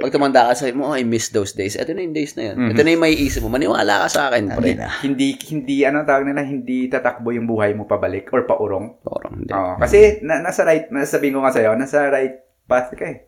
pag 0.00 0.08
tumanda 0.08 0.48
ka, 0.48 0.52
sabi 0.56 0.72
mo, 0.72 0.88
oh, 0.88 0.96
I 0.96 1.04
miss 1.04 1.28
those 1.28 1.52
days. 1.52 1.76
Ito 1.76 1.92
na 1.92 2.08
yung 2.08 2.16
days 2.16 2.32
na 2.40 2.52
yun. 2.52 2.72
Ito 2.72 2.80
na 2.80 2.96
yung 2.96 3.04
may 3.04 3.12
isip 3.12 3.44
mo. 3.44 3.52
Maniwala 3.52 4.04
ka 4.04 4.08
sa 4.08 4.22
akin, 4.32 4.48
pre. 4.56 4.80
Hindi, 5.04 5.36
hindi, 5.52 5.84
ano 5.84 6.08
tawag 6.08 6.24
nila, 6.24 6.40
hindi 6.40 6.88
tatakbo 6.88 7.36
yung 7.36 7.44
buhay 7.44 7.76
mo 7.76 7.84
pabalik 7.84 8.32
or 8.32 8.48
paurong. 8.48 8.96
Parang 9.04 9.44
hindi. 9.44 9.52
Oo, 9.52 9.76
kasi 9.76 10.24
na, 10.24 10.40
nasa 10.40 10.64
right, 10.64 10.88
sabihin 11.04 11.36
ko 11.36 11.44
nga 11.44 11.52
sa'yo, 11.52 11.76
nasa 11.76 12.08
right 12.08 12.45
path 12.66 12.90
ka 12.98 13.06
eh. 13.06 13.26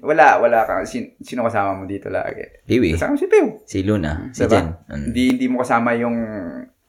Wala, 0.00 0.40
wala 0.40 0.64
ka. 0.64 0.82
Sin, 0.88 1.14
sino 1.20 1.44
kasama 1.44 1.76
mo 1.76 1.84
dito 1.84 2.08
lagi? 2.08 2.64
Piwi. 2.64 2.96
Kasama 2.96 3.20
si 3.20 3.28
Pew. 3.28 3.60
Si 3.68 3.84
Luna. 3.84 4.32
Si 4.32 4.42
Diba? 4.42 4.50
Jen. 4.56 4.66
Mm. 4.88 5.02
Hindi, 5.10 5.22
hindi 5.36 5.46
mo 5.52 5.56
kasama 5.60 5.92
yung 5.92 6.16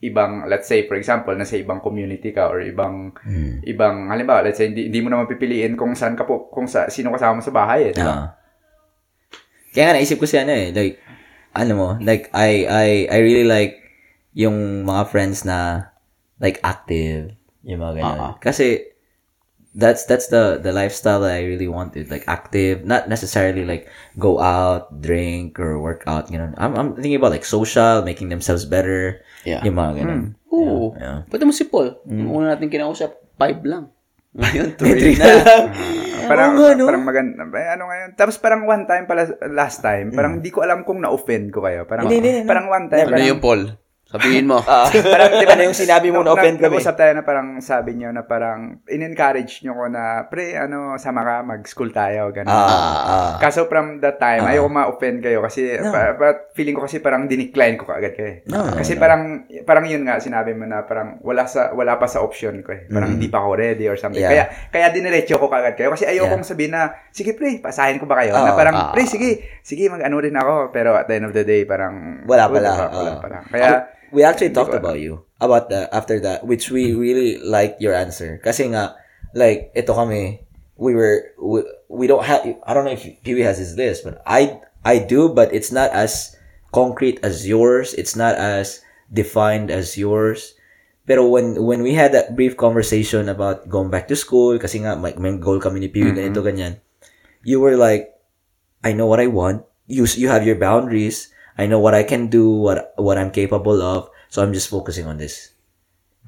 ibang, 0.03 0.47
let's 0.51 0.67
say, 0.67 0.83
for 0.88 0.95
example, 0.99 1.31
nasa 1.35 1.55
ibang 1.55 1.80
community 1.80 2.31
ka 2.35 2.51
or 2.51 2.59
ibang, 2.63 3.15
Mm. 3.23 3.63
ibang, 3.63 4.11
halimbawa, 4.11 4.43
let's 4.43 4.59
say, 4.59 4.67
hindi, 4.72 4.88
hindi 4.91 4.99
mo 4.99 5.11
naman 5.11 5.31
pipiliin 5.31 5.75
kung 5.80 5.95
saan 5.95 6.15
ka 6.15 6.27
po, 6.27 6.51
kung 6.51 6.67
sa, 6.67 6.91
sino 6.91 7.11
kasama 7.11 7.39
mo 7.39 7.43
sa 7.43 7.55
bahay 7.55 7.91
eh. 7.91 7.93
Diba? 7.95 8.11
Ah. 8.11 8.27
Kaya 9.73 9.83
nga 9.89 9.95
naisip 9.97 10.19
ko 10.19 10.27
si 10.27 10.35
ano 10.38 10.51
eh, 10.53 10.69
like, 10.75 10.99
ano 11.55 11.72
mo, 11.73 11.89
like, 12.03 12.30
I, 12.35 12.67
I, 12.67 12.88
I 13.09 13.17
really 13.23 13.47
like 13.47 13.80
yung 14.35 14.83
mga 14.83 15.07
friends 15.07 15.47
na, 15.47 15.89
like, 16.38 16.59
active, 16.67 17.33
yung 17.63 17.80
mga 17.80 18.03
ganun. 18.03 18.17
Ah, 18.19 18.25
ah. 18.27 18.33
Kasi, 18.43 18.92
that's, 19.76 20.06
that's 20.06 20.27
the, 20.27 20.58
the 20.61 20.72
lifestyle 20.72 21.22
that 21.22 21.34
I 21.34 21.43
really 21.43 21.68
wanted, 21.68 22.10
like, 22.10 22.24
active, 22.27 22.85
not 22.85 23.10
necessarily, 23.10 23.66
like, 23.66 23.90
go 24.18 24.40
out, 24.40 25.02
drink, 25.02 25.60
or 25.60 25.82
work 25.82 26.03
out, 26.08 26.30
you 26.30 26.38
know. 26.38 26.53
I'm, 26.58 26.74
I'm 26.77 26.90
thinking 26.95 27.18
about, 27.18 27.32
like, 27.34 27.45
social, 27.45 28.02
making 28.02 28.30
themselves 28.30 28.66
better, 28.66 29.22
Yeah. 29.43 29.60
yung 29.68 29.76
mga 29.76 29.92
ganun. 30.00 30.24
Oo. 30.56 30.95
Yeah. 30.95 31.27
Pwede 31.27 31.43
mo 31.43 31.52
si 31.52 31.68
Paul. 31.68 32.00
Yung 32.08 32.32
una 32.32 32.56
natin 32.56 32.72
kinausap, 32.72 33.11
five 33.35 33.60
lang. 33.68 33.92
Ngayon, 34.40 34.69
three 34.80 35.19
na. 35.19 35.26
lang. 35.27 35.43
parang, 36.32 36.56
Oo 36.56 36.64
nga, 36.64 36.72
no? 36.80 36.88
parang 36.88 37.03
maganda, 37.03 37.43
eh, 37.52 37.68
ano 37.76 37.84
ngayon. 37.92 38.10
Tapos 38.16 38.40
parang 38.40 38.64
one 38.64 38.88
time 38.88 39.03
pala, 39.06 39.27
last 39.52 39.84
time, 39.84 40.10
parang 40.10 40.40
hindi 40.40 40.50
ko 40.50 40.64
alam 40.64 40.88
kung 40.88 41.03
na-offend 41.03 41.52
ko 41.52 41.61
kayo. 41.61 41.84
Parang, 41.84 42.08
Hindi, 42.08 42.24
hindi, 42.24 42.32
hindi. 42.42 42.48
parang 42.48 42.72
one 42.72 42.88
time, 42.88 43.11
Ano 43.11 43.14
parang, 43.19 43.30
yung 43.30 43.42
Paul? 43.43 43.61
Sabihin 44.14 44.45
mo. 44.45 44.61
parang, 45.14 45.30
di 45.35 45.45
ba 45.45 45.56
na 45.58 45.66
yung 45.66 45.74
sinabi 45.74 46.14
mo 46.14 46.22
na 46.22 46.32
offend 46.32 46.61
kami? 46.61 46.77
Nag-usap 46.77 46.93
tayo 46.93 47.11
na 47.11 47.25
parang 47.25 47.58
sabi 47.59 47.98
niyo 47.98 48.14
na 48.14 48.22
parang 48.22 48.77
in-encourage 48.85 49.66
niyo 49.66 49.74
ko 49.74 49.90
na, 49.90 50.30
pre, 50.30 50.53
ano, 50.53 50.95
sama 50.95 51.25
ka, 51.25 51.35
mag-school 51.42 51.90
tayo, 51.90 52.30
gano'n. 52.30 52.45
Ah, 52.48 52.69
ah. 53.03 53.32
Kaso 53.42 53.66
from 53.66 53.98
that 54.00 54.16
time, 54.16 54.45
ayoko 54.45 54.69
ma-offend 54.69 55.19
kayo 55.19 55.42
kasi 55.42 55.66
pa, 55.82 56.14
pa- 56.14 56.53
feeling 56.53 56.77
ko 56.77 56.85
kasi 56.85 57.01
parang 57.01 57.25
dinicline 57.25 57.74
ko 57.74 57.90
kaagad 57.90 58.14
kayo. 58.14 58.30
eh. 58.30 58.38
No, 58.45 58.61
no, 58.64 58.77
kasi 58.77 58.93
no. 58.93 59.01
parang 59.01 59.22
parang 59.66 59.85
yun 59.90 60.06
nga 60.06 60.22
sinabi 60.22 60.53
mo 60.53 60.64
na 60.64 60.85
parang 60.85 61.17
wala 61.19 61.43
sa 61.43 61.74
wala 61.74 61.98
pa 61.98 62.06
sa 62.06 62.22
option 62.22 62.61
ko 62.61 62.69
eh. 62.69 62.85
Parang 62.85 63.09
hindi 63.09 63.25
pa 63.25 63.42
ako 63.42 63.58
ready 63.58 63.90
or 63.90 63.98
something. 63.98 64.22
Mm. 64.22 64.30
Yeah. 64.30 64.48
Kaya 64.69 64.69
kaya 64.69 64.93
diniretso 64.93 65.35
ko 65.35 65.50
kaagad 65.50 65.74
kayo 65.74 65.90
kasi 65.90 66.06
ayokong 66.06 66.45
sabihin 66.45 66.72
na 66.72 66.93
sige 67.09 67.33
pre, 67.33 67.58
pasahin 67.58 67.98
ko 67.98 68.06
ba 68.06 68.22
kayo? 68.22 68.35
na 68.35 68.53
Oo, 68.53 68.58
parang 68.59 68.75
ah. 68.75 68.92
pre, 68.92 69.03
sige, 69.03 69.30
sige 69.61 69.90
mag-ano 69.90 70.19
rin 70.19 70.35
ako 70.35 70.69
pero 70.69 70.93
at 70.93 71.08
the 71.08 71.16
end 71.16 71.25
of 71.25 71.33
the 71.33 71.42
day 71.42 71.64
parang 71.64 72.22
Wala 72.24 72.45
pala, 72.45 72.69
Wala, 72.69 72.85
wala 72.92 73.11
oo. 73.11 73.22
pala. 73.22 73.38
Kaya 73.48 73.69
we 74.14 74.22
actually 74.22 74.53
Hindi 74.53 74.61
talked 74.61 74.77
about 74.77 75.01
you 75.01 75.25
about 75.42 75.74
the 75.74 75.90
after 75.90 76.22
that 76.22 76.45
which 76.45 76.69
we 76.69 76.93
mm-hmm. 76.93 77.01
really 77.01 77.32
liked 77.42 77.82
your 77.82 77.98
answer. 77.98 78.40
Kasi 78.40 78.69
nga 78.69 78.95
like 79.33 79.74
ito 79.74 79.92
kami 79.92 80.45
we 80.77 80.93
were 80.93 81.33
we, 81.42 81.66
we 81.90 82.06
don't 82.06 82.24
have 82.24 82.45
I 82.45 82.72
don't 82.77 82.85
know 82.85 82.93
if 82.93 83.03
Pee 83.25 83.42
has 83.42 83.58
his 83.58 83.74
list 83.74 84.06
but 84.06 84.22
I 84.30 84.61
I 84.85 85.01
do 85.01 85.33
but 85.33 85.50
it's 85.50 85.74
not 85.74 85.90
as 85.92 86.38
concrete 86.69 87.17
as 87.25 87.50
yours. 87.50 87.98
It's 87.98 88.14
not 88.14 88.38
as 88.38 88.85
defined 89.09 89.74
as 89.74 89.98
yours. 89.98 90.53
Pero 91.03 91.27
when 91.27 91.59
when 91.59 91.83
we 91.83 91.98
had 91.98 92.14
that 92.14 92.38
brief 92.38 92.56
conversation 92.56 93.27
about 93.27 93.67
going 93.67 93.92
back 93.92 94.08
to 94.08 94.16
school 94.16 94.56
kasi 94.61 94.80
nga 94.85 94.95
may, 94.95 95.11
may 95.19 95.35
goal 95.35 95.59
kami 95.59 95.83
ni 95.83 95.90
Pee 95.92 96.08
ganito 96.14 96.40
mm-hmm. 96.40 96.48
ganyan 96.48 96.74
you 97.43 97.59
were 97.59 97.75
like 97.75 98.14
I 98.83 98.92
know 98.92 99.08
what 99.08 99.19
I 99.19 99.27
want. 99.27 99.64
You 99.88 100.08
you 100.16 100.27
have 100.27 100.48
your 100.48 100.59
boundaries. 100.59 101.32
I 101.57 101.65
know 101.69 101.77
what 101.80 101.93
I 101.93 102.03
can 102.03 102.27
do, 102.27 102.49
what 102.49 102.93
what 102.98 103.17
I'm 103.17 103.30
capable 103.30 103.82
of. 103.82 104.09
So 104.33 104.41
I'm 104.41 104.53
just 104.53 104.69
focusing 104.69 105.06
on 105.06 105.17
this. 105.22 105.53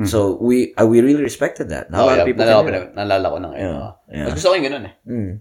So 0.04 0.36
we 0.44 0.76
uh, 0.76 0.84
we 0.84 1.00
really 1.00 1.24
respected 1.24 1.72
that. 1.72 1.88
Not 1.88 1.98
a 1.98 2.02
Oh, 2.04 2.06
lot 2.12 2.16
yeah, 2.20 2.24
of 2.24 2.28
people 2.28 2.44
nalala, 2.44 2.62
can 2.62 2.68
do 2.68 2.72
na, 2.72 2.80
that. 2.84 2.92
nalala 3.00 3.26
ko 3.32 3.38
na 3.40 3.48
ngayon. 3.56 3.64
Yeah, 3.64 3.80
ah. 3.80 3.92
yeah. 4.12 4.26
Mas 4.28 4.34
gusto 4.36 4.48
ko 4.52 4.56
yung 4.60 4.68
ganun 4.68 4.86
eh. 4.92 4.94
Mm. 5.08 5.32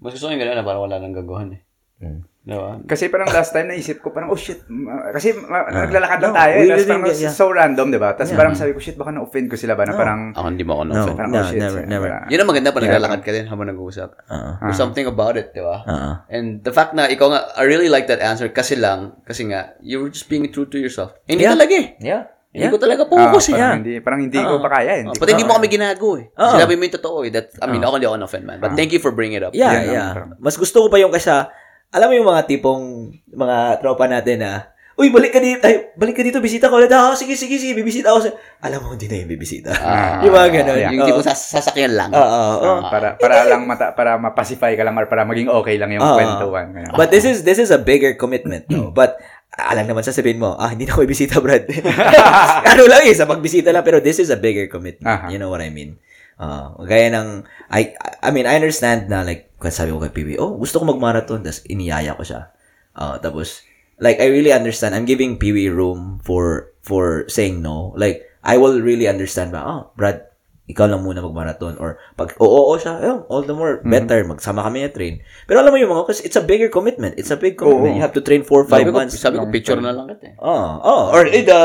Mas 0.00 0.10
gusto 0.16 0.24
ko 0.24 0.30
yung 0.32 0.42
ganun 0.42 0.56
na 0.56 0.64
parang 0.64 0.82
wala 0.88 0.96
nang 0.96 1.12
gagawan 1.12 1.48
eh. 1.54 1.60
Mm. 2.00 2.20
Diba? 2.48 2.80
kasi 2.82 3.12
parang 3.12 3.28
last 3.28 3.52
time 3.52 3.68
naisip 3.68 4.00
ko 4.00 4.08
parang 4.08 4.32
oh 4.32 4.38
shit 4.38 4.64
ma- 4.66 5.12
kasi 5.12 5.36
ma- 5.36 5.62
Ah. 5.62 5.84
naglalakad 5.84 6.16
lang 6.18 6.32
No, 6.32 6.38
tayo 6.38 6.48
eh. 6.50 6.64
really 6.64 6.80
parang 6.80 7.04
didn't 7.04 7.12
get- 7.12 7.22
yeah. 7.22 7.34
so 7.34 7.44
random, 7.46 7.86
'di 7.86 8.00
ba? 8.00 8.10
Tapos 8.10 8.30
Yeah. 8.30 8.40
parang 8.40 8.54
sabi 8.54 8.72
ko 8.72 8.80
shit 8.80 8.96
baka 8.96 9.12
na-offend 9.12 9.46
ko 9.46 9.54
sila 9.54 9.76
ba 9.76 9.84
na 9.84 9.92
No. 9.92 9.98
parang 9.98 10.20
Ako 10.32 10.46
hindi 10.48 10.64
mo 10.64 10.72
ako 10.72 10.82
No, 10.82 10.88
na-offend. 10.90 11.16
parang 11.18 11.30
no, 11.30 11.36
oh 11.36 11.44
shit. 11.44 11.60
never, 11.60 11.78
sila, 11.78 11.92
never. 11.92 12.08
parang- 12.08 12.26
Yun 12.26 12.38
ang 12.38 12.48
maganda 12.48 12.68
pa 12.68 12.78
Yeah. 12.78 12.86
naglalakad 12.88 13.20
ka 13.20 13.30
din 13.30 13.46
habang 13.46 13.66
nag-uusap. 13.68 14.08
Uh-uh. 14.24 14.52
There's 14.62 14.80
something 14.80 15.04
about 15.04 15.36
it, 15.36 15.52
di 15.52 15.60
ba? 15.60 15.76
Uh-uh. 15.82 16.14
And 16.26 16.46
the 16.58 16.72
fact 16.72 16.92
na 16.92 17.04
ikaw 17.06 17.28
nga, 17.28 17.52
I 17.52 17.62
really 17.62 17.86
like 17.86 18.08
that 18.08 18.18
answer 18.18 18.48
kasi 18.48 18.74
lang, 18.74 19.20
kasi 19.22 19.44
nga, 19.44 19.76
you 19.78 20.00
were 20.00 20.08
just 20.08 20.24
being 20.26 20.48
true 20.48 20.64
to 20.64 20.76
yourself. 20.76 21.12
Hindi 21.22 21.44
Yeah. 21.44 21.52
talaga 21.52 21.74
eh. 21.74 21.86
Yeah. 22.00 22.22
Hindi 22.48 22.64
Yeah. 22.64 22.72
ko 22.72 22.80
talaga 22.80 23.02
Ah, 23.04 23.08
focus 23.28 23.44
eh. 23.46 23.54
parang 23.54 23.76
hindi 23.78 23.94
parang 24.00 24.20
hindi 24.22 24.40
ko 24.40 24.56
pa 24.56 24.70
kaya 24.72 24.92
eh. 24.94 25.04
Oh, 25.04 25.12
Hindi 25.12 25.20
pati 25.20 25.30
hindi 25.30 25.44
mo 25.44 25.52
kaya. 25.52 25.58
kami 25.60 25.66
ginago 25.68 26.08
eh. 26.16 26.24
Oo. 26.32 26.48
Sinabi 26.50 26.72
mo 26.74 26.82
yung 26.82 26.96
totoo 26.96 27.18
eh. 27.20 27.30
That, 27.30 27.52
I 27.54 27.66
mean, 27.68 27.82
ako 27.82 27.92
hindi 27.94 28.08
ako 28.08 28.16
na-offend 28.16 28.44
man. 28.46 28.56
But 28.56 28.72
thank 28.72 28.88
you 28.88 28.98
for 28.98 29.12
bringing 29.12 29.36
it 29.36 29.44
up. 29.44 29.52
Yeah, 29.52 29.84
yeah. 29.84 30.08
parang- 30.10 30.40
Mas 30.40 30.56
gusto 30.56 30.80
ko 30.80 30.88
pa 30.88 30.96
yung 30.96 31.12
kasa, 31.12 31.52
alam 31.88 32.06
mo 32.06 32.14
yung 32.14 32.28
mga 32.28 32.42
tipong, 32.46 32.82
mga 33.28 33.56
tropa 33.80 34.04
natin 34.04 34.38
na, 34.38 34.52
Uy, 34.98 35.14
balik 35.14 35.30
ka 35.30 35.38
dito. 35.38 35.62
Ay, 35.62 35.94
balik 35.94 36.18
ka 36.18 36.26
dito. 36.26 36.42
Bisita 36.42 36.66
ko 36.66 36.74
ulit. 36.74 36.90
Ah, 36.90 37.14
sige, 37.14 37.38
sige, 37.38 37.54
sige. 37.54 37.70
Bibisita 37.70 38.10
ako. 38.10 38.18
sa-" 38.18 38.34
Alam 38.58 38.82
mo, 38.82 38.88
hindi 38.98 39.06
na 39.06 39.22
yung 39.22 39.30
bibisita. 39.30 39.70
Ah, 39.70 40.18
yung 40.26 40.34
mga 40.34 40.50
ganun. 40.50 40.78
Yung 40.90 41.06
Oo. 41.06 41.06
tipo 41.06 41.22
sas- 41.22 41.54
sasakyan 41.54 41.94
lang. 41.94 42.10
Oo, 42.10 42.18
oo, 42.18 42.56
oo. 42.58 42.78
Ah, 42.82 42.90
para 42.90 43.08
para 43.14 43.46
lang 43.46 43.62
mata 43.62 43.94
para 43.94 44.18
mapacify 44.18 44.74
ka 44.74 44.82
lang 44.82 44.98
or 44.98 45.06
para 45.06 45.22
maging 45.22 45.54
okay 45.54 45.78
lang 45.78 45.94
yung 45.94 46.02
Ah. 46.02 46.18
kwentuhan. 46.18 46.74
Kaya- 46.74 46.98
But 46.98 47.14
this 47.14 47.22
is 47.22 47.46
this 47.46 47.62
is 47.62 47.70
a 47.70 47.78
bigger 47.78 48.18
commitment, 48.18 48.66
no? 48.66 48.90
But 48.98 49.22
alam 49.54 49.86
naman 49.86 50.02
sasabihin 50.02 50.42
mo, 50.42 50.58
ah, 50.58 50.74
hindi 50.74 50.82
na 50.82 50.90
ako 50.90 51.06
ibisita, 51.06 51.38
Brad. 51.38 51.70
ano 52.74 52.82
lang 52.90 53.06
eh, 53.06 53.14
sa 53.14 53.22
pagbisita 53.22 53.70
lang, 53.70 53.86
pero 53.86 54.02
this 54.02 54.18
is 54.18 54.34
a 54.34 54.38
bigger 54.38 54.66
commitment. 54.66 55.06
Aha. 55.06 55.30
You 55.30 55.38
know 55.38 55.46
what 55.46 55.62
I 55.62 55.70
mean? 55.70 55.94
Uh, 56.38 56.70
gaya 56.86 57.10
ng, 57.10 57.42
I, 57.66 57.98
I 58.22 58.30
mean, 58.30 58.46
I 58.46 58.54
understand 58.54 59.10
na, 59.10 59.26
like, 59.26 59.50
kung 59.58 59.74
sabi 59.74 59.90
ko 59.90 59.98
kay 59.98 60.14
PB, 60.14 60.38
oh, 60.38 60.54
gusto 60.54 60.78
ko 60.78 60.86
mag-marathon, 60.86 61.42
tapos 61.42 61.66
iniyaya 61.66 62.14
ko 62.14 62.22
siya. 62.22 62.54
Uh, 62.94 63.18
tapos, 63.18 63.66
like, 63.98 64.22
I 64.22 64.30
really 64.30 64.54
understand, 64.54 64.94
I'm 64.94 65.04
giving 65.04 65.42
PB 65.42 65.74
room 65.74 66.22
for, 66.22 66.70
for 66.86 67.26
saying 67.26 67.58
no. 67.58 67.90
Like, 67.98 68.22
I 68.46 68.54
will 68.54 68.78
really 68.78 69.10
understand 69.10 69.50
ba, 69.50 69.66
oh, 69.66 69.90
Brad, 69.98 70.27
ikaw 70.68 70.84
lang 70.84 71.00
muna 71.00 71.18
mag-marathon. 71.18 71.80
Or, 71.80 71.96
pag, 72.12 72.36
oo, 72.36 72.68
oo 72.68 72.76
siya, 72.76 73.00
eh, 73.00 73.16
all 73.26 73.40
the 73.42 73.56
more, 73.56 73.80
better, 73.80 74.20
magsama 74.22 74.60
kami 74.60 74.84
na 74.84 74.92
train. 74.92 75.24
Pero 75.48 75.64
alam 75.64 75.72
mo 75.72 75.80
yung 75.80 75.88
mga, 75.88 76.04
kasi 76.06 76.20
it's 76.22 76.36
a 76.36 76.44
bigger 76.44 76.68
commitment. 76.68 77.16
It's 77.16 77.32
a 77.32 77.40
big 77.40 77.56
commitment. 77.56 77.92
Oo. 77.92 77.96
You 77.96 78.04
have 78.04 78.12
to 78.12 78.20
train 78.20 78.44
four, 78.44 78.62
Sabi 78.62 78.84
five 78.84 78.86
ko, 78.86 78.96
months. 79.00 79.16
sabi 79.16 79.40
ko, 79.40 79.48
picture 79.48 79.80
na 79.80 79.96
lang 79.96 80.12
kita 80.12 80.28
eh. 80.28 80.34
Oh, 80.38 80.68
oh, 80.78 81.02
or 81.10 81.24
eh, 81.24 81.40
the 81.40 81.60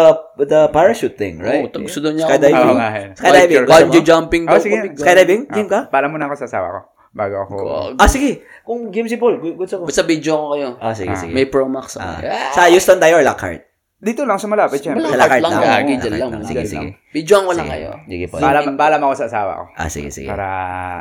the 0.47 0.71
parachute 0.71 1.19
thing, 1.19 1.37
right? 1.37 1.67
Oo, 1.67 1.69
tapos 1.69 1.91
gusto 1.91 1.99
daw 1.99 2.11
niya 2.15 2.25
ako 2.25 2.31
Skydiving. 2.33 2.79
Eh. 2.79 3.07
Skydiving. 3.13 3.63
Bungee 3.67 4.03
jumping 4.03 4.43
daw 4.47 4.55
Oh, 4.55 4.63
sige. 4.63 4.77
Skydiving? 4.95 5.41
Game 5.51 5.67
ka? 5.67 5.79
Ah, 5.85 5.91
pala 5.91 6.07
muna 6.07 6.25
ako 6.25 6.39
sa 6.39 6.47
asawa 6.47 6.67
ko 6.71 6.79
bago 7.13 7.35
ako. 7.45 7.55
Ah, 7.99 8.09
sige. 8.09 8.41
Kung 8.63 8.89
game 8.89 9.05
si 9.05 9.21
Paul, 9.21 9.37
gu- 9.37 9.53
gusto 9.53 9.77
ko. 9.77 9.85
Basta 9.85 10.01
video 10.01 10.33
ko 10.33 10.45
kayo. 10.55 10.69
Ah, 10.79 10.95
sige, 10.95 11.13
sige. 11.13 11.29
May 11.29 11.45
Pro 11.45 11.67
Max 11.67 11.93
Ah. 11.93 12.17
ako. 12.17 12.25
Ah, 12.25 12.51
Sa 12.55 12.61
Houston 12.65 12.97
tayo 12.97 13.19
or 13.19 13.25
Lockhart? 13.27 13.61
Dito 14.03 14.27
lang 14.27 14.35
sa 14.35 14.45
malapit. 14.45 14.83
Malapit 14.83 15.15
Lakad 15.15 15.39
lang, 15.39 15.51
Oo, 15.55 15.63
dyan 15.95 16.13
lang. 16.13 16.43
Sige, 16.43 16.67
Sige. 16.67 16.87
Videoan 17.09 17.43
ko 17.47 17.53
lang 17.55 17.67
kayo. 17.67 17.89
Sige 18.03 18.25
po. 18.27 18.35
Paalam, 18.35 18.75
paalam 18.75 18.99
ako 18.99 19.13
sa 19.15 19.25
asawa 19.25 19.51
ko. 19.55 19.63
Ah, 19.73 19.87
sige, 19.87 20.11
sige. 20.11 20.27
Para 20.27 20.47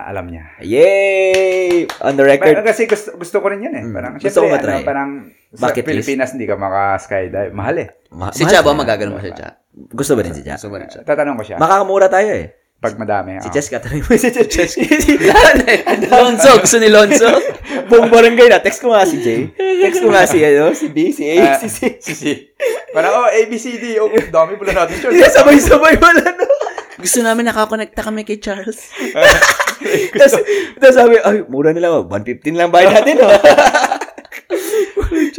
alam 0.07 0.31
niya. 0.31 0.55
Yay! 0.63 1.91
On 1.99 2.15
the 2.15 2.23
Pero 2.23 2.31
record. 2.55 2.63
kasi 2.63 2.87
gusto, 2.87 3.19
gusto 3.19 3.37
ko 3.39 3.51
rin 3.51 3.61
yan 3.61 3.75
eh. 3.75 3.85
Parang, 3.85 4.13
Gusto 4.15 4.29
syempre, 4.39 4.41
ko 4.41 4.55
matry. 4.55 4.73
ano, 4.73 4.87
parang 4.87 5.11
Sa. 5.51 5.75
Pilipinas, 5.75 6.31
hindi 6.33 6.47
ka 6.47 6.55
maka-skydive. 6.55 7.53
Mahal 7.53 7.77
eh. 7.77 7.89
Ma- 8.11 8.31
Si 8.31 8.47
Cha 8.47 8.63
ba 8.63 8.73
magagano 8.73 9.17
mo 9.17 9.21
si 9.21 9.35
Cha? 9.35 9.59
Gusto 9.73 10.15
ba 10.15 10.23
din 10.23 10.33
si 10.33 10.47
Cha? 10.47 10.55
Gusto 10.55 10.71
mo 10.71 10.79
rin 10.79 10.87
siya? 10.87 11.03
Tatanong 11.03 11.37
ko 11.37 11.45
siya. 11.45 11.57
Makakamura 11.59 12.07
tayo 12.07 12.31
eh. 12.31 12.47
Pag 12.83 12.99
madami. 12.99 13.39
Si 13.39 13.47
ah. 13.47 13.55
Jessica, 13.55 13.79
tanong 13.79 14.03
mo 14.03 14.19
si 14.19 14.27
Jessica. 14.27 14.83
Lonzo, 16.11 16.51
gusto 16.67 16.83
ni 16.83 16.91
Lonzo. 16.91 17.31
Buong 17.87 18.11
barangay 18.11 18.51
na. 18.51 18.59
Text 18.59 18.83
ko 18.83 18.91
nga 18.91 19.07
si 19.07 19.23
Jay. 19.23 19.55
Text 19.55 20.03
ko 20.03 20.11
nga 20.11 20.27
si, 20.27 20.43
ano, 20.43 20.75
si 20.75 20.91
B, 20.91 21.15
si 21.15 21.31
A, 21.31 21.55
Ah, 21.55 21.57
si 21.63 21.71
C. 21.71 22.03
si 22.03 22.13
C. 22.19 22.23
Parang, 22.91 23.23
oh, 23.23 23.31
ABCD. 23.31 24.03
Oh, 24.03 24.11
dami 24.11 24.59
pala 24.59 24.83
natin 24.83 24.99
siya. 24.99 25.09
Hindi, 25.15 25.31
sabay-sabay 25.31 25.95
wala 26.03 26.27
no. 26.35 26.47
gusto 26.99 27.19
namin 27.23 27.51
nakakonekta 27.51 28.03
kami 28.03 28.27
kay 28.27 28.43
Charles. 28.43 28.83
Tapos, 30.15 30.39
tapos 30.79 30.95
sabi, 30.95 31.19
ay, 31.19 31.43
mura 31.51 31.75
nila. 31.75 31.91
oh. 31.91 32.07
115 32.07 32.55
lang 32.55 32.71
bayad 32.71 33.03
natin, 33.03 33.19
oh. 33.27 33.35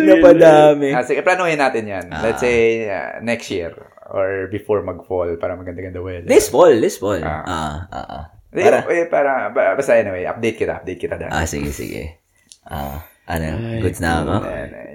Napadami. 0.04 0.92
Ah, 0.92 1.08
sige, 1.08 1.24
planuhin 1.24 1.56
natin 1.56 1.88
yan. 1.88 2.06
Let's 2.12 2.44
say, 2.44 2.92
uh, 2.92 3.24
next 3.24 3.48
year 3.48 3.93
or 4.14 4.48
before 4.48 4.80
mag-fall 4.80 5.36
para 5.36 5.58
maganda-ganda 5.58 5.98
weather. 6.00 6.24
This 6.24 6.48
fall, 6.48 6.70
this 6.78 6.96
fall. 6.96 7.18
Ah. 7.20 7.42
Ah, 7.44 7.76
ah, 7.90 8.08
ah. 8.08 8.24
Para, 8.48 8.86
Para, 8.86 8.94
eh, 8.94 9.06
para, 9.10 9.32
ba- 9.50 9.74
basta 9.74 9.98
anyway, 9.98 10.24
update 10.24 10.56
kita, 10.56 10.78
update 10.78 11.02
kita 11.02 11.18
dahil. 11.18 11.34
ah, 11.34 11.44
sige, 11.44 11.74
sige. 11.74 12.22
Ah, 12.64 13.02
ano, 13.26 13.82
goods 13.82 13.98
na 13.98 14.22
ako. 14.22 14.34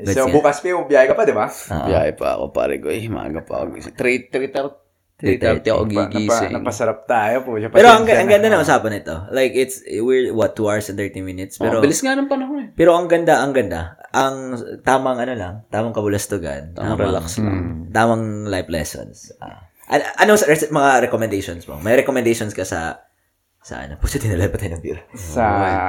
Goods 0.01 0.15
So, 0.15 0.21
yan. 0.25 0.33
bukas 0.33 0.57
pa 0.63 0.67
yung 0.69 0.87
biyahe 0.87 1.11
ka 1.11 1.19
pa, 1.19 1.27
di 1.27 1.35
ba? 1.35 1.51
Ah, 1.67 1.85
Biyahe 1.85 2.15
pa 2.15 2.39
ako, 2.39 2.55
pare 2.55 2.79
ko. 2.79 2.87
Eh, 2.87 3.11
maaga 3.11 3.43
pa 3.43 3.61
ako 3.61 3.75
gising. 3.75 3.99
3, 3.99 4.31
3, 4.31 4.55
3.30 5.19 5.67
ako 5.67 5.83
Napa, 5.83 6.03
gigising. 6.15 6.53
napasarap 6.55 7.03
tayo 7.03 7.43
po. 7.43 7.59
Siya, 7.59 7.75
Pero 7.75 7.91
ang, 7.91 8.07
ang 8.07 8.23
na. 8.23 8.31
ganda 8.31 8.55
ng 8.55 8.63
usapan 8.63 8.93
nito. 8.95 9.15
Like, 9.35 9.51
it's, 9.51 9.83
we're, 9.99 10.31
what, 10.31 10.55
2 10.55 10.63
hours 10.63 10.87
and 10.87 10.95
30 10.95 11.27
minutes? 11.27 11.59
Pero, 11.59 11.79
Pero, 11.79 11.83
bilis 11.83 11.99
nga 12.07 12.15
ng 12.15 12.31
panahon 12.31 12.59
eh. 12.63 12.69
pero 12.71 12.95
ang 12.95 13.11
ganda, 13.11 13.43
ang 13.43 13.51
ganda. 13.51 13.99
Ang 14.15 14.55
tamang 14.87 15.19
ano 15.19 15.35
lang, 15.35 15.55
tamang 15.69 15.91
kabulastugan. 15.91 16.71
Tamang 16.79 17.03
relax 17.03 17.43
lang. 17.43 17.91
Tamang 17.91 18.47
life 18.47 18.71
lessons. 18.71 19.35
An- 19.91 20.07
ano 20.17 20.39
sa 20.39 20.47
res- 20.47 20.71
mga 20.71 21.11
recommendations 21.11 21.67
mo? 21.67 21.83
May 21.83 21.99
recommendations 21.99 22.55
ka 22.55 22.63
sa 22.63 23.03
sa 23.59 23.85
ano? 23.85 23.99
Puso 23.99 24.23
tinalay 24.23 24.47
pa 24.47 24.57
tayo 24.57 24.79
ng 24.79 24.83
beer. 24.87 25.03
Sa, 25.13 25.43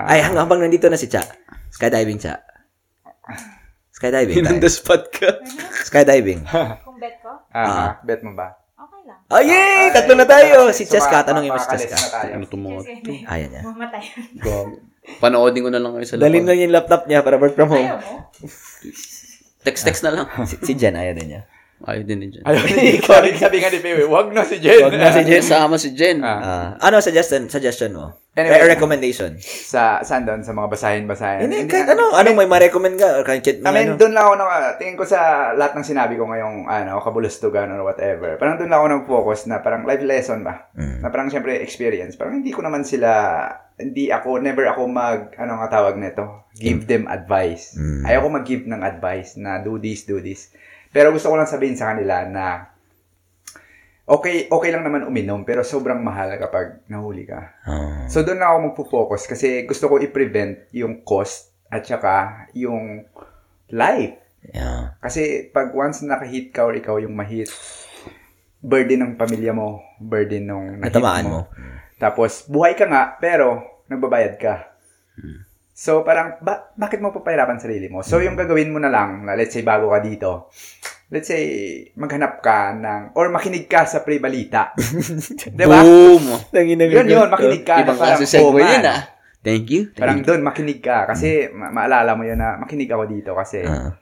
Ay, 0.09 0.25
hanggang 0.25 0.49
habang 0.49 0.59
nandito 0.59 0.89
na 0.89 0.97
si 0.97 1.05
Cha. 1.05 1.21
Skydiving, 1.69 2.17
Cha. 2.17 2.41
Skydiving. 3.93 4.41
tayo. 4.41 4.67
spot 4.67 5.03
ka. 5.13 5.37
Skydiving. 5.85 6.43
Kung 6.83 6.97
bet 6.97 7.19
ko, 7.21 7.31
ah, 7.53 7.99
bet 8.01 8.19
mo 8.23 8.33
ba? 8.33 8.58
Lang. 9.29 9.31
Oh, 9.31 9.41
yay! 9.41 9.93
Tatlo 9.93 10.13
na 10.13 10.25
tayo. 10.25 10.73
Si 10.73 10.89
mo 11.45 11.53
si 11.53 11.53
makakalis 11.53 11.81
Cheska. 11.85 11.95
na 11.95 12.09
tayo. 12.11 12.31
Ano 12.33 12.45
may 13.05 13.19
Ayan 13.23 13.49
niya. 13.51 13.61
mamatay. 13.63 14.03
Panoodin 15.17 15.61
ko 15.63 15.69
na 15.69 15.77
lang 15.77 15.91
kayo 15.93 16.05
sa 16.05 16.15
Dalhin 16.15 16.41
laptop. 16.41 16.49
lang 16.49 16.59
yung 16.59 16.73
laptop 16.73 17.01
niya 17.05 17.19
para 17.21 17.35
work 17.37 17.53
from 17.53 17.69
home. 17.69 17.81
Ayaw 17.83 18.01
mo? 18.01 18.15
Text-text 19.59 20.01
na 20.01 20.11
lang. 20.11 20.25
Si, 20.45 20.55
si 20.59 20.73
Jen, 20.73 20.95
ayaw 20.95 21.13
din 21.13 21.27
niya. 21.29 21.41
Ayaw 21.79 22.03
din 22.03 22.19
ni 22.19 22.27
Jen. 22.27 22.43
Ayun, 22.43 22.67
sabi, 23.07 23.39
sabi 23.39 23.57
nga 23.63 23.71
ni 23.71 23.79
Pewe, 23.79 24.03
wag 24.03 24.35
na 24.35 24.43
si 24.43 24.59
Jen. 24.59 24.83
Wag 24.83 24.99
na 24.99 25.15
si 25.15 25.23
Jen. 25.23 25.43
Sama 25.43 25.79
si 25.79 25.95
Jen. 25.95 26.19
Ah. 26.19 26.39
Ah, 26.39 26.91
ano 26.91 26.99
suggestion 26.99 27.47
suggestion 27.47 27.95
mo? 27.95 28.19
Anyway. 28.39 28.61
Re- 28.61 28.71
recommendation. 28.75 29.35
sa, 29.41 29.99
saan 30.05 30.23
doon? 30.23 30.45
Sa 30.47 30.55
mga 30.55 30.69
basahin-basahin? 30.71 31.49
Hindi, 31.49 31.67
kahit 31.67 31.91
ano, 31.91 32.15
ano 32.15 32.31
may 32.31 32.47
ma-recommend 32.47 32.95
ka 32.95 33.19
or 33.19 33.23
kahit 33.27 33.43
chat 33.43 33.59
I 33.59 33.71
mean, 33.73 33.95
ano. 33.95 33.99
doon 33.99 34.13
lang 34.15 34.23
ako, 34.31 34.35
naka, 34.39 34.57
tingin 34.79 34.95
ko 34.95 35.03
sa 35.03 35.51
lahat 35.57 35.75
ng 35.75 35.85
sinabi 35.87 36.15
ko 36.15 36.23
ngayong, 36.29 36.69
ano, 36.69 37.03
kabulustugan 37.03 37.67
or 37.75 37.83
whatever. 37.83 38.39
Parang 38.39 38.55
doon 38.55 38.71
lang 38.71 38.79
ako 38.79 38.87
nag-focus 38.95 39.51
na 39.51 39.59
parang 39.59 39.83
life 39.83 40.05
lesson 40.05 40.45
ba? 40.45 40.71
Mm. 40.77 41.03
Na 41.03 41.11
parang 41.11 41.27
syempre 41.27 41.59
experience. 41.59 42.15
Parang 42.15 42.39
hindi 42.39 42.55
ko 42.55 42.63
naman 42.63 42.87
sila, 42.87 43.09
hindi 43.75 44.07
ako, 44.07 44.39
never 44.39 44.71
ako 44.71 44.87
mag, 44.87 45.35
ano 45.35 45.59
nga 45.59 45.67
tawag 45.81 45.99
nito? 45.99 46.47
Give 46.55 46.87
them 46.87 47.11
advice. 47.11 47.75
Mm. 47.75 48.07
Ayoko 48.07 48.27
mag-give 48.31 48.63
ng 48.71 48.81
advice 48.85 49.35
na 49.35 49.59
do 49.59 49.75
this, 49.81 50.07
do 50.07 50.23
this. 50.23 50.53
Pero 50.89 51.13
gusto 51.13 51.29
ko 51.29 51.35
lang 51.37 51.49
sabihin 51.49 51.77
sa 51.77 51.93
kanila 51.93 52.25
na 52.25 52.45
okay, 54.09 54.49
okay 54.49 54.69
lang 54.73 54.81
naman 54.81 55.05
uminom, 55.05 55.45
pero 55.45 55.61
sobrang 55.61 56.01
mahal 56.01 56.33
kapag 56.41 56.81
nahuli 56.89 57.29
ka. 57.29 57.53
Ah. 57.63 58.09
So 58.09 58.25
doon 58.25 58.41
na 58.41 58.49
ako 58.49 58.57
magpo-focus 58.73 59.29
kasi 59.29 59.69
gusto 59.69 59.85
ko 59.85 60.01
i-prevent 60.01 60.73
yung 60.73 61.05
cost 61.05 61.53
at 61.69 61.85
saka 61.85 62.49
yung 62.57 63.05
life. 63.69 64.17
Yeah. 64.49 64.97
Kasi 64.97 65.53
pag 65.53 65.69
once 65.77 66.01
nakahit 66.01 66.49
ka 66.49 66.65
or 66.65 66.73
ikaw 66.73 66.97
yung 66.97 67.13
mahit, 67.13 67.53
burden 68.59 69.05
ng 69.05 69.13
pamilya 69.15 69.53
mo, 69.53 69.85
burden 70.01 70.49
ng 70.49 70.65
nahit 70.81 70.89
Natamaan 70.89 71.25
mo. 71.29 71.41
Tapos 72.01 72.49
buhay 72.49 72.73
ka 72.73 72.89
nga 72.89 73.13
pero 73.21 73.61
nagbabayad 73.85 74.41
ka. 74.41 74.73
So 75.79 76.03
parang 76.03 76.35
ba- 76.43 76.75
bakit 76.75 76.99
mo 76.99 77.15
papahirapan 77.15 77.55
sarili 77.55 77.87
mo? 77.87 78.03
So 78.03 78.19
yung 78.19 78.35
gagawin 78.35 78.67
mo 78.67 78.83
na 78.83 78.91
lang, 78.91 79.23
na 79.23 79.31
let's 79.31 79.55
say 79.55 79.63
bago 79.63 79.87
ka 79.87 80.03
dito, 80.03 80.51
let's 81.07 81.31
say 81.31 81.43
maghanap 81.95 82.43
ka 82.43 82.75
ng 82.75 83.15
or 83.15 83.31
makinig 83.31 83.71
ka 83.71 83.87
sa 83.87 84.03
pre-balita. 84.03 84.75
'Di 85.55 85.63
ba? 85.63 85.79
Boom! 85.79 86.51
Yun 86.51 87.07
yun, 87.07 87.27
makinig 87.31 87.63
ka. 87.63 87.79
Ibang 87.79 87.95
klase 87.95 88.27
segue 88.27 88.59
oh, 88.59 88.59
yun 88.59 88.83
ah. 88.83 89.07
Thank 89.39 89.71
you. 89.71 89.87
Parang 89.95 90.19
doon, 90.19 90.43
makinig 90.43 90.83
ka. 90.83 91.07
Kasi 91.07 91.47
ma- 91.55 91.71
maalala 91.71 92.11
mo 92.11 92.27
yun 92.27 92.35
na 92.35 92.59
makinig 92.59 92.91
ako 92.91 93.03
dito 93.07 93.31
kasi 93.31 93.63
Ah. 93.63 93.95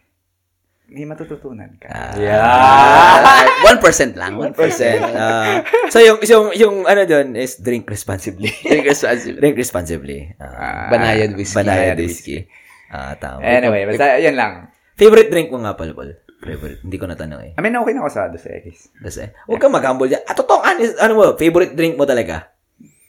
May 0.88 1.04
matututunan 1.04 1.76
ka. 1.78 1.92
Ah, 1.92 3.44
1% 3.64 4.16
lang. 4.16 4.40
1%. 4.40 4.56
1%. 4.56 5.04
Ah, 5.20 5.60
so 5.92 6.00
yung 6.00 6.24
yung 6.24 6.46
yung 6.56 6.76
ano 6.88 7.04
doon 7.04 7.36
is 7.36 7.60
drink 7.60 7.84
responsibly. 7.92 8.48
Drink 8.64 8.88
responsibly. 8.88 9.38
drink 9.40 9.56
responsibly. 9.60 10.20
Ah, 10.40 10.88
Banayad 10.88 11.36
whiskey. 11.36 11.58
banayad 11.60 11.98
whiskey. 12.00 12.38
Ah, 12.88 13.20
tama. 13.20 13.44
Anyway, 13.44 13.84
basta 13.84 14.16
yan 14.16 14.40
lang. 14.40 14.72
Favorite 14.96 15.28
drink 15.28 15.52
mo 15.52 15.60
nga 15.60 15.76
pala, 15.76 15.92
Paul? 15.92 16.16
Favorite. 16.40 16.80
Hindi 16.82 16.98
ko 16.98 17.06
natanong 17.06 17.42
eh. 17.44 17.52
I 17.54 17.62
mean, 17.62 17.76
okay 17.76 17.92
na 17.92 18.02
ako 18.06 18.10
sa 18.14 18.32
Dos 18.32 18.46
Equis. 18.48 18.88
Kasi, 18.96 19.28
huwag 19.46 19.60
kang 19.60 19.74
mag-humble 19.74 20.08
dyan. 20.08 20.24
Ah, 20.24 20.34
totoo, 20.34 20.64
honest, 20.64 20.96
ano 20.98 21.14
mo, 21.18 21.24
favorite 21.36 21.76
drink 21.76 22.00
mo 22.00 22.08
talaga? 22.08 22.57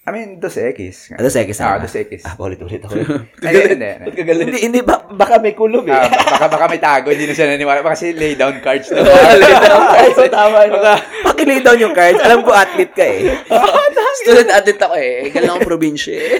I 0.09 0.11
mean, 0.11 0.41
Dos 0.41 0.57
Equis. 0.57 1.13
Ah, 1.13 1.21
Dos 1.21 1.37
Equis 1.37 1.61
Ah. 1.61 1.77
Dos 1.77 1.93
Equis. 1.93 2.25
Ah, 2.25 2.33
paulit-ulit 2.33 2.81
ako. 2.81 2.97
Ay, 3.45 3.77
hindi, 3.77 3.85
hindi. 3.85 4.33
hindi, 4.41 4.59
hindi, 4.65 4.81
ba, 4.81 5.05
baka 5.05 5.37
may 5.37 5.53
kulob 5.53 5.85
eh. 5.85 5.93
Ah, 5.93 6.09
baka, 6.09 6.47
baka 6.49 6.65
may 6.73 6.81
tago, 6.81 7.13
hindi 7.13 7.29
na 7.29 7.37
siya 7.37 7.53
naniwala. 7.53 7.85
Baka 7.85 7.93
kasi 7.93 8.17
lay 8.17 8.33
down 8.33 8.57
cards 8.65 8.89
na. 8.89 9.05
Ay, 10.01 10.17
so 10.17 10.25
tama, 10.33 10.65
no? 10.65 10.81
Pakilay 11.29 11.61
down 11.61 11.77
yung 11.77 11.93
cards. 11.93 12.25
Alam 12.25 12.41
ko, 12.41 12.57
athlete 12.57 12.97
ka 12.97 13.05
eh. 13.05 13.37
Student 14.25 14.49
athlete 14.49 14.81
ako 14.81 14.95
eh. 14.97 15.29
Galing 15.29 15.51
akong 15.53 15.69
probinsya 15.69 16.13
eh. 16.17 16.33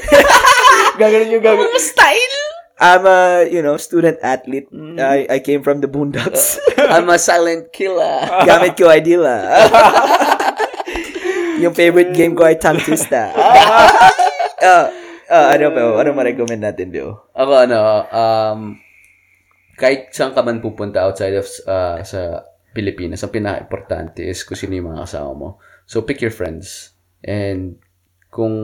Gaganon 0.97 1.29
yung 1.37 1.45
gagawin. 1.45 1.77
Style! 1.77 2.41
I'm 2.79 3.05
a, 3.05 3.45
you 3.51 3.61
know, 3.61 3.77
student 3.77 4.23
athlete. 4.23 4.71
I, 4.73 5.27
I 5.29 5.39
came 5.43 5.67
from 5.67 5.83
the 5.83 5.91
boondocks. 5.91 6.63
I'm 6.79 7.11
a 7.11 7.19
silent 7.19 7.75
killer. 7.75 8.23
Gamit 8.47 8.79
ko 8.79 8.87
idea. 8.89 9.19
Yung 11.59 11.75
favorite 11.75 12.15
game 12.15 12.35
ko 12.39 12.47
ay 12.47 12.57
tongue 12.57 12.81
twister. 12.83 13.31
Ah, 14.59 14.91
ah, 15.31 15.47
ano 15.55 15.71
ba? 15.71 16.03
Ano 16.03 16.19
ma-recommend 16.19 16.67
natin, 16.67 16.91
Bio? 16.91 17.31
Ako 17.31 17.53
ano, 17.63 17.79
um, 18.11 18.75
kahit 19.79 20.11
saan 20.11 20.35
ka 20.35 20.43
man 20.43 20.59
pupunta 20.59 21.07
outside 21.07 21.39
of 21.39 21.47
uh, 21.63 22.03
sa 22.03 22.43
Pilipinas, 22.75 23.23
ang 23.23 23.31
pinaka-importante 23.31 24.27
is 24.27 24.43
kung 24.43 24.59
sino 24.59 24.75
yung 24.75 24.91
mga 24.91 25.07
kasama 25.07 25.31
mo. 25.39 25.49
So, 25.87 26.03
pick 26.03 26.19
your 26.19 26.35
friends. 26.35 26.91
And 27.23 27.79
kung 28.35 28.55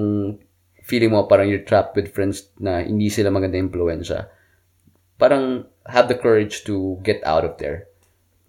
feeling 0.84 1.14
mo 1.14 1.30
parang 1.30 1.48
you're 1.48 1.62
trapped 1.62 1.94
with 1.94 2.12
friends 2.12 2.52
na 2.58 2.82
hindi 2.82 3.08
sila 3.08 3.30
maganda 3.30 3.54
impluensya, 3.54 4.28
parang 5.16 5.70
have 5.86 6.10
the 6.10 6.18
courage 6.18 6.66
to 6.66 6.98
get 7.06 7.22
out 7.22 7.46
of 7.46 7.56
there. 7.62 7.86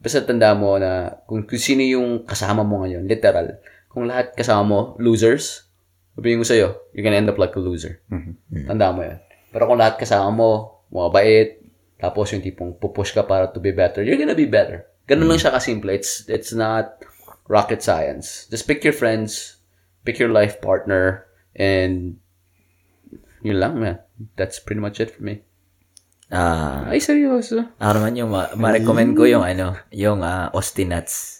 Basta 0.02 0.26
tanda 0.26 0.54
mo 0.54 0.76
na 0.82 1.22
kung, 1.30 1.46
kung 1.46 1.62
sino 1.62 1.82
yung 1.86 2.26
kasama 2.26 2.66
mo 2.66 2.84
ngayon, 2.84 3.06
literal, 3.06 3.58
kung 3.96 4.12
lahat 4.12 4.36
kasama 4.36 4.62
mo, 4.68 4.80
losers, 5.00 5.72
sabihin 6.14 6.44
ko 6.44 6.46
sa'yo, 6.46 6.68
you're 6.92 7.02
gonna 7.02 7.16
end 7.16 7.32
up 7.32 7.40
like 7.40 7.56
a 7.56 7.62
loser. 7.64 8.04
Tanda 8.68 8.92
mo 8.92 9.08
yan. 9.08 9.24
Pero 9.50 9.72
kung 9.72 9.80
lahat 9.80 9.96
kasama 9.96 10.28
mo, 10.36 10.84
mga 10.92 11.10
bait, 11.16 11.50
tapos 11.96 12.28
yung 12.36 12.44
tipong 12.44 12.76
pupush 12.76 13.16
ka 13.16 13.24
para 13.24 13.48
to 13.48 13.64
be 13.64 13.72
better, 13.72 14.04
you're 14.04 14.20
gonna 14.20 14.36
be 14.36 14.46
better. 14.46 14.84
Ganun 15.08 15.32
lang 15.32 15.40
siya 15.40 15.56
kasimple. 15.56 15.96
It's, 15.96 16.28
it's 16.28 16.52
not 16.52 17.00
rocket 17.48 17.80
science. 17.80 18.52
Just 18.52 18.68
pick 18.68 18.84
your 18.84 18.92
friends, 18.94 19.64
pick 20.04 20.20
your 20.20 20.34
life 20.34 20.60
partner, 20.60 21.24
and 21.56 22.20
yun 23.40 23.62
lang, 23.62 23.80
man. 23.80 24.04
That's 24.36 24.60
pretty 24.60 24.82
much 24.82 25.00
it 25.00 25.14
for 25.14 25.24
me. 25.24 25.46
Ah, 26.34 26.90
Ay, 26.90 26.98
seryoso. 26.98 27.70
Ako 27.78 27.92
naman 28.02 28.18
yung 28.18 28.34
ma- 28.34 28.50
ma-recommend 28.58 29.14
ko 29.14 29.30
yung 29.30 29.46
ano, 29.46 29.78
yung 29.94 30.26
ah, 30.26 30.50
Austin 30.52 30.90
Nuts. 30.90 31.35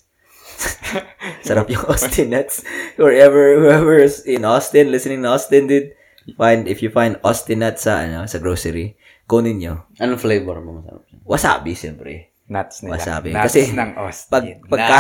Sarap 1.48 1.68
yung 1.70 1.86
Austin 1.86 2.32
Nuts. 2.32 2.64
Wherever, 2.96 3.60
whoever 3.60 4.00
is 4.00 4.24
in 4.24 4.46
Austin, 4.46 4.92
listening 4.92 5.22
in 5.22 5.30
Austin, 5.30 5.68
dude, 5.68 5.94
find, 6.38 6.68
if 6.68 6.82
you 6.82 6.90
find 6.90 7.20
Austin 7.22 7.62
Nuts 7.62 7.86
sa, 7.86 8.06
ano, 8.06 8.26
sa 8.26 8.40
grocery, 8.40 8.98
kunin 9.30 9.62
nyo. 9.62 9.86
Anong 10.00 10.22
flavor 10.22 10.62
mo 10.62 10.82
masarap? 10.82 11.04
Wasabi, 11.26 11.72
siyempre. 11.74 12.36
Nuts 12.46 12.86
nila. 12.86 13.02
Wasabi. 13.02 13.30
Nuts 13.34 13.46
Kasi 13.50 13.62
ng 13.74 13.92
Austin. 13.98 14.30
Pag, 14.30 14.46
pagka, 14.70 14.98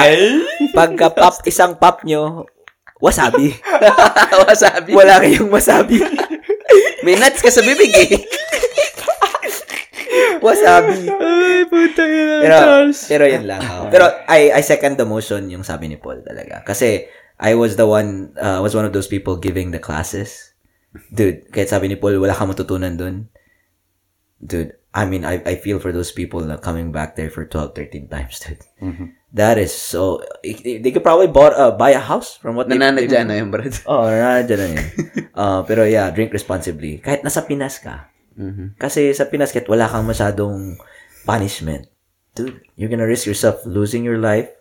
pagka 0.73 1.07
pop, 1.13 1.35
isang 1.45 1.73
pop 1.77 2.01
nyo, 2.01 2.49
wasabi. 2.97 3.53
Wasabi. 4.49 4.91
Wala 4.95 5.19
kayong 5.21 5.51
wasabi. 5.51 5.99
May 7.05 7.21
nuts 7.21 7.43
ka 7.43 7.53
sa 7.53 7.61
bibig 7.61 7.93
eh. 7.93 8.17
Wasabi. 10.45 11.09
Ay, 11.25 11.65
puta 11.65 12.03
yun. 12.05 12.41
Pero, 12.45 12.57
pero 13.09 13.23
yun 13.25 13.45
lang. 13.49 13.61
oh. 13.65 13.89
Pero 13.89 14.05
I, 14.29 14.53
I 14.53 14.61
second 14.61 15.01
the 15.01 15.07
motion 15.09 15.49
yung 15.49 15.65
sabi 15.65 15.89
ni 15.89 15.97
Paul 15.97 16.21
talaga. 16.21 16.61
Kasi 16.61 17.09
I 17.41 17.57
was 17.57 17.75
the 17.75 17.89
one, 17.89 18.31
uh, 18.37 18.61
was 18.61 18.77
one 18.77 18.85
of 18.85 18.93
those 18.93 19.09
people 19.09 19.35
giving 19.35 19.73
the 19.73 19.81
classes. 19.81 20.53
Dude, 21.11 21.49
kahit 21.51 21.67
sabi 21.67 21.89
ni 21.89 21.97
Paul, 21.99 22.21
wala 22.21 22.31
kang 22.31 22.47
matutunan 22.47 22.95
dun. 22.95 23.27
Dude, 24.39 24.77
I 24.95 25.03
mean, 25.03 25.27
I, 25.27 25.43
I 25.43 25.55
feel 25.59 25.83
for 25.83 25.91
those 25.91 26.15
people 26.15 26.39
na 26.39 26.55
coming 26.55 26.95
back 26.95 27.19
there 27.19 27.27
for 27.27 27.43
12, 27.43 27.75
13 27.75 28.07
times, 28.07 28.39
dude. 28.39 28.63
That 29.35 29.59
is 29.59 29.75
so, 29.75 30.23
they 30.39 30.87
could 30.95 31.03
probably 31.03 31.27
bought, 31.27 31.51
uh, 31.59 31.75
buy 31.75 31.91
a 31.91 31.99
house 31.99 32.39
from 32.39 32.55
what 32.55 32.71
they, 32.71 32.79
Nananadya 32.79 33.27
na 33.27 33.35
yung 33.35 33.51
brad. 33.51 33.75
Oh, 33.83 34.07
nandiyan 34.07 34.55
na 34.55 34.67
yun. 34.71 34.87
Uh, 35.35 35.67
pero 35.67 35.83
yeah, 35.83 36.07
drink 36.15 36.31
responsibly. 36.31 37.03
Kahit 37.03 37.19
nasa 37.19 37.43
Pinas 37.43 37.83
ka. 37.83 38.07
Kasi 38.75 39.15
sa 39.15 39.27
Pinas, 39.27 39.51
kahit 39.51 39.67
wala 39.67 39.87
kang 39.87 40.05
masyadong 40.05 40.75
punishment, 41.23 41.87
dude, 42.35 42.59
you're 42.75 42.91
gonna 42.91 43.07
risk 43.07 43.25
yourself 43.25 43.63
losing 43.65 44.03
your 44.03 44.19
life, 44.19 44.51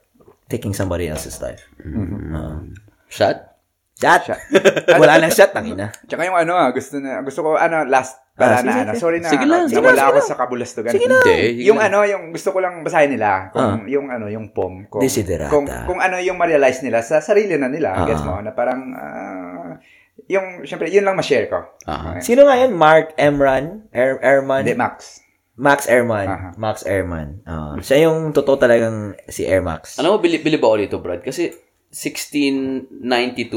taking 0.49 0.73
somebody 0.73 1.11
else's 1.11 1.43
life. 1.43 1.67
Uh, 1.83 2.63
Shot? 3.11 3.55
shot! 3.95 4.27
wala 5.01 5.23
nang 5.23 5.31
shot, 5.31 5.55
tangina. 5.55 5.95
Tsaka 6.07 6.27
yung 6.27 6.35
ano, 6.35 6.59
ah, 6.59 6.75
gusto 6.75 6.99
na, 6.99 7.23
gusto 7.23 7.47
ko, 7.47 7.55
ano, 7.55 7.87
last, 7.87 8.19
pala 8.35 8.59
Ah, 8.59 8.63
sige, 8.67 8.75
na, 8.75 8.83
ano, 8.83 8.93
sorry 8.99 9.19
na, 9.23 9.31
Sige 9.31 9.47
lang, 9.47 9.63
ano, 9.65 9.71
sige 9.71 9.87
lang, 9.87 10.07
ako 10.11 10.19
sa 10.27 10.35
kabulastugan. 10.35 10.91
Hindi. 10.91 11.15
sige 11.15 11.63
yung 11.71 11.79
lang. 11.79 11.95
ano, 11.95 11.99
yung 12.03 12.25
gusto 12.35 12.51
ko 12.51 12.59
lang 12.59 12.83
basahin 12.83 13.15
nila, 13.15 13.55
kung 13.55 13.87
yung 13.87 14.11
ano, 14.11 14.27
yung 14.27 14.51
poem. 14.51 14.91
Kung, 14.91 14.99
Desiderata. 14.99 15.51
Kung, 15.55 15.71
kung 15.71 16.01
ano 16.03 16.19
yung 16.19 16.35
ma-realize 16.35 16.83
nila 16.83 17.07
sa 17.07 17.23
sarili 17.23 17.55
na 17.55 17.71
nila, 17.71 17.95
Ah. 17.95 18.07
gets 18.11 18.27
mo, 18.27 18.35
na 18.43 18.51
parang, 18.51 18.83
ah, 18.99 19.79
yung, 20.27 20.63
syempre, 20.63 20.89
yun 20.89 21.03
lang 21.03 21.15
ma-share 21.15 21.47
ko. 21.47 21.65
Aha. 21.85 22.17
Okay. 22.17 22.21
Sino 22.25 22.45
nga 22.45 22.57
yun? 22.57 22.73
Mark 22.73 23.13
Emran? 23.15 23.87
Er, 23.91 24.17
Erman? 24.19 24.65
Hindi, 24.65 24.75
Max. 24.75 25.21
Max 25.55 25.87
Erman. 25.87 26.27
Aha. 26.27 26.49
Max 26.57 26.83
Erman. 26.83 27.45
Uh, 27.45 27.79
siya 27.79 28.09
yung 28.09 28.33
totoo 28.33 28.57
talagang 28.57 29.15
si 29.27 29.45
Air 29.45 29.63
Max. 29.63 29.99
Alam 29.99 30.17
mo, 30.17 30.19
bilib, 30.19 30.43
bilib 30.43 30.59
ako 30.59 30.77
dito, 30.77 30.97
Brad. 30.99 31.21
Kasi 31.21 31.53
1692 31.95 32.91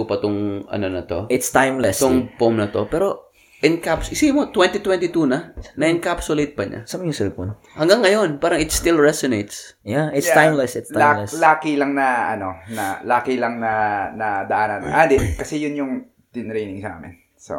pa 0.04 0.16
tong 0.18 0.38
ano 0.66 0.86
na 0.88 1.02
to. 1.04 1.26
It's 1.28 1.50
timeless. 1.50 1.98
eh. 1.98 2.04
Tong 2.06 2.30
poem 2.36 2.56
na 2.56 2.70
to. 2.70 2.86
Pero, 2.86 3.34
encaps, 3.58 4.14
isipin 4.14 4.38
mo, 4.38 4.44
2022 4.54 5.10
na, 5.26 5.58
na-encapsulate 5.74 6.54
pa 6.54 6.70
niya. 6.70 6.86
Saan 6.86 7.02
yung 7.02 7.18
cellphone? 7.18 7.58
Hanggang 7.74 8.06
ngayon, 8.06 8.38
parang 8.38 8.62
it 8.62 8.70
still 8.70 9.02
resonates. 9.02 9.74
Yeah, 9.82 10.14
it's 10.14 10.30
Yeah, 10.30 10.38
timeless. 10.38 10.78
It's 10.78 10.94
luck- 10.94 11.02
timeless. 11.26 11.34
lucky 11.34 11.74
lang 11.74 11.98
na, 11.98 12.08
ano, 12.38 12.54
na, 12.70 13.02
lucky 13.02 13.36
lang 13.36 13.58
na, 13.58 13.74
na 14.14 14.46
daanan. 14.46 14.86
Ah, 14.86 15.10
di, 15.10 15.18
kasi 15.34 15.58
yun 15.58 15.74
yung 15.74 15.94
tinraining 16.38 16.80
sa 16.80 17.02
amin. 17.02 17.14
So, 17.38 17.54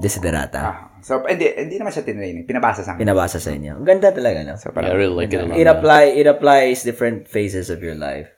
Desiderata. 0.00 0.60
ah, 0.60 0.76
so, 1.04 1.20
hindi, 1.28 1.44
hindi 1.52 1.76
naman 1.76 1.92
siya 1.92 2.04
tinraining. 2.04 2.48
Pinabasa 2.48 2.80
sa 2.80 2.96
amin. 2.96 3.04
Pinabasa 3.04 3.36
sa 3.36 3.52
inyo. 3.52 3.76
Ang 3.76 3.84
ganda 3.84 4.08
talaga, 4.08 4.40
no? 4.40 4.56
So, 4.56 4.72
I 4.72 4.92
really 4.92 5.12
like 5.12 5.32
it. 5.32 5.44
It 5.52 5.68
apply 5.68 6.16
it 6.16 6.24
applies 6.24 6.80
different 6.80 7.28
phases 7.28 7.68
of 7.68 7.84
your 7.84 7.96
life. 7.96 8.32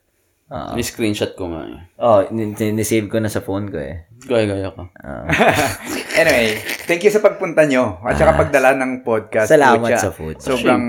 Ah. 0.45 0.77
Ni-screenshot 0.77 1.33
ko 1.33 1.49
nga. 1.49 1.65
eh. 1.65 1.79
oh, 1.97 2.21
ni- 2.29 2.53
ni- 2.53 2.75
ni-save 2.77 3.09
ko 3.09 3.17
na 3.17 3.33
sa 3.33 3.41
phone 3.41 3.71
ko 3.73 3.81
eh. 3.81 4.05
Gaya-gaya 4.29 4.69
ka. 4.77 4.83
Ah. 5.01 5.25
anyway, 6.21 6.59
thank 6.85 7.01
you 7.01 7.09
sa 7.09 7.23
pagpunta 7.23 7.65
nyo. 7.65 7.97
At 8.05 8.19
saka 8.19 8.45
pagdala 8.45 8.77
ng 8.77 9.01
podcast. 9.01 9.49
Salamat 9.49 9.89
Pucha, 9.89 9.97
sa 9.97 10.13
food. 10.13 10.37
Sobrang 10.37 10.83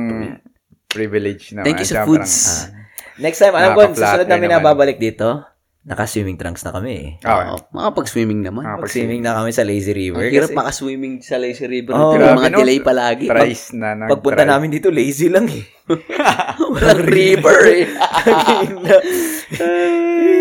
privilege 0.92 1.56
naman. 1.56 1.72
Thank 1.72 1.80
you 1.80 1.88
sa 1.88 2.04
foods. 2.04 2.32
parang, 2.68 2.74
Next 3.16 3.38
time, 3.40 3.54
alam 3.56 3.72
ko, 3.72 3.96
susunod 3.96 4.28
namin 4.28 4.52
na 4.52 4.60
babalik 4.60 5.00
dito, 5.00 5.40
naka-swimming 5.86 6.34
trunks 6.34 6.66
na 6.66 6.74
kami 6.74 6.90
eh. 6.92 7.08
ah, 7.22 7.54
Oh, 7.54 7.62
makapag-swimming 7.70 8.42
naman. 8.42 8.66
Ah, 8.66 8.74
Mag-swimming 8.74 9.22
na 9.22 9.38
kami 9.38 9.54
sa 9.54 9.62
Lazy 9.62 9.94
River. 9.94 10.18
Ang 10.20 10.34
hirap 10.34 10.50
kasi 10.50 10.58
maka-swimming 10.58 11.14
sa 11.22 11.38
Lazy 11.38 11.62
River. 11.64 11.94
Oh, 11.94 12.10
pero 12.10 12.26
grabe, 12.26 12.36
mga 12.36 12.50
no? 12.50 12.58
delay 12.58 12.78
palagi. 12.82 13.26
Tries 13.30 13.62
na 13.72 13.94
ng 13.94 14.10
Pagpunta 14.10 14.42
try. 14.42 14.50
namin 14.50 14.68
dito, 14.68 14.90
lazy 14.90 15.30
lang 15.30 15.46
eh. 15.46 15.62
Walang 16.74 17.06
river 17.06 17.58
eh. 17.70 17.84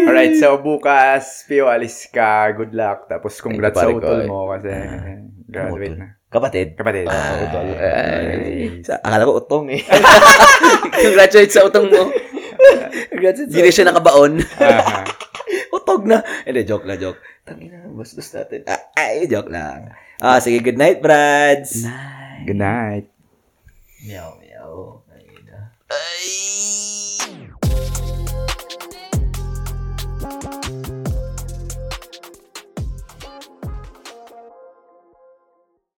Alright, 0.05 0.33
so 0.35 0.57
bukas, 0.57 1.45
Pio, 1.45 1.69
alis 1.69 2.09
ka. 2.09 2.49
Good 2.51 2.73
luck. 2.73 3.05
Tapos 3.05 3.37
congrats 3.37 3.77
sa 3.77 3.85
Thank 3.85 3.95
you, 3.95 4.01
pare 4.01 4.09
ko, 4.09 4.17
utol 4.17 4.21
mo 4.25 4.37
kasi 4.49 4.69
graduate 5.45 5.95
na. 5.95 6.07
Kapatid. 6.25 6.67
Kapatid. 6.73 7.05
Ah, 7.05 7.37
utol. 7.39 7.65
Ay. 7.77 8.81
Sa- 8.81 8.97
Akala 8.99 9.23
ko 9.23 9.33
utong 9.39 9.69
eh. 9.71 9.81
Congratulations 10.99 11.53
sa 11.53 11.63
utong 11.63 11.87
mo. 11.87 12.09
Hindi 13.15 13.59
na 13.61 13.71
siya 13.71 13.87
nakabaon. 13.87 14.41
Aha. 14.59 15.05
Utog 15.85 16.09
na. 16.09 16.25
Hindi, 16.41 16.65
joke 16.65 16.89
na, 16.89 16.97
joke. 16.97 17.21
Tangina, 17.45 17.85
bastos 17.93 18.33
natin. 18.33 18.65
Ah, 18.65 18.89
ay, 18.97 19.29
joke 19.29 19.53
lang. 19.53 19.93
Ah, 20.17 20.41
sige, 20.41 20.57
good 20.65 20.81
night, 20.81 20.97
Brads. 20.97 21.85
Good 22.41 22.57
night. 22.57 23.05
Meow, 24.01 24.33
meow. 24.41 25.05
Ay, 25.13 25.29
na. 25.45 25.69
Ay. 25.85 26.54